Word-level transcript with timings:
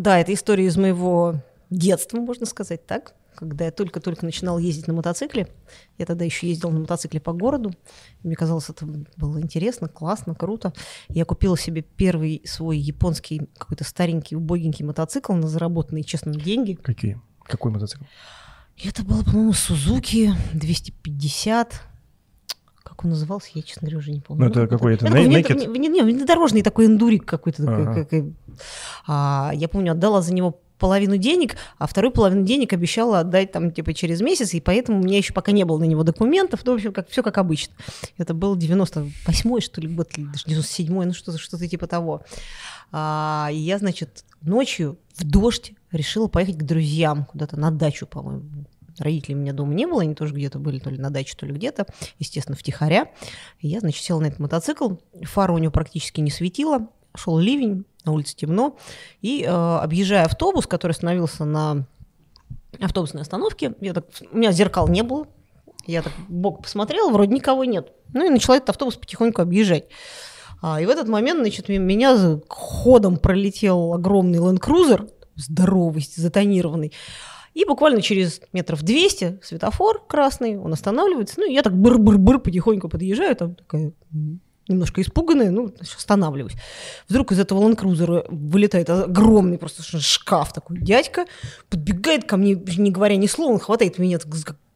Да, 0.00 0.18
это 0.18 0.32
история 0.32 0.64
из 0.64 0.78
моего 0.78 1.42
детства, 1.68 2.16
можно 2.16 2.46
сказать 2.46 2.86
так, 2.86 3.12
когда 3.34 3.66
я 3.66 3.70
только-только 3.70 4.24
начинала 4.24 4.56
ездить 4.56 4.86
на 4.86 4.94
мотоцикле. 4.94 5.46
Я 5.98 6.06
тогда 6.06 6.24
еще 6.24 6.48
ездила 6.48 6.70
на 6.70 6.80
мотоцикле 6.80 7.20
по 7.20 7.34
городу. 7.34 7.70
Мне 8.22 8.34
казалось, 8.34 8.70
это 8.70 8.86
было 9.18 9.38
интересно, 9.42 9.88
классно, 9.88 10.34
круто. 10.34 10.72
Я 11.10 11.26
купила 11.26 11.58
себе 11.58 11.82
первый 11.82 12.40
свой 12.46 12.78
японский 12.78 13.42
какой-то 13.58 13.84
старенький, 13.84 14.36
убогенький 14.36 14.86
мотоцикл 14.86 15.34
на 15.34 15.48
заработанные 15.48 16.02
честные 16.02 16.40
деньги. 16.40 16.78
Какие? 16.80 17.20
Какой 17.42 17.70
мотоцикл? 17.70 18.04
Это 18.82 19.04
было, 19.04 19.22
по-моему, 19.22 19.52
Сузуки 19.52 20.32
250 20.54 21.90
как 23.00 23.04
он 23.04 23.10
назывался, 23.10 23.50
я, 23.54 23.62
честно 23.62 23.82
говоря, 23.82 23.98
уже 23.98 24.10
не 24.10 24.20
помню. 24.20 24.44
Ну, 24.44 24.50
это 24.50 24.66
какой-то 24.66 25.06
это, 25.06 25.16
Naked? 25.16 25.78
Не, 25.78 25.88
не, 25.88 26.02
внедорожный 26.02 26.62
такой 26.62 26.86
эндурик 26.86 27.24
какой-то. 27.24 27.62
Ага. 27.62 27.94
Такой, 27.94 28.34
а, 29.06 29.52
я 29.54 29.68
помню, 29.68 29.92
отдала 29.92 30.22
за 30.22 30.34
него 30.34 30.60
половину 30.80 31.16
денег, 31.18 31.56
а 31.78 31.86
вторую 31.86 32.10
половину 32.10 32.44
денег 32.44 32.72
обещала 32.72 33.20
отдать 33.20 33.52
там 33.52 33.70
типа 33.70 33.92
через 33.92 34.20
месяц, 34.20 34.54
и 34.54 34.60
поэтому 34.60 35.00
у 35.00 35.04
меня 35.04 35.18
еще 35.18 35.32
пока 35.32 35.52
не 35.52 35.64
было 35.64 35.78
на 35.78 35.84
него 35.84 36.02
документов, 36.02 36.60
ну, 36.64 36.72
в 36.72 36.74
общем, 36.76 36.92
как, 36.92 37.08
все 37.10 37.22
как 37.22 37.38
обычно. 37.38 37.74
Это 38.16 38.34
был 38.34 38.56
98-й, 38.56 39.60
что 39.60 39.80
ли, 39.80 39.88
год, 39.88 40.08
или 40.16 40.26
даже 40.26 40.46
97-й, 40.46 41.06
ну 41.06 41.12
что-то 41.12 41.38
что 41.38 41.58
типа 41.58 41.86
того. 41.86 42.24
А, 42.90 43.50
и 43.52 43.56
я, 43.56 43.78
значит, 43.78 44.24
ночью 44.40 44.98
в 45.14 45.24
дождь 45.24 45.72
решила 45.92 46.26
поехать 46.26 46.56
к 46.58 46.62
друзьям 46.62 47.26
куда-то 47.26 47.58
на 47.58 47.70
дачу, 47.70 48.06
по-моему, 48.06 48.42
Родителей 48.98 49.34
у 49.34 49.38
меня 49.38 49.54
дома 49.54 49.72
не 49.72 49.86
было, 49.86 50.02
они 50.02 50.14
тоже 50.14 50.34
где-то 50.34 50.58
были, 50.58 50.78
то 50.78 50.90
ли 50.90 50.98
на 50.98 51.08
даче, 51.08 51.34
то 51.34 51.46
ли 51.46 51.54
где-то, 51.54 51.86
естественно, 52.18 52.56
втихаря. 52.56 53.10
И 53.60 53.68
я, 53.68 53.80
значит, 53.80 54.04
села 54.04 54.20
на 54.20 54.26
этот 54.26 54.40
мотоцикл, 54.40 54.96
фара 55.22 55.52
у 55.52 55.58
него 55.58 55.72
практически 55.72 56.20
не 56.20 56.30
светила, 56.30 56.88
шел 57.16 57.38
ливень, 57.38 57.86
на 58.04 58.12
улице 58.12 58.36
темно, 58.36 58.76
и 59.20 59.42
э, 59.42 59.48
объезжая 59.48 60.24
автобус, 60.24 60.66
который 60.66 60.92
остановился 60.92 61.44
на 61.44 61.86
автобусной 62.80 63.22
остановке, 63.22 63.74
я 63.80 63.94
так, 63.94 64.06
у 64.30 64.36
меня 64.36 64.52
зеркал 64.52 64.88
не 64.88 65.02
было, 65.02 65.26
я 65.86 66.02
так 66.02 66.12
бок 66.28 66.62
посмотрела, 66.62 67.10
вроде 67.10 67.34
никого 67.34 67.64
нет. 67.64 67.92
Ну 68.12 68.26
и 68.26 68.30
начала 68.30 68.56
этот 68.56 68.70
автобус 68.70 68.96
потихоньку 68.96 69.42
объезжать. 69.42 69.84
А, 70.62 70.80
и 70.80 70.86
в 70.86 70.90
этот 70.90 71.08
момент, 71.08 71.40
значит, 71.40 71.68
меня 71.68 72.40
ходом 72.48 73.16
пролетел 73.16 73.94
огромный 73.94 74.38
Land 74.38 74.60
Cruiser, 74.60 75.10
здоровый, 75.36 76.06
затонированный. 76.14 76.92
И 77.54 77.64
буквально 77.64 78.00
через 78.00 78.40
метров 78.52 78.82
200 78.82 79.40
светофор 79.42 80.04
красный, 80.06 80.56
он 80.58 80.72
останавливается. 80.72 81.40
Ну, 81.40 81.50
я 81.50 81.62
так 81.62 81.76
быр-быр-быр 81.76 82.38
потихоньку 82.38 82.88
подъезжаю, 82.88 83.34
там 83.34 83.54
такая 83.54 83.92
немножко 84.70 85.02
испуганная, 85.02 85.50
ну, 85.50 85.72
останавливаюсь. 85.80 86.54
Вдруг 87.08 87.32
из 87.32 87.38
этого 87.38 87.60
ланкрузера 87.60 88.24
вылетает 88.28 88.88
огромный 88.90 89.58
просто 89.58 89.82
шкаф 89.82 90.52
такой 90.52 90.78
дядька, 90.78 91.26
подбегает 91.68 92.24
ко 92.24 92.36
мне, 92.36 92.54
не 92.54 92.90
говоря 92.90 93.16
ни 93.16 93.26
слова, 93.26 93.52
он 93.52 93.58
хватает 93.58 93.98
меня, 93.98 94.18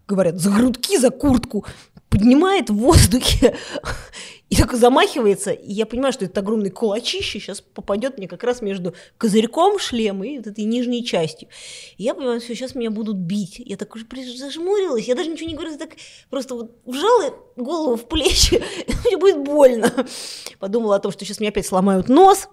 говорят, 0.07 0.39
за 0.39 0.51
грудки, 0.51 0.99
за 0.99 1.11
куртку, 1.11 1.65
поднимает 2.15 2.71
в 2.71 2.77
воздухе 2.77 3.57
и 4.49 4.55
так 4.55 4.73
замахивается, 4.75 5.51
и 5.51 5.73
я 5.73 5.85
понимаю, 5.85 6.13
что 6.13 6.25
это 6.27 6.41
огромный 6.41 6.71
кулачище 6.71 7.41
сейчас 7.41 7.61
попадет 7.61 8.19
мне 8.19 8.29
как 8.29 8.45
раз 8.45 8.63
между 8.63 8.95
козырьком 9.19 9.81
шлема 9.81 10.25
и 10.25 10.37
вот 10.39 10.47
этой 10.47 10.63
нижней 10.63 11.05
частью. 11.05 11.49
И 11.97 12.05
я 12.05 12.15
понимаю, 12.15 12.41
что 12.41 12.55
сейчас 12.55 12.77
меня 12.77 12.93
будут 12.93 13.17
бить. 13.17 13.59
Я 13.59 13.77
так 13.77 13.93
уже 13.97 14.07
зажмурилась, 14.37 15.09
я 15.09 15.17
даже 15.17 15.29
ничего 15.29 15.49
не 15.49 15.57
говорю, 15.57 15.77
так 15.77 15.91
просто 16.31 16.55
вот 16.55 16.77
вжала 16.87 17.35
голову 17.57 17.97
в 17.97 18.07
плечи, 18.07 18.63
мне 19.07 19.17
будет 19.17 19.43
больно. 19.43 19.93
Подумала 20.61 20.97
о 20.97 21.01
том, 21.01 21.11
что 21.11 21.25
сейчас 21.25 21.41
мне 21.41 21.49
опять 21.49 21.67
сломают 21.67 22.09
нос, 22.09 22.49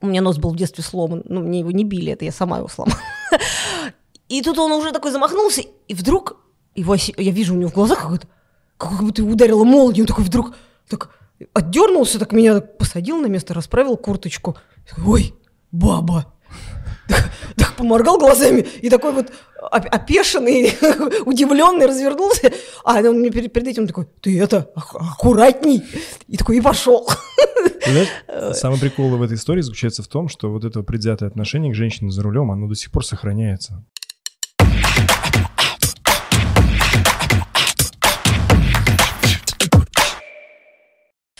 у 0.00 0.06
меня 0.06 0.22
нос 0.22 0.38
был 0.38 0.50
в 0.50 0.56
детстве 0.56 0.82
сломан, 0.82 1.24
но 1.26 1.40
мне 1.40 1.58
его 1.58 1.72
не 1.72 1.84
били, 1.84 2.12
это 2.12 2.24
я 2.24 2.32
сама 2.32 2.56
его 2.56 2.68
сломала. 2.68 2.98
И 4.30 4.40
тут 4.40 4.56
он 4.58 4.72
уже 4.72 4.92
такой 4.92 5.10
замахнулся, 5.10 5.62
и 5.88 5.94
вдруг 5.94 6.40
его, 6.74 6.94
я 6.94 7.32
вижу 7.32 7.54
у 7.54 7.56
него 7.56 7.70
в 7.70 7.74
глазах 7.74 8.02
какой-то, 8.02 8.28
как 8.76 9.02
будто 9.02 9.22
ударила 9.24 9.64
молнией, 9.64 10.02
он 10.02 10.06
такой 10.06 10.24
вдруг 10.24 10.54
так 10.88 11.10
отдернулся, 11.52 12.18
так 12.18 12.32
меня 12.32 12.54
так 12.54 12.78
посадил 12.78 13.18
на 13.20 13.26
место, 13.26 13.54
расправил 13.54 13.96
курточку. 13.96 14.56
Ой, 15.04 15.34
баба. 15.70 16.32
Так, 17.08 17.30
так 17.56 17.74
поморгал 17.74 18.18
глазами 18.18 18.60
и 18.82 18.88
такой 18.88 19.12
вот 19.12 19.32
опешенный, 19.70 20.72
удивленный 21.26 21.86
развернулся. 21.86 22.52
А 22.84 23.00
он 23.00 23.18
мне 23.18 23.30
перед, 23.30 23.52
перед 23.52 23.68
этим 23.68 23.86
такой, 23.86 24.06
ты 24.20 24.40
это, 24.40 24.70
аккуратней. 24.74 25.82
И 26.28 26.36
такой, 26.36 26.58
и 26.58 26.60
пошел. 26.60 27.08
Самый 28.52 28.78
прикол 28.78 29.08
в 29.08 29.22
этой 29.22 29.36
истории 29.36 29.60
заключается 29.60 30.02
в 30.02 30.08
том, 30.08 30.28
что 30.28 30.50
вот 30.50 30.64
это 30.64 30.82
предвзятое 30.82 31.28
отношение 31.28 31.72
к 31.72 31.74
женщине 31.74 32.10
за 32.10 32.22
рулем, 32.22 32.50
оно 32.50 32.68
до 32.68 32.74
сих 32.74 32.92
пор 32.92 33.04
сохраняется. 33.04 33.84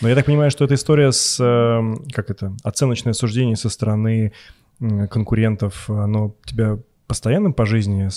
Но 0.01 0.09
я 0.09 0.15
так 0.15 0.25
понимаю, 0.25 0.49
что 0.51 0.65
эта 0.65 0.73
история 0.73 1.11
с, 1.11 1.39
эм, 1.39 2.05
как 2.11 2.29
это, 2.31 2.55
оценочное 2.63 3.13
суждение 3.13 3.55
со 3.55 3.69
стороны 3.69 4.33
конкурентов, 4.79 5.89
оно 5.91 6.35
тебя 6.43 6.79
постоянно 7.05 7.51
по 7.51 7.65
жизни 7.65 8.09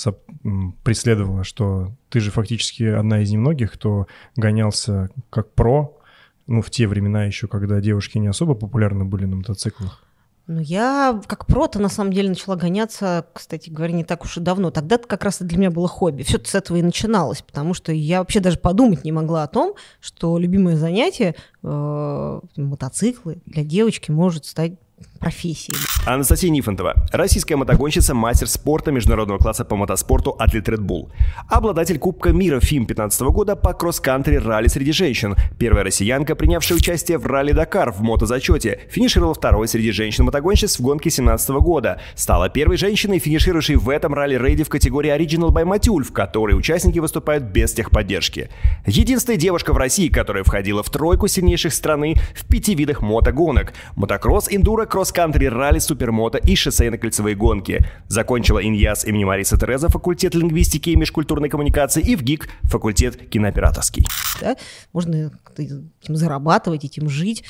преследовало, 0.83 1.45
что 1.45 1.93
ты 2.09 2.21
же 2.21 2.31
фактически 2.31 2.85
одна 2.85 3.21
из 3.21 3.31
немногих, 3.31 3.73
кто 3.73 4.07
гонялся 4.37 5.11
как 5.31 5.53
про, 5.53 5.99
ну, 6.47 6.63
в 6.63 6.71
те 6.71 6.87
времена 6.87 7.25
еще, 7.25 7.49
когда 7.49 7.81
девушки 7.81 8.19
не 8.19 8.29
особо 8.29 8.55
популярны 8.55 9.05
были 9.05 9.27
на 9.27 9.37
мотоциклах. 9.37 10.04
Ну, 10.47 10.61
я 10.61 11.23
как 11.27 11.47
прото, 11.47 11.79
на 11.81 11.89
самом 11.89 12.13
деле, 12.13 12.29
начала 12.29 12.57
гоняться, 12.57 13.27
кстати 13.33 13.71
говоря, 13.71 13.95
не 13.95 14.05
так 14.05 14.25
уж 14.25 14.37
и 14.37 14.41
давно. 14.41 14.71
Тогда 14.71 14.97
-то 14.97 15.07
как 15.07 15.25
раз 15.25 15.37
это 15.37 15.47
для 15.47 15.59
меня 15.59 15.71
было 15.71 15.89
хобби. 15.89 16.23
Все 16.23 16.39
с 16.45 16.55
этого 16.55 16.77
и 16.77 16.83
начиналось, 16.83 17.41
потому 17.41 17.73
что 17.73 17.93
я 17.93 18.19
вообще 18.19 18.41
даже 18.41 18.59
подумать 18.59 19.05
не 19.05 19.13
могла 19.13 19.45
о 19.45 19.49
том, 19.49 19.75
что 20.01 20.37
любимое 20.37 20.77
занятие 20.77 21.35
э, 21.63 22.41
мотоциклы 22.57 23.41
для 23.47 23.65
девочки 23.65 24.11
может 24.11 24.45
стать 24.45 24.75
профессии. 25.19 25.75
Анастасия 26.07 26.51
Нифонтова, 26.51 26.95
российская 27.13 27.57
мотогонщица, 27.57 28.15
мастер 28.15 28.49
спорта 28.49 28.93
международного 28.93 29.39
класса 29.39 29.65
по 29.65 29.77
мотоспорту 29.77 30.31
атлет 30.39 30.69
Red 30.69 30.81
Bull. 30.81 31.11
Обладатель 31.49 31.99
Кубка 31.99 32.31
мира 32.31 32.61
ФИМ 32.61 32.87
15 32.87 33.21
года 33.23 33.57
по 33.57 33.73
кросс-кантри 33.73 34.37
ралли 34.37 34.69
среди 34.69 34.93
женщин. 34.93 35.35
Первая 35.59 35.85
россиянка, 35.85 36.35
принявшая 36.35 36.79
участие 36.79 37.19
в 37.19 37.27
ралли 37.27 37.53
Дакар 37.53 37.91
в 37.93 38.01
мотозачете. 38.03 38.81
Финишировала 38.91 39.35
второй 39.35 39.69
среди 39.69 39.93
женщин-мотогонщиц 39.93 40.79
в 40.79 40.83
гонке 40.83 41.11
17 41.11 41.51
года. 41.51 42.01
Стала 42.15 42.49
первой 42.49 42.77
женщиной, 42.77 43.19
финиширующей 43.19 43.77
в 43.77 43.89
этом 43.89 44.15
ралли-рейде 44.15 44.65
в 44.65 44.69
категории 44.69 45.15
Original 45.17 45.51
by 45.51 45.65
Matюль, 45.65 46.05
в 46.05 46.13
которой 46.13 46.53
участники 46.53 46.99
выступают 46.99 47.45
без 47.45 47.73
техподдержки. 47.73 48.51
Единственная 48.87 49.39
девушка 49.39 49.73
в 49.73 49.79
России, 49.79 50.09
которая 50.09 50.45
входила 50.45 50.83
в 50.83 50.91
тройку 50.91 51.29
сильнейших 51.29 51.73
страны 51.73 52.17
в 52.35 52.47
пяти 52.47 52.75
видах 52.75 53.01
мотогонок. 53.01 53.73
Мотокросс, 53.97 54.49
эндуро, 54.51 54.87
кросс-кантри, 55.05 55.47
ралли, 55.47 55.81
супермото 55.81 56.39
и 56.39 56.55
шоссейно-кольцевые 56.55 57.35
гонки. 57.35 57.85
Закончила 58.09 58.65
Иньяс 58.65 59.05
имени 59.05 59.25
Мариса 59.25 59.59
Тереза 59.59 59.89
факультет 59.89 60.35
лингвистики 60.35 60.91
и 60.91 60.97
межкультурной 60.97 61.51
коммуникации 61.51 62.03
и 62.03 62.17
в 62.17 62.23
ГИК 62.23 62.49
факультет 62.63 63.29
кинооператорский. 63.29 64.07
Да, 64.41 64.57
можно 64.95 65.31
этим 65.59 66.17
зарабатывать, 66.17 66.85
этим 66.85 67.09
жить. 67.09 67.45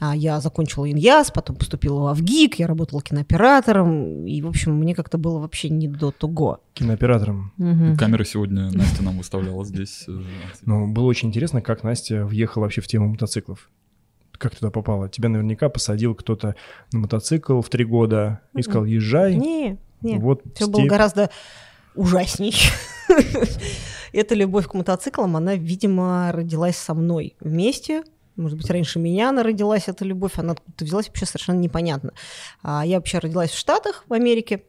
А 0.00 0.14
я 0.14 0.40
закончила 0.40 0.88
Иньяс, 0.88 1.30
потом 1.32 1.56
поступила 1.56 2.14
в 2.14 2.22
ГИК, 2.22 2.60
я 2.60 2.66
работала 2.68 3.02
кинооператором, 3.02 4.26
и, 4.26 4.40
в 4.42 4.46
общем, 4.46 4.74
мне 4.74 4.94
как-то 4.94 5.18
было 5.18 5.40
вообще 5.40 5.70
не 5.70 5.88
до 5.88 6.12
того. 6.12 6.60
Кинооператором. 6.74 7.52
Угу. 7.58 7.96
Камера 7.98 8.24
сегодня 8.24 8.70
Настя 8.70 9.02
нам 9.02 9.18
выставляла 9.18 9.64
здесь. 9.64 10.04
Э, 10.06 10.22
ну, 10.64 10.86
было 10.86 11.06
очень 11.06 11.28
интересно, 11.28 11.62
как 11.62 11.82
Настя 11.82 12.24
въехала 12.24 12.64
вообще 12.64 12.80
в 12.80 12.86
тему 12.86 13.08
мотоциклов 13.08 13.70
как 14.38 14.54
туда 14.54 14.70
попала? 14.70 15.08
Тебя 15.08 15.28
наверняка 15.28 15.68
посадил 15.68 16.14
кто-то 16.14 16.54
на 16.92 17.00
мотоцикл 17.00 17.60
в 17.60 17.68
три 17.68 17.84
года 17.84 18.40
и 18.54 18.62
сказал, 18.62 18.84
езжай. 18.84 19.34
Не, 19.34 19.78
не, 20.00 20.18
вот 20.18 20.42
все 20.54 20.64
степь. 20.64 20.74
было 20.74 20.86
гораздо 20.86 21.30
ужасней. 21.94 22.54
Эта 24.12 24.34
любовь 24.34 24.66
к 24.66 24.74
мотоциклам, 24.74 25.36
она, 25.36 25.54
видимо, 25.54 26.32
родилась 26.32 26.76
со 26.76 26.94
мной 26.94 27.36
вместе. 27.40 28.04
Может 28.36 28.56
быть, 28.56 28.70
раньше 28.70 29.00
меня 29.00 29.30
она 29.30 29.42
родилась, 29.42 29.88
эта 29.88 30.04
любовь, 30.04 30.38
она 30.38 30.52
откуда-то 30.52 30.84
взялась 30.84 31.08
вообще 31.08 31.26
совершенно 31.26 31.58
непонятно. 31.58 32.12
А 32.62 32.86
я 32.86 32.96
вообще 32.96 33.18
родилась 33.18 33.50
в 33.50 33.58
Штатах, 33.58 34.04
в 34.08 34.12
Америке, 34.12 34.62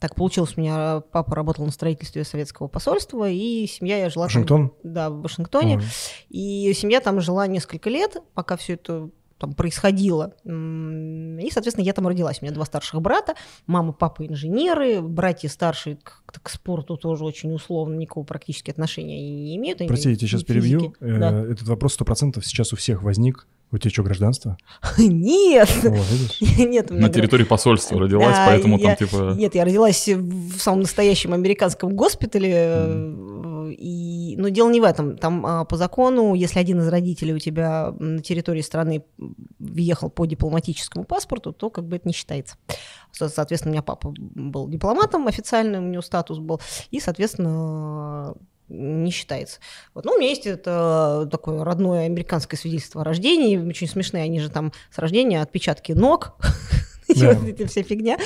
так 0.00 0.14
получилось, 0.14 0.54
у 0.56 0.60
меня 0.60 1.02
папа 1.12 1.36
работал 1.36 1.66
на 1.66 1.70
строительстве 1.70 2.24
советского 2.24 2.68
посольства, 2.68 3.28
и 3.28 3.66
семья 3.66 3.98
я 3.98 4.08
жила... 4.08 4.24
Вашингтон? 4.24 4.70
Там, 4.70 4.92
да, 4.92 5.10
в 5.10 5.20
Вашингтоне. 5.20 5.76
Ой. 5.76 5.84
И 6.30 6.72
семья 6.72 7.00
там 7.00 7.20
жила 7.20 7.46
несколько 7.46 7.90
лет, 7.90 8.16
пока 8.34 8.56
все 8.56 8.74
это 8.74 9.10
там 9.38 9.54
происходило. 9.54 10.34
И, 10.44 11.50
соответственно, 11.50 11.84
я 11.84 11.92
там 11.92 12.06
родилась. 12.06 12.40
У 12.40 12.44
меня 12.44 12.54
два 12.54 12.64
старших 12.66 13.00
брата, 13.00 13.34
мама, 13.66 13.92
папа 13.92 14.26
инженеры, 14.26 15.00
братья 15.00 15.48
старшие 15.48 15.98
к, 16.30 16.42
к 16.42 16.48
спорту 16.48 16.96
тоже 16.96 17.24
очень 17.24 17.52
условно, 17.52 17.96
никакого 17.96 18.24
практически 18.24 18.70
отношения 18.70 19.20
не 19.20 19.56
имеют. 19.56 19.78
Простите, 19.78 20.10
я 20.10 20.16
тебя 20.16 20.28
сейчас 20.28 20.44
перебью. 20.44 20.94
Да. 21.00 21.44
Этот 21.44 21.66
вопрос 21.68 21.94
сто 21.94 22.04
процентов 22.04 22.46
сейчас 22.46 22.72
у 22.72 22.76
всех 22.76 23.02
возник. 23.02 23.46
У 23.72 23.78
тебя 23.78 23.92
что, 23.92 24.02
гражданство? 24.02 24.58
Нет. 24.98 25.70
Нет. 26.58 26.90
На 26.90 27.08
территории 27.08 27.44
посольства 27.44 28.00
родилась, 28.00 28.36
поэтому 28.46 28.78
там 28.78 28.96
типа... 28.96 29.34
Нет, 29.36 29.54
я 29.54 29.64
родилась 29.64 30.08
в 30.08 30.58
самом 30.58 30.80
настоящем 30.80 31.32
американском 31.32 31.94
госпитале. 31.94 33.14
И... 33.78 34.34
Но 34.36 34.48
дело 34.48 34.70
не 34.70 34.80
в 34.80 34.84
этом. 34.84 35.16
Там 35.16 35.46
а, 35.46 35.64
по 35.64 35.76
закону, 35.76 36.34
если 36.34 36.58
один 36.58 36.80
из 36.80 36.88
родителей 36.88 37.32
у 37.32 37.38
тебя 37.38 37.94
на 38.00 38.20
территории 38.20 38.62
страны 38.62 39.04
въехал 39.60 40.10
по 40.10 40.26
дипломатическому 40.26 41.04
паспорту, 41.04 41.52
то 41.52 41.70
как 41.70 41.86
бы 41.86 41.96
это 41.96 42.08
не 42.08 42.14
считается. 42.14 42.56
Соответственно, 43.12 43.72
у 43.72 43.74
меня 43.74 43.82
папа 43.82 44.12
был 44.16 44.68
дипломатом 44.68 45.26
официальным, 45.26 45.84
у 45.84 45.88
него 45.88 46.02
статус 46.02 46.38
был. 46.38 46.60
И, 46.90 47.00
соответственно, 47.00 48.34
не 48.68 49.10
считается. 49.10 49.58
Вот. 49.94 50.04
Ну, 50.04 50.12
у 50.12 50.18
меня 50.18 50.28
есть 50.28 50.46
это 50.46 51.28
такое 51.30 51.64
родное 51.64 52.06
американское 52.06 52.58
свидетельство 52.58 53.02
о 53.02 53.04
рождении, 53.04 53.56
очень 53.56 53.88
смешные, 53.88 54.24
они 54.24 54.40
же 54.40 54.48
там 54.48 54.72
с 54.90 54.98
рождения 54.98 55.42
отпечатки 55.42 55.92
ног. 55.92 56.36
вот 57.16 57.48
эта 57.48 57.66
вся 57.66 57.82
фигня. 57.82 58.18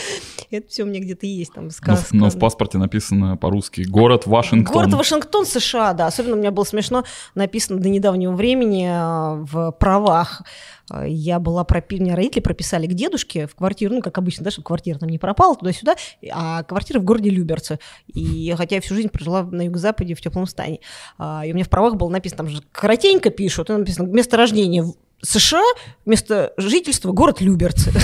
Это 0.51 0.69
все 0.69 0.83
у 0.83 0.87
меня 0.87 1.01
где-то 1.01 1.27
есть 1.27 1.53
там 1.53 1.71
сказка. 1.71 2.15
Но, 2.15 2.27
но 2.27 2.31
в 2.31 2.39
паспорте 2.39 2.79
написано 2.79 3.37
по-русски 3.37 3.83
«Город 3.83 4.27
Вашингтон». 4.27 4.73
Город 4.73 4.95
Вашингтон, 4.95 5.47
США, 5.47 5.93
да. 5.93 6.07
Особенно 6.07 6.37
у 6.37 6.39
меня 6.39 6.51
было 6.51 6.65
смешно 6.65 7.05
написано 7.35 7.81
до 7.81 7.89
недавнего 7.89 8.33
времени 8.33 8.87
а, 8.89 9.35
в 9.37 9.73
правах 9.73 10.43
а, 10.91 11.07
я 11.07 11.39
была 11.39 11.65
пропи... 11.65 11.99
меня 11.99 12.17
родители 12.17 12.41
прописали 12.41 12.87
к 12.87 12.95
дедушке 12.95 13.47
в 13.47 13.55
квартиру, 13.55 13.95
ну, 13.95 14.03
как 14.03 14.19
обычно, 14.19 14.45
да, 14.45 14.51
чтобы 14.51 14.65
квартира 14.65 14.99
там 14.99 15.09
не 15.09 15.19
пропала 15.19 15.57
туда-сюда, 15.57 15.97
а 16.31 16.63
квартира 16.63 17.01
в 17.01 17.05
городе 17.05 17.31
Люберцы. 17.31 17.79
И 18.07 18.53
хотя 18.57 18.77
я 18.77 18.81
всю 18.81 18.95
жизнь 18.95 19.09
прожила 19.09 19.43
на 19.43 19.63
юго-западе 19.63 20.15
в 20.15 20.21
теплом 20.21 20.47
стане. 20.47 20.81
А, 21.19 21.45
и 21.45 21.53
у 21.53 21.55
меня 21.55 21.65
в 21.65 21.71
правах 21.71 21.97
было 21.97 22.09
написано, 22.09 22.39
там 22.39 22.49
же 22.49 22.63
коротенько 22.73 23.31
пишут, 23.31 23.71
и 23.71 23.73
написано 23.73 24.07
место 24.09 24.37
рождения 24.37 24.85
США, 25.23 25.65
место 26.05 26.53
жительства 26.57 27.13
город 27.13 27.41
Люберцы. 27.41 27.93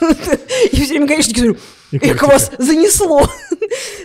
И 0.72 0.76
все 0.76 0.88
время, 0.88 1.08
конечно, 1.08 1.34
говорю, 1.34 1.56
как 2.00 2.22
вас 2.22 2.50
занесло. 2.58 3.22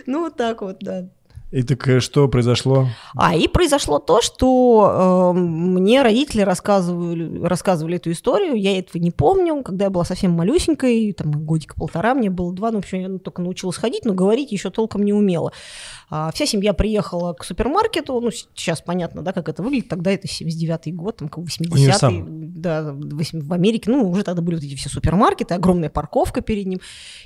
Ну, 0.05 0.21
вот 0.21 0.37
так 0.37 0.61
вот, 0.61 0.77
да. 0.81 1.09
И 1.55 1.63
так 1.63 1.87
э, 1.87 1.99
что 1.99 2.27
произошло? 2.27 2.87
А, 3.15 3.35
и 3.35 3.47
произошло 3.47 3.99
то, 3.99 4.21
что 4.21 5.33
э, 5.33 5.39
мне 5.39 6.01
родители 6.01 6.41
рассказывали, 6.41 7.41
рассказывали 7.45 7.95
эту 7.95 8.11
историю, 8.11 8.55
я 8.55 8.77
этого 8.77 9.01
не 9.01 9.11
помню, 9.11 9.63
когда 9.63 9.85
я 9.85 9.89
была 9.89 10.03
совсем 10.03 10.31
малюсенькой, 10.31 11.13
там 11.13 11.31
годика 11.31 11.75
полтора, 11.75 12.13
мне 12.13 12.29
было 12.29 12.53
два, 12.53 12.71
ну, 12.71 12.77
в 12.77 12.79
общем, 12.79 12.99
я 12.99 13.19
только 13.19 13.41
научилась 13.41 13.77
ходить, 13.77 14.03
но 14.03 14.13
говорить 14.13 14.51
еще 14.51 14.69
толком 14.69 15.03
не 15.03 15.13
умела. 15.13 15.53
А, 16.09 16.31
вся 16.31 16.45
семья 16.45 16.73
приехала 16.73 17.33
к 17.33 17.43
супермаркету, 17.43 18.19
ну, 18.19 18.31
сейчас 18.31 18.81
понятно, 18.81 19.21
да, 19.21 19.33
как 19.33 19.49
это 19.49 19.63
выглядит, 19.63 19.89
тогда 19.89 20.11
это 20.11 20.27
79-й 20.27 20.91
год, 20.91 21.17
там, 21.17 21.29
как 21.29 21.43
80-й, 21.43 22.23
да, 22.55 22.93
в 22.93 23.53
Америке, 23.53 23.89
ну, 23.89 24.09
уже 24.09 24.23
тогда 24.23 24.41
были 24.41 24.55
вот 24.55 24.63
эти 24.63 24.75
все 24.75 24.89
супермаркеты, 24.89 25.53
огромная 25.53 25.89
парковка 25.89 26.41
перед 26.41 26.67
ним, 26.67 26.79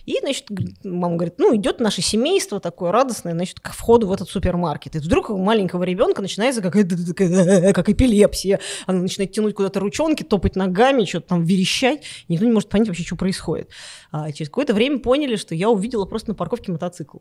и, 0.06 0.18
значит, 0.22 0.48
мама 0.84 1.16
говорит, 1.16 1.36
ну, 1.38 1.56
идет 1.56 1.80
наше 1.80 2.02
семейство 2.02 2.60
такое 2.60 2.92
радостное, 2.92 3.34
значит, 3.34 3.60
к 3.60 3.72
входу 3.72 4.08
в 4.08 4.14
этот 4.14 4.30
супермаркет, 4.30 4.96
и 4.96 5.00
вдруг 5.00 5.30
у 5.30 5.38
маленького 5.38 5.84
ребенка 5.84 6.22
начинается 6.22 6.62
какая-то 6.62 6.96
как 7.74 7.90
эпилепсия, 7.90 8.60
она 8.86 9.00
начинает 9.00 9.32
тянуть 9.32 9.56
куда-то 9.56 9.80
ручонки, 9.80 10.24
топать 10.24 10.56
ногами, 10.56 11.06
что-то 11.06 11.30
там 11.30 11.44
верещать, 11.44 12.04
никто 12.28 12.46
не 12.46 12.52
может 12.52 12.70
понять 12.70 12.88
вообще, 12.88 13.04
что 13.04 13.16
происходит. 13.16 13.70
А 14.12 14.32
через 14.32 14.50
какое-то 14.50 14.74
время 14.74 15.00
поняли, 15.00 15.36
что 15.36 15.56
я 15.56 15.70
увидела 15.70 16.06
просто 16.06 16.30
на 16.30 16.36
парковке 16.36 16.72
мотоцикл. 16.72 17.18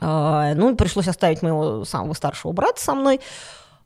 А, 0.00 0.54
ну, 0.54 0.74
пришлось 0.76 1.08
оставить 1.08 1.42
моего 1.42 1.84
самого 1.84 2.14
старшего 2.14 2.52
брата 2.52 2.80
со 2.80 2.94
мной. 2.94 3.20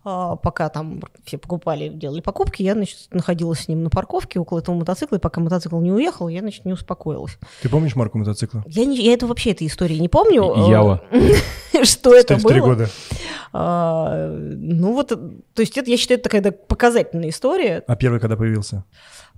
А, 0.05 0.37
пока 0.37 0.69
там 0.69 1.03
все 1.25 1.39
покупали, 1.39 1.89
делали 1.89 2.21
покупки, 2.21 2.63
я, 2.63 2.75
значит, 2.75 3.09
находилась 3.11 3.61
с 3.61 3.69
ним 3.69 3.83
на 3.83 3.91
парковке 3.91 4.39
около 4.39 4.61
этого 4.61 4.75
мотоцикла, 4.77 5.17
и 5.17 5.19
пока 5.19 5.41
мотоцикл 5.41 5.79
не 5.81 5.93
уехал, 5.93 6.29
я, 6.29 6.41
значит, 6.41 6.65
не 6.65 6.73
успокоилась. 6.73 7.37
Ты 7.63 7.69
помнишь 7.69 7.97
марку 7.97 8.17
мотоцикла? 8.17 8.65
Я, 8.67 8.87
не, 8.87 8.97
я 8.97 9.13
это 9.13 9.27
вообще 9.27 9.51
этой 9.51 9.67
истории 9.67 9.97
не 9.97 10.09
помню. 10.09 10.71
Ява. 10.71 11.03
Что 11.83 12.15
это 12.15 12.39
было? 12.39 12.59
года. 12.61 12.89
А, 13.53 14.29
ну 14.31 14.95
вот, 14.95 15.09
то 15.09 15.61
есть 15.61 15.77
это, 15.77 15.91
я 15.91 15.97
считаю, 15.97 16.21
это 16.21 16.31
такая 16.31 16.53
показательная 16.53 17.31
история. 17.31 17.83
А 17.87 17.97
первый 17.97 18.21
когда 18.21 18.37
появился? 18.37 18.85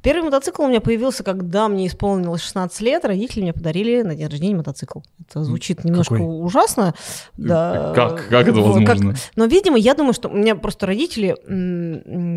Первый 0.03 0.25
мотоцикл 0.25 0.63
у 0.63 0.69
меня 0.69 0.81
появился, 0.81 1.23
когда 1.23 1.69
мне 1.69 1.87
исполнилось 1.87 2.41
16 2.43 2.81
лет. 2.81 3.05
Родители 3.05 3.43
мне 3.43 3.53
подарили 3.53 4.03
на 4.03 4.15
день 4.15 4.29
рождения 4.29 4.57
мотоцикл. 4.57 5.01
Это 5.29 5.45
звучит 5.45 5.85
немножко 5.85 6.15
Какой? 6.15 6.45
ужасно. 6.45 6.95
Да. 7.37 7.93
Как, 7.95 8.29
как 8.29 8.49
это 8.49 8.61
возможно? 8.61 9.13
Как... 9.13 9.17
Но, 9.37 9.45
видимо, 9.47 9.77
я 9.79 9.95
думаю, 9.95 10.15
что 10.15 10.29
у 10.29 10.35
меня 10.35 10.57
просто 10.57 10.87
родители, 10.87 11.37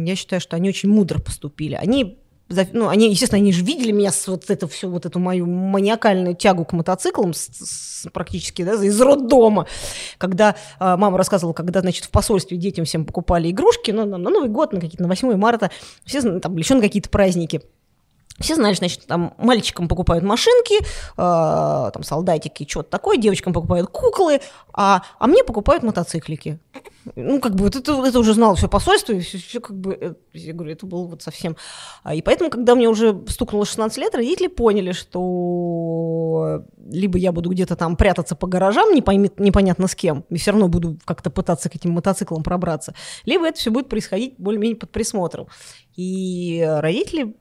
я 0.07 0.15
считаю, 0.15 0.41
что 0.41 0.55
они 0.55 0.69
очень 0.69 0.89
мудро 0.89 1.19
поступили. 1.19 1.75
Они 1.75 2.22
ну, 2.71 2.89
они, 2.89 3.09
естественно, 3.09 3.41
они 3.41 3.51
же 3.51 3.63
видели 3.63 3.91
меня 3.91 4.11
с 4.11 4.27
вот 4.27 4.49
эту 4.49 4.67
всю 4.67 4.89
вот 4.89 5.05
эту 5.05 5.19
мою 5.19 5.45
маниакальную 5.45 6.35
тягу 6.35 6.65
к 6.65 6.73
мотоциклам 6.73 7.33
с, 7.33 7.49
с, 7.51 8.09
практически 8.11 8.63
да, 8.63 8.73
из 8.73 8.99
роддома, 9.01 9.67
когда 10.17 10.55
э, 10.79 10.95
мама 10.97 11.17
рассказывала, 11.17 11.53
когда, 11.53 11.81
значит, 11.81 12.05
в 12.05 12.09
посольстве 12.09 12.57
детям 12.57 12.85
всем 12.85 13.05
покупали 13.05 13.49
игрушки, 13.49 13.91
ну, 13.91 14.05
на, 14.05 14.17
на 14.17 14.29
Новый 14.29 14.49
год, 14.49 14.73
на 14.73 14.79
какие-то, 14.79 15.03
на 15.03 15.09
8 15.09 15.35
марта, 15.35 15.71
все 16.05 16.21
там, 16.39 16.55
еще 16.57 16.75
на 16.75 16.81
какие-то 16.81 17.09
праздники. 17.09 17.61
Все 18.39 18.55
знали, 18.55 18.73
значит, 18.73 19.05
там 19.05 19.35
мальчикам 19.37 19.87
покупают 19.87 20.23
машинки, 20.23 20.81
э, 20.81 20.85
там 21.17 22.01
солдатики, 22.01 22.67
что-то 22.67 22.89
такое, 22.89 23.17
девочкам 23.17 23.53
покупают 23.53 23.89
куклы, 23.91 24.41
а, 24.73 25.03
а 25.19 25.27
мне 25.27 25.43
покупают 25.43 25.83
мотоциклики. 25.83 26.59
Ну, 27.15 27.39
как 27.39 27.53
бы 27.53 27.65
вот 27.65 27.75
это, 27.75 27.93
это 28.03 28.19
уже 28.19 28.33
знало 28.33 28.55
все 28.55 28.67
посольство, 28.67 29.13
и 29.13 29.19
все, 29.19 29.37
все 29.37 29.59
как 29.59 29.77
бы, 29.77 29.93
э, 29.93 30.13
я 30.33 30.53
говорю, 30.53 30.73
это 30.73 30.87
было 30.87 31.05
вот 31.05 31.21
совсем. 31.21 31.55
А, 32.01 32.15
и 32.15 32.23
поэтому, 32.23 32.49
когда 32.49 32.73
мне 32.73 32.89
уже 32.89 33.21
стукнуло 33.27 33.67
16 33.67 33.99
лет, 33.99 34.15
родители 34.15 34.47
поняли, 34.47 34.93
что 34.93 36.63
либо 36.89 37.19
я 37.19 37.31
буду 37.31 37.51
где-то 37.51 37.75
там 37.75 37.95
прятаться 37.95 38.35
по 38.35 38.47
гаражам, 38.47 38.93
не 38.93 39.03
пойми, 39.03 39.29
непонятно 39.37 39.87
с 39.87 39.93
кем, 39.93 40.25
и 40.29 40.37
все 40.37 40.51
равно 40.51 40.69
буду 40.69 40.97
как-то 41.05 41.29
пытаться 41.29 41.69
к 41.69 41.75
этим 41.75 41.91
мотоциклам 41.91 42.41
пробраться, 42.41 42.95
либо 43.25 43.47
это 43.47 43.59
все 43.59 43.69
будет 43.69 43.89
происходить 43.89 44.33
более-менее 44.39 44.77
под 44.77 44.91
присмотром. 44.91 45.47
И 45.95 46.65
родители 46.79 47.35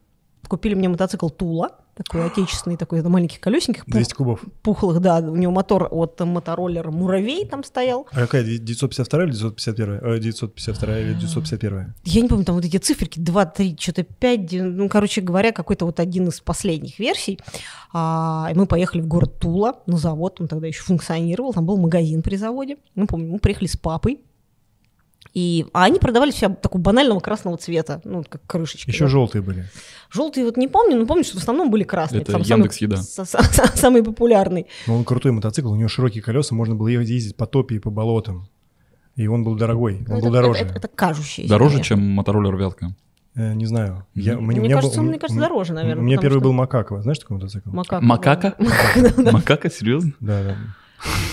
Купили 0.49 0.75
мне 0.75 0.89
мотоцикл 0.89 1.29
Тула, 1.29 1.71
такой 1.95 2.27
отечественный, 2.27 2.77
такой 2.77 3.03
на 3.03 3.09
маленьких 3.09 3.41
колесеньких. 3.41 3.85
200 3.87 4.15
кубов. 4.15 4.41
Пухлых, 4.63 5.01
да. 5.01 5.19
У 5.19 5.37
него 5.37 5.53
мотор 5.53 5.89
от 5.91 6.21
мотороллера 6.21 6.91
Муравей 6.91 7.47
там 7.47 7.65
стоял. 7.65 8.07
А 8.13 8.21
какая, 8.21 8.45
952 8.45 9.25
или 9.25 9.33
951? 9.33 10.21
952 10.21 10.99
или 10.99 11.15
951? 11.15 11.95
Я 12.05 12.21
не 12.21 12.29
помню, 12.29 12.45
там 12.45 12.57
вот 12.57 12.65
эти 12.65 12.77
циферки, 12.79 13.19
2, 13.19 13.47
3, 13.47 13.77
что-то 13.79 14.03
5, 14.03 14.53
ну, 14.53 14.89
короче 14.89 15.21
говоря, 15.21 15.53
какой-то 15.53 15.87
вот 15.87 16.01
один 16.01 16.29
из 16.29 16.41
последних 16.41 16.99
версий. 16.99 17.39
А, 17.93 18.49
и 18.51 18.55
мы 18.55 18.67
поехали 18.67 19.01
в 19.01 19.07
город 19.07 19.39
Тула 19.39 19.81
на 19.87 19.97
завод, 19.97 20.41
он 20.41 20.49
тогда 20.49 20.67
еще 20.67 20.83
функционировал, 20.83 21.53
там 21.53 21.67
был 21.67 21.77
магазин 21.77 22.23
при 22.23 22.37
заводе. 22.37 22.79
Мы 22.95 23.07
помню, 23.07 23.33
мы 23.33 23.39
приехали 23.39 23.67
с 23.67 23.77
папой, 23.77 24.21
и, 25.35 25.67
а 25.73 25.85
они 25.85 25.99
продавались 25.99 26.35
все 26.35 26.51
такого 26.51 26.81
банального 26.81 27.21
красного 27.21 27.57
цвета, 27.57 28.01
ну, 28.05 28.25
как 28.29 28.43
крышечки. 28.47 28.91
Еще 28.91 29.05
да. 29.05 29.11
желтые 29.11 29.43
были. 29.43 29.69
Желтые 30.11 30.45
вот 30.45 30.57
не 30.57 30.69
помню, 30.69 30.99
но 30.99 31.07
помню, 31.07 31.25
что 31.25 31.39
в 31.39 31.41
основном 31.41 31.71
были 31.71 31.85
красные. 31.85 32.23
Это 32.23 32.39
Яндекс 32.39 32.77
Еда. 32.79 32.97
Самый, 33.03 33.77
самый 33.77 34.03
популярный. 34.03 34.67
Но 34.87 34.97
он 34.97 35.05
крутой 35.05 35.33
мотоцикл, 35.33 35.71
у 35.71 35.77
него 35.77 35.89
широкие 35.89 36.23
колеса, 36.23 36.55
можно 36.55 36.75
было 36.75 36.89
ездить 36.89 37.37
по 37.37 37.47
топе 37.47 37.77
и 37.77 37.79
по 37.79 37.91
болотам. 37.91 38.49
И 39.17 39.27
он 39.27 39.45
был 39.45 39.57
дорогой, 39.57 39.99
он 39.99 40.05
ну, 40.09 40.21
был 40.21 40.29
это, 40.29 40.31
дороже. 40.31 40.61
Это, 40.61 40.71
это, 40.71 40.79
это 40.79 40.89
кажущееся. 40.89 41.49
Дороже, 41.49 41.75
конечно. 41.75 41.97
чем 41.97 42.03
мотороллер 42.03 42.57
Вятка? 42.57 42.95
Э, 43.35 43.55
не 43.55 43.67
знаю. 43.67 44.07
Я, 44.15 44.39
мне, 44.39 44.61
мне 44.61 44.75
кажется, 44.75 45.01
был, 45.01 45.09
мне 45.09 45.19
кажется, 45.19 45.41
дороже, 45.41 45.73
наверное. 45.73 46.03
У 46.03 46.07
меня 46.07 46.19
первый 46.19 46.39
что... 46.39 46.45
был 46.45 46.53
Макако. 46.53 47.01
Знаешь 47.01 47.19
такой 47.19 47.37
мотоцикл? 47.37 47.71
Макако. 47.71 48.05
Макака? 48.05 48.55
Макака, 49.17 49.71
серьезно? 49.75 50.13
Да, 50.21 50.43
да. 50.43 50.57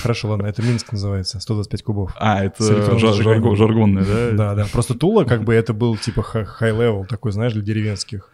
Хорошо, 0.02 0.30
ладно, 0.30 0.48
это 0.48 0.62
Минск 0.62 0.92
называется, 0.92 1.40
125 1.40 1.84
кубов. 1.84 2.16
А, 2.18 2.44
это 2.44 2.98
жаргон, 2.98 3.56
жаргонный, 3.56 4.06
да? 4.06 4.32
Да, 4.32 4.56
да. 4.56 4.68
Просто 4.72 4.94
Тула, 4.94 5.24
как 5.24 5.44
бы, 5.44 5.54
это 5.54 5.74
был 5.74 5.98
типа 5.98 6.24
high-level 6.24 7.06
такой, 7.06 7.32
знаешь, 7.32 7.54
для 7.54 7.62
деревенских. 7.62 8.30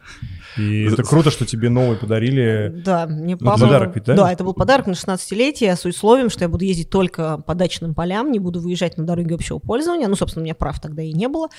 И 0.58 0.84
это 0.84 1.04
круто, 1.04 1.32
что 1.32 1.46
тебе 1.46 1.70
новый 1.70 1.98
подарили. 1.98 2.72
Да, 2.86 3.08
мне 3.08 3.36
папа... 3.38 3.60
подарок 3.60 3.96
ведь, 3.96 4.06
да? 4.06 4.16
Да, 4.16 4.32
это 4.32 4.44
был 4.44 4.54
подарок 4.54 4.88
на 4.88 4.92
16-летие 4.92 5.76
с 5.76 5.86
условием, 5.86 6.30
что 6.30 6.44
я 6.44 6.50
буду 6.50 6.64
ездить 6.64 6.90
только 6.90 7.38
по 7.40 7.56
дачным 7.56 7.94
полям, 7.94 8.32
не 8.32 8.40
буду 8.40 8.60
выезжать 8.60 8.98
на 8.98 9.06
дороги 9.06 9.34
общего 9.34 9.60
пользования. 9.60 10.08
Ну, 10.08 10.16
собственно, 10.16 10.44
у 10.44 10.46
меня 10.46 10.56
прав 10.56 10.80
тогда 10.80 11.02
и 11.02 11.14
не 11.14 11.28
было. 11.28 11.50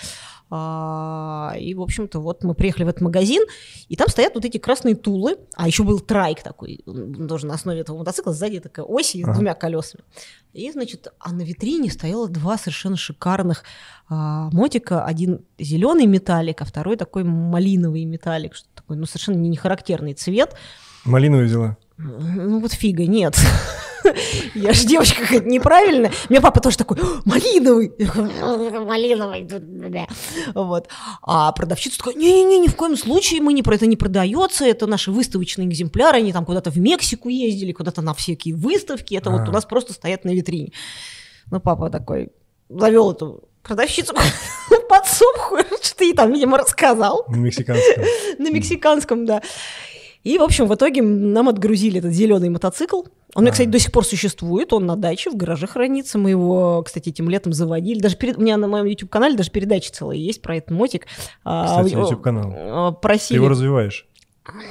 А, 0.48 1.54
и, 1.58 1.74
в 1.74 1.82
общем-то, 1.82 2.20
вот 2.20 2.44
мы 2.44 2.54
приехали 2.54 2.84
в 2.84 2.88
этот 2.88 3.00
магазин, 3.00 3.42
и 3.88 3.96
там 3.96 4.08
стоят 4.08 4.34
вот 4.36 4.44
эти 4.44 4.58
красные 4.58 4.94
тулы, 4.94 5.38
а 5.56 5.66
еще 5.66 5.82
был 5.82 5.98
трайк 5.98 6.42
такой, 6.42 6.84
тоже 7.28 7.46
на 7.46 7.54
основе 7.54 7.80
этого 7.80 7.98
мотоцикла, 7.98 8.32
сзади 8.32 8.60
такая 8.60 8.84
ось 8.84 9.10
с 9.10 9.34
двумя 9.34 9.54
колесами. 9.54 9.85
Точно. 9.92 10.04
И, 10.52 10.70
значит, 10.72 11.08
а 11.20 11.32
на 11.32 11.42
витрине 11.42 11.90
стояло 11.90 12.28
два 12.28 12.56
совершенно 12.56 12.96
шикарных 12.96 13.62
а, 14.08 14.48
мотика. 14.52 15.04
Один 15.04 15.44
зеленый 15.58 16.06
металлик, 16.06 16.62
а 16.62 16.64
второй 16.64 16.96
такой 16.96 17.24
малиновый 17.24 18.06
металлик, 18.06 18.54
что 18.54 18.66
такой, 18.74 18.96
ну, 18.96 19.04
совершенно 19.04 19.36
не 19.36 19.56
характерный 19.56 20.14
цвет. 20.14 20.54
Малиновый 21.04 21.46
взяла? 21.46 21.76
Ну, 21.98 22.60
вот 22.60 22.72
фига, 22.72 23.06
нет. 23.06 23.36
Я 24.54 24.72
же 24.72 24.86
девочка 24.86 25.22
какая-то 25.22 25.46
неправильная. 25.46 26.12
У 26.28 26.32
меня 26.32 26.40
папа 26.40 26.60
тоже 26.60 26.76
такой, 26.76 26.98
малиновый. 27.24 27.92
Малиновый. 28.84 29.48
Вот. 30.54 30.88
А 31.22 31.52
продавщица 31.52 31.98
такая, 31.98 32.14
не-не-не, 32.14 32.58
ни 32.58 32.68
в 32.68 32.76
коем 32.76 32.96
случае 32.96 33.40
мы 33.40 33.52
не 33.52 33.62
про 33.62 33.74
это 33.74 33.86
не 33.86 33.96
продается, 33.96 34.64
это 34.64 34.86
наши 34.86 35.10
выставочные 35.10 35.68
экземпляры, 35.68 36.18
они 36.18 36.32
там 36.32 36.44
куда-то 36.44 36.70
в 36.70 36.78
Мексику 36.78 37.28
ездили, 37.28 37.72
куда-то 37.72 38.02
на 38.02 38.14
всякие 38.14 38.54
выставки, 38.54 39.14
это 39.14 39.30
вот 39.30 39.48
у 39.48 39.52
нас 39.52 39.64
просто 39.64 39.92
стоят 39.92 40.24
на 40.24 40.30
витрине. 40.30 40.72
Ну, 41.50 41.60
папа 41.60 41.90
такой 41.90 42.30
завел 42.68 43.12
эту 43.12 43.48
продавщицу 43.62 44.14
подсобку, 44.88 45.58
что 45.82 45.96
ты 45.96 46.14
там, 46.14 46.32
видимо, 46.32 46.58
рассказал. 46.58 47.24
На 47.28 47.36
мексиканском. 47.36 48.04
На 48.38 48.50
мексиканском, 48.50 49.26
да. 49.26 49.42
И, 50.24 50.38
в 50.38 50.42
общем, 50.42 50.66
в 50.66 50.74
итоге 50.74 51.02
нам 51.02 51.48
отгрузили 51.48 51.98
этот 51.98 52.12
зеленый 52.12 52.48
мотоцикл. 52.48 53.02
Он 53.36 53.42
меня, 53.42 53.52
кстати, 53.52 53.68
до 53.68 53.78
сих 53.78 53.92
пор 53.92 54.06
существует, 54.06 54.72
он 54.72 54.86
на 54.86 54.96
даче, 54.96 55.30
в 55.30 55.36
гараже 55.36 55.66
хранится. 55.66 56.16
Мы 56.16 56.30
его, 56.30 56.82
кстати, 56.82 57.10
этим 57.10 57.28
летом 57.28 57.52
заводили. 57.52 58.00
Даже 58.00 58.16
перед... 58.16 58.38
у 58.38 58.40
меня 58.40 58.56
на 58.56 58.66
моем 58.66 58.86
YouTube-канале 58.86 59.36
даже 59.36 59.50
передача 59.50 59.92
целая 59.92 60.16
есть 60.16 60.40
про 60.40 60.56
этот 60.56 60.70
мотик. 60.70 61.06
А, 61.44 61.66
кстати, 61.66 62.00
YouTube-канал. 62.00 62.54
А, 62.56 62.92
просили... 62.92 63.36
Ты 63.36 63.42
его 63.42 63.48
развиваешь? 63.50 64.06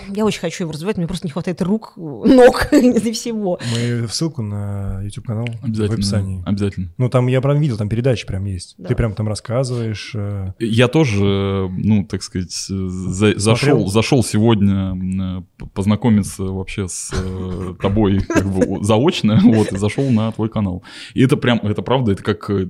Я 0.09 0.25
очень 0.25 0.39
хочу 0.39 0.63
его 0.63 0.71
развивать, 0.71 0.97
мне 0.97 1.07
просто 1.07 1.27
не 1.27 1.31
хватает 1.31 1.61
рук, 1.61 1.93
ног 1.95 2.67
и 2.71 3.11
всего. 3.11 3.59
Мы 3.73 4.07
ссылку 4.09 4.41
на 4.41 5.01
YouTube 5.03 5.25
канал 5.25 5.47
в 5.61 5.91
описании. 5.91 6.43
Обязательно. 6.45 6.91
Ну, 6.97 7.09
там 7.09 7.27
я 7.27 7.41
прям 7.41 7.59
видел, 7.59 7.77
там 7.77 7.89
передачи 7.89 8.25
прям 8.25 8.45
есть. 8.45 8.75
Да. 8.77 8.89
Ты 8.89 8.95
прям 8.95 9.13
там 9.13 9.27
рассказываешь. 9.27 10.11
Э. 10.15 10.53
Я 10.59 10.87
тоже, 10.87 11.69
ну, 11.69 12.05
так 12.05 12.23
сказать, 12.23 12.51
за, 12.51 13.37
зашел, 13.37 13.87
зашел 13.87 14.23
сегодня 14.23 15.43
познакомиться 15.73 16.43
вообще 16.43 16.87
с 16.87 17.11
э, 17.13 17.75
тобой 17.81 18.21
как 18.21 18.45
бы 18.45 18.83
заочно, 18.83 19.39
вот, 19.43 19.71
и 19.71 19.77
зашел 19.77 20.09
на 20.09 20.31
твой 20.31 20.49
канал. 20.49 20.83
И 21.13 21.23
это 21.23 21.37
прям, 21.37 21.59
это 21.59 21.81
правда, 21.81 22.13
это 22.13 22.23
как 22.23 22.49
э, 22.49 22.67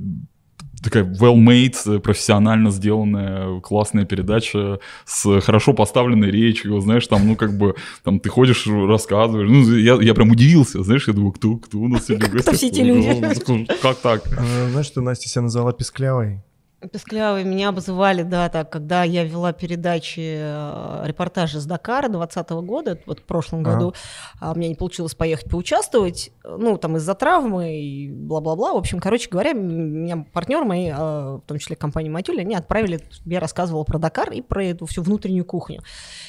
такая 0.85 1.03
well-made, 1.03 1.99
профессионально 1.99 2.71
сделанная, 2.71 3.59
классная 3.59 4.05
передача 4.05 4.79
с 5.05 5.41
хорошо 5.41 5.73
поставленной 5.73 6.31
речью, 6.31 6.79
знаешь, 6.79 7.07
там, 7.07 7.27
ну, 7.27 7.35
как 7.35 7.57
бы, 7.57 7.75
там, 8.03 8.19
ты 8.19 8.29
ходишь, 8.29 8.67
рассказываешь, 8.67 9.49
ну, 9.49 9.75
я, 9.75 9.95
я 10.01 10.13
прям 10.13 10.31
удивился, 10.31 10.83
знаешь, 10.83 11.07
я 11.07 11.13
думаю, 11.13 11.33
кто, 11.33 11.57
кто 11.57 11.79
у 11.79 11.87
нас 11.87 12.05
сегодня 12.05 12.29
Кто 12.39 12.53
все 12.53 12.67
эти 12.67 12.81
люди? 12.81 13.07
Ну, 13.47 13.67
как 13.81 13.97
так? 13.97 14.25
Знаешь, 14.71 14.85
что 14.85 15.01
Настя 15.01 15.27
себя 15.27 15.41
назвала 15.41 15.73
песклявой? 15.73 16.41
Песклявые 16.91 17.45
меня 17.45 17.69
обзывали, 17.69 18.23
да, 18.23 18.49
так, 18.49 18.69
когда 18.69 19.03
я 19.03 19.23
вела 19.23 19.53
передачи, 19.53 20.37
э, 20.37 21.01
репортажи 21.05 21.59
с 21.59 21.65
Дакара 21.65 22.09
2020 22.09 22.49
года, 22.65 22.99
вот 23.05 23.19
в 23.19 23.23
прошлом 23.23 23.61
ага. 23.61 23.73
году, 23.73 23.93
а 24.39 24.51
у 24.51 24.55
меня 24.55 24.69
не 24.69 24.75
получилось 24.75 25.15
поехать 25.15 25.49
поучаствовать, 25.49 26.31
ну, 26.43 26.77
там 26.77 26.97
из-за 26.97 27.13
травмы 27.15 27.79
и 27.79 28.11
бла-бла-бла. 28.11 28.73
В 28.73 28.77
общем, 28.77 28.99
короче 28.99 29.29
говоря, 29.29 29.53
меня 29.53 30.25
партнеры 30.33 30.65
мои, 30.65 30.89
э, 30.89 30.95
в 30.95 31.43
том 31.45 31.59
числе 31.59 31.75
компания 31.75 32.09
Матюля, 32.09 32.41
они 32.41 32.55
отправили, 32.55 32.99
я 33.25 33.39
рассказывала 33.39 33.83
про 33.83 33.97
Дакар 33.97 34.31
и 34.31 34.41
про 34.41 34.63
эту 34.63 34.85
всю 34.85 35.01
внутреннюю 35.01 35.45
кухню. 35.45 35.81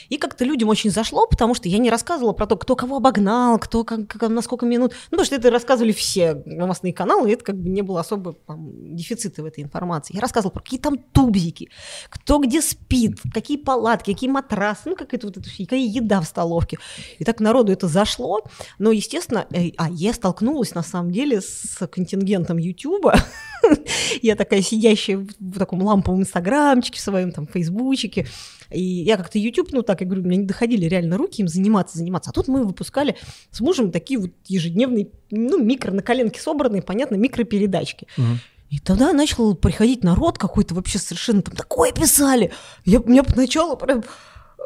И 0.08 0.16
как-то 0.18 0.44
людям 0.44 0.68
очень 0.68 0.90
зашло, 0.90 1.26
потому 1.26 1.54
что 1.54 1.68
я 1.68 1.78
не 1.78 1.90
рассказывала 1.90 2.32
про 2.32 2.46
то, 2.46 2.56
кто 2.56 2.76
кого 2.76 2.96
обогнал, 2.96 3.58
кто 3.58 3.84
как, 3.84 4.06
как, 4.06 4.28
на 4.28 4.42
сколько 4.42 4.66
минут. 4.66 4.92
Ну, 5.10 5.18
потому 5.18 5.26
что 5.26 5.36
это 5.36 5.50
рассказывали 5.50 5.92
все 5.92 6.42
новостные 6.46 6.92
каналы, 6.92 7.30
и 7.30 7.32
это 7.34 7.44
как 7.44 7.56
бы 7.56 7.68
не 7.68 7.82
было 7.82 8.00
особо 8.00 8.34
там, 8.46 8.94
дефицита 8.94 9.42
в 9.42 9.46
этой 9.46 9.62
информации. 9.62 10.14
Я 10.14 10.20
рассказывала 10.20 10.45
про 10.50 10.60
какие 10.60 10.80
там 10.80 10.98
тубзики, 10.98 11.70
кто 12.08 12.38
где 12.38 12.62
спит, 12.62 13.20
какие 13.32 13.56
палатки, 13.56 14.12
какие 14.12 14.30
матрасы, 14.30 14.82
ну, 14.90 14.96
как 14.96 15.14
это 15.14 15.26
вот 15.26 15.36
это, 15.36 15.48
какая 15.48 15.80
еда 15.80 16.20
в 16.20 16.24
столовке. 16.26 16.78
И 17.18 17.24
так 17.24 17.40
народу 17.40 17.72
это 17.72 17.88
зашло. 17.88 18.44
Но, 18.78 18.92
естественно, 18.92 19.46
э, 19.52 19.70
а 19.76 19.88
я 19.90 20.12
столкнулась 20.12 20.74
на 20.74 20.82
самом 20.82 21.10
деле 21.10 21.40
с 21.40 21.86
контингентом 21.86 22.58
Ютуба. 22.58 23.16
я 24.22 24.36
такая 24.36 24.62
сидящая 24.62 25.26
в 25.38 25.58
таком 25.58 25.82
ламповом 25.82 26.20
инстаграмчике, 26.20 27.00
своем 27.00 27.32
там 27.32 27.46
фейсбучике. 27.46 28.26
И 28.70 28.82
я 28.82 29.16
как-то 29.16 29.38
YouTube, 29.38 29.72
ну 29.72 29.82
так, 29.82 30.00
я 30.00 30.06
говорю, 30.06 30.22
у 30.22 30.26
меня 30.26 30.38
не 30.38 30.46
доходили 30.46 30.86
реально 30.86 31.16
руки 31.16 31.40
им 31.40 31.48
заниматься, 31.48 31.98
заниматься. 31.98 32.30
А 32.30 32.32
тут 32.32 32.48
мы 32.48 32.64
выпускали 32.64 33.16
с 33.50 33.60
мужем 33.60 33.92
такие 33.92 34.18
вот 34.18 34.32
ежедневные, 34.46 35.08
ну, 35.30 35.62
микро, 35.62 35.92
на 35.92 36.02
коленке 36.02 36.40
собранные, 36.40 36.82
понятно, 36.82 37.16
микропередачки. 37.16 38.06
Угу. 38.18 38.26
И 38.70 38.78
тогда 38.80 39.12
начал 39.12 39.54
приходить 39.54 40.02
народ 40.02 40.38
какой-то 40.38 40.74
вообще 40.74 40.98
совершенно 40.98 41.42
там 41.42 41.54
такое 41.54 41.92
писали. 41.92 42.52
Я, 42.84 42.98
меня 42.98 43.22
поначалу 43.22 43.76
прям 43.76 44.02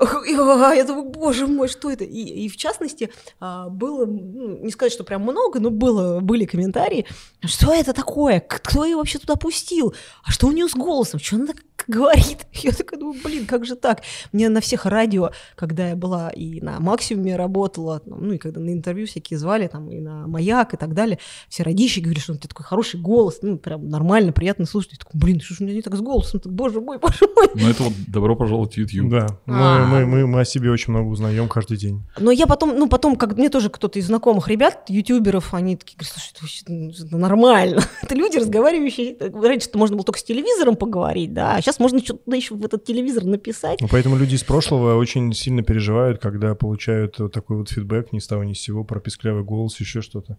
я 0.00 0.84
думаю, 0.84 1.10
боже 1.10 1.46
мой, 1.46 1.68
что 1.68 1.90
это? 1.90 2.04
И, 2.04 2.22
и 2.44 2.48
в 2.48 2.56
частности, 2.56 3.10
а, 3.38 3.68
было, 3.68 4.06
ну, 4.06 4.58
не 4.62 4.70
сказать, 4.70 4.92
что 4.92 5.04
прям 5.04 5.22
много, 5.22 5.60
но 5.60 5.70
было, 5.70 6.20
были 6.20 6.44
комментарии, 6.44 7.06
что 7.44 7.72
это 7.72 7.92
такое? 7.92 8.40
Кто 8.40 8.84
ее 8.84 8.96
вообще 8.96 9.18
туда 9.18 9.36
пустил? 9.36 9.94
А 10.24 10.30
что 10.30 10.46
у 10.46 10.52
нее 10.52 10.68
с 10.68 10.74
голосом? 10.74 11.20
Что 11.20 11.36
она 11.36 11.46
так 11.48 11.56
говорит? 11.86 12.46
Я 12.52 12.72
такая 12.72 12.98
думаю, 12.98 13.18
блин, 13.22 13.46
как 13.46 13.66
же 13.66 13.76
так? 13.76 14.02
Мне 14.32 14.48
на 14.48 14.60
всех 14.60 14.86
радио, 14.86 15.30
когда 15.56 15.88
я 15.88 15.96
была 15.96 16.30
и 16.30 16.60
на 16.60 16.80
максимуме 16.80 17.36
работала, 17.36 18.02
ну 18.06 18.32
и 18.32 18.38
когда 18.38 18.60
на 18.60 18.72
интервью 18.72 19.06
всякие 19.06 19.38
звали, 19.38 19.66
там 19.66 19.90
и 19.90 20.00
на 20.00 20.26
маяк 20.26 20.74
и 20.74 20.76
так 20.76 20.94
далее, 20.94 21.18
все 21.48 21.62
родищи 21.62 22.00
говорили, 22.00 22.20
что 22.20 22.32
у 22.32 22.36
тебя 22.36 22.48
такой 22.48 22.64
хороший 22.64 23.00
голос, 23.00 23.40
ну 23.42 23.58
прям 23.58 23.88
нормально, 23.88 24.32
приятно 24.32 24.66
слушать. 24.66 24.92
Я 24.92 24.98
такой, 24.98 25.20
блин, 25.20 25.40
что 25.40 25.54
ж 25.54 25.60
у 25.60 25.64
меня 25.64 25.74
не 25.74 25.82
так 25.82 25.94
с 25.94 26.00
голосом? 26.00 26.40
Так, 26.40 26.52
боже 26.52 26.80
мой, 26.80 26.98
боже 27.02 27.28
мой. 27.34 27.48
Ну 27.54 27.68
это 27.68 27.82
вот 27.82 27.92
добро 28.08 28.36
пожаловать 28.36 28.74
в 28.74 28.78
YouTube. 28.78 29.10
Да, 29.10 29.26
мы, 29.46 29.86
мы, 29.90 30.06
мы, 30.06 30.26
мы 30.26 30.40
о 30.40 30.44
себе 30.44 30.70
очень 30.70 30.92
много 30.92 31.08
узнаем 31.08 31.48
каждый 31.48 31.76
день. 31.76 32.02
Но 32.18 32.30
я 32.30 32.46
потом, 32.46 32.76
ну 32.76 32.88
потом, 32.88 33.16
как 33.16 33.36
мне 33.36 33.48
тоже 33.48 33.70
кто-то 33.70 33.98
из 33.98 34.06
знакомых 34.06 34.48
ребят, 34.48 34.88
ютуберов, 34.88 35.54
они 35.54 35.76
такие 35.76 35.96
говорят, 35.96 36.14
слушай, 36.38 36.62
это, 36.62 37.06
это 37.06 37.16
нормально. 37.16 37.82
это 38.02 38.14
люди, 38.14 38.38
разговаривающие, 38.38 39.16
раньше 39.20 39.68
можно 39.74 39.96
было 39.96 40.04
только 40.04 40.20
с 40.20 40.24
телевизором 40.24 40.76
поговорить, 40.76 41.32
да, 41.32 41.56
а 41.56 41.60
сейчас 41.60 41.78
можно 41.78 42.00
что-то 42.00 42.34
еще 42.34 42.54
в 42.54 42.64
этот 42.64 42.84
телевизор 42.84 43.24
написать. 43.24 43.80
Ну, 43.80 43.88
поэтому 43.88 44.16
люди 44.16 44.34
из 44.34 44.42
прошлого 44.42 44.96
очень 44.96 45.32
сильно 45.32 45.62
переживают, 45.62 46.20
когда 46.20 46.54
получают 46.54 47.18
вот 47.18 47.32
такой 47.32 47.56
вот 47.58 47.70
фидбэк 47.70 48.12
ни 48.12 48.18
с 48.18 48.26
того 48.26 48.44
ни 48.44 48.54
с 48.54 48.60
сего 48.60 48.84
про 48.84 49.00
писклявый 49.00 49.44
голос, 49.44 49.78
еще 49.80 50.00
что-то. 50.00 50.36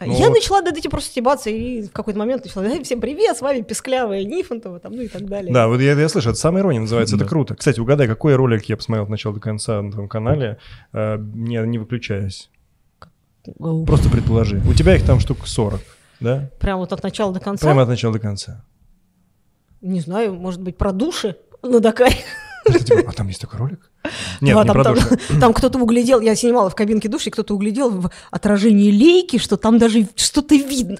Но... 0.00 0.12
Я 0.12 0.30
начала 0.30 0.60
над 0.60 0.76
этим 0.76 0.90
просто 0.90 1.10
стебаться, 1.10 1.50
и 1.50 1.82
в 1.82 1.92
какой-то 1.92 2.18
момент 2.18 2.44
начала, 2.44 2.82
всем 2.82 3.00
привет, 3.00 3.36
с 3.36 3.40
вами 3.40 3.62
писклявая 3.62 4.24
Нифонтова, 4.24 4.80
там, 4.80 4.92
ну 4.92 5.02
и 5.02 5.08
так 5.08 5.26
далее. 5.26 5.52
Да, 5.52 5.68
вот 5.68 5.80
я, 5.80 5.92
я 5.92 6.08
слышу, 6.08 6.30
это 6.30 6.38
самая 6.38 6.62
ирония 6.62 6.80
называется, 6.80 7.16
это 7.16 7.24
круто. 7.24 7.54
Кстати, 7.54 7.80
угадай, 7.80 8.06
какой 8.06 8.34
ролик 8.34 8.64
я 8.66 8.73
посмотрел 8.76 9.04
от 9.04 9.10
начала 9.10 9.34
до 9.34 9.40
конца 9.40 9.82
на 9.82 9.90
твоем 9.90 10.08
канале, 10.08 10.58
э, 10.92 11.16
не, 11.18 11.58
не 11.66 11.78
выключаясь? 11.78 12.50
Просто 13.86 14.08
предположи. 14.08 14.62
У 14.66 14.72
тебя 14.72 14.96
их 14.96 15.04
там 15.04 15.20
штук 15.20 15.46
40, 15.46 15.80
да? 16.20 16.50
Прямо 16.60 16.80
вот 16.80 16.92
от 16.92 17.02
начала 17.02 17.32
до 17.32 17.40
конца? 17.40 17.66
Прямо 17.66 17.82
от 17.82 17.88
начала 17.88 18.12
до 18.12 18.18
конца. 18.18 18.64
Не 19.80 20.00
знаю, 20.00 20.34
может 20.34 20.62
быть, 20.62 20.78
про 20.78 20.92
души 20.92 21.36
на 21.62 21.80
Дакаре. 21.80 22.16
А 23.06 23.12
там 23.12 23.28
есть 23.28 23.40
такой 23.40 23.58
ролик? 23.58 23.90
Нет, 24.40 24.54
ну, 24.54 24.62
не 24.62 24.66
там, 24.66 24.74
про 24.74 24.84
там, 24.84 24.96
там 25.40 25.52
кто-то 25.52 25.78
углядел, 25.78 26.20
я 26.20 26.34
снимала 26.34 26.70
в 26.70 26.74
кабинке 26.74 27.08
души, 27.08 27.30
кто-то 27.30 27.54
углядел 27.54 27.90
в 27.90 28.10
отражении 28.30 28.90
лейки, 28.90 29.38
что 29.38 29.56
там 29.56 29.78
даже 29.78 30.08
что-то 30.16 30.54
видно. 30.54 30.96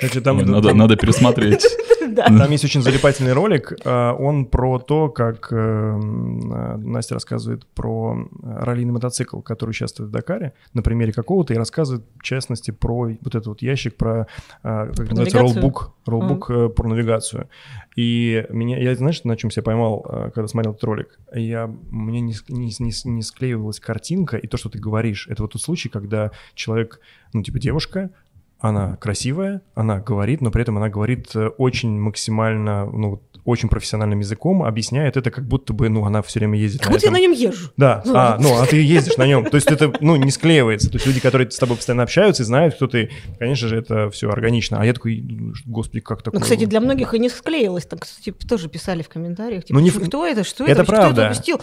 Значит, 0.00 0.24
там, 0.24 0.38
надо, 0.38 0.74
надо 0.74 0.96
пересмотреть. 0.96 1.66
Там 2.16 2.50
есть 2.50 2.64
очень 2.64 2.82
залипательный 2.82 3.32
ролик. 3.32 3.72
А, 3.84 4.14
он 4.14 4.46
про 4.46 4.78
то, 4.78 5.08
как 5.08 5.48
э, 5.52 5.96
Настя 5.96 7.14
рассказывает 7.14 7.66
про 7.66 8.28
раллийный 8.42 8.92
мотоцикл, 8.92 9.40
который 9.40 9.70
участвует 9.70 10.10
в 10.10 10.12
Дакаре, 10.12 10.52
на 10.74 10.82
примере 10.82 11.12
какого-то, 11.12 11.54
и 11.54 11.56
рассказывает, 11.56 12.04
в 12.18 12.22
частности, 12.22 12.70
про 12.70 13.08
вот 13.20 13.34
этот 13.34 13.46
вот 13.46 13.62
ящик, 13.62 13.96
про, 13.96 14.26
как 14.62 14.98
называется, 14.98 15.38
роллбук, 15.38 15.92
роллбук 16.06 16.50
mm. 16.50 16.68
про 16.70 16.88
навигацию. 16.88 17.48
И 17.96 18.46
меня, 18.50 18.78
я, 18.78 18.94
знаешь, 18.94 19.24
на 19.24 19.36
чем 19.36 19.50
себя 19.50 19.62
поймал, 19.62 20.04
э, 20.08 20.30
когда 20.34 20.46
смотрел 20.48 20.72
этот 20.72 20.84
ролик? 20.84 21.18
Я, 21.34 21.66
мне 21.90 22.20
не, 22.20 22.34
не, 22.48 22.72
не, 22.78 22.92
не 23.10 23.22
склеивалась 23.22 23.80
картинка, 23.80 24.36
и 24.36 24.46
то, 24.46 24.56
что 24.56 24.68
ты 24.68 24.78
говоришь, 24.78 25.26
это 25.28 25.42
вот 25.42 25.52
тот 25.52 25.62
случай, 25.62 25.88
когда 25.88 26.30
человек, 26.54 27.00
ну, 27.32 27.42
типа 27.42 27.58
девушка, 27.58 28.10
она 28.58 28.96
красивая, 28.96 29.62
она 29.74 30.00
говорит, 30.00 30.40
но 30.40 30.50
при 30.50 30.62
этом 30.62 30.76
она 30.76 30.88
говорит 30.88 31.34
э, 31.34 31.48
очень 31.58 31.98
максимально, 31.98 32.86
ну, 32.86 33.22
очень 33.48 33.68
профессиональным 33.68 34.18
языком 34.20 34.62
объясняет 34.62 35.16
это, 35.16 35.30
как 35.30 35.44
будто 35.46 35.72
бы, 35.72 35.88
ну, 35.88 36.04
она 36.04 36.22
все 36.22 36.38
время 36.40 36.58
ездит 36.58 36.80
Как 36.80 36.90
на 36.90 36.94
будто 36.94 37.06
я 37.06 37.10
этом. 37.12 37.20
на 37.20 37.22
нем 37.26 37.32
езжу. 37.32 37.70
Да, 37.76 38.02
а, 38.06 38.36
ну, 38.40 38.60
а 38.60 38.66
ты 38.66 38.80
ездишь 38.82 39.16
на 39.16 39.26
нем. 39.26 39.44
То 39.44 39.56
есть 39.56 39.70
это, 39.70 39.92
ну, 40.00 40.16
не 40.16 40.30
склеивается. 40.30 40.88
То 40.90 40.96
есть 40.96 41.06
люди, 41.06 41.20
которые 41.20 41.50
с 41.50 41.56
тобой 41.56 41.76
постоянно 41.76 42.02
общаются 42.02 42.42
и 42.42 42.46
знают, 42.46 42.74
кто 42.74 42.86
ты, 42.86 43.10
конечно 43.38 43.68
же, 43.68 43.76
это 43.78 44.10
все 44.10 44.28
органично. 44.30 44.80
А 44.80 44.84
я 44.86 44.92
такой, 44.92 45.24
господи, 45.66 46.00
как 46.00 46.22
такое? 46.22 46.38
Ну, 46.38 46.42
кстати, 46.44 46.64
для 46.66 46.80
многих 46.80 47.14
и 47.14 47.18
не 47.18 47.28
склеилось. 47.28 47.86
Так, 47.86 48.06
типа, 48.06 48.46
тоже 48.46 48.68
писали 48.68 49.02
в 49.02 49.08
комментариях. 49.08 49.64
Типа, 49.64 49.78
Ну, 49.78 49.84
не 49.84 49.90
«Что- 49.90 50.00
в- 50.00 50.06
кто 50.08 50.26
это, 50.26 50.44
что 50.44 50.64
Это 50.64 50.72
это, 50.72 50.80
вообще, 50.80 50.92
кто 50.92 51.00
правда. 51.02 51.22
это 51.22 51.30
опустил? 51.30 51.60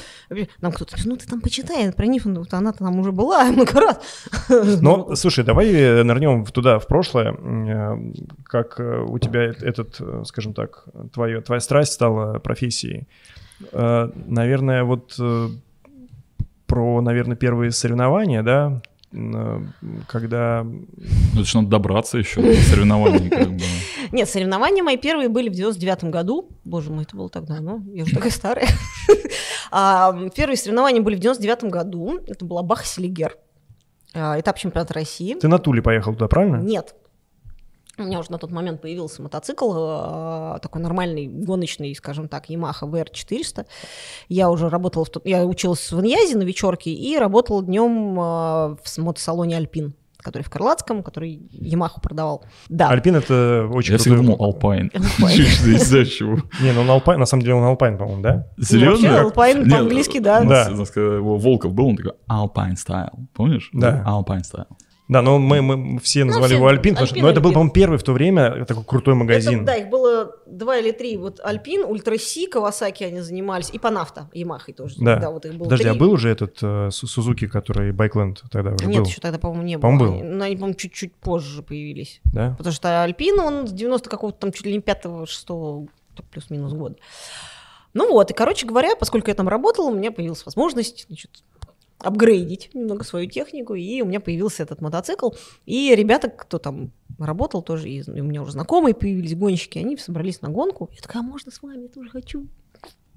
Нам 0.61 0.71
кто-то, 0.71 0.95
ну, 1.05 1.15
ты 1.17 1.27
там 1.27 1.41
почитай 1.41 1.91
про 1.91 2.05
Нифон, 2.07 2.37
вот 2.39 2.53
она-то 2.53 2.79
там 2.79 2.99
уже 2.99 3.11
была 3.11 3.43
много 3.51 3.79
раз. 3.79 3.99
Но, 4.81 5.15
слушай, 5.15 5.43
давай 5.43 5.71
э, 5.71 6.03
нырнем 6.03 6.45
туда, 6.45 6.79
в 6.79 6.87
прошлое. 6.87 7.33
Э, 7.33 7.95
Как 8.45 8.79
э, 8.79 9.03
у 9.07 9.19
тебя 9.19 9.43
этот, 9.61 9.99
скажем 10.27 10.53
так, 10.53 10.85
твоя, 11.13 11.41
твоя 11.41 11.59
страсть 11.75 11.93
стала 11.93 12.39
профессией. 12.39 13.07
Э, 13.73 14.09
Наверное, 14.27 14.83
вот 14.83 15.15
э, 15.19 15.49
про, 16.67 17.01
наверное, 17.01 17.35
первые 17.35 17.71
соревнования, 17.71 18.43
да, 18.43 18.81
э, 19.11 19.61
когда... 20.07 20.63
Ну, 20.63 20.85
это 21.33 21.43
же 21.43 21.57
надо 21.57 21.69
добраться 21.69 22.17
еще 22.17 22.41
до 22.41 22.53
соревнований, 22.55 23.29
как 23.29 23.49
бы. 23.51 23.61
Нет, 24.11 24.29
соревнования 24.29 24.83
мои 24.83 24.97
первые 24.97 25.27
были 25.27 25.49
в 25.49 25.53
99 25.53 26.05
году. 26.05 26.49
Боже 26.63 26.91
мой, 26.91 27.03
это 27.03 27.17
было 27.17 27.29
так 27.29 27.45
давно. 27.45 27.81
Я 27.93 28.03
уже 28.03 28.13
такая 28.15 28.31
старая. 28.31 28.67
А, 29.71 30.29
Первые 30.35 30.55
соревнования 30.55 31.01
были 31.01 31.15
в 31.15 31.19
99 31.19 31.63
году. 31.65 32.19
Это 32.27 32.45
была 32.45 32.61
Баха 32.61 32.85
Селигер. 32.85 33.35
А, 34.13 34.39
Этап 34.39 34.57
чемпионата 34.57 34.93
России. 34.93 35.33
Ты 35.33 35.47
на 35.49 35.57
Туле 35.57 35.81
поехал 35.81 36.13
туда, 36.13 36.27
правильно? 36.27 36.57
Нет. 36.57 36.95
У 37.97 38.03
меня 38.03 38.19
уже 38.19 38.31
на 38.31 38.37
тот 38.37 38.51
момент 38.51 38.81
появился 38.81 39.21
мотоцикл, 39.21 39.71
э, 39.73 40.59
такой 40.61 40.81
нормальный, 40.81 41.27
гоночный, 41.27 41.95
скажем 41.95 42.27
так, 42.27 42.49
Yamaha 42.49 42.81
VR400. 42.83 43.65
Я 44.27 44.49
уже 44.49 44.69
работала, 44.69 45.05
в 45.05 45.09
тот- 45.09 45.25
я 45.25 45.45
училась 45.45 45.91
в 45.91 46.01
Иньязе 46.01 46.37
на 46.37 46.43
вечерке 46.43 46.91
и 46.91 47.17
работала 47.17 47.63
днем 47.63 48.15
в 48.15 48.79
с- 48.83 48.97
мотосалоне 48.97 49.55
Альпин, 49.57 49.93
который 50.17 50.41
в 50.43 50.49
Крылатском, 50.49 51.03
который 51.03 51.39
Yamaha 51.53 52.01
продавал. 52.01 52.43
Да. 52.67 52.89
Альпин 52.89 53.15
это 53.15 53.69
очень 53.71 53.93
Я 53.93 53.97
всегда 53.97 54.17
думал 54.17 54.35
Alpine. 54.43 54.91
Alpine. 55.21 55.39
Из-за 55.41 56.05
чего? 56.05 56.37
Не, 56.61 56.73
ну 56.73 56.81
он 56.81 56.89
Alpine, 56.89 57.19
на 57.19 57.25
самом 57.25 57.43
деле 57.43 57.55
он 57.55 57.63
Alpine, 57.63 57.97
по-моему, 57.97 58.21
да? 58.21 58.47
Серьезно? 58.61 59.09
вообще 59.23 59.29
Alpine 59.29 59.59
Нет, 59.63 59.69
по-английски, 59.71 60.19
да. 60.19 60.43
Да. 60.43 60.69
Волков 60.95 61.73
был, 61.73 61.87
он 61.87 61.95
такой 61.95 62.11
Alpine 62.29 62.73
Style. 62.75 63.11
Помнишь? 63.33 63.69
Да. 63.71 64.03
Alpine 64.05 64.41
Style. 64.41 64.67
Да, 65.07 65.21
но 65.21 65.37
мы, 65.37 65.61
мы 65.61 65.99
все 65.99 66.23
называли 66.23 66.47
все, 66.49 66.55
его 66.55 66.67
Альпин, 66.67 66.93
потому 66.93 67.07
что, 67.07 67.19
но 67.19 67.29
это 67.29 67.39
был, 67.39 67.51
по-моему, 67.51 67.71
первый 67.71 67.99
в 67.99 68.03
то 68.03 68.11
время 68.11 68.65
такой 68.65 68.83
крутой 68.83 69.13
магазин. 69.13 69.57
Это, 69.57 69.65
да, 69.65 69.75
их 69.75 69.89
было 69.89 70.35
два 70.47 70.77
или 70.77 70.91
три. 70.91 71.15
Вот 71.17 71.39
Альпин, 71.43 71.83
Ультра 71.85 72.17
Си, 72.17 72.47
Кавасаки 72.47 73.03
они 73.03 73.19
занимались, 73.19 73.69
и 73.71 73.77
Панафта, 73.77 74.29
Ямахой 74.33 74.73
тоже. 74.73 74.95
Да. 74.99 75.29
вот 75.29 75.45
их 75.45 75.53
было 75.53 75.65
Подожди, 75.65 75.83
три. 75.83 75.91
а 75.91 75.95
был 75.95 76.11
уже 76.11 76.29
этот 76.29 76.57
э, 76.61 76.89
Су- 76.91 77.05
Сузуки, 77.05 77.47
который 77.47 77.91
Байкленд 77.91 78.43
тогда 78.51 78.71
уже 78.73 78.85
Нет, 78.87 79.03
был? 79.03 79.07
еще 79.07 79.21
тогда, 79.21 79.37
по-моему, 79.37 79.63
не 79.63 79.77
было. 79.77 79.81
По-моему, 79.83 80.05
был. 80.05 80.13
Они, 80.21 80.23
ну, 80.23 80.43
они, 80.43 80.55
по-моему, 80.55 80.75
чуть-чуть 80.75 81.13
позже 81.13 81.61
появились. 81.61 82.19
Да? 82.25 82.55
Потому 82.57 82.73
что 82.73 83.03
Альпин, 83.03 83.39
он 83.39 83.67
с 83.67 83.71
90 83.71 84.09
какого-то 84.09 84.39
там 84.39 84.51
чуть 84.51 84.65
ли 84.65 84.73
не 84.73 84.79
5-6 84.79 85.87
плюс-минус 86.31 86.73
года. 86.73 86.95
Ну 87.93 88.11
вот, 88.11 88.29
и, 88.31 88.33
короче 88.33 88.65
говоря, 88.67 88.95
поскольку 88.99 89.29
я 89.29 89.35
там 89.35 89.47
работала, 89.47 89.89
у 89.89 89.95
меня 89.95 90.11
появилась 90.11 90.45
возможность, 90.45 91.05
значит, 91.07 91.43
апгрейдить 91.99 92.71
немного 92.73 93.03
свою 93.03 93.29
технику, 93.29 93.75
и 93.75 94.01
у 94.01 94.05
меня 94.05 94.19
появился 94.19 94.63
этот 94.63 94.81
мотоцикл. 94.81 95.31
И 95.65 95.93
ребята, 95.95 96.29
кто 96.29 96.57
там 96.57 96.91
работал 97.17 97.61
тоже, 97.61 97.89
и 97.89 98.09
у 98.09 98.23
меня 98.23 98.41
уже 98.41 98.51
знакомые 98.51 98.93
появились, 98.93 99.35
гонщики, 99.35 99.79
они 99.79 99.97
собрались 99.97 100.41
на 100.41 100.49
гонку. 100.49 100.89
Я 100.93 101.01
такая, 101.01 101.23
а 101.23 101.25
можно 101.25 101.51
с 101.51 101.61
вами, 101.61 101.83
я 101.83 101.87
тоже 101.87 102.09
хочу. 102.09 102.47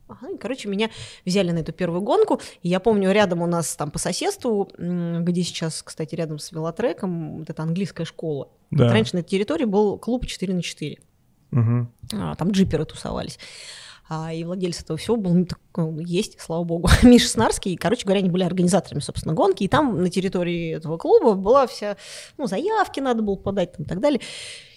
Ага, 0.09 0.31
и, 0.31 0.39
короче, 0.39 0.69
меня 0.69 0.91
взяли 1.27 1.51
на 1.51 1.59
эту 1.59 1.73
первую 1.73 2.01
гонку. 2.01 2.41
И 2.63 2.69
я 2.69 2.81
помню, 2.81 3.13
рядом 3.13 3.43
у 3.43 3.47
нас 3.47 3.77
там 3.77 3.91
по 3.91 3.99
соседству, 3.99 4.71
где 4.79 5.43
сейчас, 5.43 5.83
кстати, 5.83 6.15
рядом 6.15 6.39
с 6.39 6.51
велотреком, 6.51 7.39
вот 7.39 7.51
эта 7.51 7.63
английская 7.63 8.07
школа. 8.07 8.49
Да. 8.71 8.85
Вот 8.85 8.93
раньше 8.93 9.17
на 9.17 9.23
территории 9.23 9.65
был 9.65 9.99
клуб 9.99 10.25
4 10.27 10.55
на 10.55 10.63
4. 10.63 10.99
Мгм. 11.51 11.93
А, 12.13 12.35
там 12.37 12.51
джиперы 12.51 12.85
тусовались. 12.87 13.39
А, 14.09 14.33
и 14.33 14.43
владелец 14.43 14.81
этого 14.81 14.97
всего 14.97 15.17
был, 15.17 15.35
ну, 15.35 15.45
так, 15.45 15.61
ну, 15.77 15.99
есть, 16.01 16.41
слава 16.41 16.65
богу, 16.65 16.89
Миша 17.03 17.29
Снарский. 17.29 17.75
И, 17.75 17.77
короче 17.77 18.05
говоря, 18.05 18.21
они 18.21 18.31
были 18.31 18.43
организаторами, 18.43 19.01
собственно, 19.01 19.35
гонки. 19.35 19.65
И 19.65 19.69
там 19.69 20.03
на 20.03 20.09
территории 20.09 20.77
этого 20.77 20.97
клуба 20.97 21.35
была 21.35 21.67
вся, 21.67 21.97
ну, 22.39 22.47
заявки 22.47 23.01
надо 23.01 23.23
было 23.23 23.37
подать 23.37 23.73
там, 23.73 23.85
и 23.85 23.89
так 23.89 24.01
далее. 24.01 24.21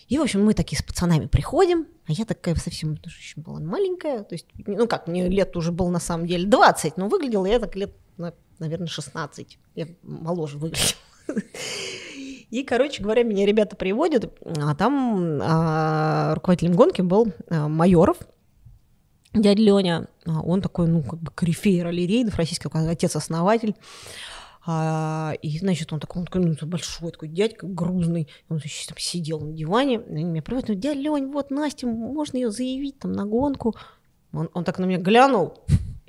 И, 0.09 0.17
в 0.17 0.21
общем, 0.21 0.43
мы 0.43 0.53
такие 0.53 0.77
с 0.77 0.83
пацанами 0.83 1.27
приходим, 1.27 1.87
а 2.05 2.11
я 2.11 2.25
такая 2.25 2.55
совсем 2.55 2.99
еще 3.05 3.39
была 3.39 3.61
маленькая. 3.61 4.23
То 4.23 4.35
есть, 4.35 4.47
ну 4.67 4.85
как, 4.85 5.07
мне 5.07 5.29
лет 5.29 5.55
уже 5.55 5.71
было 5.71 5.89
на 5.89 6.01
самом 6.01 6.27
деле 6.27 6.45
20, 6.47 6.97
но 6.97 7.07
выглядела 7.07 7.45
я 7.45 7.59
так 7.59 7.77
лет, 7.77 7.95
на, 8.17 8.33
наверное, 8.59 8.87
16. 8.87 9.57
Я 9.75 9.87
моложе 10.01 10.57
выглядела. 10.57 10.97
И, 12.49 12.63
короче 12.63 13.01
говоря, 13.01 13.23
меня 13.23 13.45
ребята 13.45 13.77
приводят, 13.77 14.37
а 14.43 14.75
там 14.75 15.39
а, 15.41 16.35
руководителем 16.35 16.73
гонки 16.73 17.01
был 17.01 17.31
а, 17.49 17.69
Майоров, 17.69 18.17
дядя 19.33 19.61
Леня. 19.61 20.07
А, 20.25 20.41
Он 20.41 20.61
такой, 20.61 20.87
ну, 20.87 21.03
как 21.03 21.19
бы 21.19 21.31
корифей 21.31 21.81
ралли-рейдов, 21.81 22.35
российский 22.35 22.69
отец-основатель. 22.73 23.75
А, 24.65 25.33
и, 25.41 25.57
значит, 25.57 25.91
он 25.91 25.99
такой, 25.99 26.19
он 26.19 26.25
такой, 26.25 26.41
ну, 26.45 26.67
большой 26.67 27.11
такой 27.11 27.29
дядька, 27.29 27.65
грузный. 27.65 28.27
Он 28.49 28.59
значит, 28.59 28.89
там 28.89 28.97
сидел 28.99 29.39
на 29.39 29.53
диване, 29.53 30.01
они 30.01 30.23
меня 30.23 30.41
приводят, 30.41 30.79
дядя 30.79 30.99
Лень, 30.99 31.31
вот 31.31 31.49
Настя, 31.49 31.87
можно 31.87 32.37
ее 32.37 32.51
заявить 32.51 32.99
там 32.99 33.11
на 33.11 33.25
гонку? 33.25 33.75
Он, 34.33 34.49
он 34.53 34.63
так 34.63 34.77
на 34.79 34.85
меня 34.85 34.99
глянул, 34.99 35.55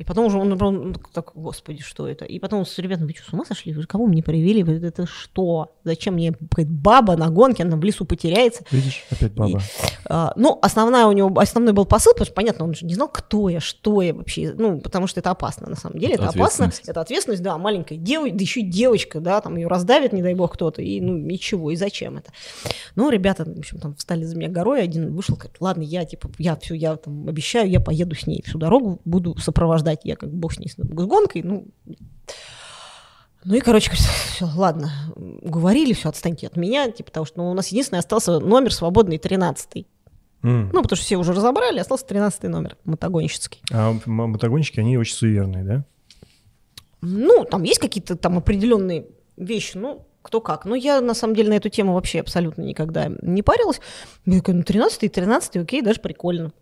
и 0.02 0.04
потом 0.04 0.26
уже 0.26 0.36
он, 0.36 0.60
он 0.60 0.96
так, 1.12 1.30
господи, 1.36 1.80
что 1.80 2.08
это? 2.08 2.24
И 2.24 2.40
потом 2.40 2.66
с 2.66 2.76
ребятами, 2.78 3.06
вы 3.06 3.14
что, 3.14 3.30
с 3.30 3.32
ума 3.32 3.44
сошли? 3.44 3.72
Вы 3.72 3.84
кого 3.84 4.06
мне 4.06 4.20
привели? 4.20 4.64
Вы- 4.64 4.84
Это 4.84 5.06
что? 5.06 5.76
Зачем 5.84 6.14
мне 6.14 6.34
баба 6.40 7.16
на 7.16 7.30
гонке, 7.30 7.62
она 7.62 7.76
в 7.76 7.84
лесу 7.84 8.04
потеряется? 8.04 8.64
Видишь, 8.72 9.04
опять 9.12 9.32
баба. 9.34 9.60
А, 10.06 10.32
ну, 10.34 10.58
основная 10.60 11.06
у 11.06 11.12
него, 11.12 11.38
основной 11.38 11.72
был 11.72 11.84
посыл, 11.84 12.14
потому 12.14 12.26
что, 12.26 12.34
понятно, 12.34 12.64
он 12.64 12.74
же 12.74 12.84
не 12.84 12.94
знал, 12.94 13.08
кто 13.08 13.48
я, 13.48 13.60
что 13.60 14.02
я 14.02 14.12
вообще, 14.12 14.52
ну, 14.58 14.80
потому 14.80 15.06
что 15.06 15.20
это 15.20 15.30
опасно, 15.30 15.68
на 15.70 15.76
самом 15.76 16.00
деле, 16.00 16.14
Это 16.14 16.24
это, 16.24 16.32
опасно, 16.40 16.72
это 16.84 17.00
ответственность, 17.00 17.42
да, 17.44 17.56
маленькая 17.58 17.96
девочка, 17.96 18.36
да 18.36 18.42
еще 18.42 18.60
и 18.60 18.64
девочка, 18.68 19.20
да, 19.20 19.40
там 19.40 19.54
ее 19.56 19.68
раздавит, 19.68 20.12
не 20.12 20.22
дай 20.22 20.34
бог, 20.34 20.54
кто-то, 20.54 20.82
и, 20.82 21.00
ну, 21.00 21.16
ничего, 21.16 21.70
и 21.70 21.76
зачем 21.76 22.18
это? 22.18 22.32
Ну, 22.96 23.08
ребята, 23.08 23.44
в 23.44 23.56
общем, 23.56 23.78
там 23.78 23.94
встали 23.94 24.24
за 24.24 24.36
меня 24.36 24.48
горой, 24.48 24.82
один 24.82 25.14
вышел, 25.14 25.36
говорит, 25.36 25.56
ладно, 25.60 25.82
я, 25.82 26.04
типа, 26.04 26.28
я 26.38 26.56
все, 26.56 26.74
я 26.74 26.96
там 26.96 27.28
обещаю, 27.28 27.70
я 27.70 27.78
поеду 27.78 28.16
с 28.16 28.26
ней 28.26 28.42
всю 28.44 28.58
дорогу, 28.58 29.00
буду 29.04 29.36
сопровождать, 29.38 29.91
я 30.04 30.16
как 30.16 30.32
бог 30.32 30.52
с 30.52 30.58
ней, 30.58 30.68
с 30.68 30.76
гонкой, 30.76 31.42
ну, 31.42 31.66
ну 33.44 33.54
и, 33.54 33.60
короче, 33.60 33.90
говорит, 33.90 34.06
все, 34.06 34.48
ладно, 34.54 34.92
говорили, 35.16 35.92
все, 35.94 36.08
отстаньте 36.08 36.46
от 36.46 36.56
меня, 36.56 36.90
типа 36.90 37.10
того, 37.10 37.26
что 37.26 37.38
ну, 37.38 37.50
у 37.50 37.54
нас 37.54 37.68
единственный 37.68 37.98
остался 37.98 38.38
номер 38.38 38.72
свободный, 38.72 39.18
13 39.18 39.86
М. 40.44 40.70
ну, 40.72 40.82
потому 40.82 40.96
что 40.96 41.04
все 41.04 41.16
уже 41.16 41.32
разобрали, 41.32 41.78
остался 41.78 42.06
13 42.06 42.44
номер 42.44 42.76
мотогонщицкий. 42.84 43.60
А 43.72 43.96
мотогонщики, 44.06 44.80
они 44.80 44.96
очень 44.96 45.14
суеверные, 45.14 45.64
да? 45.64 45.84
Ну, 47.00 47.44
там 47.44 47.64
есть 47.64 47.80
какие-то 47.80 48.16
там 48.16 48.38
определенные 48.38 49.06
вещи, 49.36 49.76
ну, 49.76 50.06
кто 50.22 50.40
как. 50.40 50.64
Но 50.64 50.76
я, 50.76 51.00
на 51.00 51.14
самом 51.14 51.34
деле, 51.34 51.50
на 51.50 51.54
эту 51.54 51.68
тему 51.68 51.94
вообще 51.94 52.20
абсолютно 52.20 52.62
никогда 52.62 53.10
не 53.22 53.42
парилась. 53.42 53.80
Я 54.24 54.38
такая, 54.38 54.56
ну, 54.56 54.62
13 54.62 55.02
и 55.04 55.08
13, 55.08 55.56
окей, 55.56 55.82
даже 55.82 56.00
прикольно. 56.00 56.52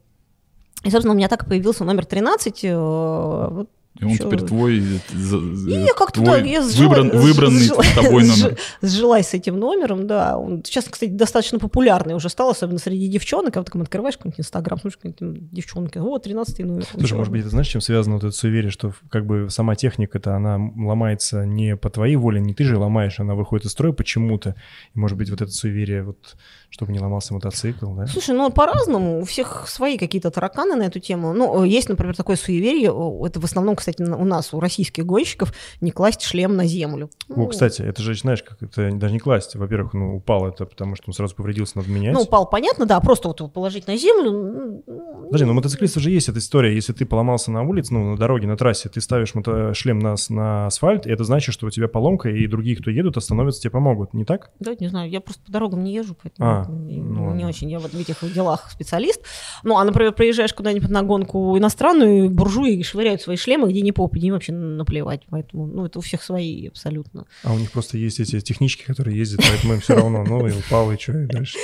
И, 0.84 0.90
собственно, 0.90 1.12
у 1.12 1.16
меня 1.16 1.28
так 1.28 1.44
и 1.44 1.46
появился 1.46 1.84
номер 1.84 2.06
13. 2.06 2.64
э, 2.64 3.48
вот 3.50 3.70
И 3.98 4.04
он 4.04 4.16
Чё? 4.16 4.24
теперь 4.26 4.40
твой, 4.46 4.78
э, 4.78 4.82
И 5.12 5.72
я 5.72 5.92
как-то 5.94 6.22
твой 6.22 6.40
да, 6.40 6.46
я 6.46 6.60
сжила- 6.62 6.88
выбран- 6.88 7.10
выбранный 7.18 7.60
сжила- 7.66 7.82
тобой 7.94 8.24
номер. 8.26 8.56
Сжилась 8.80 9.28
с 9.28 9.34
этим 9.34 9.58
номером, 9.58 10.06
да. 10.06 10.38
Он 10.38 10.62
сейчас, 10.64 10.84
кстати, 10.88 11.10
достаточно 11.10 11.58
популярный 11.58 12.14
уже 12.14 12.28
стал, 12.28 12.50
особенно 12.50 12.78
среди 12.78 13.08
девчонок. 13.08 13.56
А 13.56 13.60
вот 13.60 13.70
там 13.70 13.82
открываешь 13.82 14.16
какой-нибудь 14.16 14.40
инстаграм, 14.40 14.78
слушай, 14.80 14.96
какие-нибудь 15.02 15.50
девчонки, 15.50 15.98
о, 15.98 16.18
13 16.18 16.60
номер. 16.60 16.86
Слушай, 16.90 17.14
может 17.14 17.32
быть, 17.32 17.40
это 17.40 17.50
знаешь, 17.50 17.66
чем 17.66 17.80
связано 17.80 18.14
вот 18.14 18.24
это 18.24 18.32
суеверие, 18.34 18.70
что 18.70 18.92
как 19.10 19.26
бы 19.26 19.48
сама 19.50 19.74
техника-то, 19.74 20.36
она 20.36 20.54
ломается 20.56 21.44
не 21.44 21.76
по 21.76 21.90
твоей 21.90 22.14
воле, 22.16 22.40
не 22.40 22.54
ты 22.54 22.62
же 22.64 22.78
ломаешь, 22.78 23.18
она 23.18 23.34
выходит 23.34 23.66
из 23.66 23.72
строя 23.72 23.92
почему-то. 23.92 24.54
И, 24.94 24.98
может 24.98 25.18
быть, 25.18 25.30
вот 25.30 25.40
это 25.42 25.50
суеверие, 25.50 26.04
вот, 26.04 26.36
чтобы 26.70 26.92
не 26.92 27.00
ломался 27.00 27.34
мотоцикл, 27.34 27.92
да? 27.94 28.06
Слушай, 28.06 28.36
ну 28.36 28.50
по-разному, 28.50 29.20
у 29.20 29.24
всех 29.24 29.64
свои 29.68 29.98
какие-то 29.98 30.30
тараканы 30.30 30.76
на 30.76 30.84
эту 30.84 31.00
тему. 31.00 31.32
Ну, 31.34 31.64
э, 31.64 31.68
есть, 31.68 31.88
например, 31.88 32.14
такое 32.16 32.36
суеверие, 32.36 32.90
это 33.26 33.40
в 33.40 33.44
основном, 33.44 33.74
кстати, 33.80 34.02
у 34.02 34.24
нас, 34.24 34.54
у 34.54 34.60
российских 34.60 35.04
гонщиков, 35.04 35.52
не 35.80 35.90
класть 35.90 36.22
шлем 36.22 36.56
на 36.56 36.66
землю. 36.66 37.10
О, 37.28 37.46
кстати, 37.46 37.82
это 37.82 38.02
же, 38.02 38.14
знаешь, 38.14 38.42
как 38.42 38.62
это 38.62 38.90
даже 38.92 39.12
не 39.12 39.18
класть. 39.18 39.56
Во-первых, 39.56 39.94
ну, 39.94 40.16
упал 40.16 40.46
это, 40.46 40.64
потому 40.66 40.94
что 40.94 41.04
он 41.08 41.14
сразу 41.14 41.34
повредился, 41.34 41.78
надо 41.78 41.90
менять. 41.90 42.12
Ну, 42.12 42.22
упал, 42.22 42.48
понятно, 42.48 42.86
да, 42.86 43.00
просто 43.00 43.28
вот 43.28 43.40
его 43.40 43.48
положить 43.48 43.86
на 43.86 43.96
землю. 43.96 44.82
Подожди, 45.26 45.44
ну, 45.44 45.54
мотоциклистов 45.54 46.02
же 46.02 46.10
есть 46.10 46.28
эта 46.28 46.38
история. 46.38 46.74
Если 46.74 46.92
ты 46.92 47.06
поломался 47.06 47.50
на 47.50 47.62
улице, 47.62 47.94
ну, 47.94 48.12
на 48.12 48.16
дороге, 48.16 48.46
на 48.46 48.56
трассе, 48.56 48.88
ты 48.88 49.00
ставишь 49.00 49.34
мото- 49.34 49.74
шлем 49.74 49.98
на, 49.98 50.14
на 50.28 50.66
асфальт, 50.66 51.06
и 51.06 51.10
это 51.10 51.24
значит, 51.24 51.54
что 51.54 51.66
у 51.66 51.70
тебя 51.70 51.88
поломка, 51.88 52.28
и 52.28 52.46
другие, 52.46 52.76
кто 52.76 52.90
едут, 52.90 53.16
остановятся, 53.16 53.62
тебе 53.62 53.70
помогут, 53.70 54.14
не 54.14 54.24
так? 54.24 54.50
Да, 54.60 54.72
не 54.78 54.88
знаю, 54.88 55.10
я 55.10 55.20
просто 55.20 55.42
по 55.44 55.52
дорогам 55.52 55.84
не 55.84 55.94
езжу, 55.94 56.16
поэтому 56.20 56.50
а, 56.50 56.66
ну, 56.68 57.34
не 57.34 57.44
очень, 57.44 57.70
я 57.70 57.78
вот 57.78 57.92
в 57.92 57.98
этих 57.98 58.16
делах 58.32 58.70
специалист. 58.70 59.22
Ну, 59.62 59.78
а, 59.78 59.84
например, 59.84 60.12
приезжаешь 60.12 60.52
куда-нибудь 60.52 60.90
на 60.90 61.02
гонку 61.02 61.56
иностранную, 61.56 62.30
буржуи 62.30 62.82
швыряют 62.82 63.22
свои 63.22 63.36
шлемы, 63.36 63.69
где 63.70 63.80
не 63.80 63.92
попади, 63.92 64.26
им 64.26 64.34
вообще 64.34 64.52
наплевать, 64.52 65.22
поэтому, 65.30 65.66
ну, 65.66 65.86
это 65.86 65.98
у 65.98 66.02
всех 66.02 66.22
свои 66.22 66.68
абсолютно. 66.68 67.26
А 67.44 67.52
у 67.52 67.58
них 67.58 67.70
просто 67.70 67.98
есть 67.98 68.20
эти 68.20 68.40
технички, 68.40 68.84
которые 68.84 69.16
ездят, 69.16 69.40
поэтому 69.48 69.74
им 69.74 69.80
все 69.80 69.94
равно, 69.94 70.24
ну, 70.24 70.46
и 70.46 70.52
упал, 70.52 70.92
и 70.92 70.98
что, 70.98 71.12
и 71.12 71.26
дальше. 71.26 71.58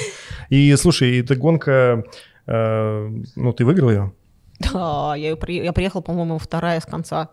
И, 0.50 0.74
слушай, 0.76 1.20
эта 1.20 1.36
гонка, 1.36 2.04
э, 2.46 3.10
ну, 3.36 3.52
ты 3.52 3.64
выиграл 3.64 3.90
ее? 3.90 4.12
Да, 4.60 5.14
я, 5.16 5.30
ее, 5.30 5.64
я 5.64 5.72
приехала, 5.72 6.00
по-моему, 6.00 6.38
вторая 6.38 6.80
с 6.80 6.86
конца 6.86 7.30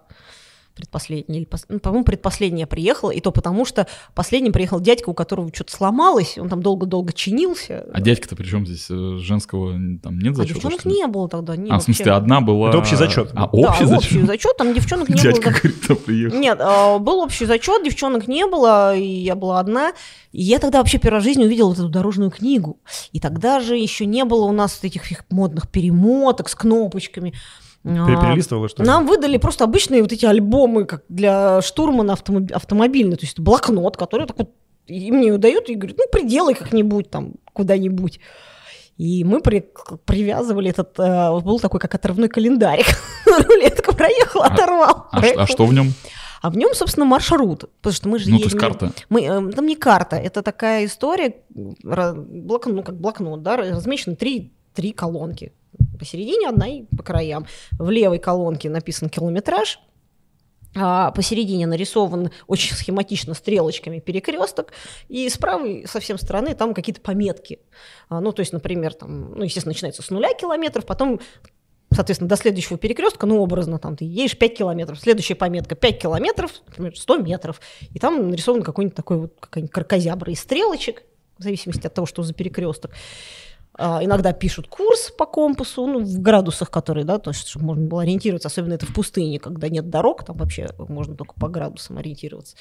предпоследняя, 0.76 1.40
или, 1.40 1.48
ну, 1.70 1.80
по-моему, 1.80 2.06
предпоследняя 2.06 2.66
приехала, 2.66 3.12
и 3.12 3.20
то 3.20 3.32
потому, 3.32 3.66
что 3.66 3.88
последний 4.16 4.52
приехал 4.52 4.80
дядька, 4.80 5.10
у 5.10 5.14
которого 5.14 5.50
что-то 5.54 5.72
сломалось, 5.74 6.38
он 6.38 6.50
там 6.50 6.62
долго-долго 6.62 7.14
чинился. 7.14 7.86
А 7.94 8.02
дядька-то 8.02 8.36
при 8.36 8.46
чем 8.46 8.66
здесь 8.66 8.88
э, 8.90 9.18
женского 9.20 9.74
там 10.02 10.20
нет 10.20 10.36
зачета? 10.36 10.60
А 10.60 10.62
девчонок 10.62 10.86
не 10.86 11.08
было 11.08 11.30
тогда. 11.30 11.56
Не, 11.56 11.70
а, 11.70 11.80
в 11.80 11.84
смысле, 11.84 12.14
одна 12.14 12.42
была... 12.42 12.70
Это 12.70 12.80
общий 12.80 12.96
зачет. 12.96 13.32
А, 13.36 13.46
общий 13.46 13.84
да, 13.84 13.88
зачет? 13.88 14.06
общий 14.06 14.22
зачет, 14.24 14.58
там 14.58 14.74
девчонок 14.74 15.10
не 15.10 15.16
дядька 15.22 15.52
было. 15.52 15.60
Говорит, 15.60 15.88
там 15.88 15.98
приехал. 15.98 16.40
Нет, 16.40 16.58
а, 16.60 16.98
был 17.00 17.20
общий 17.20 17.46
зачет, 17.46 17.84
девчонок 17.84 18.28
не 18.28 18.46
было, 18.48 18.96
и 18.96 19.06
я 19.06 19.36
была 19.36 19.60
одна. 19.60 19.94
И 20.32 20.42
я 20.42 20.60
тогда 20.60 20.80
вообще 20.80 20.98
первый 20.98 21.16
раз 21.16 21.24
в 21.24 21.28
жизни 21.28 21.46
увидела 21.46 21.70
вот 21.70 21.78
эту 21.78 21.90
дорожную 21.90 22.32
книгу. 22.32 22.80
И 23.12 23.20
тогда 23.20 23.60
же 23.60 23.78
еще 23.78 24.06
не 24.06 24.26
было 24.26 24.46
у 24.46 24.52
нас 24.52 24.80
этих 24.84 25.04
модных 25.30 25.70
перемоток 25.70 26.50
с 26.50 26.56
кнопочками. 26.56 27.34
Перелистывала, 27.84 28.69
что 28.69 28.84
ли? 28.84 28.88
Нам 28.88 29.06
выдали 29.06 29.38
просто 29.38 29.65
обычные 29.65 30.02
вот 30.02 30.12
эти 30.12 30.26
альбомы 30.26 30.86
как 30.86 31.04
для 31.10 31.62
штурмана 31.62 32.13
автомоб... 32.13 32.52
автомобильный, 32.54 33.17
то 33.17 33.26
есть 33.26 33.39
блокнот, 33.39 33.98
который 33.98 34.26
так 34.26 34.38
вот 34.38 34.52
и 34.88 35.12
мне 35.12 35.28
его 35.28 35.38
дают 35.38 35.69
и 35.69 35.76
говорят, 35.76 35.98
ну, 35.98 36.06
приделай 36.12 36.56
как-нибудь 36.56 37.10
там 37.10 37.36
куда-нибудь. 37.54 38.19
И 38.98 39.24
мы 39.24 39.41
при, 39.41 39.65
привязывали 40.06 40.69
этот, 40.69 41.00
э, 41.00 41.39
был 41.39 41.60
такой 41.60 41.80
как 41.80 41.96
отрывной 41.96 42.28
календарик. 42.28 42.86
Рулетка 43.26 43.93
проехал, 43.93 44.43
а, 44.43 44.48
оторвал. 44.48 45.08
А, 45.12 45.22
а 45.38 45.48
что 45.48 45.65
в 45.65 45.74
нем? 45.74 45.93
А 46.41 46.50
в 46.50 46.58
нем, 46.58 46.74
собственно, 46.74 47.06
маршрут. 47.06 47.72
Потому 47.82 47.93
что 47.93 48.10
мы 48.10 48.19
же 48.19 48.30
Ну, 48.30 48.36
едем, 48.36 48.50
то 48.50 48.56
есть 48.56 48.60
карта. 48.60 48.91
Мы, 49.10 49.22
э, 49.24 49.52
там 49.52 49.65
не 49.65 49.76
карта, 49.76 50.17
это 50.17 50.43
такая 50.43 50.86
история, 50.86 51.38
блок, 51.50 52.65
ну, 52.67 52.84
как 52.84 53.00
блокнот, 53.00 53.41
да, 53.41 53.58
размечены 53.58 54.15
три, 54.15 54.54
три 54.74 54.91
колонки 54.91 55.54
посередине 55.97 56.49
одна 56.49 56.67
и 56.67 56.84
по 56.84 57.03
краям. 57.03 57.45
В 57.71 57.89
левой 57.89 58.19
колонке 58.19 58.69
написан 58.69 59.10
километраж, 59.10 59.79
а 60.75 61.12
посередине 61.12 61.67
нарисован 61.67 62.32
очень 62.47 62.75
схематично 62.75 63.34
стрелочками 63.34 63.99
перекресток, 63.99 64.73
и 65.08 65.29
с 65.29 65.38
правой 65.38 65.86
со 65.88 65.99
всем 65.99 66.17
стороны 66.17 66.56
там 66.56 66.73
какие-то 66.73 67.01
пометки. 67.01 67.60
А, 68.10 68.21
ну, 68.21 68.32
то 68.32 68.39
есть, 68.39 68.53
например, 68.53 68.93
там, 68.93 69.34
ну, 69.36 69.43
естественно, 69.43 69.73
начинается 69.73 70.01
с 70.01 70.10
нуля 70.10 70.34
километров, 70.34 70.86
потом 70.86 71.19
соответственно, 71.93 72.27
до 72.27 72.36
следующего 72.38 72.77
перекрестка, 72.79 73.27
ну, 73.27 73.39
образно, 73.39 73.77
там, 73.77 73.95
ты 73.95 74.06
едешь 74.06 74.38
5 74.38 74.58
километров, 74.58 74.99
следующая 74.99 75.36
пометка 75.36 75.75
5 75.75 76.01
километров, 76.01 76.51
например, 76.67 76.97
100 76.97 77.17
метров, 77.17 77.62
и 77.91 77.99
там 77.99 78.29
нарисован 78.29 78.63
какой-нибудь 78.63 78.95
такой 78.95 79.17
вот, 79.17 79.34
какая-нибудь 79.39 79.71
кракозябра 79.71 80.32
из 80.32 80.39
стрелочек, 80.39 81.03
в 81.38 81.43
зависимости 81.43 81.86
от 81.88 81.93
того, 81.93 82.06
что 82.06 82.23
за 82.23 82.34
перекресток. 82.34 82.91
А, 83.76 84.04
иногда 84.04 84.34
пишут 84.34 84.68
курс 84.68 85.12
по 85.18 85.26
компасу, 85.26 85.88
ну, 85.88 86.00
в 86.00 86.20
градусах, 86.20 86.70
которые, 86.70 87.06
да, 87.06 87.18
то 87.18 87.32
есть, 87.32 87.48
чтобы 87.48 87.66
можно 87.66 87.88
было 87.88 88.04
ориентироваться, 88.04 88.48
особенно 88.48 88.74
это 88.74 88.86
в 88.86 88.94
пустыне, 88.94 89.40
когда 89.40 89.68
нет 89.68 89.90
дорог, 89.90 90.24
там 90.24 90.38
вообще 90.38 90.70
можно 90.78 91.16
только 91.16 91.34
по 91.40 91.48
градусам 91.48 91.98
ориентироваться. 91.98 92.56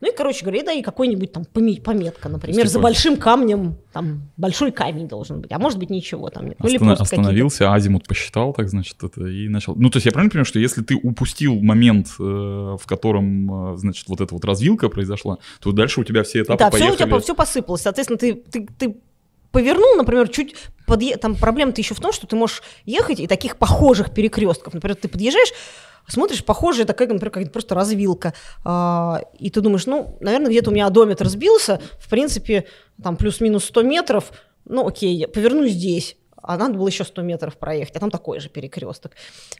Ну 0.00 0.10
и, 0.10 0.16
короче 0.16 0.42
говоря, 0.42 0.62
да, 0.62 0.72
и 0.72 0.80
какой-нибудь 0.80 1.32
там 1.32 1.44
пометка, 1.44 2.30
например, 2.30 2.66
за 2.66 2.80
большим 2.80 3.18
камнем, 3.18 3.76
там, 3.92 4.30
большой 4.38 4.72
камень 4.72 5.06
должен 5.06 5.42
быть, 5.42 5.52
а 5.52 5.58
может 5.58 5.78
быть 5.78 5.90
ничего 5.90 6.30
там 6.30 6.48
нет. 6.48 6.56
Ну, 6.58 6.66
Остан- 6.66 6.92
остановился, 6.92 7.72
азимут 7.72 8.08
посчитал, 8.08 8.54
так, 8.54 8.68
значит, 8.70 9.02
это 9.02 9.26
и 9.26 9.48
начал. 9.48 9.74
Ну, 9.76 9.90
то 9.90 9.98
есть 9.98 10.06
я 10.06 10.12
правильно 10.12 10.30
понимаю, 10.30 10.46
что 10.46 10.58
если 10.58 10.82
ты 10.82 10.96
упустил 10.96 11.60
момент, 11.60 12.08
э, 12.18 12.22
в 12.22 12.82
котором, 12.86 13.74
э, 13.74 13.76
значит, 13.76 14.08
вот 14.08 14.22
эта 14.22 14.34
вот 14.34 14.44
развилка 14.46 14.88
произошла, 14.88 15.38
то 15.60 15.72
дальше 15.72 16.00
у 16.00 16.04
тебя 16.04 16.22
все 16.22 16.40
этапы 16.40 16.58
да, 16.58 16.70
поехали. 16.70 16.90
Да, 16.90 16.94
все 16.96 17.04
у 17.04 17.08
тебя 17.08 17.20
все 17.20 17.34
посыпалось, 17.34 17.82
соответственно, 17.82 18.18
ты, 18.18 18.34
ты, 18.34 18.66
ты 18.78 18.96
повернул, 19.54 19.94
например, 19.94 20.28
чуть 20.28 20.56
подъе... 20.84 21.16
там 21.16 21.36
проблема-то 21.36 21.80
еще 21.80 21.94
в 21.94 22.00
том, 22.00 22.12
что 22.12 22.26
ты 22.26 22.34
можешь 22.34 22.62
ехать 22.84 23.20
и 23.20 23.28
таких 23.28 23.56
похожих 23.56 24.12
перекрестков, 24.12 24.74
например, 24.74 24.96
ты 24.96 25.06
подъезжаешь, 25.08 25.52
смотришь, 26.08 26.44
похожая 26.44 26.84
такая, 26.86 27.06
например, 27.06 27.30
как 27.30 27.52
просто 27.52 27.76
развилка, 27.76 28.34
а, 28.64 29.22
и 29.38 29.50
ты 29.50 29.60
думаешь, 29.60 29.86
ну, 29.86 30.18
наверное, 30.20 30.50
где-то 30.50 30.70
у 30.70 30.74
меня 30.74 30.86
одометр 30.86 31.28
сбился, 31.28 31.80
в 32.00 32.10
принципе, 32.10 32.66
там 33.00 33.16
плюс-минус 33.16 33.64
100 33.66 33.82
метров, 33.82 34.32
ну, 34.64 34.86
окей, 34.88 35.14
я 35.14 35.28
поверну 35.28 35.66
здесь 35.68 36.16
а 36.46 36.56
надо 36.58 36.78
было 36.78 36.88
еще 36.88 37.04
100 37.04 37.22
метров 37.22 37.56
проехать, 37.56 37.96
а 37.96 38.00
там 38.00 38.10
такой 38.10 38.38
же 38.38 38.48
перекресток. 38.48 39.12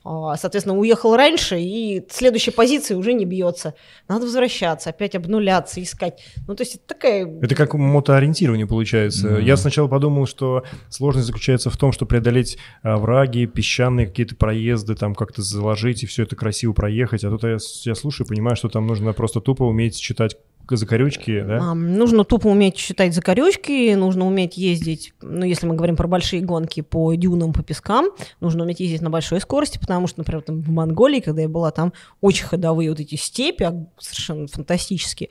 А, 0.04 0.36
соответственно, 0.36 0.78
уехал 0.78 1.16
раньше, 1.16 1.58
и 1.58 2.04
следующей 2.10 2.50
позиции 2.50 2.94
уже 2.94 3.14
не 3.14 3.24
бьется. 3.24 3.74
Надо 4.06 4.26
возвращаться, 4.26 4.90
опять 4.90 5.14
обнуляться, 5.14 5.82
искать. 5.82 6.22
Ну, 6.46 6.54
то 6.54 6.62
есть 6.62 6.76
это 6.76 6.86
такая... 6.86 7.26
Это 7.40 7.54
как 7.54 7.74
мотоориентирование 7.74 8.66
получается. 8.66 9.28
Mm-hmm. 9.28 9.42
Я 9.42 9.56
сначала 9.56 9.88
подумал, 9.88 10.26
что 10.26 10.64
сложность 10.90 11.26
заключается 11.26 11.70
в 11.70 11.76
том, 11.76 11.92
что 11.92 12.04
преодолеть 12.04 12.58
а, 12.82 12.96
враги, 12.96 13.46
песчаные 13.46 14.06
какие-то 14.06 14.36
проезды, 14.36 14.94
там 14.94 15.14
как-то 15.14 15.42
заложить 15.42 16.02
и 16.02 16.06
все 16.06 16.24
это 16.24 16.36
красиво 16.36 16.74
проехать. 16.74 17.24
А 17.24 17.30
тут 17.30 17.44
я, 17.44 17.56
я 17.84 17.94
слушаю, 17.94 18.26
понимаю, 18.26 18.56
что 18.56 18.68
там 18.68 18.86
нужно 18.86 19.12
просто 19.14 19.40
тупо 19.40 19.62
уметь 19.62 19.98
читать 19.98 20.36
закорючки, 20.70 21.42
да? 21.46 21.58
А, 21.60 21.74
нужно 21.74 22.24
тупо 22.24 22.48
уметь 22.48 22.76
считать 22.78 23.14
закорючки, 23.14 23.94
нужно 23.94 24.26
уметь 24.26 24.56
ездить, 24.56 25.14
ну, 25.20 25.44
если 25.44 25.66
мы 25.66 25.74
говорим 25.74 25.96
про 25.96 26.08
большие 26.08 26.42
гонки 26.42 26.80
по 26.80 27.14
дюнам, 27.14 27.52
по 27.52 27.62
пескам, 27.62 28.06
нужно 28.40 28.64
уметь 28.64 28.80
ездить 28.80 29.02
на 29.02 29.10
большой 29.10 29.40
скорости, 29.40 29.78
потому 29.78 30.06
что, 30.06 30.20
например, 30.20 30.42
там 30.42 30.62
в 30.62 30.70
Монголии, 30.70 31.20
когда 31.20 31.42
я 31.42 31.48
была, 31.48 31.70
там 31.70 31.92
очень 32.20 32.44
ходовые 32.44 32.90
вот 32.90 33.00
эти 33.00 33.14
степи, 33.14 33.64
а, 33.64 33.86
совершенно 33.98 34.46
фантастические. 34.46 35.30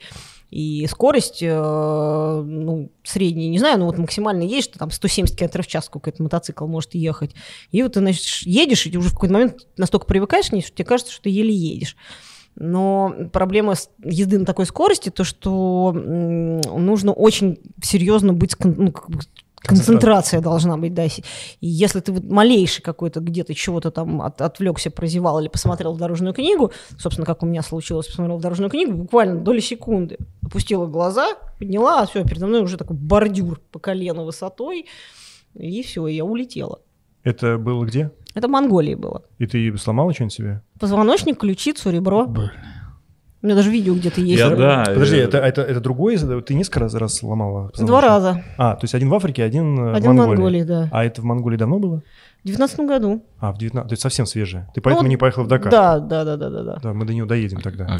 И 0.54 0.86
скорость, 0.88 1.42
э, 1.42 2.42
ну, 2.46 2.92
средняя, 3.02 3.48
не 3.48 3.58
знаю, 3.58 3.80
ну 3.80 3.86
вот 3.86 3.98
максимально 3.98 4.42
едешь, 4.42 4.64
что 4.64 4.78
там 4.78 4.92
170 4.92 5.36
км 5.36 5.62
в 5.62 5.66
час 5.66 5.88
какой-то 5.88 6.22
мотоцикл 6.22 6.68
может 6.68 6.94
ехать. 6.94 7.34
И 7.72 7.82
вот 7.82 7.94
ты, 7.94 8.00
значит, 8.00 8.24
едешь, 8.46 8.86
и 8.86 8.96
уже 8.96 9.08
в 9.08 9.14
какой-то 9.14 9.32
момент 9.34 9.66
настолько 9.76 10.06
привыкаешь 10.06 10.50
к 10.50 10.52
ней, 10.52 10.62
что 10.62 10.70
тебе 10.70 10.84
кажется, 10.84 11.12
что 11.12 11.24
ты 11.24 11.30
еле 11.30 11.52
едешь. 11.52 11.96
Но 12.56 13.14
проблема 13.32 13.74
езды 14.04 14.38
на 14.38 14.44
такой 14.44 14.66
скорости, 14.66 15.10
то 15.10 15.24
что 15.24 15.92
нужно 15.92 17.12
очень 17.12 17.58
серьезно 17.82 18.32
быть 18.32 18.54
ну, 18.62 18.92
концентрация 19.64 20.40
должна 20.40 20.76
быть, 20.76 20.94
да. 20.94 21.04
И 21.04 21.10
если 21.60 22.00
ты 22.00 22.12
вот 22.12 22.24
малейший 22.24 22.82
какой-то 22.82 23.20
где-то 23.20 23.54
чего-то 23.54 23.90
там 23.90 24.22
от, 24.22 24.40
отвлекся, 24.40 24.90
прозевал 24.90 25.40
или 25.40 25.48
посмотрел 25.48 25.94
в 25.94 25.98
дорожную 25.98 26.34
книгу, 26.34 26.70
собственно, 26.98 27.26
как 27.26 27.42
у 27.42 27.46
меня 27.46 27.62
случилось, 27.62 28.06
посмотрел 28.06 28.38
в 28.38 28.42
дорожную 28.42 28.70
книгу, 28.70 28.92
буквально 28.92 29.40
доли 29.40 29.60
секунды, 29.60 30.18
опустила 30.42 30.86
глаза, 30.86 31.34
подняла, 31.58 32.02
а 32.02 32.06
все, 32.06 32.24
передо 32.24 32.46
мной 32.46 32.62
уже 32.62 32.76
такой 32.76 32.96
бордюр 32.96 33.60
по 33.72 33.78
колено 33.78 34.24
высотой, 34.24 34.86
и 35.54 35.82
все, 35.82 36.06
я 36.06 36.24
улетела. 36.24 36.80
Это 37.24 37.58
было 37.58 37.84
где? 37.84 38.10
Это 38.34 38.48
в 38.48 38.50
Монголии 38.50 38.94
было. 38.94 39.22
И 39.38 39.46
ты 39.46 39.76
сломала 39.78 40.12
что-нибудь 40.12 40.34
себе? 40.34 40.62
Позвоночник, 40.78 41.38
ключицу, 41.38 41.90
ребро. 41.90 42.26
Блин. 42.26 42.50
У 43.44 43.46
меня 43.46 43.56
даже 43.56 43.70
видео 43.70 43.94
где-то 43.94 44.22
есть. 44.22 44.38
Я, 44.38 44.48
да, 44.48 44.84
Подожди, 44.86 45.16
это, 45.16 45.36
это, 45.36 45.60
это 45.60 45.78
другое? 45.78 46.16
Ты 46.40 46.54
несколько 46.54 46.80
раз, 46.80 46.94
раз 46.94 47.18
сломала? 47.18 47.70
Два 47.76 48.00
раза. 48.00 48.42
А, 48.56 48.74
то 48.74 48.84
есть 48.84 48.94
один 48.94 49.10
в 49.10 49.14
Африке, 49.14 49.44
один, 49.44 49.78
э, 49.78 49.92
один 49.94 50.12
в 50.12 50.14
Монголии. 50.14 50.36
в 50.36 50.40
Монголии, 50.40 50.62
да. 50.62 50.88
А 50.90 51.04
это 51.04 51.20
в 51.20 51.24
Монголии 51.24 51.58
давно 51.58 51.78
было? 51.78 52.02
В 52.42 52.46
19 52.46 52.80
году. 52.80 53.22
А, 53.40 53.52
в 53.52 53.58
19 53.58 53.86
то 53.86 53.92
есть 53.92 54.02
совсем 54.02 54.24
свежее. 54.24 54.70
Ты 54.74 54.80
поэтому 54.80 55.04
ну, 55.04 55.10
не 55.10 55.18
поехал 55.18 55.44
в 55.44 55.48
Дакар? 55.48 55.70
Да, 55.70 55.98
да, 55.98 56.24
да, 56.24 56.36
да, 56.38 56.48
да. 56.48 56.78
Да, 56.82 56.92
мы 56.94 57.04
до 57.04 57.12
него 57.12 57.26
доедем 57.26 57.60
тогда. 57.60 57.98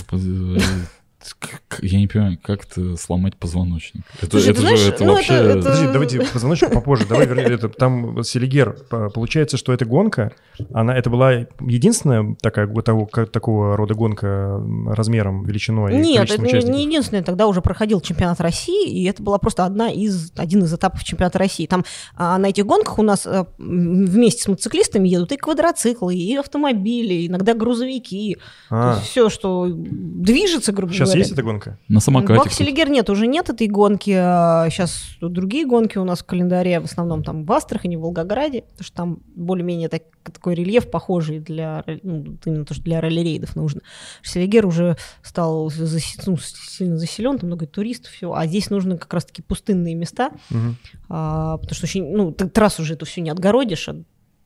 А, 1.40 1.76
Я 1.82 1.98
не 1.98 2.06
понимаю, 2.06 2.38
как 2.42 2.64
это 2.64 2.96
сломать 2.96 3.36
позвоночник? 3.36 4.02
Это, 4.20 4.30
Слушай, 4.30 4.52
это, 4.52 4.60
знаешь, 4.60 4.80
же, 4.80 4.88
это 4.90 5.04
ну, 5.04 5.14
вообще... 5.14 5.34
Это, 5.34 5.48
это... 5.48 5.62
Подожди, 5.62 5.86
давайте 5.92 6.20
позвоночник 6.20 6.72
попозже. 6.72 7.06
Давай 7.06 7.26
вернее, 7.26 7.54
это, 7.54 7.68
там 7.68 8.22
Селигер, 8.22 8.76
получается, 9.14 9.56
что 9.56 9.72
эта 9.72 9.84
гонка, 9.84 10.32
она, 10.72 10.96
это 10.96 11.10
была 11.10 11.46
единственная 11.60 12.36
такая, 12.40 12.66
того, 12.66 13.06
такого 13.06 13.76
рода 13.76 13.94
гонка 13.94 14.62
размером, 14.86 15.44
величиной? 15.44 15.94
Нет, 15.94 16.30
это 16.30 16.42
не 16.42 16.84
единственная. 16.84 17.22
Тогда 17.22 17.46
уже 17.46 17.60
проходил 17.60 18.00
чемпионат 18.00 18.40
России, 18.40 18.88
и 18.88 19.04
это 19.04 19.22
была 19.22 19.38
просто 19.38 19.64
одна 19.64 19.90
из, 19.90 20.32
один 20.36 20.64
из 20.64 20.72
этапов 20.74 21.04
чемпионата 21.04 21.38
России. 21.38 21.66
Там 21.66 21.84
а, 22.16 22.38
на 22.38 22.46
этих 22.46 22.66
гонках 22.66 22.98
у 22.98 23.02
нас 23.02 23.26
а, 23.26 23.46
вместе 23.58 24.42
с 24.42 24.48
мотоциклистами 24.48 25.08
едут 25.08 25.32
и 25.32 25.36
квадроциклы, 25.36 26.14
и 26.14 26.36
автомобили, 26.36 27.26
иногда 27.26 27.54
грузовики. 27.54 28.38
А. 28.70 29.00
Все, 29.00 29.28
что 29.28 29.66
движется, 29.68 30.72
грубо 30.72 30.92
Сейчас 30.92 31.13
говоря. 31.14 31.20
есть 31.20 31.32
эта 31.32 31.42
гонка? 31.42 31.78
На 31.88 32.00
самокате. 32.00 32.38
Бах 32.38 32.52
Селигер 32.52 32.88
нет, 32.88 33.08
уже 33.10 33.26
нет 33.26 33.48
этой 33.48 33.66
гонки. 33.68 34.10
Сейчас 34.10 35.16
а 35.20 35.28
другие 35.28 35.66
гонки 35.66 35.98
у 35.98 36.04
нас 36.04 36.20
в 36.20 36.26
календаре, 36.26 36.80
в 36.80 36.84
основном 36.84 37.22
там 37.22 37.44
в 37.44 37.52
Астрахани, 37.52 37.96
в 37.96 38.00
Волгограде, 38.00 38.62
потому 38.62 38.84
что 38.84 38.96
там 38.96 39.18
более-менее 39.34 39.88
так, 39.88 40.02
такой 40.22 40.54
рельеф 40.54 40.90
похожий 40.90 41.40
для, 41.40 41.84
ну, 42.02 42.36
именно 42.44 42.64
то, 42.64 42.74
что 42.74 42.82
для 42.84 43.00
ралли-рейдов 43.00 43.56
нужно. 43.56 43.82
Селигер 44.22 44.66
уже 44.66 44.96
стал 45.22 45.70
заси, 45.70 46.18
ну, 46.26 46.36
сильно 46.36 46.96
заселен, 46.96 47.38
там 47.38 47.48
много 47.48 47.66
туристов, 47.66 48.12
все, 48.12 48.32
а 48.32 48.46
здесь 48.46 48.70
нужны 48.70 48.98
как 48.98 49.12
раз-таки 49.12 49.42
пустынные 49.42 49.94
места, 49.94 50.30
угу. 50.50 50.74
а, 51.08 51.58
потому 51.58 51.74
что 51.74 51.84
очень, 51.84 52.14
ну, 52.14 52.32
ты 52.32 52.48
трассу 52.48 52.82
уже 52.82 52.94
эту 52.94 53.06
всю 53.06 53.20
не 53.20 53.30
отгородишь, 53.30 53.88
а, 53.88 53.96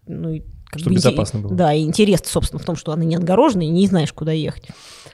ну, 0.07 0.31
и 0.31 0.43
как 0.69 0.81
Чтобы 0.81 0.95
бы, 0.95 0.97
безопасно 0.97 1.41
было. 1.41 1.55
Да, 1.55 1.73
и 1.73 1.83
интерес, 1.83 2.23
собственно, 2.25 2.61
в 2.61 2.65
том, 2.65 2.77
что 2.77 2.93
она 2.93 3.05
не 3.05 3.17
отгорожена 3.17 3.63
и 3.63 3.69
не 3.69 3.87
знаешь, 3.87 4.13
куда 4.13 4.33
ехать. 4.33 4.69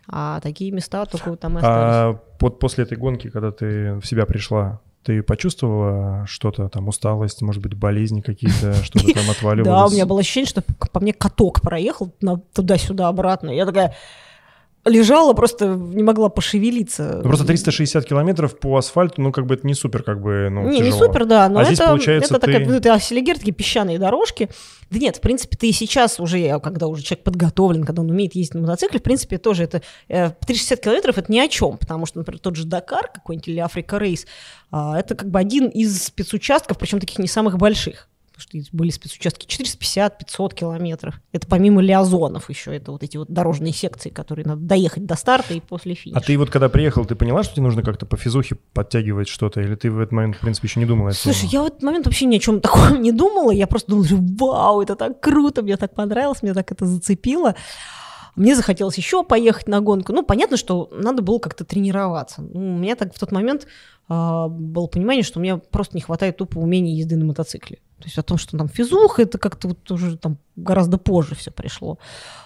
А 0.08 0.40
такие 0.40 0.70
места 0.70 1.06
только 1.06 1.30
вот 1.30 1.40
там 1.40 1.58
и 1.58 1.62
а 1.62 2.10
остались. 2.10 2.20
А 2.20 2.20
вот 2.40 2.58
после 2.58 2.84
этой 2.84 2.98
гонки, 2.98 3.30
когда 3.30 3.52
ты 3.52 3.94
в 3.94 4.04
себя 4.04 4.26
пришла, 4.26 4.80
ты 5.04 5.22
почувствовала 5.22 6.26
что-то, 6.26 6.68
там, 6.68 6.88
усталость, 6.88 7.42
может 7.42 7.62
быть, 7.62 7.74
болезни 7.74 8.20
какие-то, 8.20 8.74
что-то 8.82 9.12
там 9.12 9.30
отваливалось? 9.30 9.80
Да, 9.80 9.86
у 9.86 9.90
меня 9.90 10.06
было 10.06 10.20
ощущение, 10.20 10.48
что 10.48 10.62
по 10.92 11.00
мне 11.00 11.12
каток 11.12 11.60
проехал 11.60 12.12
туда-сюда 12.52 13.08
обратно. 13.08 13.50
Я 13.50 13.66
такая, 13.66 13.94
лежала, 14.84 15.32
просто 15.32 15.66
не 15.66 16.02
могла 16.02 16.28
пошевелиться. 16.28 17.16
Ну, 17.16 17.22
просто 17.22 17.46
360 17.46 18.04
километров 18.04 18.58
по 18.58 18.76
асфальту, 18.76 19.22
ну, 19.22 19.32
как 19.32 19.46
бы 19.46 19.54
это 19.54 19.66
не 19.66 19.74
супер, 19.74 20.02
как 20.02 20.20
бы, 20.20 20.48
ну, 20.50 20.68
Не, 20.68 20.78
тяжело. 20.78 20.84
не 20.84 21.06
супер, 21.06 21.24
да, 21.24 21.48
но 21.48 21.60
а 21.60 21.62
это, 21.62 21.74
здесь, 21.74 21.86
получается, 21.86 22.34
это 22.34 22.46
ты... 22.46 22.52
такая, 22.52 22.66
ну, 22.66 22.74
это 22.74 22.98
Селигер, 23.00 23.38
такие 23.38 23.54
песчаные 23.54 23.98
дорожки. 23.98 24.50
Да 24.90 24.98
нет, 24.98 25.16
в 25.16 25.20
принципе, 25.20 25.56
ты 25.56 25.68
и 25.68 25.72
сейчас 25.72 26.20
уже, 26.20 26.60
когда 26.60 26.86
уже 26.86 27.02
человек 27.02 27.24
подготовлен, 27.24 27.84
когда 27.84 28.02
он 28.02 28.10
умеет 28.10 28.34
ездить 28.34 28.54
на 28.54 28.60
мотоцикле, 28.60 29.00
в 29.00 29.02
принципе, 29.02 29.38
тоже 29.38 29.64
это, 29.64 29.82
360 30.08 30.78
э, 30.78 30.82
километров 30.82 31.18
это 31.18 31.32
ни 31.32 31.38
о 31.38 31.48
чем, 31.48 31.78
потому 31.78 32.06
что, 32.06 32.18
например, 32.18 32.40
тот 32.40 32.56
же 32.56 32.66
Дакар 32.66 33.10
какой-нибудь 33.12 33.48
или 33.48 33.60
Африка 33.60 33.98
Рейс, 33.98 34.26
а, 34.70 34.98
это 34.98 35.14
как 35.14 35.30
бы 35.30 35.38
один 35.38 35.68
из 35.68 36.04
спецучастков, 36.04 36.78
причем 36.78 37.00
таких 37.00 37.18
не 37.18 37.28
самых 37.28 37.56
больших 37.56 38.08
потому 38.34 38.62
что 38.62 38.76
были 38.76 38.90
спецучастки 38.90 39.46
450-500 39.46 40.54
километров. 40.54 41.20
Это 41.32 41.46
помимо 41.46 41.80
лиазонов 41.80 42.50
еще, 42.50 42.74
это 42.74 42.90
вот 42.90 43.02
эти 43.02 43.16
вот 43.16 43.28
дорожные 43.28 43.72
секции, 43.72 44.10
которые 44.10 44.44
надо 44.44 44.62
доехать 44.62 45.06
до 45.06 45.14
старта 45.14 45.54
и 45.54 45.60
после 45.60 45.94
финиша. 45.94 46.18
А 46.18 46.22
ты 46.22 46.36
вот 46.36 46.50
когда 46.50 46.68
приехал, 46.68 47.04
ты 47.04 47.14
поняла, 47.14 47.44
что 47.44 47.54
тебе 47.54 47.62
нужно 47.62 47.82
как-то 47.82 48.06
по 48.06 48.16
физухе 48.16 48.56
подтягивать 48.72 49.28
что-то, 49.28 49.60
или 49.60 49.76
ты 49.76 49.90
в 49.90 50.00
этот 50.00 50.12
момент, 50.12 50.36
в 50.36 50.40
принципе, 50.40 50.66
еще 50.66 50.80
не 50.80 50.86
думала? 50.86 51.12
Слушай, 51.12 51.48
я 51.52 51.62
в 51.62 51.66
этот 51.66 51.82
момент 51.82 52.06
вообще 52.06 52.26
ни 52.26 52.36
о 52.36 52.40
чем 52.40 52.60
таком 52.60 53.00
не 53.00 53.12
думала, 53.12 53.52
я 53.52 53.66
просто 53.66 53.90
думала, 53.90 54.06
вау, 54.10 54.82
это 54.82 54.96
так 54.96 55.20
круто, 55.20 55.62
мне 55.62 55.76
так 55.76 55.94
понравилось, 55.94 56.42
мне 56.42 56.54
так 56.54 56.70
это 56.72 56.86
зацепило. 56.86 57.54
Мне 58.36 58.56
захотелось 58.56 58.96
еще 58.96 59.22
поехать 59.22 59.68
на 59.68 59.80
гонку. 59.80 60.12
Ну, 60.12 60.24
понятно, 60.24 60.56
что 60.56 60.90
надо 60.92 61.22
было 61.22 61.38
как-то 61.38 61.64
тренироваться. 61.64 62.42
Ну, 62.42 62.74
у 62.74 62.78
меня 62.78 62.96
так 62.96 63.14
в 63.14 63.18
тот 63.20 63.30
момент 63.30 63.68
э, 64.08 64.46
было 64.48 64.88
понимание, 64.88 65.22
что 65.22 65.38
мне 65.38 65.56
просто 65.56 65.96
не 65.96 66.00
хватает 66.00 66.36
тупо 66.36 66.58
умения 66.58 66.96
езды 66.96 67.14
на 67.14 67.24
мотоцикле. 67.26 67.78
То 68.04 68.08
есть 68.08 68.18
о 68.18 68.22
том, 68.22 68.36
что 68.36 68.58
там 68.58 68.68
физуха, 68.68 69.22
это 69.22 69.38
как-то 69.38 69.68
вот 69.68 69.90
уже 69.90 70.18
там 70.18 70.36
гораздо 70.56 70.98
позже 70.98 71.34
все 71.34 71.50
пришло. 71.50 71.98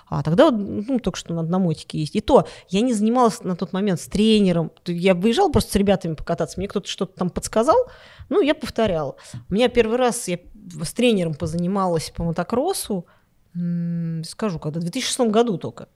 А 0.06 0.22
тогда, 0.22 0.52
ну, 0.52 1.00
только 1.00 1.18
что 1.18 1.34
на, 1.34 1.42
на 1.42 1.58
мотике 1.58 1.98
есть. 1.98 2.14
И 2.14 2.20
то, 2.20 2.46
я 2.68 2.80
не 2.80 2.94
занималась 2.94 3.42
на 3.42 3.56
тот 3.56 3.72
момент 3.72 4.00
с 4.00 4.06
тренером. 4.06 4.70
Я 4.86 5.16
выезжала 5.16 5.50
просто 5.50 5.72
с 5.72 5.74
ребятами 5.74 6.14
покататься. 6.14 6.60
Мне 6.60 6.68
кто-то 6.68 6.88
что-то 6.88 7.18
там 7.18 7.28
подсказал, 7.28 7.76
ну, 8.28 8.40
я 8.40 8.54
повторяла. 8.54 9.16
У 9.50 9.54
меня 9.54 9.68
первый 9.68 9.96
раз 9.96 10.28
я 10.28 10.38
с 10.80 10.92
тренером 10.92 11.34
позанималась 11.34 12.12
по 12.14 12.22
мотокроссу, 12.22 13.06
скажу, 13.52 14.60
когда, 14.60 14.78
в 14.78 14.84
2006 14.84 15.18
году 15.22 15.58
только. 15.58 15.88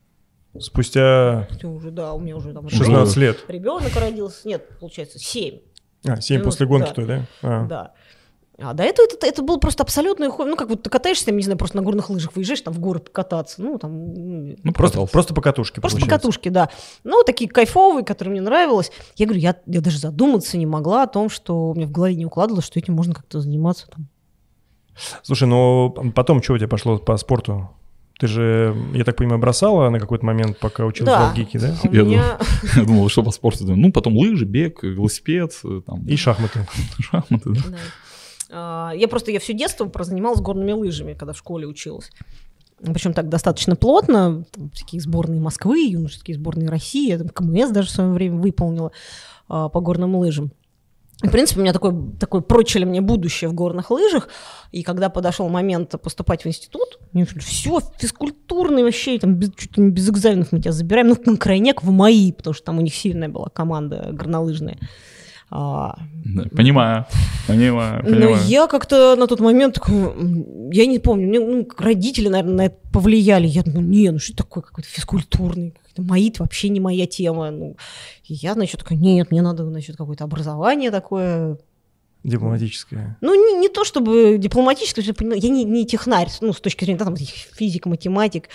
Спустя... 0.58 1.46
Уже, 1.62 1.92
да, 1.92 2.14
у 2.14 2.18
меня 2.18 2.36
уже 2.36 2.52
там... 2.52 2.68
16 2.68 3.16
лет. 3.16 3.44
Ребенок 3.46 3.94
родился, 3.94 4.48
нет, 4.48 4.76
получается, 4.80 5.20
7. 5.20 5.60
А, 6.08 6.20
7 6.20 6.38
ну, 6.38 6.44
после 6.44 6.66
гонки, 6.66 6.88
да. 6.88 6.94
то, 6.94 7.06
да? 7.06 7.26
А. 7.42 7.66
Да. 7.66 7.92
А 8.62 8.74
до 8.74 8.82
этого 8.84 9.06
это, 9.06 9.26
это 9.26 9.42
был 9.42 9.58
просто 9.58 9.82
абсолютный 9.82 10.30
хобби. 10.30 10.50
Ну, 10.50 10.56
как 10.56 10.68
вот 10.68 10.82
ты 10.82 10.90
катаешься, 10.90 11.26
там, 11.26 11.36
не 11.36 11.42
знаю, 11.42 11.58
просто 11.58 11.76
на 11.76 11.82
горных 11.82 12.10
лыжах 12.10 12.34
выезжаешь, 12.36 12.60
там 12.60 12.72
в 12.72 12.78
горы 12.78 13.00
покататься. 13.00 13.60
Ну, 13.60 13.78
там... 13.78 14.54
Ну, 14.54 14.72
просто, 14.72 15.04
просто 15.06 15.34
по 15.34 15.40
катушке, 15.40 15.80
Просто 15.80 16.00
по 16.00 16.06
катушке, 16.06 16.50
да. 16.50 16.70
Ну, 17.04 17.22
такие 17.24 17.50
кайфовые, 17.50 18.04
которые 18.04 18.32
мне 18.32 18.40
нравилось. 18.40 18.92
Я 19.16 19.26
говорю, 19.26 19.40
я, 19.40 19.56
я 19.66 19.80
даже 19.80 19.98
задуматься 19.98 20.56
не 20.56 20.66
могла 20.66 21.02
о 21.02 21.06
том, 21.06 21.28
что 21.28 21.70
у 21.70 21.74
меня 21.74 21.86
в 21.86 21.90
голове 21.90 22.14
не 22.14 22.26
укладывалось, 22.26 22.66
что 22.66 22.78
этим 22.78 22.94
можно 22.94 23.14
как-то 23.14 23.40
заниматься 23.40 23.86
там. 23.88 24.08
Слушай, 25.22 25.48
ну 25.48 26.12
потом 26.14 26.42
что 26.42 26.52
у 26.52 26.58
тебя 26.58 26.68
пошло 26.68 26.98
по 26.98 27.16
спорту? 27.16 27.70
Ты 28.18 28.28
же, 28.28 28.76
я 28.94 29.04
так 29.04 29.16
понимаю, 29.16 29.40
бросала 29.40 29.88
на 29.90 29.98
какой-то 29.98 30.24
момент, 30.24 30.58
пока 30.58 30.84
училась 30.84 31.12
да. 31.12 31.20
в 31.20 31.30
Алгике, 31.30 31.58
да? 31.58 31.74
Я, 31.84 32.02
меня... 32.02 32.22
думал, 32.22 32.38
я 32.76 32.84
думал, 32.84 33.08
что 33.08 33.24
по 33.24 33.32
спорту. 33.32 33.74
Ну, 33.74 33.90
потом 33.90 34.16
лыжи, 34.16 34.44
бег, 34.44 34.82
велосипед. 34.82 35.52
Там, 35.86 36.06
И 36.06 36.16
шахматы. 36.16 36.66
Шахматы, 37.00 37.50
да. 37.50 37.60
да. 37.70 37.76
А, 38.52 38.92
я 38.94 39.08
просто, 39.08 39.30
я 39.30 39.40
все 39.40 39.54
детство 39.54 39.86
прозанималась 39.86 40.40
горными 40.40 40.72
лыжами, 40.72 41.14
когда 41.14 41.32
в 41.32 41.38
школе 41.38 41.66
училась. 41.66 42.10
Причем 42.80 43.12
так 43.12 43.28
достаточно 43.28 43.76
плотно, 43.76 44.44
там, 44.50 44.70
всякие 44.70 45.00
сборные 45.00 45.40
Москвы, 45.40 45.80
юношеские 45.86 46.36
сборные 46.36 46.68
России, 46.68 47.10
я 47.10 47.18
там 47.18 47.28
КМС 47.28 47.70
даже 47.70 47.88
в 47.88 47.92
свое 47.92 48.10
время 48.10 48.40
выполнила 48.40 48.92
а, 49.48 49.68
по 49.68 49.80
горным 49.80 50.16
лыжам. 50.16 50.52
В 51.22 51.30
принципе, 51.30 51.60
у 51.60 51.62
меня 51.62 51.72
такое, 51.72 51.94
такое 52.18 52.40
прочили 52.40 52.84
мне 52.84 53.00
будущее 53.00 53.48
в 53.48 53.54
горных 53.54 53.92
лыжах. 53.92 54.28
И 54.72 54.82
когда 54.82 55.08
подошел 55.08 55.48
момент 55.48 55.94
поступать 56.02 56.44
в 56.44 56.48
институт, 56.48 56.98
мне 57.12 57.24
сказали, 57.24 57.44
все, 57.44 57.80
физкультурный 57.96 58.82
вообще, 58.82 59.20
там, 59.20 59.36
без, 59.36 59.52
чуть 59.54 59.76
ли 59.76 59.84
не 59.84 59.90
без 59.90 60.08
экзаменов 60.08 60.50
мы 60.50 60.60
тебя 60.60 60.72
забираем. 60.72 61.08
Ну, 61.08 61.16
на 61.24 61.36
крайняк 61.36 61.84
в 61.84 61.90
мои, 61.92 62.32
потому 62.32 62.54
что 62.54 62.64
там 62.64 62.78
у 62.78 62.80
них 62.80 62.94
сильная 62.94 63.28
была 63.28 63.50
команда 63.50 64.08
горнолыжная. 64.12 64.78
А, 65.54 65.98
понимаю, 66.56 67.04
понимаю, 67.46 68.02
понимаю. 68.02 68.36
Но 68.36 68.42
я 68.46 68.66
как-то 68.66 69.16
на 69.16 69.26
тот 69.26 69.40
момент 69.40 69.74
такой, 69.74 69.94
я 70.72 70.86
не 70.86 70.98
помню, 70.98 71.28
мне 71.28 71.40
ну, 71.40 71.68
родители, 71.76 72.28
наверное, 72.28 72.54
на 72.54 72.66
это 72.66 72.76
повлияли. 72.90 73.46
Я 73.46 73.62
думаю, 73.62 73.86
не, 73.86 74.10
ну 74.10 74.18
что 74.18 74.34
такое 74.34 74.62
какой-то 74.62 74.88
физкультурный, 74.88 75.74
мои 75.98 76.32
вообще 76.38 76.70
не 76.70 76.80
моя 76.80 77.06
тема. 77.06 77.50
Ну, 77.50 77.76
и 78.24 78.32
я, 78.32 78.54
значит, 78.54 78.80
такая, 78.80 78.98
нет, 78.98 79.30
мне 79.30 79.42
надо, 79.42 79.68
значит, 79.68 79.96
какое-то 79.96 80.24
образование 80.24 80.90
такое 80.90 81.58
Дипломатическое. 82.24 83.16
Ну, 83.20 83.34
не, 83.34 83.58
не 83.58 83.68
то 83.68 83.84
чтобы 83.84 84.36
дипломатическое, 84.38 85.04
я 85.34 85.48
не, 85.48 85.64
не 85.64 85.84
технарь, 85.84 86.28
ну, 86.40 86.52
с 86.52 86.60
точки 86.60 86.84
зрения 86.84 86.98
там, 86.98 87.16
физик, 87.16 87.86
математик, 87.86 88.48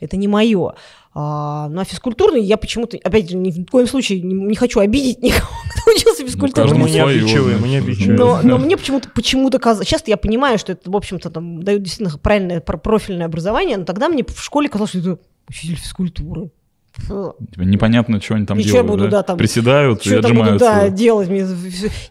это 0.00 0.16
не 0.16 0.26
мое. 0.26 0.74
А, 1.12 1.68
ну, 1.68 1.80
а 1.80 1.84
физкультурный 1.84 2.40
я 2.40 2.56
почему-то, 2.56 2.96
опять 2.96 3.28
же, 3.28 3.36
ни 3.36 3.50
в 3.50 3.66
коем 3.66 3.86
случае 3.86 4.22
не, 4.22 4.32
не 4.32 4.54
хочу 4.54 4.80
обидеть 4.80 5.22
никого, 5.22 5.48
кто 5.70 5.90
учился 5.90 6.24
физкультурным. 6.24 6.78
Ну, 6.78 6.84
мы 6.84 6.90
не 6.90 7.00
обидчивые, 7.00 7.58
мы 7.58 7.68
не 7.68 7.76
обидчивые. 7.76 8.16
Но, 8.16 8.40
но 8.42 8.56
мне 8.56 8.76
почему-то 8.78 9.10
почему 9.10 9.50
казалось, 9.50 9.86
сейчас 9.86 10.02
я 10.06 10.16
понимаю, 10.16 10.58
что 10.58 10.72
это, 10.72 10.90
в 10.90 10.96
общем-то, 10.96 11.28
там 11.28 11.62
дают 11.62 11.82
действительно 11.82 12.16
правильное 12.18 12.60
профильное 12.60 13.26
образование, 13.26 13.76
но 13.76 13.84
тогда 13.84 14.08
мне 14.08 14.24
в 14.24 14.40
школе 14.42 14.68
казалось, 14.68 14.90
что 14.90 15.00
это 15.00 15.18
учитель 15.48 15.76
физкультуры. 15.76 16.50
Типа 16.96 17.62
непонятно, 17.62 18.20
что 18.20 18.34
они 18.34 18.46
там 18.46 18.58
и 18.58 18.62
делают. 18.62 18.68
Что 18.68 18.76
я 18.78 18.84
буду, 18.84 19.04
да? 19.04 19.10
да 19.10 19.22
там, 19.22 19.38
Приседают 19.38 20.06
и 20.06 20.14
отжимаются. 20.14 20.52
Буду, 20.52 20.58
да, 20.58 20.88
делать. 20.88 21.28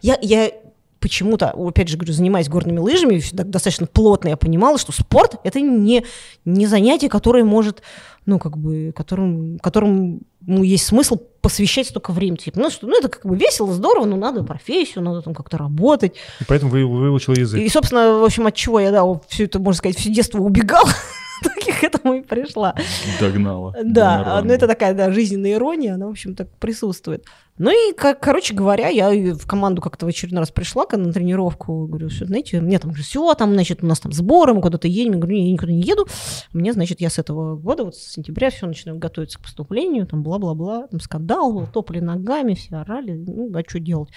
Я, 0.02 0.18
я 0.20 0.50
почему-то, 1.00 1.50
опять 1.50 1.88
же 1.88 1.96
говорю, 1.96 2.12
занимаясь 2.12 2.48
горными 2.48 2.78
лыжами, 2.78 3.22
достаточно 3.32 3.86
плотно 3.86 4.28
я 4.28 4.36
понимала, 4.36 4.78
что 4.78 4.92
спорт— 4.92 5.36
это 5.44 5.60
не, 5.60 6.04
не 6.44 6.66
занятие, 6.66 7.08
которое 7.08 7.42
может, 7.42 7.82
ну, 8.26 8.38
как 8.38 8.56
бы, 8.56 8.92
которым, 8.94 9.58
которому 9.58 10.20
есть 10.46 10.86
смысл 10.86 11.18
посвящать 11.40 11.88
столько 11.88 12.12
времени. 12.12 12.36
Типа, 12.36 12.60
ну, 12.60 12.70
что, 12.70 12.86
ну, 12.86 12.98
это 12.98 13.08
как 13.08 13.24
бы 13.24 13.36
весело, 13.36 13.72
здорово, 13.72 14.04
но 14.04 14.16
надо 14.16 14.44
профессию, 14.44 15.02
надо 15.02 15.22
там 15.22 15.34
как-то 15.34 15.58
работать. 15.58 16.14
И 16.40 16.44
поэтому 16.46 16.70
вы 16.70 16.86
выучил 16.86 17.34
язык. 17.34 17.60
И, 17.60 17.68
собственно, 17.68 18.18
в 18.18 18.24
общем, 18.24 18.46
от 18.46 18.54
чего 18.54 18.80
я, 18.80 18.90
да, 18.90 19.04
все 19.28 19.44
это, 19.44 19.58
можно 19.58 19.78
сказать, 19.78 19.96
все 19.96 20.10
детство 20.10 20.38
убегал 20.38 20.84
итоге 21.42 21.72
к 21.72 21.84
этому 21.84 22.14
и 22.14 22.20
пришла. 22.22 22.74
Догнала. 23.18 23.74
Да, 23.82 24.42
ну 24.44 24.52
это 24.52 24.66
такая, 24.66 24.94
да, 24.94 25.12
жизненная 25.12 25.54
ирония, 25.54 25.94
она, 25.94 26.06
в 26.06 26.10
общем, 26.10 26.34
так 26.34 26.50
присутствует. 26.58 27.24
Ну 27.58 27.70
и, 27.70 27.92
как, 27.92 28.20
короче 28.20 28.54
говоря, 28.54 28.88
я 28.88 29.10
в 29.34 29.46
команду 29.46 29.82
как-то 29.82 30.06
в 30.06 30.08
очередной 30.08 30.40
раз 30.40 30.50
пришла 30.50 30.86
на 30.90 31.12
тренировку, 31.12 31.86
говорю, 31.86 32.08
все, 32.08 32.24
знаете, 32.24 32.60
мне 32.60 32.78
там 32.78 32.94
же 32.94 33.02
все, 33.02 33.34
там, 33.34 33.52
значит, 33.52 33.82
у 33.82 33.86
нас 33.86 34.00
там 34.00 34.12
сборы, 34.12 34.54
мы 34.54 34.62
куда-то 34.62 34.88
едем, 34.88 35.12
я 35.12 35.18
говорю, 35.18 35.36
я 35.36 35.52
никуда 35.52 35.72
не 35.72 35.82
еду, 35.82 36.06
мне, 36.52 36.72
значит, 36.72 37.02
я 37.02 37.10
с 37.10 37.18
этого 37.18 37.56
года, 37.56 37.84
вот 37.84 37.96
с 37.96 38.16
сентября 38.20 38.50
все 38.50 38.66
начинаю 38.66 38.98
готовиться 38.98 39.38
к 39.38 39.42
поступлению, 39.42 40.06
там, 40.06 40.22
бла-бла-бла, 40.22 40.86
там, 40.88 41.00
скандал 41.00 41.52
был, 41.52 41.66
топали 41.66 42.00
ногами, 42.00 42.54
все 42.54 42.76
орали, 42.76 43.12
ну, 43.12 43.50
а 43.54 43.62
что 43.66 43.80
делать? 43.80 44.10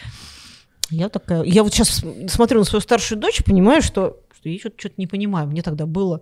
Я 0.90 1.10
такая, 1.10 1.44
я 1.44 1.64
вот 1.64 1.74
сейчас 1.74 2.04
смотрю 2.28 2.60
на 2.60 2.66
свою 2.66 2.82
старшую 2.82 3.20
дочь 3.20 3.40
и 3.40 3.44
понимаю, 3.44 3.82
что, 3.82 4.20
что 4.38 4.50
я 4.50 4.60
что-то, 4.60 4.76
что-то 4.78 4.96
не 4.98 5.08
понимаю. 5.08 5.48
Мне 5.48 5.62
тогда 5.62 5.86
было 5.86 6.22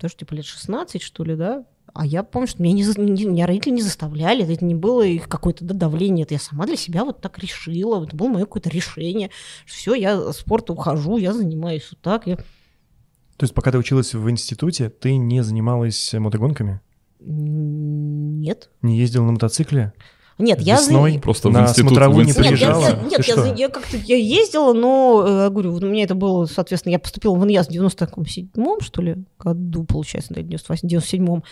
тоже 0.00 0.16
типа 0.16 0.34
лет 0.34 0.46
16, 0.46 1.02
что 1.02 1.22
ли, 1.24 1.36
да? 1.36 1.64
А 1.92 2.06
я 2.06 2.22
помню, 2.22 2.48
что 2.48 2.62
меня, 2.62 2.74
не, 2.74 3.10
не, 3.10 3.24
меня 3.24 3.46
родители 3.46 3.74
не 3.74 3.82
заставляли, 3.82 4.50
это 4.52 4.64
не 4.64 4.74
было 4.74 5.02
их 5.02 5.28
какое-то 5.28 5.64
да, 5.64 5.74
давление, 5.74 6.24
это 6.24 6.34
я 6.34 6.40
сама 6.40 6.66
для 6.66 6.76
себя 6.76 7.04
вот 7.04 7.20
так 7.20 7.38
решила, 7.38 8.02
это 8.04 8.16
было 8.16 8.28
мое 8.28 8.44
какое-то 8.44 8.70
решение. 8.70 9.30
Все, 9.66 9.94
я 9.94 10.32
спорта 10.32 10.72
ухожу, 10.72 11.16
я 11.16 11.32
занимаюсь 11.32 11.88
вот 11.90 12.00
так. 12.00 12.26
Я... 12.26 12.36
То 12.36 13.44
есть 13.44 13.54
пока 13.54 13.72
ты 13.72 13.78
училась 13.78 14.14
в 14.14 14.30
институте, 14.30 14.88
ты 14.88 15.16
не 15.16 15.42
занималась 15.42 16.12
мотогонками? 16.14 16.80
Нет. 17.20 18.70
Не 18.82 18.98
ездил 18.98 19.24
на 19.24 19.32
мотоцикле? 19.32 19.92
Нет, 20.40 20.60
Весной 20.60 21.14
я... 21.14 21.20
Просто 21.20 21.50
на 21.50 21.60
в 21.60 21.68
институт, 21.68 21.90
смотровую 21.90 22.24
в 22.24 22.28
не 22.28 22.32
приезжала? 22.32 22.86
Нет, 23.02 23.26
я, 23.26 23.34
нет, 23.36 23.46
я, 23.46 23.54
я 23.54 23.68
как-то 23.68 23.96
я 23.96 24.16
ездила, 24.16 24.72
но, 24.72 25.24
э, 25.26 25.50
говорю, 25.50 25.72
вот 25.72 25.84
у 25.84 25.86
меня 25.86 26.04
это 26.04 26.14
было, 26.14 26.46
соответственно, 26.46 26.92
я 26.92 26.98
поступила 26.98 27.34
в 27.34 27.44
ИНЯС 27.44 27.68
в 27.68 27.70
97-м, 27.70 28.80
что 28.80 29.02
ли, 29.02 29.16
году, 29.38 29.84
получается, 29.84 30.32
да, 30.34 30.40
98 30.40 30.88
97-м, 30.88 31.44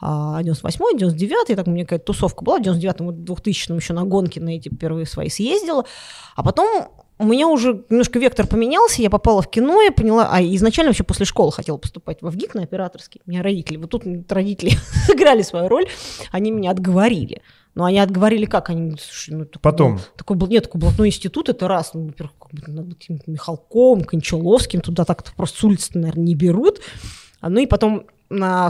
а 0.00 0.42
98-й, 0.42 0.96
99-й, 0.96 1.54
так 1.54 1.68
у 1.68 1.70
меня 1.70 1.84
какая-то 1.84 2.06
тусовка 2.06 2.44
была, 2.44 2.58
в 2.58 2.62
99-м, 2.62 3.10
2000-м 3.10 3.76
еще 3.76 3.92
на 3.92 4.04
гонки 4.04 4.40
на 4.40 4.50
эти 4.50 4.68
первые 4.68 5.06
свои 5.06 5.28
съездила, 5.28 5.84
а 6.34 6.42
потом 6.42 6.88
у 7.22 7.24
меня 7.24 7.46
уже 7.48 7.84
немножко 7.88 8.18
вектор 8.18 8.46
поменялся, 8.46 9.00
я 9.00 9.08
попала 9.08 9.42
в 9.42 9.48
кино, 9.48 9.80
я 9.80 9.92
поняла, 9.92 10.28
а 10.30 10.42
изначально 10.42 10.90
вообще 10.90 11.04
после 11.04 11.24
школы 11.24 11.52
хотела 11.52 11.76
поступать 11.76 12.20
в 12.20 12.28
ВГИК 12.28 12.54
на 12.54 12.62
операторский. 12.64 13.20
У 13.24 13.30
меня 13.30 13.42
родители, 13.42 13.76
вот 13.76 13.90
тут 13.90 14.02
родители 14.28 14.70
сыграли 15.06 15.42
свою 15.42 15.68
роль, 15.68 15.86
они 16.32 16.50
меня 16.50 16.72
отговорили. 16.72 17.42
Но 17.74 17.84
они 17.84 18.00
отговорили 18.00 18.44
как? 18.44 18.68
Они, 18.68 18.96
слушай, 19.00 19.34
ну, 19.34 19.44
такой 19.46 19.62
Потом. 19.62 19.94
Был, 19.94 20.02
такой 20.16 20.36
был, 20.36 20.46
нет, 20.48 20.64
такой 20.64 20.80
блатной 20.80 21.08
институт, 21.08 21.48
это 21.48 21.68
раз. 21.68 21.94
Ну, 21.94 22.06
во-первых, 22.06 22.34
как 22.38 22.52
бы, 22.52 22.70
надо 22.70 22.88
быть 22.88 23.08
Михалком, 23.26 24.02
Кончаловским, 24.04 24.82
туда 24.82 25.04
так 25.06 25.24
просто 25.34 25.58
с 25.58 25.64
улицы, 25.64 25.90
наверное, 25.94 26.24
не 26.24 26.34
берут. 26.34 26.80
А, 27.40 27.48
ну 27.48 27.60
и 27.60 27.66
потом 27.66 28.06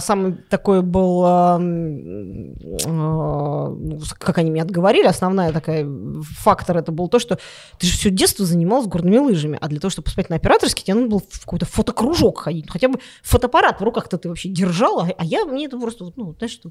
самый 0.01 0.35
такой 0.49 0.83
был, 0.83 1.25
а, 1.25 1.57
а, 1.57 1.59
ну, 1.59 4.01
как 4.19 4.39
они 4.39 4.51
меня 4.51 4.63
отговорили, 4.63 5.07
основная 5.07 5.53
такая 5.53 5.87
фактор 6.23 6.79
это 6.79 6.93
был 6.93 7.09
то, 7.09 7.19
что 7.19 7.39
ты 7.79 7.87
же 7.87 7.93
все 7.93 8.11
детство 8.11 8.45
занималась 8.45 8.87
горными 8.87 9.19
лыжами, 9.19 9.59
а 9.61 9.69
для 9.69 9.81
того, 9.81 9.91
чтобы 9.91 10.05
поступать 10.05 10.31
на 10.31 10.37
операторский, 10.37 10.85
тебе 10.85 10.95
надо 10.95 11.09
было 11.09 11.23
в 11.29 11.41
какой-то 11.41 11.67
фотокружок 11.67 12.41
ходить, 12.41 12.67
ну, 12.67 12.73
хотя 12.73 12.89
бы 12.89 12.99
фотоаппарат 13.23 13.81
в 13.81 13.85
руках-то 13.85 14.19
ты 14.19 14.29
вообще 14.29 14.49
держала, 14.49 15.09
а 15.17 15.25
я, 15.25 15.45
мне 15.45 15.67
это 15.67 15.79
просто, 15.79 16.13
ну, 16.17 16.35
знаешь, 16.39 16.53
что 16.53 16.71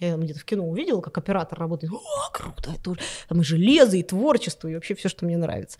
я 0.00 0.16
где-то 0.16 0.40
в 0.40 0.44
кино 0.44 0.68
увидела, 0.68 1.00
как 1.00 1.16
оператор 1.18 1.58
работает. 1.58 1.92
О, 1.92 2.30
круто, 2.32 2.72
это 2.74 2.94
там 3.28 3.40
и 3.40 3.44
железо, 3.44 3.96
и 3.96 4.02
творчество, 4.02 4.68
и 4.68 4.74
вообще 4.74 4.94
все, 4.94 5.08
что 5.08 5.26
мне 5.26 5.36
нравится. 5.36 5.78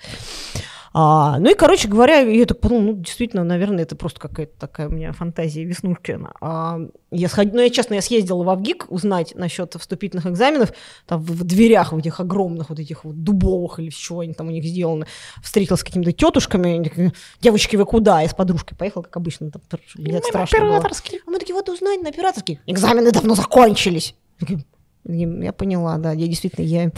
А, 0.92 1.38
ну 1.38 1.50
и, 1.50 1.54
короче 1.54 1.88
говоря, 1.88 2.18
я 2.18 2.46
так 2.46 2.61
подумала, 2.61 2.87
ну, 2.87 2.94
действительно, 2.94 3.44
наверное, 3.44 3.85
это 3.85 3.96
просто 3.96 4.20
какая-то 4.20 4.59
такая 4.59 4.88
у 4.88 4.92
меня 4.92 5.12
фантазия 5.12 5.64
веснушкина. 5.64 6.35
А, 6.40 6.80
я 7.11 7.29
сходила, 7.29 7.57
ну, 7.57 7.62
я, 7.62 7.70
честно, 7.70 7.94
я 7.94 8.03
съездила 8.03 8.42
в 8.44 8.51
Авгик 8.51 8.87
узнать 8.88 9.35
насчет 9.35 9.75
вступительных 9.75 10.27
экзаменов, 10.27 10.73
там 11.07 11.20
в, 11.20 11.27
в 11.27 11.44
дверях 11.44 11.92
в 11.92 11.99
этих 11.99 12.20
огромных 12.20 12.70
вот 12.70 12.79
этих 12.79 13.05
вот 13.05 13.23
дубовых 13.23 13.81
или 13.81 13.90
с 13.90 13.94
чего 13.94 14.20
они 14.20 14.33
там 14.33 14.49
у 14.49 14.51
них 14.51 14.64
сделаны, 14.64 15.07
встретилась 15.42 15.81
с 15.81 15.85
какими-то 15.85 16.12
тетушками, 16.12 17.12
девочки, 17.40 17.77
вы 17.77 17.85
куда? 17.85 18.20
Я 18.20 18.29
с 18.29 18.35
подружкой 18.35 18.79
поехала, 18.79 19.03
как 19.03 19.16
обычно, 19.16 19.51
там, 19.51 19.62
блядь, 19.96 20.25
страшно 20.25 20.59
было. 20.61 20.77
А 21.27 21.31
мы 21.31 21.38
такие, 21.38 21.55
вот 21.55 21.68
узнать 21.68 22.03
на 22.03 22.11
операторский. 22.11 22.61
Экзамены 22.66 23.11
давно 23.12 23.35
закончились. 23.35 24.14
Я 25.05 25.53
поняла, 25.53 25.99
да, 25.99 26.12
я 26.12 26.27
действительно, 26.27 26.64
я... 26.64 26.92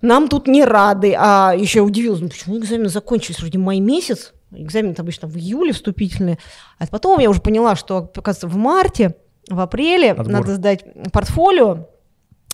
Нам 0.00 0.28
тут 0.28 0.46
не 0.46 0.64
рады, 0.64 1.14
а 1.18 1.54
еще 1.56 1.80
удивилась, 1.80 2.20
ну 2.20 2.28
почему 2.28 2.56
экзамены 2.58 2.88
закончились, 2.88 3.40
вроде 3.40 3.58
май 3.58 3.80
месяц, 3.80 4.32
экзамены 4.52 4.94
обычно 4.98 5.28
в 5.28 5.36
июле 5.36 5.72
вступительные, 5.72 6.38
а 6.78 6.86
потом 6.86 7.18
я 7.20 7.30
уже 7.30 7.40
поняла, 7.40 7.76
что, 7.76 8.10
оказывается, 8.14 8.48
в 8.48 8.56
марте, 8.56 9.16
в 9.48 9.60
апреле 9.60 10.12
Отбор. 10.12 10.28
надо 10.28 10.54
сдать 10.54 10.84
портфолио 11.12 11.88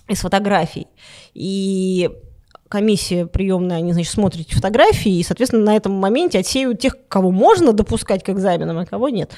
из 0.09 0.21
фотографий, 0.21 0.87
и 1.33 2.11
комиссия 2.69 3.27
приемная, 3.27 3.79
они, 3.79 3.93
значит, 3.93 4.13
смотрят 4.13 4.43
эти 4.43 4.55
фотографии, 4.55 5.13
и, 5.13 5.23
соответственно, 5.23 5.65
на 5.65 5.77
этом 5.77 5.93
моменте 5.93 6.39
отсеивают 6.39 6.81
тех, 6.81 6.97
кого 7.09 7.31
можно 7.31 7.73
допускать 7.73 8.25
к 8.25 8.31
экзаменам, 8.31 8.79
а 8.79 8.87
кого 8.87 9.09
нет. 9.09 9.33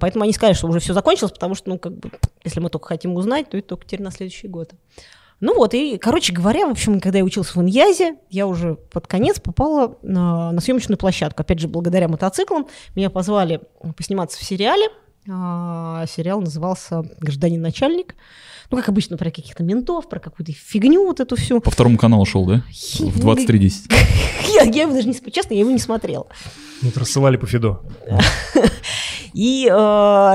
Поэтому 0.00 0.24
они 0.24 0.32
сказали, 0.32 0.54
что 0.54 0.68
уже 0.68 0.80
все 0.80 0.94
закончилось, 0.94 1.32
потому 1.32 1.54
что, 1.54 1.68
ну, 1.68 1.78
как 1.78 1.98
бы, 1.98 2.10
если 2.44 2.60
мы 2.60 2.70
только 2.70 2.88
хотим 2.88 3.14
узнать, 3.14 3.50
то 3.50 3.58
это 3.58 3.68
только 3.68 3.84
теперь 3.84 4.02
на 4.02 4.10
следующий 4.10 4.48
год. 4.48 4.72
Ну 5.40 5.54
вот, 5.54 5.74
и, 5.74 5.98
короче 5.98 6.32
говоря, 6.32 6.66
в 6.66 6.70
общем, 6.70 7.00
когда 7.00 7.18
я 7.18 7.24
учился 7.24 7.58
в 7.58 7.62
Иньязе, 7.62 8.16
я 8.30 8.46
уже 8.46 8.76
под 8.76 9.06
конец 9.06 9.38
попала 9.38 9.98
на, 10.02 10.52
на 10.52 10.60
съемочную 10.60 10.96
площадку. 10.96 11.42
Опять 11.42 11.58
же, 11.58 11.68
благодаря 11.68 12.08
мотоциклам 12.08 12.66
меня 12.94 13.10
позвали 13.10 13.60
посниматься 13.96 14.38
в 14.38 14.44
сериале. 14.44 14.88
А, 15.28 16.06
сериал 16.06 16.40
назывался 16.40 17.02
«Гражданин 17.20 17.60
начальник». 17.60 18.14
Ну, 18.70 18.78
как 18.78 18.88
обычно, 18.88 19.16
про 19.16 19.30
каких-то 19.30 19.62
ментов, 19.62 20.08
про 20.08 20.18
какую-то 20.18 20.52
фигню 20.52 21.04
вот 21.04 21.20
эту 21.20 21.36
всю. 21.36 21.60
По 21.60 21.70
второму 21.70 21.98
каналу 21.98 22.24
шел, 22.24 22.46
да? 22.46 22.64
В 22.68 23.20
23.10. 23.20 23.92
Я, 24.54 24.62
я 24.62 24.82
его 24.82 24.92
даже 24.92 25.08
не, 25.08 25.14
честно, 25.30 25.52
я 25.54 25.60
его 25.60 25.70
не 25.70 25.78
смотрела. 25.78 26.26
Вот 26.80 26.96
рассылали 26.96 27.36
по 27.36 27.46
Фидо. 27.46 27.80
И 29.34 29.68
э, 29.70 29.72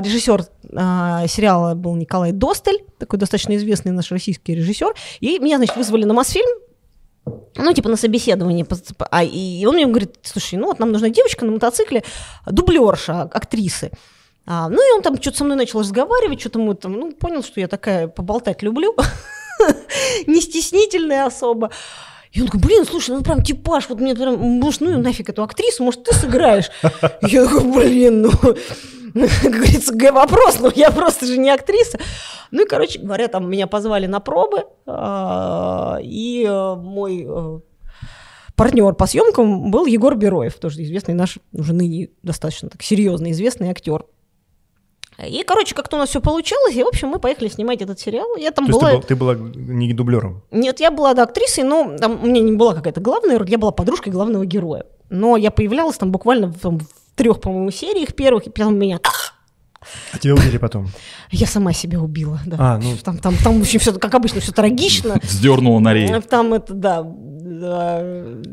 режиссер 0.04 0.46
э, 0.72 1.28
сериала 1.28 1.76
был 1.76 1.96
Николай 1.96 2.32
Достель, 2.32 2.84
такой 2.98 3.20
достаточно 3.20 3.56
известный 3.56 3.92
наш 3.92 4.12
российский 4.12 4.56
режиссер. 4.56 4.94
И 5.20 5.40
меня, 5.40 5.58
значит, 5.58 5.76
вызвали 5.78 6.06
на 6.06 6.14
Мосфильм, 6.14 6.50
ну, 7.56 7.74
типа 7.74 7.90
на 7.90 7.98
собеседовании. 7.98 8.64
пос- 8.64 8.96
А, 9.12 9.24
и 9.24 9.66
он 9.66 9.76
мне 9.76 9.86
говорит, 9.86 10.16
слушай, 10.24 10.56
ну 10.56 10.68
вот 10.68 10.80
нам 10.80 10.92
нужна 10.92 11.10
девочка 11.10 11.46
на 11.46 11.52
мотоцикле, 11.52 12.04
дублерша, 12.46 13.22
актрисы. 13.22 13.92
А, 14.48 14.70
ну, 14.70 14.76
и 14.76 14.96
он 14.96 15.02
там 15.04 15.22
что-то 15.22 15.38
со 15.38 15.44
мной 15.44 15.56
начал 15.58 15.82
разговаривать, 15.82 16.40
что-то 16.40 16.60
мы 16.60 16.74
там, 16.76 16.94
ну, 16.94 17.12
понял, 17.12 17.44
что 17.44 17.60
я 17.60 17.68
такая 17.68 18.08
поболтать 18.08 18.64
люблю, 18.64 18.96
не 20.28 20.42
стеснительная 20.42 21.26
особо. 21.28 21.70
И 22.32 22.40
он 22.42 22.48
такой, 22.48 22.62
блин, 22.62 22.86
слушай, 22.86 23.12
ну 23.12 23.22
прям 23.24 23.44
типаж, 23.44 23.90
вот 23.90 24.00
мне 24.00 24.16
прям, 24.16 24.38
может, 24.40 24.82
ну 24.82 24.98
нафиг 24.98 25.30
эту 25.30 25.44
актрису, 25.44 25.84
может, 25.84 26.04
ты 26.06 26.16
сыграешь? 26.16 26.72
Я 27.22 27.46
такой, 27.46 27.64
блин, 27.72 28.22
ну, 28.22 28.32
как 29.42 29.52
говорится, 29.52 29.94
г- 29.94 30.12
вопрос, 30.12 30.60
но 30.60 30.72
я 30.76 30.92
просто 30.92 31.26
же 31.26 31.38
не 31.38 31.50
актриса. 31.50 32.00
Ну 32.52 32.64
и, 32.64 32.68
короче 32.68 33.00
говоря, 33.00 33.28
там 33.28 33.50
меня 33.50 33.68
позвали 33.68 34.08
на 34.08 34.20
пробы, 34.20 34.64
а, 34.86 36.00
и 36.02 36.46
э, 36.48 36.76
мой 36.76 37.26
э, 37.28 37.60
партнер 38.56 38.94
по 38.94 39.06
съемкам 39.08 39.72
был 39.72 39.86
Егор 39.86 40.16
Бероев, 40.16 40.56
тоже 40.56 40.84
известный 40.84 41.14
наш, 41.14 41.40
уже 41.54 41.74
ныне 41.74 42.10
достаточно 42.24 42.70
так 42.70 42.82
серьезный, 42.84 43.32
известный 43.32 43.70
актер. 43.70 44.06
И, 45.28 45.44
короче, 45.44 45.76
как-то 45.76 45.98
у 45.98 46.00
нас 46.00 46.10
все 46.10 46.20
получилось, 46.20 46.76
и, 46.76 46.84
в 46.84 46.88
общем, 46.88 47.10
мы 47.10 47.20
поехали 47.20 47.48
снимать 47.48 47.82
этот 47.82 48.00
сериал. 48.00 48.36
Я 48.38 48.52
там 48.52 48.66
То 48.66 48.72
есть 48.72 48.82
была... 48.82 48.90
ты, 48.92 48.96
был- 48.98 49.04
ты 49.04 49.16
была 49.16 49.36
не 49.56 49.94
дублером? 49.94 50.42
Нет, 50.52 50.80
я 50.80 50.90
была 50.90 51.14
да, 51.14 51.24
актрисой, 51.24 51.64
но 51.64 51.96
там 51.98 52.24
у 52.24 52.28
меня 52.28 52.42
не 52.42 52.54
была 52.54 52.74
какая-то 52.74 53.02
главная 53.02 53.38
роль, 53.38 53.50
я 53.50 53.58
была 53.58 53.72
подружкой 53.72 54.12
главного 54.12 54.46
героя. 54.46 54.86
Но 55.10 55.38
я 55.38 55.52
появлялась 55.52 55.98
там 55.98 56.12
буквально 56.12 56.48
в, 56.48 56.58
там, 56.60 56.80
в 56.80 56.88
трех, 57.16 57.42
по-моему, 57.42 57.72
сериях 57.72 58.14
первых, 58.14 58.48
и 58.48 58.50
потом 58.50 58.78
меня... 58.78 59.00
А 60.14 60.20
тебя 60.20 60.36
убили 60.36 60.58
потом? 60.58 60.90
Я 61.32 61.48
сама 61.48 61.74
себя 61.74 62.00
убила, 62.00 62.40
да. 62.46 62.58
А, 62.60 62.78
ну. 62.78 62.96
Там, 63.04 63.18
там, 63.18 63.36
там 63.44 63.62
очень 63.62 63.80
все, 63.80 63.92
как 63.94 64.14
обычно, 64.14 64.40
все 64.40 64.52
трагично. 64.52 65.20
Вздернула 65.24 65.80
на 65.80 65.94
рей. 65.94 66.22
Там 66.22 66.54
это, 66.54 66.74
да, 66.74 67.02
да, 67.04 68.04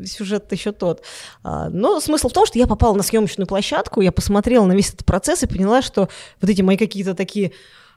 сюжет 0.05 0.51
еще 0.51 0.71
тот. 0.71 1.03
А, 1.43 1.69
Но 1.69 1.99
смысл 1.99 2.29
в 2.29 2.33
том, 2.33 2.47
что 2.47 2.57
я 2.57 2.65
попала 2.65 2.95
на 2.95 3.03
съемочную 3.03 3.47
площадку, 3.47 4.01
я 4.01 4.11
посмотрела 4.11 4.65
на 4.65 4.73
весь 4.73 4.89
этот 4.89 5.05
процесс 5.05 5.43
и 5.43 5.47
поняла, 5.47 5.83
что 5.83 6.09
вот 6.41 6.49
эти 6.49 6.63
мои 6.63 6.77
какие-то 6.77 7.13
такие 7.13 7.51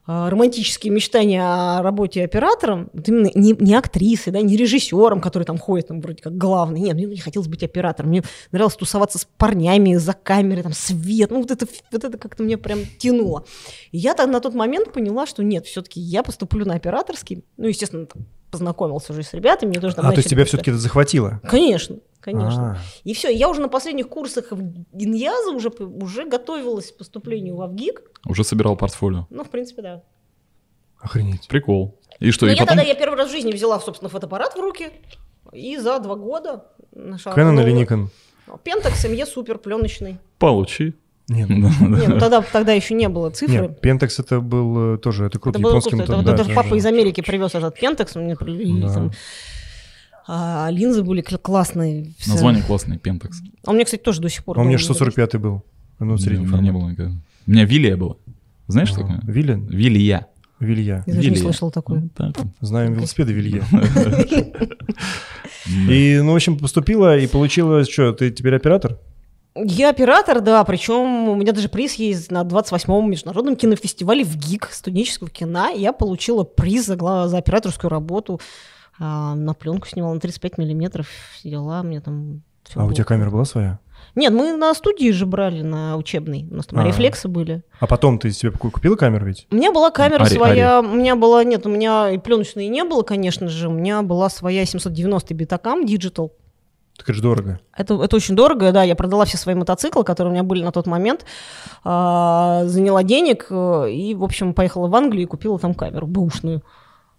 романтические 0.07 0.93
мечтания 0.93 1.43
о 1.43 1.83
работе 1.83 2.25
оператором, 2.25 2.91
вот 2.93 3.09
именно 3.09 3.31
не, 3.35 3.53
не 3.53 3.75
актрисой, 3.75 4.33
да, 4.33 4.41
не 4.41 4.57
режиссером, 4.57 5.21
который 5.21 5.45
там 5.45 5.59
ходит, 5.59 5.89
там, 5.89 6.01
вроде 6.01 6.23
как 6.23 6.37
главный. 6.37 6.81
Нет, 6.81 6.95
мне 6.95 7.07
не 7.07 7.21
хотелось 7.21 7.49
быть 7.49 7.63
оператором. 7.63 8.11
Мне 8.11 8.23
нравилось 8.51 8.75
тусоваться 8.75 9.19
с 9.19 9.25
парнями 9.25 9.95
за 9.95 10.13
камерой, 10.13 10.65
там, 10.65 10.73
свет. 10.73 11.31
Ну, 11.31 11.41
вот 11.41 11.51
это, 11.51 11.67
вот 11.93 12.05
это 12.05 12.19
как-то 12.19 12.43
мне 12.43 12.59
прям 12.59 12.81
тянуло. 12.99 13.45
И 13.93 13.99
я 13.99 14.15
так 14.15 14.29
на 14.29 14.41
тот 14.41 14.55
момент 14.55 14.93
поняла, 14.93 15.27
что 15.27 15.45
нет, 15.45 15.67
все-таки 15.67 16.01
я 16.01 16.23
поступлю 16.23 16.67
на 16.67 16.75
операторский. 16.75 17.45
Ну, 17.57 17.69
естественно, 17.69 18.07
там, 18.07 18.27
познакомился 18.53 19.13
уже 19.13 19.25
с 19.25 19.33
ребятами, 19.33 19.71
мне 19.71 19.81
тоже 19.81 19.97
там 19.97 20.07
А, 20.07 20.11
то 20.11 20.19
есть 20.19 20.29
тебя 20.29 20.45
все-таки 20.45 20.71
это 20.71 20.79
захватило? 20.79 21.41
Конечно, 21.43 21.97
конечно. 22.21 22.73
А, 22.73 22.79
И 23.03 23.15
все, 23.15 23.31
я 23.31 23.49
уже 23.49 23.61
на 23.63 23.69
последних 23.69 24.09
курсах 24.09 24.53
в 24.53 24.85
Иньяза 24.93 25.51
уже, 25.51 25.71
уже 25.71 26.27
готовилась 26.27 26.93
к 26.93 26.99
поступлению 26.99 27.57
в 27.57 27.63
Авгик. 27.63 28.03
Уже 28.27 28.45
собирал 28.45 28.77
портфолио. 28.77 29.27
Ну, 29.31 29.43
в 29.43 29.51
принципе, 29.51 29.83
да. 29.83 30.03
охренеть. 31.01 31.49
Прикол. 31.49 31.99
И 32.21 32.31
что, 32.31 32.47
Но 32.47 32.53
и 32.53 32.55
я 32.55 32.61
потом... 32.61 32.77
тогда 32.77 32.89
я 32.89 32.95
первый 32.95 33.17
раз 33.17 33.29
в 33.29 33.33
жизни 33.33 33.51
взяла, 33.53 33.81
собственно, 33.81 34.11
фотоаппарат 34.11 34.55
в 34.55 34.61
руки. 34.61 34.91
И 35.53 35.77
за 35.79 35.99
два 35.99 36.15
года 36.15 36.67
нашла... 36.93 37.35
Canon 37.35 37.61
или 37.63 37.75
Nikon? 37.83 38.09
Pentax 38.65 39.11
ME 39.11 39.27
супер 39.27 39.59
пленочный. 39.59 40.19
Получи. 40.39 40.95
Нет. 41.33 41.49
Да, 41.63 41.71
да. 41.81 41.87
Не, 41.87 42.07
ну 42.09 42.19
тогда, 42.19 42.43
тогда 42.43 42.73
еще 42.73 42.95
не 42.95 43.09
было 43.09 43.31
цифры. 43.31 43.63
Нет, 43.63 43.79
Pentax 43.85 44.11
это 44.19 44.41
был 44.41 44.95
э, 44.95 44.99
тоже, 44.99 45.25
это 45.27 45.39
круто, 45.39 45.59
Это 45.59 45.63
было 45.63 45.71
японский 45.71 45.91
круто. 45.97 46.13
Это, 46.13 46.23
да, 46.23 46.33
это 46.35 46.43
тоже. 46.45 46.55
папа 46.55 46.75
из 46.75 46.87
Америки 46.87 47.21
привез 47.23 47.55
этот 47.55 47.81
Pentax, 47.83 48.19
мне 48.21 48.37
привезли 48.37 48.83
Да. 48.83 48.95
там. 48.95 49.11
А 50.29 50.69
линзы 50.71 51.03
были 51.03 51.21
кл- 51.23 51.39
классные. 51.39 52.13
всё. 52.19 52.33
Название 52.33 52.63
классное, 52.63 52.99
Pentax. 52.99 53.31
А 53.67 53.71
у 53.71 53.75
меня, 53.75 53.85
кстати, 53.85 54.03
тоже 54.03 54.21
до 54.21 54.29
сих 54.29 54.45
пор. 54.45 54.59
А 54.59 54.63
у 54.63 54.65
меня 54.65 54.79
дома 54.79 54.79
645 54.79 55.37
был. 55.41 55.63
Ну, 55.99 56.15
У 56.15 56.19
средний 56.19 56.47
меня 56.47 56.59
не 56.61 56.71
было 56.73 56.89
никогда. 56.91 57.13
У 57.47 57.51
меня 57.51 57.65
Вилия 57.65 57.97
была. 57.97 58.17
Знаешь, 58.69 58.89
что 58.89 59.01
такое? 59.01 59.21
Вилен? 59.25 59.67
Вилия. 59.67 60.27
Вилья. 60.61 61.03
Я 61.07 61.15
даже 61.15 61.29
не 61.29 61.35
Вилия. 61.35 61.43
слышала 61.43 61.73
такое. 61.73 62.09
Так 62.17 62.39
вот. 62.39 62.47
Знаем 62.61 62.95
велосипеды 62.95 63.33
Вилья. 63.33 63.63
Да. 63.73 64.65
И, 65.93 66.19
ну, 66.21 66.33
в 66.33 66.35
общем, 66.35 66.59
поступила 66.59 67.17
и 67.17 67.27
получила, 67.27 67.85
что, 67.85 68.13
ты 68.13 68.31
теперь 68.31 68.55
оператор? 68.57 68.99
Я 69.55 69.91
оператор, 69.91 70.41
да, 70.41 70.65
причем 70.65 71.29
у 71.29 71.35
меня 71.35 71.53
даже 71.53 71.69
приз 71.69 71.95
есть 71.95 72.31
на 72.31 72.43
28-м 72.43 73.11
международном 73.11 73.57
кинофестивале 73.57 74.25
в 74.25 74.35
ГИК 74.37 74.71
студенческого 74.73 75.29
кино. 75.29 75.69
Я 75.69 75.93
получила 75.93 76.43
приз 76.45 76.87
за, 76.87 76.97
за 77.29 77.37
операторскую 77.39 77.91
работу. 77.91 78.41
А, 78.99 79.35
на 79.35 79.53
пленку 79.55 79.87
снимала 79.89 80.15
на 80.15 80.21
35 80.21 80.59
миллиметров. 80.59 81.09
все 81.35 81.51
Дела 81.51 81.83
мне 81.83 82.01
там... 82.01 82.43
А 82.75 82.81
у 82.83 82.87
было. 82.87 82.95
тебя 82.95 83.05
камера 83.05 83.31
была 83.31 83.45
своя? 83.45 83.79
Нет, 84.15 84.33
мы 84.33 84.57
на 84.57 84.73
студии 84.75 85.11
же 85.11 85.27
брали, 85.27 85.63
на 85.63 85.97
учебной. 85.97 86.47
У 86.51 86.55
нас 86.57 86.67
там 86.67 86.79
А. 86.81 86.87
рефлексы 86.87 87.29
были. 87.29 87.63
А 87.81 87.87
потом 87.87 88.19
ты 88.19 88.31
себе 88.33 88.53
ку- 88.53 88.71
купила 88.71 88.97
камеру 88.97 89.27
ведь? 89.27 89.47
У 89.51 89.57
меня 89.57 89.73
была 89.73 89.91
камера 89.91 90.25
Ари- 90.25 90.35
своя, 90.35 90.81
у 90.81 90.95
меня 90.95 91.17
была, 91.17 91.45
нет, 91.45 91.67
у 91.67 91.71
меня 91.71 92.11
и 92.11 92.19
пленочной 92.19 92.69
не 92.69 92.85
было, 92.85 93.03
конечно 93.03 93.49
же, 93.49 93.69
у 93.69 93.73
меня 93.73 94.03
была 94.03 94.29
своя 94.29 94.65
790 94.67 95.35
битакам 95.35 95.85
Digital. 95.85 96.31
Так 97.03 97.09
это 97.09 97.15
же 97.17 97.23
дорого. 97.23 97.59
Это, 97.77 98.01
это 98.01 98.15
очень 98.15 98.37
дорого, 98.37 98.71
да, 98.71 98.85
я 98.85 98.95
продала 98.95 99.25
все 99.25 99.37
свои 99.37 99.57
мотоциклы, 99.57 100.05
которые 100.05 100.31
у 100.31 100.35
меня 100.35 100.45
были 100.45 100.63
на 100.63 100.71
тот 100.71 100.87
момент, 100.87 101.25
а, 101.83 102.63
заняла 102.67 103.03
денег 103.03 103.49
э, 103.51 103.91
и, 103.91 104.15
в 104.15 104.23
общем, 104.23 104.55
поехала 104.55 104.87
в 104.87 104.95
Англию 104.95 105.25
и 105.25 105.27
купила 105.27 105.59
там 105.59 105.75
камеру 105.75 106.07
бэушную. 106.07 106.63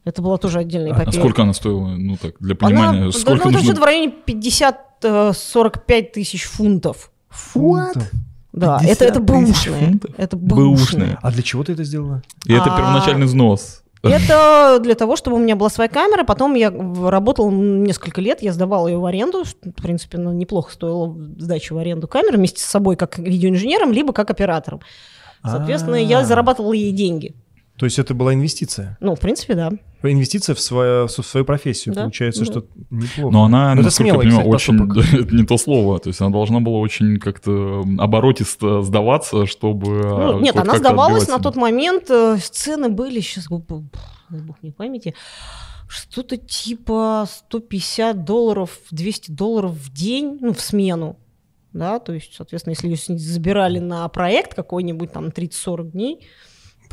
Это 0.05 0.21
была 0.21 0.37
тоже 0.37 0.59
отдельная 0.59 0.93
А 0.93 1.03
эпопея. 1.03 1.19
сколько 1.19 1.41
она 1.41 1.51
стоила? 1.51 1.89
Ну 1.89 2.15
так, 2.15 2.35
для 2.39 2.55
Она, 2.61 2.69
понимания, 2.69 3.05
да, 3.07 3.11
сколько 3.11 3.31
ну, 3.31 3.49
это 3.49 3.51
нужно... 3.51 3.63
что-то 3.63 3.81
в 3.81 3.83
районе 3.83 4.13
50-45 5.01 6.11
тысяч 6.13 6.45
фунтов. 6.45 7.11
Фунтов? 7.27 8.09
Да, 8.53 8.79
50 8.79 8.95
это, 8.95 9.05
это 9.05 9.19
бэушные. 9.19 9.99
Это 10.15 10.37
Бэушные. 10.37 11.17
А 11.21 11.29
для 11.29 11.43
чего 11.43 11.65
ты 11.65 11.73
это 11.73 11.83
сделала? 11.83 12.21
И 12.45 12.53
это 12.53 12.73
А, 12.73 12.77
первоначальный 12.77 13.25
взнос. 13.25 13.82
Это 14.03 14.79
для 14.81 14.95
того, 14.95 15.15
чтобы 15.15 15.37
у 15.37 15.39
меня 15.39 15.55
была 15.55 15.69
своя 15.69 15.89
камера. 15.89 16.23
Потом 16.23 16.55
я 16.55 16.69
работала 16.71 17.49
несколько 17.49 18.19
лет, 18.19 18.41
я 18.41 18.51
сдавала 18.51 18.87
ее 18.87 18.97
в 18.97 19.05
аренду. 19.05 19.43
В 19.45 19.81
принципе, 19.81 20.17
ну, 20.17 20.33
неплохо 20.33 20.73
стоило 20.73 21.15
сдача 21.37 21.73
в 21.73 21.77
аренду 21.77 22.07
камеры 22.07 22.37
вместе 22.37 22.61
с 22.61 22.65
собой 22.65 22.97
как 22.97 23.17
видеоинженером, 23.17 23.93
либо 23.93 24.11
как 24.11 24.29
оператором. 24.29 24.81
Соответственно, 25.45 25.95
я 25.95 26.19
А. 26.19 26.25
зарабатывала 26.25 26.73
ей 26.73 26.91
деньги. 26.91 27.33
То 27.77 27.85
есть 27.85 27.97
это 27.97 28.13
была 28.13 28.33
инвестиция? 28.33 28.97
Ну, 28.99 29.15
в 29.15 29.19
принципе, 29.19 29.55
да. 29.55 29.71
Инвестиция 30.03 30.53
в 30.53 30.59
свою, 30.59 31.07
в 31.07 31.11
свою 31.11 31.45
профессию. 31.45 31.95
Да, 31.95 32.01
Получается, 32.01 32.45
да. 32.45 32.51
что 32.51 32.65
неплохо. 32.91 33.33
Но 33.33 33.45
она, 33.45 33.73
Ну, 33.73 33.81
это 33.81 33.83
насколько 33.85 34.07
я 34.07 34.13
смелый, 34.13 34.27
понимаю, 34.27 34.57
кстати, 34.57 34.79
очень... 34.79 35.19
Это 35.21 35.35
не 35.35 35.43
то 35.45 35.57
слово. 35.57 35.99
То 35.99 36.09
есть 36.09 36.21
она 36.21 36.29
должна 36.29 36.59
была 36.59 36.77
очень 36.79 37.19
как-то 37.19 37.83
оборотисто 37.97 38.83
сдаваться, 38.83 39.47
чтобы... 39.47 39.87
Ну, 39.87 40.37
а, 40.37 40.41
нет, 40.41 40.55
она 40.55 40.77
сдавалась 40.77 41.27
на 41.27 41.39
тот 41.39 41.55
момент. 41.55 42.11
э, 42.11 42.37
Цены 42.39 42.89
были, 42.89 43.21
сейчас, 43.21 43.47
бог 43.47 43.63
не 44.61 44.71
памяти, 44.71 45.15
что-то 45.87 46.37
типа 46.37 47.27
150 47.27 48.23
долларов, 48.23 48.69
200 48.91 49.31
долларов 49.31 49.71
в 49.71 49.91
день, 49.91 50.37
ну, 50.41 50.53
в 50.53 50.61
смену. 50.61 51.17
Да, 51.71 51.97
то 51.97 52.13
есть, 52.13 52.35
соответственно, 52.35 52.71
если 52.71 52.87
ее 53.13 53.17
забирали 53.17 53.79
на 53.79 54.07
проект 54.09 54.53
какой-нибудь 54.53 55.11
там 55.11 55.29
30-40 55.29 55.91
дней, 55.91 56.27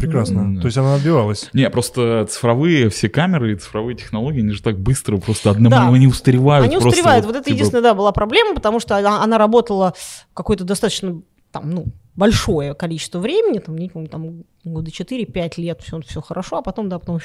Прекрасно. 0.00 0.54
Да. 0.56 0.60
То 0.60 0.66
есть 0.66 0.78
она 0.78 0.94
отбивалась. 0.94 1.50
Не, 1.52 1.68
просто 1.70 2.26
цифровые 2.28 2.88
все 2.90 3.08
камеры 3.08 3.52
и 3.52 3.56
цифровые 3.56 3.96
технологии, 3.96 4.40
они 4.40 4.52
же 4.52 4.62
так 4.62 4.78
быстро 4.78 5.16
просто 5.18 5.50
одному 5.50 5.70
Да. 5.70 5.88
они 5.88 6.06
устаревают. 6.06 6.66
Они 6.66 6.76
просто 6.76 6.88
устаревают. 6.88 7.26
Вот 7.26 7.36
это 7.36 7.44
типа, 7.44 7.54
единственная, 7.54 7.82
да, 7.82 7.94
была 7.94 8.12
проблема, 8.12 8.54
потому 8.54 8.80
что 8.80 8.96
она, 8.96 9.22
она 9.22 9.38
работала 9.38 9.94
какое-то 10.34 10.64
достаточно 10.64 11.20
там, 11.52 11.70
ну, 11.70 11.86
большое 12.16 12.74
количество 12.74 13.18
времени, 13.18 13.58
там, 13.58 13.78
не 13.78 13.88
помню, 13.88 14.08
там 14.08 14.44
года 14.64 14.90
4-5 14.90 15.52
лет, 15.56 15.80
все, 15.82 16.00
все 16.02 16.20
хорошо, 16.20 16.58
а 16.58 16.62
потом, 16.62 16.88
да, 16.88 16.98
потом... 16.98 17.20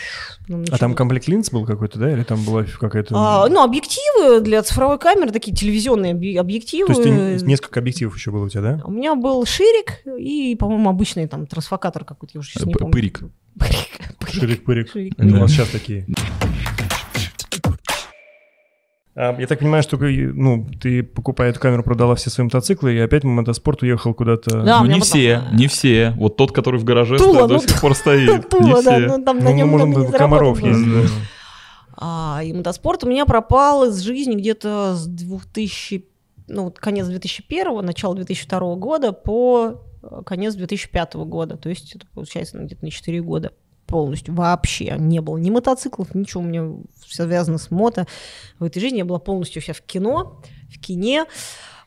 потом 0.47 0.63
А 0.71 0.77
там 0.77 0.95
комплект 0.95 1.27
линз 1.27 1.49
был 1.51 1.65
какой-то, 1.65 1.99
да? 1.99 2.11
Или 2.11 2.23
там 2.23 2.43
была 2.45 2.63
какая-то... 2.63 3.13
А, 3.17 3.49
ну, 3.49 3.61
объективы 3.63 4.39
для 4.39 4.63
цифровой 4.63 4.97
камеры, 4.97 5.31
такие 5.31 5.55
телевизионные 5.55 6.13
объ- 6.13 6.37
объективы. 6.37 6.93
То 6.93 7.01
есть 7.01 7.03
ты- 7.41 7.45
несколько 7.45 7.81
объективов 7.81 8.15
еще 8.15 8.31
было 8.31 8.45
у 8.45 8.49
тебя, 8.49 8.61
да? 8.61 8.81
У 8.85 8.91
меня 8.91 9.15
был 9.15 9.45
ширик 9.45 10.01
и, 10.17 10.55
по-моему, 10.55 10.89
обычный 10.89 11.27
там 11.27 11.45
трансфокатор 11.45 12.05
какой-то, 12.05 12.33
я 12.35 12.39
уже 12.39 12.51
сейчас 12.51 12.65
не 12.65 12.73
помню. 12.73 12.93
пырик. 12.93 13.19
Пырик. 13.59 14.17
пырик. 14.19 14.33
Ширик-пырик. 14.33 14.91
Ширик, 14.91 15.13
Они 15.17 15.33
у 15.33 15.39
вас 15.39 15.51
сейчас 15.51 15.69
такие. 15.69 16.05
А, 19.15 19.33
Я 19.39 19.47
так 19.47 19.59
понимаю, 19.59 19.81
что 19.81 19.97
ну, 19.97 20.67
ты, 20.81 21.01
покупая 21.01 21.49
эту 21.51 21.59
камеру, 21.59 21.83
продала 21.83 22.15
все 22.15 22.29
свои 22.29 22.43
мотоциклы, 22.45 22.93
и 22.93 22.99
опять 22.99 23.23
мотоспорт 23.23 23.81
уехал 23.81 24.13
куда-то. 24.13 24.61
Да. 24.61 24.79
Ну 24.81 24.85
не 24.87 24.93
потом- 24.95 25.01
все, 25.07 25.43
не 25.53 25.67
все. 25.67 26.13
Вот 26.17 26.35
тот, 26.35 26.51
который 26.51 26.79
в 26.79 26.83
гараже 26.83 27.17
Тула, 27.17 27.33
стоит, 27.33 27.47
до 27.47 27.53
ну, 27.53 27.59
сих 27.61 27.81
пор 27.81 27.95
стоит. 27.95 28.29
Не 28.29 28.39
Тула, 28.41 28.83
да, 28.83 28.97
все. 28.97 29.07
ну, 29.07 29.23
там 29.23 29.39
на 29.39 29.45
Ну, 29.45 29.55
нем 29.55 29.69
может 29.69 29.93
там 29.93 30.03
не 30.03 30.11
комаров 30.11 30.61
есть. 30.61 30.85
да. 30.85 31.09
А, 31.97 32.41
и 32.43 32.51
мотоспорт 32.51 33.05
у 33.05 33.09
меня 33.09 33.25
пропал 33.25 33.85
из 33.85 33.99
жизни 34.01 34.35
где-то 34.35 34.95
с 34.95 35.07
2000, 35.07 36.05
ну, 36.49 36.65
вот 36.65 36.79
конец 36.79 37.07
2001, 37.07 37.85
начало 37.85 38.15
2002 38.15 38.75
года 38.75 39.13
по 39.13 39.81
э, 40.03 40.21
конец 40.25 40.55
2005 40.55 41.13
года. 41.15 41.55
То 41.55 41.69
есть 41.69 41.95
это 41.95 42.05
получается 42.13 42.57
ну, 42.57 42.65
где-то 42.65 42.83
на 42.83 42.91
4 42.91 43.21
года 43.21 43.53
полностью 43.85 44.33
вообще 44.33 44.95
не 44.97 45.21
было 45.21 45.37
ни 45.37 45.49
мотоциклов, 45.49 46.13
ничего 46.15 46.41
у 46.41 46.45
меня 46.45 46.71
связано 47.07 47.57
с 47.57 47.71
мото. 47.71 48.07
В 48.59 48.63
этой 48.63 48.79
жизни 48.79 48.97
я 48.97 49.05
была 49.05 49.19
полностью 49.19 49.61
вся 49.61 49.73
в 49.73 49.81
кино, 49.81 50.41
в 50.69 50.79
кине. 50.79 51.25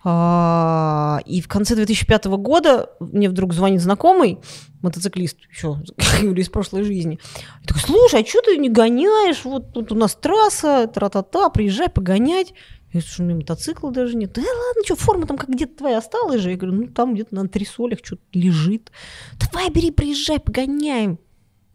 А, 0.05 1.21
И 1.27 1.41
в 1.41 1.49
конце 1.49 1.75
2005 1.75 2.27
года 2.27 2.91
мне 3.01 3.29
вдруг 3.29 3.53
звонит 3.53 3.81
знакомый, 3.81 4.39
мотоциклист 4.81 5.39
еще 5.51 5.83
из 6.23 6.49
прошлой 6.49 6.85
жизни. 6.85 7.19
Я 7.63 7.67
такой, 7.67 7.83
слушай, 7.83 8.23
а 8.23 8.27
что 8.27 8.41
ты 8.43 8.57
не 8.59 8.71
гоняешь? 8.71 9.45
Вот 9.45 9.73
тут 9.73 9.91
у 9.91 9.97
нас 9.97 10.15
трасса, 10.15 10.87
тра-та-та, 10.87 11.51
приезжай 11.51 11.89
погонять. 11.89 12.55
Я 12.93 13.01
говорю, 13.01 13.07
что 13.09 13.23
у 13.23 13.27
меня 13.27 13.37
мотоцикла 13.37 13.91
даже 13.91 14.17
нет. 14.17 14.33
Да 14.33 14.41
ладно, 14.41 14.83
что, 14.85 14.97
форма 14.97 15.27
там 15.27 15.37
как 15.37 15.51
где-то 15.51 15.77
твоя 15.77 15.99
осталась 15.99 16.41
же? 16.41 16.53
Я 16.53 16.57
говорю, 16.57 16.77
ну 16.77 16.87
там 16.87 17.15
где-то 17.15 17.35
на 17.35 17.43
антресолях 17.43 17.99
что-то 18.03 18.23
лежит. 18.33 18.93
Давай, 19.39 19.69
бери, 19.69 19.91
приезжай, 19.91 20.39
погоняем. 20.39 21.19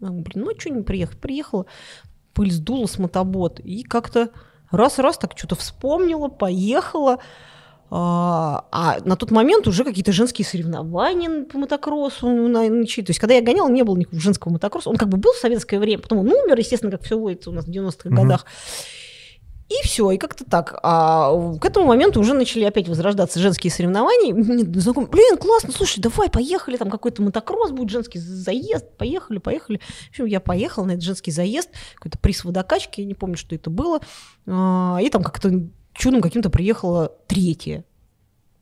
Я 0.08 0.12
говорю, 0.12 0.24
блин, 0.24 0.46
ну 0.46 0.52
что 0.60 0.70
не 0.70 0.82
приехать? 0.82 1.18
Приехала, 1.20 1.66
пыль 2.34 2.52
сдула 2.52 2.86
с 2.88 2.98
мотобот. 2.98 3.60
И 3.60 3.84
как-то 3.84 4.30
раз-раз 4.72 5.18
так 5.18 5.34
что-то 5.36 5.56
вспомнила, 5.56 6.28
поехала. 6.30 7.20
А, 7.96 8.66
а 8.72 8.98
на 9.06 9.16
тот 9.16 9.30
момент 9.30 9.68
уже 9.68 9.84
какие-то 9.84 10.12
женские 10.12 10.46
соревнования 10.48 11.44
по 11.46 11.60
мотокроссу 11.60 12.28
на- 12.28 12.68
начали. 12.68 13.06
То 13.06 13.12
есть, 13.12 13.20
когда 13.20 13.36
я 13.36 13.42
гоняла, 13.44 13.70
не 13.70 13.84
было 13.84 13.96
никакого 13.96 14.20
женского 14.22 14.52
мотокросса. 14.54 14.90
Он 14.90 14.96
как 14.96 15.10
бы 15.10 15.18
был 15.18 15.32
в 15.34 15.38
советское 15.38 15.78
время, 15.80 16.02
потом 16.02 16.20
он 16.20 16.30
умер, 16.30 16.58
естественно, 16.58 16.92
как 16.92 17.04
все 17.04 17.20
водится 17.20 17.52
у 17.52 17.54
нас 17.54 17.66
в 17.66 17.70
90-х 17.70 18.10
Мгм. 18.10 18.16
годах. 18.24 18.46
И 19.74 19.88
все, 19.88 20.12
и 20.12 20.18
как-то 20.18 20.46
так. 20.46 20.80
А 20.84 21.34
к 21.60 21.66
этому 21.66 21.88
моменту 21.88 22.20
уже 22.20 22.34
начали 22.34 22.64
опять 22.64 22.88
возрождаться 22.88 23.40
женские 23.40 23.72
соревнования. 23.72 24.34
Мне 24.34 24.64
знакомый, 24.80 25.10
блин, 25.10 25.38
классно, 25.38 25.72
слушай, 25.72 26.00
давай, 26.00 26.30
поехали, 26.30 26.78
там 26.78 26.90
какой-то 26.90 27.22
мотокросс 27.22 27.72
будет, 27.72 27.90
женский 27.90 28.20
заезд, 28.20 28.86
поехали, 28.98 29.40
поехали. 29.40 29.80
В 30.08 30.10
общем, 30.10 30.26
я 30.26 30.40
поехала 30.40 30.86
на 30.86 30.92
этот 30.92 31.04
женский 31.04 31.32
заезд, 31.32 31.70
какой-то 31.96 32.20
приз 32.20 32.44
водокачки, 32.44 33.02
я 33.02 33.08
не 33.08 33.16
помню, 33.16 33.38
что 33.38 33.56
это 33.56 33.70
было. 33.70 34.00
А, 34.48 35.00
И 35.02 35.10
там 35.10 35.24
как-то 35.24 35.52
чудом 35.94 36.22
каким-то 36.22 36.50
приехала 36.50 37.12
третья. 37.28 37.86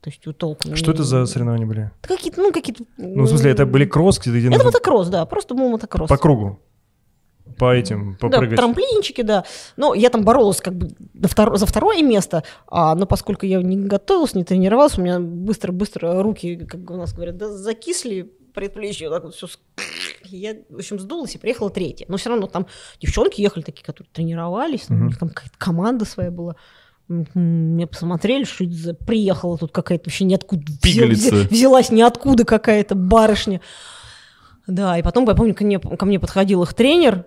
То 0.00 0.10
есть 0.10 0.24
вот 0.26 0.36
толком. 0.38 0.74
Что 0.76 0.92
это 0.92 1.04
за 1.04 1.26
соревнования 1.26 1.66
были? 1.66 1.90
Да 2.02 2.08
Какие-то, 2.08 2.40
ну, 2.40 2.52
какие-то... 2.52 2.84
Ну, 2.96 3.24
в 3.24 3.28
смысле, 3.28 3.52
это 3.52 3.66
были 3.66 3.84
кросс, 3.84 4.18
где 4.18 4.30
где 4.36 4.48
Это 4.48 4.64
мотокросс, 4.64 5.08
да, 5.08 5.24
просто 5.26 5.54
был 5.54 5.68
мотокросс. 5.68 6.08
по 6.08 6.16
кругу? 6.16 6.58
По 7.62 7.72
этим, 7.72 8.16
Да, 8.20 8.28
попрыгать? 8.28 8.56
трамплинчики, 8.58 9.22
да. 9.22 9.44
Но 9.76 9.94
я 9.94 10.10
там 10.10 10.24
боролась 10.24 10.60
как 10.60 10.74
бы 10.74 10.88
втор- 11.28 11.56
за 11.56 11.64
второе 11.64 12.02
место, 12.02 12.42
а, 12.66 12.96
но 12.96 13.06
поскольку 13.06 13.46
я 13.46 13.62
не 13.62 13.76
готовилась, 13.76 14.34
не 14.34 14.42
тренировалась, 14.42 14.98
у 14.98 15.00
меня 15.00 15.20
быстро-быстро 15.20 16.20
руки, 16.24 16.56
как 16.56 16.90
у 16.90 16.96
нас 16.96 17.12
говорят, 17.12 17.36
да, 17.36 17.50
закисли, 17.50 18.32
предплечья, 18.52 19.08
вот 19.08 19.14
так 19.14 19.24
вот 19.26 19.34
все 19.36 19.46
Я, 20.24 20.56
в 20.70 20.74
общем, 20.74 20.98
сдулась 20.98 21.36
и 21.36 21.38
приехала 21.38 21.70
третья. 21.70 22.04
Но 22.08 22.16
все 22.16 22.30
равно 22.30 22.48
там 22.48 22.66
девчонки 23.00 23.40
ехали 23.40 23.62
такие, 23.62 23.84
которые 23.84 24.08
тренировались, 24.12 24.86
там, 24.88 25.02
у 25.02 25.04
них 25.06 25.18
там 25.20 25.28
какая-то 25.28 25.56
команда 25.56 26.04
своя 26.04 26.32
была. 26.32 26.56
Мне 27.06 27.86
посмотрели, 27.86 28.42
что 28.42 28.64
это 28.64 28.72
за... 28.72 28.94
приехала 28.94 29.56
тут 29.56 29.70
какая-то 29.70 30.08
вообще 30.08 30.24
ниоткуда. 30.24 30.64
Пигалица. 30.82 31.46
Взялась 31.48 31.92
ниоткуда 31.92 32.44
какая-то 32.44 32.96
барышня. 32.96 33.60
Да, 34.66 34.96
и 34.98 35.02
потом, 35.02 35.28
я 35.28 35.34
помню, 35.34 35.54
ко 35.54 35.64
мне, 35.64 35.78
ко 35.78 36.06
мне 36.06 36.20
подходил 36.20 36.62
их 36.62 36.74
тренер, 36.74 37.26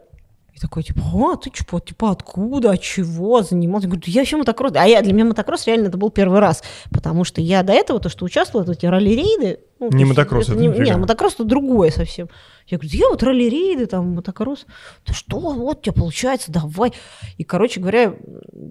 и 0.56 0.60
такой, 0.60 0.84
типа, 0.84 1.02
а, 1.14 1.36
ты 1.36 1.52
что, 1.54 1.82
типа, 1.82 2.12
откуда, 2.12 2.72
от 2.72 2.82
чего 2.82 3.42
занимался? 3.42 3.88
Я 3.88 3.92
говорю, 3.92 4.04
я 4.08 4.22
вообще 4.22 4.38
мотокросс. 4.38 4.72
А 4.76 4.86
я, 4.86 5.02
для 5.02 5.12
меня 5.12 5.26
мотокросс 5.26 5.68
реально 5.68 5.88
это 5.88 5.98
был 5.98 6.12
первый 6.12 6.40
раз, 6.40 6.64
потому 6.92 7.26
что 7.26 7.42
я 7.42 7.62
до 7.62 7.74
этого, 7.74 8.00
то, 8.00 8.08
что 8.08 8.24
участвовала, 8.24 8.72
эти 8.72 8.86
ралли-рейды. 8.86 9.60
Ну, 9.80 9.90
не 9.90 10.06
мотокросс, 10.06 10.46
это, 10.48 10.54
это 10.54 10.62
не, 10.62 10.70
не, 10.70 10.96
мотокросс 10.96 11.34
это 11.34 11.44
другое 11.44 11.92
совсем. 11.92 12.30
Я 12.68 12.78
говорю, 12.78 12.98
я 12.98 13.10
вот 13.10 13.22
ралли-рейды, 13.22 13.86
там, 13.86 14.12
мотокросс. 14.16 14.66
Да 15.06 15.14
что, 15.14 15.40
вот 15.40 15.80
у 15.80 15.82
тебя 15.82 15.94
получается, 15.94 16.54
давай. 16.54 16.94
И, 17.38 17.44
короче 17.44 17.82
говоря, 17.82 18.16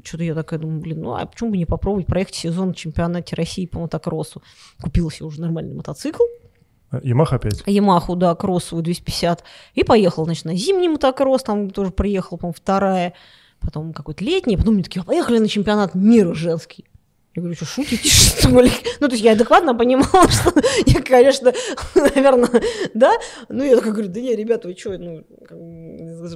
что-то 0.05 0.25
я 0.25 0.35
такая 0.35 0.59
думаю, 0.59 0.81
блин, 0.81 1.03
ну 1.03 1.15
а 1.15 1.27
почему 1.27 1.51
бы 1.51 1.59
не 1.59 1.67
попробовать 1.67 2.07
проехать 2.07 2.35
сезон 2.35 2.73
чемпионате 2.73 3.37
России 3.37 3.67
по 3.67 3.81
мотокроссу? 3.81 4.43
Купила 4.83 5.13
себе 5.13 5.27
уже 5.27 5.43
нормальный 5.43 5.75
мотоцикл, 5.75 6.23
Ямаха 7.03 7.37
опять? 7.37 7.63
Ямаху, 7.67 8.17
да, 8.17 8.35
кроссовую 8.35 8.83
250. 8.83 9.45
И 9.75 9.85
поехал, 9.85 10.25
значит, 10.25 10.45
на 10.45 10.55
зимний 10.55 10.89
мотокросс, 10.89 11.43
там 11.43 11.71
тоже 11.71 11.91
приехал, 11.91 12.37
по-моему, 12.39 12.55
вторая. 12.57 13.15
Потом 13.61 13.93
какой-то 13.93 14.25
летний. 14.25 14.57
Потом 14.57 14.75
мне 14.75 14.83
такие, 14.83 15.01
«А 15.01 15.05
поехали 15.05 15.39
на 15.39 15.49
чемпионат 15.49 15.95
мира 15.95 16.35
женский. 16.35 16.85
Я 17.37 17.43
говорю, 17.43 17.57
что 17.57 17.65
шутите, 17.65 18.09
что 18.09 18.61
ли? 18.61 18.71
Ну, 19.01 19.09
то 19.09 19.15
есть 19.15 19.25
я 19.25 19.33
адекватно 19.33 19.75
понимала, 19.75 20.29
что 20.31 20.53
я, 20.87 21.03
конечно, 21.03 21.53
наверное, 21.95 22.63
да. 22.95 23.13
Ну, 23.49 23.65
я 23.65 23.75
такая 23.77 23.93
говорю, 23.93 24.09
да 24.09 24.21
не, 24.21 24.37
ребята, 24.37 24.69
вы 24.69 24.77
что, 24.79 24.97
ну, 24.99 25.25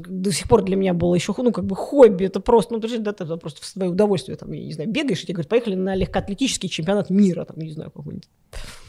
до 0.08 0.32
сих 0.32 0.48
пор 0.48 0.62
для 0.62 0.74
меня 0.74 0.94
было 0.94 1.14
еще, 1.14 1.32
ну, 1.38 1.52
как 1.52 1.66
бы 1.66 1.76
хобби, 1.76 2.24
это 2.24 2.40
просто, 2.40 2.74
ну, 2.74 2.80
да, 2.80 3.10
это 3.10 3.36
просто 3.36 3.62
в 3.62 3.66
свое 3.66 3.90
удовольствие, 3.90 4.36
там, 4.36 4.50
я 4.52 4.64
не 4.64 4.72
знаю, 4.72 4.90
бегаешь, 4.90 5.20
и 5.20 5.22
тебе 5.22 5.34
говорят, 5.34 5.48
поехали 5.48 5.76
на 5.76 5.94
легкоатлетический 5.94 6.68
чемпионат 6.68 7.10
мира, 7.10 7.44
там, 7.44 7.58
не 7.58 7.70
знаю, 7.70 7.92
какой-нибудь. 7.92 8.28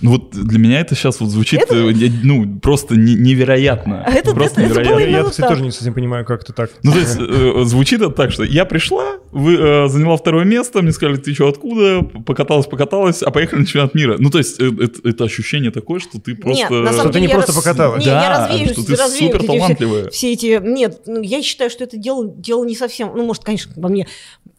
Ну, 0.01 0.11
вот 0.11 0.31
для 0.31 0.59
меня 0.59 0.79
это 0.79 0.95
сейчас 0.95 1.19
вот 1.19 1.29
звучит, 1.29 1.61
это... 1.61 1.75
Э, 1.75 2.09
ну, 2.23 2.59
просто 2.59 2.95
невероятно. 2.95 4.03
А 4.05 4.11
это, 4.11 4.33
просто 4.33 4.61
это, 4.61 4.69
невероятно. 4.69 4.99
Это 5.01 5.09
я, 5.11 5.17
я, 5.19 5.23
кстати, 5.25 5.49
тоже 5.49 5.61
не 5.61 5.71
совсем 5.71 5.93
понимаю, 5.93 6.25
как 6.25 6.43
это 6.43 6.53
так. 6.53 6.71
Ну, 6.83 6.93
то 6.93 6.99
есть, 6.99 7.17
э, 7.19 7.63
звучит 7.65 8.01
это 8.01 8.11
так, 8.11 8.31
что 8.31 8.43
я 8.43 8.63
пришла, 8.65 9.17
вы, 9.31 9.55
э, 9.55 9.87
заняла 9.89 10.15
второе 10.15 10.45
место, 10.45 10.81
мне 10.81 10.93
сказали, 10.93 11.17
ты 11.17 11.33
что, 11.33 11.49
откуда, 11.49 11.98
покаталась, 12.03 12.65
покаталась, 12.67 13.21
а 13.21 13.31
поехали 13.31 13.61
на 13.61 13.65
чемпионат 13.65 13.95
мира. 13.95 14.15
Ну, 14.19 14.29
то 14.29 14.37
есть, 14.37 14.59
э, 14.59 14.65
это, 14.65 15.07
это 15.07 15.23
ощущение 15.23 15.71
такое, 15.71 15.99
что 15.99 16.19
ты 16.19 16.35
просто... 16.35 16.73
Нет, 16.73 16.83
на 16.83 16.91
самом 16.91 17.11
что 17.11 17.13
ты 17.13 17.21
не 17.21 17.27
просто 17.27 17.51
раз... 17.53 17.63
покаталась. 17.63 18.05
Не, 18.05 18.11
да, 18.11 18.23
я 18.23 18.47
развеюсь, 18.47 18.71
что 18.71 18.85
ты 18.85 18.95
развею 18.95 19.31
супер 19.31 19.45
талантливая. 19.45 20.09
Все, 20.09 20.17
все 20.17 20.33
эти... 20.33 20.61
Нет, 20.61 21.01
ну, 21.05 21.21
я 21.21 21.41
считаю, 21.41 21.69
что 21.69 21.83
это 21.83 21.97
дело, 21.97 22.27
дело 22.27 22.65
не 22.65 22.75
совсем... 22.75 23.11
Ну, 23.15 23.25
может, 23.25 23.43
конечно, 23.43 23.73
во 23.75 23.89
мне 23.89 24.07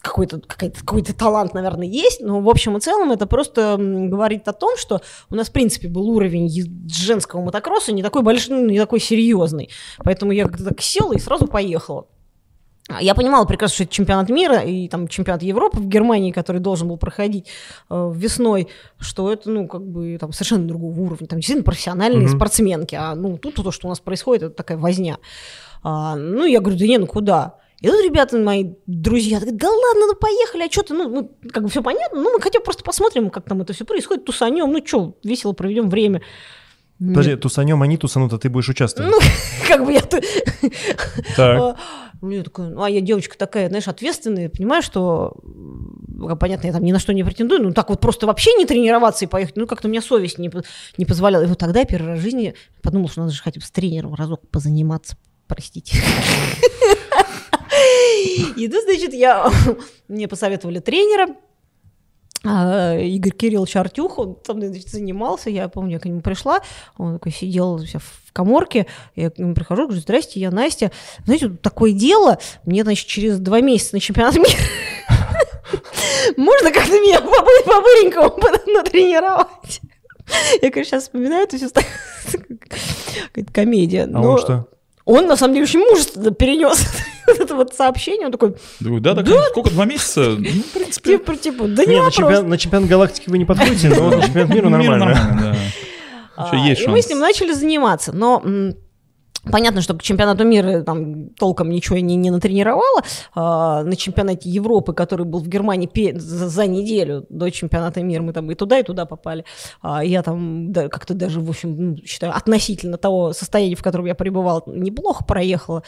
какой-то 0.00 0.40
какой 0.40 1.02
то 1.02 1.14
талант, 1.14 1.54
наверное, 1.54 1.86
есть, 1.86 2.20
но 2.20 2.40
в 2.40 2.48
общем 2.48 2.76
и 2.76 2.80
целом 2.80 3.12
это 3.12 3.26
просто 3.26 3.76
говорит 3.78 4.48
о 4.48 4.52
том, 4.52 4.76
что 4.76 5.02
у 5.28 5.34
нас, 5.34 5.48
в 5.48 5.52
принципе, 5.52 5.88
был 5.88 6.08
уровень 6.08 6.50
женского 6.88 7.42
мотокросса 7.42 7.92
не 7.92 8.02
такой 8.02 8.22
большой, 8.22 8.56
ну, 8.56 8.70
не 8.70 8.78
такой 8.78 9.00
серьезный. 9.00 9.70
Поэтому 9.98 10.32
я 10.32 10.46
как-то 10.46 10.64
так 10.64 10.80
села 10.80 11.12
и 11.12 11.18
сразу 11.18 11.46
поехала. 11.46 12.06
Я 13.00 13.14
понимала 13.14 13.44
прекрасно, 13.44 13.74
что 13.74 13.84
это 13.84 13.92
чемпионат 13.92 14.30
мира 14.30 14.60
и 14.60 14.88
там 14.88 15.06
чемпионат 15.06 15.42
Европы 15.42 15.78
в 15.78 15.86
Германии, 15.86 16.32
который 16.32 16.60
должен 16.60 16.88
был 16.88 16.96
проходить 16.96 17.46
э, 17.88 18.12
весной, 18.14 18.68
что 18.98 19.32
это, 19.32 19.48
ну, 19.48 19.68
как 19.68 19.86
бы 19.86 20.16
там 20.18 20.32
совершенно 20.32 20.66
другого 20.66 20.98
уровня. 20.98 21.28
Там 21.28 21.38
действительно 21.38 21.64
профессиональные 21.64 22.26
mm-hmm. 22.26 22.36
спортсменки, 22.36 22.94
а 22.96 23.14
ну 23.14 23.38
тут 23.38 23.54
то, 23.54 23.70
что 23.70 23.86
у 23.86 23.90
нас 23.90 24.00
происходит, 24.00 24.42
это 24.42 24.54
такая 24.54 24.76
возня. 24.76 25.18
А, 25.82 26.16
ну, 26.16 26.44
я 26.44 26.60
говорю, 26.60 26.78
да 26.78 26.86
не, 26.86 26.98
ну 26.98 27.06
куда? 27.06 27.56
И 27.80 27.86
тут 27.86 28.04
ребята 28.04 28.36
мои 28.36 28.72
друзья 28.86 29.38
говорят, 29.38 29.56
да 29.56 29.68
ладно, 29.68 30.06
ну 30.08 30.14
поехали, 30.14 30.66
а 30.66 30.70
что 30.70 30.82
ты, 30.82 30.94
ну, 30.94 31.08
ну, 31.08 31.32
как 31.50 31.62
бы 31.62 31.68
все 31.70 31.82
понятно, 31.82 32.20
ну 32.20 32.32
мы 32.32 32.40
хотя 32.40 32.58
бы 32.58 32.64
просто 32.64 32.84
посмотрим, 32.84 33.30
как 33.30 33.44
там 33.44 33.62
это 33.62 33.72
все 33.72 33.84
происходит, 33.84 34.26
тусанем, 34.26 34.70
ну 34.70 34.84
что, 34.84 35.16
весело 35.24 35.52
проведем 35.52 35.88
время. 35.88 36.20
Подожди, 36.98 37.36
тусанем, 37.36 37.80
они 37.80 37.96
тусанут, 37.96 38.34
а 38.34 38.38
ты 38.38 38.50
будешь 38.50 38.68
участвовать. 38.68 39.10
Ну, 39.10 39.18
как 39.68 39.86
бы 39.86 39.92
я... 39.92 40.02
Так. 41.36 41.78
А, 42.20 42.26
мне 42.26 42.42
такой, 42.42 42.70
ну, 42.70 42.82
а 42.82 42.90
я 42.90 43.00
девочка 43.00 43.36
такая, 43.36 43.68
знаешь, 43.68 43.88
ответственная, 43.88 44.48
понимаю, 44.48 44.82
что, 44.82 45.36
понятно, 46.38 46.66
я 46.66 46.72
там 46.72 46.82
ни 46.84 46.92
на 46.92 46.98
что 46.98 47.12
не 47.12 47.24
претендую, 47.24 47.62
ну, 47.62 47.72
так 47.72 47.88
вот 47.88 48.00
просто 48.00 48.26
вообще 48.26 48.52
не 48.54 48.66
тренироваться 48.66 49.24
и 49.24 49.28
поехать, 49.28 49.56
ну, 49.56 49.66
как-то 49.66 49.88
у 49.88 49.90
меня 49.90 50.02
совесть 50.02 50.38
не, 50.38 50.50
не 50.96 51.04
позволяла. 51.04 51.44
И 51.44 51.46
вот 51.46 51.58
тогда 51.58 51.80
я 51.80 51.86
первый 51.86 52.08
раз 52.08 52.18
в 52.20 52.22
жизни 52.22 52.54
подумал, 52.82 53.08
что 53.08 53.22
надо 53.22 53.32
же 53.32 53.42
хотя 53.42 53.60
бы 53.60 53.66
с 53.66 53.70
тренером 53.70 54.14
разок 54.14 54.48
позаниматься, 54.48 55.16
простите. 55.46 55.96
И 58.56 58.68
тут, 58.68 58.84
значит, 58.84 59.14
я, 59.14 59.50
мне 60.08 60.28
посоветовали 60.28 60.80
тренера, 60.80 61.34
а, 62.42 62.96
Игорь 62.96 63.32
Кириллович 63.32 63.76
Артюх, 63.76 64.18
он 64.18 64.34
там 64.34 64.60
значит, 64.60 64.88
занимался, 64.88 65.50
я 65.50 65.68
помню, 65.68 65.92
я 65.94 65.98
к 65.98 66.06
нему 66.06 66.20
пришла, 66.22 66.60
он 66.96 67.14
такой 67.14 67.32
сидел 67.32 67.78
в 67.78 68.32
коморке, 68.32 68.86
я 69.14 69.30
к 69.30 69.38
нему 69.38 69.54
прихожу, 69.54 69.84
говорю, 69.84 70.00
здрасте, 70.00 70.40
я 70.40 70.50
Настя. 70.50 70.90
Знаете, 71.24 71.48
вот 71.48 71.60
такое 71.60 71.92
дело, 71.92 72.38
мне, 72.64 72.82
значит, 72.82 73.06
через 73.06 73.38
два 73.38 73.60
месяца 73.60 73.94
на 73.94 74.00
чемпионат 74.00 74.36
мира 74.36 74.48
можно 76.36 76.72
как-то 76.72 76.92
меня 76.92 77.20
по-быренькому 77.20 78.38
натренировать? 78.74 79.80
Я, 80.62 80.70
конечно, 80.70 80.84
сейчас 80.84 81.02
вспоминаю, 81.04 81.44
это 81.44 81.56
все 81.56 81.68
комедия. 83.52 84.08
А 84.12 84.20
он 84.20 84.38
что? 84.38 84.68
Он, 85.10 85.26
на 85.26 85.36
самом 85.36 85.54
деле, 85.54 85.64
очень 85.64 85.80
мужественно 85.80 86.30
перенес 86.30 86.86
это 87.26 87.56
вот 87.56 87.74
сообщение, 87.74 88.26
он 88.26 88.32
такой... 88.32 88.54
Да, 88.78 89.16
так 89.16 89.24
да? 89.24 89.42
сколько, 89.50 89.70
два 89.70 89.84
месяца? 89.84 90.36
Ну, 90.38 90.62
в 90.62 90.72
принципе... 90.72 91.18
Типа, 91.18 91.36
типа, 91.36 91.66
да 91.66 91.84
не, 91.84 91.96
не 91.96 92.02
на, 92.02 92.12
чемпион, 92.12 92.48
на 92.48 92.56
чемпионат 92.56 92.88
галактики 92.88 93.28
вы 93.28 93.38
не 93.38 93.44
подходите, 93.44 93.88
но 93.88 94.10
на 94.10 94.22
чемпионат 94.22 94.54
мира 94.54 94.68
нормально. 94.68 95.06
нормально, 95.06 95.56
да. 96.38 96.72
И 96.72 96.86
мы 96.86 97.02
с 97.02 97.08
ним 97.08 97.18
начали 97.18 97.52
заниматься, 97.52 98.12
но 98.12 98.40
Понятно, 99.44 99.80
что 99.80 99.94
к 99.94 100.02
чемпионату 100.02 100.44
мира 100.44 100.82
там 100.82 101.30
толком 101.30 101.70
ничего 101.70 101.98
не, 101.98 102.16
не 102.16 102.30
натренировала. 102.30 103.02
А, 103.34 103.82
на 103.82 103.96
чемпионате 103.96 104.50
Европы, 104.50 104.92
который 104.92 105.24
был 105.24 105.40
в 105.40 105.48
Германии 105.48 105.88
за, 106.18 106.48
за 106.48 106.66
неделю 106.66 107.24
до 107.30 107.50
чемпионата 107.50 108.02
мира, 108.02 108.22
мы 108.22 108.32
там 108.32 108.50
и 108.50 108.54
туда, 108.54 108.78
и 108.78 108.82
туда 108.82 109.06
попали. 109.06 109.44
А, 109.80 110.04
я 110.04 110.22
там 110.22 110.72
да, 110.72 110.88
как-то 110.88 111.14
даже, 111.14 111.40
в 111.40 111.48
общем, 111.48 111.76
ну, 111.76 111.96
считаю, 112.04 112.36
относительно 112.36 112.98
того 112.98 113.32
состояния, 113.32 113.76
в 113.76 113.82
котором 113.82 114.06
я 114.06 114.14
пребывала, 114.14 114.62
неплохо 114.66 115.24
проехала, 115.24 115.82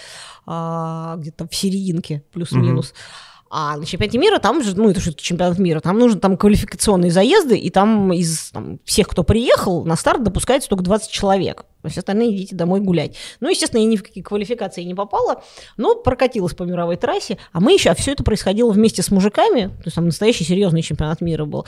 а, 0.47 1.17
где-то 1.19 1.47
в 1.47 1.55
серединке, 1.55 2.25
плюс-минус. 2.33 2.93
Mm-hmm. 2.93 3.32
А 3.55 3.77
на 3.77 3.85
чемпионате 3.85 4.17
мира 4.17 4.39
там 4.39 4.65
же, 4.65 4.75
ну 4.75 4.89
это 4.89 4.99
же 4.99 5.13
чемпионат 5.13 5.59
мира, 5.59 5.81
там 5.81 5.99
нужны 5.99 6.19
там 6.19 6.39
квалификационные 6.39 7.11
заезды, 7.11 7.59
и 7.59 7.69
там 7.69 8.11
из 8.11 8.51
там, 8.51 8.81
всех, 8.87 9.09
кто 9.09 9.25
приехал, 9.25 9.85
на 9.85 9.95
старт 9.95 10.23
допускается 10.23 10.71
только 10.71 10.83
20 10.83 11.11
человек. 11.11 11.67
То 11.83 11.89
есть 11.89 11.99
остальные 11.99 12.35
идите 12.35 12.57
домой 12.57 12.81
гулять. 12.81 13.15
Ну, 13.41 13.51
естественно, 13.51 13.81
я 13.81 13.87
ни 13.87 13.97
в 13.97 14.03
какие 14.03 14.25
квалификации 14.25 14.85
не 14.85 14.95
попала, 14.95 15.43
но 15.77 15.97
прокатилась 15.97 16.55
по 16.55 16.63
мировой 16.63 16.97
трассе. 16.97 17.37
А 17.53 17.61
мы 17.61 17.75
еще, 17.75 17.91
а 17.91 17.95
все 17.95 18.13
это 18.13 18.25
происходило 18.25 18.71
вместе 18.71 19.03
с 19.03 19.11
мужиками, 19.11 19.67
то 19.67 19.83
есть 19.85 19.97
там 19.97 20.07
настоящий 20.07 20.45
серьезный 20.45 20.81
чемпионат 20.81 21.21
мира 21.21 21.45
был. 21.45 21.67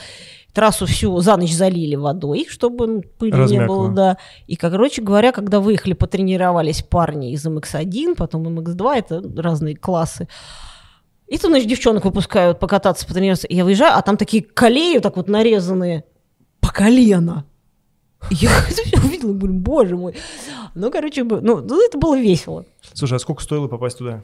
Трассу 0.53 0.87
всю 0.87 1.19
за 1.19 1.37
ночь 1.37 1.53
залили 1.53 1.95
водой, 1.95 2.47
чтобы 2.49 2.87
ну, 2.87 3.03
пыли 3.19 3.33
Размякла. 3.33 3.61
не 3.61 3.67
было, 3.67 3.89
да. 3.89 4.17
И, 4.47 4.55
короче 4.55 5.03
говоря, 5.03 5.31
когда 5.31 5.59
выехали, 5.59 5.93
потренировались 5.93 6.81
парни 6.81 7.31
из 7.31 7.45
MX-1, 7.45 8.15
потом 8.15 8.47
MX-2, 8.47 8.95
это 8.95 9.23
разные 9.39 9.75
классы, 9.75 10.27
и 11.27 11.37
тут, 11.37 11.49
значит, 11.49 11.67
девчонок 11.67 12.05
выпускают 12.05 12.59
покататься, 12.59 13.07
потренироваться. 13.07 13.47
Я 13.49 13.65
выезжаю, 13.65 13.97
а 13.97 14.01
там 14.01 14.15
такие 14.17 14.43
колеи 14.43 14.99
так 14.99 15.15
вот 15.17 15.27
нарезанные 15.27 16.03
по 16.59 16.71
колено. 16.71 17.45
Я 18.29 18.49
увидела, 19.03 19.33
говорю, 19.33 19.53
боже 19.55 19.97
мой. 19.97 20.15
Ну, 20.75 20.91
короче, 20.91 21.23
ну, 21.23 21.39
ну, 21.41 21.85
это 21.85 21.97
было 21.97 22.17
весело. 22.17 22.65
Слушай, 22.93 23.15
а 23.15 23.19
сколько 23.19 23.43
стоило 23.43 23.67
попасть 23.67 23.97
туда? 23.97 24.23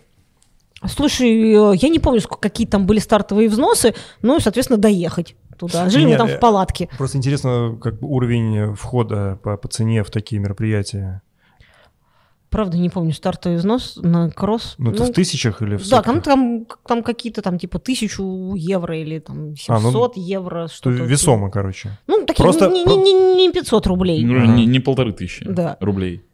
Слушай, 0.88 1.54
э, 1.54 1.76
я 1.76 1.90
не 1.90 2.00
помню, 2.00 2.22
сколько, 2.22 2.42
какие 2.42 2.66
там 2.66 2.86
были 2.88 3.00
стартовые 3.00 3.50
взносы, 3.50 3.94
ну, 4.22 4.38
и, 4.38 4.42
соответственно, 4.42 4.80
доехать 4.80 5.36
туда. 5.58 5.90
Жили 5.90 6.06
Нет, 6.06 6.20
мы 6.20 6.28
там 6.28 6.38
в 6.38 6.40
палатке. 6.40 6.90
Просто 6.98 7.18
интересно, 7.18 7.78
как 7.82 8.00
бы 8.00 8.08
уровень 8.08 8.74
входа 8.74 9.40
по, 9.44 9.58
по 9.58 9.68
цене 9.68 10.04
в 10.04 10.10
такие 10.10 10.42
мероприятия. 10.42 11.22
Правда, 12.52 12.78
не 12.78 12.90
помню, 12.90 13.14
стартовый 13.14 13.58
взнос 13.60 13.98
на 14.04 14.30
кросс. 14.30 14.76
Ну, 14.78 14.92
это 14.92 15.04
ну, 15.04 15.10
в 15.10 15.14
тысячах 15.14 15.62
или 15.62 15.78
в 15.78 15.90
Да, 15.90 16.02
там, 16.02 16.22
там, 16.22 16.68
там 16.86 17.02
какие-то 17.02 17.42
там 17.42 17.58
типа 17.58 17.80
тысячу 17.80 18.54
евро 18.56 19.00
или 19.00 19.20
там 19.20 19.56
700 19.56 19.68
а, 19.70 19.80
ну, 19.80 20.12
евро. 20.16 20.68
Что 20.68 20.90
весомо, 20.90 21.50
короче. 21.50 21.98
Ну, 22.08 22.26
такие 22.26 22.44
Просто... 22.44 22.70
не, 22.70 22.84
не, 22.84 23.14
не, 23.14 23.48
не 23.48 23.54
500 23.54 23.88
рублей. 23.88 24.26
Ну, 24.26 24.46
не, 24.46 24.66
не 24.66 24.82
полторы 24.82 25.14
тысячи 25.14 25.46
да. 25.46 25.78
рублей. 25.80 26.26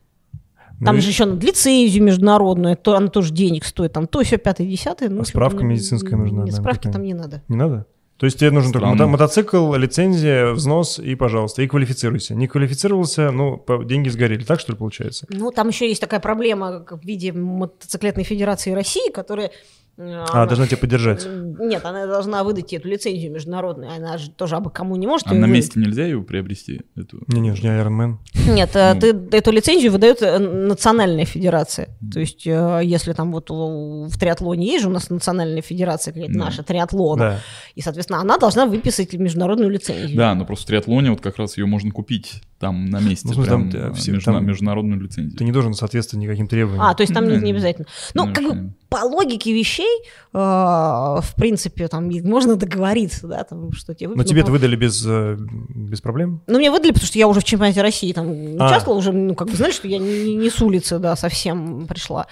Там 0.84 0.96
ну, 0.96 1.02
же 1.02 1.08
и... 1.08 1.12
еще 1.12 1.26
надо 1.26 1.46
лицензию 1.46 2.04
международную, 2.04 2.78
то, 2.78 2.96
она 2.96 3.10
тоже 3.10 3.32
денег 3.32 3.64
стоит, 3.64 3.94
там 3.94 4.08
то 4.08 4.24
все 4.24 4.38
пятое, 4.38 4.66
десятое. 4.66 5.10
Ну, 5.10 5.22
а 5.22 5.26
справка 5.26 5.64
медицинская 5.64 6.18
нужна? 6.18 6.46
Нет, 6.46 6.56
справки 6.56 6.88
там 6.88 7.04
не 7.04 7.14
надо. 7.14 7.44
Не 7.48 7.58
надо? 7.58 7.86
То 8.18 8.26
есть 8.26 8.40
тебе 8.40 8.50
нужен 8.50 8.70
Странно. 8.70 8.98
только 8.98 9.08
мотоцикл, 9.08 9.74
лицензия, 9.76 10.52
взнос 10.52 10.98
и, 10.98 11.14
пожалуйста, 11.16 11.62
и 11.62 11.68
квалифицируйся. 11.68 12.34
Не 12.34 12.48
квалифицировался, 12.48 13.30
ну, 13.32 13.64
деньги 13.86 14.10
сгорели. 14.10 14.44
Так, 14.44 14.60
что 14.60 14.72
ли, 14.72 14.78
получается? 14.78 15.28
Ну, 15.30 15.52
там 15.52 15.68
еще 15.68 15.88
есть 15.88 16.02
такая 16.02 16.20
проблема 16.20 16.84
в 16.90 17.06
виде 17.06 17.32
мотоциклетной 17.32 18.24
федерации 18.24 18.72
России, 18.72 19.12
которая 19.12 19.52
а, 20.00 20.26
она... 20.32 20.46
должна 20.46 20.68
тебя 20.68 20.78
поддержать? 20.78 21.26
Нет, 21.26 21.84
она 21.84 22.06
должна 22.06 22.44
выдать 22.44 22.72
эту 22.74 22.88
лицензию 22.88 23.32
международную. 23.32 23.92
Она 23.92 24.18
же 24.18 24.30
тоже 24.30 24.56
абы 24.56 24.70
кому 24.70 24.96
не 24.96 25.08
может. 25.08 25.28
А 25.28 25.34
на 25.34 25.46
месте 25.46 25.80
нельзя 25.80 26.06
ее 26.06 26.22
приобрести? 26.22 26.82
Эту... 26.96 27.24
Не, 27.28 27.40
не, 27.42 27.50
не 27.50 27.56
Iron 27.56 27.98
Man. 27.98 28.18
Нет, 28.48 28.72
ну. 28.74 29.00
ты, 29.00 29.36
эту 29.36 29.52
лицензию 29.52 29.92
выдает 29.92 30.22
э, 30.22 30.38
национальная 30.38 31.26
федерация. 31.26 31.90
То 32.14 32.20
есть, 32.20 32.46
э, 32.46 32.82
если 32.84 33.14
там 33.14 33.32
вот 33.32 33.50
в 33.50 34.20
триатлоне 34.20 34.68
есть 34.68 34.84
же 34.84 34.90
у 34.90 34.94
нас 34.94 35.10
национальная 35.10 35.64
федерация, 35.64 36.14
какая-то 36.14 36.34
да. 36.34 36.46
наша 36.46 36.64
триатлон, 36.64 37.20
да. 37.20 37.40
и, 37.74 37.82
соответственно, 37.82 38.22
она 38.22 38.38
должна 38.38 38.68
выписать 38.68 39.14
международную 39.14 39.72
лицензию. 39.72 40.16
Да, 40.16 40.36
но 40.36 40.46
просто 40.46 40.66
в 40.66 40.68
триатлоне 40.68 41.10
вот 41.10 41.22
как 41.22 41.38
раз 41.38 41.58
ее 41.58 41.66
можно 41.66 41.92
купить 41.92 42.44
там 42.60 42.86
на 42.90 43.00
месте, 43.00 43.28
ну, 43.28 43.34
смысле, 43.34 43.52
прям, 43.52 43.72
там, 43.72 43.94
все, 43.94 44.12
между, 44.12 44.32
там, 44.32 44.46
международную 44.46 45.00
лицензию. 45.00 45.38
Ты 45.38 45.44
не 45.44 45.52
должен 45.52 45.74
соответствовать 45.74 46.24
никаким 46.24 46.48
требованиям. 46.48 46.86
А, 46.86 46.94
то 46.96 47.04
есть 47.04 47.14
там 47.14 47.28
не, 47.28 47.38
не 47.38 47.52
обязательно. 47.52 47.88
Ну, 48.14 48.34
как 48.34 48.44
бы 48.44 48.74
по 48.90 49.04
логике 49.04 49.54
вещей, 49.54 50.02
э, 50.34 50.38
в 50.38 51.34
принципе, 51.36 51.88
там 51.88 52.10
можно 52.24 52.56
договориться, 52.56 53.28
да, 53.28 53.44
там, 53.44 53.72
что 53.74 53.94
тебе. 53.94 54.10
Но 54.10 54.24
тебе 54.24 54.42
это 54.42 54.52
выдали 54.52 54.76
без, 54.76 55.06
э, 55.06 55.38
без 55.70 56.02
проблем? 56.02 56.42
Ну, 56.48 56.58
мне 56.58 56.72
выдали, 56.72 56.92
потому 56.92 57.08
что 57.08 57.20
я 57.20 57.28
уже 57.28 57.42
в 57.42 57.44
чемпионате 57.44 57.82
России 57.82 58.12
там 58.14 58.28
а. 58.28 58.68
участвовала, 58.68 59.00
уже, 59.00 59.12
ну, 59.12 59.36
как 59.36 59.50
бы, 59.50 59.56
знали, 59.56 59.72
что 59.72 59.88
я 59.88 60.00
не, 60.00 60.36
не 60.36 60.50
с 60.50 60.62
улицы, 60.62 61.00
да, 61.00 61.16
совсем 61.16 61.86
пришла. 61.86 62.28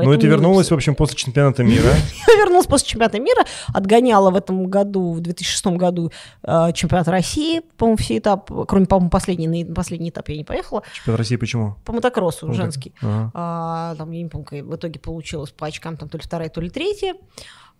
Поэтому... 0.00 0.14
Ну, 0.14 0.18
и 0.18 0.20
ты 0.20 0.26
вернулась, 0.26 0.70
в 0.70 0.74
общем, 0.74 0.94
после 0.94 1.16
чемпионата 1.16 1.62
мира. 1.62 1.90
Я 2.28 2.34
вернулась 2.36 2.66
после 2.66 2.88
чемпионата 2.88 3.20
мира, 3.20 3.44
отгоняла 3.74 4.30
в 4.30 4.36
этом 4.36 4.66
году, 4.66 5.12
в 5.12 5.20
2006 5.20 5.66
году 5.66 6.10
э, 6.42 6.72
чемпионат 6.74 7.08
России, 7.08 7.60
по-моему, 7.76 7.96
все 7.98 8.18
этапы, 8.18 8.64
кроме, 8.66 8.86
по-моему, 8.86 9.10
последний, 9.10 9.64
последний 9.64 10.10
этап 10.10 10.28
я 10.28 10.36
не 10.36 10.44
поехала. 10.44 10.82
Чемпионат 10.94 11.18
России 11.18 11.36
почему? 11.36 11.76
По 11.84 11.92
мотокроссу, 11.92 12.52
женский. 12.52 12.94
А, 13.02 13.94
там, 13.96 14.10
я 14.10 14.22
не 14.22 14.28
помню, 14.28 14.64
в 14.64 14.76
итоге 14.76 14.98
получилось 14.98 15.50
по 15.50 15.66
очкам 15.66 15.96
там 15.96 16.08
то 16.08 16.16
ли 16.16 16.24
вторая, 16.24 16.48
то 16.48 16.60
ли 16.60 16.70
третья. 16.70 17.14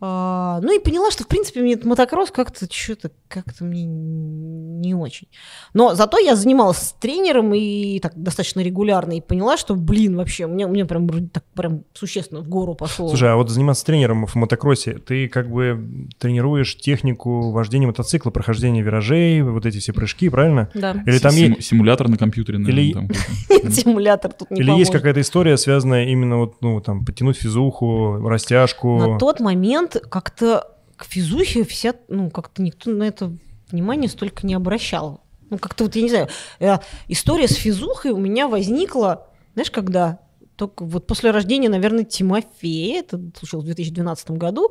А, 0.03 0.61
ну 0.63 0.75
и 0.75 0.83
поняла, 0.83 1.11
что 1.11 1.25
в 1.25 1.29
принципе 1.29 1.61
мне 1.61 1.75
этот 1.75 1.85
мотокросс 1.85 2.31
как-то 2.31 2.67
что-то 2.73 3.11
как-то 3.29 3.65
мне 3.65 3.85
не 3.85 4.95
очень. 4.95 5.29
Но 5.75 5.95
зато 5.95 6.19
я 6.19 6.37
занималась 6.37 6.79
с 6.79 6.93
тренером 6.93 7.55
и 7.55 8.01
так 8.01 8.13
достаточно 8.17 8.61
регулярно 8.61 9.17
и 9.19 9.21
поняла, 9.21 9.59
что, 9.59 9.75
блин, 9.75 10.17
вообще, 10.17 10.47
мне, 10.47 10.67
мне 10.67 10.87
прям 10.87 11.29
так 11.29 11.45
прям 11.55 11.85
существенно 11.93 12.41
в 12.41 12.49
гору 12.49 12.75
пошло. 12.75 13.09
Слушай, 13.09 13.33
а 13.33 13.37
вот 13.37 13.51
заниматься 13.51 13.85
тренером 13.85 14.27
в 14.27 14.35
мотокроссе, 14.37 14.95
ты 14.95 15.29
как 15.29 15.51
бы 15.51 16.09
тренируешь 16.19 16.77
технику 16.79 17.51
вождения 17.51 17.87
мотоцикла, 17.87 18.31
прохождения 18.31 18.81
виражей, 18.81 19.43
вот 19.43 19.67
эти 19.67 19.79
все 19.79 19.93
прыжки, 19.93 20.31
правильно? 20.31 20.71
Да. 20.75 21.03
Или 21.07 21.19
там 21.19 21.33
Сим- 21.33 21.55
есть... 21.57 21.69
Симулятор 21.69 22.09
на 22.09 22.17
компьютере, 22.17 22.59
наверное, 22.59 23.09
Или... 23.51 23.71
Симулятор 23.71 24.33
тут 24.33 24.51
не 24.51 24.61
Или 24.61 24.71
есть 24.79 24.91
какая-то 24.91 25.21
история, 25.21 25.59
связанная 25.59 26.07
именно 26.07 26.39
вот, 26.39 26.55
ну, 26.63 26.81
там, 26.81 27.05
подтянуть 27.05 27.37
физуху, 27.37 28.17
растяжку? 28.27 28.99
На 28.99 29.19
тот 29.19 29.41
момент 29.41 29.90
момент 29.91 30.11
как-то 30.11 30.77
к 30.97 31.05
физухе 31.05 31.65
вся, 31.65 31.95
ну, 32.09 32.31
как-то 32.31 32.63
никто 32.63 32.91
на 32.91 33.05
это 33.05 33.33
внимание 33.71 34.09
столько 34.09 34.47
не 34.47 34.55
обращал. 34.55 35.23
Ну, 35.49 35.59
как-то 35.59 35.85
вот, 35.85 35.97
я 35.97 36.03
не 36.03 36.11
знаю, 36.11 36.29
э, 36.61 36.77
история 37.09 37.49
с 37.49 37.55
физухой 37.55 38.13
у 38.13 38.19
меня 38.19 38.49
возникла, 38.49 39.27
знаешь, 39.55 39.71
когда? 39.71 40.21
Только 40.57 40.85
вот 40.85 41.07
после 41.07 41.31
рождения, 41.31 41.69
наверное, 41.69 42.05
Тимофея, 42.05 43.01
это 43.01 43.19
случилось 43.37 43.65
в 43.65 43.67
2012 43.67 44.33
году, 44.33 44.71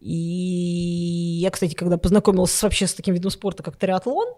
и 0.00 1.38
я, 1.40 1.50
кстати, 1.50 1.74
когда 1.74 1.98
познакомилась 1.98 2.62
вообще 2.62 2.86
с 2.86 2.94
таким 2.94 3.14
видом 3.14 3.30
спорта, 3.30 3.62
как 3.62 3.76
триатлон, 3.76 4.28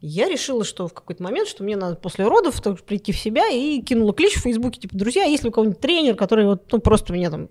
я 0.00 0.28
решила, 0.28 0.64
что 0.64 0.88
в 0.88 0.94
какой-то 0.94 1.22
момент, 1.22 1.46
что 1.48 1.62
мне 1.62 1.76
надо 1.76 1.96
после 1.96 2.26
родов 2.26 2.60
прийти 2.82 3.12
в 3.12 3.18
себя 3.18 3.48
и 3.48 3.80
кинула 3.82 4.14
клич 4.14 4.34
в 4.34 4.40
Фейсбуке, 4.40 4.80
типа, 4.80 4.96
друзья, 4.96 5.24
есть 5.24 5.44
ли 5.44 5.50
у 5.50 5.52
кого-нибудь 5.52 5.80
тренер, 5.80 6.16
который 6.16 6.46
вот, 6.46 6.72
ну, 6.72 6.78
просто 6.80 7.12
меня 7.12 7.30
там 7.30 7.48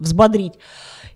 взбодрить. 0.00 0.54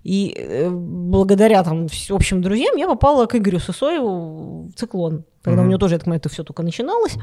И 0.03 0.35
э, 0.37 0.69
благодаря 0.69 1.63
там 1.63 1.87
общим 2.09 2.41
друзьям 2.41 2.75
я 2.77 2.87
попала 2.87 3.25
к 3.25 3.35
Игорю 3.35 3.59
Сысоеву 3.59 4.67
в 4.67 4.73
циклон, 4.75 5.25
когда 5.41 5.61
mm-hmm. 5.61 5.65
у 5.65 5.67
него 5.69 5.79
тоже, 5.79 5.95
это, 5.95 6.09
это 6.11 6.29
все 6.29 6.43
только 6.43 6.61
начиналось. 6.63 7.15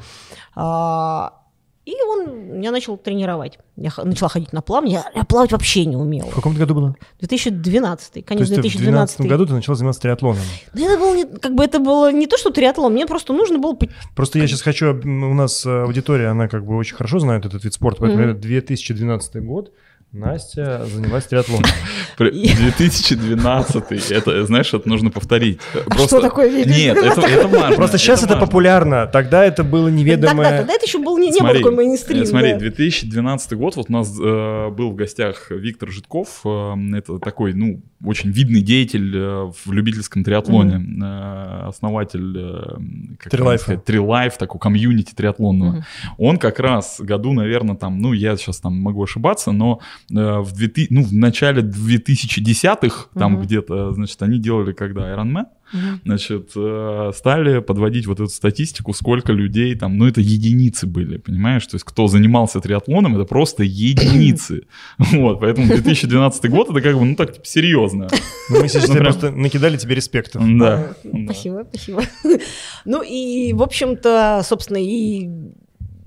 А, 0.57 1.43
и 1.85 1.95
он 2.01 2.59
меня 2.59 2.71
начал 2.71 2.97
тренировать. 2.97 3.59
Я 3.77 3.91
начала 4.05 4.29
ходить 4.29 4.53
на 4.53 4.63
плавание. 4.63 5.03
Я, 5.15 5.21
я 5.21 5.25
плавать 5.25 5.51
вообще 5.51 5.85
не 5.85 5.97
умела. 5.97 6.31
В 6.31 6.35
каком 6.35 6.55
году 6.55 6.75
было? 6.75 6.97
2012. 7.19 8.25
Конец 8.25 8.49
то 8.49 8.55
есть 8.55 8.55
2012 8.55 9.17
в 9.17 9.19
2012 9.19 9.21
году 9.27 9.47
ты 9.47 9.53
начала 9.55 9.75
заниматься 9.75 10.03
триатлоном? 10.03 10.43
Да 10.75 10.81
это 10.81 10.97
было 10.97 11.17
не, 11.17 11.25
как 11.25 11.55
бы 11.57 11.65
это 11.65 11.81
было 11.81 12.13
не 12.13 12.29
то, 12.29 12.39
что 12.39 12.51
триатлон, 12.51 12.93
мне 12.93 13.07
просто 13.07 13.33
нужно 13.33 13.59
было... 13.59 13.77
Просто 14.15 14.39
я 14.39 14.47
сейчас 14.47 14.63
хочу... 14.63 14.93
У 14.93 15.35
нас 15.35 15.67
аудитория, 15.67 16.29
она 16.29 16.47
как 16.47 16.65
бы 16.65 16.77
очень 16.77 16.95
хорошо 16.95 17.19
знает 17.19 17.47
этот 17.47 17.65
вид 17.65 17.75
спорта, 17.75 18.01
поэтому 18.03 18.27
mm-hmm. 18.27 18.35
2012 18.35 19.45
год. 19.45 19.73
Настя 20.13 20.85
занялась 20.85 21.25
триатлоном. 21.25 21.65
2012 22.19 24.11
это, 24.11 24.45
знаешь, 24.45 24.75
это 24.75 24.87
нужно 24.87 25.11
повторить. 25.11 25.59
А 25.75 25.79
Просто... 25.89 26.19
что 26.19 26.21
такое 26.21 26.51
Нет, 26.67 26.99
это, 26.99 27.23
это 27.23 27.49
важно. 27.49 27.77
Просто 27.77 27.97
сейчас 27.97 28.23
это, 28.23 28.35
это 28.35 28.45
популярно, 28.45 29.07
тогда 29.07 29.43
это 29.43 29.65
было 29.65 29.89
неведомое... 29.89 30.45
Тогда, 30.45 30.59
тогда 30.59 30.75
это 30.75 30.85
еще 30.85 30.99
был 30.99 31.17
не, 31.17 31.29
не 31.29 31.33
смотри, 31.33 31.63
был 31.63 31.71
такой 31.71 31.85
мейнстрим. 31.85 32.27
Смотри, 32.27 32.53
да. 32.53 32.59
2012 32.59 33.53
год, 33.55 33.77
вот 33.77 33.87
у 33.89 33.93
нас 33.93 34.15
э, 34.21 34.69
был 34.69 34.91
в 34.91 34.97
гостях 34.97 35.51
Виктор 35.51 35.91
Житков, 35.91 36.43
э, 36.45 36.75
это 36.95 37.19
такой, 37.19 37.55
ну, 37.55 37.81
очень 38.05 38.31
видный 38.31 38.61
деятель 38.61 39.17
э, 39.17 39.51
в 39.65 39.73
любительском 39.73 40.25
триатлоне, 40.25 40.75
mm-hmm. 40.75 41.65
э, 41.65 41.69
основатель... 41.69 42.37
Э, 42.37 43.29
Трилайфа. 43.31 43.79
Трилайф, 43.79 44.37
такой 44.37 44.61
комьюнити 44.61 45.15
триатлонного. 45.15 45.77
Mm-hmm. 45.77 46.15
Он 46.19 46.37
как 46.39 46.59
раз 46.59 47.01
году, 47.01 47.33
наверное, 47.33 47.77
там, 47.77 47.99
ну, 47.99 48.13
я 48.13 48.37
сейчас 48.37 48.61
там 48.61 48.75
могу 48.75 49.03
ошибаться, 49.03 49.53
но 49.53 49.81
в, 50.11 50.53
2000, 50.53 50.93
ну, 50.93 51.03
в 51.03 51.13
начале 51.13 51.63
2010-х, 51.63 53.09
там 53.15 53.35
угу. 53.35 53.45
где-то, 53.45 53.93
значит, 53.93 54.21
они 54.23 54.39
делали 54.39 54.73
когда 54.73 55.13
Iron 55.15 55.33
Man, 55.33 55.47
угу. 55.73 56.01
значит, 56.05 56.51
э, 56.57 57.11
стали 57.15 57.61
подводить 57.61 58.07
вот 58.07 58.21
эту 58.21 58.29
статистику, 58.29 58.93
сколько 58.93 59.33
людей 59.33 59.75
там, 59.75 59.97
ну, 59.99 60.07
это 60.07 60.21
единицы 60.21 60.87
были, 60.87 61.17
понимаешь? 61.17 61.67
То 61.67 61.77
есть 61.77 61.85
кто 61.85 62.07
занимался 62.07 62.61
триатлоном, 62.61 63.17
это 63.17 63.25
просто 63.25 63.63
единицы. 63.63 64.63
Вот, 65.13 65.41
поэтому 65.41 65.67
2012 65.67 66.51
год, 66.51 66.71
это 66.71 66.81
как 66.81 66.97
бы, 66.97 67.05
ну, 67.05 67.17
так, 67.17 67.35
типа, 67.35 67.47
серьезно. 67.47 68.09
Ну, 68.51 68.61
мы 68.61 68.69
сейчас 68.69 68.87
просто 68.91 69.31
накидали 69.31 69.77
тебе 69.77 69.95
респектов. 69.95 70.43
Да. 70.59 70.95
Спасибо, 71.25 71.67
спасибо. 71.73 72.03
Ну, 72.85 73.03
и, 73.03 73.53
в 73.53 73.63
общем-то, 73.63 74.43
собственно, 74.45 74.79
и 74.79 75.29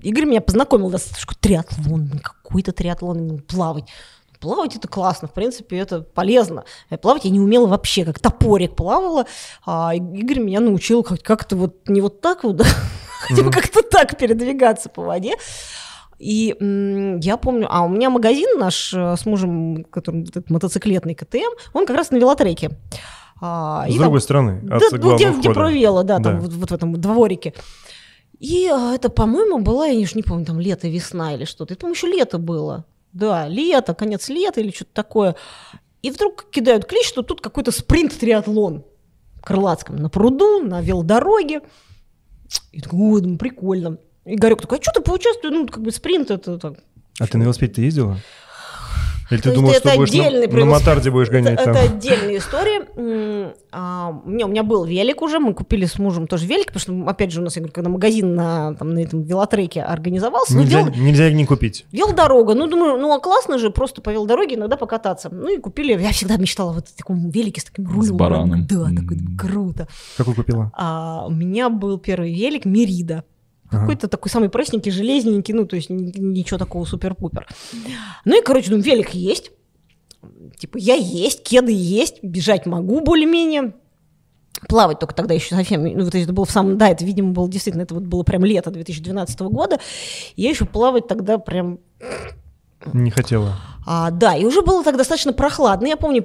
Игорь 0.06 0.24
меня 0.24 0.40
познакомил, 0.40 0.88
да, 0.88 0.98
что 0.98 1.34
триатлон, 1.34 2.20
какой-то 2.22 2.70
триатлон, 2.70 3.40
плавать. 3.40 3.88
Плавать 4.38 4.76
это 4.76 4.86
классно, 4.86 5.26
в 5.26 5.32
принципе, 5.32 5.78
это 5.78 6.00
полезно. 6.00 6.64
Плавать 7.02 7.24
я 7.24 7.30
не 7.32 7.40
умела 7.40 7.66
вообще, 7.66 8.04
как 8.04 8.20
топорик 8.20 8.76
плавала. 8.76 9.26
А 9.64 9.92
Игорь 9.96 10.38
меня 10.38 10.60
научил 10.60 11.02
как-то 11.02 11.56
вот 11.56 11.88
не 11.88 12.00
вот 12.00 12.20
так 12.20 12.44
вот, 12.44 12.56
да, 12.56 12.64
хотя 13.20 13.42
бы 13.42 13.50
как-то 13.50 13.82
так 13.82 14.16
передвигаться 14.16 14.88
по 14.88 15.02
воде. 15.02 15.34
И 16.20 16.54
я 17.20 17.36
помню, 17.36 17.66
а 17.68 17.84
у 17.84 17.88
меня 17.88 18.08
магазин 18.08 18.60
наш 18.60 18.94
э, 18.94 19.16
с 19.16 19.26
мужем, 19.26 19.84
который 19.90 20.22
этот 20.22 20.48
мотоциклетный 20.48 21.16
КТМ, 21.16 21.50
он 21.72 21.84
как 21.84 21.96
раз 21.96 22.10
на 22.12 22.16
велотреке. 22.16 22.70
А, 23.40 23.86
с 23.88 23.94
другой 23.94 24.20
там, 24.20 24.24
стороны, 24.24 24.50
от 24.70 24.80
да, 24.80 24.86
ну, 24.92 25.14
где, 25.14 25.30
где 25.30 25.50
провела, 25.50 26.04
да, 26.04 26.18
да. 26.18 26.30
там 26.30 26.40
вот, 26.40 26.52
вот 26.52 26.70
в 26.70 26.74
этом 26.74 26.98
дворике. 26.98 27.52
И 28.38 28.66
а, 28.66 28.94
это, 28.94 29.08
по-моему, 29.08 29.60
была, 29.60 29.86
я 29.86 30.06
не 30.14 30.22
помню, 30.22 30.44
там 30.44 30.60
лето, 30.60 30.88
весна 30.88 31.34
или 31.34 31.44
что-то. 31.44 31.74
Это, 31.74 31.80
по-моему, 31.80 31.94
еще 31.94 32.06
лето 32.06 32.38
было. 32.38 32.84
Да, 33.12 33.48
лето, 33.48 33.94
конец 33.94 34.28
лета 34.28 34.60
или 34.60 34.70
что-то 34.70 34.92
такое. 34.92 35.36
И 36.02 36.10
вдруг 36.10 36.50
кидают 36.50 36.84
клич, 36.84 37.08
что 37.08 37.22
тут 37.22 37.40
какой-то 37.40 37.72
спринт-триатлон 37.72 38.84
в 39.36 39.42
Крылатском. 39.42 39.96
На 39.96 40.10
пруду, 40.10 40.60
на 40.60 40.82
велодороге. 40.82 41.62
И 42.72 42.80
такой, 42.80 42.98
ой, 42.98 43.20
думаю, 43.22 43.38
прикольно. 43.38 43.98
Игорек 44.24 44.60
такой, 44.60 44.78
а 44.78 44.82
что 44.82 44.92
ты 44.92 45.00
поучаствуешь? 45.00 45.54
Ну, 45.54 45.66
как 45.66 45.82
бы 45.82 45.90
спринт 45.90 46.30
это 46.30 46.58
так. 46.58 46.74
А 47.18 47.26
ты 47.26 47.38
на 47.38 47.44
велосипеде 47.44 47.82
ездила? 47.82 48.18
Или 49.30 49.40
ты 49.40 49.52
думал, 49.52 49.72
что 49.72 49.96
будешь 49.96 50.12
на, 50.12 50.58
на 50.58 50.64
мотарде 50.66 51.10
будешь 51.10 51.28
гонять 51.28 51.54
это, 51.54 51.64
там? 51.64 51.76
Это 51.76 51.94
отдельная 51.94 52.38
история. 52.38 52.86
А, 53.72 54.20
у, 54.24 54.28
меня, 54.28 54.46
у 54.46 54.48
меня 54.48 54.62
был 54.62 54.84
велик 54.84 55.20
уже, 55.20 55.38
мы 55.38 55.52
купили 55.52 55.84
с 55.84 55.98
мужем 55.98 56.26
тоже 56.26 56.46
велик, 56.46 56.72
потому 56.72 56.80
что, 56.80 57.10
опять 57.10 57.32
же, 57.32 57.40
у 57.40 57.44
нас, 57.44 57.56
я 57.56 57.60
говорю, 57.60 57.74
когда 57.74 57.90
магазин 57.90 58.34
на, 58.34 58.74
там, 58.74 58.94
на 58.94 59.00
этом 59.00 59.22
велотреке 59.22 59.82
организовался. 59.82 60.56
Нельзя, 60.56 60.84
ну, 60.84 60.90
вел, 60.92 61.02
нельзя 61.02 61.30
не 61.30 61.44
купить. 61.44 61.86
Велодорога. 61.92 62.54
Ну, 62.54 62.68
думаю, 62.68 62.98
ну, 62.98 63.12
а 63.12 63.20
классно 63.20 63.58
же 63.58 63.70
просто 63.70 64.00
по 64.00 64.10
велодороге 64.10 64.54
иногда 64.54 64.76
покататься. 64.76 65.28
Ну, 65.30 65.54
и 65.54 65.58
купили. 65.58 66.00
Я 66.00 66.12
всегда 66.12 66.36
мечтала 66.36 66.72
вот 66.72 66.88
в 66.88 66.96
таком 66.96 67.28
велике 67.30 67.60
с 67.60 67.64
таким 67.64 67.86
рулем. 67.86 68.02
С 68.02 68.10
бараном. 68.12 68.66
Да, 68.66 68.90
такой, 68.94 69.18
круто. 69.36 69.88
Какой 70.16 70.34
купила? 70.34 70.70
А, 70.74 71.26
у 71.26 71.30
меня 71.30 71.68
был 71.68 71.98
первый 71.98 72.32
велик 72.32 72.64
Мерида. 72.64 73.24
Какой-то 73.70 74.08
такой 74.08 74.30
самый 74.30 74.48
простенький, 74.48 74.92
железненький, 74.92 75.54
ну, 75.54 75.66
то 75.66 75.76
есть 75.76 75.90
ничего 75.90 76.58
такого 76.58 76.84
супер-пупер. 76.84 77.46
Ну 78.24 78.38
и, 78.38 78.44
короче, 78.44 78.70
думаю, 78.70 78.84
велик 78.84 79.10
есть 79.10 79.50
типа, 80.58 80.78
я 80.78 80.94
есть, 80.94 81.42
кеды 81.42 81.72
есть, 81.72 82.22
бежать 82.22 82.66
могу 82.66 83.00
более-менее. 83.00 83.74
плавать 84.68 84.98
только 84.98 85.14
тогда 85.14 85.34
еще 85.34 85.54
совсем, 85.54 85.84
ну, 85.84 86.04
вот 86.04 86.14
это 86.14 86.32
было 86.32 86.44
в 86.44 86.50
самом, 86.50 86.78
да, 86.78 86.88
это, 86.88 87.04
видимо, 87.04 87.32
было 87.32 87.48
действительно, 87.48 87.82
это 87.82 87.94
вот 87.94 88.04
было 88.04 88.22
прям 88.22 88.44
лето 88.44 88.70
2012 88.70 89.40
года, 89.40 89.78
я 90.34 90.48
еще 90.48 90.64
плавать 90.64 91.06
тогда 91.06 91.38
прям... 91.38 91.78
Не 92.92 93.10
хотела. 93.10 93.56
А, 93.86 94.10
да, 94.10 94.36
и 94.36 94.44
уже 94.44 94.62
было 94.62 94.84
так 94.84 94.96
достаточно 94.96 95.32
прохладно. 95.32 95.86
Я 95.86 95.96
помню, 95.96 96.22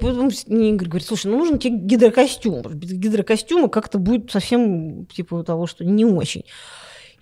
мне 0.48 0.70
Игорь 0.70 0.88
говорит, 0.88 1.06
слушай, 1.06 1.26
ну 1.26 1.38
нужен 1.38 1.58
тебе 1.58 1.76
гидрокостюм. 1.76 2.62
Без 2.74 2.92
гидрокостюма 2.92 3.68
как-то 3.68 3.98
будет 3.98 4.30
совсем 4.30 5.06
типа 5.06 5.42
того, 5.44 5.66
что 5.66 5.84
не 5.84 6.04
очень. 6.04 6.44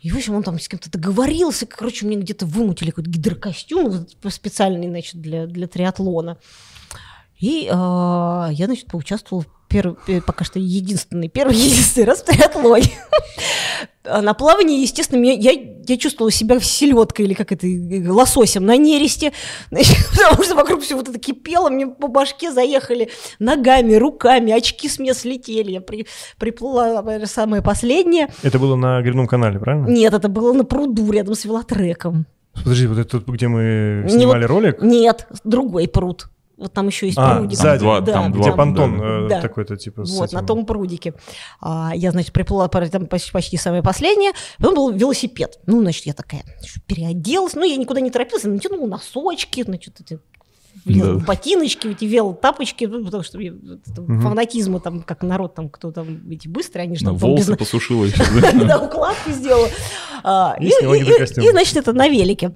И, 0.01 0.11
в 0.11 0.17
общем, 0.17 0.35
он 0.35 0.43
там 0.43 0.59
с 0.59 0.67
кем-то 0.67 0.91
договорился. 0.91 1.67
Короче, 1.67 2.07
мне 2.07 2.17
где-то 2.17 2.47
вымутили 2.47 2.91
какой-то 2.91 3.11
гидрокостюм 3.11 4.07
специальный, 4.29 4.89
значит, 4.89 5.21
для, 5.21 5.47
для 5.47 5.67
триатлона. 5.67 6.39
И 7.39 7.67
э, 7.67 7.69
я, 7.71 8.67
значит, 8.67 8.87
поучаствовала 8.87 9.45
первый, 9.71 9.97
пока 10.27 10.45
что 10.45 10.59
единственный, 10.59 11.29
первый 11.29 11.57
единственный 11.57 12.05
раз 12.05 12.21
в 12.21 12.25
триатлоне. 12.25 12.91
А 14.03 14.23
на 14.23 14.35
плавании, 14.35 14.81
естественно, 14.81 15.25
я, 15.25 15.53
я 15.53 15.97
чувствовала 15.99 16.33
себя 16.33 16.59
селедкой 16.59 17.27
или 17.27 17.35
как 17.35 17.53
это, 17.53 17.67
лососем 18.13 18.65
на 18.65 18.77
нересте, 18.77 19.33
потому 19.71 20.43
что 20.43 20.55
вокруг 20.57 20.81
все 20.83 20.97
вот 20.97 21.09
это 21.09 21.19
кипело, 21.19 21.69
мне 21.69 21.87
по 21.87 22.09
башке 22.09 22.51
заехали 22.51 23.11
ногами, 23.39 23.95
руками, 23.95 24.53
очки 24.53 24.89
с 24.89 24.99
меня 24.99 25.15
слетели, 25.15 25.73
я 25.73 25.81
при, 25.81 26.07
приплыла 26.39 27.27
самое 27.27 27.63
последнее. 27.63 28.31
Это 28.43 28.59
было 28.59 28.75
на 28.75 29.01
Грибном 29.03 29.27
канале, 29.27 29.59
правильно? 29.59 29.87
Нет, 29.87 30.15
это 30.15 30.29
было 30.29 30.53
на 30.55 30.65
пруду 30.65 31.11
рядом 31.13 31.35
с 31.35 31.45
велотреком. 31.45 32.27
Подожди, 32.55 32.87
вот 32.87 32.99
это 32.99 33.23
где 33.27 33.49
мы 33.49 34.07
снимали 34.09 34.41
не, 34.41 34.47
ролик? 34.47 34.83
Нет, 34.83 35.29
другой 35.45 35.89
пруд. 35.89 36.29
Вот 36.61 36.75
там 36.75 36.89
еще 36.89 37.07
есть 37.07 37.17
а, 37.19 37.37
прудик. 37.37 37.59
Сзади, 37.59 37.81
два, 37.81 38.01
да, 38.01 38.13
там 38.13 38.33
где 38.33 38.43
два, 38.43 38.53
понтон 38.57 38.99
да. 38.99 39.29
да. 39.29 39.41
такой-то 39.41 39.79
типа. 39.79 40.03
Вот, 40.05 40.29
этим... 40.29 40.39
на 40.39 40.47
том 40.47 40.67
прудике. 40.67 41.15
А, 41.61 41.93
я, 41.95 42.11
значит, 42.11 42.35
приплыла 42.35 42.69
там 42.69 43.07
почти, 43.07 43.33
почти 43.33 43.57
самое 43.57 43.83
последнее. 43.83 44.33
Потом 44.59 44.75
был 44.75 44.91
велосипед. 44.91 45.59
Ну, 45.65 45.81
значит, 45.81 46.05
я 46.05 46.13
такая 46.13 46.45
переоделась. 46.87 47.55
Ну, 47.55 47.65
я 47.65 47.77
никуда 47.77 48.01
не 48.01 48.11
торопилась, 48.11 48.45
натянула 48.45 48.87
носочки, 48.87 49.63
значит, 49.63 50.01
эти 50.01 50.19
да. 50.85 51.15
ботиночки, 51.15 51.89
эти 51.89 52.05
велотапочки, 52.05 52.85
ну, 52.85 53.05
потому 53.05 53.23
что 53.23 53.39
угу. 53.39 54.21
фанатизма 54.21 54.81
там, 54.81 55.03
как 55.03 55.23
народ 55.23 55.55
там, 55.55 55.71
кто 55.71 55.91
там, 55.93 56.31
эти 56.31 56.47
быстрые, 56.47 56.85
они 56.85 56.97
же 56.97 57.07
там... 57.07 57.17
Волосы 57.17 57.57
посушила 57.57 58.05
еще. 58.05 58.23
Да, 58.67 58.79
укладку 58.79 59.31
сделала. 59.31 59.69
А, 60.23 60.57
и, 60.61 61.51
значит, 61.51 61.77
это 61.77 61.95
на 61.95 62.09
велике. 62.09 62.55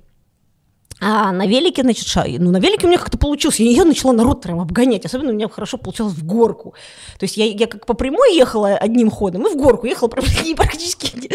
А 1.01 1.33
на 1.33 1.47
велике, 1.47 1.83
значит, 1.83 2.07
ша... 2.07 2.25
ну 2.39 2.51
на 2.51 2.59
велике 2.59 2.87
у 2.87 2.89
меня 2.89 2.99
как-то 2.99 3.19
получилось. 3.19 3.61
Я, 3.61 3.71
я 3.71 3.85
начала 3.85 4.13
народ 4.13 4.43
прям 4.43 4.61
обгонять. 4.61 5.05
Особенно 5.05 5.31
у 5.31 5.35
меня 5.35 5.49
хорошо 5.49 5.77
получалось 5.77 6.15
в 6.15 6.25
горку. 6.25 6.75
То 7.19 7.25
есть 7.25 7.37
я, 7.37 7.47
я 7.47 7.67
как 7.67 7.87
по 7.87 7.95
прямой 7.95 8.37
ехала 8.37 8.77
одним 8.77 9.11
ходом, 9.11 9.47
и 9.47 9.51
в 9.51 9.57
горку 9.57 9.87
ехала 9.87 10.09
практически... 10.57 11.29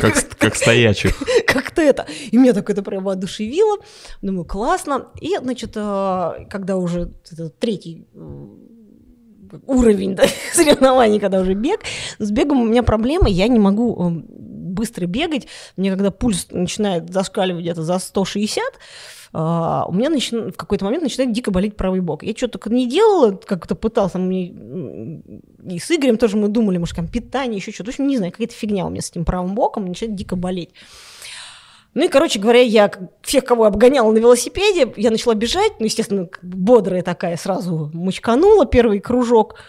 Как, 0.00 0.38
как 0.38 0.54
стоячих. 0.54 1.16
Как-то 1.46 1.82
это. 1.82 2.06
И 2.30 2.36
меня 2.36 2.52
так 2.52 2.70
это 2.70 2.82
прям 2.82 3.04
воодушевило. 3.04 3.78
Думаю, 4.22 4.44
классно. 4.44 5.08
И, 5.20 5.36
значит, 5.36 5.72
а, 5.76 6.44
когда 6.48 6.76
уже 6.76 7.12
третий 7.58 8.06
уровень 9.66 10.14
да, 10.14 10.24
соревнований, 10.52 11.18
когда 11.18 11.40
уже 11.40 11.54
бег. 11.54 11.80
С 12.18 12.30
бегом 12.30 12.60
у 12.60 12.64
меня 12.64 12.82
проблема, 12.82 13.28
я 13.28 13.48
не 13.48 13.58
могу 13.58 14.24
быстро 14.70 15.06
бегать. 15.06 15.46
Мне 15.76 15.90
когда 15.90 16.10
пульс 16.10 16.48
начинает 16.50 17.12
зашкаливать 17.12 17.62
где-то 17.62 17.82
за 17.82 17.98
160, 17.98 18.62
Uh, 19.32 19.84
у 19.86 19.92
меня 19.92 20.10
начи... 20.10 20.34
в 20.34 20.56
какой-то 20.56 20.84
момент 20.84 21.04
начинает 21.04 21.30
дико 21.32 21.52
болеть 21.52 21.76
правый 21.76 22.00
бок. 22.00 22.24
Я 22.24 22.34
что-то 22.34 22.58
не 22.68 22.88
делала, 22.88 23.30
как-то 23.30 23.76
пыталась, 23.76 24.10
там, 24.10 24.28
и 24.28 25.78
с 25.78 25.88
Игорем 25.88 26.16
тоже 26.18 26.36
мы 26.36 26.48
думали, 26.48 26.78
может, 26.78 26.96
там 26.96 27.06
питание, 27.06 27.58
еще 27.58 27.70
что-то. 27.70 27.92
В 27.92 27.94
общем, 27.94 28.08
не 28.08 28.16
знаю, 28.16 28.32
какая-то 28.32 28.54
фигня 28.54 28.84
у 28.86 28.90
меня 28.90 29.02
с 29.02 29.10
этим 29.10 29.24
правым 29.24 29.54
боком, 29.54 29.86
начинает 29.86 30.16
дико 30.16 30.34
болеть. 30.34 30.70
Ну 31.94 32.06
и, 32.06 32.08
короче 32.08 32.40
говоря, 32.40 32.60
я 32.60 32.90
всех, 33.22 33.44
кого 33.44 33.66
обгоняла 33.66 34.10
на 34.10 34.18
велосипеде, 34.18 34.92
я 34.96 35.12
начала 35.12 35.34
бежать, 35.34 35.74
ну, 35.78 35.84
естественно, 35.84 36.28
бодрая 36.42 37.02
такая, 37.02 37.36
сразу 37.36 37.88
мочканула 37.94 38.66
первый 38.66 38.98
кружок– 38.98 39.54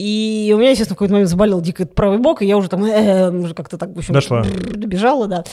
и 0.00 0.50
у 0.54 0.56
меня, 0.56 0.70
естественно, 0.70 0.94
в 0.94 0.98
какой-то 0.98 1.12
момент 1.12 1.28
заболел 1.28 1.60
дико 1.60 1.84
правый 1.84 2.16
бок, 2.16 2.40
и 2.40 2.46
я 2.46 2.56
уже 2.56 2.70
там 2.70 2.82
э, 2.86 3.30
уже 3.30 3.52
как-то 3.52 3.76
так, 3.76 3.94
в 3.94 3.98
общем, 3.98 4.14
Дошла. 4.14 4.42
добежала, 4.42 5.26
да. 5.26 5.44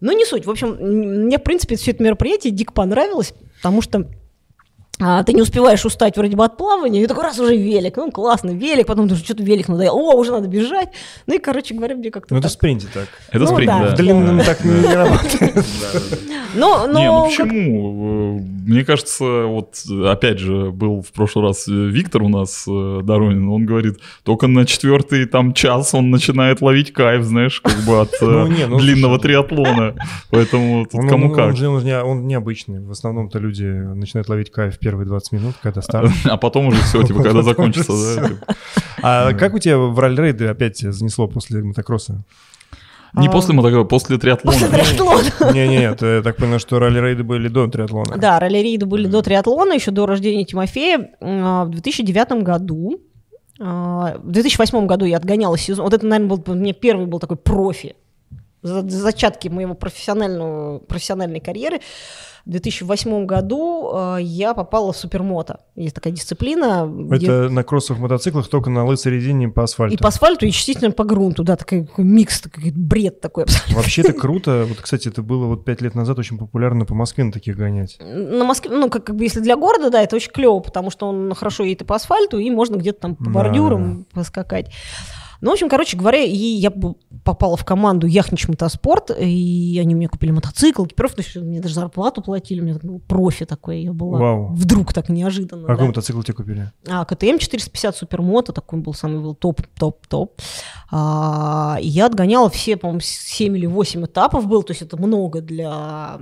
Но 0.00 0.12
не 0.12 0.24
суть. 0.24 0.46
В 0.46 0.50
общем, 0.50 0.76
мне, 0.78 1.38
в 1.38 1.42
принципе, 1.42 1.74
все 1.74 1.90
это 1.90 2.04
мероприятие 2.04 2.52
дико 2.52 2.72
понравилось, 2.72 3.34
потому 3.56 3.82
что 3.82 4.06
а, 4.98 5.22
ты 5.22 5.34
не 5.34 5.42
успеваешь 5.42 5.84
устать 5.84 6.16
вроде 6.16 6.36
бы 6.36 6.44
от 6.44 6.56
плавания, 6.56 7.02
и 7.02 7.06
такой 7.06 7.24
раз 7.24 7.38
уже 7.38 7.56
велик, 7.56 7.96
ну 7.96 8.10
классно, 8.10 8.50
велик, 8.50 8.86
потом 8.86 9.08
думаешь, 9.08 9.24
что-то 9.24 9.42
велик 9.42 9.68
надоел, 9.68 9.94
о, 9.94 10.14
уже 10.14 10.32
надо 10.32 10.48
бежать. 10.48 10.88
Ну 11.26 11.34
и, 11.34 11.38
короче 11.38 11.74
говоря, 11.74 11.96
мне 11.96 12.10
как-то 12.10 12.32
Ну 12.32 12.40
это 12.40 12.48
спринте 12.48 12.86
так. 12.92 13.08
Это 13.28 13.40
ну, 13.40 13.46
спринт, 13.46 13.66
да. 13.66 13.90
В 13.90 13.94
длинном 13.94 14.40
так 14.40 14.64
не 14.64 14.94
работает. 14.94 15.66
Но, 16.54 16.86
но... 16.86 16.98
Не, 16.98 17.06
ну 17.06 17.26
почему? 17.26 18.38
Мне 18.66 18.82
кажется, 18.82 19.44
вот 19.44 19.74
опять 20.06 20.38
же, 20.38 20.70
был 20.70 21.02
в 21.02 21.12
прошлый 21.12 21.44
раз 21.44 21.66
Виктор 21.66 22.22
у 22.22 22.28
нас, 22.28 22.64
э, 22.66 23.00
Доронин, 23.02 23.48
он 23.50 23.66
говорит, 23.66 23.98
только 24.22 24.46
на 24.46 24.64
четвертый 24.64 25.26
там 25.26 25.52
час 25.52 25.92
он 25.92 26.10
начинает 26.10 26.62
ловить 26.62 26.94
кайф, 26.94 27.24
знаешь, 27.24 27.60
как 27.60 27.76
бы 27.84 28.00
от 28.00 28.10
ну, 28.22 28.46
ну, 28.46 28.78
длинного 28.78 29.18
триатлона. 29.18 29.96
Поэтому 30.30 30.86
кому 30.86 31.30
как. 31.30 31.54
Он 31.54 32.26
необычный. 32.26 32.80
В 32.80 32.90
основном-то 32.90 33.38
люди 33.38 33.64
начинают 33.64 34.28
ловить 34.28 34.50
кайф 34.50 34.78
первые 34.86 35.06
20 35.06 35.32
минут, 35.32 35.54
когда 35.60 35.82
старт. 35.82 36.12
А 36.24 36.36
потом 36.36 36.68
уже 36.68 36.80
все, 36.82 37.02
типа, 37.06 37.24
когда 37.24 37.42
закончится, 37.42 37.92
да? 38.20 38.54
А 39.02 39.32
как 39.32 39.54
у 39.54 39.58
тебя 39.58 39.78
в 39.78 39.98
ралли-рейды 39.98 40.46
опять 40.46 40.78
занесло 40.78 41.26
после 41.26 41.60
мотокросса? 41.62 42.22
Не 43.14 43.28
после 43.28 43.54
мотокросса, 43.54 43.88
после 43.88 44.18
триатлона. 44.18 44.56
После 44.56 44.68
триатлона. 44.68 45.52
Не-не, 45.52 45.82
я 45.82 45.94
так 46.22 46.36
понял, 46.36 46.60
что 46.60 46.78
ралли-рейды 46.78 47.24
были 47.24 47.48
до 47.48 47.66
триатлона. 47.66 48.16
Да, 48.16 48.38
ралли-рейды 48.38 48.86
были 48.86 49.08
до 49.08 49.22
триатлона, 49.22 49.72
еще 49.72 49.90
до 49.90 50.06
рождения 50.06 50.44
Тимофея. 50.44 51.10
А, 51.20 51.64
в 51.64 51.70
2009 51.70 52.44
году 52.44 53.00
а, 53.58 54.18
в 54.18 54.30
2008 54.30 54.86
году 54.86 55.04
я 55.04 55.16
отгоняла 55.16 55.58
сезон. 55.58 55.86
Вот 55.86 55.94
это, 55.94 56.06
наверное, 56.06 56.36
был 56.36 56.54
мне 56.54 56.74
первый 56.74 57.06
был 57.06 57.18
такой 57.18 57.38
профи. 57.38 57.96
Зачатки 58.62 59.48
моего 59.48 59.74
профессионального, 59.74 60.78
профессиональной 60.78 61.40
карьеры. 61.40 61.80
В 62.46 62.50
2008 62.50 63.26
году 63.26 63.90
э, 63.92 64.18
я 64.20 64.54
попала 64.54 64.92
в 64.92 64.96
супермото. 64.96 65.58
Есть 65.74 65.96
такая 65.96 66.12
дисциплина. 66.12 66.88
Это 67.10 67.16
где... 67.16 67.30
на 67.48 67.64
кроссовых 67.64 68.00
мотоциклах 68.00 68.46
только 68.46 68.70
на 68.70 68.86
лысой 68.86 69.14
резине 69.14 69.48
по 69.48 69.64
асфальту. 69.64 69.96
И 69.96 69.98
по 69.98 70.06
асфальту, 70.06 70.46
и 70.46 70.52
частично 70.52 70.92
по 70.92 71.02
грунту, 71.02 71.42
да, 71.42 71.56
такой, 71.56 71.86
такой 71.86 72.04
микс, 72.04 72.40
такой 72.40 72.70
бред 72.70 73.20
такой 73.20 73.44
абсолютно. 73.44 73.74
Вообще 73.74 74.02
это 74.02 74.12
круто. 74.20 74.64
Вот, 74.68 74.78
кстати, 74.78 75.08
это 75.08 75.22
было 75.22 75.46
вот 75.46 75.64
пять 75.64 75.80
лет 75.80 75.96
назад 75.96 76.20
очень 76.20 76.38
популярно 76.38 76.84
по 76.84 76.94
Москве 76.94 77.24
на 77.24 77.32
таких 77.32 77.56
гонять. 77.56 77.98
На 78.00 78.44
Москве, 78.44 78.70
ну, 78.70 78.90
как, 78.90 79.02
как 79.02 79.16
бы 79.16 79.24
если 79.24 79.40
для 79.40 79.56
города, 79.56 79.90
да, 79.90 80.00
это 80.00 80.14
очень 80.14 80.30
клево, 80.30 80.60
потому 80.60 80.92
что 80.92 81.08
он 81.08 81.34
хорошо 81.34 81.64
едет 81.64 81.82
и 81.82 81.84
по 81.84 81.96
асфальту, 81.96 82.38
и 82.38 82.48
можно 82.50 82.76
где-то 82.76 83.00
там 83.00 83.16
по 83.16 83.28
бордюрам 83.28 83.98
да. 83.98 84.20
поскакать. 84.20 84.70
Ну, 85.40 85.50
в 85.50 85.52
общем, 85.52 85.68
короче 85.68 85.96
говоря, 85.96 86.22
и 86.22 86.36
я 86.36 86.72
попала 87.26 87.56
в 87.56 87.64
команду 87.64 88.06
Яхнич 88.06 88.48
Мотоспорт, 88.48 89.10
и 89.10 89.78
они 89.82 89.94
мне 89.94 90.08
купили 90.08 90.30
мотоцикл, 90.30 90.86
экипировку, 90.86 91.22
мне 91.40 91.60
даже 91.60 91.74
зарплату 91.74 92.22
платили, 92.22 92.60
у 92.60 92.64
меня 92.64 92.78
ну, 92.82 93.00
профи 93.00 93.44
такой 93.44 93.82
я 93.82 93.92
была. 93.92 94.18
Вау. 94.18 94.46
Вдруг 94.54 94.94
так 94.94 95.08
неожиданно. 95.08 95.64
А 95.64 95.66
да? 95.66 95.72
какой 95.74 95.88
мотоцикл 95.88 96.22
тебе 96.22 96.34
купили? 96.34 96.72
А, 96.88 97.04
КТМ 97.04 97.38
450 97.38 97.96
Супермото, 97.96 98.52
такой 98.52 98.78
был 98.78 98.94
самый 98.94 99.20
был 99.20 99.34
топ-топ-топ. 99.34 100.40
А, 100.90 101.78
и 101.80 101.88
я 101.88 102.06
отгоняла 102.06 102.48
все, 102.48 102.76
по-моему, 102.76 103.00
7 103.02 103.56
или 103.56 103.66
8 103.66 104.06
этапов 104.06 104.46
был, 104.46 104.62
то 104.62 104.70
есть 104.70 104.82
это 104.82 104.96
много 104.96 105.40
для 105.40 106.18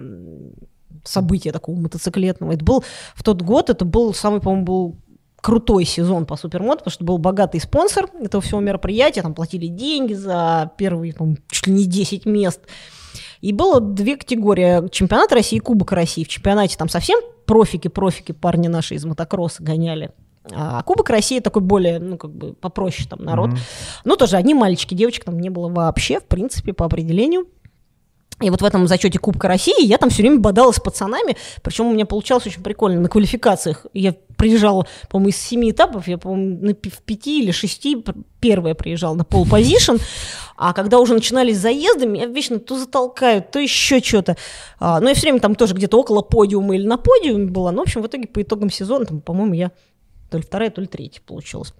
события 1.05 1.53
такого 1.53 1.77
мотоциклетного. 1.79 2.53
Это 2.53 2.65
был 2.65 2.83
в 3.15 3.23
тот 3.23 3.43
год, 3.43 3.69
это 3.69 3.85
был 3.85 4.15
самый, 4.15 4.41
по-моему, 4.41 4.65
был 4.65 4.97
крутой 5.45 5.85
сезон 5.85 6.25
по 6.25 6.37
супермод, 6.37 6.79
потому 6.79 6.91
что 6.91 7.05
был 7.05 7.19
богатый 7.19 7.61
спонсор 7.61 8.09
этого 8.19 8.43
всего 8.43 8.61
мероприятия, 8.61 9.21
там 9.21 9.35
платили 9.35 9.67
деньги 9.67 10.15
за 10.15 10.73
первые, 10.79 11.13
там, 11.13 11.37
чуть 11.51 11.67
ли 11.67 11.75
не 11.75 11.85
10 11.85 12.25
мест. 12.25 12.63
И 13.43 13.53
было 13.53 13.79
две 13.79 14.17
категории. 14.17 14.89
Чемпионат 14.89 15.33
России 15.33 15.57
и 15.57 15.61
Кубок 15.61 15.93
России. 15.93 16.25
В 16.25 16.29
чемпионате 16.29 16.79
там 16.79 16.89
совсем 16.89 17.21
профики-профики 17.45 18.33
парни 18.33 18.69
наши 18.69 18.95
из 18.95 19.05
мотокросса 19.05 19.63
гоняли. 19.63 20.13
А 20.51 20.83
Кубок 20.83 21.11
России 21.11 21.41
такой 21.41 21.61
более, 21.61 21.99
ну, 21.99 22.17
как 22.17 22.35
бы 22.35 22.55
попроще 22.55 23.07
там 23.07 23.23
народ. 23.23 23.51
Mm-hmm. 23.51 24.03
Ну, 24.07 24.17
тоже 24.17 24.39
одни 24.39 24.55
мальчики, 24.55 24.95
девочек 24.95 25.25
там 25.25 25.39
не 25.39 25.51
было 25.51 25.69
вообще, 25.69 26.21
в 26.21 26.25
принципе, 26.25 26.73
по 26.73 26.87
определению. 26.87 27.49
И 28.41 28.51
вот 28.51 28.61
в 28.63 28.65
этом 28.65 28.89
зачете 28.89 29.19
Кубка 29.21 29.47
России 29.47 29.87
я 29.87 29.97
там 29.97 30.11
все 30.11 30.23
время 30.23 30.41
бодалась 30.41 30.77
с 30.77 30.81
пацанами, 30.81 31.37
причем 31.63 31.87
у 31.87 31.93
меня 31.93 32.05
получалось 32.05 32.45
очень 32.47 32.63
прикольно 32.65 33.01
на 33.01 33.09
квалификациях. 33.09 33.87
Я 33.95 34.15
приезжала, 34.37 34.87
по-моему, 35.09 35.29
из 35.31 35.37
семи 35.37 35.71
этапов, 35.71 36.09
я, 36.09 36.19
по-моему, 36.19 36.75
в 36.83 37.03
пяти 37.03 37.41
или 37.43 37.53
шести 37.53 38.05
первая 38.41 38.75
приезжала 38.75 39.15
на 39.15 39.25
пол 39.25 39.47
позишн, 39.47 39.97
а 40.57 40.73
когда 40.73 40.99
уже 40.99 41.15
начинались 41.15 41.59
заезды, 41.59 42.07
меня 42.07 42.27
вечно 42.27 42.59
то 42.59 42.77
затолкают, 42.77 43.53
то 43.53 43.61
еще 43.61 44.01
что-то. 44.01 44.37
А, 44.81 44.99
но 45.01 45.11
я 45.11 45.15
все 45.15 45.23
время 45.23 45.39
там 45.39 45.55
тоже 45.55 45.75
где-то 45.75 45.97
около 45.99 46.21
подиума 46.23 46.75
или 46.75 46.87
на 46.87 46.97
подиуме 46.97 47.47
была. 47.47 47.71
Но, 47.71 47.79
в 47.79 47.83
общем, 47.83 48.03
в 48.03 48.07
итоге 48.09 48.27
по 48.27 48.43
итогам 48.43 48.69
сезона, 48.69 49.07
там, 49.07 49.21
по-моему, 49.21 49.55
я 49.55 49.71
то 50.31 50.39
ли 50.39 50.43
вторая, 50.43 50.71
то 50.71 50.81
ли 50.81 50.89
третья 50.89 51.21
получилась. 51.25 51.73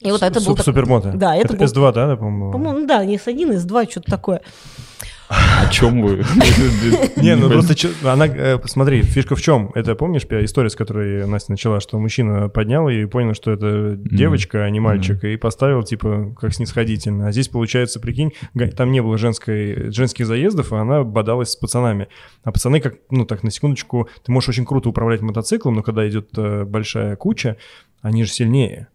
И 0.00 0.12
вот 0.12 0.22
это 0.22 0.38
был 0.38 0.56
Суп- 0.56 0.62
Супермото. 0.62 1.12
Да, 1.16 1.34
это 1.34 1.56
был- 1.56 1.66
S2, 1.66 1.92
да, 1.92 2.16
по-моему? 2.16 2.52
По-моему, 2.52 2.78
ну 2.80 2.86
да, 2.86 3.04
не 3.04 3.16
S1, 3.16 3.56
S2, 3.56 3.90
что-то 3.90 4.08
такое. 4.10 4.42
О 5.28 5.68
чем 5.70 6.02
вы? 6.02 6.16
Не, 7.16 7.36
ну 7.36 7.50
просто 7.50 7.74
она, 8.04 8.26
э, 8.26 8.58
смотри, 8.64 9.02
фишка 9.02 9.36
в 9.36 9.42
чем? 9.42 9.70
Это 9.74 9.94
помнишь 9.94 10.24
история, 10.24 10.70
с 10.70 10.76
которой 10.76 11.26
Настя 11.26 11.52
начала, 11.52 11.80
что 11.80 11.98
мужчина 11.98 12.48
поднял 12.48 12.88
и 12.88 13.04
понял, 13.04 13.34
что 13.34 13.50
это 13.50 13.94
девочка, 13.96 14.64
а 14.64 14.70
не 14.70 14.80
мальчик, 14.80 15.22
и 15.24 15.36
поставил 15.36 15.82
типа 15.82 16.34
как 16.40 16.54
снисходительно. 16.54 17.28
А 17.28 17.32
здесь 17.32 17.48
получается, 17.48 18.00
прикинь, 18.00 18.32
там 18.76 18.90
не 18.90 19.02
было 19.02 19.18
женской, 19.18 19.90
женских 19.92 20.26
заездов, 20.26 20.72
а 20.72 20.80
она 20.80 21.04
бодалась 21.04 21.50
с 21.50 21.56
пацанами. 21.56 22.08
А 22.44 22.52
пацаны, 22.52 22.80
как, 22.80 22.94
ну 23.10 23.26
так 23.26 23.42
на 23.42 23.50
секундочку, 23.50 24.08
ты 24.24 24.32
можешь 24.32 24.48
очень 24.48 24.64
круто 24.64 24.88
управлять 24.88 25.20
мотоциклом, 25.20 25.74
но 25.74 25.82
когда 25.82 26.08
идет 26.08 26.30
э, 26.36 26.64
большая 26.64 27.16
куча, 27.16 27.56
они 28.00 28.24
же 28.24 28.30
сильнее. 28.30 28.88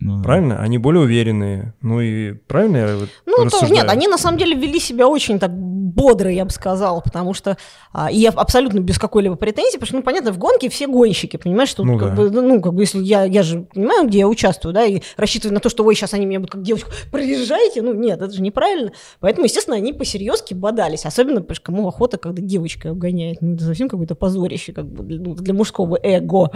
Ну 0.00 0.16
да. 0.18 0.22
Правильно? 0.24 0.58
Они 0.58 0.78
более 0.78 1.02
уверенные. 1.02 1.74
Ну 1.80 2.00
и 2.00 2.32
правильно 2.32 2.76
я 2.78 2.96
вот 2.96 3.08
Ну, 3.26 3.36
то, 3.36 3.44
рассуждаю? 3.44 3.74
нет, 3.74 3.88
они 3.88 4.08
на 4.08 4.18
самом 4.18 4.38
деле 4.38 4.54
вели 4.54 4.80
себя 4.80 5.06
очень 5.08 5.38
так 5.38 5.52
бодро, 5.52 6.30
я 6.30 6.44
бы 6.44 6.50
сказала, 6.50 7.00
потому 7.00 7.34
что 7.34 7.56
а, 7.92 8.10
и 8.10 8.16
я 8.18 8.30
абсолютно 8.30 8.80
без 8.80 8.98
какой-либо 8.98 9.36
претензии, 9.36 9.74
потому 9.76 9.86
что, 9.86 9.96
ну, 9.96 10.02
понятно, 10.02 10.32
в 10.32 10.38
гонке 10.38 10.68
все 10.68 10.88
гонщики, 10.88 11.36
понимаешь, 11.36 11.68
что 11.68 11.84
Ну 11.84 11.96
как 11.96 12.10
да. 12.10 12.22
бы, 12.22 12.30
ну, 12.30 12.60
как 12.60 12.74
бы, 12.74 12.82
если 12.82 12.98
я, 13.02 13.24
я 13.24 13.44
же 13.44 13.60
понимаю, 13.72 14.08
где 14.08 14.18
я 14.18 14.28
участвую, 14.28 14.74
да, 14.74 14.84
и 14.84 15.00
рассчитываю 15.16 15.54
на 15.54 15.60
то, 15.60 15.68
что, 15.68 15.84
ой, 15.84 15.94
сейчас 15.94 16.12
они 16.12 16.26
меня 16.26 16.40
будут 16.40 16.50
как 16.50 16.62
девочку, 16.62 16.90
проезжайте, 17.12 17.80
ну, 17.82 17.94
нет, 17.94 18.20
это 18.20 18.32
же 18.32 18.42
неправильно. 18.42 18.90
Поэтому, 19.20 19.44
естественно, 19.44 19.76
они 19.76 19.92
посерьезки 19.92 20.52
бодались, 20.54 21.06
особенно, 21.06 21.40
потому 21.40 21.54
что 21.54 21.64
кому 21.64 21.86
охота, 21.86 22.16
когда 22.18 22.42
девочка 22.42 22.90
обгоняет, 22.90 23.40
ну, 23.40 23.54
это 23.54 23.64
совсем 23.64 23.88
какое-то 23.88 24.16
позорище, 24.16 24.72
как 24.72 24.86
бы, 24.86 25.04
для, 25.04 25.20
ну, 25.20 25.34
для 25.34 25.54
мужского 25.54 25.96
эго. 26.02 26.50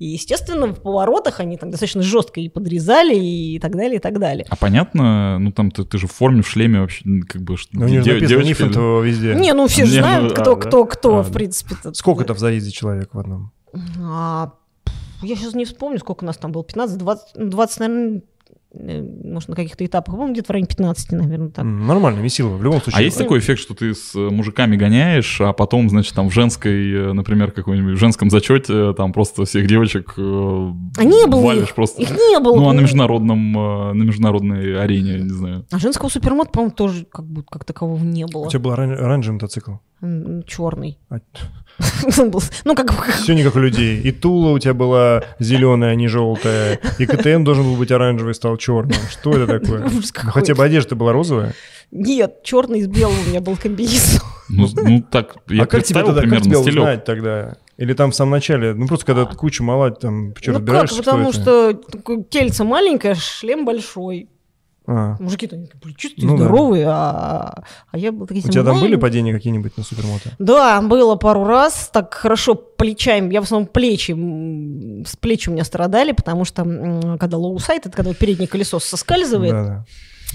И, 0.00 0.06
естественно, 0.06 0.66
в 0.66 0.82
поворотах 0.82 1.38
они 1.38 1.56
там 1.56 1.70
достаточно 1.70 2.02
жестко 2.02 2.40
и 2.40 2.48
подрезали, 2.48 2.71
и 3.54 3.58
так 3.58 3.72
далее, 3.76 3.96
и 3.96 4.00
так 4.00 4.18
далее. 4.18 4.46
А 4.48 4.56
понятно, 4.56 5.38
ну 5.38 5.52
там 5.52 5.70
ты, 5.70 5.84
ты 5.84 5.98
же 5.98 6.06
в 6.06 6.12
форме, 6.12 6.42
в 6.42 6.48
шлеме 6.48 6.80
вообще, 6.80 7.02
ну, 7.04 7.22
как 7.28 7.42
бы... 7.42 7.56
что- 7.56 7.70
Ну, 7.76 7.86
у 7.86 7.88
них 7.88 8.02
де- 8.02 8.14
написано 8.14 8.28
девочка- 8.28 8.48
Нифонтова 8.64 9.02
везде. 9.02 9.34
Не, 9.34 9.52
ну 9.54 9.66
все 9.66 9.84
же 9.86 9.92
Не, 9.94 10.00
ну, 10.00 10.06
знают, 10.06 10.32
а, 10.32 10.40
кто, 10.42 10.54
да? 10.54 10.60
кто, 10.60 10.84
кто, 10.86 11.16
А, 11.18 11.22
в 11.22 11.28
да. 11.28 11.32
принципе. 11.34 11.74
-то. 11.84 11.94
Сколько-то 11.94 12.34
в 12.34 12.38
заезде 12.38 12.70
человек 12.70 13.14
в 13.14 13.18
одном? 13.18 13.50
А, 14.00 14.52
я 15.22 15.36
сейчас 15.36 15.54
не 15.54 15.64
вспомню, 15.64 15.98
сколько 15.98 16.24
у 16.24 16.26
нас 16.26 16.36
там 16.36 16.52
было. 16.52 16.64
15, 16.64 16.98
20, 16.98 17.26
ну, 17.36 17.48
20 17.50 17.80
наверное, 17.80 18.22
может, 18.74 19.48
на 19.48 19.54
каких-то 19.56 19.84
этапах. 19.84 20.14
По-моему, 20.14 20.32
где-то 20.32 20.48
в 20.48 20.50
районе 20.50 20.66
15, 20.68 21.12
наверное, 21.12 21.48
так. 21.50 21.64
Нормально, 21.64 22.20
весело. 22.20 22.56
В 22.56 22.62
любом 22.62 22.80
случае. 22.80 22.98
А 23.00 23.02
есть 23.02 23.18
такой 23.18 23.38
эффект, 23.40 23.60
что 23.60 23.74
ты 23.74 23.94
с 23.94 24.14
э, 24.14 24.18
мужиками 24.30 24.76
гоняешь, 24.76 25.40
а 25.40 25.52
потом, 25.52 25.88
значит, 25.90 26.14
там 26.14 26.30
в 26.30 26.32
женской, 26.32 26.90
э, 26.92 27.12
например, 27.12 27.52
какой-нибудь 27.52 27.94
в 27.94 27.98
женском 27.98 28.30
зачете, 28.30 28.94
там 28.94 29.12
просто 29.12 29.44
всех 29.44 29.66
девочек 29.66 30.14
э, 30.16 30.20
А 30.22 31.04
не 31.04 31.26
было 31.26 31.40
валишь 31.42 31.68
их. 31.68 31.74
просто. 31.74 32.02
Их 32.02 32.10
не 32.10 32.40
было. 32.40 32.56
Ну, 32.56 32.68
а 32.68 32.72
на 32.72 32.80
международном, 32.80 33.58
э, 33.58 33.92
на 33.92 34.02
международной 34.02 34.80
арене, 34.82 35.18
не 35.20 35.28
знаю. 35.28 35.66
А 35.70 35.78
женского 35.78 36.08
супермот, 36.08 36.50
по-моему, 36.52 36.74
тоже 36.74 37.04
как 37.04 37.26
будто 37.26 37.48
как 37.50 37.64
такового 37.64 38.02
не 38.02 38.26
было. 38.26 38.46
У 38.46 38.48
тебя 38.48 38.60
был 38.60 38.72
оран- 38.72 38.94
оранжевый 38.96 39.34
мотоцикл. 39.34 39.72
Черный. 40.46 40.98
А, 41.10 41.18
Ну, 42.64 42.74
как. 42.74 42.92
Все 43.22 43.34
не 43.34 43.42
как 43.42 43.56
у 43.56 43.58
людей. 43.58 44.00
И 44.00 44.10
Тула 44.12 44.50
у 44.50 44.58
тебя 44.58 44.74
была 44.74 45.24
зеленая, 45.38 45.92
а 45.92 45.94
не 45.94 46.08
желтая. 46.08 46.78
И 46.98 47.06
КТМ 47.06 47.44
должен 47.44 47.64
был 47.64 47.76
быть 47.76 47.90
оранжевый, 47.90 48.34
стал 48.34 48.56
черным. 48.56 48.98
Что 49.10 49.32
это 49.32 49.60
такое? 49.60 49.88
Ну, 49.88 50.00
хотя 50.30 50.54
бы 50.54 50.64
одежда 50.64 50.94
была 50.94 51.12
розовая. 51.12 51.54
Нет, 51.90 52.42
черный 52.42 52.82
с 52.82 52.86
белым 52.86 53.16
у 53.26 53.28
меня 53.28 53.40
был 53.40 53.56
комбинезон. 53.56 54.22
Ну, 54.48 54.66
ну 54.74 55.02
так, 55.02 55.36
я 55.48 55.62
а 55.62 55.66
как 55.66 55.84
тебе 55.84 55.94
представил 55.94 56.06
тогда, 56.08 56.20
как 56.22 56.30
примерно 56.30 56.44
тебя 56.50 56.62
стилек. 56.62 56.78
узнать 56.78 57.04
тогда? 57.04 57.56
Или 57.78 57.94
там 57.94 58.10
в 58.10 58.14
самом 58.14 58.32
начале, 58.32 58.74
ну 58.74 58.86
просто 58.86 59.06
когда 59.06 59.24
куча 59.24 59.62
мала, 59.62 59.90
там, 59.90 60.34
что, 60.36 60.52
Ну 60.52 60.58
как, 60.58 60.62
разбираешься, 60.62 60.96
потому 60.98 61.30
кто 61.30 61.40
это? 61.40 61.80
что 61.80 61.92
такое 61.92 62.22
тельце 62.22 62.64
маленькое, 62.64 63.14
шлем 63.14 63.64
большой. 63.64 64.28
А. 64.86 65.16
Мужики-то 65.20 65.54
они 65.56 65.66
такие, 65.66 65.94
чистые, 65.94 66.26
Ну 66.26 66.36
да. 66.36 66.44
здоровые, 66.44 66.86
а, 66.88 67.62
а 67.90 67.98
я 67.98 68.10
был 68.10 68.26
такие... 68.26 68.44
У 68.44 68.50
тебя 68.50 68.64
там 68.64 68.80
были 68.80 68.96
падения 68.96 69.32
какие-нибудь 69.32 69.76
на 69.76 69.84
супермото? 69.84 70.30
Да, 70.38 70.82
было 70.82 71.14
пару 71.16 71.44
раз, 71.44 71.88
так 71.92 72.12
хорошо 72.14 72.54
плечами, 72.56 73.32
я 73.32 73.40
в 73.40 73.44
основном 73.44 73.68
плечи, 73.68 74.10
с 75.06 75.16
плечи 75.16 75.48
у 75.48 75.52
меня 75.52 75.64
страдали, 75.64 76.12
потому 76.12 76.44
что 76.44 76.64
когда 77.20 77.36
low-side, 77.38 77.86
это 77.86 77.96
когда 77.96 78.10
вот 78.10 78.18
переднее 78.18 78.48
колесо 78.48 78.80
соскальзывает, 78.80 79.52
Да, 79.52 79.64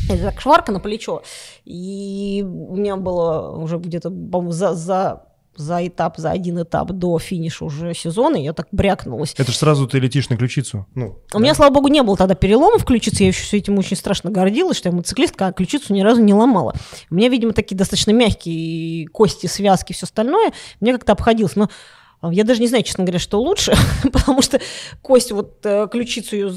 да. 0.07 0.13
это 0.13 0.23
так 0.31 0.39
шварк 0.39 0.71
на 0.71 0.79
плечо, 0.79 1.23
и 1.65 2.45
у 2.47 2.75
меня 2.77 2.95
было 2.95 3.51
уже 3.57 3.77
где-то, 3.77 4.09
по-моему, 4.09 4.51
за, 4.51 4.73
за, 4.75 5.23
за 5.57 5.87
этап, 5.87 6.17
за 6.17 6.31
один 6.31 6.61
этап 6.61 6.91
до 6.91 7.19
финиша 7.19 7.65
уже 7.65 7.93
сезона, 7.93 8.37
я 8.37 8.53
так 8.53 8.67
брякнулась. 8.71 9.33
Это 9.37 9.51
же 9.51 9.57
сразу 9.57 9.87
ты 9.87 9.99
летишь 9.99 10.29
на 10.29 10.37
ключицу. 10.37 10.85
Ну, 10.95 11.19
У 11.33 11.39
меня, 11.39 11.55
слава 11.55 11.73
богу, 11.73 11.87
не 11.87 12.03
было 12.03 12.15
тогда 12.15 12.35
переломов 12.35 12.85
ключицы, 12.85 13.23
я 13.23 13.27
еще 13.29 13.45
с 13.45 13.53
этим 13.53 13.77
очень 13.77 13.97
страшно 13.97 14.31
гордилась, 14.31 14.77
что 14.77 14.89
я 14.89 14.95
мотоциклистка, 14.95 15.47
а 15.47 15.53
ключицу 15.53 15.93
ни 15.93 16.01
разу 16.01 16.21
не 16.21 16.33
ломала. 16.33 16.73
У 17.09 17.15
меня, 17.15 17.29
видимо, 17.29 17.53
такие 17.53 17.75
достаточно 17.75 18.11
мягкие 18.11 19.07
кости, 19.07 19.47
связки, 19.47 19.93
все 19.93 20.05
остальное, 20.05 20.51
мне 20.79 20.93
как-то 20.93 21.13
обходилось. 21.13 21.55
Но 21.55 21.69
а, 22.21 22.33
я 22.33 22.43
даже 22.43 22.61
не 22.61 22.67
знаю, 22.67 22.83
честно 22.83 23.03
говоря, 23.03 23.19
что 23.19 23.39
лучше, 23.39 23.73
потому 24.11 24.41
что 24.41 24.59
кость, 25.01 25.31
вот 25.31 25.65
э, 25.65 25.87
ключицу 25.91 26.35
ее 26.35 26.53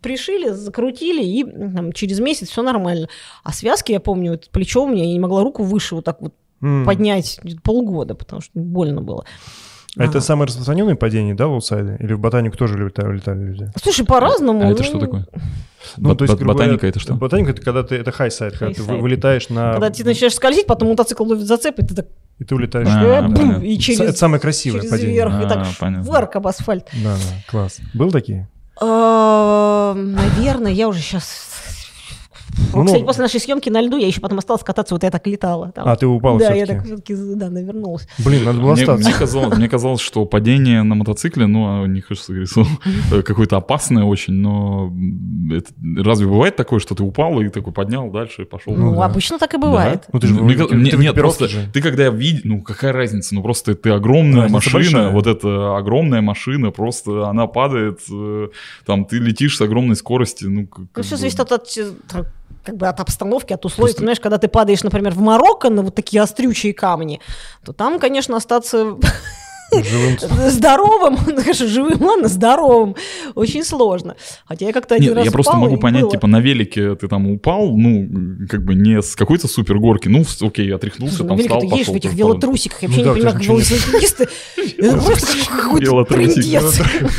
пришили, 0.00 0.50
закрутили, 0.50 1.22
и 1.22 1.44
там, 1.44 1.92
через 1.92 2.20
месяц 2.20 2.48
все 2.48 2.62
нормально. 2.62 3.08
А 3.42 3.52
связки, 3.52 3.92
я 3.92 4.00
помню, 4.00 4.32
вот 4.32 4.50
плечо 4.50 4.84
у 4.84 4.88
меня, 4.88 5.04
я 5.04 5.12
не 5.12 5.20
могла 5.20 5.42
руку 5.42 5.62
выше 5.62 5.94
вот 5.94 6.04
так 6.04 6.20
вот 6.20 6.34
м. 6.62 6.84
поднять 6.86 7.40
полгода, 7.62 8.14
потому 8.14 8.40
что 8.40 8.52
больно 8.54 9.02
было. 9.02 9.24
А 9.98 10.04
это 10.04 10.22
самое 10.22 10.46
распространенное 10.46 10.94
падение, 10.94 11.34
да, 11.34 11.48
low-side? 11.48 11.96
Или 12.00 12.14
в 12.14 12.18
ботанику 12.18 12.56
тоже 12.56 12.78
летали, 12.78 13.16
летали 13.16 13.40
люди? 13.40 13.70
Слушай, 13.82 14.06
по-разному. 14.06 14.62
А 14.62 14.70
это 14.72 14.82
ну, 14.82 14.88
что 14.88 14.98
такое? 14.98 15.26
Ну, 15.98 16.14
то 16.16 16.24
есть, 16.24 16.34
грубо 16.36 16.54
ботаника 16.54 16.86
это 16.86 16.98
что? 16.98 17.12
Ботаника 17.14 17.50
это 17.50 17.60
когда 17.60 17.82
ты, 17.82 17.96
это 17.96 18.10
high-side, 18.10 18.56
когда 18.56 18.72
ты 18.72 18.82
вылетаешь 18.84 19.50
на... 19.50 19.72
Когда 19.72 19.90
ты 19.90 20.02
начинаешь 20.02 20.34
скользить, 20.34 20.66
потом 20.66 20.88
мотоцикл 20.88 21.24
ловит 21.24 21.46
зацеп, 21.46 21.78
и 21.78 21.84
ты 21.84 21.94
так 21.94 22.06
И 22.38 22.44
ты 22.44 22.54
улетаешь. 22.54 22.88
А, 22.90 23.02
э, 23.02 23.22
бум, 23.22 23.34
понятно. 23.36 23.62
и 23.64 23.78
через, 23.78 24.00
Это 24.00 24.16
самое 24.16 24.40
красивое 24.40 24.80
через 24.80 24.90
падение. 24.92 25.14
верх, 25.14 25.34
и 25.44 25.48
так 25.48 25.58
А, 25.58 25.66
понятно. 25.78 26.10
варк 26.10 26.36
об 26.36 26.46
асфальт. 26.46 26.86
Да, 27.04 27.14
да, 27.16 27.42
класс. 27.50 27.78
Был 27.92 28.10
такие? 28.10 28.48
А, 28.80 29.92
Наверное, 29.94 30.72
я 30.72 30.88
уже 30.88 31.00
сейчас... 31.00 31.51
Ну, 32.74 32.84
Кстати, 32.84 33.00
ну. 33.00 33.06
после 33.06 33.22
нашей 33.22 33.40
съемки 33.40 33.68
на 33.70 33.80
льду 33.80 33.96
я 33.96 34.06
еще 34.06 34.20
потом 34.20 34.38
осталась 34.38 34.62
кататься, 34.62 34.94
вот 34.94 35.02
я 35.02 35.10
так 35.10 35.26
летала. 35.26 35.72
там. 35.72 35.86
А, 35.88 35.96
ты 35.96 36.06
упала 36.06 36.38
Да, 36.38 36.52
я 36.54 36.66
так 36.66 36.84
все-таки, 36.84 37.14
да, 37.14 37.50
навернулась. 37.50 38.06
Блин, 38.24 38.44
надо 38.44 38.58
было 38.60 38.72
Мне, 38.72 38.82
остаться. 38.82 39.08
мне 39.08 39.18
казалось, 39.18 39.56
мне 39.58 39.68
казалось, 39.68 40.00
что 40.00 40.24
падение 40.24 40.82
на 40.82 40.94
мотоцикле, 40.94 41.46
ну, 41.46 41.82
а 41.82 41.86
не 41.86 42.00
хочется 42.00 42.32
говорить, 42.32 42.50
э, 43.12 43.22
какое-то 43.22 43.56
опасное 43.56 44.04
очень, 44.04 44.34
но 44.34 44.92
это- 45.50 45.72
разве 46.02 46.26
бывает 46.26 46.56
такое, 46.56 46.78
что 46.78 46.94
ты 46.94 47.02
упал 47.02 47.40
и 47.40 47.48
такой 47.48 47.72
поднял 47.72 48.10
дальше 48.10 48.42
и 48.42 48.44
пошел? 48.44 48.74
Ну, 48.74 48.94
да. 48.96 49.04
обычно 49.04 49.38
так 49.38 49.52
и 49.54 49.58
бывает. 49.58 50.04
Ну, 50.12 50.20
ты 50.20 50.26
же 50.28 50.34
Мне 50.34 50.54
ты 50.54 50.74
мне- 50.74 50.84
нет, 50.84 50.94
экипировке 50.94 51.20
просто 51.20 51.48
же. 51.48 51.68
ты 51.72 51.80
когда 51.82 52.08
видишь, 52.08 52.42
ну 52.44 52.62
какая 52.62 52.92
разница, 52.92 53.34
ну 53.34 53.42
просто 53.42 53.74
ты 53.74 53.90
огромная 53.90 54.42
Разница 54.42 54.54
машина, 54.54 54.78
большая. 54.82 55.10
вот 55.12 55.26
эта 55.26 55.76
огромная 55.76 56.20
машина, 56.22 56.70
просто 56.70 57.28
она 57.28 57.46
падает, 57.46 58.00
э, 58.10 58.48
там 58.86 59.04
ты 59.04 59.18
летишь 59.18 59.56
с 59.56 59.60
огромной 59.60 59.96
скорости, 59.96 60.44
ну 60.44 60.66
как, 60.66 60.78
Ну, 60.78 60.88
как 60.92 61.04
все 61.04 61.14
бы- 61.14 61.20
зависит 61.20 61.40
от, 61.40 61.52
от, 61.52 61.66
как 62.64 62.76
бы 62.76 62.88
от 62.88 63.00
обстановки, 63.00 63.52
от 63.52 63.64
условий. 63.64 63.92
Ты 63.92 64.00
знаешь, 64.00 64.20
когда 64.20 64.38
ты 64.38 64.48
падаешь, 64.48 64.82
например, 64.82 65.12
в 65.12 65.20
Марокко 65.20 65.70
на 65.70 65.82
вот 65.82 65.94
такие 65.94 66.22
острючие 66.22 66.72
камни, 66.72 67.20
то 67.64 67.72
там, 67.72 67.98
конечно, 67.98 68.36
остаться 68.36 68.96
Живым. 69.84 70.18
здоровым, 70.50 71.16
ну, 71.26 71.36
конечно, 71.36 71.66
живым, 71.66 72.02
ладно, 72.02 72.28
здоровым, 72.28 72.96
очень 73.34 73.64
сложно. 73.64 74.16
Хотя 74.46 74.66
я 74.66 74.72
как-то 74.72 74.94
один 74.94 75.08
Нет, 75.10 75.16
раз 75.16 75.24
я 75.26 75.32
просто 75.32 75.52
упала, 75.52 75.64
могу 75.64 75.76
и 75.76 75.80
понять, 75.80 76.02
было. 76.02 76.10
типа 76.12 76.26
на 76.26 76.40
велике 76.40 76.94
ты 76.96 77.08
там 77.08 77.30
упал, 77.30 77.76
ну 77.76 78.08
как 78.48 78.64
бы 78.64 78.74
не 78.74 79.00
с 79.02 79.14
какой-то 79.16 79.48
супер 79.48 79.78
горки, 79.78 80.08
ну 80.08 80.24
окей, 80.40 80.72
отряхнулся, 80.74 81.16
Слушай, 81.16 81.28
там 81.28 81.38
встал, 81.38 81.60
ты 81.60 81.66
едешь 81.66 81.88
в 81.88 81.94
этих 81.94 82.12
велотрусиках, 82.14 82.82
я 82.82 82.88
Ну 82.88 82.94
вообще 82.94 83.08
не 83.08 83.14
понимаю, 83.14 83.34
как 83.34 83.42
велосипедисты, 83.46 84.28
это 84.78 85.00
просто 85.00 85.26
какой-то 85.50 85.84
Велотрусики. 85.86 86.58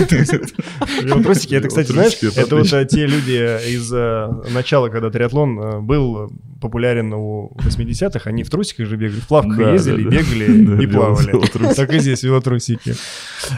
трындец. 0.07 0.53
Велотрусики, 1.01 1.55
это, 1.55 1.67
кстати, 1.67 1.91
знаешь, 1.91 2.13
это 2.35 2.55
вот 2.55 2.71
э, 2.73 2.85
те 2.85 3.05
люди 3.05 3.71
из 3.73 3.91
э, 3.93 4.27
начала, 4.51 4.89
когда 4.89 5.09
триатлон 5.09 5.59
э, 5.59 5.79
был 5.79 6.31
популярен 6.61 7.13
у 7.13 7.51
80-х, 7.57 8.29
они 8.29 8.43
в 8.43 8.49
трусиках 8.49 8.87
же 8.87 8.95
бегали, 8.95 9.19
в 9.19 9.27
плавках 9.27 9.59
ездили, 9.73 10.03
бегали 10.03 10.83
и 10.83 10.87
плавали. 10.87 11.73
Так 11.75 11.93
и 11.93 11.99
здесь 11.99 12.23
велотрусики. 12.43 12.95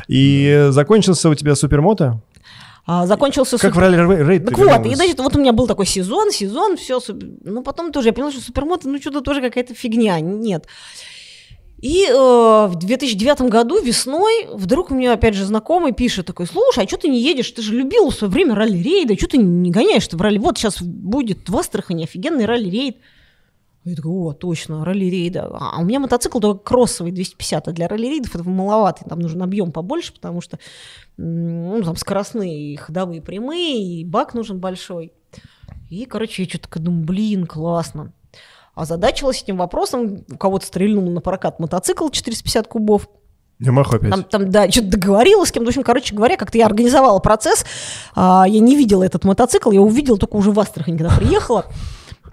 И 0.07 0.67
закончился 0.69 1.29
у 1.29 1.35
тебя 1.35 1.55
супермото? 1.55 2.21
А, 2.87 3.07
Закончился 3.07 3.57
Как 3.57 3.71
в 3.71 3.75
супер- 3.75 3.81
ралли 3.81 4.23
рейд 4.23 4.45
Так 4.45 4.57
вот, 4.59 4.85
и 4.85 4.93
значит, 4.93 5.19
вот 5.19 5.35
у 5.35 5.39
меня 5.39 5.53
был 5.53 5.65
такой 5.65 5.87
сезон, 5.87 6.31
сезон, 6.31 6.77
все, 6.77 7.01
ну 7.43 7.63
потом 7.63 7.91
тоже 7.91 8.09
я 8.09 8.13
поняла, 8.13 8.31
что 8.31 8.41
супермото, 8.41 8.87
ну 8.87 9.01
что-то 9.01 9.21
тоже 9.21 9.41
какая-то 9.41 9.73
фигня, 9.73 10.19
нет. 10.19 10.67
И 11.81 12.05
э, 12.07 12.13
в 12.13 12.75
2009 12.75 13.41
году 13.49 13.81
весной 13.81 14.47
вдруг 14.53 14.91
мне 14.91 15.11
опять 15.11 15.33
же 15.33 15.45
знакомый 15.45 15.93
пишет 15.93 16.27
такой, 16.27 16.45
слушай, 16.45 16.85
а 16.85 16.87
что 16.87 16.97
ты 16.97 17.09
не 17.09 17.19
едешь? 17.21 17.51
Ты 17.51 17.61
же 17.63 17.73
любил 17.75 18.09
в 18.09 18.15
свое 18.15 18.31
время 18.31 18.55
ралли-рейды, 18.55 19.17
что 19.17 19.27
ты 19.27 19.37
не 19.37 19.71
гоняешь 19.71 20.07
ты 20.07 20.15
в 20.15 20.21
ралли? 20.21 20.37
Вот 20.37 20.57
сейчас 20.57 20.81
будет 20.81 21.49
в 21.49 21.57
Астрахани 21.57 22.03
офигенный 22.03 22.45
ралли-рейд. 22.45 22.97
Я 23.85 23.95
такой, 23.95 24.11
о, 24.11 24.33
точно, 24.33 24.83
ралли-рейда. 24.83 25.47
А 25.59 25.79
у 25.79 25.85
меня 25.85 25.99
мотоцикл 25.99 26.39
только 26.39 26.63
кроссовый 26.63 27.11
250, 27.11 27.67
а 27.67 27.71
для 27.71 27.87
ралли-рейдов 27.87 28.33
это 28.33 28.43
маловато, 28.43 29.05
там 29.07 29.19
нужен 29.19 29.43
объем 29.43 29.71
побольше, 29.71 30.11
потому 30.11 30.41
что 30.41 30.57
ну, 31.17 31.83
там 31.83 31.95
скоростные 31.95 32.73
и 32.73 32.75
ходовые 32.77 33.21
прямые, 33.21 34.01
и 34.01 34.03
бак 34.03 34.33
нужен 34.33 34.59
большой. 34.59 35.13
И, 35.91 36.05
короче, 36.05 36.43
я 36.43 36.49
что-то 36.49 36.79
думаю, 36.79 37.05
блин, 37.05 37.45
классно. 37.45 38.11
Озадачилась 38.73 39.43
этим 39.43 39.57
вопросом, 39.57 40.25
у 40.31 40.37
кого-то 40.37 40.65
стрельнул 40.65 41.07
на 41.11 41.21
прокат 41.21 41.59
мотоцикл 41.59 42.09
450 42.09 42.67
кубов, 42.67 43.07
Ямаху 43.59 43.95
опять. 43.95 44.09
Там, 44.09 44.23
там, 44.23 44.51
да, 44.51 44.69
что-то 44.69 44.87
договорилась 44.87 45.47
с 45.47 45.51
кем-то. 45.53 45.67
В 45.67 45.69
общем, 45.69 45.83
короче 45.83 46.13
говоря, 46.13 46.35
как-то 46.35 46.57
я 46.57 46.65
организовала 46.65 47.19
процесс. 47.19 47.65
А, 48.13 48.45
я 48.45 48.59
не 48.59 48.75
видела 48.75 49.03
этот 49.03 49.23
мотоцикл, 49.23 49.71
я 49.71 49.79
увидела 49.79 50.17
только 50.17 50.35
уже 50.35 50.51
в 50.51 50.59
Астрахань, 50.59 50.97
когда 50.97 51.15
приехала. 51.15 51.65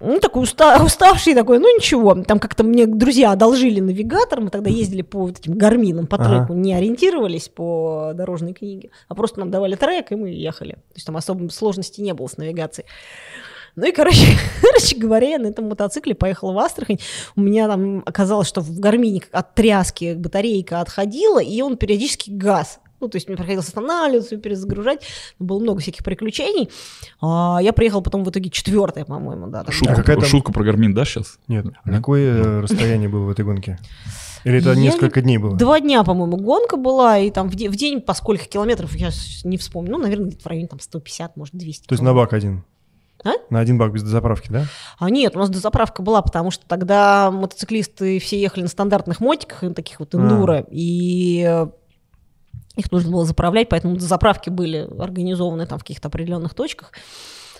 Ну, 0.02 0.18
такой 0.18 0.42
уста- 0.42 0.82
уставший 0.84 1.34
такой, 1.34 1.58
ну 1.58 1.74
ничего. 1.74 2.14
Там 2.24 2.38
как-то 2.38 2.64
мне 2.64 2.86
друзья 2.86 3.32
одолжили 3.32 3.80
навигатор, 3.80 4.40
мы 4.40 4.50
тогда 4.50 4.68
ездили 4.68 5.02
по 5.02 5.20
вот 5.20 5.38
этим 5.38 5.56
гарминам, 5.56 6.06
по 6.06 6.18
треку, 6.18 6.52
ага. 6.52 6.54
не 6.54 6.74
ориентировались 6.74 7.48
по 7.48 8.12
дорожной 8.14 8.52
книге, 8.52 8.90
а 9.08 9.14
просто 9.14 9.38
нам 9.38 9.50
давали 9.50 9.76
трек, 9.76 10.10
и 10.10 10.16
мы 10.16 10.30
ехали. 10.30 10.72
То 10.72 10.94
есть 10.96 11.06
там 11.06 11.16
особой 11.16 11.48
сложности 11.50 12.00
не 12.00 12.14
было 12.14 12.26
с 12.26 12.36
навигацией. 12.36 12.86
Ну 13.76 13.86
и, 13.86 13.92
короче, 13.92 14.26
короче 14.60 14.96
говоря, 14.96 15.30
я 15.30 15.38
на 15.38 15.46
этом 15.46 15.68
мотоцикле 15.68 16.14
поехала 16.14 16.52
в 16.52 16.58
Астрахань. 16.58 16.98
У 17.36 17.40
меня 17.40 17.68
там 17.68 18.02
оказалось, 18.04 18.48
что 18.48 18.60
в 18.60 18.80
гармине 18.80 19.22
от 19.30 19.54
тряски 19.54 20.14
батарейка 20.14 20.80
отходила, 20.80 21.40
и 21.40 21.62
он 21.62 21.76
периодически 21.76 22.30
газ. 22.30 22.80
Ну, 23.02 23.08
то 23.08 23.16
есть 23.16 23.26
мне 23.26 23.36
приходилось 23.36 23.66
останавливаться, 23.66 24.36
перезагружать. 24.36 25.04
Было 25.40 25.58
много 25.58 25.80
всяких 25.80 26.04
приключений. 26.04 26.70
А, 27.20 27.58
я 27.60 27.72
приехал 27.72 28.00
потом 28.00 28.22
в 28.22 28.30
итоге 28.30 28.48
четвертая, 28.48 29.04
по-моему, 29.04 29.48
да. 29.48 29.64
А 29.88 29.94
какая 29.96 30.20
шутку 30.20 30.52
про 30.52 30.62
гармин, 30.62 30.94
да, 30.94 31.04
сейчас? 31.04 31.40
Нет. 31.48 31.66
А 31.82 31.90
какое 31.90 32.32
э, 32.32 32.60
расстояние 32.60 33.08
было 33.08 33.24
в 33.24 33.30
этой 33.30 33.44
гонке? 33.44 33.80
Или 34.44 34.58
это 34.58 34.70
я 34.70 34.76
несколько 34.76 35.20
не... 35.20 35.24
дней 35.24 35.38
было? 35.38 35.56
Два 35.56 35.80
дня, 35.80 36.04
по-моему, 36.04 36.36
гонка 36.36 36.76
была, 36.76 37.18
и 37.18 37.32
там 37.32 37.48
в, 37.48 37.56
де- 37.56 37.68
в 37.68 37.74
день 37.74 38.00
по 38.00 38.14
сколько 38.14 38.44
километров, 38.44 38.94
я 38.94 39.10
не 39.42 39.56
вспомню, 39.56 39.90
ну, 39.90 39.98
наверное, 39.98 40.26
где-то 40.28 40.44
в 40.44 40.46
районе 40.46 40.68
там 40.68 40.78
150, 40.78 41.36
может, 41.36 41.54
200. 41.56 41.88
То 41.88 41.94
есть 41.94 42.02
на 42.02 42.14
бак 42.14 42.32
один? 42.32 42.62
А? 43.24 43.32
На 43.50 43.60
один 43.60 43.78
бак 43.78 43.92
без 43.92 44.02
дозаправки, 44.02 44.48
да? 44.50 44.66
А 44.98 45.10
нет, 45.10 45.36
у 45.36 45.38
нас 45.38 45.48
дозаправка 45.48 46.02
была, 46.02 46.22
потому 46.22 46.50
что 46.50 46.66
тогда 46.66 47.30
мотоциклисты 47.30 48.18
все 48.18 48.40
ехали 48.40 48.62
на 48.62 48.68
стандартных 48.68 49.20
мотиках, 49.20 49.74
таких 49.74 50.00
вот 50.00 50.14
эндуро, 50.14 50.58
а. 50.58 50.66
и 50.70 51.44
э, 51.46 51.66
их 52.76 52.90
нужно 52.90 53.10
было 53.10 53.24
заправлять, 53.24 53.68
поэтому 53.68 53.98
заправки 53.98 54.50
были 54.50 54.88
организованы 54.98 55.66
там 55.66 55.78
в 55.78 55.82
каких-то 55.82 56.08
определенных 56.08 56.54
точках. 56.54 56.92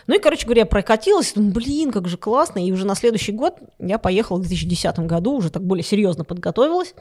Ну 0.07 0.17
и, 0.17 0.19
короче 0.19 0.47
говоря, 0.47 0.67
прокатилась, 0.67 1.33
думаю, 1.35 1.53
блин, 1.53 1.93
как 1.93 2.09
же 2.09 2.17
классно. 2.17 2.59
И 2.59 2.73
уже 2.73 2.87
на 2.87 2.95
следующий 2.95 3.33
год 3.33 3.59
я 3.79 3.99
поехала 3.99 4.39
в 4.39 4.41
2010 4.41 4.99
году, 5.01 5.37
уже 5.37 5.51
так 5.51 5.65
более 5.65 5.85
серьезно 5.85 6.25
подготовилась, 6.25 6.95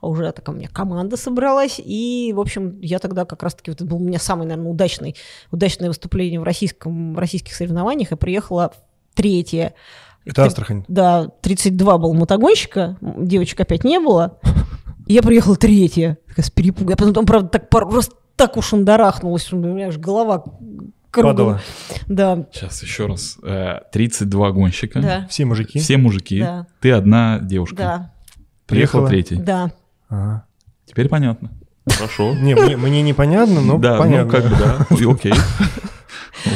уже 0.00 0.30
так 0.32 0.48
у 0.48 0.52
меня 0.52 0.68
команда 0.68 1.16
собралась. 1.16 1.80
И, 1.84 2.32
в 2.34 2.40
общем, 2.40 2.80
я 2.80 2.98
тогда 2.98 3.24
как 3.24 3.42
раз-таки, 3.42 3.70
вот 3.70 3.80
это 3.80 3.90
был 3.90 3.96
у 3.96 4.04
меня 4.04 4.18
самый, 4.18 4.46
наверное, 4.46 4.70
удачный, 4.70 5.16
удачное 5.50 5.88
выступление 5.88 6.40
в, 6.40 6.44
российском, 6.44 7.14
в 7.14 7.18
российских 7.18 7.54
соревнованиях. 7.54 8.12
Я 8.12 8.16
приехала 8.16 8.72
третье. 9.14 9.74
Это 10.24 10.44
Астрахань? 10.44 10.84
Да, 10.88 11.28
32 11.42 11.98
был 11.98 12.14
мотогонщика, 12.14 12.96
девочек 13.00 13.60
опять 13.60 13.84
не 13.84 13.98
было. 13.98 14.38
Я 15.06 15.22
приехала 15.22 15.56
третья, 15.56 16.18
такая 16.28 16.44
с 16.44 16.50
перепугом. 16.50 16.90
Я 16.90 16.96
потом, 16.96 17.26
правда, 17.26 17.48
так 17.48 17.68
пару 17.68 17.90
раз 17.90 18.10
так 18.36 18.56
уж 18.56 18.66
шандарахнулась, 18.66 19.52
у 19.52 19.56
меня 19.56 19.88
аж 19.88 19.98
голова 19.98 20.44
кругом. 21.10 21.36
Падала. 21.36 21.60
Да. 22.08 22.46
Сейчас 22.52 22.82
еще 22.82 23.06
раз. 23.06 23.38
32 23.92 24.48
э, 24.48 24.52
гонщика. 24.52 25.00
Да. 25.00 25.26
Все 25.28 25.44
мужики? 25.44 25.78
Все 25.78 25.96
мужики. 25.96 26.40
Да. 26.40 26.66
Ты 26.80 26.92
одна 26.92 27.38
девушка. 27.40 27.76
Да. 27.76 28.12
Приехала 28.66 29.08
третий. 29.08 29.36
Да. 29.36 29.72
Ага. 30.08 30.46
Теперь 30.86 31.08
понятно. 31.08 31.50
Хорошо. 31.86 32.34
Не, 32.34 32.54
мне, 32.54 32.76
мне 32.76 33.02
непонятно, 33.02 33.60
но 33.60 33.78
да, 33.78 33.98
понятно. 33.98 34.24
Ну, 34.24 34.30
как 34.30 34.50
бы, 34.50 34.56
да. 34.56 35.10
Окей. 35.10 35.34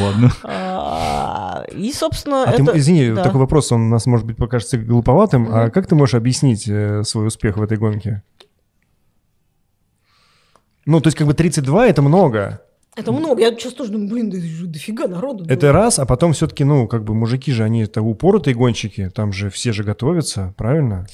Ладно. 0.00 0.32
А, 0.42 1.64
и, 1.72 1.92
собственно, 1.92 2.44
а 2.44 2.50
это... 2.50 2.72
Ты, 2.72 2.78
извини, 2.78 3.10
да. 3.10 3.22
такой 3.22 3.40
вопрос, 3.40 3.72
он 3.72 3.82
у 3.82 3.88
нас, 3.88 4.06
может 4.06 4.26
быть, 4.26 4.36
покажется 4.36 4.78
глуповатым. 4.78 5.48
Mm-hmm. 5.48 5.66
А 5.66 5.70
как 5.70 5.86
ты 5.86 5.94
можешь 5.94 6.14
объяснить 6.14 6.66
э, 6.68 7.02
свой 7.04 7.26
успех 7.26 7.56
в 7.56 7.62
этой 7.62 7.78
гонке? 7.78 8.22
Ну, 10.88 11.02
то 11.02 11.08
есть, 11.08 11.18
как 11.18 11.26
бы 11.26 11.34
32— 11.34 11.86
это 11.88 12.00
много. 12.00 12.62
Это 12.96 13.12
много. 13.12 13.42
Я 13.42 13.50
сейчас 13.50 13.74
тоже 13.74 13.92
думаю, 13.92 14.08
блин, 14.08 14.30
да 14.30 14.38
дофига 14.62 15.06
народу. 15.06 15.44
Это 15.44 15.66
было. 15.66 15.72
раз, 15.72 15.98
а 15.98 16.06
потом 16.06 16.32
все-таки, 16.32 16.64
ну, 16.64 16.88
как 16.88 17.04
бы 17.04 17.14
мужики 17.14 17.52
же, 17.52 17.62
они 17.62 17.82
это 17.82 18.00
упоротые 18.00 18.54
гонщики, 18.54 19.10
там 19.14 19.34
же 19.34 19.50
все 19.50 19.72
же 19.72 19.84
готовятся, 19.84 20.54
правильно? 20.56 21.06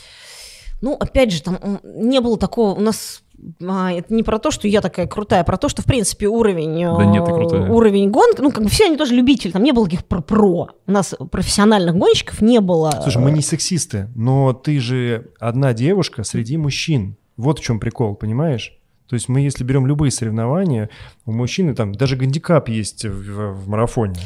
Ну, 0.80 0.94
опять 0.94 1.32
же, 1.32 1.42
там 1.42 1.80
не 1.82 2.20
было 2.20 2.38
такого, 2.38 2.76
у 2.76 2.80
нас 2.80 3.24
а, 3.66 3.92
это 3.92 4.14
не 4.14 4.22
про 4.22 4.38
то, 4.38 4.52
что 4.52 4.68
я 4.68 4.80
такая 4.80 5.08
крутая, 5.08 5.40
а 5.40 5.44
про 5.44 5.56
то, 5.56 5.68
что, 5.68 5.82
в 5.82 5.86
принципе, 5.86 6.28
уровень, 6.28 6.84
да 6.96 7.04
нет, 7.04 7.28
уровень 7.28 8.12
гонки, 8.12 8.40
ну, 8.40 8.52
как 8.52 8.62
бы 8.62 8.70
все 8.70 8.86
они 8.86 8.96
тоже 8.96 9.12
любители, 9.16 9.50
там 9.50 9.64
не 9.64 9.72
было 9.72 9.86
таких 9.86 10.04
про-про. 10.04 10.70
У 10.86 10.90
нас 10.92 11.16
профессиональных 11.32 11.96
гонщиков 11.96 12.40
не 12.40 12.60
было. 12.60 12.92
Слушай, 13.02 13.22
мы 13.22 13.32
не 13.32 13.42
сексисты, 13.42 14.08
но 14.14 14.52
ты 14.52 14.78
же 14.78 15.32
одна 15.40 15.72
девушка 15.72 16.22
среди 16.22 16.56
мужчин. 16.56 17.16
Вот 17.36 17.58
в 17.58 17.62
чем 17.64 17.80
прикол, 17.80 18.14
понимаешь? 18.14 18.73
То 19.08 19.14
есть 19.14 19.28
мы, 19.28 19.40
если 19.40 19.64
берем 19.64 19.86
любые 19.86 20.10
соревнования, 20.10 20.88
у 21.26 21.32
мужчины 21.32 21.74
там 21.74 21.94
даже 21.94 22.16
гандикап 22.16 22.68
есть 22.68 23.04
в, 23.04 23.52
в 23.52 23.68
марафоне. 23.68 24.20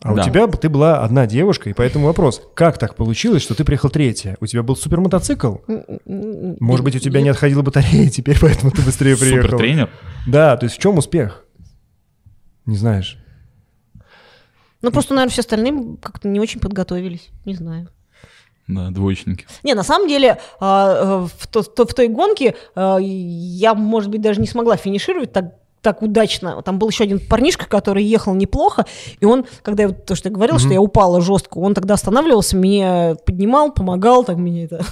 А 0.00 0.14
да. 0.14 0.22
у 0.22 0.24
тебя 0.24 0.46
ты 0.46 0.68
была 0.68 1.02
одна 1.02 1.26
девушка, 1.26 1.70
и 1.70 1.72
поэтому 1.72 2.06
вопрос, 2.06 2.40
как 2.54 2.78
так 2.78 2.94
получилось, 2.94 3.42
что 3.42 3.54
ты 3.54 3.64
приехал 3.64 3.90
третья? 3.90 4.36
У 4.40 4.46
тебя 4.46 4.62
был 4.62 4.76
супер 4.76 5.00
мотоцикл? 5.00 5.56
Может 6.06 6.84
быть, 6.84 6.94
у 6.94 7.00
тебя 7.00 7.20
не 7.20 7.30
отходила 7.30 7.62
батарея 7.62 8.08
теперь, 8.10 8.38
поэтому 8.40 8.70
ты 8.70 8.82
быстрее 8.82 9.16
приехал? 9.16 9.42
Супер 9.42 9.58
тренер? 9.58 9.90
Да, 10.26 10.56
то 10.56 10.64
есть 10.64 10.76
в 10.76 10.78
чем 10.78 10.98
успех? 10.98 11.44
Не 12.66 12.76
знаешь. 12.76 13.18
Ну, 14.82 14.92
просто, 14.92 15.14
наверное, 15.14 15.32
все 15.32 15.40
остальные 15.40 15.96
как-то 16.00 16.28
не 16.28 16.38
очень 16.38 16.60
подготовились, 16.60 17.30
не 17.44 17.54
знаю. 17.54 17.88
Да, 18.68 18.90
двоечники. 18.90 19.46
Не, 19.62 19.74
на 19.74 19.82
самом 19.82 20.08
деле 20.08 20.38
а, 20.60 21.24
э, 21.24 21.28
в, 21.38 21.46
то, 21.46 21.62
в 21.62 21.94
той 21.94 22.08
гонке 22.08 22.54
э, 22.76 22.96
я, 23.00 23.74
может 23.74 24.10
быть, 24.10 24.20
даже 24.20 24.40
не 24.40 24.46
смогла 24.46 24.76
финишировать 24.76 25.32
так 25.32 25.54
так 25.80 26.02
удачно. 26.02 26.60
Там 26.62 26.78
был 26.78 26.88
еще 26.88 27.04
один 27.04 27.20
парнишка, 27.20 27.66
который 27.66 28.02
ехал 28.02 28.34
неплохо, 28.34 28.84
и 29.20 29.24
он, 29.24 29.46
когда 29.62 29.84
я 29.84 29.90
то, 29.90 30.16
что 30.16 30.28
я 30.28 30.34
говорил, 30.34 30.56
mm-hmm. 30.56 30.58
что 30.58 30.72
я 30.72 30.80
упала 30.80 31.20
жестко, 31.20 31.58
он 31.58 31.72
тогда 31.72 31.94
останавливался, 31.94 32.56
меня 32.56 33.14
поднимал, 33.24 33.72
помогал, 33.72 34.24
так 34.24 34.36
мне 34.36 34.64
это 34.64 34.84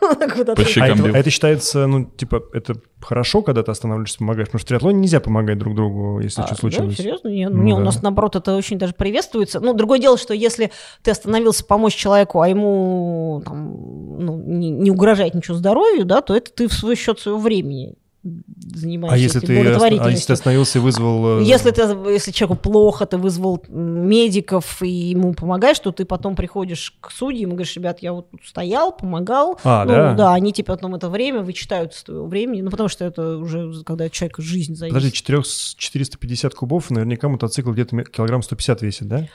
а 0.00 0.14
это, 0.24 0.54
а 0.54 1.18
это 1.18 1.30
считается, 1.30 1.86
ну, 1.86 2.04
типа, 2.04 2.44
это 2.52 2.74
хорошо, 3.00 3.42
когда 3.42 3.62
ты 3.62 3.70
останавливаешься, 3.70 4.18
помогаешь? 4.18 4.46
Потому 4.48 4.60
что 4.60 4.66
в 4.66 4.68
триатлоне 4.68 5.00
нельзя 5.00 5.20
помогать 5.20 5.58
друг 5.58 5.74
другу, 5.74 6.20
если 6.20 6.42
а, 6.42 6.46
что 6.46 6.54
случилось. 6.54 6.96
Да, 6.96 7.02
серьезно? 7.02 7.28
Не, 7.28 7.48
ну, 7.48 7.62
не, 7.62 7.74
у 7.74 7.78
нас, 7.78 8.02
наоборот, 8.02 8.36
это 8.36 8.54
очень 8.56 8.78
даже 8.78 8.94
приветствуется. 8.94 9.60
Ну, 9.60 9.74
другое 9.74 9.98
дело, 9.98 10.16
что 10.18 10.34
если 10.34 10.70
ты 11.02 11.10
остановился 11.10 11.64
помочь 11.64 11.94
человеку, 11.94 12.40
а 12.40 12.48
ему 12.48 13.42
там, 13.44 14.20
ну, 14.20 14.36
не, 14.38 14.70
не 14.70 14.90
угрожает 14.90 15.34
ничего 15.34 15.56
здоровью, 15.56 16.04
да, 16.04 16.20
то 16.20 16.34
это 16.36 16.52
ты 16.52 16.68
в 16.68 16.72
свой 16.72 16.96
счет 16.96 17.18
своего 17.18 17.40
времени 17.40 17.96
занимаешься 18.74 19.14
а 19.14 19.18
если 19.18 19.40
ты, 19.40 19.98
а 20.00 20.10
если 20.10 20.26
ты 20.26 20.32
остановился 20.32 20.78
и 20.78 20.82
вызвал... 20.82 21.40
Э, 21.40 21.44
если, 21.44 21.70
ты, 21.70 21.82
если 22.10 22.30
человеку 22.30 22.60
плохо, 22.60 23.06
ты 23.06 23.16
вызвал 23.16 23.62
медиков 23.68 24.82
и 24.82 24.88
ему 24.88 25.34
помогаешь, 25.34 25.78
то 25.78 25.92
ты 25.92 26.04
потом 26.04 26.36
приходишь 26.36 26.94
к 27.00 27.10
судьям 27.10 27.50
и 27.50 27.52
говоришь, 27.54 27.74
ребят, 27.76 27.98
я 28.00 28.12
вот 28.12 28.30
тут 28.30 28.40
стоял, 28.46 28.92
помогал. 28.92 29.58
А, 29.64 29.84
ну, 29.84 29.90
да? 29.90 30.14
Да, 30.14 30.34
они 30.34 30.52
тебе 30.52 30.64
потом 30.64 30.94
это 30.94 31.08
время 31.08 31.42
вычитают 31.42 31.94
с 31.94 32.04
твоего 32.04 32.26
времени, 32.26 32.62
ну 32.62 32.70
потому 32.70 32.88
что 32.88 33.04
это 33.04 33.36
уже, 33.36 33.82
когда 33.84 34.08
человек 34.08 34.38
жизнь 34.38 34.74
зависит. 34.74 34.94
Подожди, 34.94 35.12
4, 35.12 35.42
450 35.42 36.54
кубов, 36.54 36.90
наверняка 36.90 37.28
мотоцикл 37.28 37.70
где-то 37.72 38.04
килограмм 38.04 38.42
150 38.42 38.82
весит, 38.82 39.08
да? 39.08 39.28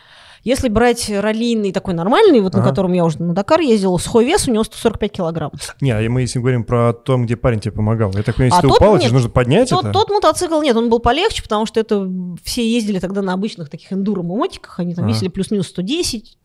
Если 0.43 0.67
брать 0.67 1.09
раллийный 1.09 1.71
такой 1.71 1.93
нормальный, 1.93 2.41
вот 2.41 2.53
ага. 2.53 2.63
на 2.63 2.69
котором 2.69 2.91
я 2.91 3.05
уже 3.05 3.21
на 3.21 3.33
Дакар 3.33 3.61
ездил, 3.61 3.97
сухой 3.97 4.25
вес 4.25 4.47
у 4.47 4.51
него 4.51 4.63
145 4.65 5.11
килограмм. 5.11 5.51
Не, 5.79 5.91
а 5.91 6.09
мы 6.09 6.21
если 6.21 6.39
говорим 6.39 6.65
про 6.65 6.91
то, 6.91 7.17
где 7.17 7.37
парень 7.37 7.61
тебе 7.61 7.71
помогал. 7.71 8.11
Я 8.13 8.23
так 8.23 8.35
понимаю, 8.35 8.51
если 8.51 8.59
а 8.59 8.61
ты 8.61 8.67
тот, 8.67 8.77
упал, 8.77 8.93
нет, 8.95 9.03
тебе 9.03 9.13
нужно 9.13 9.29
поднять 9.29 9.69
тот, 9.69 9.85
это? 9.85 9.93
Тот 9.93 10.09
мотоцикл, 10.09 10.61
нет, 10.61 10.75
он 10.75 10.89
был 10.89 10.99
полегче, 10.99 11.43
потому 11.43 11.65
что 11.65 11.79
это 11.79 12.09
все 12.43 12.69
ездили 12.69 12.99
тогда 12.99 13.21
на 13.21 13.33
обычных 13.33 13.69
таких 13.69 13.93
эндуро-мотиках, 13.93 14.79
они 14.79 14.95
там 14.95 15.05
ага. 15.05 15.13
весили 15.13 15.29
плюс-минус 15.29 15.67
110. 15.67 16.37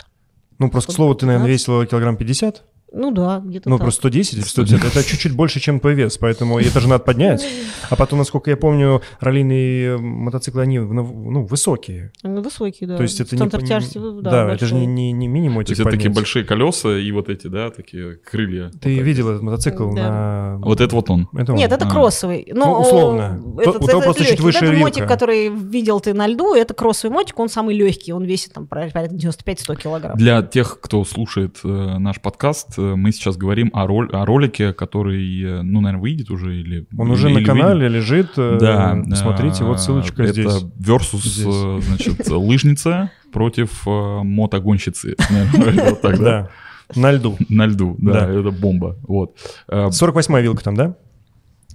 Ну, 0.60 0.70
просто, 0.70 0.92
к 0.92 0.94
слову, 0.94 1.14
ты, 1.14 1.26
наверное, 1.26 1.50
весила 1.50 1.84
килограмм 1.84 2.16
50? 2.16 2.62
Ну 2.92 3.10
да, 3.10 3.42
где-то 3.44 3.68
Ну, 3.68 3.76
так. 3.76 3.84
просто 3.84 4.00
110 4.00 4.34
или 4.34 4.40
110, 4.40 4.84
это 4.84 5.04
чуть-чуть 5.04 5.32
больше, 5.32 5.60
чем 5.60 5.78
твой 5.80 5.94
вес, 5.94 6.16
поэтому 6.18 6.58
это 6.58 6.80
же 6.80 6.88
надо 6.88 7.04
поднять. 7.04 7.46
А 7.90 7.96
потом, 7.96 8.18
насколько 8.18 8.50
я 8.50 8.56
помню, 8.56 9.02
раллийные 9.20 9.98
мотоциклы, 9.98 10.62
они 10.62 10.78
ну, 10.78 11.44
высокие. 11.44 12.12
Ну, 12.22 12.40
высокий, 12.40 12.86
да. 12.86 12.96
То 12.96 13.02
есть 13.02 13.20
это 13.20 13.36
Центр 13.36 13.60
не... 13.60 13.66
тяжести, 13.66 13.98
да, 13.98 14.30
Да, 14.30 14.54
это 14.54 14.64
же 14.66 14.74
не, 14.74 14.86
не, 14.86 15.12
не 15.12 15.28
мини-мотик 15.28 15.66
То 15.66 15.72
есть 15.72 15.80
это 15.80 15.90
такие 15.90 16.10
большие 16.10 16.44
колеса 16.44 16.98
и 16.98 17.10
вот 17.12 17.28
эти, 17.28 17.46
да, 17.46 17.70
такие 17.70 18.16
крылья. 18.16 18.70
Ты 18.80 18.96
Вот 18.96 19.02
видел 19.04 19.28
этот 19.30 19.42
мотоцикл 19.42 19.92
Да. 19.94 20.10
на... 20.10 20.58
Вот 20.58 20.80
это 20.80 20.94
вот 20.94 21.10
он. 21.10 21.28
Это 21.34 21.52
он. 21.52 21.58
Нет, 21.58 21.70
это 21.70 21.86
А. 21.86 21.90
кроссовый. 21.90 22.50
Но, 22.54 22.66
Ну, 22.66 22.80
условно. 22.80 23.42
э, 23.60 23.64
То- 23.64 23.72
у 23.72 23.86
того 23.86 24.00
просто 24.00 24.24
чуть 24.24 24.40
выше 24.40 24.60
Вот 24.60 24.68
этот 24.68 24.80
мотик, 24.80 25.06
который 25.06 25.48
видел 25.48 26.00
ты 26.00 26.14
на 26.14 26.26
льду, 26.26 26.54
это 26.54 26.72
кроссовый 26.74 27.14
мотик, 27.14 27.38
он 27.38 27.48
самый 27.48 27.76
легкий, 27.76 28.12
он 28.12 28.24
весит 28.24 28.52
там 28.52 28.66
порядка 28.66 29.04
95-100 29.04 29.76
килограмм. 29.76 30.16
Для 30.16 30.42
тех, 30.42 30.80
кто 30.80 31.04
слушает 31.04 31.58
э, 31.64 31.68
наш 31.68 32.20
подкаст, 32.20 32.77
мы 32.78 33.12
сейчас 33.12 33.36
говорим 33.36 33.70
о, 33.72 33.86
рол- 33.86 34.08
о 34.12 34.24
ролике, 34.24 34.72
который, 34.72 35.42
э, 35.42 35.62
ну, 35.62 35.80
наверное, 35.80 36.02
выйдет 36.02 36.30
уже 36.30 36.60
или... 36.60 36.86
Он 36.96 37.10
уже 37.10 37.26
или 37.28 37.34
на 37.34 37.40
выйдет. 37.40 37.48
канале 37.52 37.88
лежит. 37.88 38.30
э, 38.36 38.58
Да. 38.60 39.02
Смотрите, 39.14 39.64
вот 39.64 39.76
э, 39.76 39.80
ссылочка 39.80 40.22
это 40.22 40.32
здесь. 40.32 40.62
versus, 40.78 41.20
Здесь. 41.22 41.46
э, 41.46 41.80
значит, 41.82 42.28
лыжница 42.28 43.10
против 43.32 43.86
э, 43.86 43.90
мотогонщицы. 44.22 45.16
Наверное, 45.30 45.90
вот 45.90 46.00
так, 46.00 46.18
да? 46.18 46.48
На 46.96 47.12
льду. 47.12 47.36
На 47.48 47.66
льду, 47.66 47.96
да, 47.98 48.28
это 48.30 48.50
бомба. 48.50 48.96
Вот. 49.02 49.36
Э, 49.68 49.88
48-я 49.88 50.40
вилка 50.40 50.64
там, 50.64 50.74
да? 50.74 50.94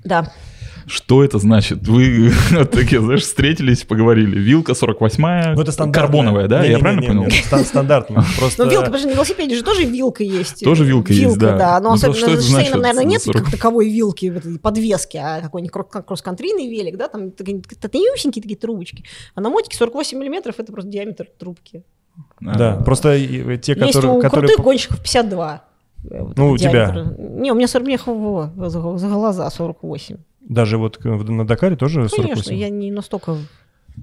Да. 0.03 0.31
Что 0.85 1.23
это 1.23 1.39
значит? 1.39 1.87
Вы 1.87 2.31
такие, 2.71 3.01
знаешь, 3.01 3.21
встретились, 3.21 3.83
поговорили. 3.83 4.37
Вилка 4.39 4.73
48-я, 4.73 5.53
Ну, 5.55 5.61
это 5.61 5.71
стандартная. 5.71 5.91
карбоновая, 5.93 6.47
да? 6.47 6.63
Я 6.63 6.77
Не-не-не-не, 6.77 6.81
правильно 6.81 7.07
понял? 7.25 7.31
стан- 7.45 7.65
Стандартно. 7.65 8.25
Просто... 8.37 8.65
Но 8.65 8.71
вилка, 8.71 8.85
подожди, 8.87 9.07
на 9.07 9.13
велосипеде 9.13 9.55
же 9.55 9.63
тоже 9.63 9.83
вилка 9.85 10.23
есть. 10.23 10.63
Тоже 10.63 10.83
вилка 10.85 11.13
есть, 11.13 11.37
да. 11.37 11.57
да. 11.57 11.79
Но 11.79 11.89
Ну, 11.89 11.95
особенно 11.95 12.15
что 12.15 12.25
это 12.27 12.35
на 12.35 12.41
шоссейном, 12.41 12.81
наверное, 12.81 13.03
нет 13.05 13.21
за 13.21 13.31
40? 13.33 13.43
как 13.43 13.51
таковой 13.51 13.89
вилки, 13.89 14.57
подвески, 14.61 15.17
а 15.17 15.41
какой-нибудь 15.41 15.73
кро- 15.73 16.03
кросс-контрийный 16.03 16.67
велик, 16.69 16.97
да, 16.97 17.07
там 17.07 17.31
такие 17.31 17.61
тонюсенькие 17.61 18.41
такие 18.41 18.57
трубочки. 18.57 19.03
А 19.35 19.41
на 19.41 19.49
мотике 19.49 19.77
48 19.77 20.17
миллиметров 20.19 20.55
это 20.59 20.71
просто 20.71 20.89
диаметр 20.91 21.27
трубки. 21.39 21.83
Да, 22.39 22.73
А, 22.79 22.83
просто 22.83 23.15
и- 23.15 23.57
те, 23.57 23.73
Есть 23.73 23.93
которые... 23.93 24.11
у 24.17 24.21
которые 24.21 24.47
крутых 24.49 24.63
гонщиков 24.63 24.99
52. 25.01 25.63
э, 26.11 26.21
вот 26.21 26.37
Ну, 26.37 26.51
у 26.51 26.57
тебя. 26.57 26.91
диаметр. 26.91 27.15
Не, 27.19 27.51
у 27.51 27.55
меня 27.55 27.67
40, 27.67 27.87
мне 27.87 27.97
за 28.69 28.79
глаза 28.79 29.49
48. 29.49 30.17
Даже 30.47 30.77
вот 30.77 31.03
на 31.03 31.45
Дакаре 31.47 31.75
тоже 31.75 32.09
48? 32.09 32.23
Конечно, 32.33 32.51
я 32.53 32.69
не 32.69 32.91
настолько 32.91 33.37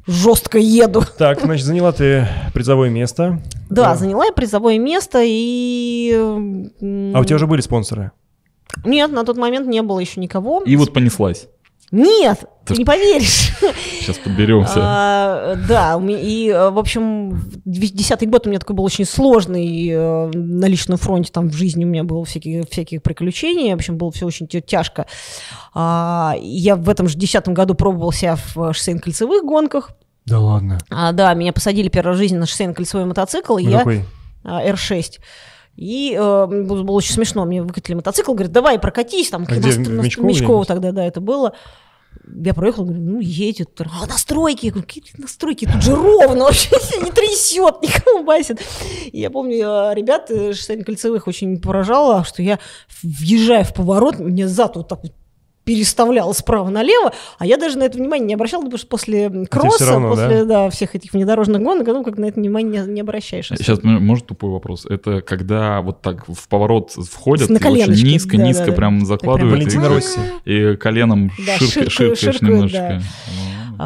жестко 0.06 0.58
еду. 0.58 1.02
Так, 1.18 1.40
значит, 1.40 1.66
заняла 1.66 1.92
ты 1.92 2.26
призовое 2.54 2.90
место. 2.90 3.42
Да, 3.68 3.90
Да. 3.90 3.96
заняла 3.96 4.24
я 4.26 4.32
призовое 4.32 4.78
место 4.78 5.20
и... 5.22 6.12
А 6.14 7.20
у 7.20 7.24
тебя 7.24 7.36
уже 7.36 7.46
были 7.46 7.60
спонсоры? 7.60 8.12
Нет, 8.84 9.10
на 9.10 9.24
тот 9.24 9.36
момент 9.36 9.66
не 9.66 9.82
было 9.82 9.98
еще 9.98 10.20
никого. 10.20 10.62
И 10.62 10.76
вот 10.76 10.92
понеслась. 10.92 11.48
Нет, 11.92 12.44
Ты 12.64 12.74
ты 12.74 12.78
не 12.80 12.84
поверишь. 12.84 13.50
Сейчас 14.00 14.18
подберемся. 14.18 14.74
А, 14.76 15.56
Да, 15.68 16.00
и, 16.08 16.48
э, 16.48 16.70
в 16.70 16.78
общем, 16.78 17.40
2010 17.64 18.28
год 18.30 18.46
у 18.46 18.50
меня 18.50 18.60
такой 18.60 18.76
был 18.76 18.84
очень 18.84 19.04
сложный 19.04 19.88
э, 19.88 20.26
на 20.32 20.66
личном 20.66 20.98
фронте, 20.98 21.32
там 21.32 21.48
в 21.48 21.52
жизни 21.54 21.84
у 21.84 21.88
меня 21.88 22.04
было 22.04 22.24
всякие, 22.24 22.64
всякие 22.70 23.00
приключения, 23.00 23.72
в 23.74 23.78
общем, 23.78 23.96
было 23.98 24.12
все 24.12 24.24
очень 24.26 24.46
тя- 24.46 24.60
тяжко. 24.60 25.06
А, 25.74 26.34
Я 26.40 26.76
в 26.76 26.88
этом 26.88 27.08
же 27.08 27.14
2010 27.16 27.48
году 27.48 27.74
пробовал 27.74 28.12
себя 28.12 28.36
в 28.36 28.56
шоссейно-кольцевых 28.70 29.42
гонках. 29.42 29.90
Да 30.26 30.38
ладно. 30.38 30.78
А, 30.90 31.10
Да, 31.12 31.34
меня 31.34 31.52
посадили 31.52 31.88
первый 31.88 32.10
раз 32.10 32.16
в 32.16 32.20
жизни 32.20 32.36
на 32.36 32.44
шоссейно-кольцевой 32.44 33.04
мотоцикл, 33.06 33.56
и 33.58 33.64
я 33.64 33.78
какой? 33.78 34.04
а, 34.44 34.64
R6. 34.64 35.18
И 35.80 36.14
э, 36.14 36.46
было, 36.46 36.92
очень 36.92 37.14
смешно. 37.14 37.46
Мне 37.46 37.62
выкатили 37.62 37.94
мотоцикл, 37.94 38.34
говорят, 38.34 38.52
давай 38.52 38.78
прокатись. 38.78 39.30
Там, 39.30 39.46
А 39.48 39.54
где, 39.56 39.68
нас- 39.68 39.76
в 39.76 40.22
Мечково 40.22 40.66
тогда, 40.66 40.92
да, 40.92 41.02
это 41.06 41.22
было. 41.22 41.54
Я 42.44 42.52
проехал, 42.52 42.84
говорю, 42.84 43.00
ну, 43.00 43.20
едет. 43.20 43.80
А, 43.80 44.06
настройки. 44.06 44.66
Я 44.66 44.72
говорю, 44.72 44.86
какие 44.86 45.04
настройки? 45.16 45.64
Тут 45.64 45.82
же 45.82 45.94
ровно 45.94 46.44
вообще, 46.44 46.76
не 47.02 47.10
трясет, 47.10 47.80
не 47.80 47.88
колбасит. 47.88 48.60
И 49.10 49.20
я 49.20 49.30
помню, 49.30 49.54
э, 49.54 49.94
ребят 49.94 50.30
э, 50.30 50.50
шоссейно-кольцевых 50.50 51.22
очень 51.24 51.58
поражало, 51.58 52.24
что 52.24 52.42
я, 52.42 52.58
въезжая 53.02 53.64
в 53.64 53.72
поворот, 53.72 54.18
мне 54.18 54.48
зад 54.48 54.76
вот 54.76 54.86
так 54.86 55.02
вот 55.02 55.12
переставляла 55.70 56.32
справа 56.32 56.68
налево, 56.68 57.12
а 57.38 57.46
я 57.46 57.56
даже 57.56 57.78
на 57.78 57.84
это 57.84 57.96
внимание 57.96 58.26
не 58.26 58.34
обращала, 58.34 58.62
потому 58.62 58.76
что 58.78 58.88
после 58.88 59.30
кросса, 59.48 59.86
равно, 59.86 60.10
после 60.10 60.44
да, 60.44 60.68
всех 60.68 60.96
этих 60.96 61.12
внедорожных 61.12 61.62
гонок, 61.62 61.86
ну, 61.86 62.02
как 62.02 62.18
на 62.18 62.24
это 62.24 62.40
внимание 62.40 62.82
не, 62.86 62.94
не 62.94 63.00
обращаешь. 63.02 63.46
Сейчас, 63.56 63.78
м- 63.84 64.04
может, 64.04 64.26
тупой 64.26 64.50
вопрос. 64.50 64.84
Это 64.84 65.20
когда 65.20 65.80
вот 65.80 66.02
так 66.02 66.26
в 66.28 66.48
поворот 66.48 66.90
входят, 66.90 67.50
На 67.50 67.58
и 67.58 67.64
очень 67.64 68.04
низко, 68.04 68.36
да, 68.36 68.42
низко 68.42 68.64
да, 68.64 68.70
да. 68.72 68.76
прям 68.76 69.06
закладывают, 69.06 69.52
и, 69.52 69.58
Валентина 69.60 69.88
Росси. 69.88 70.20
и 70.44 70.74
коленом 70.76 71.30
Да, 71.46 71.56
ширка- 71.58 71.88
ширкают, 71.88 71.88
ширкаешь 72.18 72.18
ширкают, 72.18 72.42
немножечко. 72.42 72.78
да. 72.80 73.02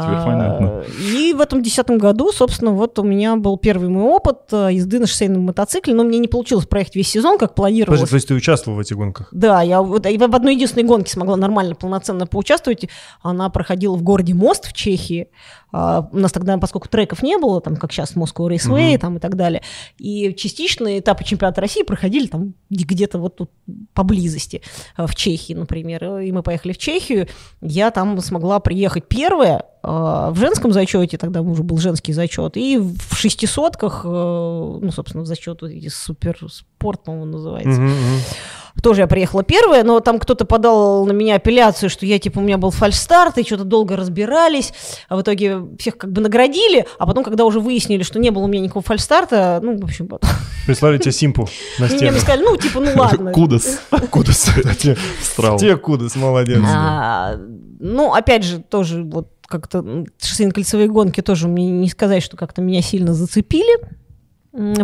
Теперь 0.03 0.17
А, 0.17 0.25
понятно. 0.25 0.85
И 0.99 1.33
в 1.33 1.41
этом 1.41 1.63
десятом 1.63 1.99
году, 1.99 2.33
собственно, 2.33 2.73
вот 2.73 2.99
у 2.99 3.03
меня 3.03 3.37
был 3.37 3.57
первый 3.57 3.89
мой 3.89 4.05
опыт 4.05 4.39
э, 4.53 4.71
езды 4.73 4.99
на 4.99 5.07
шоссейном 5.07 5.43
мотоцикле, 5.43 5.95
но 5.95 6.03
мне 6.03 6.19
не 6.19 6.29
получилось 6.29 6.67
проехать 6.67 6.97
весь 6.97 7.09
сезон, 7.09 7.39
как 7.39 7.55
планировалось. 7.55 8.01
Подожди, 8.01 8.11
то 8.11 8.17
есть 8.17 8.29
ты 8.29 8.35
участвовал 8.35 8.77
в 8.77 8.81
этих 8.81 8.97
гонках? 8.97 9.29
Да, 9.31 9.63
я 9.63 9.83
вот 9.83 10.05
в 10.05 10.35
одной 10.35 10.55
единственной 10.55 10.85
гонке 10.85 11.13
смогла 11.13 11.37
нормально, 11.37 11.75
полноценно 11.75 12.27
поучаствовать. 12.27 12.89
Она 13.23 13.49
проходила 13.51 13.95
в 13.95 14.03
городе 14.03 14.35
Мост 14.35 14.67
в 14.67 14.73
Чехии. 14.73 15.29
А, 15.77 16.09
у 16.13 16.19
нас 16.19 16.31
тогда, 16.31 16.57
поскольку 16.57 16.89
треков 16.89 17.21
не 17.21 17.37
было, 17.37 17.61
там, 17.61 17.75
как 17.75 17.91
сейчас 17.91 18.15
Moscow 18.15 18.49
Raceway 18.49 18.91
Мгм. 18.93 19.01
там, 19.01 19.17
и 19.17 19.19
так 19.19 19.35
далее, 19.35 19.61
и 19.99 20.33
частично 20.33 21.01
этапы 21.01 21.25
чемпионата 21.25 21.61
России 21.61 21.83
проходили 21.83 22.29
там 22.29 22.55
где-то 22.71 23.19
вот 23.19 23.35
тут 23.35 23.51
поблизости, 23.93 24.63
а, 24.95 25.09
в 25.09 25.17
Чехии, 25.17 25.53
например. 25.53 26.21
И 26.21 26.31
мы 26.31 26.45
поехали 26.45 26.75
в 26.75 26.79
Чехию. 26.79 27.27
Я 27.61 27.91
там 27.91 28.21
смогла 28.21 28.61
приехать 28.61 29.09
первая 29.09 29.65
а, 29.83 30.31
в 30.31 30.39
женском 30.39 30.73
зачете, 30.73 31.19
тогда 31.19 31.43
уже 31.43 31.65
был 31.65 31.79
женский 31.79 32.13
зачет, 32.13 32.57
и 32.57 32.79
в 32.79 33.17
шестисотках, 33.17 34.03
э, 34.05 34.09
ну, 34.09 34.91
собственно, 34.93 35.25
в 35.25 35.27
зачет 35.27 35.61
вот 35.61 35.73
суперспорт, 36.85 37.03
по-моему, 37.05 37.27
называется. 37.27 37.81
Тоже 38.83 39.03
я 39.03 39.07
приехала 39.07 39.45
первая, 39.45 39.85
но 39.85 40.01
там 40.01 40.19
кто-то 40.19 40.45
подал 40.45 41.07
на 41.07 41.13
меня 41.13 41.37
апелляцию, 41.37 41.89
что 41.89 42.05
я, 42.05 42.19
типа, 42.19 42.41
у 42.41 42.43
меня 42.43 42.59
был 42.59 42.71
фальшстарт, 42.71 43.39
и 43.39 43.45
что-то 43.45 43.63
долго 43.65 43.97
разбирались, 43.97 44.73
а 45.09 45.17
в 45.17 45.23
итоге 45.23 45.63
всех 45.79 45.97
как 45.97 46.11
бы 46.13 46.21
наградили, 46.21 46.85
а 46.99 47.07
потом, 47.07 47.23
когда 47.23 47.45
уже 47.45 47.61
выяснили, 47.61 48.03
что 48.03 48.19
не 48.19 48.31
было 48.31 48.43
у 48.43 48.47
меня 48.49 48.63
никакого 48.63 48.83
фальшстарта, 48.85 49.61
ну, 49.63 49.79
в 49.79 49.85
общем, 49.85 50.09
потом 50.09 50.29
Прислали 50.67 50.99
тебе 50.99 51.13
симпу 51.13 51.49
на 51.79 51.87
мне 51.87 51.97
стену. 51.97 52.19
сказали, 52.19 52.43
ну, 52.43 52.57
типа, 52.57 52.81
ну, 52.81 52.91
ладно. 52.97 53.33
Кудос. 53.33 53.79
Кудос. 54.11 54.51
Те- 55.59 55.77
кудос, 55.77 56.17
молодец. 56.17 56.61
А, 56.67 57.37
ну, 57.79 58.13
опять 58.13 58.43
же, 58.43 58.59
тоже 58.59 59.05
вот 59.05 59.29
как-то 59.47 60.05
шоссейно-кольцевые 60.19 60.89
гонки 60.89 61.21
тоже 61.21 61.47
мне 61.49 61.71
не 61.71 61.89
сказать, 61.89 62.25
что 62.25 62.37
как-то 62.37 62.61
меня 62.61 62.83
сильно 62.83 63.15
зацепили, 63.15 63.79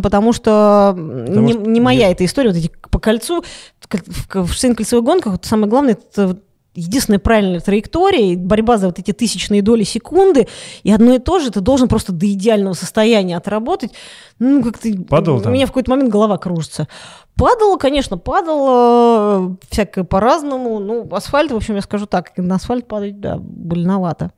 потому 0.02 0.32
что 0.32 0.92
Потому 0.96 1.46
не, 1.46 1.52
что 1.52 1.62
не 1.62 1.80
моя 1.80 2.08
нет. 2.08 2.16
эта 2.16 2.24
история, 2.24 2.50
вот 2.50 2.58
эти 2.58 2.70
по 2.90 2.98
кольцу, 2.98 3.44
в, 3.88 4.52
шоссейно-кольцевых 4.52 5.02
гонках 5.02 5.32
вот 5.32 5.44
самое 5.44 5.68
главное, 5.68 5.92
это 5.94 6.38
единственная 6.74 7.18
правильная 7.18 7.60
траектория, 7.60 8.36
борьба 8.36 8.78
за 8.78 8.86
вот 8.86 8.98
эти 8.98 9.12
тысячные 9.12 9.62
доли 9.62 9.82
секунды, 9.82 10.46
и 10.82 10.92
одно 10.92 11.14
и 11.14 11.18
то 11.18 11.38
же 11.38 11.50
ты 11.50 11.60
должен 11.60 11.88
просто 11.88 12.12
до 12.12 12.30
идеального 12.30 12.74
состояния 12.74 13.36
отработать. 13.36 13.92
Ну, 14.38 14.62
как 14.62 14.78
ты... 14.78 14.98
Падал 14.98 15.36
У 15.36 15.40
там? 15.40 15.52
меня 15.52 15.66
в 15.66 15.70
какой-то 15.70 15.90
момент 15.90 16.10
голова 16.10 16.38
кружится. 16.38 16.88
Падало, 17.36 17.76
конечно, 17.76 18.18
падало, 18.18 19.56
всякое 19.70 20.04
по-разному. 20.04 20.78
Ну, 20.78 21.08
асфальт, 21.12 21.50
в 21.52 21.56
общем, 21.56 21.74
я 21.76 21.82
скажу 21.82 22.06
так, 22.06 22.36
на 22.36 22.56
асфальт 22.56 22.86
падать, 22.86 23.20
да, 23.20 23.38
больновато. 23.38 24.32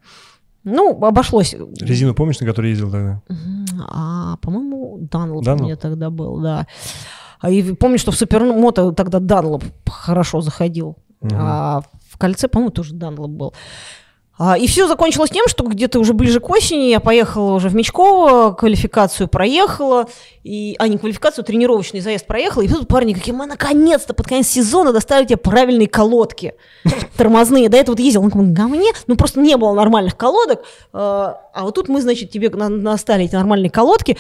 Ну, 0.65 1.05
обошлось. 1.05 1.55
Резину 1.81 2.15
помнишь, 2.15 2.41
на 2.41 2.47
которой 2.47 2.71
ездил 2.71 2.91
тогда? 2.91 3.23
А, 3.89 4.37
по-моему, 4.37 4.99
Данлоп 5.01 5.47
у 5.47 5.65
меня 5.65 5.77
тогда 5.77 6.11
был, 6.11 6.41
да. 6.41 6.67
А 7.41 7.51
и 7.51 7.75
помню, 7.75 7.99
что 7.99 8.13
в 8.13 8.17
супермото 8.17 8.93
тогда 8.93 9.19
Данлоп 9.19 9.65
хорошо 9.89 10.41
заходил. 10.41 10.97
Мгм. 11.21 11.37
А 11.39 11.83
в 12.09 12.19
кольце, 12.19 12.49
по-моему, 12.49 12.71
тоже 12.71 12.95
Данлоп 12.95 13.31
был. 13.31 13.55
А, 14.45 14.59
и 14.59 14.67
все 14.67 14.89
закончилось 14.89 15.31
тем, 15.31 15.47
что 15.47 15.63
где-то 15.63 16.01
уже 16.01 16.15
ближе 16.15 16.41
к 16.41 16.51
осени 16.51 16.87
я 16.87 16.99
поехала 16.99 17.55
уже 17.55 17.69
в 17.69 17.77
Мечково, 17.77 18.51
квалификацию 18.55 19.29
проехала, 19.29 20.09
и, 20.43 20.75
а 20.81 20.89
не 20.89 20.99
квалификацию, 20.99 21.45
тренировочный 21.45 22.01
заезд 22.01 22.27
проехала, 22.27 22.63
и 22.63 22.69
тут 22.69 22.89
парни 22.89 23.13
какие, 23.13 23.33
мы 23.33 23.47
наконец-то 23.47 24.15
под 24.15 24.27
конец 24.27 24.49
сезона 24.49 24.93
доставили 24.93 25.27
тебе 25.27 25.37
правильные 25.37 25.87
колодки 25.87 26.55
тормозные. 27.17 27.69
До 27.69 27.77
этого 27.77 27.93
вот 27.95 28.01
ездил 28.01 28.25
на 28.25 28.31
каком-то 28.31 28.53
говне, 28.53 28.91
ну 29.07 29.15
просто 29.15 29.39
не 29.39 29.57
было 29.57 29.75
нормальных 29.75 30.17
колодок, 30.17 30.65
а 30.93 31.39
а 31.55 31.63
вот 31.63 31.77
тут 31.77 31.89
мы, 31.89 32.03
значит, 32.03 32.31
тебе 32.31 32.51
на- 32.51 32.69
настали 32.69 33.27
эти 33.27 33.37
нормальные 33.37 33.71
колодки, 33.71 34.19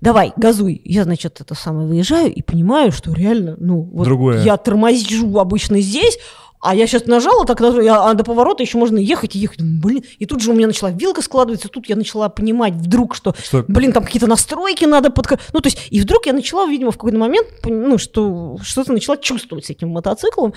давай, 0.00 0.32
газуй. 0.36 0.80
Я, 0.84 1.02
значит, 1.02 1.40
это 1.40 1.56
самое 1.56 1.88
выезжаю 1.88 2.32
и 2.32 2.42
понимаю, 2.42 2.92
что 2.92 3.12
реально, 3.12 3.56
ну, 3.58 3.80
вот 3.92 4.04
Другое. 4.04 4.44
я 4.44 4.56
тормозжу 4.56 5.38
обычно 5.38 5.80
здесь, 5.80 6.18
А 6.60 6.74
я 6.74 6.86
сейчас 6.86 7.06
нажала, 7.06 7.46
так 7.46 7.60
а 7.60 8.14
до 8.14 8.24
поворота 8.24 8.62
еще 8.62 8.78
можно 8.78 8.98
ехать 8.98 9.36
и 9.36 9.38
ехать. 9.38 9.60
Блин, 9.62 10.02
и 10.18 10.26
тут 10.26 10.42
же 10.42 10.50
у 10.50 10.54
меня 10.54 10.66
начала 10.66 10.90
вилка 10.90 11.22
складываться, 11.22 11.68
тут 11.68 11.88
я 11.88 11.94
начала 11.94 12.28
понимать 12.28 12.74
вдруг, 12.74 13.14
что, 13.14 13.34
что? 13.42 13.64
блин, 13.68 13.92
там 13.92 14.04
какие-то 14.04 14.26
настройки 14.26 14.84
надо 14.84 15.10
под... 15.10 15.30
Ну, 15.52 15.60
то 15.60 15.68
есть, 15.68 15.86
и 15.90 16.00
вдруг 16.00 16.26
я 16.26 16.32
начала, 16.32 16.66
видимо, 16.66 16.90
в 16.90 16.96
какой-то 16.96 17.18
момент, 17.18 17.46
ну, 17.64 17.98
что 17.98 18.58
что-то 18.62 18.92
начала 18.92 19.16
чувствовать 19.16 19.66
с 19.66 19.70
этим 19.70 19.90
мотоциклом. 19.90 20.52